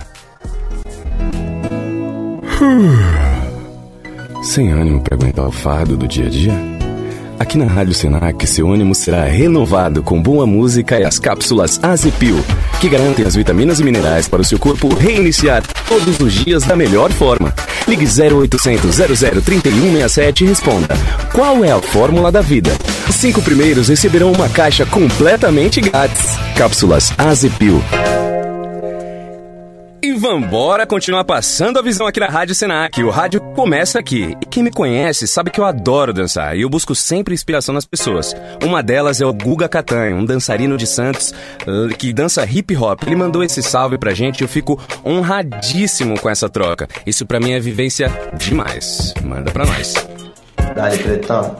Sem 4.40 4.70
ânimo 4.70 5.02
pra 5.02 5.16
aguentar 5.16 5.48
o 5.48 5.50
fardo 5.50 5.96
do 5.96 6.06
dia 6.06 6.26
a 6.26 6.30
dia? 6.30 6.73
Aqui 7.38 7.58
na 7.58 7.66
Rádio 7.66 7.92
Senac, 7.94 8.46
seu 8.46 8.70
ânimo 8.70 8.94
será 8.94 9.24
renovado 9.24 10.02
com 10.02 10.22
boa 10.22 10.46
música 10.46 11.00
e 11.00 11.04
as 11.04 11.18
cápsulas 11.18 11.80
Azepil, 11.82 12.36
que 12.80 12.88
garantem 12.88 13.26
as 13.26 13.34
vitaminas 13.34 13.80
e 13.80 13.84
minerais 13.84 14.28
para 14.28 14.40
o 14.40 14.44
seu 14.44 14.58
corpo 14.58 14.94
reiniciar 14.94 15.62
todos 15.88 16.20
os 16.20 16.32
dias 16.32 16.62
da 16.62 16.76
melhor 16.76 17.10
forma. 17.10 17.52
Ligue 17.88 18.06
0800 18.06 18.94
00 18.94 19.42
3167 19.42 20.44
e 20.44 20.46
responda: 20.46 20.96
Qual 21.32 21.64
é 21.64 21.72
a 21.72 21.82
fórmula 21.82 22.30
da 22.30 22.40
vida? 22.40 22.70
Os 23.08 23.16
cinco 23.16 23.42
primeiros 23.42 23.88
receberão 23.88 24.32
uma 24.32 24.48
caixa 24.48 24.86
completamente 24.86 25.80
grátis. 25.80 26.36
Cápsulas 26.56 27.12
Azepil. 27.18 27.82
E 30.04 30.12
vambora 30.12 30.86
continuar 30.86 31.24
passando 31.24 31.78
a 31.78 31.82
visão 31.82 32.06
aqui 32.06 32.20
na 32.20 32.26
Rádio 32.26 32.54
Senac. 32.54 33.02
O 33.02 33.08
rádio 33.08 33.40
começa 33.40 33.98
aqui. 33.98 34.36
E 34.38 34.44
quem 34.44 34.62
me 34.62 34.70
conhece 34.70 35.26
sabe 35.26 35.50
que 35.50 35.58
eu 35.58 35.64
adoro 35.64 36.12
dançar 36.12 36.54
e 36.54 36.60
eu 36.60 36.68
busco 36.68 36.94
sempre 36.94 37.32
inspiração 37.32 37.74
nas 37.74 37.86
pessoas. 37.86 38.36
Uma 38.62 38.82
delas 38.82 39.22
é 39.22 39.24
o 39.24 39.32
Guga 39.32 39.66
Catanho, 39.66 40.18
um 40.18 40.24
dançarino 40.26 40.76
de 40.76 40.86
Santos 40.86 41.32
que 41.98 42.12
dança 42.12 42.44
hip 42.44 42.76
hop. 42.76 43.02
Ele 43.06 43.16
mandou 43.16 43.42
esse 43.42 43.62
salve 43.62 43.96
pra 43.96 44.12
gente 44.12 44.42
e 44.42 44.44
eu 44.44 44.48
fico 44.48 44.78
honradíssimo 45.02 46.20
com 46.20 46.28
essa 46.28 46.50
troca. 46.50 46.86
Isso 47.06 47.24
pra 47.24 47.40
mim 47.40 47.52
é 47.52 47.58
vivência 47.58 48.12
demais. 48.36 49.14
Manda 49.24 49.50
pra 49.50 49.64
nós. 49.64 49.94
Dali, 50.74 50.98
Pretão. 50.98 51.56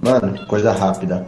Mano, 0.00 0.44
coisa 0.48 0.72
rápida. 0.72 1.24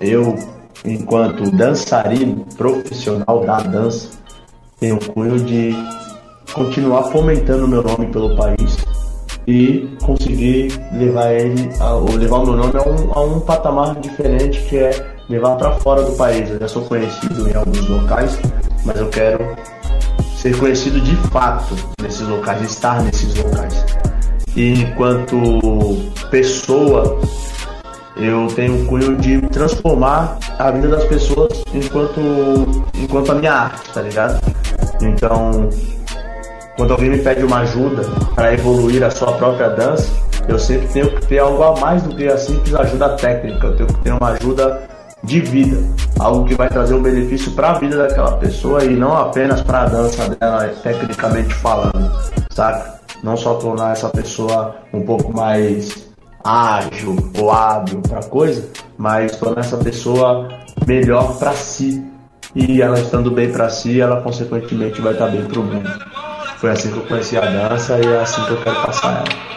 Eu, 0.00 0.38
enquanto 0.84 1.50
dançarino 1.50 2.46
profissional 2.56 3.44
da 3.44 3.58
dança, 3.62 4.24
tenho 4.78 4.96
o 4.96 5.12
cunho 5.12 5.38
de 5.40 5.74
continuar 6.52 7.04
fomentando 7.04 7.66
meu 7.66 7.82
nome 7.82 8.06
pelo 8.06 8.36
país 8.36 8.76
e 9.46 9.88
conseguir 10.02 10.72
levar 10.92 11.32
ele, 11.32 11.70
a, 11.80 11.94
ou 11.94 12.10
levar 12.16 12.38
o 12.38 12.46
meu 12.46 12.56
nome 12.56 12.72
a 12.76 12.88
um, 12.88 13.12
a 13.12 13.20
um 13.24 13.40
patamar 13.40 13.94
diferente 14.00 14.60
que 14.68 14.76
é 14.76 15.16
levar 15.28 15.56
para 15.56 15.72
fora 15.74 16.02
do 16.02 16.12
país. 16.12 16.50
Eu 16.50 16.58
já 16.58 16.68
sou 16.68 16.82
conhecido 16.82 17.48
em 17.48 17.54
alguns 17.54 17.88
locais, 17.88 18.38
mas 18.84 18.96
eu 18.98 19.08
quero 19.08 19.56
ser 20.36 20.56
conhecido 20.58 21.00
de 21.00 21.16
fato 21.28 21.74
nesses 22.02 22.26
locais, 22.26 22.62
estar 22.62 23.02
nesses 23.02 23.34
locais. 23.34 23.84
E 24.56 24.72
enquanto 24.72 25.36
pessoa, 26.30 27.20
eu 28.16 28.46
tenho 28.54 28.82
o 28.82 28.86
cunho 28.86 29.16
de 29.16 29.40
transformar 29.48 30.38
a 30.58 30.70
vida 30.70 30.88
das 30.88 31.04
pessoas 31.04 31.62
enquanto, 31.74 32.20
enquanto 32.94 33.32
a 33.32 33.34
minha 33.34 33.52
arte, 33.52 33.90
tá 33.92 34.00
ligado? 34.00 34.40
Então, 35.00 35.68
quando 36.76 36.92
alguém 36.92 37.10
me 37.10 37.18
pede 37.18 37.44
uma 37.44 37.58
ajuda 37.58 38.02
para 38.34 38.54
evoluir 38.54 39.02
a 39.02 39.10
sua 39.10 39.32
própria 39.32 39.70
dança, 39.70 40.08
eu 40.48 40.58
sempre 40.58 40.86
tenho 40.88 41.10
que 41.10 41.26
ter 41.26 41.38
algo 41.38 41.62
a 41.62 41.78
mais 41.80 42.02
do 42.02 42.14
que 42.14 42.26
a 42.26 42.36
simples 42.36 42.74
ajuda 42.74 43.16
técnica, 43.16 43.66
eu 43.66 43.76
tenho 43.76 43.88
que 43.88 44.00
ter 44.00 44.12
uma 44.12 44.28
ajuda 44.30 44.82
de 45.24 45.40
vida, 45.40 45.76
algo 46.20 46.44
que 46.44 46.54
vai 46.54 46.68
trazer 46.68 46.94
um 46.94 47.02
benefício 47.02 47.50
para 47.52 47.70
a 47.70 47.78
vida 47.78 47.96
daquela 47.96 48.36
pessoa 48.36 48.84
e 48.84 48.90
não 48.94 49.16
apenas 49.16 49.60
para 49.62 49.82
a 49.82 49.86
dança 49.86 50.28
dela, 50.36 50.68
tecnicamente 50.82 51.52
falando, 51.54 52.12
saca? 52.50 53.00
Não 53.22 53.36
só 53.36 53.54
tornar 53.54 53.92
essa 53.92 54.08
pessoa 54.08 54.76
um 54.92 55.02
pouco 55.02 55.34
mais 55.34 56.06
ágil 56.44 57.16
ou 57.38 57.50
hábil 57.50 58.00
para 58.02 58.22
coisa, 58.24 58.68
mas 58.96 59.36
tornar 59.36 59.60
essa 59.60 59.76
pessoa 59.78 60.48
melhor 60.86 61.36
para 61.38 61.52
si. 61.52 62.04
E 62.58 62.80
ela 62.80 62.98
estando 62.98 63.30
bem 63.30 63.52
para 63.52 63.68
si, 63.68 64.00
ela 64.00 64.22
consequentemente 64.22 64.98
vai 65.02 65.12
estar 65.12 65.28
bem 65.28 65.44
para 65.44 65.60
o 65.60 65.62
mundo. 65.62 65.90
Foi 66.56 66.70
assim 66.70 66.90
que 66.90 66.96
eu 66.96 67.02
conheci 67.02 67.36
a 67.36 67.42
dança 67.42 67.98
e 67.98 68.06
é 68.06 68.18
assim 68.18 68.42
que 68.46 68.52
eu 68.52 68.62
quero 68.62 68.76
passar 68.76 69.18
ela. 69.18 69.55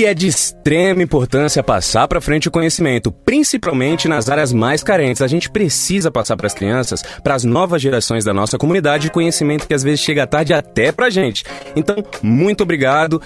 E 0.00 0.06
é 0.06 0.14
de 0.14 0.26
extrema 0.26 1.02
importância 1.02 1.62
passar 1.62 2.08
para 2.08 2.22
frente 2.22 2.48
o 2.48 2.50
conhecimento, 2.50 3.12
principalmente 3.12 4.08
nas 4.08 4.30
áreas 4.30 4.50
mais 4.50 4.82
carentes. 4.82 5.20
A 5.20 5.26
gente 5.26 5.50
precisa 5.50 6.10
passar 6.10 6.38
para 6.38 6.46
as 6.46 6.54
crianças, 6.54 7.02
para 7.22 7.34
as 7.34 7.44
novas 7.44 7.82
gerações 7.82 8.24
da 8.24 8.32
nossa 8.32 8.56
comunidade, 8.56 9.10
conhecimento 9.10 9.68
que 9.68 9.74
às 9.74 9.82
vezes 9.82 10.00
chega 10.00 10.26
tarde 10.26 10.54
até 10.54 10.90
pra 10.90 11.10
gente. 11.10 11.44
Então, 11.76 11.96
muito 12.22 12.62
obrigado 12.62 13.20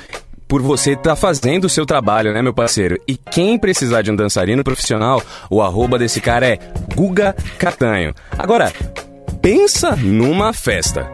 por 0.48 0.60
você 0.60 0.94
estar 0.94 1.14
fazendo 1.14 1.66
o 1.66 1.70
seu 1.70 1.86
trabalho, 1.86 2.34
né, 2.34 2.42
meu 2.42 2.52
parceiro? 2.52 3.00
E 3.06 3.16
quem 3.16 3.56
precisar 3.56 4.02
de 4.02 4.10
um 4.10 4.16
dançarino 4.16 4.64
profissional, 4.64 5.22
o 5.48 5.62
arroba 5.62 5.96
desse 5.96 6.20
cara 6.20 6.44
é 6.44 6.58
Guga 6.92 7.36
Catanho. 7.56 8.12
Agora, 8.36 8.72
pensa 9.40 9.94
numa 9.94 10.52
festa. 10.52 11.08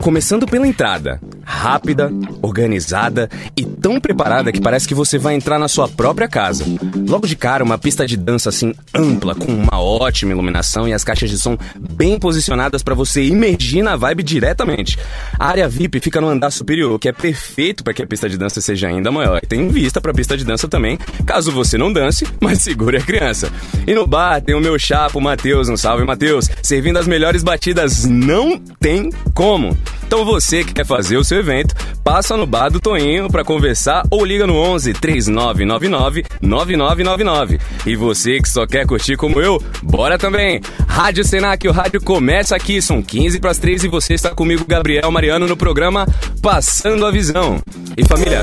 Começando 0.00 0.46
pela 0.46 0.68
entrada, 0.68 1.18
rápida, 1.44 2.10
organizada 2.42 3.28
e 3.56 3.64
tão 3.64 4.00
preparada 4.00 4.52
que 4.52 4.60
parece 4.60 4.86
que 4.88 4.94
você 4.94 5.18
vai 5.18 5.34
entrar 5.34 5.58
na 5.58 5.68
sua 5.68 5.88
própria 5.88 6.28
casa. 6.28 6.64
Logo 7.08 7.26
de 7.26 7.36
cara, 7.36 7.64
uma 7.64 7.78
pista 7.78 8.06
de 8.06 8.16
dança 8.16 8.48
assim 8.48 8.74
ampla, 8.94 9.34
com 9.34 9.52
uma 9.52 9.80
ótima 9.80 10.32
iluminação 10.32 10.88
e 10.88 10.92
as 10.92 11.04
caixas 11.04 11.30
de 11.30 11.38
som 11.38 11.56
bem 11.78 12.18
posicionadas 12.18 12.82
para 12.82 12.94
você 12.94 13.24
imergir 13.24 13.82
na 13.82 13.96
vibe 13.96 14.22
diretamente. 14.22 14.98
A 15.38 15.46
área 15.46 15.68
VIP 15.68 16.00
fica 16.00 16.20
no 16.20 16.28
andar 16.28 16.50
superior, 16.50 16.98
que 16.98 17.08
é 17.08 17.12
perfeito 17.12 17.84
para 17.84 17.94
que 17.94 18.02
a 18.02 18.06
pista 18.06 18.28
de 18.28 18.38
dança 18.38 18.60
seja 18.60 18.88
ainda 18.88 19.10
maior. 19.10 19.40
E 19.42 19.46
tem 19.46 19.68
vista 19.68 20.00
para 20.00 20.10
a 20.10 20.14
pista 20.14 20.36
de 20.36 20.44
dança 20.44 20.68
também, 20.68 20.98
caso 21.26 21.52
você 21.52 21.76
não 21.76 21.92
dance, 21.92 22.26
mas 22.40 22.60
segure 22.60 22.96
a 22.96 23.02
criança. 23.02 23.50
E 23.86 23.94
no 23.94 24.06
bar 24.06 24.40
tem 24.40 24.54
o 24.54 24.60
meu 24.60 24.78
chapa, 24.78 25.18
o 25.18 25.22
Matheus, 25.22 25.68
um 25.68 25.76
salve 25.76 26.04
Matheus, 26.04 26.48
servindo 26.62 26.98
as 26.98 27.06
melhores 27.06 27.42
batidas, 27.42 28.04
não 28.04 28.58
tem 28.58 29.10
como. 29.34 29.76
Então 30.06 30.24
você 30.24 30.62
que 30.62 30.72
quer 30.72 30.86
fazer 30.86 31.16
o 31.16 31.24
seu 31.24 31.33
evento, 31.38 31.74
passa 32.02 32.36
no 32.36 32.46
bar 32.46 32.70
do 32.70 32.80
Toinho 32.80 33.30
para 33.30 33.44
conversar 33.44 34.04
ou 34.10 34.24
liga 34.24 34.46
no 34.46 34.56
11 34.56 34.92
3999 34.94 36.24
9999. 36.40 37.60
E 37.86 37.96
você 37.96 38.40
que 38.40 38.48
só 38.48 38.66
quer 38.66 38.86
curtir 38.86 39.16
como 39.16 39.40
eu, 39.40 39.62
bora 39.82 40.18
também. 40.18 40.60
Rádio 40.86 41.24
Senac, 41.24 41.66
o 41.66 41.72
rádio 41.72 42.00
começa 42.00 42.54
aqui, 42.54 42.80
são 42.80 43.02
15 43.02 43.40
para 43.40 43.50
as 43.50 43.58
3 43.58 43.84
e 43.84 43.88
você 43.88 44.14
está 44.14 44.30
comigo, 44.30 44.64
Gabriel 44.66 45.10
Mariano, 45.10 45.46
no 45.46 45.56
programa 45.56 46.06
Passando 46.42 47.06
a 47.06 47.10
Visão. 47.10 47.60
E 47.96 48.04
família, 48.04 48.42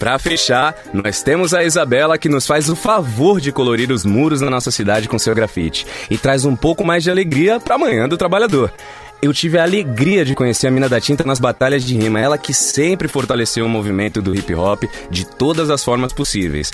Pra 0.00 0.18
fechar, 0.18 0.74
nós 0.94 1.22
temos 1.22 1.52
a 1.52 1.62
Isabela 1.62 2.16
que 2.16 2.26
nos 2.26 2.46
faz 2.46 2.70
o 2.70 2.74
favor 2.74 3.38
de 3.38 3.52
colorir 3.52 3.92
os 3.92 4.02
muros 4.02 4.40
na 4.40 4.48
nossa 4.48 4.70
cidade 4.70 5.06
com 5.06 5.18
seu 5.18 5.34
grafite 5.34 5.86
e 6.10 6.16
traz 6.16 6.46
um 6.46 6.56
pouco 6.56 6.82
mais 6.82 7.04
de 7.04 7.10
alegria 7.10 7.60
pra 7.60 7.76
manhã 7.76 8.08
do 8.08 8.16
trabalhador. 8.16 8.72
Eu 9.22 9.34
tive 9.34 9.58
a 9.58 9.64
alegria 9.64 10.24
de 10.24 10.34
conhecer 10.34 10.66
a 10.66 10.70
Mina 10.70 10.88
da 10.88 10.98
Tinta 10.98 11.22
nas 11.24 11.38
batalhas 11.38 11.84
de 11.84 11.94
rima, 11.94 12.18
ela 12.18 12.38
que 12.38 12.54
sempre 12.54 13.06
fortaleceu 13.06 13.66
o 13.66 13.68
movimento 13.68 14.22
do 14.22 14.34
hip 14.34 14.54
hop 14.54 14.84
de 15.10 15.26
todas 15.26 15.68
as 15.68 15.84
formas 15.84 16.10
possíveis. 16.10 16.70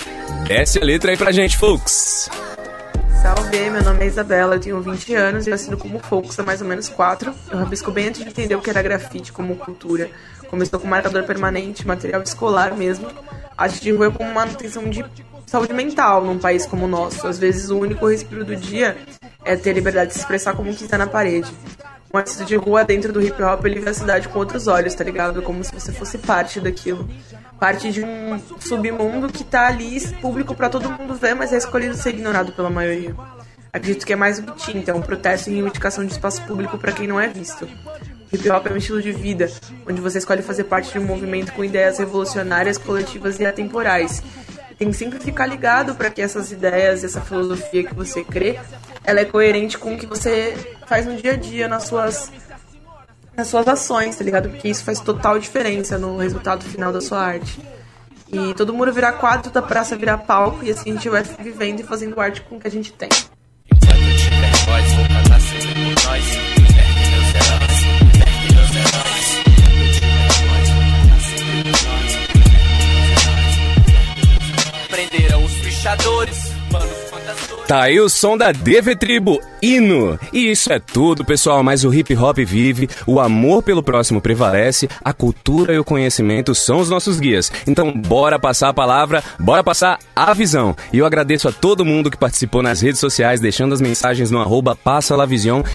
Desce 0.46 0.78
a 0.78 0.84
letra 0.84 1.10
aí 1.10 1.16
pra 1.16 1.32
gente, 1.32 1.58
folks! 1.58 2.30
Salve, 3.20 3.70
meu 3.70 3.82
nome 3.82 4.04
é 4.04 4.06
Isabela, 4.06 4.60
tenho 4.60 4.80
20 4.80 5.14
anos 5.16 5.46
e 5.48 5.52
assino 5.52 5.76
como 5.76 5.98
Focus 5.98 6.38
há 6.38 6.44
mais 6.44 6.62
ou 6.62 6.68
menos 6.68 6.88
4. 6.88 7.34
Eu 7.50 7.58
rabisco 7.58 7.90
bem 7.90 8.08
antes 8.08 8.22
de 8.22 8.28
entender 8.28 8.54
o 8.54 8.60
que 8.60 8.70
era 8.70 8.80
grafite 8.80 9.32
como 9.32 9.56
cultura. 9.56 10.08
Começou 10.48 10.78
com 10.78 10.86
marcador 10.86 11.24
permanente, 11.24 11.84
material 11.84 12.22
escolar 12.22 12.76
mesmo. 12.76 13.08
Arte 13.58 13.80
de 13.80 13.90
rua 13.90 14.06
é 14.06 14.10
como 14.10 14.32
manutenção 14.32 14.88
de 14.88 15.04
saúde 15.46 15.72
mental 15.72 16.24
num 16.24 16.38
país 16.38 16.64
como 16.64 16.84
o 16.84 16.88
nosso. 16.88 17.26
Às 17.26 17.40
vezes 17.40 17.70
o 17.70 17.78
único 17.78 18.06
respiro 18.06 18.44
do 18.44 18.54
dia 18.54 18.96
é 19.44 19.56
ter 19.56 19.72
liberdade 19.72 20.08
de 20.08 20.14
se 20.14 20.20
expressar 20.20 20.54
como 20.54 20.72
quiser 20.72 20.96
na 20.96 21.08
parede. 21.08 21.50
Um 22.12 22.18
artista 22.18 22.44
de 22.44 22.56
rua 22.56 22.84
dentro 22.84 23.12
do 23.12 23.20
hip 23.20 23.42
hop 23.42 23.64
ele 23.64 23.80
vê 23.80 23.90
a 23.90 23.94
cidade 23.94 24.28
com 24.28 24.38
outros 24.38 24.66
olhos, 24.66 24.94
tá 24.94 25.04
ligado? 25.04 25.42
Como 25.42 25.62
se 25.62 25.72
você 25.72 25.92
fosse 25.92 26.18
parte 26.18 26.60
daquilo. 26.60 27.08
parte 27.58 27.90
de 27.90 28.02
um 28.02 28.40
submundo 28.60 29.28
que 29.28 29.44
tá 29.44 29.66
ali 29.66 30.00
público 30.20 30.54
para 30.54 30.68
todo 30.68 30.90
mundo 30.90 31.14
ver, 31.14 31.34
mas 31.34 31.52
é 31.52 31.56
escolhido 31.56 31.94
ser 31.94 32.10
ignorado 32.10 32.52
pela 32.52 32.70
maioria. 32.70 33.14
Acredito 33.72 34.06
que 34.06 34.12
é 34.12 34.16
mais 34.16 34.38
um 34.38 34.46
tinta, 34.52 34.94
um 34.94 35.02
protesto 35.02 35.50
e 35.50 35.54
reivindicação 35.54 36.04
de 36.04 36.12
espaço 36.12 36.42
público 36.42 36.78
para 36.78 36.92
quem 36.92 37.06
não 37.06 37.20
é 37.20 37.28
visto. 37.28 37.68
Hip 38.32 38.48
hop 38.50 38.66
é 38.66 38.72
um 38.72 38.76
estilo 38.76 39.02
de 39.02 39.12
vida, 39.12 39.50
onde 39.88 40.00
você 40.00 40.18
escolhe 40.18 40.42
fazer 40.42 40.64
parte 40.64 40.92
de 40.92 40.98
um 40.98 41.04
movimento 41.04 41.52
com 41.52 41.64
ideias 41.64 41.98
revolucionárias, 41.98 42.78
coletivas 42.78 43.38
e 43.38 43.46
atemporais. 43.46 44.22
Tem 44.78 44.90
que 44.90 44.96
sempre 44.96 45.18
ficar 45.20 45.46
ligado 45.46 45.94
para 45.94 46.10
que 46.10 46.20
essas 46.20 46.50
ideias, 46.52 47.04
essa 47.04 47.20
filosofia 47.20 47.84
que 47.84 47.94
você 47.94 48.24
crê, 48.24 48.58
ela 49.06 49.20
é 49.20 49.24
coerente 49.24 49.78
com 49.78 49.94
o 49.94 49.96
que 49.96 50.04
você 50.04 50.54
faz 50.86 51.06
no 51.06 51.16
dia 51.16 51.32
a 51.32 51.36
dia, 51.36 51.68
nas 51.68 51.84
suas 51.84 52.30
nas 53.36 53.48
suas 53.48 53.68
ações, 53.68 54.16
tá 54.16 54.24
ligado? 54.24 54.48
Porque 54.48 54.68
isso 54.68 54.82
faz 54.82 54.98
total 54.98 55.38
diferença 55.38 55.98
no 55.98 56.16
resultado 56.16 56.64
final 56.64 56.90
da 56.92 57.00
sua 57.02 57.20
arte. 57.20 57.60
E 58.32 58.54
todo 58.54 58.72
mundo 58.72 58.92
virar 58.92 59.12
quadro, 59.12 59.50
da 59.50 59.62
praça 59.62 59.94
virar 59.94 60.18
palco, 60.18 60.64
e 60.64 60.70
assim 60.70 60.90
a 60.90 60.94
gente 60.94 61.08
vai 61.08 61.22
vivendo 61.22 61.80
e 61.80 61.82
fazendo 61.82 62.18
arte 62.18 62.40
com 62.40 62.56
o 62.56 62.60
que 62.60 62.66
a 62.66 62.70
gente 62.70 62.92
tem. 62.92 63.08
Prenderam 74.88 75.44
os 75.44 75.52
pichadores. 75.58 76.45
Tá 77.66 77.82
aí 77.82 77.98
o 77.98 78.08
som 78.08 78.38
da 78.38 78.52
DV 78.52 78.94
Tribo, 78.94 79.40
Hino. 79.60 80.16
E 80.32 80.52
isso 80.52 80.72
é 80.72 80.78
tudo, 80.78 81.24
pessoal, 81.24 81.64
mas 81.64 81.84
o 81.84 81.92
hip 81.92 82.14
hop 82.14 82.38
vive, 82.38 82.88
o 83.04 83.18
amor 83.18 83.60
pelo 83.60 83.82
próximo 83.82 84.20
prevalece, 84.20 84.88
a 85.04 85.12
cultura 85.12 85.74
e 85.74 85.78
o 85.78 85.82
conhecimento 85.82 86.54
são 86.54 86.78
os 86.78 86.88
nossos 86.88 87.18
guias. 87.18 87.50
Então, 87.66 87.92
bora 87.92 88.38
passar 88.38 88.68
a 88.68 88.74
palavra, 88.74 89.20
bora 89.36 89.64
passar 89.64 89.98
a 90.14 90.32
visão. 90.32 90.76
E 90.92 90.98
eu 90.98 91.06
agradeço 91.06 91.48
a 91.48 91.52
todo 91.52 91.84
mundo 91.84 92.08
que 92.08 92.16
participou 92.16 92.62
nas 92.62 92.80
redes 92.80 93.00
sociais, 93.00 93.40
deixando 93.40 93.74
as 93.74 93.80
mensagens 93.80 94.30
no 94.30 94.38
arroba 94.38 94.78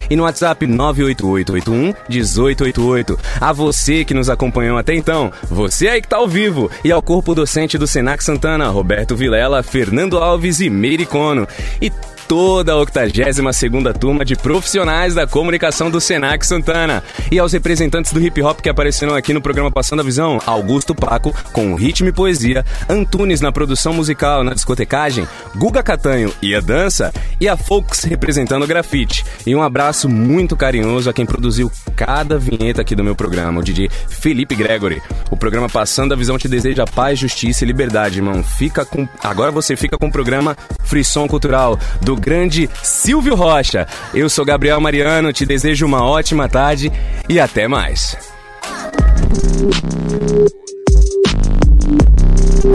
e 0.09 0.15
no 0.15 0.23
WhatsApp 0.23 0.65
98881-1888. 0.65 3.19
A 3.41 3.51
você 3.51 4.05
que 4.05 4.13
nos 4.13 4.29
acompanhou 4.29 4.77
até 4.77 4.95
então, 4.95 5.29
você 5.49 5.89
aí 5.89 6.01
que 6.01 6.07
tá 6.07 6.15
ao 6.15 6.27
vivo, 6.27 6.71
e 6.85 6.91
ao 6.91 7.01
corpo 7.01 7.35
docente 7.35 7.77
do 7.77 7.85
Senac 7.85 8.23
Santana, 8.23 8.69
Roberto 8.69 9.13
Vilela, 9.13 9.61
Fernando 9.61 10.17
Alves 10.17 10.61
e 10.61 10.69
Mericono. 10.69 11.45
E 11.81 11.91
toda 12.31 12.71
a 12.71 12.77
82ª 12.77 13.91
turma 13.91 14.23
de 14.23 14.37
profissionais 14.37 15.13
da 15.13 15.27
comunicação 15.27 15.91
do 15.91 15.99
Senac 15.99 16.47
Santana. 16.47 17.03
E 17.29 17.37
aos 17.37 17.51
representantes 17.51 18.13
do 18.13 18.25
hip 18.25 18.41
hop 18.41 18.61
que 18.61 18.69
apareceram 18.69 19.13
aqui 19.13 19.33
no 19.33 19.41
programa 19.41 19.69
Passando 19.69 19.99
a 19.99 20.03
Visão, 20.03 20.39
Augusto 20.45 20.95
Paco 20.95 21.35
com 21.51 21.75
ritmo 21.75 22.07
e 22.07 22.13
poesia, 22.13 22.65
Antunes 22.89 23.41
na 23.41 23.51
produção 23.51 23.91
musical 23.91 24.45
na 24.45 24.53
discotecagem, 24.53 25.27
Guga 25.57 25.83
Catanho 25.83 26.33
e 26.41 26.55
a 26.55 26.61
dança, 26.61 27.13
e 27.37 27.49
a 27.49 27.57
Folks 27.57 28.05
representando 28.05 28.63
o 28.63 28.67
grafite. 28.67 29.25
E 29.45 29.53
um 29.53 29.61
abraço 29.61 30.07
muito 30.07 30.55
carinhoso 30.55 31.09
a 31.09 31.13
quem 31.13 31.25
produziu 31.25 31.69
cada 31.97 32.39
vinheta 32.39 32.79
aqui 32.81 32.95
do 32.95 33.03
meu 33.03 33.13
programa, 33.13 33.59
o 33.59 33.63
DJ 33.63 33.89
Felipe 34.07 34.55
Gregory. 34.55 35.01
O 35.29 35.35
programa 35.35 35.67
Passando 35.67 36.13
a 36.13 36.15
Visão 36.15 36.37
te 36.37 36.47
deseja 36.47 36.85
paz, 36.85 37.19
justiça 37.19 37.65
e 37.65 37.67
liberdade, 37.67 38.19
irmão. 38.19 38.41
Fica 38.41 38.85
com... 38.85 39.05
Agora 39.21 39.51
você 39.51 39.75
fica 39.75 39.97
com 39.97 40.07
o 40.07 40.11
programa 40.11 40.55
Frisson 40.85 41.27
Cultural, 41.27 41.77
do 41.99 42.20
grande 42.21 42.69
Silvio 42.81 43.35
Rocha. 43.35 43.85
Eu 44.13 44.29
sou 44.29 44.45
Gabriel 44.45 44.79
Mariano, 44.79 45.33
te 45.33 45.45
desejo 45.45 45.85
uma 45.85 46.05
ótima 46.05 46.47
tarde 46.47 46.91
e 47.27 47.39
até 47.39 47.67
mais. 47.67 48.15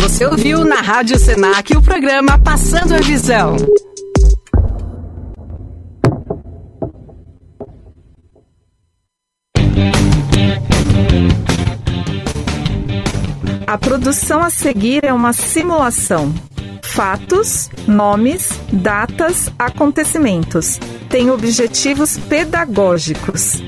Você 0.01 0.27
ouviu 0.27 0.65
na 0.65 0.77
Rádio 0.77 1.19
Senac 1.19 1.77
o 1.77 1.83
programa 1.83 2.39
Passando 2.39 2.95
a 2.95 2.99
Visão. 2.99 3.57
A 13.67 13.79
produção 13.79 14.43
a 14.43 14.49
seguir 14.49 15.05
é 15.05 15.13
uma 15.13 15.33
simulação. 15.33 16.33
Fatos, 16.83 17.71
nomes, 17.87 18.49
datas, 18.73 19.51
acontecimentos. 19.59 20.79
Tem 21.09 21.31
objetivos 21.31 22.17
pedagógicos. 22.17 23.63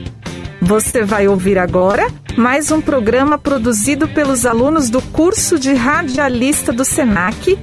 Você 0.60 1.04
vai 1.04 1.28
ouvir 1.28 1.58
agora 1.58 2.06
mais 2.36 2.70
um 2.70 2.80
programa 2.80 3.38
produzido 3.38 4.08
pelos 4.08 4.46
alunos 4.46 4.90
do 4.90 5.00
curso 5.00 5.58
de 5.58 5.72
radialista 5.74 6.72
do 6.72 6.84
SENAC. 6.84 7.58